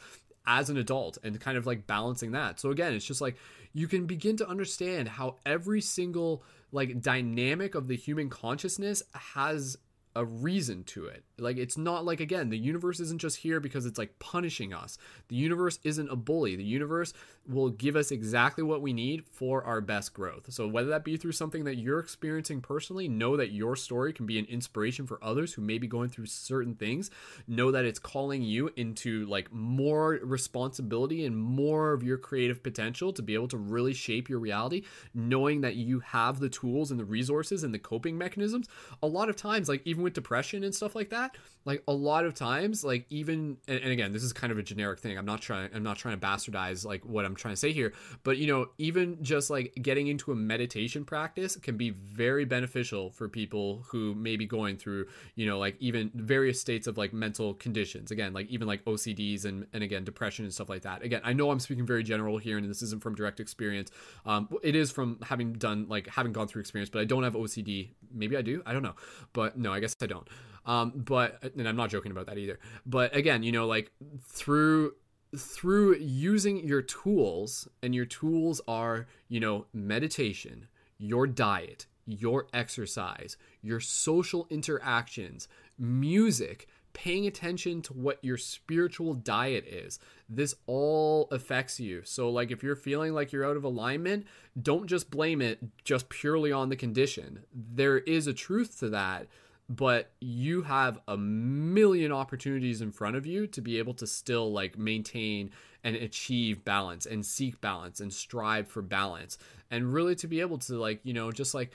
as 0.46 0.70
an 0.70 0.76
adult 0.76 1.18
and 1.22 1.38
kind 1.40 1.56
of 1.56 1.66
like 1.66 1.86
balancing 1.86 2.32
that. 2.32 2.58
So 2.58 2.70
again 2.70 2.94
it's 2.94 3.04
just 3.04 3.20
like 3.20 3.36
you 3.72 3.86
can 3.86 4.06
begin 4.06 4.36
to 4.38 4.48
understand 4.48 5.08
how 5.08 5.36
every 5.46 5.80
single 5.80 6.42
like 6.72 7.00
dynamic 7.00 7.74
of 7.74 7.88
the 7.88 7.96
human 7.96 8.28
consciousness 8.28 9.02
has 9.12 9.76
a 10.14 10.24
reason 10.24 10.84
to 10.84 11.06
it. 11.06 11.24
Like 11.38 11.56
it's 11.56 11.78
not 11.78 12.04
like 12.04 12.20
again, 12.20 12.50
the 12.50 12.58
universe 12.58 13.00
isn't 13.00 13.20
just 13.20 13.38
here 13.38 13.60
because 13.60 13.86
it's 13.86 13.98
like 13.98 14.18
punishing 14.18 14.72
us. 14.72 14.98
The 15.28 15.36
universe 15.36 15.78
isn't 15.84 16.10
a 16.10 16.16
bully. 16.16 16.56
The 16.56 16.64
universe 16.64 17.12
will 17.48 17.70
give 17.70 17.96
us 17.96 18.10
exactly 18.10 18.62
what 18.62 18.82
we 18.82 18.92
need 18.92 19.24
for 19.26 19.64
our 19.64 19.80
best 19.80 20.14
growth. 20.14 20.52
So 20.52 20.68
whether 20.68 20.88
that 20.90 21.04
be 21.04 21.16
through 21.16 21.32
something 21.32 21.64
that 21.64 21.76
you're 21.76 21.98
experiencing 21.98 22.60
personally, 22.60 23.08
know 23.08 23.36
that 23.36 23.50
your 23.50 23.76
story 23.76 24.12
can 24.12 24.26
be 24.26 24.38
an 24.38 24.44
inspiration 24.44 25.06
for 25.06 25.18
others 25.22 25.54
who 25.54 25.62
may 25.62 25.78
be 25.78 25.86
going 25.86 26.10
through 26.10 26.26
certain 26.26 26.74
things. 26.74 27.10
Know 27.48 27.70
that 27.72 27.84
it's 27.84 27.98
calling 27.98 28.42
you 28.42 28.70
into 28.76 29.26
like 29.26 29.52
more 29.52 30.20
responsibility 30.22 31.24
and 31.24 31.36
more 31.36 31.92
of 31.92 32.02
your 32.02 32.18
creative 32.18 32.62
potential 32.62 33.12
to 33.12 33.22
be 33.22 33.34
able 33.34 33.48
to 33.48 33.58
really 33.58 33.94
shape 33.94 34.28
your 34.28 34.38
reality, 34.38 34.82
knowing 35.14 35.62
that 35.62 35.76
you 35.76 36.00
have 36.00 36.38
the 36.38 36.48
tools 36.48 36.90
and 36.90 37.00
the 37.00 37.04
resources 37.04 37.64
and 37.64 37.74
the 37.74 37.78
coping 37.78 38.16
mechanisms. 38.16 38.68
A 39.02 39.06
lot 39.06 39.28
of 39.28 39.36
times 39.36 39.68
like 39.68 39.82
even 39.84 40.02
with 40.02 40.12
depression 40.12 40.62
and 40.62 40.74
stuff 40.74 40.94
like 40.94 41.10
that, 41.10 41.31
like 41.64 41.82
a 41.86 41.92
lot 41.92 42.24
of 42.24 42.34
times 42.34 42.84
like 42.84 43.06
even 43.10 43.56
and, 43.68 43.80
and 43.80 43.92
again, 43.92 44.12
this 44.12 44.22
is 44.22 44.32
kind 44.32 44.50
of 44.50 44.58
a 44.58 44.62
generic 44.62 44.98
thing. 44.98 45.16
I'm 45.16 45.24
not 45.24 45.40
trying 45.40 45.70
I'm 45.74 45.82
not 45.82 45.96
trying 45.96 46.18
to 46.18 46.26
bastardize 46.26 46.84
like 46.84 47.04
what 47.04 47.24
I'm 47.24 47.34
trying 47.34 47.52
to 47.52 47.58
say 47.58 47.72
here, 47.72 47.92
but 48.24 48.36
you 48.38 48.46
know, 48.46 48.66
even 48.78 49.22
just 49.22 49.50
like 49.50 49.72
getting 49.80 50.08
into 50.08 50.32
a 50.32 50.34
meditation 50.34 51.04
practice 51.04 51.56
can 51.56 51.76
be 51.76 51.90
very 51.90 52.44
beneficial 52.44 53.10
for 53.10 53.28
people 53.28 53.84
who 53.88 54.14
may 54.14 54.36
be 54.36 54.46
going 54.46 54.76
through, 54.76 55.06
you 55.36 55.46
know, 55.46 55.58
like 55.58 55.76
even 55.78 56.10
various 56.14 56.60
states 56.60 56.86
of 56.86 56.98
like 56.98 57.12
mental 57.12 57.54
conditions. 57.54 58.10
Again, 58.10 58.32
like 58.32 58.48
even 58.48 58.66
like 58.66 58.84
OCDs 58.84 59.44
and 59.44 59.66
and 59.72 59.82
again 59.82 60.04
depression 60.04 60.44
and 60.44 60.52
stuff 60.52 60.68
like 60.68 60.82
that. 60.82 61.02
Again, 61.02 61.20
I 61.24 61.32
know 61.32 61.50
I'm 61.50 61.60
speaking 61.60 61.86
very 61.86 62.02
general 62.02 62.38
here, 62.38 62.58
and 62.58 62.68
this 62.68 62.82
isn't 62.82 63.02
from 63.02 63.14
direct 63.14 63.38
experience. 63.38 63.90
Um, 64.26 64.48
it 64.62 64.74
is 64.74 64.90
from 64.90 65.18
having 65.22 65.52
done 65.52 65.86
like 65.88 66.08
having 66.08 66.32
gone 66.32 66.48
through 66.48 66.60
experience, 66.60 66.90
but 66.90 67.00
I 67.00 67.04
don't 67.04 67.22
have 67.22 67.34
OCD. 67.34 67.90
Maybe 68.12 68.36
I 68.36 68.42
do. 68.42 68.62
I 68.66 68.72
don't 68.72 68.82
know, 68.82 68.96
but 69.32 69.56
no, 69.56 69.72
I 69.72 69.78
guess 69.78 69.96
I 70.02 70.06
don't. 70.06 70.28
Um, 70.64 70.92
but 70.94 71.42
and 71.56 71.68
I'm 71.68 71.76
not 71.76 71.90
joking 71.90 72.12
about 72.12 72.26
that 72.26 72.38
either. 72.38 72.58
But 72.86 73.14
again, 73.14 73.42
you 73.42 73.52
know, 73.52 73.66
like 73.66 73.90
through 74.22 74.94
through 75.36 75.96
using 75.96 76.66
your 76.66 76.82
tools, 76.82 77.66
and 77.82 77.94
your 77.94 78.04
tools 78.04 78.60
are, 78.68 79.06
you 79.28 79.40
know, 79.40 79.66
meditation, 79.72 80.68
your 80.98 81.26
diet, 81.26 81.86
your 82.06 82.48
exercise, 82.52 83.36
your 83.62 83.80
social 83.80 84.46
interactions, 84.50 85.48
music, 85.78 86.68
paying 86.92 87.26
attention 87.26 87.80
to 87.82 87.92
what 87.94 88.18
your 88.22 88.36
spiritual 88.36 89.14
diet 89.14 89.66
is. 89.66 89.98
This 90.28 90.54
all 90.66 91.28
affects 91.30 91.80
you. 91.80 92.02
So, 92.04 92.30
like, 92.30 92.50
if 92.50 92.62
you're 92.62 92.76
feeling 92.76 93.14
like 93.14 93.32
you're 93.32 93.46
out 93.48 93.56
of 93.56 93.64
alignment, 93.64 94.26
don't 94.60 94.86
just 94.86 95.10
blame 95.10 95.40
it 95.40 95.60
just 95.84 96.08
purely 96.08 96.52
on 96.52 96.68
the 96.68 96.76
condition. 96.76 97.44
There 97.54 97.98
is 97.98 98.26
a 98.26 98.34
truth 98.34 98.78
to 98.80 98.90
that, 98.90 99.28
but 99.68 100.12
you 100.20 100.62
have 100.62 100.98
a 101.08 101.16
million 101.16 102.12
opportunities 102.12 102.80
in 102.80 102.92
front 102.92 103.16
of 103.16 103.24
you 103.26 103.46
to 103.46 103.60
be 103.60 103.78
able 103.78 103.94
to 103.94 104.06
still 104.06 104.52
like 104.52 104.76
maintain 104.76 105.50
and 105.84 105.96
achieve 105.96 106.64
balance 106.64 107.06
and 107.06 107.24
seek 107.24 107.60
balance 107.60 108.00
and 108.00 108.12
strive 108.12 108.68
for 108.68 108.82
balance 108.82 109.38
and 109.70 109.92
really 109.92 110.14
to 110.14 110.28
be 110.28 110.40
able 110.40 110.58
to 110.58 110.74
like 110.74 111.00
you 111.04 111.12
know 111.12 111.32
just 111.32 111.54
like 111.54 111.72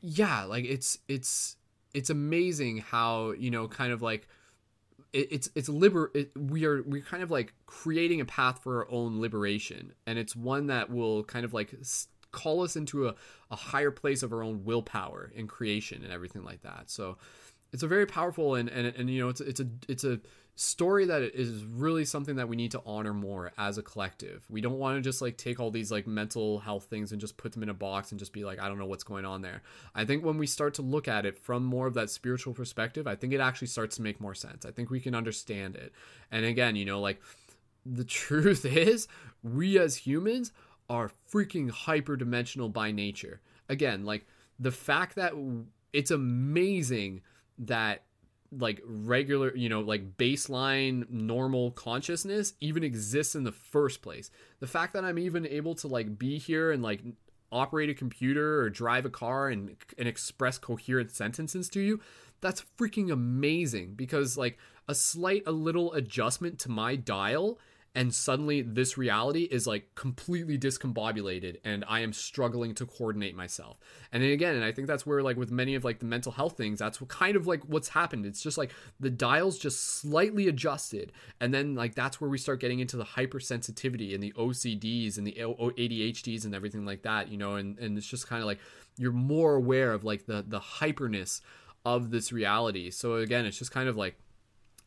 yeah 0.00 0.44
like 0.44 0.64
it's 0.64 0.98
it's 1.08 1.56
it's 1.94 2.10
amazing 2.10 2.78
how 2.78 3.32
you 3.32 3.50
know 3.50 3.68
kind 3.68 3.92
of 3.92 4.02
like 4.02 4.28
it, 5.12 5.28
it's 5.32 5.50
it's 5.54 5.68
liber 5.68 6.10
it, 6.14 6.30
we 6.36 6.64
are 6.64 6.82
we're 6.82 7.02
kind 7.02 7.22
of 7.22 7.30
like 7.30 7.54
creating 7.66 8.20
a 8.20 8.24
path 8.24 8.62
for 8.62 8.78
our 8.78 8.90
own 8.90 9.20
liberation. 9.20 9.92
And 10.06 10.18
it's 10.18 10.36
one 10.36 10.66
that 10.66 10.90
will 10.90 11.24
kind 11.24 11.44
of 11.44 11.54
like 11.54 11.74
call 12.36 12.62
us 12.62 12.76
into 12.76 13.08
a, 13.08 13.14
a 13.50 13.56
higher 13.56 13.90
place 13.90 14.22
of 14.22 14.32
our 14.32 14.42
own 14.42 14.64
willpower 14.64 15.32
and 15.36 15.48
creation 15.48 16.04
and 16.04 16.12
everything 16.12 16.44
like 16.44 16.62
that 16.62 16.84
so 16.90 17.16
it's 17.72 17.82
a 17.82 17.88
very 17.88 18.06
powerful 18.06 18.54
and 18.54 18.68
and, 18.68 18.86
and 18.96 19.10
you 19.10 19.20
know 19.20 19.28
it's 19.28 19.40
it's 19.40 19.60
a 19.60 19.66
it's 19.88 20.04
a 20.04 20.20
story 20.56 21.04
that 21.04 21.22
is 21.22 21.64
really 21.64 22.06
something 22.06 22.36
that 22.36 22.48
we 22.48 22.56
need 22.56 22.70
to 22.70 22.80
honor 22.86 23.12
more 23.12 23.52
as 23.58 23.76
a 23.76 23.82
collective. 23.82 24.42
We 24.48 24.62
don't 24.62 24.78
want 24.78 24.96
to 24.96 25.02
just 25.02 25.20
like 25.20 25.36
take 25.36 25.60
all 25.60 25.70
these 25.70 25.92
like 25.92 26.06
mental 26.06 26.58
health 26.58 26.84
things 26.84 27.12
and 27.12 27.20
just 27.20 27.36
put 27.36 27.52
them 27.52 27.62
in 27.62 27.68
a 27.68 27.74
box 27.74 28.10
and 28.10 28.18
just 28.18 28.32
be 28.32 28.42
like 28.42 28.58
I 28.58 28.68
don't 28.68 28.78
know 28.78 28.86
what's 28.86 29.04
going 29.04 29.26
on 29.26 29.42
there. 29.42 29.62
I 29.94 30.06
think 30.06 30.24
when 30.24 30.38
we 30.38 30.46
start 30.46 30.74
to 30.74 30.82
look 30.82 31.08
at 31.08 31.26
it 31.26 31.38
from 31.38 31.62
more 31.62 31.86
of 31.86 31.94
that 31.94 32.08
spiritual 32.10 32.54
perspective, 32.54 33.06
I 33.06 33.14
think 33.14 33.34
it 33.34 33.40
actually 33.40 33.68
starts 33.68 33.96
to 33.96 34.02
make 34.02 34.20
more 34.20 34.34
sense. 34.34 34.64
I 34.64 34.70
think 34.70 34.88
we 34.88 35.00
can 35.00 35.14
understand 35.14 35.76
it. 35.76 35.92
And 36.32 36.46
again, 36.46 36.74
you 36.74 36.86
know, 36.86 37.00
like 37.00 37.20
the 37.84 38.04
truth 38.22 38.64
is 38.64 39.08
we 39.42 39.78
as 39.78 39.96
humans 39.96 40.52
are 40.88 41.10
freaking 41.32 41.70
hyperdimensional 41.70 42.72
by 42.72 42.92
nature. 42.92 43.40
Again, 43.68 44.04
like 44.04 44.26
the 44.58 44.70
fact 44.70 45.16
that 45.16 45.32
it's 45.92 46.10
amazing 46.10 47.22
that 47.58 48.04
like 48.52 48.80
regular, 48.84 49.54
you 49.56 49.68
know, 49.68 49.80
like 49.80 50.16
baseline 50.16 51.08
normal 51.10 51.72
consciousness 51.72 52.54
even 52.60 52.84
exists 52.84 53.34
in 53.34 53.44
the 53.44 53.52
first 53.52 54.02
place. 54.02 54.30
The 54.60 54.66
fact 54.66 54.92
that 54.92 55.04
I'm 55.04 55.18
even 55.18 55.46
able 55.46 55.74
to 55.76 55.88
like 55.88 56.18
be 56.18 56.38
here 56.38 56.70
and 56.72 56.82
like 56.82 57.02
operate 57.52 57.88
a 57.88 57.94
computer 57.94 58.60
or 58.60 58.70
drive 58.70 59.04
a 59.04 59.10
car 59.10 59.48
and 59.48 59.76
and 59.98 60.08
express 60.08 60.58
coherent 60.58 61.10
sentences 61.10 61.68
to 61.70 61.80
you, 61.80 62.00
that's 62.40 62.64
freaking 62.78 63.10
amazing 63.10 63.94
because 63.94 64.36
like 64.36 64.58
a 64.88 64.94
slight 64.94 65.42
a 65.46 65.52
little 65.52 65.92
adjustment 65.94 66.58
to 66.60 66.70
my 66.70 66.96
dial 66.96 67.58
and 67.96 68.14
suddenly 68.14 68.60
this 68.60 68.98
reality 68.98 69.44
is 69.44 69.66
like 69.66 69.94
completely 69.94 70.58
discombobulated 70.58 71.56
and 71.64 71.82
i 71.88 72.00
am 72.00 72.12
struggling 72.12 72.74
to 72.74 72.84
coordinate 72.84 73.34
myself. 73.34 73.78
And 74.12 74.22
then 74.22 74.30
again 74.30 74.54
and 74.54 74.62
i 74.64 74.70
think 74.70 74.86
that's 74.86 75.06
where 75.06 75.22
like 75.22 75.38
with 75.38 75.50
many 75.50 75.74
of 75.74 75.82
like 75.82 75.98
the 75.98 76.04
mental 76.04 76.30
health 76.30 76.56
things 76.56 76.78
that's 76.78 77.00
what 77.00 77.08
kind 77.08 77.36
of 77.36 77.46
like 77.46 77.62
what's 77.64 77.88
happened. 77.88 78.26
It's 78.26 78.42
just 78.42 78.58
like 78.58 78.72
the 79.00 79.10
dials 79.10 79.58
just 79.58 79.98
slightly 79.98 80.46
adjusted 80.46 81.10
and 81.40 81.52
then 81.52 81.74
like 81.74 81.94
that's 81.94 82.20
where 82.20 82.28
we 82.28 82.38
start 82.38 82.60
getting 82.60 82.80
into 82.80 82.98
the 82.98 83.04
hypersensitivity 83.04 84.14
and 84.14 84.22
the 84.22 84.32
ocds 84.32 85.16
and 85.16 85.26
the 85.26 85.32
adhds 85.32 86.44
and 86.44 86.54
everything 86.54 86.84
like 86.84 87.02
that 87.02 87.30
you 87.30 87.38
know 87.38 87.56
and, 87.56 87.78
and 87.78 87.96
it's 87.96 88.06
just 88.06 88.28
kind 88.28 88.42
of 88.42 88.46
like 88.46 88.60
you're 88.98 89.10
more 89.12 89.54
aware 89.54 89.92
of 89.92 90.04
like 90.04 90.26
the 90.26 90.44
the 90.46 90.60
hyperness 90.60 91.40
of 91.86 92.10
this 92.10 92.30
reality. 92.30 92.90
So 92.90 93.14
again 93.14 93.46
it's 93.46 93.58
just 93.58 93.70
kind 93.70 93.88
of 93.88 93.96
like 93.96 94.18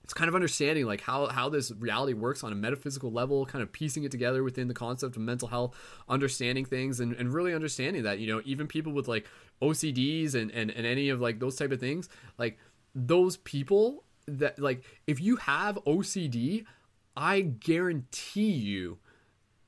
it's 0.09 0.13
kind 0.15 0.27
of 0.27 0.33
understanding 0.33 0.87
like 0.87 1.01
how 1.01 1.27
how 1.27 1.49
this 1.49 1.71
reality 1.77 2.13
works 2.13 2.43
on 2.43 2.51
a 2.51 2.55
metaphysical 2.55 3.11
level 3.11 3.45
kind 3.45 3.61
of 3.61 3.71
piecing 3.71 4.05
it 4.05 4.09
together 4.09 4.43
within 4.43 4.67
the 4.67 4.73
concept 4.73 5.15
of 5.15 5.21
mental 5.21 5.47
health 5.47 5.75
understanding 6.09 6.65
things 6.65 6.99
and, 6.99 7.13
and 7.13 7.31
really 7.31 7.53
understanding 7.53 8.01
that 8.01 8.17
you 8.17 8.25
know 8.25 8.41
even 8.43 8.65
people 8.65 8.91
with 8.91 9.07
like 9.07 9.27
ocds 9.61 10.33
and, 10.33 10.49
and 10.49 10.71
and 10.71 10.87
any 10.87 11.09
of 11.09 11.21
like 11.21 11.39
those 11.39 11.55
type 11.55 11.71
of 11.71 11.79
things 11.79 12.09
like 12.39 12.57
those 12.95 13.37
people 13.37 14.03
that 14.25 14.57
like 14.57 14.83
if 15.05 15.21
you 15.21 15.35
have 15.35 15.77
ocd 15.85 16.65
i 17.15 17.41
guarantee 17.41 18.49
you 18.49 18.97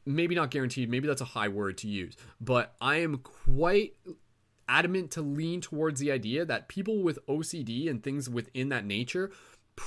maybe 0.08 0.34
not 0.34 0.50
guaranteed 0.50 0.90
maybe 0.90 1.08
that's 1.08 1.22
a 1.22 1.26
high 1.26 1.50
word 1.50 1.78
to 1.78 1.88
use 1.88 2.18
but 2.40 2.74
i 2.82 2.96
am 2.96 3.20
quite 3.20 3.94
adamant 4.68 5.12
to 5.12 5.22
lean 5.22 5.62
towards 5.62 6.00
the 6.00 6.12
idea 6.12 6.44
that 6.46 6.68
people 6.68 7.04
with 7.04 7.24
ocd 7.28 7.88
and 7.88 8.02
things 8.02 8.28
within 8.28 8.70
that 8.70 8.86
nature 8.86 9.30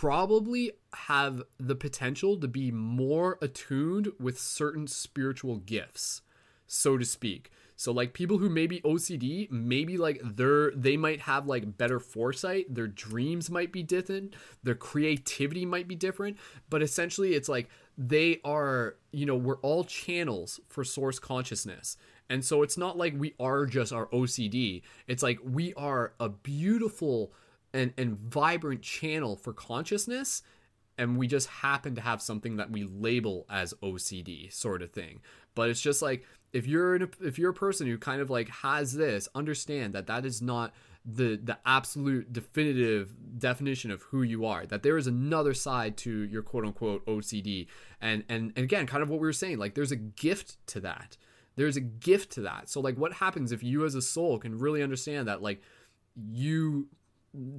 probably 0.00 0.72
have 0.92 1.40
the 1.56 1.76
potential 1.76 2.36
to 2.36 2.48
be 2.48 2.72
more 2.72 3.38
attuned 3.40 4.10
with 4.18 4.36
certain 4.36 4.88
spiritual 4.88 5.58
gifts, 5.58 6.20
so 6.66 6.98
to 6.98 7.04
speak. 7.04 7.52
So 7.76 7.92
like 7.92 8.12
people 8.12 8.38
who 8.38 8.50
maybe 8.50 8.80
OCD, 8.80 9.48
maybe 9.52 9.96
like 9.96 10.20
they're 10.20 10.72
they 10.72 10.96
might 10.96 11.20
have 11.20 11.46
like 11.46 11.78
better 11.78 12.00
foresight, 12.00 12.74
their 12.74 12.88
dreams 12.88 13.50
might 13.50 13.70
be 13.70 13.84
different, 13.84 14.34
their 14.64 14.74
creativity 14.74 15.64
might 15.64 15.86
be 15.86 15.94
different, 15.94 16.38
but 16.68 16.82
essentially 16.82 17.34
it's 17.34 17.48
like 17.48 17.68
they 17.96 18.40
are, 18.44 18.96
you 19.12 19.26
know, 19.26 19.36
we're 19.36 19.60
all 19.60 19.84
channels 19.84 20.58
for 20.66 20.82
source 20.82 21.20
consciousness. 21.20 21.96
And 22.28 22.44
so 22.44 22.62
it's 22.62 22.76
not 22.76 22.98
like 22.98 23.14
we 23.16 23.34
are 23.38 23.64
just 23.64 23.92
our 23.92 24.06
OCD. 24.06 24.82
It's 25.06 25.22
like 25.22 25.38
we 25.44 25.72
are 25.74 26.14
a 26.18 26.28
beautiful 26.28 27.32
and, 27.74 27.92
and 27.98 28.18
vibrant 28.18 28.80
channel 28.80 29.36
for 29.36 29.52
consciousness 29.52 30.42
and 30.96 31.16
we 31.16 31.26
just 31.26 31.48
happen 31.48 31.94
to 31.94 32.00
have 32.00 32.22
something 32.22 32.56
that 32.56 32.70
we 32.70 32.84
label 32.84 33.46
as 33.50 33.74
OCD 33.82 34.52
sort 34.52 34.82
of 34.82 34.92
thing. 34.92 35.20
But 35.54 35.70
it's 35.70 35.80
just 35.80 36.02
like 36.02 36.24
if 36.52 36.66
you're 36.66 36.94
if 37.20 37.38
you're 37.38 37.50
a 37.50 37.54
person 37.54 37.86
who 37.86 37.98
kind 37.98 38.20
of 38.20 38.30
like 38.30 38.48
has 38.48 38.94
this, 38.94 39.28
understand 39.34 39.92
that 39.94 40.06
that 40.06 40.24
is 40.24 40.40
not 40.40 40.72
the 41.04 41.38
the 41.42 41.58
absolute 41.66 42.32
definitive 42.32 43.14
definition 43.38 43.90
of 43.90 44.02
who 44.02 44.22
you 44.22 44.46
are. 44.46 44.66
That 44.66 44.82
there 44.82 44.96
is 44.96 45.06
another 45.06 45.54
side 45.54 45.96
to 45.98 46.22
your 46.24 46.42
quote 46.42 46.64
unquote 46.64 47.04
OCD, 47.06 47.66
and 48.00 48.24
and 48.28 48.52
and 48.56 48.64
again, 48.64 48.86
kind 48.86 49.02
of 49.02 49.10
what 49.10 49.20
we 49.20 49.26
were 49.26 49.32
saying, 49.32 49.58
like 49.58 49.74
there's 49.74 49.92
a 49.92 49.96
gift 49.96 50.64
to 50.68 50.80
that. 50.80 51.16
There's 51.56 51.76
a 51.76 51.80
gift 51.80 52.32
to 52.32 52.40
that. 52.42 52.68
So 52.68 52.80
like, 52.80 52.96
what 52.96 53.14
happens 53.14 53.52
if 53.52 53.62
you 53.62 53.84
as 53.84 53.94
a 53.94 54.02
soul 54.02 54.38
can 54.38 54.58
really 54.58 54.82
understand 54.82 55.28
that 55.28 55.42
like 55.42 55.62
you 56.16 56.88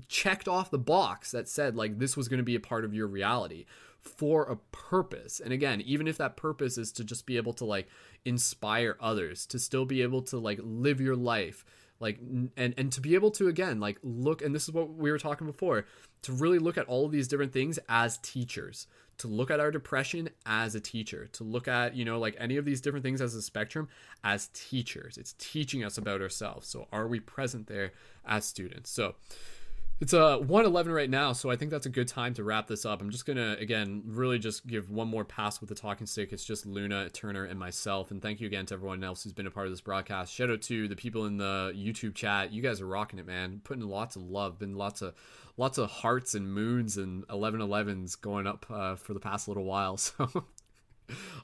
checked 0.08 0.48
off 0.48 0.72
the 0.72 0.78
box 0.78 1.32
that 1.32 1.50
said 1.50 1.76
like 1.76 2.00
this 2.00 2.16
was 2.16 2.28
going 2.28 2.38
to 2.38 2.44
be 2.44 2.56
a 2.56 2.60
part 2.60 2.86
of 2.86 2.94
your 2.94 3.08
reality 3.08 3.66
for 4.00 4.44
a 4.44 4.56
purpose. 4.56 5.40
And 5.40 5.52
again, 5.52 5.82
even 5.82 6.08
if 6.08 6.18
that 6.18 6.38
purpose 6.38 6.78
is 6.78 6.92
to 6.94 7.04
just 7.04 7.26
be 7.26 7.38
able 7.38 7.54
to 7.54 7.66
like 7.66 7.88
inspire 8.24 8.98
others, 9.00 9.46
to 9.48 9.60
still 9.60 9.86
be 9.86 10.02
able 10.02 10.22
to 10.24 10.38
like 10.38 10.60
live 10.62 11.02
your 11.02 11.16
life, 11.16 11.66
like 12.00 12.20
and 12.20 12.74
and 12.78 12.92
to 12.92 13.02
be 13.02 13.16
able 13.16 13.32
to 13.32 13.48
again 13.48 13.80
like 13.80 13.98
look 14.04 14.42
and 14.42 14.54
this 14.54 14.64
is 14.64 14.72
what 14.72 14.90
we 14.90 15.12
were 15.12 15.18
talking 15.18 15.48
before, 15.48 15.86
to 16.22 16.32
really 16.32 16.60
look 16.60 16.78
at 16.78 16.88
all 16.88 17.06
of 17.06 17.12
these 17.12 17.28
different 17.28 17.54
things 17.54 17.80
as 17.90 18.18
teachers, 18.18 18.88
to 19.18 19.28
look 19.28 19.50
at 19.50 19.60
our 19.60 19.72
depression 19.72 20.30
as 20.46 20.76
a 20.76 20.80
teacher, 20.80 21.28
to 21.34 21.44
look 21.44 21.68
at, 21.68 21.96
you 21.96 22.06
know, 22.06 22.20
like 22.20 22.36
any 22.38 22.58
of 22.58 22.66
these 22.66 22.82
different 22.82 23.04
things 23.04 23.22
as 23.22 23.34
a 23.34 23.42
spectrum 23.42 23.88
as 24.24 24.50
teachers. 24.54 25.18
It's 25.18 25.34
teaching 25.38 25.84
us 25.84 25.98
about 25.98 26.22
ourselves. 26.22 26.68
So 26.68 26.88
are 26.92 27.08
we 27.08 27.20
present 27.20 27.68
there 27.68 27.94
as 28.26 28.46
students? 28.46 28.90
So 28.90 29.16
it's 30.02 30.14
uh 30.14 30.38
111 30.38 30.92
right 30.92 31.10
now, 31.10 31.32
so 31.32 31.50
I 31.50 31.56
think 31.56 31.72
that's 31.72 31.86
a 31.86 31.90
good 31.90 32.08
time 32.08 32.34
to 32.34 32.44
wrap 32.44 32.68
this 32.68 32.86
up. 32.86 33.02
I'm 33.02 33.10
just 33.12 33.26
gonna 33.26 33.56
again 33.60 34.04
really 34.06 34.40
just 34.40 34.68
give 34.68 34.90
one 34.90 35.08
more 35.08 35.24
pass 35.24 35.62
with 35.62 35.70
the 35.70 35.76
talking 35.76 36.06
stick. 36.06 36.34
It's 36.34 36.44
just 36.44 36.66
Luna, 36.66 37.10
Turner, 37.10 37.46
and 37.46 37.58
myself. 37.58 38.12
And 38.12 38.22
thank 38.22 38.42
you 38.42 38.48
again 38.48 38.66
to 38.68 38.74
everyone 38.74 39.04
else 39.04 39.24
who's 39.24 39.34
been 39.34 39.48
a 39.48 39.52
part 39.52 39.68
of 39.68 39.72
this 39.72 39.82
broadcast. 39.82 40.34
Shout 40.34 40.50
out 40.50 40.62
to 40.64 40.88
the 40.90 40.96
people 40.96 41.26
in 41.26 41.38
the 41.38 41.74
YouTube 41.76 42.14
chat. 42.14 42.52
You 42.52 42.62
guys 42.62 42.82
are 42.82 42.88
rocking 42.88 43.20
it, 43.20 43.26
man. 43.26 43.62
Putting 43.64 43.84
lots 43.84 44.18
of 44.18 44.24
love, 44.24 44.60
been 44.60 44.76
lots 44.76 45.02
of 45.02 45.14
lots 45.58 45.78
of 45.78 45.90
hearts 45.90 46.36
and 46.36 46.54
moons 46.54 46.98
and 46.98 47.26
1111s 47.30 48.20
going 48.20 48.48
up 48.48 48.66
uh, 48.70 48.96
for 48.96 49.14
the 49.14 49.20
past 49.20 49.48
little 49.48 49.66
while. 49.66 49.98
So 50.18 50.46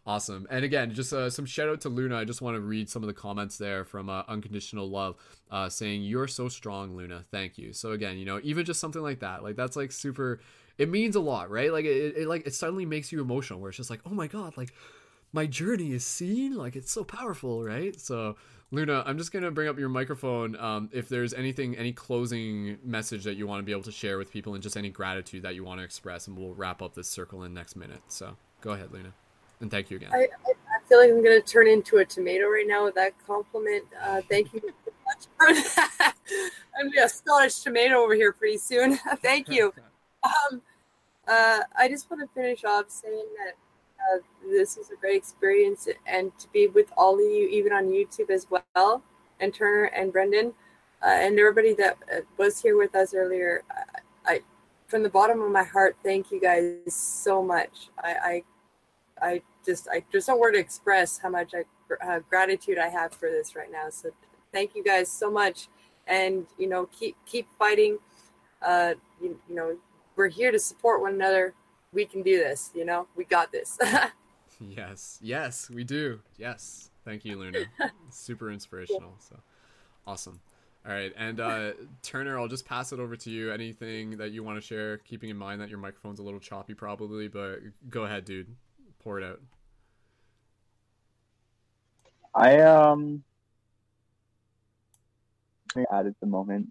awesome. 0.06 0.48
And 0.50 0.66
again, 0.66 0.94
just 0.94 1.14
uh, 1.14 1.30
some 1.30 1.46
shout 1.46 1.70
out 1.70 1.82
to 1.82 1.90
Luna. 1.90 2.18
I 2.18 2.26
just 2.26 2.42
want 2.42 2.56
to 2.56 2.62
read 2.62 2.90
some 2.90 3.04
of 3.04 3.08
the 3.08 3.14
comments 3.14 3.58
there 3.58 3.86
from 3.86 4.10
uh, 4.10 4.24
Unconditional 4.28 4.90
Love 4.90 5.16
uh, 5.50 5.70
saying, 5.70 6.04
You're 6.04 6.28
so 6.28 6.50
strong, 6.50 6.96
Luna. 6.96 7.26
Thank 7.32 7.58
you. 7.58 7.74
So, 7.74 7.92
again, 7.92 8.18
you 8.18 8.26
know, 8.26 8.40
even 8.44 8.66
just 8.66 8.80
something 8.80 9.02
like 9.02 9.20
that, 9.20 9.44
like 9.44 9.56
that's 9.56 9.76
like 9.76 9.92
super, 9.92 10.40
it 10.78 10.90
means 10.90 11.16
a 11.16 11.22
lot, 11.22 11.50
right? 11.50 11.72
Like 11.72 11.86
it, 11.86 12.18
it 12.18 12.28
like, 12.28 12.46
it 12.48 12.54
suddenly 12.54 12.86
makes 12.86 13.12
you 13.12 13.22
emotional 13.22 13.60
where 13.60 13.70
it's 13.70 13.78
just 13.78 13.90
like, 13.90 14.02
Oh 14.06 14.14
my 14.14 14.28
God, 14.28 14.58
like 14.58 14.74
my 15.34 15.46
journey 15.46 15.92
is 15.92 16.06
seen. 16.06 16.56
Like 16.56 16.76
it's 16.76 16.92
so 16.92 17.04
powerful, 17.04 17.64
right? 17.64 18.00
So, 18.00 18.36
Luna, 18.72 19.04
I'm 19.06 19.18
just 19.18 19.34
to 19.34 19.52
bring 19.52 19.68
up 19.68 19.78
your 19.78 19.90
microphone. 19.90 20.56
Um, 20.56 20.90
if 20.94 21.10
there's 21.10 21.34
anything, 21.34 21.78
any 21.78 21.92
closing 21.92 22.78
message 22.84 23.26
that 23.26 23.36
you 23.36 23.46
want 23.46 23.60
to 23.60 23.64
be 23.64 23.74
able 23.74 23.84
to 23.84 23.92
share 23.92 24.18
with 24.18 24.32
people 24.32 24.54
and 24.54 24.64
just 24.64 24.78
any 24.78 24.90
gratitude 24.90 25.44
that 25.44 25.56
you 25.56 25.66
want 25.66 25.80
to 25.80 25.84
express, 25.84 26.28
and 26.28 26.38
we'll 26.38 26.54
wrap 26.54 26.82
up 26.82 26.94
this 26.94 27.10
circle 27.10 27.44
in 27.44 27.54
next 27.54 27.76
minute. 27.76 28.02
So, 28.08 28.38
go 28.62 28.72
ahead, 28.72 28.92
Luna. 28.92 29.14
And 29.62 29.70
thank 29.70 29.92
you 29.92 29.98
again. 29.98 30.10
I, 30.12 30.28
I 30.48 30.90
feel 30.90 31.00
like 31.00 31.10
I'm 31.10 31.24
going 31.24 31.40
to 31.40 31.48
turn 31.48 31.68
into 31.68 31.98
a 31.98 32.06
tomato 32.06 32.48
right 32.48 32.66
now 32.68 32.84
with 32.84 32.96
that 32.96 33.14
compliment. 33.26 33.86
Uh, 34.04 34.22
thank 34.28 34.52
you 34.54 34.60
so 34.60 34.92
much 35.06 35.28
for 35.38 35.54
that. 35.76 36.16
I'm 36.76 36.86
going 36.86 36.92
to 36.92 36.96
be 36.96 37.00
a 37.00 37.08
Scottish 37.08 37.60
tomato 37.60 37.98
over 37.98 38.16
here 38.16 38.34
pretty 38.34 38.58
soon. 38.58 38.98
thank 39.22 39.50
you. 39.50 39.72
Um, 40.24 40.62
uh, 41.28 41.60
I 41.78 41.88
just 41.88 42.10
want 42.10 42.22
to 42.22 42.34
finish 42.34 42.66
off 42.66 42.90
saying 42.90 43.26
that 43.38 43.54
uh, 44.02 44.20
this 44.50 44.78
was 44.78 44.90
a 44.90 44.96
great 44.96 45.16
experience 45.16 45.88
and 46.08 46.38
to 46.40 46.48
be 46.52 46.68
with 46.68 46.92
all 46.98 47.14
of 47.14 47.22
you, 47.22 47.48
even 47.50 47.72
on 47.72 47.86
YouTube 47.86 48.32
as 48.32 48.48
well, 48.50 49.04
and 49.40 49.54
Turner 49.54 49.86
and 49.86 50.12
Brendon, 50.12 50.54
uh, 51.04 51.06
and 51.06 51.40
everybody 51.40 51.74
that 51.74 51.98
uh, 52.12 52.22
was 52.38 52.62
here 52.62 52.78
with 52.78 52.96
us 52.96 53.14
earlier. 53.14 53.64
I, 54.26 54.34
I, 54.34 54.40
from 54.88 55.04
the 55.04 55.10
bottom 55.10 55.42
of 55.42 55.52
my 55.52 55.64
heart, 55.64 55.98
thank 56.04 56.32
you 56.32 56.42
guys 56.42 56.74
so 56.88 57.44
much. 57.44 57.90
I, 58.04 58.44
I, 59.22 59.28
I 59.28 59.42
just 59.66 59.88
I 59.92 60.04
just 60.12 60.28
don't 60.28 60.40
word 60.40 60.54
to 60.54 60.60
express 60.60 61.18
how 61.20 61.30
much 61.30 61.54
I, 61.54 61.64
uh, 62.06 62.20
gratitude 62.30 62.78
I 62.78 62.90
have 62.90 63.14
for 63.14 63.30
this 63.30 63.56
right 63.56 63.72
now. 63.72 63.90
So 63.90 64.12
thank 64.52 64.76
you 64.76 64.84
guys 64.84 65.12
so 65.12 65.32
much, 65.32 65.68
and 66.08 66.46
you 66.58 66.68
know 66.68 66.88
keep 66.88 67.16
keep 67.26 67.48
fighting. 67.58 68.00
Uh, 68.62 68.94
you, 69.22 69.40
you 69.50 69.56
know 69.56 69.78
we're 70.16 70.28
here 70.28 70.52
to 70.52 70.60
support 70.60 71.02
one 71.02 71.14
another. 71.14 71.54
We 71.94 72.06
can 72.06 72.22
do 72.22 72.38
this. 72.38 72.72
You 72.74 72.86
know 72.86 73.08
we 73.16 73.26
got 73.26 73.52
this. 73.52 73.78
yes, 74.60 75.20
yes, 75.22 75.70
we 75.70 75.84
do. 75.84 76.20
Yes, 76.38 76.90
thank 77.06 77.26
you, 77.26 77.38
Luna. 77.38 77.66
Super 78.10 78.52
inspirational. 78.52 79.16
So 79.20 79.40
awesome. 80.06 80.42
All 80.84 80.92
right, 80.92 81.14
and 81.16 81.40
uh, 81.40 81.74
Turner, 82.02 82.40
I'll 82.40 82.48
just 82.48 82.66
pass 82.66 82.92
it 82.92 83.00
over 83.00 83.16
to 83.16 83.30
you. 83.30 83.52
Anything 83.52 84.18
that 84.18 84.32
you 84.32 84.44
want 84.44 84.58
to 84.58 84.62
share, 84.62 84.98
keeping 84.98 85.30
in 85.30 85.38
mind 85.38 85.62
that 85.62 85.70
your 85.70 85.78
microphone's 85.78 86.18
a 86.18 86.24
little 86.24 86.40
choppy, 86.40 86.74
probably, 86.74 87.28
but 87.28 87.60
go 87.92 88.06
ahead, 88.06 88.26
dude. 88.26 88.48
Pour 89.04 89.20
it 89.20 89.26
out. 89.26 89.40
I 92.36 92.60
um 92.60 93.24
add 95.92 96.06
at 96.06 96.20
the 96.20 96.28
moment. 96.28 96.68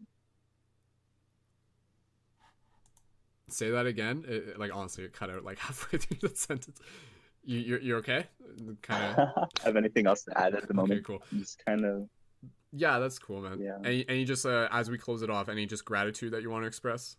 Say 3.49 3.70
that 3.70 3.86
again. 3.86 4.25
It, 4.28 4.59
like 4.59 4.70
honestly, 4.73 5.05
it 5.05 5.12
cut 5.12 5.31
out 5.31 5.44
like 5.44 5.59
halfway 5.67 5.99
through 5.99 6.28
the 6.28 6.36
sentence. 6.36 6.81
You, 7.44 7.59
you're 7.59 7.81
you're 7.81 7.99
okay? 7.99 8.26
Kind 8.83 9.18
of. 9.18 9.49
have 9.65 9.76
anything 9.76 10.07
else 10.07 10.23
to 10.25 10.39
add 10.39 10.55
at 10.55 10.68
the 10.68 10.75
moment? 10.75 10.92
Okay, 10.92 11.02
cool. 11.02 11.23
Just 11.36 11.62
kind 11.65 11.84
of 11.84 12.09
Yeah, 12.73 12.99
that's 13.00 13.18
cool, 13.18 13.41
man. 13.41 13.59
Yeah. 13.60 13.78
Any 13.84 14.09
any 14.09 14.25
just 14.25 14.47
uh, 14.47 14.68
as 14.70 14.89
we 14.89 14.99
close 14.99 15.23
it 15.23 15.31
off, 15.31 15.49
any 15.49 15.67
just 15.67 15.84
gratitude 15.84 16.33
that 16.33 16.42
you 16.42 16.50
want 16.50 16.62
to 16.62 16.68
express? 16.68 17.17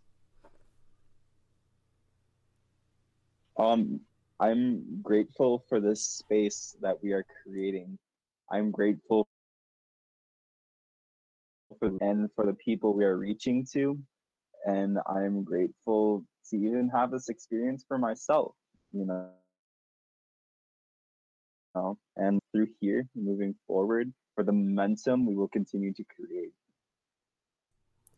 um 3.57 3.99
I'm 4.41 4.83
grateful 5.03 5.63
for 5.69 5.79
this 5.79 6.03
space 6.05 6.75
that 6.81 6.95
we 7.03 7.11
are 7.11 7.23
creating. 7.43 7.97
I'm 8.51 8.71
grateful 8.71 9.27
for 11.79 11.91
and 12.01 12.29
for 12.35 12.45
the 12.45 12.55
people 12.55 12.93
we 12.93 13.05
are 13.05 13.17
reaching 13.17 13.65
to 13.73 13.97
and 14.65 14.97
I'm 15.07 15.43
grateful 15.43 16.25
to 16.49 16.57
even 16.57 16.89
have 16.93 17.11
this 17.11 17.29
experience 17.29 17.85
for 17.87 17.97
myself, 17.97 18.55
you 18.91 19.05
know. 19.05 19.29
And 22.17 22.39
through 22.51 22.67
here, 22.79 23.07
moving 23.15 23.55
forward, 23.65 24.11
for 24.35 24.43
the 24.43 24.51
momentum 24.51 25.25
we 25.25 25.35
will 25.35 25.47
continue 25.47 25.93
to 25.93 26.03
create. 26.15 26.51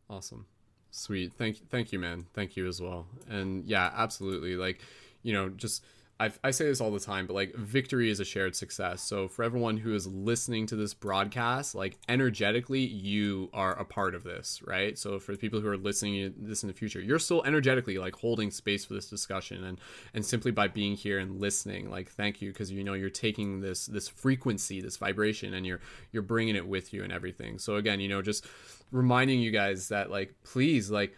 Awesome. 0.10 0.46
Sweet. 0.92 1.34
Thank 1.34 1.70
thank 1.70 1.92
you, 1.92 2.00
man. 2.00 2.26
Thank 2.34 2.58
you 2.58 2.68
as 2.68 2.82
well. 2.82 3.08
And 3.30 3.66
yeah, 3.66 3.92
absolutely. 3.96 4.56
Like, 4.56 4.80
you 5.22 5.34
know, 5.34 5.50
just 5.50 5.86
I, 6.20 6.32
I 6.44 6.52
say 6.52 6.66
this 6.66 6.80
all 6.80 6.92
the 6.92 7.00
time, 7.00 7.26
but 7.26 7.34
like 7.34 7.56
victory 7.56 8.10
is 8.10 8.20
a 8.20 8.26
shared 8.26 8.56
success. 8.56 9.02
So 9.02 9.28
for 9.28 9.44
everyone 9.44 9.78
who 9.78 9.96
is 9.96 10.06
listening 10.06 10.68
to 10.68 10.76
this 10.76 10.94
broadcast, 10.94 11.74
like 11.74 11.98
energetically, 12.08 12.82
you 12.82 13.50
are 13.52 13.78
a 13.78 13.84
part 13.84 14.14
of 14.14 14.24
this, 14.24 14.62
right? 14.66 14.98
So 14.98 15.20
for 15.20 15.32
the 15.32 15.38
people 15.38 15.60
who 15.60 15.68
are 15.68 15.78
listening 15.78 16.32
to 16.32 16.34
this 16.38 16.64
in 16.64 16.68
the 16.68 16.74
future, 16.74 17.02
you're 17.02 17.20
still 17.20 17.44
energetically 17.44 17.98
like 17.98 18.16
holding 18.16 18.52
space 18.52 18.86
for 18.86 18.94
this 18.94 19.10
discussion, 19.10 19.64
and 19.64 19.82
and 20.14 20.24
simply 20.24 20.52
by 20.52 20.68
being 20.68 20.96
here 20.96 21.18
and 21.18 21.42
listening, 21.42 21.90
like 21.90 22.10
thank 22.12 22.42
you 22.42 22.52
because 22.52 22.72
you 22.72 22.84
know 22.84 22.94
you're 22.94 23.10
taking 23.10 23.60
this 23.60 23.88
this 23.88 24.08
frequency, 24.08 24.82
this 24.82 24.98
vibration, 24.98 25.56
and 25.56 25.66
you're 25.66 25.82
you're 26.12 26.22
bringing 26.24 26.56
it 26.56 26.68
with 26.68 26.94
you 26.94 27.04
and 27.04 27.12
everything. 27.12 27.58
So 27.58 27.78
again, 27.78 28.00
you 28.00 28.08
know, 28.08 28.22
just 28.22 28.46
reminding 28.92 29.40
you 29.40 29.50
guys 29.50 29.88
that 29.90 30.12
like 30.12 30.36
please 30.44 30.92
like 30.92 31.16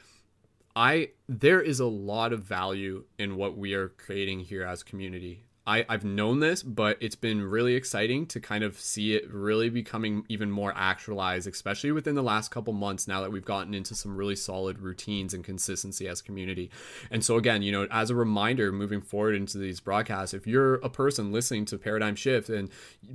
I 0.76 1.12
there 1.30 1.62
is 1.62 1.80
a 1.80 1.86
lot 1.86 2.34
of 2.34 2.44
value 2.44 3.06
in 3.18 3.38
what 3.38 3.58
we 3.58 3.74
are 3.74 3.90
creating 3.90 4.42
here 4.42 4.64
as 4.64 4.84
community. 4.84 5.46
I, 5.68 5.84
I've 5.90 6.06
known 6.06 6.42
this, 6.42 6.62
but 6.62 6.98
it's 7.02 7.16
been 7.16 7.42
really 7.42 7.74
exciting 7.74 8.28
to 8.28 8.40
kind 8.40 8.64
of 8.64 8.80
see 8.80 9.16
it 9.16 9.32
really 9.34 9.70
becoming 9.70 10.24
even 10.30 10.52
more 10.52 10.72
actualized, 10.76 11.48
especially 11.48 11.92
within 11.92 12.14
the 12.14 12.22
last 12.22 12.52
couple 12.52 12.72
months 12.72 13.08
now 13.08 13.22
that 13.22 13.32
we've 13.32 13.46
gotten 13.46 13.74
into 13.74 13.96
some 13.96 14.16
really 14.16 14.36
solid 14.36 14.80
routines 14.80 15.34
and 15.34 15.44
consistency 15.44 16.08
as 16.08 16.22
community. 16.22 16.70
And 17.10 17.26
so 17.26 17.38
again, 17.38 17.64
you 17.64 17.72
know, 17.72 17.88
as 17.90 18.12
a 18.12 18.16
reminder 18.16 18.72
moving 18.72 19.02
forward 19.02 19.34
into 19.34 19.58
these 19.58 19.80
broadcasts, 19.80 20.36
if 20.36 20.46
you're 20.46 20.76
a 20.76 20.90
person 20.90 21.32
listening 21.32 21.66
to 21.66 21.80
Paradigm 21.80 22.16
Shift 22.16 22.50
and 22.50 22.70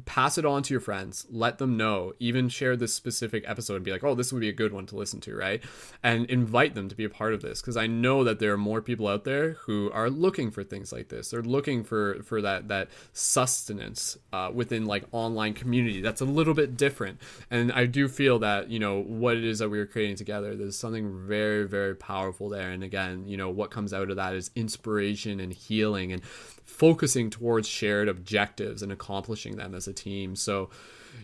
pass 0.04 0.36
it 0.36 0.44
on 0.44 0.64
to 0.64 0.74
your 0.74 0.80
friends, 0.80 1.26
let 1.30 1.58
them 1.58 1.76
know, 1.76 2.14
even 2.18 2.48
share 2.48 2.76
this 2.76 2.92
specific 2.92 3.44
episode 3.46 3.76
and 3.76 3.84
be 3.84 3.92
like, 3.92 4.02
oh, 4.02 4.16
this 4.16 4.32
would 4.32 4.40
be 4.40 4.48
a 4.48 4.52
good 4.52 4.72
one 4.72 4.86
to 4.86 4.96
listen 4.96 5.20
to, 5.20 5.36
right? 5.36 5.62
And 6.02 6.26
invite 6.26 6.74
them 6.74 6.88
to 6.88 6.96
be 6.96 7.04
a 7.04 7.10
part 7.10 7.32
of 7.32 7.42
this 7.42 7.60
because 7.60 7.76
I 7.76 7.86
know 7.86 8.24
that 8.24 8.40
there 8.40 8.52
are 8.52 8.58
more 8.58 8.82
people 8.82 9.06
out 9.06 9.22
there 9.22 9.52
who 9.52 9.88
are 9.92 10.10
looking 10.10 10.50
for 10.50 10.64
things 10.64 10.92
like 10.92 11.10
this. 11.10 11.30
They're 11.30 11.42
looking 11.42 11.84
for 11.84 12.22
for 12.24 12.39
that 12.42 12.68
that 12.68 12.88
sustenance 13.12 14.18
uh, 14.32 14.50
within 14.52 14.86
like 14.86 15.04
online 15.12 15.54
community 15.54 16.00
that's 16.00 16.20
a 16.20 16.24
little 16.24 16.54
bit 16.54 16.76
different. 16.76 17.18
And 17.50 17.72
I 17.72 17.86
do 17.86 18.08
feel 18.08 18.38
that 18.40 18.70
you 18.70 18.78
know 18.78 19.00
what 19.02 19.36
it 19.36 19.44
is 19.44 19.58
that 19.60 19.68
we 19.68 19.78
are 19.78 19.86
creating 19.86 20.16
together. 20.16 20.54
There's 20.54 20.78
something 20.78 21.26
very 21.26 21.66
very 21.66 21.94
powerful 21.94 22.48
there. 22.48 22.70
And 22.70 22.82
again, 22.82 23.26
you 23.26 23.36
know 23.36 23.50
what 23.50 23.70
comes 23.70 23.92
out 23.92 24.10
of 24.10 24.16
that 24.16 24.34
is 24.34 24.50
inspiration 24.54 25.40
and 25.40 25.52
healing 25.52 26.12
and 26.12 26.24
focusing 26.24 27.30
towards 27.30 27.68
shared 27.68 28.08
objectives 28.08 28.82
and 28.82 28.92
accomplishing 28.92 29.56
them 29.56 29.74
as 29.74 29.88
a 29.88 29.92
team. 29.92 30.36
So 30.36 30.70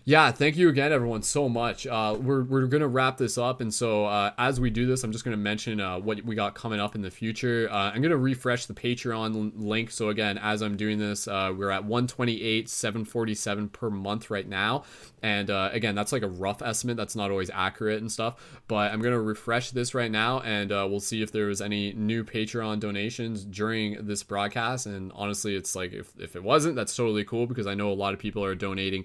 yeah, 0.05 0.31
thank 0.31 0.57
you 0.57 0.69
again, 0.69 0.93
everyone, 0.93 1.23
so 1.23 1.49
much. 1.49 1.87
Uh, 1.87 2.17
we're 2.21 2.43
we're 2.43 2.67
gonna 2.67 2.89
wrap 2.89 3.17
this 3.17 3.39
up, 3.39 3.61
and 3.61 3.73
so 3.73 4.05
uh, 4.05 4.33
as 4.39 4.61
we 4.61 4.71
do 4.71 4.87
this, 4.87 5.03
I'm 5.03 5.13
just 5.13 5.25
gonna 5.25 5.37
mention 5.37 5.81
uh, 5.81 5.99
what 5.99 6.23
we 6.25 6.35
got 6.35 6.55
coming 6.55 6.81
up 6.81 6.95
in 6.95 7.03
the 7.03 7.11
future. 7.11 7.69
Uh, 7.71 7.91
I'm 7.93 8.03
gonna 8.03 8.17
refresh 8.17 8.67
the 8.67 8.75
Patreon 8.75 9.53
link. 9.57 9.91
So 9.91 10.09
again, 10.11 10.39
as 10.39 10.63
I'm 10.63 10.77
doing 10.77 10.99
this, 10.99 11.27
uh, 11.27 11.53
we're 11.57 11.71
at 11.71 11.85
128, 11.85 12.69
747 12.69 13.69
per 13.71 13.91
month 13.91 14.31
right 14.31 14.49
now, 14.49 14.85
and 15.23 15.51
uh, 15.51 15.71
again, 15.73 15.95
that's 15.95 16.13
like 16.13 16.23
a 16.23 16.29
rough 16.29 16.63
estimate. 16.63 16.97
That's 16.97 17.17
not 17.17 17.31
always 17.31 17.51
accurate 17.51 18.01
and 18.01 18.11
stuff, 18.11 18.61
but 18.69 18.93
I'm 18.93 19.01
gonna 19.01 19.21
refresh 19.21 19.71
this 19.71 19.95
right 19.95 20.11
now, 20.11 20.41
and 20.41 20.71
we'll 20.71 21.01
see 21.01 21.23
if 21.23 21.33
there 21.33 21.47
was 21.47 21.61
any 21.61 21.93
new 21.95 22.23
Patreon 22.23 22.81
donations 22.81 23.45
during 23.45 24.07
this 24.07 24.23
broadcast. 24.23 24.87
And 24.87 25.11
honestly, 25.15 25.57
it's 25.57 25.75
like 25.75 25.93
if 25.93 26.13
if 26.19 26.37
it 26.37 26.43
wasn't, 26.43 26.77
that's 26.77 26.95
totally 26.95 27.25
cool 27.25 27.47
because 27.47 27.67
I 27.67 27.75
know 27.75 27.91
a 27.91 27.95
lot 27.95 28.15
of 28.15 28.21
people 28.21 28.45
are 28.45 28.55
donating 28.55 29.05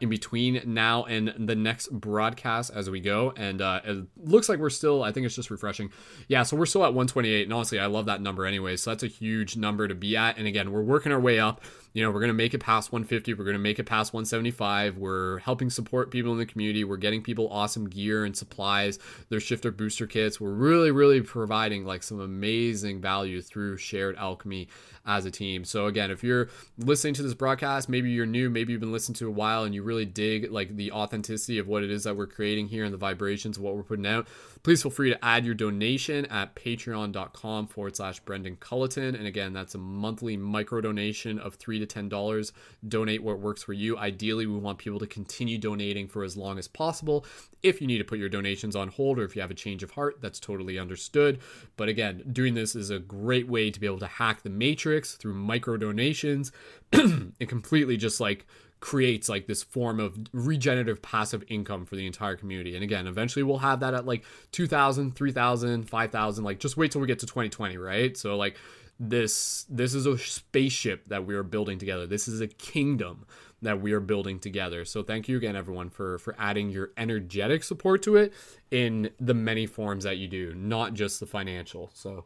in 0.00 0.08
between 0.08 0.25
now 0.32 1.04
and 1.04 1.48
the 1.48 1.54
next 1.54 1.88
broadcast 1.92 2.70
as 2.74 2.90
we 2.90 3.00
go. 3.00 3.32
And 3.36 3.60
uh, 3.60 3.80
it 3.84 4.06
looks 4.16 4.48
like 4.48 4.58
we're 4.58 4.70
still, 4.70 5.02
I 5.02 5.12
think 5.12 5.26
it's 5.26 5.34
just 5.34 5.50
refreshing. 5.50 5.90
Yeah, 6.28 6.42
so 6.42 6.56
we're 6.56 6.66
still 6.66 6.82
at 6.84 6.94
128. 6.94 7.44
And 7.44 7.52
honestly, 7.52 7.78
I 7.78 7.86
love 7.86 8.06
that 8.06 8.20
number 8.20 8.46
anyway. 8.46 8.76
So 8.76 8.90
that's 8.90 9.02
a 9.02 9.08
huge 9.08 9.56
number 9.56 9.88
to 9.88 9.94
be 9.94 10.16
at. 10.16 10.38
And 10.38 10.46
again, 10.46 10.72
we're 10.72 10.82
working 10.82 11.12
our 11.12 11.20
way 11.20 11.38
up. 11.38 11.62
You 11.96 12.02
know, 12.02 12.10
we're 12.10 12.20
going 12.20 12.28
to 12.28 12.34
make 12.34 12.52
it 12.52 12.58
past 12.58 12.92
150. 12.92 13.32
We're 13.32 13.44
going 13.44 13.54
to 13.54 13.58
make 13.58 13.78
it 13.78 13.84
past 13.84 14.12
175. 14.12 14.98
We're 14.98 15.38
helping 15.38 15.70
support 15.70 16.10
people 16.10 16.30
in 16.32 16.36
the 16.36 16.44
community. 16.44 16.84
We're 16.84 16.98
getting 16.98 17.22
people 17.22 17.48
awesome 17.50 17.88
gear 17.88 18.26
and 18.26 18.36
supplies, 18.36 18.98
their 19.30 19.40
shifter 19.40 19.70
booster 19.70 20.06
kits. 20.06 20.38
We're 20.38 20.50
really, 20.50 20.90
really 20.90 21.22
providing 21.22 21.86
like 21.86 22.02
some 22.02 22.20
amazing 22.20 23.00
value 23.00 23.40
through 23.40 23.78
shared 23.78 24.14
alchemy 24.16 24.68
as 25.06 25.24
a 25.24 25.30
team. 25.30 25.64
So 25.64 25.86
again, 25.86 26.10
if 26.10 26.22
you're 26.22 26.50
listening 26.76 27.14
to 27.14 27.22
this 27.22 27.32
broadcast, 27.32 27.88
maybe 27.88 28.10
you're 28.10 28.26
new, 28.26 28.50
maybe 28.50 28.72
you've 28.72 28.80
been 28.80 28.92
listening 28.92 29.14
to 29.16 29.28
a 29.28 29.30
while 29.30 29.64
and 29.64 29.74
you 29.74 29.82
really 29.82 30.04
dig 30.04 30.50
like 30.50 30.76
the 30.76 30.92
authenticity 30.92 31.58
of 31.58 31.66
what 31.66 31.82
it 31.82 31.90
is 31.90 32.04
that 32.04 32.14
we're 32.14 32.26
creating 32.26 32.68
here 32.68 32.84
and 32.84 32.92
the 32.92 32.98
vibrations 32.98 33.56
of 33.56 33.62
what 33.62 33.74
we're 33.74 33.82
putting 33.82 34.06
out, 34.06 34.28
please 34.66 34.82
feel 34.82 34.90
free 34.90 35.10
to 35.10 35.24
add 35.24 35.46
your 35.46 35.54
donation 35.54 36.26
at 36.26 36.56
patreon.com 36.56 37.68
forward 37.68 37.94
slash 37.94 38.18
Brendon 38.18 38.56
Culliton. 38.56 39.14
And 39.14 39.24
again, 39.24 39.52
that's 39.52 39.76
a 39.76 39.78
monthly 39.78 40.36
micro 40.36 40.80
donation 40.80 41.38
of 41.38 41.54
three 41.54 41.78
to 41.78 41.86
ten 41.86 42.08
dollars. 42.08 42.52
Donate 42.88 43.22
what 43.22 43.38
works 43.38 43.62
for 43.62 43.74
you. 43.74 43.96
Ideally, 43.96 44.44
we 44.44 44.58
want 44.58 44.78
people 44.78 44.98
to 44.98 45.06
continue 45.06 45.56
donating 45.56 46.08
for 46.08 46.24
as 46.24 46.36
long 46.36 46.58
as 46.58 46.66
possible. 46.66 47.24
If 47.62 47.80
you 47.80 47.86
need 47.86 47.98
to 47.98 48.04
put 48.04 48.18
your 48.18 48.28
donations 48.28 48.74
on 48.74 48.88
hold 48.88 49.20
or 49.20 49.24
if 49.24 49.36
you 49.36 49.42
have 49.42 49.52
a 49.52 49.54
change 49.54 49.84
of 49.84 49.92
heart, 49.92 50.16
that's 50.20 50.40
totally 50.40 50.80
understood. 50.80 51.38
But 51.76 51.88
again, 51.88 52.24
doing 52.32 52.54
this 52.54 52.74
is 52.74 52.90
a 52.90 52.98
great 52.98 53.46
way 53.46 53.70
to 53.70 53.78
be 53.78 53.86
able 53.86 54.00
to 54.00 54.08
hack 54.08 54.42
the 54.42 54.50
matrix 54.50 55.14
through 55.14 55.34
micro 55.34 55.76
donations. 55.76 56.50
and 56.92 57.48
completely 57.48 57.96
just 57.96 58.20
like 58.20 58.46
creates 58.80 59.28
like 59.28 59.46
this 59.46 59.62
form 59.62 60.00
of 60.00 60.16
regenerative 60.32 61.00
passive 61.02 61.42
income 61.48 61.86
for 61.86 61.96
the 61.96 62.06
entire 62.06 62.36
community. 62.36 62.74
And 62.74 62.84
again, 62.84 63.06
eventually 63.06 63.42
we'll 63.42 63.58
have 63.58 63.80
that 63.80 63.94
at 63.94 64.06
like 64.06 64.24
2000, 64.52 65.16
3000, 65.16 65.88
5000, 65.88 66.44
like 66.44 66.58
just 66.58 66.76
wait 66.76 66.92
till 66.92 67.00
we 67.00 67.06
get 67.06 67.20
to 67.20 67.26
2020, 67.26 67.78
right? 67.78 68.16
So 68.16 68.36
like 68.36 68.56
this 68.98 69.66
this 69.68 69.94
is 69.94 70.06
a 70.06 70.16
spaceship 70.16 71.08
that 71.08 71.26
we 71.26 71.34
are 71.34 71.42
building 71.42 71.78
together. 71.78 72.06
This 72.06 72.28
is 72.28 72.40
a 72.40 72.46
kingdom 72.46 73.26
that 73.62 73.80
we 73.80 73.92
are 73.92 74.00
building 74.00 74.38
together. 74.38 74.84
So 74.84 75.02
thank 75.02 75.28
you 75.28 75.36
again 75.36 75.56
everyone 75.56 75.90
for 75.90 76.18
for 76.18 76.34
adding 76.38 76.70
your 76.70 76.92
energetic 76.96 77.64
support 77.64 78.02
to 78.02 78.16
it 78.16 78.32
in 78.70 79.10
the 79.20 79.34
many 79.34 79.66
forms 79.66 80.04
that 80.04 80.16
you 80.18 80.28
do, 80.28 80.54
not 80.54 80.94
just 80.94 81.20
the 81.20 81.26
financial. 81.26 81.90
So 81.94 82.24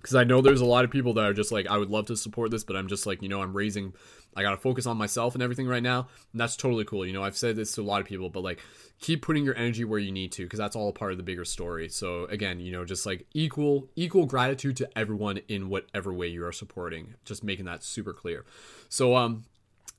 because 0.00 0.14
I 0.14 0.24
know 0.24 0.40
there's 0.40 0.60
a 0.60 0.66
lot 0.66 0.84
of 0.84 0.90
people 0.90 1.12
that 1.14 1.24
are 1.24 1.34
just 1.34 1.52
like, 1.52 1.66
I 1.66 1.76
would 1.76 1.90
love 1.90 2.06
to 2.06 2.16
support 2.16 2.50
this, 2.50 2.64
but 2.64 2.76
I'm 2.76 2.88
just 2.88 3.06
like, 3.06 3.22
you 3.22 3.28
know, 3.28 3.42
I'm 3.42 3.56
raising, 3.56 3.92
I 4.36 4.42
got 4.42 4.52
to 4.52 4.56
focus 4.56 4.86
on 4.86 4.96
myself 4.96 5.34
and 5.34 5.42
everything 5.42 5.66
right 5.66 5.82
now. 5.82 6.08
And 6.32 6.40
that's 6.40 6.56
totally 6.56 6.84
cool. 6.84 7.04
You 7.04 7.12
know, 7.12 7.22
I've 7.22 7.36
said 7.36 7.56
this 7.56 7.72
to 7.72 7.82
a 7.82 7.84
lot 7.84 8.00
of 8.00 8.06
people, 8.06 8.30
but 8.30 8.42
like, 8.42 8.60
keep 9.00 9.22
putting 9.22 9.44
your 9.44 9.56
energy 9.56 9.84
where 9.84 9.98
you 9.98 10.12
need 10.12 10.32
to, 10.32 10.44
because 10.44 10.58
that's 10.58 10.76
all 10.76 10.92
part 10.92 11.12
of 11.12 11.18
the 11.18 11.24
bigger 11.24 11.44
story. 11.44 11.88
So 11.88 12.24
again, 12.26 12.60
you 12.60 12.72
know, 12.72 12.84
just 12.84 13.06
like 13.06 13.26
equal, 13.34 13.88
equal 13.96 14.26
gratitude 14.26 14.76
to 14.78 14.88
everyone 14.96 15.40
in 15.48 15.68
whatever 15.68 16.12
way 16.12 16.28
you 16.28 16.44
are 16.44 16.52
supporting, 16.52 17.14
just 17.24 17.44
making 17.44 17.66
that 17.66 17.82
super 17.82 18.12
clear. 18.12 18.44
So, 18.88 19.16
um, 19.16 19.44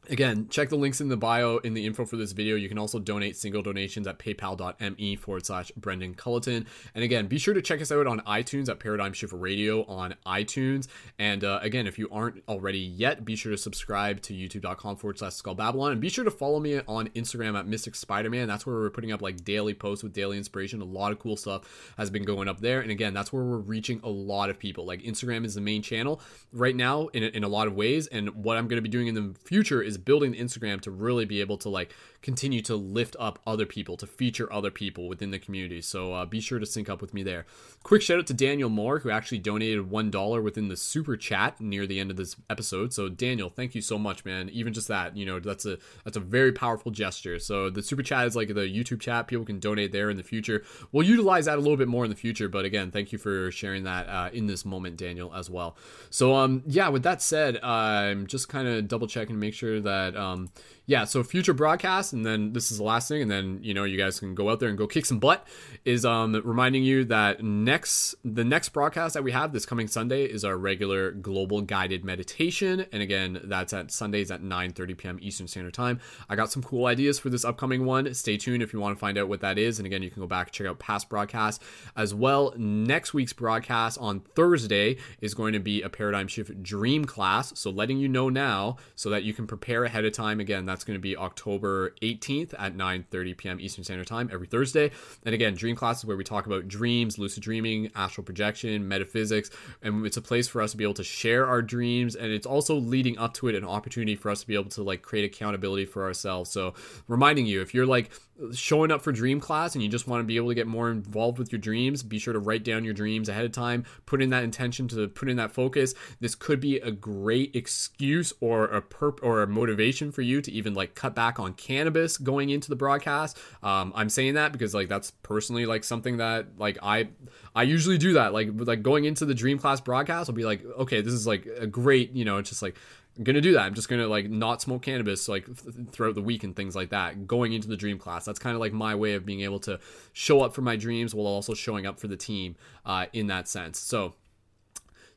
Again, 0.10 0.48
check 0.50 0.70
the 0.70 0.76
links 0.76 1.02
in 1.02 1.10
the 1.10 1.18
bio 1.18 1.58
in 1.58 1.76
the 1.76 1.86
info 1.86 2.04
for 2.04 2.16
this 2.16 2.32
video. 2.32 2.56
You 2.56 2.68
can 2.68 2.80
also 2.80 2.98
donate 2.98 3.36
single 3.36 3.62
donations 3.62 4.08
at 4.08 4.18
paypal.me 4.18 5.16
forward 5.18 5.46
slash 5.46 5.72
Brendon 5.78 6.16
Culliton. 6.16 6.66
And 6.96 7.04
again, 7.04 7.28
be 7.28 7.38
sure 7.38 7.54
to 7.54 7.62
check 7.62 7.80
us 7.80 7.92
out 7.92 8.08
on 8.08 8.20
iTunes 8.22 8.70
at 8.70 8.80
Paradigm 8.80 9.14
Shift 9.14 9.34
Radio 9.34 9.84
on 9.86 10.16
iTunes. 10.26 10.88
And 11.20 11.44
uh, 11.44 11.60
again, 11.62 11.86
if 11.86 12.00
you 12.00 12.10
aren't 12.12 12.42
already 12.48 12.80
yet, 12.80 13.24
be 13.24 13.36
sure 13.36 13.52
to 13.52 13.58
subscribe 13.58 14.22
to 14.24 14.34
youtube.com 14.34 14.96
forward 14.96 15.20
slash 15.20 15.34
Skull 15.34 15.54
Babylon. 15.54 15.92
And 15.92 16.02
be 16.02 16.10
sure 16.10 16.24
to 16.24 16.32
follow 16.32 16.60
me 16.60 16.82
on 16.88 17.10
Instagram 17.10 17.58
at 17.58 17.68
Mystic 17.68 17.94
Spider 17.94 18.32
Man. 18.32 18.48
That's 18.48 18.66
where 18.66 18.76
we're 18.76 18.90
putting 18.90 19.12
up 19.12 19.22
like 19.22 19.44
daily 19.44 19.76
posts 19.76 20.04
with 20.04 20.14
daily 20.14 20.38
inspiration. 20.38 20.82
A 20.82 20.86
lot 20.86 21.12
of 21.12 21.20
cool 21.20 21.38
stuff 21.38 21.94
has 21.98 22.10
been 22.10 22.24
going 22.24 22.48
up 22.48 22.62
there. 22.62 22.82
And 22.82 22.90
again, 22.90 23.14
that's 23.14 23.32
where 23.32 23.44
we're 23.44 23.58
reaching 23.58 24.00
a 24.04 24.10
lot 24.10 24.50
of 24.50 24.58
people. 24.58 24.86
Like 24.86 25.04
Instagram 25.04 25.46
is 25.46 25.54
the 25.54 25.62
main 25.62 25.84
channel 25.84 26.20
right 26.52 26.76
now 26.76 27.08
in 27.08 27.24
in 27.24 27.44
a 27.44 27.48
lot 27.48 27.68
of 27.68 27.76
ways. 27.76 28.08
And 28.08 28.30
what 28.44 28.58
I'm 28.58 28.68
going 28.68 28.78
to 28.78 28.82
be 28.82 28.90
doing 28.90 29.06
in 29.06 29.14
the 29.14 29.36
future 29.46 29.84
is 29.84 29.99
building 30.06 30.34
Instagram 30.34 30.82
to 30.82 30.92
really 30.92 31.26
be 31.26 31.42
able 31.42 31.58
to 31.58 31.70
like 31.70 31.94
continue 32.22 32.62
to 32.64 32.76
lift 32.76 33.16
up 33.20 33.40
other 33.48 33.66
people, 33.66 33.98
to 33.98 34.08
feature 34.08 34.52
other 34.52 34.72
people 34.72 35.08
within 35.08 35.32
the 35.32 35.40
community. 35.40 35.82
So 35.82 36.14
uh, 36.14 36.26
be 36.26 36.42
sure 36.42 36.60
to 36.60 36.66
sync 36.66 36.90
up 36.90 37.02
with 37.02 37.14
me 37.14 37.24
there. 37.24 37.46
Quick 37.84 38.02
shout 38.02 38.20
out 38.20 38.28
to 38.28 38.34
Daniel 38.34 38.70
Moore, 38.70 39.00
who 39.00 39.10
actually 39.10 39.40
donated 39.40 39.90
$1 39.90 40.44
within 40.44 40.68
the 40.68 40.76
super 40.78 41.16
chat 41.16 41.60
near 41.62 41.88
the 41.88 42.00
end 42.00 42.12
of 42.12 42.18
this 42.18 42.36
episode. 42.50 42.94
So 42.94 43.08
Daniel, 43.08 43.50
thank 43.50 43.74
you 43.76 43.82
so 43.82 43.98
much, 43.98 44.26
man. 44.26 44.50
Even 44.50 44.74
just 44.74 44.88
that, 44.90 45.16
you 45.16 45.26
know, 45.26 45.40
that's 45.40 45.66
a 45.66 45.78
that's 46.04 46.18
a 46.18 46.22
very 46.22 46.52
powerful 46.52 46.92
gesture. 46.92 47.40
So 47.40 47.70
the 47.70 47.82
super 47.82 48.04
chat 48.04 48.28
is 48.28 48.36
like 48.36 48.50
the 48.50 48.54
YouTube 48.62 49.00
chat. 49.00 49.28
People 49.28 49.46
can 49.46 49.60
donate 49.60 49.92
there 49.92 50.10
in 50.10 50.18
the 50.18 50.24
future. 50.24 50.64
We'll 50.92 51.08
utilize 51.08 51.46
that 51.46 51.58
a 51.58 51.62
little 51.62 51.78
bit 51.78 51.88
more 51.88 52.04
in 52.04 52.10
the 52.10 52.16
future. 52.16 52.50
But 52.50 52.66
again, 52.66 52.92
thank 52.92 53.12
you 53.12 53.18
for 53.18 53.52
sharing 53.52 53.84
that 53.84 54.08
uh, 54.08 54.30
in 54.34 54.48
this 54.48 54.66
moment, 54.66 54.98
Daniel, 54.98 55.34
as 55.34 55.50
well. 55.50 55.78
So 56.10 56.36
um, 56.36 56.64
yeah, 56.66 56.90
with 56.90 57.04
that 57.04 57.22
said, 57.22 57.58
I'm 57.64 58.28
just 58.28 58.50
kind 58.50 58.68
of 58.68 58.88
double 58.88 59.08
checking 59.08 59.36
to 59.36 59.40
make 59.40 59.54
sure 59.54 59.79
that 59.80 60.16
um, 60.16 60.50
yeah, 60.90 61.06
so 61.06 61.22
future 61.22 61.54
broadcasts, 61.54 62.14
and 62.14 62.26
then 62.26 62.52
this 62.54 62.72
is 62.72 62.80
the 62.80 62.84
last 62.84 63.08
thing, 63.08 63.22
and 63.22 63.30
then 63.30 63.60
you 63.62 63.76
know 63.76 63.84
you 63.84 63.96
guys 63.96 64.20
can 64.20 64.34
go 64.34 64.50
out 64.50 64.60
there 64.60 64.70
and 64.70 64.78
go 64.78 64.88
kick 64.88 65.06
some 65.06 65.20
butt. 65.20 65.48
Is 65.86 66.04
um 66.04 66.34
reminding 66.44 66.84
you 66.84 67.06
that 67.06 67.44
next 67.44 68.16
the 68.26 68.44
next 68.44 68.70
broadcast 68.70 69.14
that 69.14 69.24
we 69.24 69.32
have 69.32 69.54
this 69.54 69.68
coming 69.68 69.88
Sunday 69.88 70.24
is 70.24 70.44
our 70.44 70.58
regular 70.58 71.12
global 71.12 71.62
guided 71.62 72.04
meditation, 72.04 72.88
and 72.92 73.04
again 73.04 73.40
that's 73.44 73.72
at 73.72 73.92
Sundays 73.92 74.32
at 74.32 74.42
9:30 74.42 74.98
p.m. 74.98 75.20
Eastern 75.22 75.48
Standard 75.48 75.76
Time. 75.76 76.00
I 76.28 76.36
got 76.36 76.52
some 76.52 76.64
cool 76.64 76.88
ideas 76.88 77.20
for 77.20 77.30
this 77.30 77.46
upcoming 77.46 77.86
one. 77.86 78.12
Stay 78.16 78.38
tuned 78.38 78.64
if 78.64 78.74
you 78.74 78.80
want 78.80 78.98
to 78.98 79.00
find 79.00 79.20
out 79.20 79.30
what 79.30 79.42
that 79.42 79.60
is, 79.60 79.78
and 79.78 79.86
again 79.86 80.02
you 80.02 80.10
can 80.10 80.24
go 80.24 80.28
back 80.28 80.48
and 80.48 80.54
check 80.54 80.66
out 80.66 80.80
past 80.80 81.08
broadcasts 81.08 81.64
as 81.96 82.16
well. 82.16 82.52
Next 82.58 83.14
week's 83.14 83.34
broadcast 83.34 84.00
on 84.00 84.22
Thursday 84.22 84.98
is 85.22 85.36
going 85.36 85.54
to 85.54 85.60
be 85.60 85.84
a 85.84 85.90
paradigm 85.90 86.28
shift 86.28 86.64
dream 86.64 87.06
class, 87.06 87.54
so 87.60 87.70
letting 87.70 88.00
you 88.00 88.08
know 88.08 88.28
now 88.30 88.78
so 88.96 89.12
that 89.12 89.22
you 89.22 89.36
can 89.36 89.46
prepare 89.46 89.84
ahead 89.84 90.04
of 90.04 90.14
time. 90.14 90.40
Again, 90.40 90.66
that's 90.66 90.79
going 90.84 90.98
to 90.98 91.02
be 91.02 91.16
October 91.18 91.96
18th 92.02 92.54
at 92.58 92.76
9:30 92.76 93.38
p.m. 93.38 93.60
Eastern 93.60 93.84
Standard 93.84 94.08
Time 94.08 94.30
every 94.32 94.48
Thursday. 94.48 94.92
And 95.26 95.36
again, 95.36 95.56
dream 95.56 95.76
classes 95.76 96.06
where 96.06 96.18
we 96.18 96.24
talk 96.24 96.46
about 96.46 96.68
dreams, 96.68 97.18
lucid 97.18 97.44
dreaming, 97.44 97.92
astral 97.96 98.24
projection, 98.24 98.88
metaphysics, 98.88 99.50
and 99.82 100.06
it's 100.06 100.18
a 100.18 100.22
place 100.22 100.48
for 100.48 100.62
us 100.62 100.72
to 100.72 100.78
be 100.78 100.84
able 100.84 100.94
to 100.96 101.04
share 101.04 101.48
our 101.48 101.62
dreams 101.62 102.16
and 102.16 102.32
it's 102.32 102.46
also 102.46 102.76
leading 102.76 103.18
up 103.18 103.34
to 103.34 103.48
it 103.48 103.56
an 103.56 103.66
opportunity 103.66 104.16
for 104.16 104.30
us 104.30 104.42
to 104.42 104.48
be 104.48 104.56
able 104.56 104.70
to 104.70 104.84
like 104.84 105.02
create 105.02 105.26
accountability 105.26 105.86
for 105.86 106.04
ourselves. 106.04 106.50
So, 106.50 106.74
reminding 107.08 107.46
you 107.46 107.62
if 107.62 107.74
you're 107.74 107.86
like 107.86 108.12
showing 108.54 108.92
up 108.92 109.02
for 109.02 109.12
dream 109.12 109.40
class 109.40 109.76
and 109.76 109.84
you 109.84 109.90
just 109.90 110.08
want 110.08 110.22
to 110.22 110.24
be 110.26 110.38
able 110.38 110.50
to 110.50 110.56
get 110.56 110.68
more 110.68 110.90
involved 110.90 111.38
with 111.38 111.52
your 111.52 111.60
dreams, 111.60 112.04
be 112.04 112.20
sure 112.20 112.34
to 112.34 112.40
write 112.40 112.64
down 112.64 112.84
your 112.84 112.94
dreams 112.94 113.30
ahead 113.30 113.46
of 113.46 113.52
time, 113.52 113.86
put 114.06 114.22
in 114.22 114.30
that 114.30 114.44
intention 114.44 114.88
to 114.88 115.08
put 115.08 115.30
in 115.30 115.38
that 115.38 115.52
focus. 115.52 115.94
This 116.20 116.36
could 116.36 116.60
be 116.60 116.78
a 116.78 116.92
great 116.92 117.56
excuse 117.56 118.32
or 118.40 118.66
a 118.66 118.82
perp 118.82 119.20
or 119.22 119.42
a 119.42 119.48
motivation 119.48 120.12
for 120.12 120.22
you 120.22 120.42
to 120.42 120.52
even 120.52 120.74
like 120.74 120.96
cut 120.96 121.16
back 121.16 121.40
on 121.40 121.54
cannabis 121.54 122.18
going 122.18 122.50
into 122.50 122.70
the 122.70 122.76
broadcast. 122.76 123.38
Um, 123.62 123.92
I'm 123.96 124.10
saying 124.10 124.36
that 124.36 124.52
because 124.52 124.74
like 124.74 124.90
that's 124.90 125.12
personally 125.24 125.66
like 125.66 125.84
something 125.84 126.18
that 126.18 126.58
like 126.58 126.78
I 126.82 127.10
I 127.56 127.64
usually 127.64 127.98
do 127.98 128.14
that 128.14 128.34
like 128.34 128.50
like 128.54 128.82
going 128.82 129.06
into 129.06 129.26
the 129.26 129.36
dream 129.36 129.60
class 129.60 129.82
broadcast. 129.82 130.30
I'll 130.30 130.36
be 130.36 130.46
like, 130.46 130.64
okay, 130.78 131.02
this 131.02 131.14
is 131.14 131.28
like 131.28 131.46
a 131.46 131.68
great 131.68 132.12
you 132.14 132.26
know 132.26 132.38
it's 132.38 132.50
just 132.50 132.62
like 132.62 132.76
I'm 133.20 133.26
gonna 133.26 133.42
do 133.42 133.52
that. 133.54 133.64
I'm 133.64 133.74
just 133.74 133.90
gonna 133.90 134.08
like 134.08 134.30
not 134.30 134.62
smoke 134.62 134.82
cannabis 134.82 135.28
like 135.28 135.46
th- 135.46 135.90
throughout 135.92 136.16
the 136.16 136.22
week 136.22 136.46
and 136.46 136.56
things 136.56 136.74
like 136.74 136.92
that. 136.92 137.28
Going 137.28 137.52
into 137.52 137.68
the 137.68 137.76
dream 137.76 138.00
class, 138.00 138.24
that's 138.24 138.40
kind 138.40 138.56
of 138.56 138.62
like 138.62 138.72
my 138.72 138.96
way 138.96 139.16
of 139.16 139.26
being 139.26 139.42
able 139.42 139.60
to 139.60 139.78
show 140.14 140.42
up 140.42 140.56
for 140.56 140.62
my 140.62 140.78
dreams 140.78 141.14
while 141.14 141.28
also 141.28 141.54
showing 141.54 141.86
up 141.86 142.00
for 142.00 142.08
the 142.08 142.16
team 142.16 142.56
uh, 142.86 143.08
in 143.12 143.28
that 143.28 143.50
sense. 143.50 143.78
So 143.78 144.14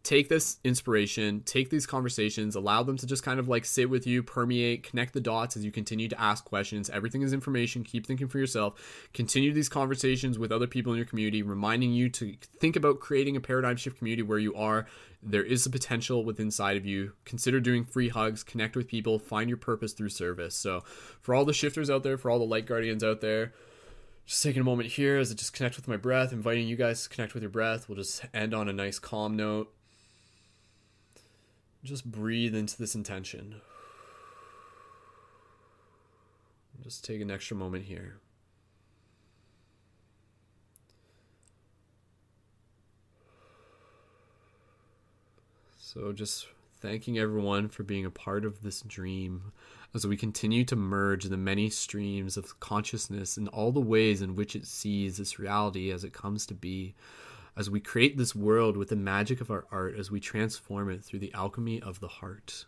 take 0.04 0.30
this 0.30 0.58
inspiration, 0.64 1.42
take 1.42 1.70
these 1.70 1.86
conversations, 1.86 2.56
allow 2.56 2.84
them 2.84 2.98
to 2.98 3.08
just 3.08 3.24
kind 3.24 3.40
of 3.40 3.48
like 3.48 3.66
sit 3.66 3.90
with 3.90 4.06
you, 4.06 4.22
permeate, 4.22 4.84
connect 4.84 5.14
the 5.14 5.22
dots 5.22 5.58
as 5.58 5.66
you 5.66 5.72
continue 5.72 6.08
to 6.08 6.22
ask 6.22 6.46
questions. 6.46 6.90
Everything 6.90 7.22
is 7.22 7.34
information. 7.34 7.84
Keep 7.84 8.06
thinking 8.06 8.28
for 8.28 8.38
yourself. 8.38 9.10
Continue 9.14 9.52
these 9.52 9.70
conversations 9.70 10.38
with 10.38 10.52
other 10.52 10.68
people 10.68 10.94
in 10.94 10.98
your 10.98 11.06
community, 11.06 11.42
reminding 11.42 11.92
you 11.94 12.10
to 12.10 12.36
think 12.60 12.76
about 12.76 13.00
creating 13.00 13.36
a 13.36 13.42
paradigm 13.42 13.78
shift 13.78 13.98
community 13.98 14.24
where 14.24 14.40
you 14.40 14.54
are. 14.56 14.86
There 15.24 15.44
is 15.44 15.66
a 15.68 15.70
potential 15.70 16.26
within 16.26 16.52
inside 16.52 16.76
of 16.76 16.86
you. 16.86 17.14
Consider 17.24 17.62
doing 17.62 17.86
free 17.86 18.10
hugs, 18.10 18.44
connect 18.44 18.76
with 18.76 18.86
people, 18.86 19.18
find 19.20 19.50
your 19.50 19.58
purpose 19.58 19.94
through 19.94 20.10
service. 20.10 20.54
So, 20.54 20.82
for 21.22 21.34
all 21.34 21.46
the 21.46 21.54
shifters 21.54 21.90
out 21.90 22.04
there, 22.04 22.18
for 22.18 22.30
all 22.30 22.40
the 22.40 22.46
light 22.46 22.66
guardians 22.66 23.06
out 23.06 23.22
there, 23.22 23.54
just 24.26 24.44
taking 24.44 24.60
a 24.60 24.66
moment 24.66 24.90
here 24.90 25.18
as 25.18 25.32
I 25.32 25.36
just 25.36 25.54
connect 25.54 25.78
with 25.78 25.88
my 25.88 25.96
breath, 25.96 26.34
inviting 26.34 26.68
you 26.68 26.76
guys 26.76 27.04
to 27.04 27.10
connect 27.10 27.34
with 27.34 27.42
your 27.42 27.50
breath. 27.50 27.88
We'll 27.88 27.96
just 27.96 28.26
end 28.34 28.54
on 28.54 28.68
a 28.68 28.74
nice 28.74 29.00
calm 29.00 29.38
note. 29.38 29.74
Just 31.84 32.10
breathe 32.10 32.56
into 32.56 32.78
this 32.78 32.96
intention. 32.96 33.62
Just 36.84 37.04
take 37.04 37.22
an 37.22 37.32
extra 37.32 37.56
moment 37.56 37.86
here. 37.86 38.18
So, 45.78 46.14
just 46.14 46.48
thanking 46.80 47.20
everyone 47.20 47.68
for 47.68 47.84
being 47.84 48.06
a 48.06 48.12
part 48.12 48.46
of 48.46 48.64
this 48.64 48.82
dream 48.82 49.52
as 49.94 50.08
we 50.08 50.16
continue 50.16 50.64
to 50.66 50.76
merge 50.76 51.26
the 51.26 51.38
many 51.38 51.70
streams 51.70 52.38
of 52.38 52.60
consciousness 52.60 53.36
and 53.36 53.50
all 53.50 53.72
the 53.72 53.82
ways 53.82 54.22
in 54.22 54.36
which 54.36 54.56
it 54.56 54.66
sees 54.66 55.18
this 55.18 55.38
reality 55.38 55.92
as 55.92 56.04
it 56.04 56.14
comes 56.14 56.46
to 56.46 56.54
be 56.54 56.96
as 57.56 57.70
we 57.70 57.80
create 57.80 58.18
this 58.18 58.36
world 58.36 58.78
with 58.78 58.90
the 58.90 58.96
magic 58.96 59.42
of 59.42 59.52
our 59.52 59.66
art, 59.72 59.96
as 59.98 60.10
we 60.10 60.20
transform 60.20 60.90
it 60.90 61.04
through 61.04 61.20
the 61.20 61.34
alchemy 61.34 61.82
of 61.82 62.00
the 62.00 62.08
heart. 62.08 62.66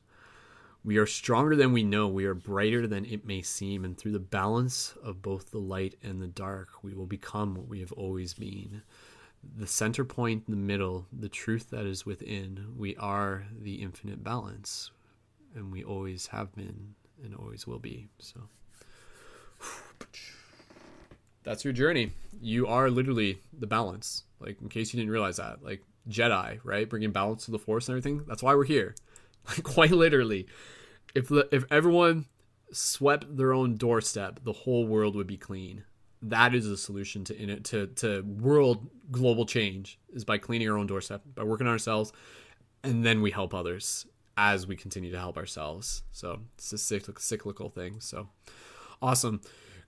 We 0.83 0.97
are 0.97 1.05
stronger 1.05 1.55
than 1.55 1.71
we 1.71 1.83
know, 1.83 2.09
we 2.09 2.25
are 2.25 2.33
brighter 2.33 2.85
than 2.87 3.05
it 3.05 3.25
may 3.25 3.41
seem, 3.41 3.85
and 3.85 3.97
through 3.97 4.11
the 4.11 4.19
balance 4.19 4.95
of 5.01 5.21
both 5.21 5.51
the 5.51 5.59
light 5.59 5.95
and 6.03 6.21
the 6.21 6.27
dark, 6.27 6.69
we 6.81 6.93
will 6.93 7.05
become 7.05 7.55
what 7.55 7.69
we 7.69 7.79
have 7.79 7.93
always 7.93 8.33
been. 8.33 8.81
The 9.57 9.67
center 9.67 10.03
point 10.03 10.43
in 10.47 10.53
the 10.53 10.59
middle, 10.59 11.05
the 11.17 11.29
truth 11.29 11.69
that 11.69 11.85
is 11.85 12.05
within, 12.05 12.73
we 12.77 12.97
are 12.97 13.45
the 13.57 13.75
infinite 13.75 14.23
balance, 14.23 14.91
and 15.55 15.71
we 15.71 15.83
always 15.83 16.27
have 16.27 16.53
been 16.53 16.95
and 17.23 17.33
always 17.35 17.65
will 17.65 17.79
be. 17.79 18.07
So 18.19 18.41
that's 21.43 21.63
your 21.63 21.73
journey. 21.73 22.11
You 22.41 22.67
are 22.67 22.89
literally 22.89 23.39
the 23.57 23.67
balance. 23.67 24.23
Like, 24.43 24.61
in 24.61 24.69
case 24.69 24.93
you 24.93 24.99
didn't 24.99 25.11
realize 25.11 25.37
that, 25.37 25.63
like 25.63 25.81
Jedi, 26.09 26.59
right? 26.63 26.89
Bringing 26.89 27.11
balance 27.11 27.45
to 27.45 27.51
the 27.51 27.59
Force 27.59 27.87
and 27.87 27.93
everything. 27.97 28.23
That's 28.27 28.43
why 28.43 28.55
we're 28.55 28.65
here. 28.65 28.95
Like, 29.45 29.63
quite 29.63 29.91
literally, 29.91 30.47
if 31.13 31.27
the, 31.27 31.49
if 31.51 31.65
everyone 31.69 32.27
swept 32.71 33.35
their 33.35 33.51
own 33.51 33.75
doorstep, 33.75 34.39
the 34.43 34.53
whole 34.53 34.87
world 34.87 35.15
would 35.17 35.27
be 35.27 35.35
clean. 35.35 35.83
that 36.21 36.55
is 36.55 36.67
the 36.69 36.77
solution 36.77 37.25
to 37.25 37.35
in 37.35 37.49
it 37.49 37.65
to 37.65 37.87
to 37.87 38.21
world 38.21 38.87
global 39.11 39.45
change 39.45 39.99
is 40.13 40.23
by 40.23 40.37
cleaning 40.37 40.69
our 40.69 40.77
own 40.77 40.87
doorstep, 40.87 41.21
by 41.35 41.43
working 41.43 41.67
on 41.67 41.73
ourselves, 41.73 42.13
and 42.83 43.05
then 43.05 43.21
we 43.21 43.31
help 43.31 43.53
others 43.53 44.05
as 44.37 44.65
we 44.65 44.75
continue 44.75 45.11
to 45.11 45.19
help 45.19 45.37
ourselves. 45.37 46.03
So 46.11 46.39
it's 46.55 46.71
a 46.73 46.77
cyclical, 46.77 47.21
cyclical 47.21 47.69
thing. 47.69 47.99
So 47.99 48.29
awesome. 49.01 49.41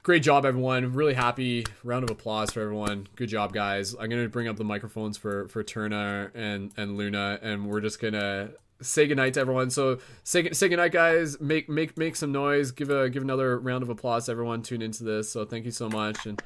Great 0.05 0.21
job, 0.21 0.45
everyone. 0.45 0.93
Really 0.93 1.15
happy. 1.15 1.65
Round 1.83 2.03
of 2.03 2.11
applause 2.11 2.51
for 2.51 2.61
everyone. 2.61 3.07
Good 3.15 3.27
job, 3.27 3.53
guys. 3.53 3.95
I'm 3.99 4.07
gonna 4.07 4.29
bring 4.29 4.47
up 4.47 4.55
the 4.55 4.63
microphones 4.63 5.17
for 5.17 5.47
for 5.47 5.63
Turna 5.63 6.29
and 6.35 6.71
and 6.77 6.95
Luna, 6.95 7.39
and 7.41 7.65
we're 7.67 7.81
just 7.81 7.99
gonna 7.99 8.51
say 8.79 9.07
goodnight 9.07 9.33
to 9.33 9.39
everyone. 9.39 9.71
So 9.71 9.97
say 10.23 10.51
say 10.51 10.69
goodnight, 10.69 10.91
guys. 10.91 11.41
Make 11.41 11.69
make 11.69 11.97
make 11.97 12.15
some 12.15 12.31
noise. 12.31 12.69
Give 12.69 12.91
a 12.91 13.09
give 13.09 13.23
another 13.23 13.57
round 13.57 13.81
of 13.81 13.89
applause 13.89 14.27
to 14.27 14.33
everyone 14.33 14.61
tune 14.61 14.83
into 14.83 15.03
this. 15.03 15.31
So 15.31 15.43
thank 15.43 15.65
you 15.65 15.71
so 15.71 15.89
much 15.89 16.27
and 16.27 16.39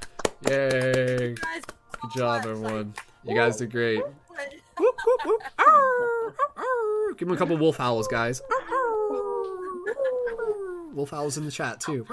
yay. 0.48 1.36
Good 1.36 2.12
job, 2.16 2.46
everyone. 2.46 2.94
You 3.26 3.36
guys 3.36 3.58
did 3.58 3.72
great. 3.72 4.02
Whoop, 4.02 4.96
whoop, 5.06 5.26
whoop. 5.26 5.42
Arr, 5.58 6.34
arr. 6.56 7.14
Give 7.18 7.28
them 7.28 7.36
a 7.36 7.38
couple 7.38 7.58
wolf 7.58 7.76
howls, 7.76 8.08
guys. 8.08 8.42
Wolf 10.94 11.12
howls 11.12 11.38
in 11.38 11.46
the 11.46 11.52
chat 11.52 11.80
too. 11.80 12.06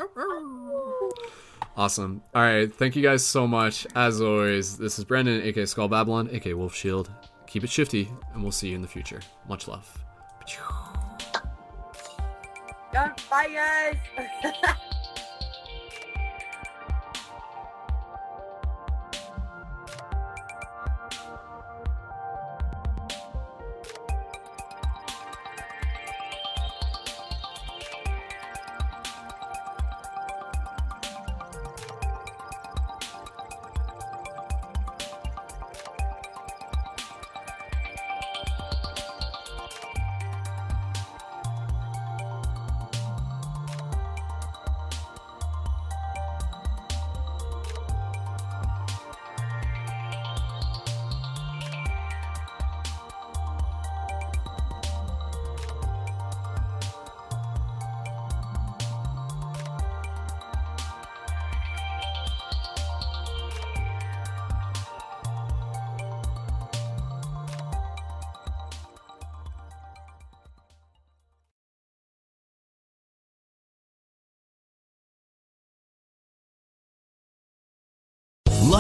Awesome. 1.77 2.23
All 2.35 2.43
right. 2.43 2.75
Thank 2.75 2.97
you 2.97 3.03
guys 3.03 3.25
so 3.25 3.47
much. 3.47 3.87
As 3.95 4.21
always, 4.21 4.79
this 4.79 4.99
is 4.99 5.05
Brendon, 5.05 5.43
aka 5.43 5.67
Skull 5.67 5.89
Babylon, 5.89 6.29
aka 6.33 6.55
Wolf 6.55 6.75
Shield. 6.75 7.11
Keep 7.47 7.65
it 7.65 7.71
shifty, 7.71 8.09
and 8.33 8.43
we'll 8.43 8.53
see 8.53 8.69
you 8.69 8.77
in 8.77 8.83
the 8.83 8.89
future. 8.89 9.21
Much 9.49 9.69
love. 9.69 9.99
Bye, 13.31 13.49
guys. 14.15 14.75